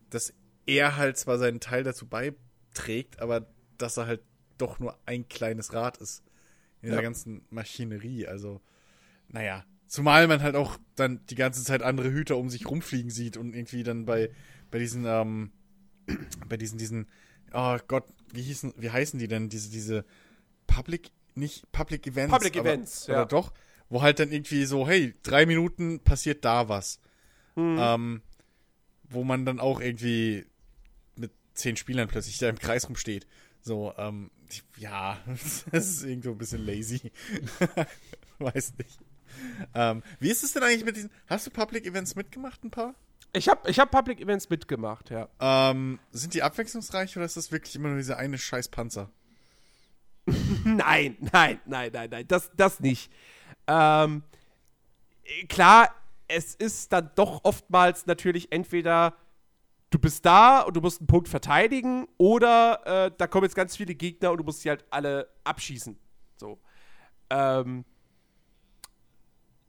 dass 0.09 0.33
er 0.65 0.97
halt 0.97 1.17
zwar 1.17 1.37
seinen 1.39 1.59
Teil 1.59 1.83
dazu 1.83 2.07
beiträgt, 2.07 3.19
aber 3.19 3.47
dass 3.77 3.97
er 3.97 4.05
halt 4.07 4.21
doch 4.57 4.79
nur 4.79 4.97
ein 5.05 5.27
kleines 5.27 5.73
Rad 5.73 5.97
ist 5.97 6.23
in 6.81 6.89
Ja. 6.89 6.95
der 6.95 7.03
ganzen 7.03 7.45
Maschinerie. 7.49 8.27
Also, 8.27 8.61
naja. 9.29 9.65
Zumal 9.87 10.27
man 10.27 10.41
halt 10.41 10.55
auch 10.55 10.77
dann 10.95 11.25
die 11.27 11.35
ganze 11.35 11.63
Zeit 11.63 11.81
andere 11.81 12.11
Hüter 12.11 12.37
um 12.37 12.49
sich 12.49 12.69
rumfliegen 12.69 13.09
sieht 13.09 13.37
und 13.37 13.55
irgendwie 13.55 13.83
dann 13.83 14.05
bei, 14.05 14.29
bei 14.69 14.79
diesen, 14.79 15.05
ähm, 15.05 15.51
bei 16.47 16.57
diesen, 16.57 16.77
diesen, 16.77 17.07
oh 17.53 17.77
Gott, 17.87 18.05
wie 18.33 18.41
hießen, 18.41 18.73
wie 18.77 18.91
heißen 18.91 19.19
die 19.19 19.27
denn? 19.27 19.49
Diese, 19.49 19.69
diese 19.69 20.05
Public, 20.67 21.11
nicht 21.35 21.71
Public 21.71 22.05
Events. 22.07 22.33
Public 22.33 22.57
aber, 22.57 22.69
Events, 22.69 23.09
Oder 23.09 23.19
ja. 23.19 23.25
doch, 23.25 23.53
wo 23.89 24.01
halt 24.01 24.19
dann 24.19 24.31
irgendwie 24.31 24.65
so, 24.65 24.87
hey, 24.87 25.13
drei 25.23 25.45
Minuten 25.45 26.01
passiert 26.01 26.43
da 26.43 26.67
was. 26.67 26.99
Hm. 27.55 27.77
Ähm, 27.79 28.21
wo 29.09 29.23
man 29.23 29.45
dann 29.45 29.59
auch 29.59 29.79
irgendwie 29.79 30.45
mit 31.15 31.31
zehn 31.53 31.77
Spielern 31.77 32.09
plötzlich 32.09 32.37
da 32.37 32.49
im 32.49 32.59
Kreis 32.59 32.87
rumsteht. 32.87 33.25
So, 33.61 33.93
ähm, 33.97 34.31
ja, 34.77 35.17
das 35.71 35.87
ist 35.87 36.03
irgendwo 36.03 36.31
ein 36.31 36.37
bisschen 36.37 36.65
lazy. 36.65 37.11
Weiß 38.39 38.73
nicht. 38.77 38.99
Ähm, 39.73 40.03
wie 40.19 40.29
ist 40.29 40.43
es 40.43 40.53
denn 40.53 40.63
eigentlich 40.63 40.85
mit 40.85 40.95
diesen, 40.95 41.11
hast 41.27 41.47
du 41.47 41.51
Public 41.51 41.85
Events 41.85 42.15
mitgemacht, 42.15 42.63
ein 42.63 42.71
paar? 42.71 42.95
Ich 43.33 43.49
habe 43.49 43.69
ich 43.69 43.79
hab 43.79 43.91
Public 43.91 44.19
Events 44.19 44.49
mitgemacht, 44.49 45.09
ja. 45.09 45.27
Ähm, 45.39 45.99
sind 46.11 46.33
die 46.33 46.43
abwechslungsreich 46.43 47.15
oder 47.17 47.25
ist 47.25 47.37
das 47.37 47.51
wirklich 47.51 47.75
immer 47.75 47.89
nur 47.89 47.97
dieser 47.97 48.17
eine 48.17 48.37
scheiß 48.37 48.69
Panzer? 48.69 49.11
Nein, 50.65 51.15
nein, 51.31 51.61
nein, 51.65 51.89
nein, 51.93 52.09
nein, 52.09 52.27
das, 52.27 52.51
das 52.57 52.81
nicht. 52.81 53.09
Ähm, 53.65 54.23
äh, 55.23 55.45
klar, 55.45 55.95
es 56.27 56.53
ist 56.55 56.91
dann 56.91 57.11
doch 57.15 57.45
oftmals 57.45 58.05
natürlich 58.07 58.51
entweder 58.51 59.15
du 59.89 59.99
bist 59.99 60.25
da 60.25 60.61
und 60.61 60.75
du 60.75 60.81
musst 60.81 60.99
einen 60.99 61.07
Punkt 61.07 61.29
verteidigen 61.29 62.07
oder 62.17 63.05
äh, 63.05 63.11
da 63.17 63.27
kommen 63.27 63.45
jetzt 63.45 63.55
ganz 63.55 63.77
viele 63.77 63.95
Gegner 63.95 64.31
und 64.31 64.37
du 64.37 64.43
musst 64.43 64.61
sie 64.61 64.69
halt 64.69 64.83
alle 64.89 65.29
abschießen. 65.43 65.97
So. 66.35 66.59
Ähm, 67.29 67.85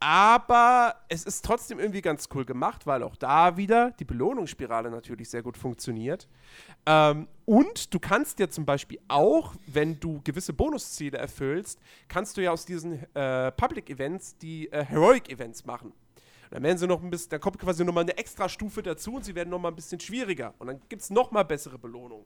aber 0.00 0.94
es 1.08 1.24
ist 1.24 1.44
trotzdem 1.44 1.80
irgendwie 1.80 2.00
ganz 2.00 2.28
cool 2.34 2.44
gemacht, 2.44 2.86
weil 2.86 3.02
auch 3.02 3.16
da 3.16 3.56
wieder 3.56 3.90
die 3.92 4.04
Belohnungsspirale 4.04 4.90
natürlich 4.90 5.28
sehr 5.28 5.42
gut 5.42 5.56
funktioniert. 5.56 6.28
Ähm, 6.86 7.26
und 7.44 7.92
du 7.92 7.98
kannst 7.98 8.38
dir 8.38 8.48
zum 8.48 8.64
Beispiel 8.64 9.00
auch, 9.08 9.54
wenn 9.66 9.98
du 9.98 10.20
gewisse 10.22 10.52
Bonusziele 10.52 11.18
erfüllst, 11.18 11.80
kannst 12.06 12.36
du 12.36 12.42
ja 12.42 12.52
aus 12.52 12.64
diesen 12.64 13.04
äh, 13.14 13.50
Public 13.52 13.90
Events 13.90 14.38
die 14.38 14.70
äh, 14.70 14.84
Heroic 14.84 15.30
Events 15.30 15.64
machen. 15.64 15.88
Und 15.90 16.54
dann 16.54 16.62
werden 16.62 16.78
sie 16.78 16.86
noch 16.86 17.02
ein 17.02 17.10
bisschen, 17.10 17.30
da 17.30 17.38
kommt 17.38 17.58
quasi 17.58 17.84
nochmal 17.84 18.04
eine 18.04 18.16
extra 18.16 18.48
Stufe 18.48 18.82
dazu 18.82 19.16
und 19.16 19.24
sie 19.24 19.34
werden 19.34 19.50
nochmal 19.50 19.72
ein 19.72 19.76
bisschen 19.76 20.00
schwieriger. 20.00 20.54
Und 20.58 20.68
dann 20.68 20.80
gibt 20.88 21.02
es 21.02 21.10
nochmal 21.10 21.44
bessere 21.44 21.78
Belohnungen. 21.78 22.24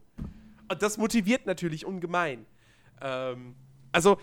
Und 0.69 0.83
das 0.83 0.99
motiviert 0.99 1.47
natürlich 1.47 1.87
ungemein. 1.87 2.47
Ähm, 3.01 3.55
also, 3.91 4.19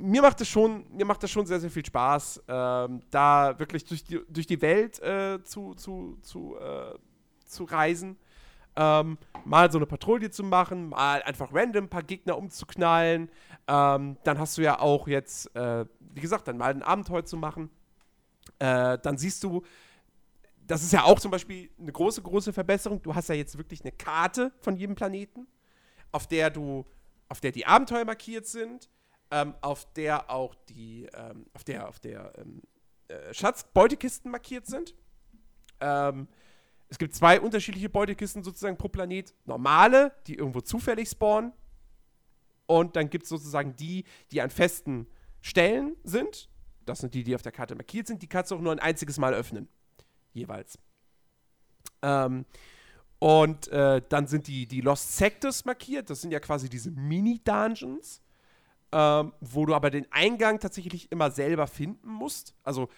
mir 0.00 0.22
macht 0.22 0.40
es 0.40 0.48
schon, 0.48 0.86
mir 0.90 1.04
macht 1.04 1.22
das 1.22 1.30
schon 1.30 1.46
sehr, 1.46 1.60
sehr 1.60 1.70
viel 1.70 1.84
Spaß, 1.84 2.42
ähm, 2.48 3.02
da 3.10 3.58
wirklich 3.58 3.84
durch 3.84 4.04
die, 4.04 4.20
durch 4.28 4.46
die 4.46 4.60
Welt 4.62 5.00
äh, 5.00 5.42
zu, 5.42 5.74
zu, 5.74 6.18
zu, 6.22 6.56
äh, 6.56 6.94
zu 7.44 7.64
reisen. 7.64 8.16
Ähm, 8.76 9.18
mal 9.44 9.70
so 9.72 9.78
eine 9.78 9.86
Patrouille 9.86 10.30
zu 10.30 10.44
machen, 10.44 10.90
mal 10.90 11.22
einfach 11.22 11.52
random 11.52 11.84
ein 11.84 11.88
paar 11.88 12.04
Gegner 12.04 12.38
umzuknallen. 12.38 13.28
Ähm, 13.66 14.16
dann 14.22 14.38
hast 14.38 14.56
du 14.56 14.62
ja 14.62 14.78
auch 14.78 15.08
jetzt, 15.08 15.54
äh, 15.56 15.84
wie 15.98 16.20
gesagt, 16.20 16.46
dann 16.46 16.58
mal 16.58 16.70
ein 16.72 16.82
Abenteuer 16.82 17.24
zu 17.24 17.36
machen. 17.36 17.70
Äh, 18.60 18.98
dann 18.98 19.18
siehst 19.18 19.42
du, 19.42 19.62
das 20.66 20.82
ist 20.82 20.92
ja 20.92 21.02
auch 21.02 21.18
zum 21.18 21.30
Beispiel 21.30 21.70
eine 21.80 21.90
große, 21.90 22.22
große 22.22 22.52
Verbesserung. 22.52 23.02
Du 23.02 23.14
hast 23.14 23.28
ja 23.28 23.34
jetzt 23.34 23.58
wirklich 23.58 23.80
eine 23.80 23.92
Karte 23.92 24.52
von 24.60 24.76
jedem 24.76 24.94
Planeten, 24.94 25.48
auf 26.12 26.28
der 26.28 26.50
du, 26.50 26.86
auf 27.28 27.40
der 27.40 27.50
die 27.50 27.66
Abenteuer 27.66 28.04
markiert 28.04 28.46
sind, 28.46 28.88
ähm, 29.30 29.54
auf 29.60 29.92
der 29.94 30.30
auch 30.30 30.54
die, 30.68 31.08
ähm, 31.14 31.46
auf 31.54 31.64
der, 31.64 31.88
auf 31.88 32.00
der 32.00 32.32
ähm, 32.38 32.62
äh, 33.08 33.32
Schatzbeutekisten 33.34 34.30
markiert 34.30 34.66
sind. 34.66 34.94
Ähm, 35.80 36.28
es 36.88 36.98
gibt 36.98 37.14
zwei 37.14 37.40
unterschiedliche 37.40 37.90
Beutekisten 37.90 38.42
sozusagen 38.42 38.76
pro 38.76 38.88
Planet. 38.88 39.34
Normale, 39.44 40.12
die 40.26 40.34
irgendwo 40.34 40.60
zufällig 40.60 41.10
spawnen. 41.10 41.52
Und 42.66 42.96
dann 42.96 43.10
gibt 43.10 43.24
es 43.24 43.28
sozusagen 43.28 43.76
die, 43.76 44.04
die 44.30 44.40
an 44.40 44.50
festen 44.50 45.06
Stellen 45.40 45.96
sind. 46.04 46.48
Das 46.84 47.00
sind 47.00 47.14
die, 47.14 47.24
die 47.24 47.34
auf 47.34 47.42
der 47.42 47.52
Karte 47.52 47.74
markiert 47.74 48.06
sind. 48.06 48.22
Die 48.22 48.26
kannst 48.26 48.50
du 48.50 48.56
auch 48.56 48.60
nur 48.60 48.72
ein 48.72 48.78
einziges 48.78 49.18
Mal 49.18 49.34
öffnen. 49.34 49.68
Jeweils. 50.32 50.78
Ähm, 52.02 52.46
und 53.18 53.68
äh, 53.68 54.00
dann 54.08 54.26
sind 54.26 54.46
die, 54.46 54.66
die 54.66 54.80
Lost 54.80 55.16
Sectors 55.16 55.64
markiert. 55.64 56.08
Das 56.08 56.20
sind 56.20 56.30
ja 56.30 56.40
quasi 56.40 56.68
diese 56.68 56.90
Mini-Dungeons, 56.90 58.22
ähm, 58.92 59.32
wo 59.40 59.66
du 59.66 59.74
aber 59.74 59.90
den 59.90 60.06
Eingang 60.10 60.60
tatsächlich 60.60 61.10
immer 61.12 61.30
selber 61.30 61.66
finden 61.66 62.08
musst. 62.08 62.54
Also, 62.62 62.88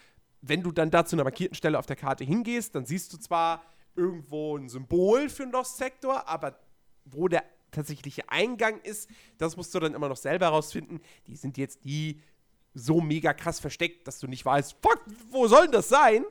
wenn 0.43 0.63
du 0.63 0.73
dann 0.73 0.91
da 0.91 1.05
zu 1.05 1.17
einer 1.17 1.25
markierten 1.25 1.55
Stelle 1.55 1.79
auf 1.79 1.87
der 1.87 1.97
Karte 1.97 2.25
hingehst, 2.25 2.75
dann 2.75 2.87
siehst 2.87 3.13
du 3.13 3.19
zwar 3.19 3.63
irgendwo 3.97 4.57
ein 4.57 4.69
Symbol 4.69 5.29
für 5.29 5.43
einen 5.43 5.53
Lost 5.53 5.77
Sector, 5.77 6.27
aber 6.29 6.59
wo 7.05 7.29
der 7.29 7.45
tatsächliche 7.71 8.29
Eingang 8.29 8.81
ist, 8.81 9.09
das 9.39 9.57
musst 9.57 9.75
du 9.75 9.81
dann 9.81 9.95
immer 9.95 10.09
noch 10.09 10.17
selber 10.17 10.49
rausfinden. 10.49 11.01
Die 11.27 11.37
sind 11.37 11.59
jetzt 11.59 11.85
nie 11.85 12.21
so 12.75 13.01
mega 13.01 13.33
krass 13.33 13.61
versteckt, 13.61 14.07
dass 14.07 14.21
du 14.21 14.27
nicht 14.27 14.45
weißt, 14.45 14.77
fuck, 14.81 15.05
wo 15.31 15.47
soll 15.49 15.63
denn 15.63 15.73
das 15.73 15.89
sein? 15.89 16.25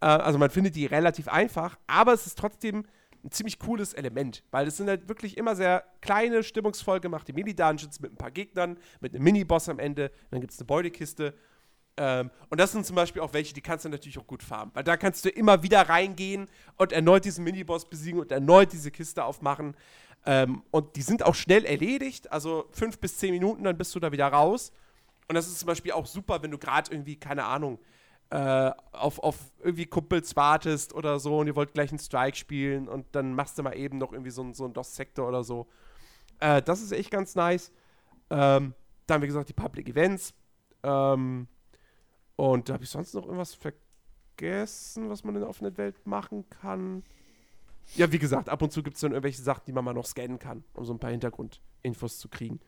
Äh, 0.00 0.06
also 0.06 0.38
man 0.38 0.50
findet 0.50 0.76
die 0.76 0.86
relativ 0.86 1.28
einfach, 1.28 1.78
aber 1.86 2.12
es 2.12 2.26
ist 2.26 2.38
trotzdem 2.38 2.84
ein 3.24 3.30
ziemlich 3.30 3.58
cooles 3.58 3.94
Element, 3.94 4.44
weil 4.50 4.66
es 4.66 4.76
sind 4.76 4.88
halt 4.88 5.08
wirklich 5.08 5.36
immer 5.36 5.56
sehr 5.56 5.84
kleine, 6.02 6.42
stimmungsvoll 6.42 7.00
gemachte 7.00 7.32
Mini-Dungeons 7.32 8.00
mit 8.00 8.12
ein 8.12 8.16
paar 8.16 8.30
Gegnern, 8.30 8.76
mit 9.00 9.14
einem 9.14 9.24
Mini-Boss 9.24 9.68
am 9.68 9.78
Ende, 9.78 10.10
dann 10.30 10.40
gibt 10.40 10.52
es 10.52 10.58
eine 10.58 10.66
Beutekiste. 10.66 11.34
Ähm, 11.96 12.30
und 12.50 12.60
das 12.60 12.72
sind 12.72 12.84
zum 12.84 12.96
Beispiel 12.96 13.22
auch 13.22 13.32
welche, 13.32 13.54
die 13.54 13.60
kannst 13.60 13.84
du 13.84 13.88
natürlich 13.88 14.18
auch 14.18 14.26
gut 14.26 14.42
farmen, 14.42 14.74
weil 14.74 14.84
da 14.84 14.96
kannst 14.96 15.24
du 15.24 15.30
immer 15.30 15.62
wieder 15.62 15.88
reingehen 15.88 16.48
und 16.76 16.92
erneut 16.92 17.24
diesen 17.24 17.44
Mini-Boss 17.44 17.88
besiegen 17.88 18.20
und 18.20 18.30
erneut 18.30 18.72
diese 18.72 18.90
Kiste 18.90 19.24
aufmachen. 19.24 19.74
Ähm, 20.26 20.62
und 20.70 20.96
die 20.96 21.02
sind 21.02 21.22
auch 21.22 21.34
schnell 21.34 21.64
erledigt, 21.64 22.30
also 22.30 22.66
fünf 22.72 22.98
bis 22.98 23.18
zehn 23.18 23.32
Minuten, 23.32 23.64
dann 23.64 23.78
bist 23.78 23.94
du 23.94 24.00
da 24.00 24.12
wieder 24.12 24.26
raus. 24.26 24.72
Und 25.28 25.34
das 25.34 25.46
ist 25.46 25.60
zum 25.60 25.66
Beispiel 25.66 25.92
auch 25.92 26.06
super, 26.06 26.42
wenn 26.42 26.50
du 26.50 26.58
gerade 26.58 26.90
irgendwie, 26.92 27.16
keine 27.16 27.44
Ahnung, 27.44 27.78
äh, 28.30 28.70
auf, 28.92 29.18
auf 29.20 29.36
irgendwie 29.60 29.86
Kumpels 29.86 30.34
wartest 30.36 30.94
oder 30.94 31.18
so 31.20 31.38
und 31.38 31.46
ihr 31.46 31.56
wollt 31.56 31.74
gleich 31.74 31.90
einen 31.90 31.98
Strike 31.98 32.36
spielen 32.36 32.88
und 32.88 33.06
dann 33.12 33.34
machst 33.34 33.58
du 33.58 33.62
mal 33.62 33.76
eben 33.76 33.98
noch 33.98 34.12
irgendwie 34.12 34.30
so, 34.30 34.42
ein- 34.42 34.54
so 34.54 34.64
einen 34.64 34.74
DOS-Sektor 34.74 35.28
oder 35.28 35.44
so. 35.44 35.68
Äh, 36.40 36.62
das 36.62 36.80
ist 36.82 36.92
echt 36.92 37.10
ganz 37.10 37.34
nice. 37.34 37.70
Ähm, 38.30 38.74
dann, 39.06 39.22
wie 39.22 39.26
gesagt, 39.26 39.48
die 39.48 39.52
Public 39.54 39.88
Events. 39.88 40.34
Ähm, 40.82 41.46
und 42.36 42.70
habe 42.70 42.82
ich 42.82 42.90
sonst 42.90 43.14
noch 43.14 43.24
irgendwas 43.24 43.54
vergessen, 43.54 45.08
was 45.10 45.22
man 45.24 45.34
in 45.36 45.42
der 45.42 45.48
offenen 45.50 45.76
Welt 45.76 46.06
machen 46.06 46.48
kann? 46.50 47.04
Ja, 47.94 48.10
wie 48.10 48.18
gesagt, 48.18 48.48
ab 48.48 48.62
und 48.62 48.72
zu 48.72 48.82
gibt 48.82 48.96
es 48.96 49.02
dann 49.02 49.12
irgendwelche 49.12 49.42
Sachen, 49.42 49.62
die 49.66 49.72
man 49.72 49.84
mal 49.84 49.92
noch 49.92 50.06
scannen 50.06 50.38
kann, 50.38 50.64
um 50.72 50.84
so 50.84 50.92
ein 50.92 50.98
paar 50.98 51.10
Hintergrundinfos 51.10 52.18
zu 52.18 52.28
kriegen. 52.28 52.58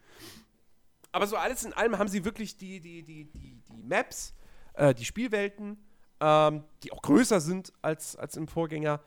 Aber 1.11 1.27
so 1.27 1.37
alles 1.37 1.65
in 1.65 1.73
allem 1.73 1.99
haben 1.99 2.09
sie 2.09 2.25
wirklich 2.25 2.59
die, 2.59 2.79
die, 2.81 3.03
die, 3.03 3.25
die, 3.25 3.57
die 3.69 3.83
Maps, 3.83 4.35
äh, 4.77 4.95
die 4.95 5.05
Spielwelten, 5.05 5.79
ähm, 6.21 6.65
die 6.83 6.93
auch 6.93 7.03
größer 7.03 7.41
sind 7.41 7.73
als, 7.83 8.17
als 8.17 8.37
im 8.37 8.49
Vorgänger, 8.49 9.01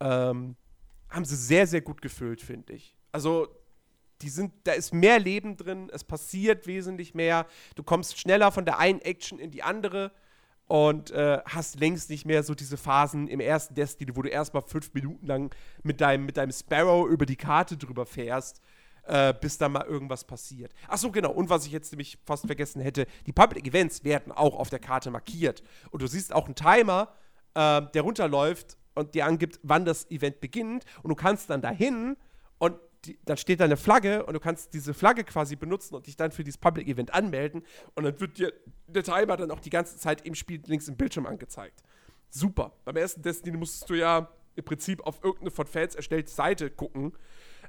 ähm, 0.00 0.56
haben 1.10 1.24
sie 1.24 1.36
sehr, 1.36 1.66
sehr 1.66 1.80
gut 1.80 2.02
gefüllt, 2.02 2.40
finde 2.40 2.74
ich. 2.74 2.96
Also, 3.12 3.48
die 4.22 4.28
sind, 4.28 4.52
da 4.64 4.72
ist 4.72 4.92
mehr 4.92 5.18
Leben 5.18 5.56
drin, 5.56 5.90
es 5.92 6.02
passiert 6.02 6.66
wesentlich 6.66 7.14
mehr, 7.14 7.46
du 7.76 7.82
kommst 7.82 8.18
schneller 8.18 8.50
von 8.50 8.64
der 8.64 8.78
einen 8.78 9.00
Action 9.00 9.38
in 9.38 9.50
die 9.50 9.62
andere 9.62 10.10
und 10.66 11.10
äh, 11.12 11.40
hast 11.44 11.78
längst 11.78 12.10
nicht 12.10 12.26
mehr 12.26 12.42
so 12.42 12.54
diese 12.54 12.76
Phasen 12.76 13.28
im 13.28 13.40
ersten 13.40 13.74
Destiny, 13.74 14.14
wo 14.16 14.22
du 14.22 14.28
erstmal 14.28 14.62
fünf 14.62 14.92
Minuten 14.92 15.26
lang 15.26 15.54
mit 15.82 16.00
deinem, 16.00 16.26
mit 16.26 16.36
deinem 16.36 16.52
Sparrow 16.52 17.08
über 17.08 17.26
die 17.26 17.36
Karte 17.36 17.76
drüber 17.76 18.06
fährst, 18.06 18.60
äh, 19.08 19.34
bis 19.38 19.58
da 19.58 19.68
mal 19.68 19.86
irgendwas 19.86 20.24
passiert. 20.24 20.72
Ach 20.86 20.98
so, 20.98 21.10
genau. 21.10 21.32
Und 21.32 21.50
was 21.50 21.66
ich 21.66 21.72
jetzt 21.72 21.92
nämlich 21.92 22.18
fast 22.24 22.46
vergessen 22.46 22.80
hätte, 22.80 23.06
die 23.26 23.32
Public 23.32 23.66
Events 23.66 24.04
werden 24.04 24.32
auch 24.32 24.54
auf 24.54 24.70
der 24.70 24.78
Karte 24.78 25.10
markiert. 25.10 25.62
Und 25.90 26.02
du 26.02 26.06
siehst 26.06 26.32
auch 26.32 26.46
einen 26.46 26.54
Timer, 26.54 27.14
äh, 27.54 27.82
der 27.94 28.02
runterläuft 28.02 28.76
und 28.94 29.14
dir 29.14 29.26
angibt, 29.26 29.58
wann 29.62 29.84
das 29.84 30.10
Event 30.10 30.40
beginnt. 30.40 30.84
Und 31.02 31.08
du 31.08 31.14
kannst 31.14 31.50
dann 31.50 31.60
dahin 31.62 32.16
und 32.58 32.76
die, 33.04 33.18
dann 33.24 33.36
steht 33.36 33.60
da 33.60 33.64
eine 33.64 33.76
Flagge 33.76 34.26
und 34.26 34.34
du 34.34 34.40
kannst 34.40 34.74
diese 34.74 34.92
Flagge 34.92 35.24
quasi 35.24 35.56
benutzen 35.56 35.94
und 35.94 36.06
dich 36.06 36.16
dann 36.16 36.32
für 36.32 36.44
dieses 36.44 36.58
Public 36.58 36.88
Event 36.88 37.14
anmelden. 37.14 37.62
Und 37.94 38.04
dann 38.04 38.20
wird 38.20 38.38
dir 38.38 38.52
der 38.86 39.04
Timer 39.04 39.36
dann 39.36 39.50
auch 39.50 39.60
die 39.60 39.70
ganze 39.70 39.96
Zeit 39.96 40.26
im 40.26 40.34
Spiel 40.34 40.60
links 40.66 40.88
im 40.88 40.96
Bildschirm 40.96 41.26
angezeigt. 41.26 41.82
Super. 42.28 42.72
Beim 42.84 42.96
ersten 42.96 43.22
Destiny 43.22 43.56
musstest 43.56 43.88
du 43.88 43.94
ja 43.94 44.28
im 44.56 44.64
Prinzip 44.64 45.00
auf 45.06 45.22
irgendeine 45.22 45.50
von 45.50 45.66
Fans 45.66 45.94
erstellte 45.94 46.30
Seite 46.30 46.70
gucken, 46.70 47.12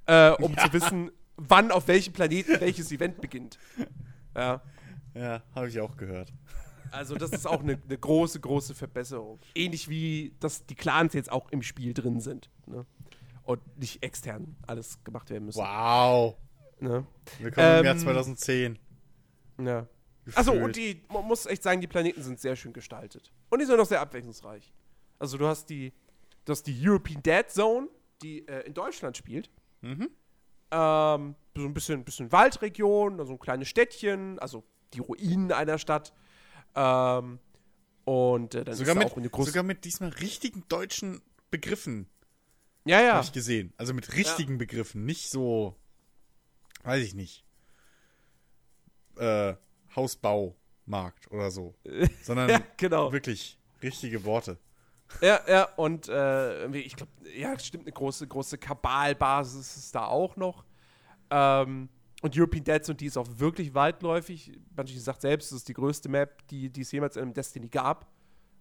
äh, 0.07 0.31
um 0.31 0.57
zu 0.57 0.73
wissen, 0.73 1.11
wann 1.39 1.71
auf 1.71 1.87
welchem 1.87 2.13
Planeten 2.13 2.59
welches 2.59 2.91
Event 2.91 3.21
beginnt. 3.21 3.57
Ja. 4.35 4.61
Ja, 5.15 5.43
habe 5.55 5.69
ich 5.69 5.79
auch 5.79 5.97
gehört. 5.97 6.31
Also 6.91 7.15
das 7.15 7.31
ist 7.31 7.45
auch 7.47 7.61
eine, 7.61 7.79
eine 7.83 7.97
große, 7.97 8.39
große 8.39 8.73
Verbesserung. 8.75 9.39
Ähnlich 9.55 9.89
wie, 9.89 10.35
dass 10.39 10.65
die 10.65 10.75
Clans 10.75 11.13
jetzt 11.13 11.31
auch 11.31 11.49
im 11.51 11.61
Spiel 11.61 11.93
drin 11.93 12.19
sind. 12.19 12.49
Ne? 12.65 12.85
Und 13.43 13.77
nicht 13.77 14.03
extern 14.03 14.55
alles 14.67 15.03
gemacht 15.03 15.29
werden 15.29 15.45
müssen. 15.45 15.59
Wow. 15.59 16.35
Ne? 16.79 17.05
Willkommen 17.39 17.79
im 17.79 17.85
Jahr 17.85 17.95
Ähm, 17.95 17.99
2010. 17.99 18.79
Ja. 19.63 19.87
Achso, 20.35 20.53
und 20.53 20.75
die, 20.75 21.01
man 21.11 21.25
muss 21.25 21.45
echt 21.45 21.63
sagen, 21.63 21.81
die 21.81 21.87
Planeten 21.87 22.21
sind 22.21 22.39
sehr 22.39 22.55
schön 22.55 22.73
gestaltet. 22.73 23.31
Und 23.49 23.59
die 23.59 23.65
sind 23.65 23.79
auch 23.79 23.85
sehr 23.85 24.01
abwechslungsreich. 24.01 24.71
Also 25.17 25.37
du 25.37 25.47
hast 25.47 25.69
die, 25.69 25.91
du 26.45 26.51
hast 26.51 26.63
die 26.63 26.87
European 26.87 27.21
Dead 27.23 27.49
Zone, 27.49 27.87
die 28.21 28.47
äh, 28.47 28.65
in 28.67 28.73
Deutschland 28.73 29.17
spielt. 29.17 29.49
Mhm. 29.81 30.09
Ähm, 30.71 31.35
so 31.55 31.65
ein 31.65 31.73
bisschen, 31.73 32.03
bisschen 32.03 32.31
Waldregion, 32.31 33.19
also 33.19 33.33
ein 33.33 33.39
kleines 33.39 33.67
Städtchen, 33.67 34.39
also 34.39 34.63
die 34.93 34.99
Ruinen 34.99 35.51
einer 35.51 35.77
Stadt. 35.77 36.13
Ähm, 36.75 37.39
und 38.05 38.55
äh, 38.55 38.63
dann 38.63 38.75
Sogar, 38.75 38.93
ist 38.93 38.95
da 38.95 39.03
mit, 39.03 39.13
auch 39.13 39.17
eine 39.17 39.29
große. 39.29 39.51
sogar 39.51 39.63
mit 39.63 39.85
diesmal 39.85 40.09
richtigen 40.09 40.63
deutschen 40.67 41.21
Begriffen 41.51 42.07
ja, 42.85 43.01
ja. 43.01 43.13
habe 43.13 43.25
ich 43.25 43.31
gesehen. 43.31 43.73
Also 43.77 43.93
mit 43.93 44.15
richtigen 44.15 44.57
Begriffen, 44.57 45.05
nicht 45.05 45.29
so, 45.29 45.75
weiß 46.83 47.03
ich 47.03 47.13
nicht, 47.13 47.45
äh, 49.17 49.53
Hausbaumarkt 49.95 51.29
oder 51.31 51.51
so, 51.51 51.75
sondern 52.23 52.49
Ja, 52.49 52.61
genau. 52.77 53.11
wirklich 53.11 53.59
richtige 53.83 54.23
Worte. 54.23 54.57
Ja, 55.22 55.40
ja, 55.48 55.64
und 55.76 56.07
äh, 56.07 56.68
ich 56.77 56.95
glaube, 56.95 57.11
ja, 57.36 57.57
stimmt, 57.60 57.86
eine 57.86 57.91
große, 57.91 58.27
große 58.27 58.57
Kabalbasis 58.57 59.77
ist 59.77 59.95
da 59.95 60.06
auch 60.06 60.36
noch. 60.36 60.64
Ähm, 61.30 61.90
und 62.22 62.38
European 62.38 62.64
Dead 62.64 62.84
Zone, 62.84 62.98
die 62.98 63.06
ist 63.06 63.18
auch 63.18 63.27
wirklich 63.38 63.73
weitläufig. 63.73 64.52
Bungie 64.76 64.98
sagt 64.98 65.22
selbst, 65.22 65.52
es 65.52 65.60
ist 65.60 65.68
die 65.69 65.73
größte 65.73 66.10
Map, 66.10 66.48
die, 66.49 66.69
die 66.69 66.81
es 66.81 66.91
jemals 66.91 67.15
in 67.15 67.23
einem 67.23 67.34
Destiny 67.34 67.69
gab. 67.69 68.07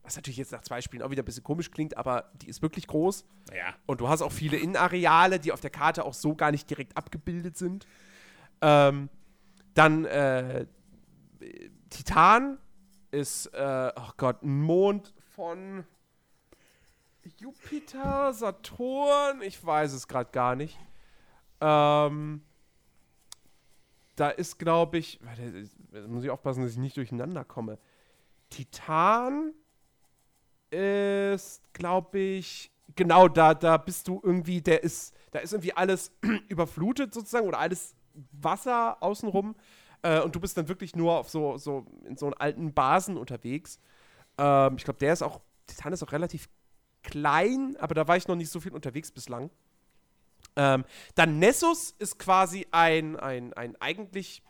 Was 0.02 0.16
natürlich 0.16 0.38
jetzt 0.38 0.52
nach 0.52 0.62
zwei 0.62 0.80
Spielen 0.80 1.02
auch 1.02 1.10
wieder 1.10 1.22
ein 1.22 1.24
bisschen 1.26 1.42
komisch 1.42 1.70
klingt, 1.70 1.96
aber 1.96 2.30
die 2.36 2.48
ist 2.48 2.62
wirklich 2.62 2.86
groß. 2.86 3.24
Ja. 3.54 3.74
Und 3.86 4.00
du 4.00 4.08
hast 4.08 4.22
auch 4.22 4.32
viele 4.32 4.56
Innenareale, 4.56 5.38
die 5.40 5.52
auf 5.52 5.60
der 5.60 5.70
Karte 5.70 6.04
auch 6.04 6.14
so 6.14 6.34
gar 6.34 6.50
nicht 6.50 6.70
direkt 6.70 6.96
abgebildet 6.96 7.56
sind. 7.56 7.86
Ähm, 8.62 9.10
dann 9.74 10.04
äh, 10.04 10.66
Titan 11.90 12.58
ist, 13.10 13.46
äh, 13.54 13.92
oh 13.94 14.10
Gott, 14.16 14.42
ein 14.42 14.60
Mond 14.62 15.14
von 15.34 15.84
Jupiter, 17.36 18.32
Saturn, 18.32 19.42
ich 19.42 19.64
weiß 19.64 19.92
es 19.92 20.08
gerade 20.08 20.30
gar 20.30 20.56
nicht. 20.56 20.78
Ähm, 21.60 22.42
da 24.16 24.30
ist, 24.30 24.58
glaube 24.58 24.98
ich, 24.98 25.20
da 25.92 26.06
muss 26.06 26.24
ich 26.24 26.30
aufpassen, 26.30 26.62
dass 26.62 26.72
ich 26.72 26.78
nicht 26.78 26.96
durcheinander 26.96 27.44
komme. 27.44 27.78
Titan 28.50 29.52
ist, 30.70 31.62
glaube 31.72 32.18
ich, 32.18 32.70
genau 32.96 33.28
da, 33.28 33.54
da 33.54 33.76
bist 33.76 34.08
du 34.08 34.20
irgendwie, 34.22 34.60
der 34.60 34.82
ist, 34.82 35.14
da 35.30 35.38
ist 35.38 35.52
irgendwie 35.52 35.72
alles 35.72 36.12
überflutet 36.48 37.14
sozusagen 37.14 37.46
oder 37.46 37.58
alles 37.58 37.94
Wasser 38.32 39.02
außenrum 39.02 39.54
äh, 40.02 40.20
und 40.20 40.34
du 40.34 40.40
bist 40.40 40.56
dann 40.56 40.68
wirklich 40.68 40.96
nur 40.96 41.18
auf 41.18 41.28
so, 41.28 41.56
so 41.56 41.86
in 42.04 42.16
so 42.16 42.30
alten 42.30 42.72
Basen 42.72 43.16
unterwegs. 43.16 43.78
Ähm, 44.36 44.76
ich 44.76 44.84
glaube, 44.84 44.98
der 44.98 45.12
ist 45.12 45.22
auch, 45.22 45.40
Titan 45.66 45.92
ist 45.92 46.02
auch 46.02 46.12
relativ 46.12 46.48
klein, 47.08 47.76
aber 47.78 47.94
da 47.94 48.06
war 48.06 48.16
ich 48.16 48.28
noch 48.28 48.36
nicht 48.36 48.50
so 48.50 48.60
viel 48.60 48.72
unterwegs 48.72 49.10
bislang. 49.10 49.50
Ähm, 50.56 50.84
dann 51.14 51.38
Nessus 51.38 51.94
ist 51.98 52.18
quasi 52.18 52.66
ein, 52.70 53.16
ein, 53.16 53.52
ein 53.54 53.76
eigentlich 53.80 54.42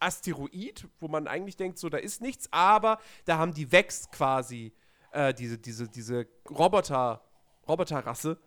Asteroid, 0.00 0.88
wo 0.98 1.08
man 1.08 1.28
eigentlich 1.28 1.56
denkt, 1.56 1.78
so, 1.78 1.88
da 1.88 1.98
ist 1.98 2.20
nichts, 2.20 2.48
aber 2.50 2.98
da 3.24 3.38
haben 3.38 3.54
die 3.54 3.70
Vex 3.70 4.10
quasi 4.10 4.72
äh, 5.12 5.32
diese, 5.32 5.58
diese, 5.58 5.88
diese 5.88 6.26
Roboter, 6.50 7.22
Roboterrasse, 7.68 8.38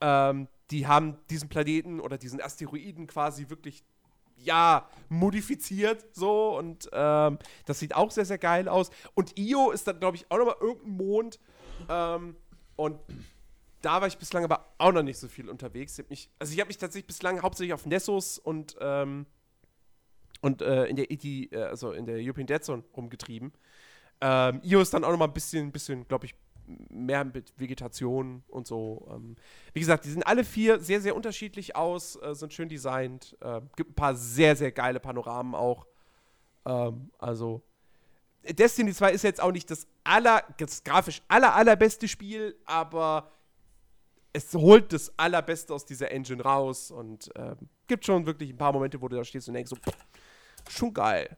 ähm, 0.00 0.48
die 0.70 0.86
haben 0.86 1.16
diesen 1.30 1.48
Planeten 1.48 1.98
oder 1.98 2.18
diesen 2.18 2.42
Asteroiden 2.42 3.06
quasi 3.06 3.48
wirklich, 3.48 3.84
ja, 4.36 4.88
modifiziert 5.08 6.04
so 6.14 6.58
und 6.58 6.90
ähm, 6.92 7.38
das 7.64 7.78
sieht 7.78 7.94
auch 7.94 8.10
sehr, 8.10 8.26
sehr 8.26 8.38
geil 8.38 8.68
aus. 8.68 8.90
Und 9.14 9.38
Io 9.38 9.70
ist 9.70 9.86
dann, 9.88 9.98
glaube 9.98 10.16
ich, 10.16 10.30
auch 10.30 10.38
nochmal 10.38 10.56
irgendein 10.60 10.96
Mond 10.96 11.40
ähm, 11.88 12.36
und 12.78 13.00
da 13.82 14.00
war 14.00 14.06
ich 14.06 14.18
bislang 14.18 14.44
aber 14.44 14.72
auch 14.78 14.92
noch 14.92 15.02
nicht 15.02 15.18
so 15.18 15.26
viel 15.26 15.48
unterwegs. 15.48 15.98
Ich 15.98 16.08
mich, 16.08 16.30
also 16.38 16.52
ich 16.52 16.60
habe 16.60 16.68
mich 16.68 16.78
tatsächlich 16.78 17.08
bislang 17.08 17.42
hauptsächlich 17.42 17.74
auf 17.74 17.86
Nessus 17.86 18.38
und, 18.38 18.76
ähm, 18.80 19.26
und 20.40 20.62
äh, 20.62 20.86
in 20.86 20.94
der 20.94 21.10
ET, 21.10 21.24
äh, 21.24 21.48
also 21.56 21.90
in 21.90 22.06
der 22.06 22.18
European 22.18 22.46
Dead 22.46 22.62
Zone 22.62 22.84
rumgetrieben. 22.96 23.52
Ähm, 24.20 24.60
Io 24.62 24.80
ist 24.80 24.94
dann 24.94 25.02
auch 25.02 25.10
noch 25.10 25.18
mal 25.18 25.26
ein 25.26 25.32
bisschen, 25.32 25.72
bisschen 25.72 26.06
glaube 26.06 26.26
ich, 26.26 26.36
mehr 26.88 27.24
mit 27.24 27.52
Vegetation 27.58 28.44
und 28.46 28.68
so. 28.68 29.08
Ähm, 29.10 29.34
wie 29.72 29.80
gesagt, 29.80 30.04
die 30.04 30.10
sind 30.10 30.24
alle 30.24 30.44
vier 30.44 30.78
sehr, 30.78 31.00
sehr 31.00 31.16
unterschiedlich 31.16 31.74
aus, 31.74 32.14
äh, 32.22 32.34
sind 32.34 32.52
schön 32.52 32.68
designt. 32.68 33.36
Äh, 33.40 33.60
gibt 33.74 33.90
ein 33.90 33.94
paar 33.94 34.14
sehr, 34.14 34.54
sehr 34.54 34.70
geile 34.70 35.00
Panoramen 35.00 35.56
auch. 35.56 35.86
Ähm, 36.64 37.10
also, 37.18 37.62
Destiny 38.44 38.92
2 38.92 39.12
ist 39.12 39.22
jetzt 39.22 39.42
auch 39.42 39.52
nicht 39.52 39.70
das 39.70 39.86
aller, 40.04 40.42
das 40.58 40.84
grafisch 40.84 41.22
aller, 41.28 41.54
allerbeste 41.54 42.08
Spiel, 42.08 42.56
aber 42.64 43.32
es 44.32 44.54
holt 44.54 44.92
das 44.92 45.12
Allerbeste 45.18 45.74
aus 45.74 45.84
dieser 45.84 46.10
Engine 46.10 46.42
raus 46.42 46.90
und 46.90 47.30
ähm, 47.34 47.56
gibt 47.86 48.04
schon 48.04 48.26
wirklich 48.26 48.50
ein 48.50 48.58
paar 48.58 48.72
Momente, 48.72 49.00
wo 49.00 49.08
du 49.08 49.16
da 49.16 49.24
stehst 49.24 49.48
und 49.48 49.54
denkst 49.54 49.70
so, 49.70 49.76
pff, 49.76 49.96
schon 50.68 50.94
geil. 50.94 51.36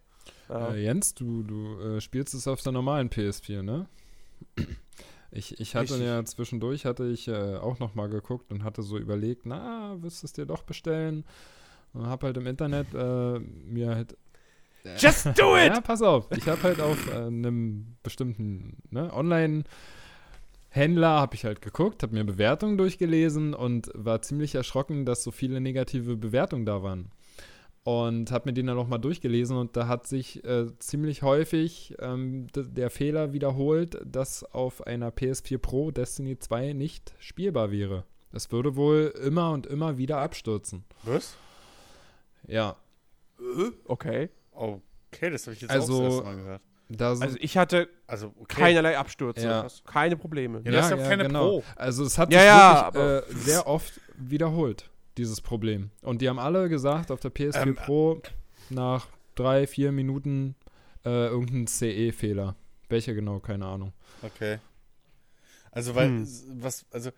Äh, 0.48 0.82
Jens, 0.82 1.14
du, 1.14 1.42
du 1.42 1.80
äh, 1.80 2.00
spielst 2.00 2.34
es 2.34 2.46
auf 2.46 2.62
der 2.62 2.72
normalen 2.72 3.08
PS4, 3.08 3.62
ne? 3.62 3.86
Ich, 5.32 5.60
ich 5.60 5.76
hatte 5.76 5.92
Richtig. 5.92 6.08
ja 6.08 6.24
zwischendurch, 6.24 6.86
hatte 6.86 7.06
ich 7.06 7.28
äh, 7.28 7.54
auch 7.54 7.78
noch 7.78 7.94
mal 7.94 8.08
geguckt 8.08 8.50
und 8.50 8.64
hatte 8.64 8.82
so 8.82 8.98
überlegt, 8.98 9.46
na, 9.46 9.96
wirst 10.02 10.22
du 10.22 10.26
es 10.26 10.32
dir 10.32 10.44
doch 10.44 10.64
bestellen? 10.64 11.24
Und 11.92 12.08
hab 12.08 12.24
halt 12.24 12.36
im 12.36 12.48
Internet 12.48 12.92
äh, 12.94 13.38
mir 13.38 13.94
halt 13.94 14.16
Just 14.98 15.26
do 15.38 15.56
it! 15.56 15.74
Ja, 15.74 15.80
pass 15.80 16.02
auf. 16.02 16.28
Ich 16.36 16.46
habe 16.48 16.62
halt 16.62 16.80
auf 16.80 17.08
äh, 17.08 17.16
einem 17.16 17.96
bestimmten 18.02 18.78
ne, 18.90 19.12
Online-Händler 19.12 21.08
habe 21.20 21.34
ich 21.34 21.44
halt 21.44 21.60
geguckt, 21.62 22.02
habe 22.02 22.14
mir 22.14 22.24
Bewertungen 22.24 22.78
durchgelesen 22.78 23.54
und 23.54 23.90
war 23.94 24.22
ziemlich 24.22 24.54
erschrocken, 24.54 25.04
dass 25.04 25.22
so 25.22 25.30
viele 25.30 25.60
negative 25.60 26.16
Bewertungen 26.16 26.66
da 26.66 26.82
waren. 26.82 27.10
Und 27.82 28.30
habe 28.30 28.50
mir 28.50 28.52
den 28.52 28.66
dann 28.66 28.76
noch 28.76 28.88
mal 28.88 28.98
durchgelesen 28.98 29.56
und 29.56 29.74
da 29.74 29.88
hat 29.88 30.06
sich 30.06 30.44
äh, 30.44 30.66
ziemlich 30.78 31.22
häufig 31.22 31.94
ähm, 31.98 32.46
der 32.54 32.90
Fehler 32.90 33.32
wiederholt, 33.32 33.98
dass 34.04 34.44
auf 34.44 34.86
einer 34.86 35.10
PS4 35.10 35.56
Pro 35.58 35.90
Destiny 35.90 36.38
2 36.38 36.74
nicht 36.74 37.14
spielbar 37.18 37.70
wäre. 37.70 38.04
Es 38.32 38.52
würde 38.52 38.76
wohl 38.76 39.14
immer 39.24 39.50
und 39.52 39.66
immer 39.66 39.96
wieder 39.96 40.18
abstürzen. 40.18 40.84
Was? 41.04 41.36
Ja, 42.46 42.76
Okay. 43.86 44.30
Okay, 44.52 45.30
das 45.30 45.46
habe 45.46 45.54
ich 45.54 45.60
jetzt 45.62 45.70
Also- 45.70 45.94
auch 45.94 45.98
das 46.04 46.14
erste 46.14 46.24
Mal 46.24 46.36
gehört. 46.36 46.62
da 46.88 47.14
sind 47.14 47.22
Also 47.24 47.36
ich 47.40 47.56
hatte 47.56 47.88
Also, 48.06 48.34
okay. 48.38 48.56
keinerlei 48.62 48.98
Abstürze, 48.98 49.44
Ja. 49.46 49.66
keine 49.86 50.16
Probleme. 50.16 50.60
Ja, 50.64 50.72
das 50.72 50.86
ist 50.90 50.98
ja 50.98 51.08
keine 51.08 51.28
Pro. 51.28 51.62
Also 51.76 52.04
es 52.04 52.18
hat 52.18 52.32
Ja, 52.32 52.38
sich 52.40 52.46
ja, 52.46 52.94
wirklich, 52.94 53.36
äh, 53.36 53.38
sehr 53.44 53.66
oft 53.66 54.00
wiederholt, 54.16 54.90
dieses 55.16 55.40
Problem. 55.40 55.90
Und 56.02 56.20
die 56.22 56.28
haben 56.28 56.38
alle 56.38 56.68
gesagt, 56.68 57.10
auf 57.10 57.20
der 57.20 57.30
PS4 57.30 57.62
Ähm, 57.62 57.74
Pro 57.76 58.20
nach 58.68 59.06
drei, 59.34 59.66
vier 59.66 59.92
Minuten 59.92 60.54
äh, 61.04 61.28
irgendein 61.28 61.66
CE-Fehler. 61.66 62.56
Welcher 62.90 63.14
genau, 63.14 63.38
keine 63.40 63.64
Ahnung. 63.66 63.92
Okay. 64.22 64.58
Also, 65.70 65.94
weil, 65.94 66.08
Hm. 66.08 66.28
was, 66.62 66.84
also, 66.90 67.10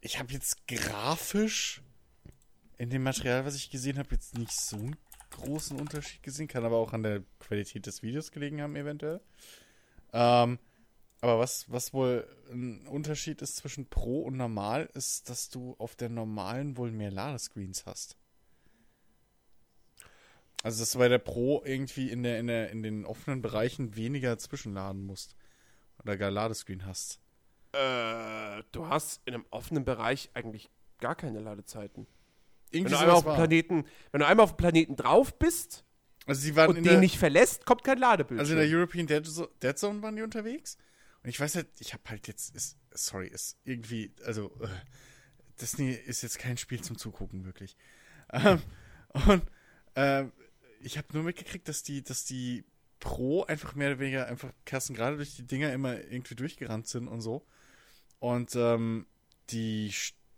ich 0.00 0.18
habe 0.18 0.32
jetzt 0.32 0.66
grafisch 0.66 1.82
in 2.78 2.90
dem 2.90 3.02
Material, 3.04 3.44
was 3.44 3.54
ich 3.54 3.70
gesehen 3.70 3.98
habe, 3.98 4.08
jetzt 4.12 4.36
nicht 4.36 4.50
so 4.52 4.76
einen 4.76 4.96
großen 5.36 5.78
Unterschied 5.78 6.22
gesehen. 6.22 6.48
Kann 6.48 6.64
aber 6.64 6.76
auch 6.76 6.92
an 6.92 7.02
der 7.02 7.22
Qualität 7.38 7.86
des 7.86 8.02
Videos 8.02 8.30
gelegen 8.32 8.62
haben, 8.62 8.76
eventuell. 8.76 9.20
Ähm, 10.12 10.58
aber 11.20 11.38
was, 11.38 11.70
was 11.70 11.92
wohl 11.92 12.28
ein 12.50 12.86
Unterschied 12.86 13.40
ist 13.42 13.56
zwischen 13.56 13.86
Pro 13.86 14.22
und 14.22 14.36
Normal, 14.36 14.90
ist, 14.94 15.30
dass 15.30 15.48
du 15.48 15.74
auf 15.78 15.96
der 15.96 16.08
normalen 16.08 16.76
wohl 16.76 16.90
mehr 16.90 17.10
Ladescreens 17.10 17.86
hast. 17.86 18.16
Also, 20.62 20.80
dass 20.80 20.92
du 20.92 20.98
bei 20.98 21.08
der 21.08 21.18
Pro 21.18 21.62
irgendwie 21.64 22.10
in, 22.10 22.22
der, 22.22 22.38
in, 22.38 22.46
der, 22.46 22.70
in 22.70 22.82
den 22.82 23.04
offenen 23.04 23.42
Bereichen 23.42 23.96
weniger 23.96 24.38
zwischenladen 24.38 25.04
musst. 25.04 25.36
Oder 26.02 26.16
gar 26.16 26.30
Ladescreen 26.30 26.86
hast. 26.86 27.20
Äh, 27.72 28.62
du 28.72 28.88
hast 28.88 29.20
in 29.26 29.34
einem 29.34 29.46
offenen 29.50 29.84
Bereich 29.84 30.30
eigentlich 30.34 30.70
gar 31.00 31.14
keine 31.14 31.40
Ladezeiten. 31.40 32.06
Wenn 32.74 32.80
Irgendwie 32.80 32.94
du, 32.94 33.00
einmal 33.00 33.16
auf 33.16 33.24
dem. 33.24 33.34
Planeten, 33.34 33.84
wenn 34.10 34.20
du 34.20 34.26
einmal 34.26 34.44
auf 34.44 34.52
dem 34.52 34.56
Planeten 34.56 34.96
drauf 34.96 35.38
bist 35.38 35.84
Also 36.26 36.50
und 36.50 36.76
in 36.76 36.82
den 36.82 36.84
der, 36.84 37.00
nicht 37.00 37.18
verlässt, 37.18 37.64
kommt 37.64 37.84
kein 37.84 37.98
Ladebildschirm. 37.98 38.40
also 38.40 38.52
in 38.52 38.58
der 38.58 38.78
European 38.78 39.06
Dead, 39.06 39.48
Dead 39.62 39.78
Zone 39.78 40.02
waren 40.02 40.16
die 40.16 40.22
unterwegs. 40.22 40.76
Und 41.22 41.30
ich 41.30 41.40
weiß 41.40 41.54
halt, 41.56 41.68
ich 41.78 41.94
habe 41.94 42.02
halt 42.08 42.28
jetzt, 42.28 42.54
ist, 42.54 42.76
sorry, 42.90 43.28
ist 43.28 43.56
irgendwie, 43.64 44.12
also 44.26 44.50
äh, 44.60 44.68
Destiny 45.60 45.92
ist 45.92 46.22
jetzt 46.22 46.38
kein 46.38 46.56
Spiel 46.56 46.82
zum 46.82 46.98
Zugucken, 46.98 47.44
wirklich. 47.44 47.76
Ähm, 48.32 48.60
und 49.26 49.42
ähm, 49.94 50.32
ich 50.80 50.98
habe 50.98 51.08
nur 51.12 51.22
mitgekriegt, 51.22 51.68
dass 51.68 51.82
die, 51.82 52.02
dass 52.02 52.24
die 52.24 52.64
Pro 53.00 53.44
einfach 53.44 53.74
mehr 53.74 53.90
oder 53.90 54.00
weniger 54.00 54.26
einfach 54.26 54.50
Kersten 54.64 54.94
gerade 54.94 55.16
durch 55.16 55.36
die 55.36 55.46
Dinger 55.46 55.72
immer 55.72 56.00
irgendwie 56.00 56.34
durchgerannt 56.34 56.88
sind 56.88 57.08
und 57.08 57.20
so. 57.20 57.46
Und 58.18 58.54
ähm, 58.56 59.06
die 59.50 59.92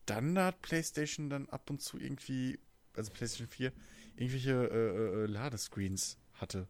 Standard 0.06 0.62
PlayStation 0.62 1.28
dann 1.28 1.48
ab 1.48 1.68
und 1.68 1.82
zu 1.82 1.98
irgendwie, 1.98 2.60
also 2.94 3.10
PlayStation 3.10 3.48
4, 3.48 3.72
irgendwelche 4.14 4.52
äh, 4.52 5.24
äh, 5.24 5.26
Ladescreens 5.26 6.16
hatte. 6.34 6.68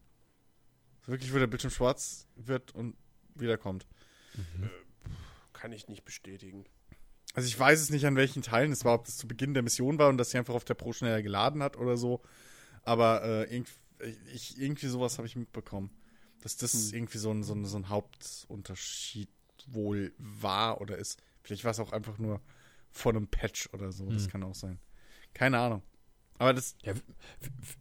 So 1.03 1.13
wirklich, 1.13 1.35
wo 1.35 1.39
der 1.39 1.47
Bildschirm 1.47 1.71
schwarz 1.71 2.27
wird 2.35 2.75
und 2.75 2.97
wiederkommt. 3.35 3.87
Kann 5.53 5.73
ich 5.73 5.87
nicht 5.87 6.05
bestätigen. 6.07 6.65
Also 7.35 7.47
ich 7.47 7.59
weiß 7.59 7.79
es 7.83 7.91
nicht, 7.91 8.07
an 8.07 8.17
welchen 8.17 8.41
Teilen 8.41 8.73
es 8.73 8.87
war, 8.87 8.95
ob 8.95 9.05
das 9.05 9.19
zu 9.19 9.29
Beginn 9.29 9.53
der 9.53 9.63
Mission 9.63 9.99
war 9.99 10.09
und 10.09 10.17
dass 10.17 10.31
sie 10.31 10.39
einfach 10.39 10.55
auf 10.55 10.65
der 10.65 10.75
Pro 10.75 10.95
schneller 10.95 11.21
geladen 11.23 11.63
hat 11.63 11.77
oder 11.77 11.99
so. 11.99 12.23
Aber 12.85 13.23
äh, 13.23 13.55
irgendwie, 13.55 13.73
ich, 14.33 14.59
irgendwie 14.59 14.87
sowas 14.87 15.19
habe 15.19 15.27
ich 15.29 15.37
mitbekommen. 15.37 15.91
Dass 16.41 16.57
das 16.57 16.73
Hm. 16.73 16.95
irgendwie 16.95 17.19
so 17.19 17.31
ein, 17.31 17.43
so, 17.43 17.55
ein, 17.55 17.67
so 17.67 17.77
ein 17.77 17.91
Hauptunterschied 17.91 19.29
wohl 19.67 20.15
war 20.17 20.81
oder 20.81 20.97
ist. 20.97 21.21
Vielleicht 21.43 21.65
war 21.65 21.73
es 21.73 21.81
auch 21.81 21.93
einfach 21.93 22.17
nur 22.17 22.41
von 22.91 23.17
einem 23.17 23.29
Patch 23.29 23.69
oder 23.73 23.93
so. 23.93 24.11
Das 24.11 24.25
Hm. 24.25 24.31
kann 24.31 24.43
auch 24.43 24.55
sein. 24.55 24.79
Keine 25.35 25.59
Ahnung. 25.59 25.83
Aber 26.39 26.53
das 26.53 26.77
Ja, 26.83 26.93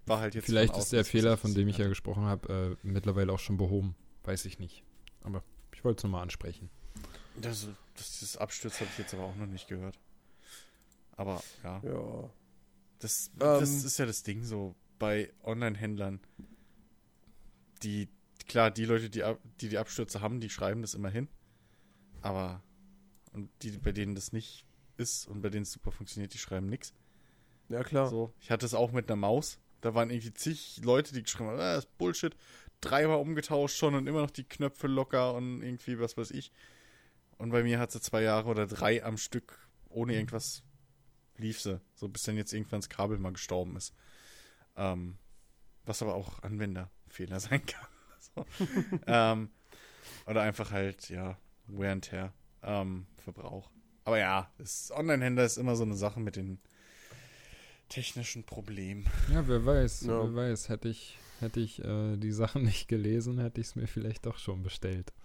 war 0.05 0.19
halt 0.19 0.35
jetzt. 0.35 0.45
Vielleicht 0.45 0.75
ist 0.77 0.91
der 0.91 1.01
das, 1.01 1.09
Fehler, 1.09 1.37
von 1.37 1.53
dem 1.53 1.67
ich 1.67 1.77
ja 1.77 1.87
gesprochen 1.87 2.23
habe, 2.23 2.77
äh, 2.83 2.87
mittlerweile 2.87 3.31
auch 3.33 3.39
schon 3.39 3.57
behoben. 3.57 3.95
Weiß 4.23 4.45
ich 4.45 4.59
nicht. 4.59 4.83
Aber 5.21 5.43
ich 5.73 5.83
wollte 5.83 5.99
es 5.99 6.03
nochmal 6.03 6.21
ansprechen. 6.23 6.69
Das, 7.41 7.67
das, 7.95 8.11
dieses 8.19 8.37
Absturz 8.37 8.79
habe 8.79 8.89
ich 8.91 8.97
jetzt 8.97 9.13
aber 9.13 9.23
auch 9.23 9.35
noch 9.35 9.45
nicht 9.47 9.67
gehört. 9.67 9.99
Aber 11.17 11.43
ja. 11.63 11.81
Ja. 11.83 12.29
Das, 12.99 13.27
Ähm. 13.33 13.39
das 13.39 13.83
ist 13.83 13.97
ja 13.99 14.05
das 14.05 14.23
Ding 14.23 14.43
so 14.43 14.73
bei 14.99 15.31
Online-Händlern. 15.43 16.21
Die, 17.83 18.07
klar, 18.47 18.71
die 18.71 18.85
Leute, 18.85 19.09
die, 19.09 19.23
die 19.61 19.69
die 19.69 19.77
Abstürze 19.77 20.21
haben, 20.21 20.39
die 20.39 20.49
schreiben 20.49 20.81
das 20.81 20.93
immer 20.93 21.09
hin. 21.09 21.27
Aber, 22.21 22.63
und 23.33 23.49
die, 23.61 23.71
bei 23.71 23.91
denen 23.91 24.15
das 24.15 24.31
nicht 24.31 24.64
ist 24.97 25.27
und 25.27 25.41
bei 25.41 25.49
denen 25.49 25.63
es 25.63 25.71
super 25.71 25.91
funktioniert, 25.91 26.33
die 26.33 26.37
schreiben 26.37 26.67
nichts. 26.67 26.93
Ja, 27.69 27.83
klar. 27.83 28.07
So, 28.09 28.33
ich 28.39 28.51
hatte 28.51 28.65
es 28.65 28.73
auch 28.73 28.91
mit 28.91 29.09
einer 29.09 29.15
Maus. 29.15 29.59
Da 29.81 29.93
waren 29.93 30.09
irgendwie 30.09 30.33
zig 30.33 30.81
Leute, 30.83 31.13
die 31.13 31.23
geschrieben 31.23 31.49
haben, 31.49 31.59
ah, 31.59 31.75
das 31.75 31.85
ist 31.85 31.97
Bullshit. 31.97 32.35
Dreimal 32.81 33.17
umgetauscht 33.17 33.77
schon 33.77 33.95
und 33.95 34.07
immer 34.07 34.21
noch 34.21 34.31
die 34.31 34.43
Knöpfe 34.43 34.87
locker 34.87 35.33
und 35.33 35.61
irgendwie 35.61 35.99
was 35.99 36.17
weiß 36.17 36.31
ich. 36.31 36.51
Und 37.37 37.51
bei 37.51 37.63
mir 37.63 37.79
hat 37.79 37.91
sie 37.91 38.01
zwei 38.01 38.21
Jahre 38.21 38.49
oder 38.49 38.67
drei 38.67 39.03
am 39.03 39.17
Stück 39.17 39.57
ohne 39.89 40.13
irgendwas 40.13 40.63
lief 41.37 41.59
sie. 41.61 41.81
So 41.95 42.07
bis 42.07 42.23
dann 42.23 42.37
jetzt 42.37 42.53
irgendwann 42.53 42.81
das 42.81 42.89
Kabel 42.89 43.17
mal 43.17 43.33
gestorben 43.33 43.75
ist. 43.75 43.93
Ähm, 44.75 45.17
was 45.85 46.01
aber 46.01 46.15
auch 46.15 46.41
Anwenderfehler 46.43 47.39
sein 47.39 47.65
kann. 47.65 47.87
so. 48.19 48.45
ähm, 49.07 49.49
oder 50.25 50.41
einfach 50.41 50.71
halt, 50.71 51.09
ja, 51.09 51.37
Wear 51.67 51.91
and 51.91 52.05
Tear. 52.05 52.33
Ähm, 52.63 53.07
Verbrauch. 53.17 53.69
Aber 54.05 54.17
ja, 54.19 54.49
das 54.57 54.91
Online-Händler 54.95 55.43
ist 55.45 55.57
immer 55.57 55.75
so 55.75 55.83
eine 55.83 55.95
Sache 55.95 56.19
mit 56.19 56.35
den 56.37 56.59
technischen 57.89 58.43
Problemen. 58.43 59.05
Ja, 59.31 59.47
wer 59.47 59.65
weiß, 59.65 60.01
Ja. 60.01 60.23
wer 60.23 60.35
weiß, 60.35 60.69
hätte 60.69 60.89
ich, 60.89 61.17
hätte 61.39 61.59
ich 61.59 61.83
äh, 61.83 62.15
die 62.17 62.31
Sachen 62.31 62.63
nicht 62.63 62.87
gelesen, 62.87 63.39
hätte 63.39 63.61
ich 63.61 63.67
es 63.67 63.75
mir 63.75 63.87
vielleicht 63.87 64.25
doch 64.25 64.37
schon 64.37 64.63
bestellt. 64.63 65.11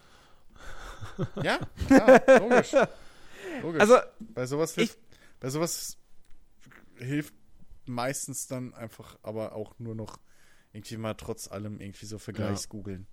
Ja, 1.43 1.59
klar, 1.87 2.21
logisch. 2.41 2.73
logisch. 3.63 3.81
Also, 3.81 3.97
bei 4.21 4.47
sowas 4.47 4.73
ich- 4.73 4.77
hilft, 4.77 4.99
bei 5.41 5.49
sowas 5.49 5.97
hilft 6.97 7.33
meistens 7.87 8.47
dann 8.47 8.75
einfach 8.75 9.19
aber 9.23 9.55
auch 9.55 9.79
nur 9.79 9.95
noch 9.95 10.19
irgendwie 10.73 10.99
mal 10.99 11.15
trotz 11.15 11.49
allem 11.49 11.81
irgendwie 11.81 12.05
so 12.07 12.19
Vergleichsgoogeln. 12.19 13.07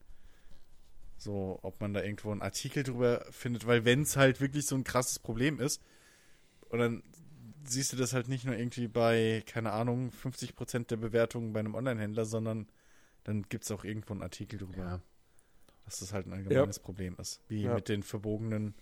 So, 1.18 1.60
ob 1.64 1.82
man 1.82 1.94
da 1.94 2.04
irgendwo 2.04 2.32
einen 2.32 2.42
Artikel 2.42 2.84
drüber 2.84 3.26
findet, 3.32 3.66
weil 3.66 3.86
wenn 3.86 4.04
es 4.04 4.18
halt 4.18 4.40
wirklich 4.40 4.66
so 4.68 4.76
ein 4.76 4.84
krasses 4.84 5.20
Problem 5.20 5.60
ist, 5.60 5.82
und 6.70 6.80
dann 6.80 7.04
siehst 7.64 7.94
du 7.94 7.98
das 7.98 8.14
halt 8.14 8.28
nicht 8.28 8.46
nur 8.46 8.56
irgendwie 8.56 8.88
bei, 8.88 9.44
keine 9.46 9.72
Ahnung, 9.72 10.12
50% 10.12 10.88
der 10.88 10.98
Bewertungen 10.98 11.54
bei 11.54 11.60
einem 11.60 11.76
Online-Händler, 11.76 12.26
sondern 12.26 12.68
dann 13.24 13.44
gibt 13.50 13.64
es 13.64 13.72
auch 13.72 13.84
irgendwo 13.84 14.14
einen 14.14 14.22
Artikel 14.24 14.60
drüber 14.60 15.02
dass 15.88 16.00
das 16.00 16.12
halt 16.12 16.28
ein 16.28 16.34
allgemeines 16.34 16.80
Problem 16.80 17.16
ist. 17.18 17.40
Wie 17.48 17.62
Ja. 17.64 17.74
mit 17.76 17.88
den 17.88 18.04
verbogenen, 18.04 18.76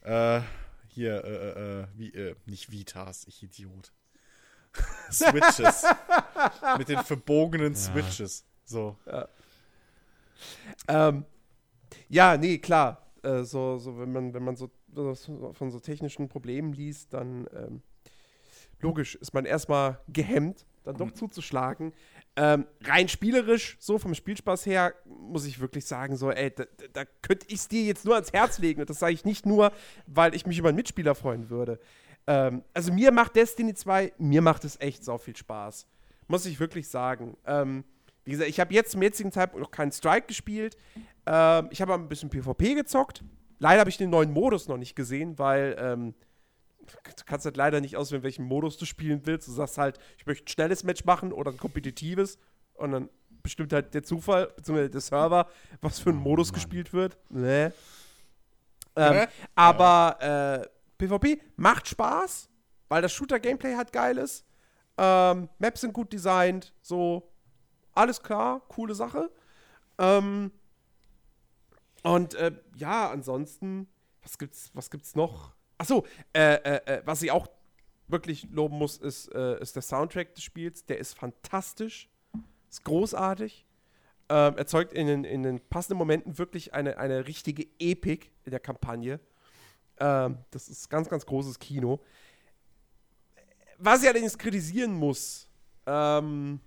äh, 0.00 0.40
hier, 0.88 1.22
äh, 1.24 1.28
äh, 1.28 1.80
äh, 1.82 1.86
wie, 1.94 2.14
äh, 2.14 2.34
nicht 2.46 2.72
Vitas, 2.72 3.26
ich 3.26 3.42
Idiot. 3.42 3.92
Switches. 5.12 5.84
mit 6.78 6.88
den 6.88 7.04
verbogenen 7.04 7.74
Ja. 7.74 7.78
Switches. 7.78 8.46
So. 8.64 8.96
Ähm, 10.88 11.26
ja, 12.08 12.36
nee, 12.36 12.58
klar. 12.58 13.06
Äh, 13.22 13.42
so, 13.44 13.78
so, 13.78 13.98
wenn 13.98 14.12
man, 14.12 14.34
wenn 14.34 14.42
man 14.44 14.56
so, 14.56 14.70
so 14.94 15.14
von 15.52 15.70
so 15.70 15.78
technischen 15.80 16.28
Problemen 16.28 16.72
liest, 16.72 17.12
dann 17.14 17.46
ähm, 17.54 17.82
logisch 18.80 19.14
ist 19.16 19.32
man 19.32 19.44
erstmal 19.44 20.00
gehemmt, 20.08 20.66
dann 20.84 20.96
doch 20.96 21.06
Mhm. 21.06 21.14
zuzuschlagen. 21.14 21.92
Ähm, 22.34 22.66
rein 22.82 23.08
spielerisch, 23.08 23.76
so 23.78 23.98
vom 23.98 24.14
Spielspaß 24.14 24.66
her, 24.66 24.94
muss 25.04 25.44
ich 25.46 25.60
wirklich 25.60 25.84
sagen, 25.84 26.16
so, 26.16 26.30
ey, 26.30 26.50
da, 26.50 26.64
da- 26.92 27.04
könnte 27.20 27.46
ich 27.48 27.54
es 27.60 27.68
dir 27.68 27.82
jetzt 27.84 28.04
nur 28.04 28.14
ans 28.14 28.32
Herz 28.32 28.58
legen. 28.58 28.80
Und 28.80 28.90
das 28.90 28.98
sage 28.98 29.12
ich 29.12 29.24
nicht 29.24 29.46
nur, 29.46 29.70
weil 30.06 30.34
ich 30.34 30.46
mich 30.46 30.58
über 30.58 30.70
einen 30.70 30.76
Mitspieler 30.76 31.14
freuen 31.14 31.50
würde. 31.50 31.78
Ähm, 32.26 32.64
also 32.74 32.92
mir 32.92 33.12
macht 33.12 33.36
Destiny 33.36 33.74
2, 33.74 34.12
mir 34.18 34.42
macht 34.42 34.64
es 34.64 34.80
echt 34.80 35.04
sau 35.04 35.18
viel 35.18 35.36
Spaß. 35.36 35.86
Muss 36.26 36.46
ich 36.46 36.58
wirklich 36.58 36.88
sagen. 36.88 37.36
Ähm, 37.46 37.84
wie 38.24 38.32
gesagt, 38.32 38.48
ich 38.48 38.60
habe 38.60 38.72
jetzt 38.72 38.92
zum 38.92 39.02
jetzigen 39.02 39.32
Zeitpunkt 39.32 39.62
noch 39.62 39.70
keinen 39.70 39.92
Strike 39.92 40.26
gespielt. 40.26 40.76
Ähm, 41.26 41.68
ich 41.70 41.80
habe 41.82 41.94
ein 41.94 42.08
bisschen 42.08 42.30
PvP 42.30 42.74
gezockt. 42.74 43.24
Leider 43.58 43.80
habe 43.80 43.90
ich 43.90 43.96
den 43.96 44.10
neuen 44.10 44.32
Modus 44.32 44.68
noch 44.68 44.76
nicht 44.76 44.94
gesehen, 44.96 45.38
weil 45.38 45.76
ähm, 45.78 46.14
du 46.86 47.24
kannst 47.24 47.44
halt 47.44 47.56
leider 47.56 47.80
nicht 47.80 47.96
auswählen, 47.96 48.22
welchen 48.22 48.44
Modus 48.44 48.76
du 48.76 48.84
spielen 48.84 49.22
willst. 49.24 49.48
Du 49.48 49.52
sagst 49.52 49.78
halt, 49.78 49.98
ich 50.18 50.26
möchte 50.26 50.44
ein 50.44 50.48
schnelles 50.48 50.84
Match 50.84 51.04
machen 51.04 51.32
oder 51.32 51.50
ein 51.50 51.58
kompetitives. 51.58 52.38
Und 52.74 52.92
dann 52.92 53.08
bestimmt 53.42 53.72
halt 53.72 53.94
der 53.94 54.02
Zufall, 54.02 54.48
beziehungsweise 54.56 54.90
der 54.90 55.00
Server, 55.00 55.48
was 55.80 55.98
für 55.98 56.10
ein 56.10 56.16
Modus 56.16 56.48
Mann. 56.48 56.54
gespielt 56.54 56.92
wird. 56.92 57.16
Nee. 57.28 57.70
Ähm, 58.94 59.14
Hä? 59.14 59.26
aber 59.54 60.16
äh, 60.20 60.68
PvP 60.98 61.40
macht 61.56 61.88
Spaß, 61.88 62.48
weil 62.88 63.02
das 63.02 63.12
Shooter-Gameplay 63.12 63.74
halt 63.74 63.92
geil 63.92 64.18
ist. 64.18 64.44
Ähm, 64.98 65.48
Maps 65.58 65.80
sind 65.80 65.92
gut 65.92 66.12
designt, 66.12 66.74
so 66.82 67.31
alles 67.94 68.22
klar, 68.22 68.60
coole 68.68 68.94
Sache. 68.94 69.30
Ähm, 69.98 70.50
und 72.02 72.34
äh, 72.34 72.52
ja, 72.76 73.10
ansonsten, 73.10 73.88
was 74.22 74.38
gibt's, 74.38 74.70
was 74.74 74.90
gibt's 74.90 75.14
noch? 75.14 75.52
Achso, 75.78 76.06
äh, 76.32 76.54
äh, 76.54 76.80
äh, 76.86 77.02
was 77.04 77.22
ich 77.22 77.30
auch 77.30 77.48
wirklich 78.08 78.48
loben 78.50 78.78
muss, 78.78 78.98
ist, 78.98 79.34
äh, 79.34 79.60
ist 79.60 79.74
der 79.74 79.82
Soundtrack 79.82 80.34
des 80.34 80.44
Spiels. 80.44 80.84
Der 80.84 80.98
ist 80.98 81.18
fantastisch, 81.18 82.08
ist 82.70 82.84
großartig. 82.84 83.64
Ähm, 84.28 84.56
erzeugt 84.56 84.92
in 84.92 85.06
den, 85.06 85.24
in 85.24 85.42
den 85.42 85.60
passenden 85.60 85.98
Momenten 85.98 86.38
wirklich 86.38 86.72
eine, 86.72 86.98
eine 86.98 87.26
richtige 87.26 87.66
Epik 87.78 88.30
in 88.44 88.50
der 88.50 88.60
Kampagne. 88.60 89.20
Ähm, 89.98 90.38
das 90.50 90.68
ist 90.68 90.88
ganz, 90.88 91.08
ganz 91.08 91.26
großes 91.26 91.58
Kino. 91.58 92.00
Was 93.78 94.02
ich 94.02 94.08
allerdings 94.08 94.38
kritisieren 94.38 94.94
muss, 94.94 95.48
ähm, 95.86 96.60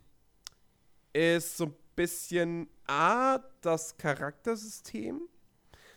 ist 1.15 1.55
so 1.55 1.67
ein 1.67 1.75
bisschen 1.95 2.67
A, 2.87 3.39
das 3.61 3.97
Charaktersystem. 3.97 5.21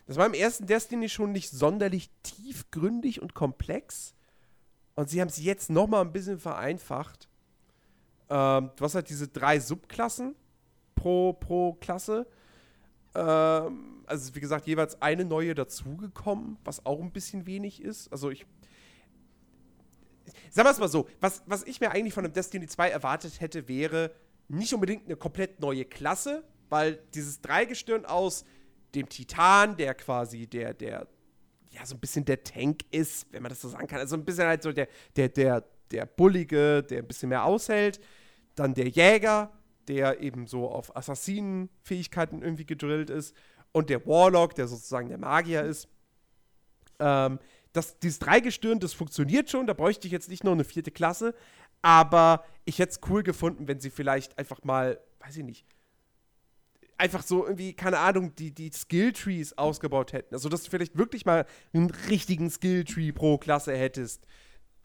Das 0.07 0.17
war 0.17 0.27
im 0.27 0.35
ersten 0.35 0.67
Destiny 0.67 1.09
schon 1.09 1.33
nicht 1.33 1.51
sonderlich 1.51 2.11
tiefgründig 2.23 3.21
und 3.21 3.35
komplex. 3.35 4.15
Und 4.95 5.11
sie 5.11 5.21
haben 5.21 5.29
es 5.29 5.43
jetzt 5.43 5.71
noch 5.71 5.87
mal 5.87 6.01
ein 6.01 6.13
bisschen 6.13 6.39
vereinfacht. 6.39 7.29
Ähm, 8.31 8.71
du 8.77 8.85
hast 8.85 8.95
halt 8.95 9.11
diese 9.11 9.29
drei 9.29 9.59
Subklassen 9.59 10.35
pro, 10.95 11.33
pro 11.33 11.75
Klasse. 11.75 12.27
Ähm, 13.15 14.05
also 14.07 14.35
wie 14.35 14.41
gesagt, 14.41 14.67
jeweils 14.67 15.03
eine 15.03 15.25
neue 15.25 15.55
dazugekommen, 15.55 16.59
was 16.65 16.87
auch 16.87 17.01
ein 17.01 17.13
bisschen 17.13 17.47
wenig 17.47 17.83
ist. 17.83 18.11
Also 18.13 18.31
ich 18.31 18.47
Sagen 20.51 20.67
wir 20.67 20.73
es 20.73 20.79
mal 20.79 20.89
so, 20.89 21.09
was, 21.21 21.43
was 21.47 21.65
ich 21.65 21.81
mir 21.81 21.91
eigentlich 21.91 22.15
von 22.15 22.25
einem 22.25 22.33
Destiny 22.35 22.67
2 22.67 22.91
erwartet 22.91 23.41
hätte, 23.41 23.69
wäre 23.69 24.13
nicht 24.49 24.73
unbedingt 24.73 25.07
eine 25.07 25.17
komplett 25.17 25.61
neue 25.61 25.85
Klasse, 25.85 26.45
weil 26.69 26.99
dieses 27.15 27.41
Dreigestirn 27.41 28.05
aus 28.05 28.45
dem 28.95 29.09
Titan, 29.09 29.77
der 29.77 29.95
quasi 29.95 30.47
der, 30.47 30.75
der, 30.75 31.07
ja, 31.71 31.85
so 31.85 31.95
ein 31.95 32.01
bisschen 32.01 32.25
der 32.25 32.43
Tank 32.43 32.83
ist, 32.91 33.27
wenn 33.33 33.43
man 33.43 33.51
das 33.51 33.61
so 33.61 33.69
sagen 33.69 33.87
kann. 33.87 34.01
Also 34.01 34.17
ein 34.17 34.25
bisschen 34.25 34.47
halt 34.47 34.63
so 34.63 34.73
der, 34.73 34.89
der, 35.17 35.29
der, 35.29 35.65
der 35.91 36.07
Bullige, 36.07 36.83
der 36.83 36.99
ein 36.99 37.07
bisschen 37.07 37.29
mehr 37.29 37.45
aushält. 37.45 38.01
Dann 38.55 38.75
der 38.75 38.89
Jäger, 38.89 39.53
der 39.87 40.21
eben 40.21 40.47
so 40.47 40.69
auf 40.69 40.97
Assassinenfähigkeiten 40.97 42.43
irgendwie 42.43 42.67
gedrillt 42.67 43.11
ist. 43.11 43.35
Und 43.73 43.91
der 43.91 44.07
Warlock, 44.07 44.55
der 44.55 44.67
sozusagen 44.67 45.09
der 45.09 45.19
Magier 45.19 45.63
ist. 45.63 45.89
Ähm, 46.99 47.39
das, 47.73 47.99
dieses 47.99 48.19
Dreigestirn, 48.19 48.81
das 48.81 48.95
funktioniert 48.95 49.51
schon, 49.51 49.67
da 49.67 49.75
bräuchte 49.75 50.07
ich 50.07 50.13
jetzt 50.13 50.31
nicht 50.31 50.43
noch 50.43 50.53
eine 50.53 50.65
vierte 50.65 50.91
Klasse, 50.91 51.35
aber 51.83 52.45
ich 52.65 52.79
hätte 52.79 52.93
es 52.93 53.01
cool 53.09 53.23
gefunden, 53.23 53.69
wenn 53.69 53.81
sie 53.81 53.91
vielleicht 53.91 54.39
einfach 54.39 54.63
mal, 54.65 55.01
weiß 55.21 55.37
ich 55.37 55.45
nicht, 55.45 55.65
einfach 56.99 57.23
so 57.23 57.45
irgendwie, 57.45 57.73
keine 57.73 57.99
Ahnung, 57.99 58.35
die, 58.35 58.53
die 58.53 58.71
Skill-Trees 58.73 59.57
ausgebaut 59.57 60.13
hätten. 60.13 60.35
Also, 60.35 60.49
dass 60.49 60.65
du 60.65 60.71
vielleicht 60.71 60.99
wirklich 60.99 61.25
mal 61.25 61.47
einen 61.73 61.91
richtigen 62.11 62.51
Skill-Tree 62.51 63.13
pro 63.13 63.39
Klasse 63.39 63.77
hättest, 63.77 64.27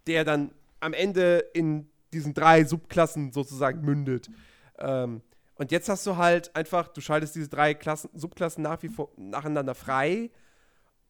der 0.08 0.24
dann 0.24 0.54
am 0.80 0.94
Ende 0.94 1.40
in 1.54 1.90
diesen 2.14 2.34
drei 2.34 2.64
Subklassen 2.64 3.32
sozusagen 3.32 3.82
mündet. 3.82 4.30
Ähm, 4.78 5.22
und 5.56 5.72
jetzt 5.72 5.90
hast 5.90 6.06
du 6.06 6.18
halt 6.18 6.56
einfach, 6.56 6.88
du 6.88 7.02
schaltest 7.02 7.36
diese 7.36 7.50
drei 7.50 7.74
Klassen, 7.74 8.10
Subklassen 8.14 8.64
nach 8.64 8.82
wie 8.84 8.90
vor 8.90 9.12
nacheinander 9.18 9.76
frei 9.76 10.30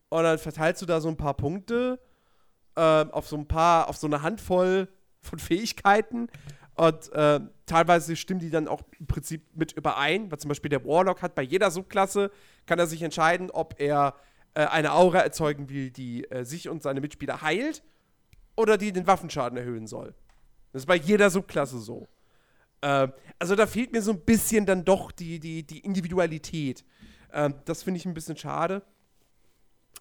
und 0.09 0.23
dann 0.23 0.37
verteilst 0.37 0.81
du 0.81 0.85
da 0.85 1.01
so 1.01 1.09
ein 1.09 1.17
paar 1.17 1.33
Punkte 1.33 1.99
ähm, 2.75 3.11
auf 3.11 3.27
so 3.27 3.35
ein 3.35 3.47
paar, 3.47 3.89
auf 3.89 3.97
so 3.97 4.07
eine 4.07 4.21
Handvoll 4.21 4.87
von 5.23 5.39
Fähigkeiten 5.39 6.27
und 6.75 7.11
äh, 7.13 7.39
teilweise 7.65 8.15
stimmen 8.15 8.39
die 8.39 8.49
dann 8.49 8.67
auch 8.67 8.81
im 8.99 9.05
Prinzip 9.05 9.43
mit 9.55 9.73
überein, 9.73 10.31
weil 10.31 10.39
zum 10.39 10.49
Beispiel 10.49 10.69
der 10.69 10.85
Warlock 10.85 11.21
hat 11.21 11.35
bei 11.35 11.43
jeder 11.43 11.69
Subklasse, 11.69 12.31
kann 12.65 12.79
er 12.79 12.87
sich 12.87 13.01
entscheiden, 13.01 13.51
ob 13.51 13.75
er 13.79 14.15
äh, 14.55 14.65
eine 14.65 14.93
Aura 14.93 15.19
erzeugen 15.19 15.69
will, 15.69 15.91
die 15.91 16.29
äh, 16.31 16.45
sich 16.45 16.69
und 16.69 16.81
seine 16.81 17.01
Mitspieler 17.01 17.41
heilt 17.41 17.83
oder 18.55 18.77
die 18.77 18.91
den 18.91 19.05
Waffenschaden 19.05 19.57
erhöhen 19.57 19.87
soll. 19.87 20.15
Das 20.71 20.83
ist 20.83 20.85
bei 20.87 20.95
jeder 20.95 21.29
Subklasse 21.29 21.79
so. 21.79 22.07
Ähm, 22.81 23.13
also 23.37 23.55
da 23.55 23.67
fehlt 23.67 23.91
mir 23.91 24.01
so 24.01 24.11
ein 24.11 24.21
bisschen 24.21 24.65
dann 24.65 24.83
doch 24.83 25.11
die, 25.11 25.39
die, 25.39 25.63
die 25.63 25.79
Individualität. 25.79 26.83
Ähm, 27.31 27.53
das 27.65 27.83
finde 27.83 27.99
ich 27.99 28.05
ein 28.05 28.15
bisschen 28.15 28.37
schade. 28.37 28.81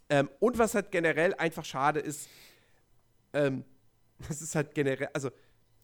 Ähm, 0.08 0.30
und 0.40 0.58
was 0.58 0.74
halt 0.74 0.90
generell 0.90 1.34
einfach 1.34 1.64
schade 1.64 2.00
ist, 2.00 2.28
ähm, 3.34 3.64
das 4.28 4.42
ist 4.42 4.54
halt 4.54 4.74
generell, 4.74 5.08
also 5.12 5.30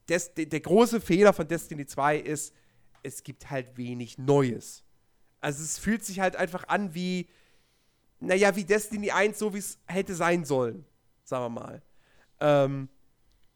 des, 0.09 0.35
der, 0.35 0.47
der 0.47 0.61
große 0.61 1.01
Fehler 1.01 1.33
von 1.33 1.47
Destiny 1.47 1.87
2 1.87 2.19
ist, 2.19 2.55
es 3.03 3.23
gibt 3.23 3.51
halt 3.51 3.77
wenig 3.77 4.19
Neues. 4.19 4.85
Also 5.41 5.63
es 5.63 5.79
fühlt 5.79 6.05
sich 6.05 6.21
halt 6.21 6.37
einfach 6.37 6.67
an 6.69 6.95
wie, 6.95 7.29
naja, 8.21 8.57
wie 8.57 8.65
Destiny 8.65 9.11
1, 9.11 9.39
so 9.39 9.55
wie 9.55 9.59
es 9.59 9.79
hätte 9.87 10.15
sein 10.15 10.45
sollen, 10.45 10.85
sagen 11.25 11.45
wir 11.45 11.61
mal. 11.61 11.83
Ähm, 12.41 12.89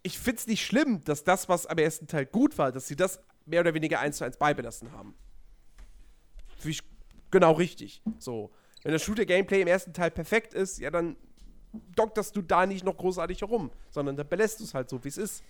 ich 0.03 0.19
finde 0.19 0.41
es 0.41 0.47
nicht 0.47 0.65
schlimm, 0.65 1.03
dass 1.05 1.25
das, 1.25 1.49
was 1.49 1.67
am 1.67 1.79
ersten 1.79 2.07
Teil 2.07 2.27
gut 2.27 2.59
war, 2.59 2.73
dass 2.73 2.87
sie 2.87 2.97
das 2.97 3.21
mehr 3.47 3.61
oder 3.61 3.75
weniger 3.75 4.01
eins 4.01 4.19
zu 4.19 4.25
eins 4.25 4.37
beibelassen 4.37 4.93
haben. 4.93 5.15
Finde 6.57 6.71
ich 6.71 6.83
genau 7.31 7.53
richtig. 7.53 8.03
So. 8.19 8.53
Wenn 8.83 8.93
das 8.93 9.03
Shooter-Gameplay 9.03 9.63
im 9.63 9.69
ersten 9.69 9.93
Teil 9.93 10.11
perfekt 10.11 10.55
ist, 10.55 10.79
ja, 10.79 10.91
dann 10.91 11.17
dokterst 11.73 12.37
du 12.37 12.43
da 12.43 12.67
nicht 12.67 12.85
noch 12.85 12.97
großartig 12.97 13.41
herum, 13.41 13.71
sondern 13.91 14.17
dann 14.17 14.29
belässt 14.29 14.61
du 14.61 14.65
es 14.65 14.75
halt 14.75 14.89
so, 14.89 15.03
wie 15.05 15.09
es 15.09 15.19
ist. 15.19 15.43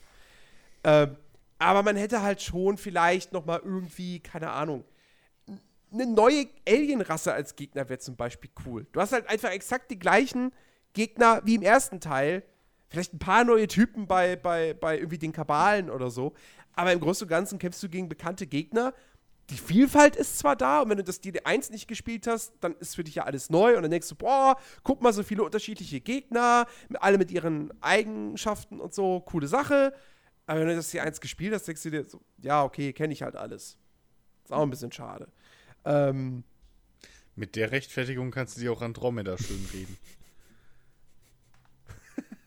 Ähm, 0.84 1.16
aber 1.58 1.82
man 1.82 1.96
hätte 1.96 2.22
halt 2.22 2.42
schon 2.42 2.76
vielleicht 2.76 3.32
noch 3.32 3.44
mal 3.44 3.60
irgendwie, 3.62 4.20
keine 4.20 4.50
Ahnung, 4.50 4.84
eine 5.92 6.06
neue 6.06 6.46
Alien-Rasse 6.66 7.32
als 7.32 7.54
Gegner 7.54 7.88
wäre 7.88 7.98
zum 7.98 8.16
Beispiel 8.16 8.50
cool. 8.66 8.86
Du 8.92 9.00
hast 9.00 9.12
halt 9.12 9.28
einfach 9.28 9.50
exakt 9.50 9.90
die 9.90 9.98
gleichen 9.98 10.52
Gegner 10.94 11.42
wie 11.44 11.54
im 11.54 11.62
ersten 11.62 12.00
Teil. 12.00 12.42
Vielleicht 12.88 13.14
ein 13.14 13.18
paar 13.18 13.44
neue 13.44 13.68
Typen 13.68 14.06
bei, 14.06 14.36
bei, 14.36 14.74
bei 14.74 14.96
irgendwie 14.96 15.18
den 15.18 15.32
Kabalen 15.32 15.90
oder 15.90 16.10
so. 16.10 16.32
Aber 16.74 16.92
im 16.92 17.00
Großen 17.00 17.26
und 17.26 17.28
Ganzen 17.28 17.58
kämpfst 17.58 17.82
du 17.82 17.88
gegen 17.88 18.08
bekannte 18.08 18.46
Gegner. 18.46 18.94
Die 19.50 19.58
Vielfalt 19.58 20.16
ist 20.16 20.38
zwar 20.38 20.56
da, 20.56 20.80
und 20.82 20.90
wenn 20.90 20.96
du 20.96 21.04
das 21.04 21.22
DD1 21.22 21.72
nicht 21.72 21.88
gespielt 21.88 22.26
hast, 22.26 22.54
dann 22.60 22.74
ist 22.76 22.94
für 22.94 23.04
dich 23.04 23.16
ja 23.16 23.24
alles 23.24 23.50
neu 23.50 23.76
und 23.76 23.82
dann 23.82 23.90
denkst 23.90 24.08
du, 24.08 24.14
boah, 24.14 24.56
guck 24.82 25.02
mal, 25.02 25.12
so 25.12 25.22
viele 25.22 25.42
unterschiedliche 25.42 26.00
Gegner, 26.00 26.66
alle 26.94 27.18
mit 27.18 27.30
ihren 27.30 27.70
Eigenschaften 27.82 28.80
und 28.80 28.94
so, 28.94 29.20
coole 29.20 29.48
Sache. 29.48 29.92
Aber 30.46 30.60
wenn 30.60 30.68
du 30.68 30.76
das 30.76 30.90
hier 30.90 31.02
eins 31.02 31.20
gespielt 31.20 31.54
hast, 31.54 31.66
denkst 31.68 31.82
du 31.82 31.90
dir 31.90 32.04
so, 32.04 32.20
ja, 32.38 32.64
okay, 32.64 32.92
kenne 32.92 33.12
ich 33.12 33.22
halt 33.22 33.36
alles. 33.36 33.76
Ist 34.44 34.52
auch 34.52 34.62
ein 34.62 34.70
bisschen 34.70 34.92
schade. 34.92 35.28
Ähm, 35.84 36.44
Mit 37.36 37.56
der 37.56 37.72
Rechtfertigung 37.72 38.30
kannst 38.30 38.56
du 38.56 38.60
dir 38.60 38.72
auch 38.72 38.82
Andromeda 38.82 39.36
schön 39.38 39.66
reden. 39.72 39.98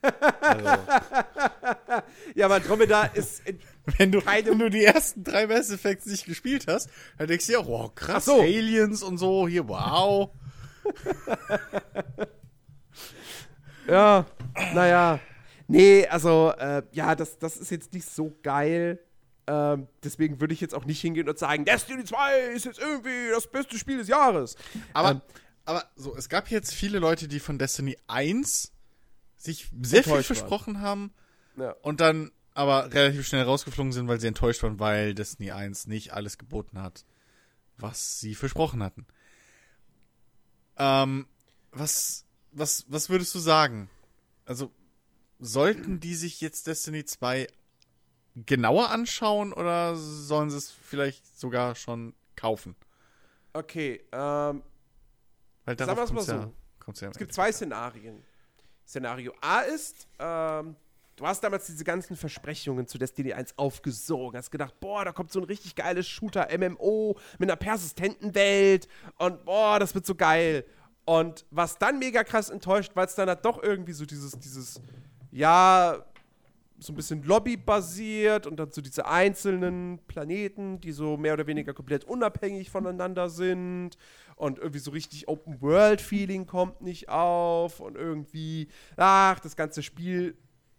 also. 0.40 0.82
ja, 2.34 2.46
aber 2.46 2.56
Andromeda 2.56 3.04
ist. 3.06 3.42
Wenn, 3.98 4.12
du, 4.12 4.24
wenn 4.24 4.58
du 4.58 4.70
die 4.70 4.84
ersten 4.84 5.24
drei 5.24 5.46
Mass 5.46 5.70
Effects 5.70 6.06
nicht 6.06 6.26
gespielt 6.26 6.66
hast, 6.68 6.90
dann 7.18 7.28
denkst 7.28 7.46
du 7.46 7.52
dir, 7.52 7.66
wow, 7.66 7.94
krass, 7.94 8.24
so. 8.26 8.40
Aliens 8.40 9.02
und 9.02 9.18
so, 9.18 9.46
hier, 9.46 9.68
wow. 9.68 10.30
ja, 13.88 14.26
naja. 14.74 15.20
Nee, 15.68 16.06
also, 16.06 16.52
äh, 16.58 16.82
ja, 16.92 17.14
das, 17.14 17.38
das 17.38 17.56
ist 17.56 17.70
jetzt 17.70 17.92
nicht 17.92 18.08
so 18.08 18.36
geil. 18.42 19.00
Ähm, 19.48 19.88
deswegen 20.02 20.40
würde 20.40 20.54
ich 20.54 20.60
jetzt 20.60 20.74
auch 20.74 20.84
nicht 20.84 21.00
hingehen 21.00 21.28
und 21.28 21.38
sagen, 21.38 21.64
Destiny 21.64 22.04
2 22.04 22.40
ist 22.54 22.64
jetzt 22.64 22.80
irgendwie 22.80 23.30
das 23.32 23.48
beste 23.48 23.78
Spiel 23.78 23.98
des 23.98 24.08
Jahres. 24.08 24.56
Aber, 24.92 25.10
ähm, 25.12 25.20
aber 25.64 25.84
so, 25.94 26.16
es 26.16 26.28
gab 26.28 26.50
jetzt 26.50 26.74
viele 26.74 26.98
Leute, 26.98 27.28
die 27.28 27.38
von 27.38 27.58
Destiny 27.58 27.96
1 28.08 28.72
sich 29.36 29.68
sehr 29.82 30.02
viel 30.02 30.22
versprochen 30.22 30.74
waren. 30.74 30.82
haben 30.82 31.14
ja. 31.56 31.72
und 31.82 32.00
dann 32.00 32.32
aber 32.56 32.90
relativ 32.92 33.26
schnell 33.26 33.42
rausgeflogen 33.42 33.92
sind, 33.92 34.08
weil 34.08 34.18
sie 34.18 34.28
enttäuscht 34.28 34.62
waren, 34.62 34.80
weil 34.80 35.14
Destiny 35.14 35.50
1 35.50 35.88
nicht 35.88 36.14
alles 36.14 36.38
geboten 36.38 36.80
hat, 36.80 37.04
was 37.76 38.18
sie 38.18 38.34
versprochen 38.34 38.82
hatten. 38.82 39.06
Ähm, 40.78 41.26
was, 41.70 42.24
was, 42.52 42.86
was 42.88 43.10
würdest 43.10 43.34
du 43.34 43.40
sagen? 43.40 43.90
Also, 44.46 44.72
sollten 45.38 46.00
die 46.00 46.14
sich 46.14 46.40
jetzt 46.40 46.66
Destiny 46.66 47.04
2 47.04 47.46
genauer 48.36 48.88
anschauen 48.88 49.52
oder 49.52 49.94
sollen 49.94 50.48
sie 50.48 50.56
es 50.56 50.70
vielleicht 50.70 51.38
sogar 51.38 51.74
schon 51.74 52.14
kaufen? 52.36 52.74
Okay, 53.52 54.02
ähm. 54.12 54.62
Weil 55.66 55.78
sagen 55.78 55.94
wir 55.94 56.04
es 56.04 56.12
mal 56.12 56.22
so. 56.22 56.32
Ja, 56.32 56.52
ja 57.02 57.10
es 57.10 57.18
gibt 57.18 57.34
zwei 57.34 57.52
Szenarien. 57.52 58.22
Szenario 58.86 59.34
A 59.42 59.60
ist, 59.60 60.08
ähm, 60.18 60.76
du 61.16 61.26
hast 61.26 61.42
damals 61.42 61.66
diese 61.66 61.84
ganzen 61.84 62.16
Versprechungen 62.16 62.86
zu 62.86 62.98
Destiny 62.98 63.32
1 63.32 63.58
aufgesogen, 63.58 64.38
hast 64.38 64.50
gedacht, 64.50 64.78
boah, 64.80 65.04
da 65.04 65.12
kommt 65.12 65.32
so 65.32 65.40
ein 65.40 65.44
richtig 65.44 65.74
geiles 65.74 66.06
Shooter-MMO 66.06 67.18
mit 67.38 67.50
einer 67.50 67.56
persistenten 67.56 68.34
Welt. 68.34 68.86
Und 69.18 69.44
boah, 69.44 69.78
das 69.78 69.94
wird 69.94 70.06
so 70.06 70.14
geil. 70.14 70.64
Und 71.04 71.46
was 71.50 71.78
dann 71.78 71.98
mega 71.98 72.24
krass 72.24 72.50
enttäuscht, 72.50 72.92
weil 72.94 73.06
es 73.06 73.14
dann 73.14 73.28
halt 73.28 73.44
doch 73.44 73.62
irgendwie 73.62 73.92
so 73.92 74.04
dieses, 74.04 74.38
dieses 74.38 74.80
ja, 75.30 76.04
so 76.78 76.92
ein 76.92 76.96
bisschen 76.96 77.22
Lobby-basiert 77.22 78.46
und 78.46 78.56
dann 78.56 78.70
so 78.70 78.80
diese 78.80 79.06
einzelnen 79.06 79.98
Planeten, 80.08 80.80
die 80.80 80.92
so 80.92 81.16
mehr 81.16 81.32
oder 81.32 81.46
weniger 81.46 81.72
komplett 81.72 82.04
unabhängig 82.04 82.70
voneinander 82.70 83.30
sind. 83.30 83.96
Und 84.36 84.58
irgendwie 84.58 84.80
so 84.80 84.90
richtig 84.90 85.28
Open-World-Feeling 85.28 86.46
kommt 86.46 86.82
nicht 86.82 87.08
auf. 87.08 87.80
Und 87.80 87.96
irgendwie, 87.96 88.68
ach, 88.96 89.40
das 89.40 89.56
ganze 89.56 89.82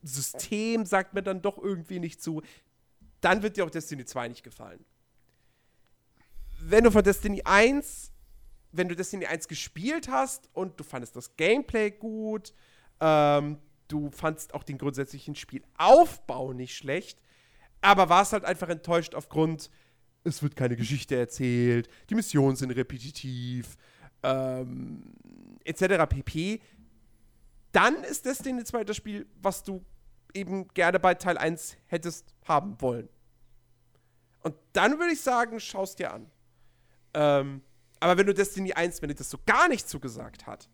Spielsystem 0.07 0.85
sagt 0.85 1.13
mir 1.13 1.21
dann 1.21 1.41
doch 1.41 1.57
irgendwie 1.57 1.99
nicht 1.99 2.21
zu. 2.21 2.41
Dann 3.21 3.43
wird 3.43 3.57
dir 3.57 3.65
auch 3.65 3.69
Destiny 3.69 4.05
2 4.05 4.29
nicht 4.29 4.43
gefallen. 4.43 4.83
Wenn 6.59 6.83
du 6.83 6.91
von 6.91 7.03
Destiny 7.03 7.41
1, 7.43 8.11
wenn 8.71 8.87
du 8.87 8.95
Destiny 8.95 9.25
1 9.25 9.47
gespielt 9.47 10.07
hast 10.09 10.49
und 10.53 10.79
du 10.79 10.83
fandest 10.83 11.15
das 11.15 11.35
Gameplay 11.35 11.91
gut, 11.91 12.53
ähm, 12.99 13.59
du 13.87 14.09
fandst 14.11 14.53
auch 14.53 14.63
den 14.63 14.77
grundsätzlichen 14.77 15.35
Spielaufbau 15.35 16.53
nicht 16.53 16.75
schlecht, 16.75 17.19
aber 17.81 18.09
warst 18.09 18.33
halt 18.33 18.43
einfach 18.43 18.69
enttäuscht 18.69 19.13
aufgrund, 19.13 19.69
es 20.23 20.41
wird 20.43 20.55
keine 20.55 20.75
Geschichte 20.75 21.15
erzählt, 21.15 21.89
die 22.09 22.15
Missionen 22.15 22.55
sind 22.55 22.71
repetitiv, 22.71 23.77
ähm, 24.23 25.13
etc. 25.63 26.05
pp. 26.09 26.59
Dann 27.71 28.03
ist 28.03 28.25
Destiny 28.25 28.63
2 28.63 28.83
das 28.83 28.97
Spiel, 28.97 29.27
was 29.41 29.63
du 29.63 29.85
eben 30.33 30.67
gerne 30.69 30.99
bei 30.99 31.13
Teil 31.13 31.37
1 31.37 31.77
hättest 31.87 32.33
haben 32.45 32.79
wollen. 32.81 33.09
Und 34.41 34.55
dann 34.73 34.99
würde 34.99 35.13
ich 35.13 35.21
sagen, 35.21 35.59
schaust 35.59 35.99
dir 35.99 36.13
an. 36.13 36.31
Ähm, 37.13 37.61
aber 37.99 38.17
wenn 38.17 38.27
du 38.27 38.33
Destiny 38.33 38.73
1, 38.73 39.01
wenn 39.01 39.09
dir 39.09 39.15
das 39.15 39.29
so 39.29 39.39
gar 39.45 39.67
nicht 39.67 39.89
zugesagt 39.89 40.45
hat, 40.45 40.69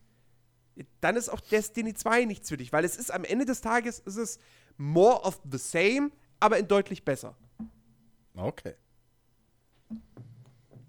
dann 1.01 1.15
ist 1.15 1.29
auch 1.29 1.39
Destiny 1.39 1.93
2 1.93 2.25
nichts 2.25 2.49
für 2.49 2.57
dich, 2.57 2.73
weil 2.73 2.83
es 2.83 2.97
ist 2.97 3.11
am 3.11 3.23
Ende 3.23 3.45
des 3.45 3.61
Tages 3.61 3.99
ist 3.99 4.17
es 4.17 4.39
more 4.77 5.21
of 5.21 5.39
the 5.49 5.57
same, 5.57 6.11
aber 6.39 6.57
in 6.57 6.67
deutlich 6.67 7.05
besser. 7.05 7.35
Okay. 8.35 8.75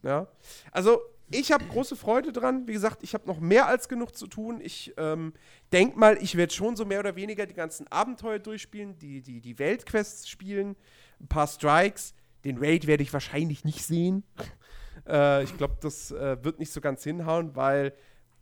Ja. 0.02 0.26
Also, 0.70 1.00
ich 1.34 1.52
habe 1.52 1.64
große 1.64 1.96
Freude 1.96 2.32
dran. 2.32 2.66
Wie 2.68 2.72
gesagt, 2.72 3.02
ich 3.02 3.14
habe 3.14 3.26
noch 3.26 3.40
mehr 3.40 3.66
als 3.66 3.88
genug 3.88 4.16
zu 4.16 4.26
tun. 4.26 4.60
Ich 4.62 4.94
ähm, 4.96 5.32
denke 5.72 5.98
mal, 5.98 6.16
ich 6.20 6.36
werde 6.36 6.52
schon 6.52 6.76
so 6.76 6.84
mehr 6.84 7.00
oder 7.00 7.16
weniger 7.16 7.46
die 7.46 7.54
ganzen 7.54 7.88
Abenteuer 7.88 8.38
durchspielen, 8.38 8.98
die, 8.98 9.20
die, 9.22 9.40
die 9.40 9.58
Weltquests 9.58 10.28
spielen, 10.28 10.76
ein 11.20 11.28
paar 11.28 11.46
Strikes. 11.46 12.14
Den 12.44 12.58
Raid 12.58 12.86
werde 12.86 13.02
ich 13.02 13.12
wahrscheinlich 13.12 13.64
nicht 13.64 13.84
sehen. 13.84 14.24
äh, 15.08 15.42
ich 15.42 15.56
glaube, 15.56 15.76
das 15.80 16.10
äh, 16.10 16.42
wird 16.44 16.58
nicht 16.58 16.72
so 16.72 16.80
ganz 16.80 17.02
hinhauen, 17.02 17.56
weil 17.56 17.94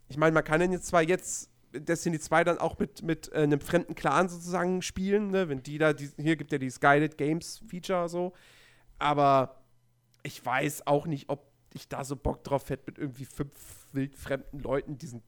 ich 0.07 0.17
meine, 0.17 0.33
man 0.33 0.43
kann 0.43 0.59
denn 0.59 0.71
jetzt 0.71 0.87
zwar 0.87 1.01
jetzt 1.01 1.49
Destiny 1.73 2.19
2 2.19 2.43
dann 2.43 2.57
auch 2.59 2.77
mit, 2.77 3.01
mit 3.01 3.31
äh, 3.33 3.37
einem 3.37 3.59
fremden 3.59 3.95
Clan 3.95 4.29
sozusagen 4.29 4.81
spielen, 4.81 5.31
ne? 5.31 5.49
wenn 5.49 5.63
die 5.63 5.77
da, 5.77 5.93
die, 5.93 6.09
hier 6.17 6.35
gibt 6.35 6.51
ja 6.51 6.57
dieses 6.57 6.79
Guided 6.79 7.17
Games 7.17 7.63
Feature 7.67 8.07
so, 8.09 8.33
aber 8.99 9.63
ich 10.21 10.45
weiß 10.45 10.85
auch 10.85 11.07
nicht, 11.07 11.29
ob 11.29 11.52
ich 11.73 11.87
da 11.87 12.03
so 12.03 12.15
Bock 12.15 12.43
drauf 12.43 12.69
hätte, 12.69 12.83
mit 12.87 12.97
irgendwie 12.97 13.25
fünf 13.25 13.51
wildfremden 13.93 14.59
Leuten 14.61 14.97
diesen, 14.97 15.21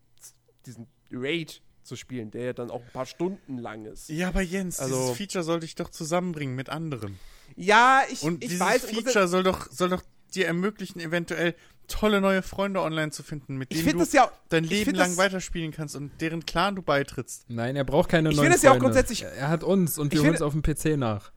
diesen 0.66 0.88
Raid 1.12 1.62
zu 1.84 1.96
spielen, 1.96 2.32
der 2.32 2.44
ja 2.46 2.54
dann 2.54 2.72
auch 2.72 2.82
ein 2.82 2.92
paar 2.92 3.06
Stunden 3.06 3.58
lang 3.60 3.86
ist. 3.86 4.10
Ja, 4.10 4.30
aber 4.30 4.42
Jens, 4.42 4.80
also, 4.80 4.96
dieses 5.00 5.18
Feature 5.18 5.44
sollte 5.44 5.66
ich 5.66 5.76
doch 5.76 5.90
zusammenbringen 5.90 6.56
mit 6.56 6.70
anderen. 6.70 7.20
Ja, 7.56 8.02
ich, 8.12 8.24
Und 8.24 8.44
ich 8.44 8.50
dieses 8.52 8.66
weiß. 8.66 8.84
ich 8.92 8.98
Feature 9.04 9.28
soll 9.28 9.44
doch, 9.44 9.72
soll 9.72 9.90
doch 9.90 10.02
dir 10.34 10.48
ermöglichen, 10.48 11.00
eventuell 11.00 11.56
tolle 11.88 12.20
neue 12.20 12.42
Freunde 12.42 12.82
online 12.82 13.12
zu 13.12 13.22
finden, 13.22 13.58
mit 13.58 13.72
Ich 13.72 13.78
denen 13.78 13.90
finde 13.90 14.04
du 14.04 14.06
das 14.06 14.14
ja. 14.14 14.32
dein 14.50 14.64
ich 14.64 14.72
Leben 14.72 14.96
lang 14.96 15.10
das- 15.10 15.18
weiterspielen 15.18 15.72
kannst 15.72 15.96
und 15.96 16.20
deren 16.20 16.46
Clan 16.46 16.76
du 16.76 16.82
beitrittst. 16.82 17.46
Nein, 17.50 17.76
er 17.76 17.84
braucht 17.84 18.10
keine 18.10 18.30
Ich 18.32 18.36
neuen 18.36 18.46
finde 18.46 18.58
es 18.58 18.64
ja 18.64 18.72
auch 18.72 18.74
Freunde. 18.74 18.86
grundsätzlich- 18.86 19.22
Er 19.24 19.50
hat 19.50 19.64
uns 19.64 20.00
und 20.00 20.12
Ich 20.12 20.20
wir 20.20 20.26
holen 20.26 20.34
es 20.36 20.42
auf 20.42 20.54
dem 20.54 20.64
PC 20.64 20.98
nach. 20.98 21.32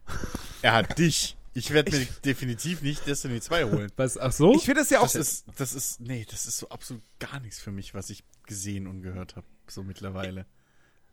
Er 0.62 0.73
hat 0.73 0.99
dich. 0.99 1.37
Ich 1.59 1.73
werde 1.73 1.91
mir 1.91 2.07
definitiv 2.25 2.83
nicht 2.83 3.07
Destiny 3.07 3.41
2 3.41 3.65
holen. 3.65 3.93
Was, 3.97 4.17
ach 4.17 4.33
so? 4.33 4.55
Ich 4.55 4.65
finde 4.65 4.83
es 4.83 4.91
ja 4.91 5.01
auch. 5.01 5.11
Das 5.11 5.15
ist, 5.17 5.47
das 5.57 5.75
ist, 5.75 6.01
nee, 6.01 6.25
das 6.31 6.47
ist 6.47 6.59
so 6.59 6.69
absolut 6.69 7.03
gar 7.19 7.41
nichts 7.41 7.59
für 7.59 7.73
mich, 7.73 7.95
was 7.95 8.11
ich 8.11 8.23
gesehen 8.47 8.87
und 8.87 9.03
gehört 9.03 9.37
habe, 9.37 9.47
so 9.67 9.83
mittlerweile. 9.83 10.47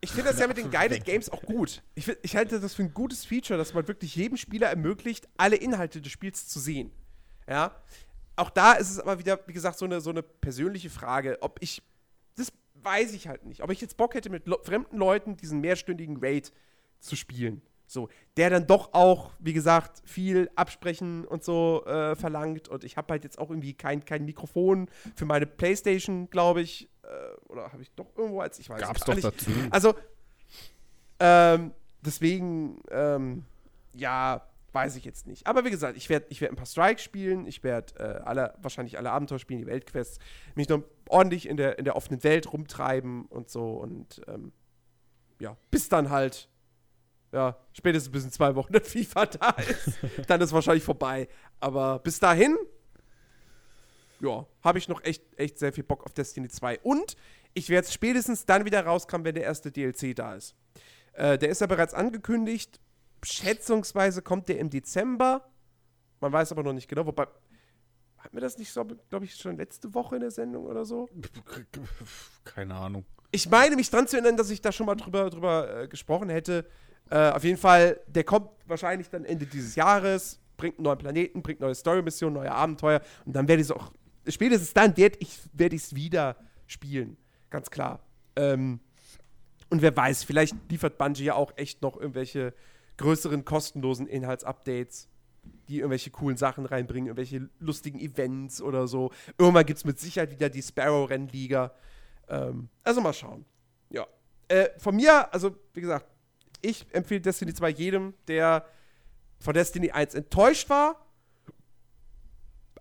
Ich 0.01 0.11
finde 0.11 0.29
das 0.29 0.39
ja 0.39 0.47
mit 0.47 0.57
den 0.57 0.69
Guided. 0.69 1.03
Games 1.03 1.29
auch 1.29 1.41
gut. 1.41 1.81
Ich, 1.95 2.07
ich 2.21 2.35
halte 2.35 2.59
das 2.59 2.75
für 2.75 2.83
ein 2.83 2.93
gutes 2.93 3.25
Feature, 3.25 3.57
dass 3.57 3.73
man 3.73 3.87
wirklich 3.87 4.15
jedem 4.15 4.37
Spieler 4.37 4.67
ermöglicht, 4.67 5.27
alle 5.35 5.55
Inhalte 5.55 5.99
des 5.99 6.11
Spiels 6.11 6.47
zu 6.47 6.59
sehen. 6.59 6.91
Ja. 7.49 7.75
Auch 8.35 8.51
da 8.51 8.73
ist 8.73 8.91
es 8.91 8.99
aber 8.99 9.17
wieder, 9.17 9.39
wie 9.47 9.53
gesagt, 9.53 9.79
so 9.79 9.85
eine, 9.85 10.01
so 10.01 10.11
eine 10.11 10.21
persönliche 10.21 10.91
Frage, 10.91 11.37
ob 11.41 11.57
ich. 11.61 11.81
Das 12.35 12.51
weiß 12.75 13.13
ich 13.13 13.27
halt 13.27 13.45
nicht. 13.45 13.63
Ob 13.63 13.71
ich 13.71 13.81
jetzt 13.81 13.97
Bock 13.97 14.13
hätte, 14.13 14.29
mit 14.29 14.45
lo 14.45 14.59
fremden 14.61 14.97
Leuten 14.97 15.37
diesen 15.37 15.59
mehrstündigen 15.59 16.17
Raid 16.21 16.51
zu 16.99 17.15
spielen. 17.15 17.61
So, 17.87 18.09
der 18.37 18.49
dann 18.49 18.67
doch 18.67 18.93
auch, 18.93 19.31
wie 19.39 19.53
gesagt, 19.53 20.01
viel 20.05 20.49
absprechen 20.55 21.25
und 21.25 21.43
so 21.43 21.85
äh, 21.85 22.15
verlangt. 22.15 22.67
Und 22.67 22.83
ich 22.83 22.97
habe 22.97 23.13
halt 23.13 23.23
jetzt 23.23 23.37
auch 23.37 23.49
irgendwie 23.49 23.73
kein, 23.73 24.03
kein 24.03 24.25
Mikrofon 24.25 24.89
für 25.15 25.25
meine 25.25 25.45
Playstation, 25.45 26.29
glaube 26.29 26.61
ich. 26.61 26.89
Äh, 27.03 27.51
oder 27.51 27.71
habe 27.71 27.81
ich 27.81 27.91
doch 27.91 28.07
irgendwo 28.17 28.41
als 28.41 28.59
ich 28.59 28.69
weiß 28.69 28.81
Gab's 28.81 29.03
doch 29.05 29.13
nicht. 29.13 29.25
dazu. 29.25 29.51
Also, 29.69 29.93
ähm, 31.19 31.71
deswegen, 32.01 32.81
ähm, 32.91 33.45
ja, 33.93 34.47
weiß 34.75 34.97
ich 34.97 35.05
jetzt 35.05 35.25
nicht. 35.25 35.47
Aber 35.47 35.63
wie 35.65 35.71
gesagt, 35.71 35.97
ich 35.97 36.09
werde 36.09 36.27
ich 36.29 36.41
werd 36.41 36.51
ein 36.51 36.57
paar 36.57 36.65
Strikes 36.65 37.01
spielen, 37.01 37.47
ich 37.47 37.63
werde 37.63 37.93
äh, 37.97 38.21
alle, 38.23 38.53
wahrscheinlich 38.61 38.97
alle 38.97 39.11
Abenteuer 39.11 39.39
spielen, 39.39 39.61
die 39.61 39.67
Weltquests, 39.67 40.19
mich 40.53 40.67
noch 40.69 40.83
ordentlich 41.07 41.47
in 41.47 41.57
der, 41.57 41.79
in 41.79 41.85
der 41.85 41.95
offenen 41.95 42.23
Welt 42.23 42.51
rumtreiben 42.51 43.25
und 43.25 43.49
so 43.49 43.71
und 43.71 44.21
ähm, 44.27 44.51
ja, 45.39 45.57
bis 45.71 45.89
dann 45.89 46.09
halt, 46.09 46.49
ja, 47.35 47.57
spätestens 47.73 48.11
bis 48.11 48.23
in 48.23 48.31
zwei 48.31 48.55
Wochen 48.55 48.71
der 48.71 48.81
FIFA 48.81 49.25
da 49.25 49.49
ist, 49.49 49.99
dann 50.27 50.39
ist 50.39 50.53
wahrscheinlich 50.53 50.85
vorbei. 50.85 51.27
Aber 51.59 51.99
bis 51.99 52.17
dahin, 52.17 52.55
ja, 54.21 54.45
habe 54.63 54.77
ich 54.77 54.87
noch 54.87 55.03
echt, 55.03 55.21
echt 55.37 55.59
sehr 55.59 55.73
viel 55.73 55.83
Bock 55.83 56.05
auf 56.05 56.13
Destiny 56.13 56.47
2. 56.47 56.79
Und 56.79 57.17
ich 57.53 57.67
werde 57.67 57.87
es 57.87 57.93
spätestens 57.93 58.45
dann 58.45 58.63
wieder 58.63 58.85
rauskommen, 58.85 59.25
wenn 59.25 59.35
der 59.35 59.43
erste 59.43 59.69
DLC 59.69 60.15
da 60.15 60.35
ist. 60.35 60.55
Äh, 61.11 61.37
der 61.37 61.49
ist 61.49 61.59
ja 61.59 61.67
bereits 61.67 61.93
angekündigt. 61.93 62.79
Schätzungsweise 63.21 64.21
kommt 64.21 64.47
der 64.47 64.57
im 64.59 64.69
Dezember. 64.69 65.45
Man 66.21 66.31
weiß 66.31 66.53
aber 66.53 66.63
noch 66.63 66.73
nicht 66.73 66.87
genau. 66.87 67.05
Wobei, 67.05 67.27
hatten 68.17 68.37
wir 68.37 68.41
das 68.41 68.57
nicht 68.57 68.71
so, 68.71 68.85
glaube 69.09 69.25
ich, 69.25 69.35
schon 69.35 69.57
letzte 69.57 69.93
Woche 69.93 70.15
in 70.15 70.21
der 70.21 70.31
Sendung 70.31 70.65
oder 70.65 70.85
so? 70.85 71.09
Keine 72.45 72.75
Ahnung. 72.75 73.05
Ich 73.31 73.49
meine 73.49 73.75
mich 73.75 73.89
dran 73.89 74.07
zu 74.07 74.15
erinnern, 74.15 74.37
dass 74.37 74.49
ich 74.49 74.61
da 74.61 74.71
schon 74.71 74.85
mal 74.85 74.95
drüber, 74.95 75.29
drüber 75.29 75.81
äh, 75.81 75.87
gesprochen 75.89 76.29
hätte. 76.29 76.65
Äh, 77.09 77.31
auf 77.31 77.43
jeden 77.43 77.57
Fall, 77.57 77.99
der 78.07 78.23
kommt 78.23 78.49
wahrscheinlich 78.65 79.09
dann 79.09 79.25
Ende 79.25 79.45
dieses 79.45 79.75
Jahres, 79.75 80.39
bringt 80.57 80.77
einen 80.77 80.85
neuen 80.85 80.97
Planeten, 80.97 81.41
bringt 81.41 81.59
neue 81.59 81.75
Story-Missionen, 81.75 82.33
neue 82.33 82.51
Abenteuer 82.51 83.01
und 83.25 83.35
dann 83.35 83.47
werde 83.47 83.61
ich 83.61 83.69
es 83.69 83.71
auch, 83.71 83.91
spätestens 84.27 84.73
dann 84.73 84.95
werde 84.97 85.17
ich 85.19 85.37
es 85.37 85.49
werd 85.53 85.95
wieder 85.95 86.35
spielen. 86.67 87.17
Ganz 87.49 87.69
klar. 87.69 87.99
Ähm, 88.35 88.79
und 89.69 89.81
wer 89.81 89.95
weiß, 89.95 90.23
vielleicht 90.23 90.55
liefert 90.69 90.97
Bungie 90.97 91.25
ja 91.25 91.35
auch 91.35 91.51
echt 91.57 91.81
noch 91.81 91.97
irgendwelche 91.97 92.53
größeren 92.97 93.45
kostenlosen 93.45 94.07
Inhaltsupdates, 94.07 95.09
die 95.67 95.77
irgendwelche 95.77 96.11
coolen 96.11 96.37
Sachen 96.37 96.65
reinbringen, 96.65 97.07
irgendwelche 97.07 97.49
lustigen 97.59 97.99
Events 97.99 98.61
oder 98.61 98.87
so. 98.87 99.11
Irgendwann 99.37 99.65
gibt 99.65 99.77
es 99.77 99.85
mit 99.85 99.99
Sicherheit 99.99 100.31
wieder 100.31 100.49
die 100.49 100.61
Sparrow-Rennliga. 100.61 101.73
Ähm, 102.29 102.69
also 102.83 103.01
mal 103.01 103.13
schauen. 103.13 103.45
Ja. 103.89 104.07
Äh, 104.47 104.69
von 104.77 104.95
mir, 104.95 105.31
also 105.33 105.55
wie 105.73 105.81
gesagt, 105.81 106.07
ich 106.61 106.85
empfehle 106.93 107.21
Destiny 107.21 107.53
2 107.53 107.69
jedem, 107.69 108.13
der 108.27 108.67
von 109.39 109.53
Destiny 109.53 109.91
1 109.91 110.13
enttäuscht 110.15 110.69
war. 110.69 111.05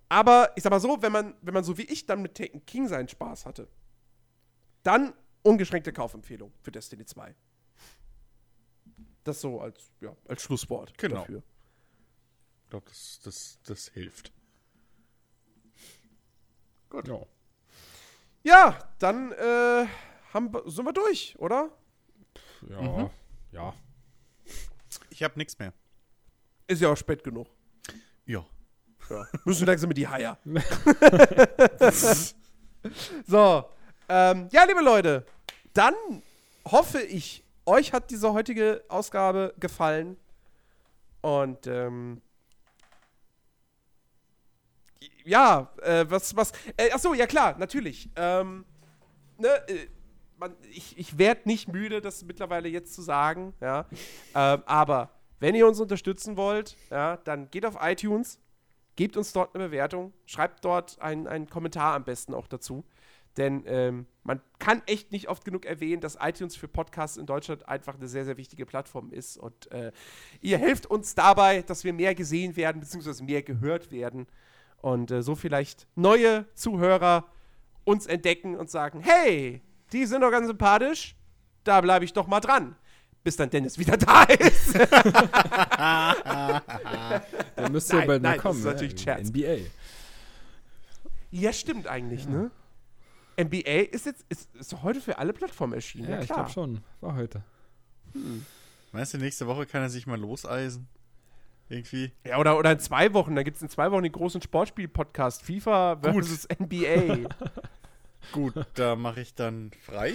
Aber 0.09 0.53
ich 0.57 0.63
sag 0.63 0.71
mal 0.71 0.81
so, 0.81 1.01
wenn 1.03 1.13
man, 1.13 1.35
wenn 1.43 1.55
man 1.55 1.65
so 1.65 1.77
wie 1.79 1.83
ich 1.83 2.07
dann 2.07 2.23
mit 2.23 2.35
Taken 2.37 2.65
King 2.67 2.89
seinen 2.89 3.09
Spaß 3.09 3.47
hatte, 3.47 3.69
dann 4.83 5.13
ungeschränkte 5.43 5.93
Kaufempfehlung 5.93 6.53
für 6.63 6.71
Destiny 6.71 7.05
2. 7.07 7.35
Das 9.25 9.41
so 9.41 9.61
als, 9.61 9.91
ja, 10.01 10.15
als 10.29 10.43
Schlusswort 10.43 10.97
Genau. 10.99 11.17
dafür. 11.21 11.43
Ich 12.65 12.71
glaube, 12.71 12.87
das, 12.89 13.21
das, 13.25 13.59
das 13.65 13.89
hilft. 13.89 14.33
Ja. 17.07 17.23
Ja, 18.45 18.79
dann 18.99 19.33
äh, 19.33 19.87
haben, 20.33 20.53
wir- 20.53 20.71
sind 20.71 20.85
wir 20.85 20.93
durch, 20.93 21.35
oder? 21.39 21.71
Ja. 22.69 22.81
Mhm. 22.81 23.11
Ja. 23.55 23.73
Ich 25.11 25.23
habe 25.23 25.39
nichts 25.39 25.57
mehr. 25.59 25.73
Ist 26.67 26.83
ja 26.83 26.91
auch 26.91 26.97
spät 26.97 27.23
genug. 27.23 27.47
Ja. 28.27 28.45
Ja. 29.09 29.27
Müssen 29.45 29.67
langsam 29.67 29.89
mit 29.89 29.97
die 29.97 30.09
Haier. 30.09 30.37
so. 33.27 33.71
Ähm, 34.09 34.49
ja, 34.51 34.65
liebe 34.65 34.83
Leute, 34.83 35.25
dann 35.73 35.95
hoffe 36.65 37.01
ich, 37.01 37.45
euch 37.65 37.93
hat 37.93 38.11
diese 38.11 38.33
heutige 38.33 38.83
Ausgabe 38.89 39.55
gefallen. 39.61 40.17
Und 41.21 41.69
ähm, 41.69 42.21
ja, 45.25 45.73
äh, 45.83 46.05
was, 46.09 46.35
was, 46.35 46.53
äh, 46.77 46.91
ach 46.93 46.99
so, 46.99 47.15
ja 47.15 47.27
klar, 47.27 47.57
natürlich. 47.57 48.11
Ähm, 48.17 48.65
ne, 49.39 49.49
äh, 49.69 49.87
man, 50.45 50.57
ich 50.71 50.99
ich 50.99 51.19
werde 51.19 51.43
nicht 51.45 51.73
müde, 51.73 52.01
das 52.01 52.25
mittlerweile 52.25 52.69
jetzt 52.69 52.95
zu 52.95 53.03
sagen, 53.03 53.55
ja. 53.61 53.87
Ähm, 54.35 54.63
aber 54.67 55.11
wenn 55.41 55.55
ihr 55.55 55.67
uns 55.67 55.81
unterstützen 55.81 56.37
wollt, 56.37 56.77
ja, 56.91 57.17
dann 57.19 57.51
geht 57.51 57.65
auf 57.65 57.77
iTunes, 57.81 58.41
gebt 58.97 59.17
uns 59.17 59.33
dort 59.33 59.55
eine 59.55 59.65
Bewertung, 59.65 60.13
schreibt 60.27 60.65
dort 60.65 61.01
einen, 61.01 61.49
Kommentar 61.49 61.95
am 61.95 62.05
besten 62.05 62.35
auch 62.35 62.47
dazu. 62.47 62.85
Denn 63.37 63.65
ähm, 63.67 64.07
man 64.23 64.41
kann 64.61 64.83
echt 64.87 65.11
nicht 65.11 65.29
oft 65.29 65.45
genug 65.45 65.65
erwähnen, 65.65 66.01
dass 66.01 66.17
iTunes 66.21 66.55
für 66.55 66.69
Podcasts 66.69 67.17
in 67.17 67.27
Deutschland 67.27 67.69
einfach 67.69 67.97
eine 67.97 68.07
sehr, 68.07 68.25
sehr 68.25 68.37
wichtige 68.37 68.65
Plattform 68.65 69.11
ist. 69.11 69.39
Und 69.39 69.73
äh, 69.73 69.91
ihr 70.41 70.59
helft 70.59 70.87
uns 70.87 71.17
dabei, 71.17 71.63
dass 71.63 71.83
wir 71.83 71.93
mehr 71.93 72.15
gesehen 72.15 72.55
werden, 72.55 72.81
beziehungsweise 72.81 73.25
mehr 73.25 73.43
gehört 73.43 73.91
werden. 73.91 74.29
Und 74.83 75.11
äh, 75.11 75.23
so 75.23 75.35
vielleicht 75.35 75.89
neue 75.97 76.47
Zuhörer 76.55 77.27
uns 77.83 78.07
entdecken 78.07 78.57
und 78.57 78.71
sagen, 78.71 79.01
hey, 79.01 79.63
die 79.95 80.05
sind 80.07 80.21
doch 80.21 80.31
ganz 80.31 80.47
sympathisch, 80.49 81.17
da 81.65 81.81
bleibe 81.81 82.05
ich 82.05 82.13
doch 82.13 82.27
mal 82.27 82.41
dran. 82.41 82.77
Bis 83.23 83.37
dann 83.37 83.49
Dennis 83.49 83.79
wieder 83.79 83.97
da 83.97 84.25
ist. 84.25 84.75
Der 87.57 87.71
müsste 87.71 87.95
ja 87.97 87.99
Nein, 88.01 88.07
bald 88.09 88.23
mal 88.23 88.29
nein, 88.29 88.37
das 88.37 88.43
kommen. 88.43 88.59
ist 88.59 88.65
natürlich 88.67 88.93
ja, 89.05 89.15
Scherz. 89.17 89.29
NBA. 89.31 89.57
ja, 91.31 91.53
stimmt 91.53 91.87
eigentlich, 91.87 92.29
ne? 92.29 92.51
NBA 93.41 93.89
ist 93.93 94.07
jetzt 94.07 94.25
ist, 94.29 94.55
ist 94.55 94.83
heute 94.83 95.01
für 95.01 95.19
alle 95.19 95.33
Plattformen 95.33 95.73
erschienen. 95.73 96.09
Ja, 96.11 96.17
Ja, 96.17 96.21
ich 96.21 96.27
klar. 96.27 96.39
glaube 96.41 96.51
schon. 96.53 96.81
War 97.01 97.17
heute. 97.17 97.43
Meinst 98.93 99.15
du, 99.15 99.19
nächste 99.19 99.47
Woche 99.47 99.67
kann 99.67 99.83
er 99.83 99.89
sich 99.89 100.07
mal 100.07 100.21
loseisen? 100.21 100.87
Irgendwie? 101.69 102.13
Ja, 102.25 102.39
oder, 102.39 102.59
oder 102.59 102.73
in 102.73 102.79
zwei 102.79 103.13
Wochen. 103.15 103.35
Da 103.35 103.43
gibt 103.43 103.57
es 103.57 103.63
in 103.63 103.69
zwei 103.71 103.91
Wochen 103.91 104.03
den 104.05 104.13
großen 104.13 104.41
Sportspiel-Podcast 104.43 105.43
FIFA 105.43 105.97
versus 106.03 106.47
NBA. 106.61 107.29
Gut, 108.33 108.55
da 108.75 108.97
mache 108.97 109.21
ich 109.21 109.35
dann 109.35 109.71
frei. 109.83 110.15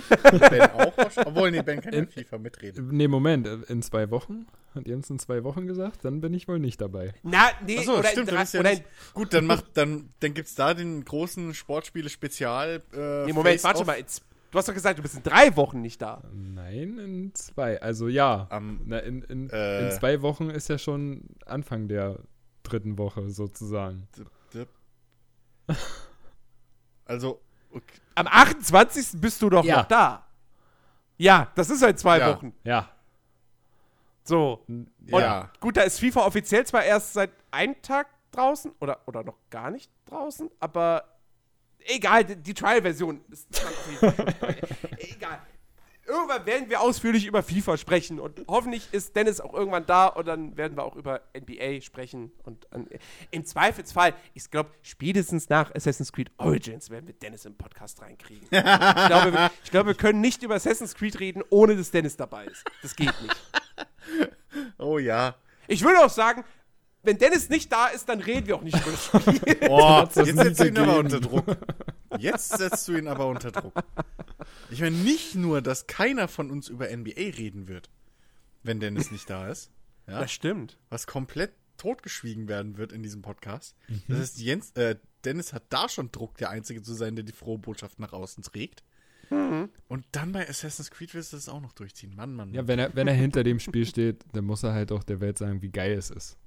Ben 0.50 0.62
auch. 0.72 0.98
wahrscheinlich. 0.98 1.18
Obwohl, 1.28 1.52
nee, 1.52 1.62
Ben 1.62 1.82
kann 1.82 1.94
ja 1.94 2.00
In- 2.00 2.08
FIFA 2.10 2.38
mitreden. 2.38 2.88
Nee, 2.90 3.08
Moment. 3.08 3.48
In 3.70 3.82
zwei 3.82 4.10
Wochen? 4.12 4.46
Hat 4.76 4.88
Jens 4.88 5.10
in 5.10 5.18
zwei 5.20 5.44
Wochen 5.44 5.66
gesagt? 5.68 6.06
Dann 6.06 6.22
bin 6.22 6.34
ich 6.34 6.48
wohl 6.48 6.60
nicht 6.60 6.80
dabei. 6.80 7.14
Na, 7.24 7.50
nee, 7.66 7.80
Achso, 7.80 7.98
oder, 8.00 8.10
stimmt, 8.10 8.30
in 8.30 8.36
drei, 8.36 8.44
ja 8.44 8.60
oder 8.60 8.70
nicht. 8.70 8.84
Gut, 9.14 9.34
dann 9.34 9.46
macht, 9.46 9.66
dann, 9.76 10.10
dann 10.20 10.34
gibt's 10.34 10.54
da 10.56 10.74
den 10.76 11.04
großen 11.04 11.54
Sportspiele-Spezial. 11.56 12.84
Äh, 12.94 13.22
in, 13.22 13.26
nee, 13.28 13.34
Moment, 13.34 13.64
warte 13.64 13.84
mal. 13.86 13.98
Jetzt, 13.98 14.24
du 14.52 14.58
hast 14.60 14.68
doch 14.70 14.74
gesagt, 14.76 15.00
du 15.00 15.02
bist 15.02 15.16
in 15.18 15.24
drei 15.24 15.56
Wochen 15.56 15.82
nicht 15.82 16.02
da. 16.02 16.22
Nein, 16.34 17.00
in 17.00 17.34
zwei. 17.34 17.82
Also 17.82 18.08
ja. 18.08 18.46
Am, 18.52 18.82
Na, 18.86 19.00
in, 19.00 19.24
in, 19.24 19.50
Äh. 19.50 19.86
in 19.88 19.92
zwei 20.00 20.22
Wochen 20.22 20.50
ist 20.52 20.68
ja 20.70 20.78
schon 20.78 21.24
Anfang 21.48 21.88
der 21.88 22.20
dritten 22.64 22.98
Woche 23.00 23.30
sozusagen. 23.32 24.08
dip. 24.54 24.68
Also, 27.06 27.42
okay. 27.72 27.84
Am 28.16 28.28
28. 28.28 29.20
bist 29.22 29.42
du 29.42 29.50
doch 29.50 29.64
Ja. 29.64 29.78
noch 29.78 29.86
da. 29.88 30.26
Ja, 31.18 31.52
das 31.56 31.70
ist 31.70 31.80
seit 31.80 32.00
zwei 32.00 32.20
Ja. 32.20 32.36
Wochen. 32.36 32.54
Ja. 32.64 32.90
So. 34.24 34.64
Und 34.68 34.90
ja. 35.08 35.50
gut, 35.60 35.78
da 35.78 35.82
ist 35.82 36.00
FIFA 36.00 36.26
offiziell 36.26 36.66
zwar 36.66 36.84
erst 36.84 37.14
seit 37.14 37.32
einem 37.52 37.82
Tag 37.82 38.08
draußen 38.32 38.72
oder, 38.80 39.00
oder 39.08 39.24
noch 39.24 39.38
gar 39.50 39.72
nicht 39.72 39.90
draußen, 40.06 40.50
aber 40.60 41.04
egal, 41.80 42.24
die, 42.26 42.36
die 42.36 42.54
Trial-Version 42.54 43.22
ist. 43.30 43.48
Egal. 44.98 45.40
Irgendwann 46.10 46.46
werden 46.46 46.70
wir 46.70 46.82
ausführlich 46.82 47.26
über 47.26 47.44
FIFA 47.44 47.78
sprechen 47.78 48.20
und 48.20 48.42
hoffentlich 48.48 48.88
ist 48.92 49.16
Dennis 49.16 49.40
auch 49.40 49.54
irgendwann 49.54 49.86
da 49.86 50.08
und 50.08 50.28
dann 50.28 50.58
werden 50.58 50.78
wir 50.78 50.84
auch 50.84 50.96
über 50.96 51.22
NBA 51.38 51.82
sprechen 51.82 52.32
und 52.44 52.72
an, 52.74 52.88
im 53.32 53.46
Zweifelsfall, 53.46 54.14
ich 54.34 54.50
glaube, 54.50 54.72
spätestens 54.82 55.50
nach 55.50 55.74
Assassin's 55.76 56.12
Creed 56.12 56.32
Origins 56.38 56.90
werden 56.90 57.08
wir 57.08 57.14
Dennis 57.14 57.46
im 57.46 57.56
Podcast 57.56 58.02
reinkriegen. 58.02 58.44
ich, 58.52 58.62
glaube, 58.62 59.34
wir, 59.34 59.52
ich 59.64 59.72
glaube, 59.72 59.88
wir 59.88 59.96
können 59.96 60.22
nicht 60.22 60.44
über 60.44 60.56
Assassin's 60.56 60.96
Creed 60.96 61.20
reden, 61.20 61.44
ohne 61.50 61.76
dass 61.76 61.92
Dennis 61.92 62.18
dabei 62.18 62.46
ist. 62.46 62.64
Das 62.82 62.96
geht 62.96 63.14
nicht. 63.22 63.36
Oh 64.80 64.98
ja. 64.98 65.36
Ich 65.68 65.84
würde 65.84 66.04
auch 66.04 66.10
sagen, 66.10 66.44
wenn 67.04 67.18
Dennis 67.18 67.50
nicht 67.50 67.72
da 67.72 67.88
ist, 67.88 68.10
dann 68.10 68.20
reden 68.20 68.48
wir 68.48 68.56
auch 68.58 68.62
nicht 68.62 68.78
über 68.78 68.92
das 68.92 69.06
Spiel. 69.06 69.56
Das 69.60 70.16
jetzt 70.28 70.38
setzt 70.38 70.60
du 70.60 70.68
ihn 70.68 70.78
aber 70.78 70.98
unter 71.00 71.20
Druck. 71.20 71.58
Jetzt 72.18 72.58
setzt 72.58 72.88
du 72.88 72.98
ihn 72.98 73.08
aber 73.08 73.28
unter 73.28 73.52
Druck. 73.52 73.74
Ich 74.70 74.82
meine, 74.82 74.96
nicht 74.96 75.36
nur, 75.36 75.62
dass 75.62 75.88
keiner 75.88 76.28
von 76.28 76.52
uns 76.52 76.68
über 76.70 76.86
NBA 76.96 77.12
reden 77.38 77.68
wird, 77.68 77.90
wenn 78.64 78.80
Dennis 78.80 79.12
nicht 79.12 79.30
da 79.30 79.48
ist, 79.48 79.72
ja, 80.08 80.20
Das 80.20 80.32
stimmt. 80.32 80.78
was 80.90 81.08
komplett 81.08 81.54
totgeschwiegen 81.78 82.48
werden 82.48 82.78
wird 82.78 82.92
in 82.92 83.04
diesem 83.04 83.22
Podcast. 83.22 83.76
Mhm. 83.88 84.02
Das 84.10 84.20
heißt, 84.20 84.40
Jens, 84.40 84.72
äh, 84.72 84.98
Dennis 85.24 85.54
hat 85.54 85.64
da 85.70 85.88
schon 85.88 86.12
Druck, 86.12 86.38
der 86.38 86.50
Einzige 86.50 86.82
zu 86.82 86.94
sein, 86.94 87.16
der 87.16 87.24
die 87.24 87.32
frohe 87.32 87.58
Botschaft 87.58 88.00
nach 88.00 88.12
außen 88.14 88.44
trägt. 88.44 88.84
Mhm. 89.30 89.70
Und 89.88 90.06
dann 90.12 90.32
bei 90.32 90.48
Assassin's 90.50 90.92
Creed 90.92 91.14
wirst 91.14 91.32
du 91.34 91.38
das 91.38 91.48
auch 91.48 91.62
noch 91.62 91.74
durchziehen. 91.74 92.16
Mann, 92.16 92.34
Mann. 92.34 92.54
Ja, 92.54 92.68
wenn 92.68 92.80
er, 92.80 92.96
wenn 92.96 93.08
er 93.08 93.14
hinter 93.14 93.44
dem 93.44 93.60
Spiel 93.60 93.86
steht, 93.86 94.26
dann 94.34 94.46
muss 94.46 94.64
er 94.64 94.74
halt 94.74 94.92
auch 94.92 95.04
der 95.04 95.22
Welt 95.22 95.38
sagen, 95.38 95.62
wie 95.62 95.70
geil 95.70 95.94
es 95.94 96.10
ist. 96.10 96.38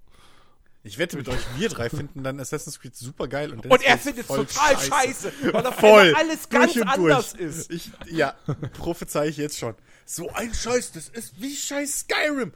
Ich 0.85 0.99
wette 0.99 1.17
mit 1.17 1.29
euch, 1.29 1.39
wir 1.57 1.69
drei 1.69 1.89
finden 1.89 2.25
dann 2.25 2.41
Assassin's 2.41 2.81
Creed 2.81 2.97
super 2.97 3.29
geil. 3.29 3.53
Und, 3.53 3.65
Und 3.67 3.83
er 3.83 3.99
findet 3.99 4.29
es 4.29 4.35
total 4.35 4.79
scheiße, 4.79 5.33
weil 5.53 5.67
auf 5.67 5.77
Voll. 5.77 6.13
alles 6.17 6.49
ganz 6.49 6.77
anders 6.77 7.35
durch. 7.35 7.41
ist. 7.43 7.71
Ich, 7.71 7.93
ja, 8.11 8.35
prophezei 8.79 9.29
ich 9.29 9.37
jetzt 9.37 9.59
schon. 9.59 9.77
So 10.05 10.29
ein 10.31 10.53
Scheiß, 10.53 10.93
das 10.93 11.09
ist 11.09 11.41
wie 11.41 11.55
scheiß 11.55 12.01
Skyrim. 12.01 12.53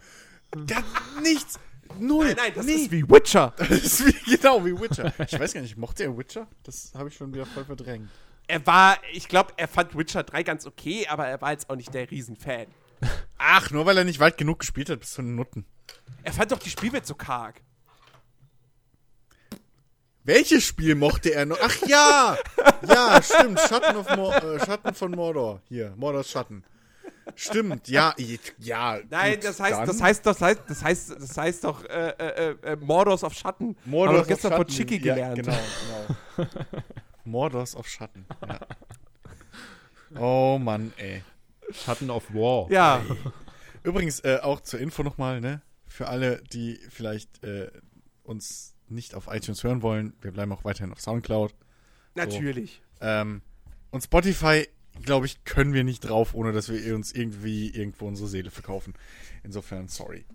Der 0.55 0.79
hat 0.79 1.23
nichts. 1.23 1.61
Null. 2.01 2.27
Nein, 2.27 2.37
nein, 2.37 2.53
das 2.57 2.67
nie. 2.67 2.73
ist 2.73 2.91
wie 2.91 3.09
Witcher. 3.09 3.55
Das 3.57 3.71
ist 3.71 4.07
wie, 4.07 4.37
genau 4.37 4.65
wie 4.65 4.79
Witcher. 4.79 5.13
Ich 5.21 5.39
weiß 5.39 5.55
gar 5.55 5.61
nicht, 5.61 5.77
mochte 5.77 6.03
er 6.03 6.19
Witcher? 6.19 6.49
Das 6.65 6.93
habe 6.95 7.09
ich 7.09 7.17
schon 7.17 7.33
wieder 7.33 7.47
voll 7.47 7.65
verdrängt. 7.65 8.11
Er 8.49 8.67
war, 8.67 8.99
ich 9.13 9.29
glaube, 9.29 9.53
er 9.57 9.69
fand 9.69 9.97
Witcher 9.97 10.25
3 10.25 10.43
ganz 10.43 10.67
okay, 10.67 11.07
aber 11.09 11.27
er 11.29 11.41
war 11.41 11.53
jetzt 11.53 11.71
auch 11.71 11.77
nicht 11.77 11.95
der 11.95 12.11
Riesenfan. 12.11 12.67
Ach, 13.39 13.71
nur 13.71 13.87
weil 13.87 13.99
er 13.99 14.05
nicht 14.05 14.19
weit 14.19 14.37
genug 14.37 14.61
gespielt 14.61 14.91
hat 14.91 15.01
bis 15.01 15.13
zu 15.13 15.23
den 15.23 15.37
Nutten. 15.37 15.65
Er 16.23 16.33
fand 16.33 16.51
doch 16.51 16.59
die 16.59 16.71
Spielwelt 16.71 17.07
so 17.07 17.15
karg. 17.15 17.61
Welches 20.27 20.65
Spiel 20.65 20.97
mochte 20.97 21.33
er 21.33 21.47
noch? 21.47 21.59
Ach 21.63 21.77
ja! 21.87 22.37
Ja, 22.87 23.23
stimmt. 23.23 23.61
Schatten, 23.61 23.97
äh, 23.97 24.59
Schatten 24.59 24.93
von 24.93 25.13
Mordor. 25.13 25.63
Hier, 25.69 25.95
Mordors 25.97 26.29
Schatten. 26.29 26.65
Stimmt, 27.37 27.89
ja, 27.89 28.13
ja. 28.59 28.99
Nein, 29.09 29.39
das 29.41 29.61
heißt, 29.61 29.79
dann. 29.79 29.87
das 29.87 30.03
heißt, 30.03 30.27
das 30.27 30.41
heißt, 30.41 30.61
das 30.69 30.83
heißt, 30.83 31.11
das 31.11 31.37
heißt 31.37 31.65
doch 31.65 31.85
äh, 31.85 32.09
äh, 32.19 32.57
äh, 32.63 32.77
Mordors 32.77 33.23
auf 33.23 33.35
Schatten. 33.35 33.77
Mordors 33.85 34.09
Haben 34.09 34.15
wir 34.17 34.21
auf 34.23 34.27
gestern 34.27 34.51
Schatten. 34.51 34.65
von 34.65 34.75
Chicky 34.75 34.95
ja, 34.97 35.15
gelernt. 35.15 35.37
Genau, 35.37 35.59
genau. 36.37 36.49
Mordors 37.25 37.77
auf 37.77 37.87
Schatten. 37.87 38.27
Ja. 38.49 40.21
Oh 40.21 40.59
Mann, 40.59 40.93
ey. 40.97 41.23
Schatten 41.71 42.11
of 42.11 42.33
War. 42.33 42.71
Ja, 42.71 43.01
Übrigens, 43.85 44.21
äh, 44.21 44.41
auch 44.43 44.61
zur 44.61 44.81
Info 44.81 45.05
nochmal, 45.05 45.41
ne? 45.41 45.63
Für 45.87 46.09
alle, 46.09 46.43
die 46.53 46.81
vielleicht 46.91 47.45
äh, 47.45 47.71
uns 48.25 48.76
nicht 48.89 49.15
auf 49.15 49.29
iTunes 49.31 49.63
hören 49.65 49.83
wollen, 49.83 50.15
wir 50.21 50.33
bleiben 50.33 50.53
auch 50.53 50.65
weiterhin 50.65 50.93
auf 50.93 51.01
Soundcloud. 51.01 51.55
natürlich. 52.15 52.83
Ähm, 53.01 53.43
und 53.91 54.03
Spotify, 54.03 54.67
glaube 55.03 55.27
ich, 55.27 55.45
können 55.45 55.73
wir 55.73 55.85
nicht 55.85 56.01
drauf, 56.01 56.35
ohne 56.35 56.53
dass 56.53 56.69
wir 56.69 56.95
uns 56.95 57.13
irgendwie 57.13 57.71
irgendwo 57.71 58.07
unsere 58.07 58.29
Seele 58.29 58.51
verkaufen. 58.51 58.95
Insofern, 59.43 59.89
sorry. 59.89 60.25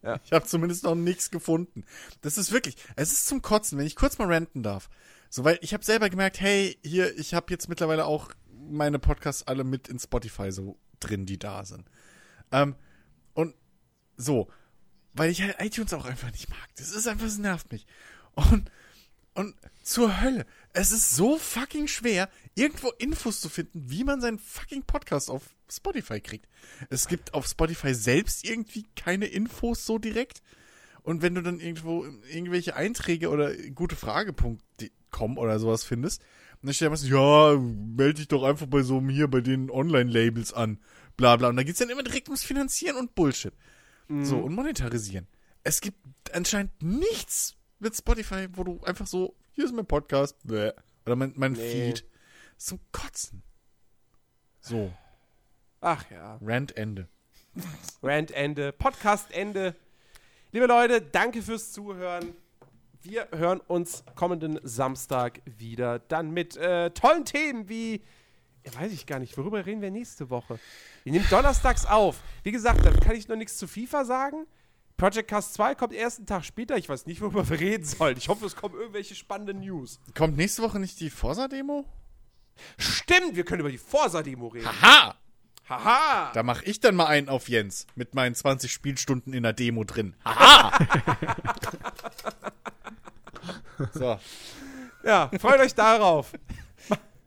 Ja. 0.00 0.20
Ich 0.24 0.32
habe 0.32 0.46
zumindest 0.46 0.84
noch 0.84 0.94
nichts 0.94 1.28
gefunden. 1.28 1.84
Das 2.20 2.38
ist 2.38 2.52
wirklich, 2.52 2.76
es 2.94 3.10
ist 3.10 3.26
zum 3.26 3.42
Kotzen, 3.42 3.78
wenn 3.78 3.86
ich 3.86 3.96
kurz 3.96 4.16
mal 4.16 4.32
ranten 4.32 4.62
darf. 4.62 4.88
So, 5.28 5.42
weil 5.44 5.58
ich 5.60 5.74
habe 5.74 5.84
selber 5.84 6.08
gemerkt, 6.08 6.40
hey, 6.40 6.78
hier, 6.84 7.18
ich 7.18 7.34
habe 7.34 7.46
jetzt 7.50 7.68
mittlerweile 7.68 8.06
auch 8.06 8.30
meine 8.70 8.98
Podcasts 8.98 9.46
alle 9.46 9.64
mit 9.64 9.88
in 9.88 9.98
Spotify 9.98 10.52
so 10.52 10.78
drin, 11.00 11.26
die 11.26 11.38
da 11.38 11.64
sind. 11.64 11.84
Ähm, 12.52 12.76
und 13.34 13.54
so, 14.16 14.48
weil 15.18 15.30
ich 15.30 15.42
halt 15.42 15.56
iTunes 15.60 15.92
auch 15.92 16.04
einfach 16.04 16.30
nicht 16.30 16.48
mag. 16.48 16.68
Das 16.76 16.92
ist 16.92 17.06
einfach, 17.06 17.26
es 17.26 17.38
nervt 17.38 17.70
mich. 17.72 17.86
Und, 18.34 18.70
und 19.34 19.54
zur 19.82 20.20
Hölle. 20.20 20.46
Es 20.72 20.92
ist 20.92 21.16
so 21.16 21.38
fucking 21.38 21.88
schwer, 21.88 22.28
irgendwo 22.54 22.90
Infos 22.98 23.40
zu 23.40 23.48
finden, 23.48 23.90
wie 23.90 24.04
man 24.04 24.20
seinen 24.20 24.38
fucking 24.38 24.82
Podcast 24.82 25.30
auf 25.30 25.42
Spotify 25.70 26.20
kriegt. 26.20 26.46
Es 26.90 27.08
gibt 27.08 27.34
auf 27.34 27.46
Spotify 27.46 27.94
selbst 27.94 28.44
irgendwie 28.44 28.86
keine 28.96 29.26
Infos 29.26 29.84
so 29.84 29.98
direkt. 29.98 30.42
Und 31.02 31.22
wenn 31.22 31.34
du 31.34 31.42
dann 31.42 31.60
irgendwo 31.60 32.04
irgendwelche 32.30 32.76
Einträge 32.76 33.30
oder 33.30 33.56
gute 33.74 33.96
Frage.com 33.96 35.38
oder 35.38 35.58
sowas 35.58 35.84
findest, 35.84 36.22
dann 36.62 36.74
steht 36.74 36.88
da 36.88 36.92
was, 36.92 37.08
ja, 37.08 37.56
melde 37.56 38.14
dich 38.14 38.28
doch 38.28 38.42
einfach 38.42 38.66
bei 38.66 38.82
so 38.82 38.98
einem 38.98 39.08
hier, 39.08 39.28
bei 39.28 39.40
den 39.40 39.70
Online-Labels 39.70 40.52
an. 40.52 40.78
Bla 41.16 41.36
bla. 41.36 41.48
Und 41.48 41.56
da 41.56 41.62
geht's 41.62 41.78
dann 41.78 41.90
immer 41.90 42.02
direkt 42.02 42.28
ums 42.28 42.44
Finanzieren 42.44 42.96
und 42.96 43.14
Bullshit. 43.14 43.54
So, 44.08 44.38
und 44.38 44.54
monetarisieren. 44.54 45.26
Es 45.64 45.80
gibt 45.80 45.98
anscheinend 46.32 46.72
nichts 46.82 47.56
mit 47.78 47.94
Spotify, 47.94 48.48
wo 48.54 48.64
du 48.64 48.80
einfach 48.84 49.06
so, 49.06 49.34
hier 49.52 49.64
ist 49.66 49.74
mein 49.74 49.86
Podcast, 49.86 50.36
bäh, 50.44 50.72
oder 51.04 51.16
mein, 51.16 51.32
mein 51.36 51.52
Nee. 51.52 51.92
Feed. 51.92 52.04
Zum 52.56 52.80
Kotzen. 52.90 53.42
So, 54.60 54.92
Ach 55.80 56.04
ja. 56.10 56.38
Rant 56.42 56.76
Ende. 56.76 57.06
Rant 58.02 58.30
Ende, 58.32 58.72
Podcast 58.72 59.30
Ende. 59.30 59.76
Liebe 60.50 60.66
Leute, 60.66 61.00
danke 61.00 61.40
fürs 61.42 61.72
Zuhören. 61.72 62.34
Wir 63.02 63.28
hören 63.32 63.60
uns 63.60 64.02
kommenden 64.16 64.58
Samstag 64.64 65.40
wieder. 65.44 66.00
Dann 66.00 66.32
mit 66.32 66.56
äh, 66.56 66.90
tollen 66.90 67.24
Themen 67.24 67.68
wie. 67.68 68.02
Ja, 68.68 68.80
weiß 68.80 68.92
ich 68.92 69.06
gar 69.06 69.18
nicht, 69.18 69.36
worüber 69.38 69.64
reden 69.64 69.80
wir 69.80 69.90
nächste 69.90 70.30
Woche? 70.30 70.58
Wir 71.04 71.12
nehmen 71.12 71.26
donnerstags 71.30 71.86
auf. 71.86 72.20
Wie 72.42 72.52
gesagt, 72.52 72.84
da 72.84 72.90
kann 72.90 73.16
ich 73.16 73.28
noch 73.28 73.36
nichts 73.36 73.56
zu 73.56 73.66
FIFA 73.66 74.04
sagen. 74.04 74.46
Project 74.96 75.28
Cast 75.28 75.54
2 75.54 75.74
kommt 75.76 75.94
ersten 75.94 76.26
Tag 76.26 76.44
später. 76.44 76.76
Ich 76.76 76.88
weiß 76.88 77.06
nicht, 77.06 77.20
worüber 77.20 77.48
wir 77.48 77.60
reden 77.60 77.84
sollen. 77.84 78.16
Ich 78.16 78.28
hoffe, 78.28 78.44
es 78.46 78.56
kommen 78.56 78.74
irgendwelche 78.74 79.14
spannenden 79.14 79.60
News. 79.60 80.00
Kommt 80.14 80.36
nächste 80.36 80.62
Woche 80.62 80.80
nicht 80.80 80.98
die 81.00 81.08
Forsa-Demo? 81.08 81.84
Stimmt, 82.76 83.36
wir 83.36 83.44
können 83.44 83.60
über 83.60 83.70
die 83.70 83.78
Forsa-Demo 83.78 84.48
reden. 84.48 84.66
Haha! 84.66 85.14
Haha! 85.68 86.32
Da 86.32 86.42
mach 86.42 86.62
ich 86.62 86.80
dann 86.80 86.96
mal 86.96 87.06
einen 87.06 87.28
auf 87.28 87.48
Jens 87.48 87.86
mit 87.94 88.14
meinen 88.14 88.34
20 88.34 88.72
Spielstunden 88.72 89.32
in 89.32 89.44
der 89.44 89.52
Demo 89.52 89.84
drin. 89.84 90.16
Haha! 90.24 90.78
so, 93.92 94.18
Ja, 95.04 95.30
freut 95.38 95.60
euch 95.60 95.74
darauf. 95.74 96.32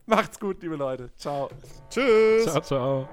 Macht's 0.06 0.38
gut, 0.38 0.62
liebe 0.62 0.76
Leute. 0.76 1.10
Ciao. 1.16 1.48
tschüss. 1.88 2.44
Ciao, 2.44 2.60
ciao. 2.60 3.08